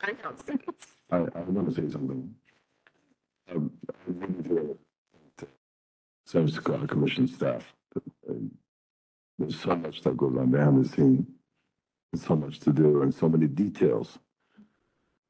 I, 1.10 1.16
I 1.18 1.40
want 1.42 1.68
to 1.68 1.74
say 1.74 1.88
something. 1.90 2.34
Um, 3.54 3.70
I 3.88 3.92
really 4.08 4.42
do. 4.42 4.78
Service 6.26 6.58
Co- 6.58 6.86
Commission 6.86 7.28
staff. 7.28 7.72
There's 9.38 9.60
so 9.60 9.76
much 9.76 10.02
that 10.02 10.16
goes 10.16 10.36
on 10.36 10.50
behind 10.50 10.84
the 10.84 10.88
scene. 10.88 11.26
There's 12.12 12.26
so 12.26 12.36
much 12.36 12.58
to 12.60 12.72
do 12.72 13.02
and 13.02 13.14
so 13.14 13.28
many 13.28 13.46
details. 13.46 14.18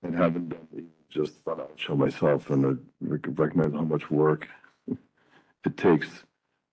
And 0.02 0.14
having 0.14 0.48
done 0.48 0.66
the- 0.72 0.84
just 1.08 1.34
thought 1.44 1.60
I'd 1.60 1.78
show 1.78 1.96
myself 1.96 2.50
and 2.50 2.84
recognize 3.00 3.72
how 3.72 3.82
much 3.82 4.10
work 4.10 4.48
it 4.88 5.76
takes 5.76 6.24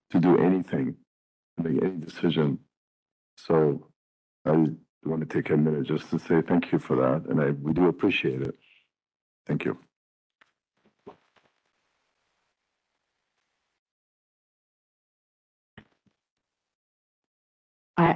to 0.10 0.19
do 0.19 0.38
anything, 0.38 0.98
make 1.58 1.82
any 1.82 1.98
decision. 1.98 2.60
So 3.38 3.88
I 4.45 4.52
want 4.52 5.22
to 5.22 5.26
take 5.26 5.50
a 5.52 5.58
minute 5.58 5.84
just 5.85 6.10
to 6.10 6.19
say 6.19 6.42
thank 6.42 6.72
you 6.72 6.80
for 6.80 6.95
that, 6.98 7.30
and 7.30 7.40
I, 7.42 7.52
we 7.52 7.74
do 7.74 7.88
appreciate 7.88 8.42
it. 8.42 8.58
Thank 9.45 9.66
you. 9.66 9.77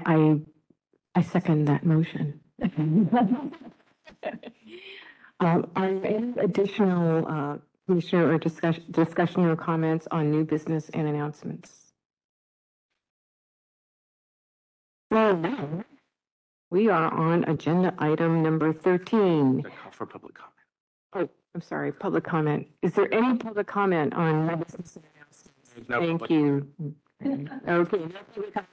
I, 0.08 0.14
I, 0.16 0.40
I 1.16 1.22
second 1.22 1.66
that 1.66 1.86
motion. 1.86 2.40
Um, 5.40 5.69
Are 5.76 5.94
there 5.94 6.16
any 6.18 6.34
additional 6.40 7.27
uh, 7.27 7.58
commissioner 7.86 8.34
or 8.34 8.40
discussion, 8.40 8.84
discussion 8.90 9.45
or 9.45 9.56
comments 9.56 10.08
on 10.10 10.32
new 10.32 10.44
business 10.44 10.90
and 10.95 11.08
announcements? 11.08 11.94
Well, 15.11 15.38
now, 15.38 15.84
we 16.72 16.90
are 16.90 17.14
on 17.14 17.44
agenda 17.44 17.94
item 18.00 18.42
number 18.42 18.74
13. 18.74 19.58
The 19.61 19.69
call 19.69 19.92
for 19.92 20.06
public 20.08 20.34
comment. 20.34 20.53
Oh, 21.14 21.30
I'm 21.53 21.61
sorry, 21.61 21.92
public 21.92 22.24
comment. 22.24 22.66
Is 22.82 22.94
there 22.94 23.14
any 23.14 23.38
public 23.38 23.68
comment 23.68 24.16
on 24.16 24.48
new 24.48 24.56
business 24.56 24.95
and 24.95 25.06
announcements? 25.16 25.88
no 25.88 26.00
Thank 26.00 26.11
public- 26.22 26.32
you. 26.32 26.68
Okay. 27.24 27.45
no 27.68 27.86
public 27.86 28.14
comment. 28.56 28.68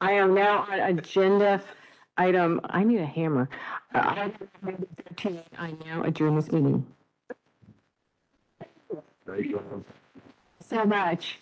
I 0.00 0.12
am 0.12 0.34
now 0.34 0.66
on 0.70 0.78
agenda 0.78 1.62
item, 2.18 2.60
I 2.64 2.84
need 2.84 3.00
a 3.00 3.06
hammer. 3.06 3.48
Uh, 3.94 4.14
Item 4.16 4.48
number 4.62 4.86
13, 5.08 5.40
I 5.56 5.74
now 5.86 6.02
adjourn 6.02 6.36
this 6.36 6.50
meeting. 6.52 6.84
There 9.24 9.40
you. 9.40 9.84
So 10.60 10.84
much. 10.84 11.38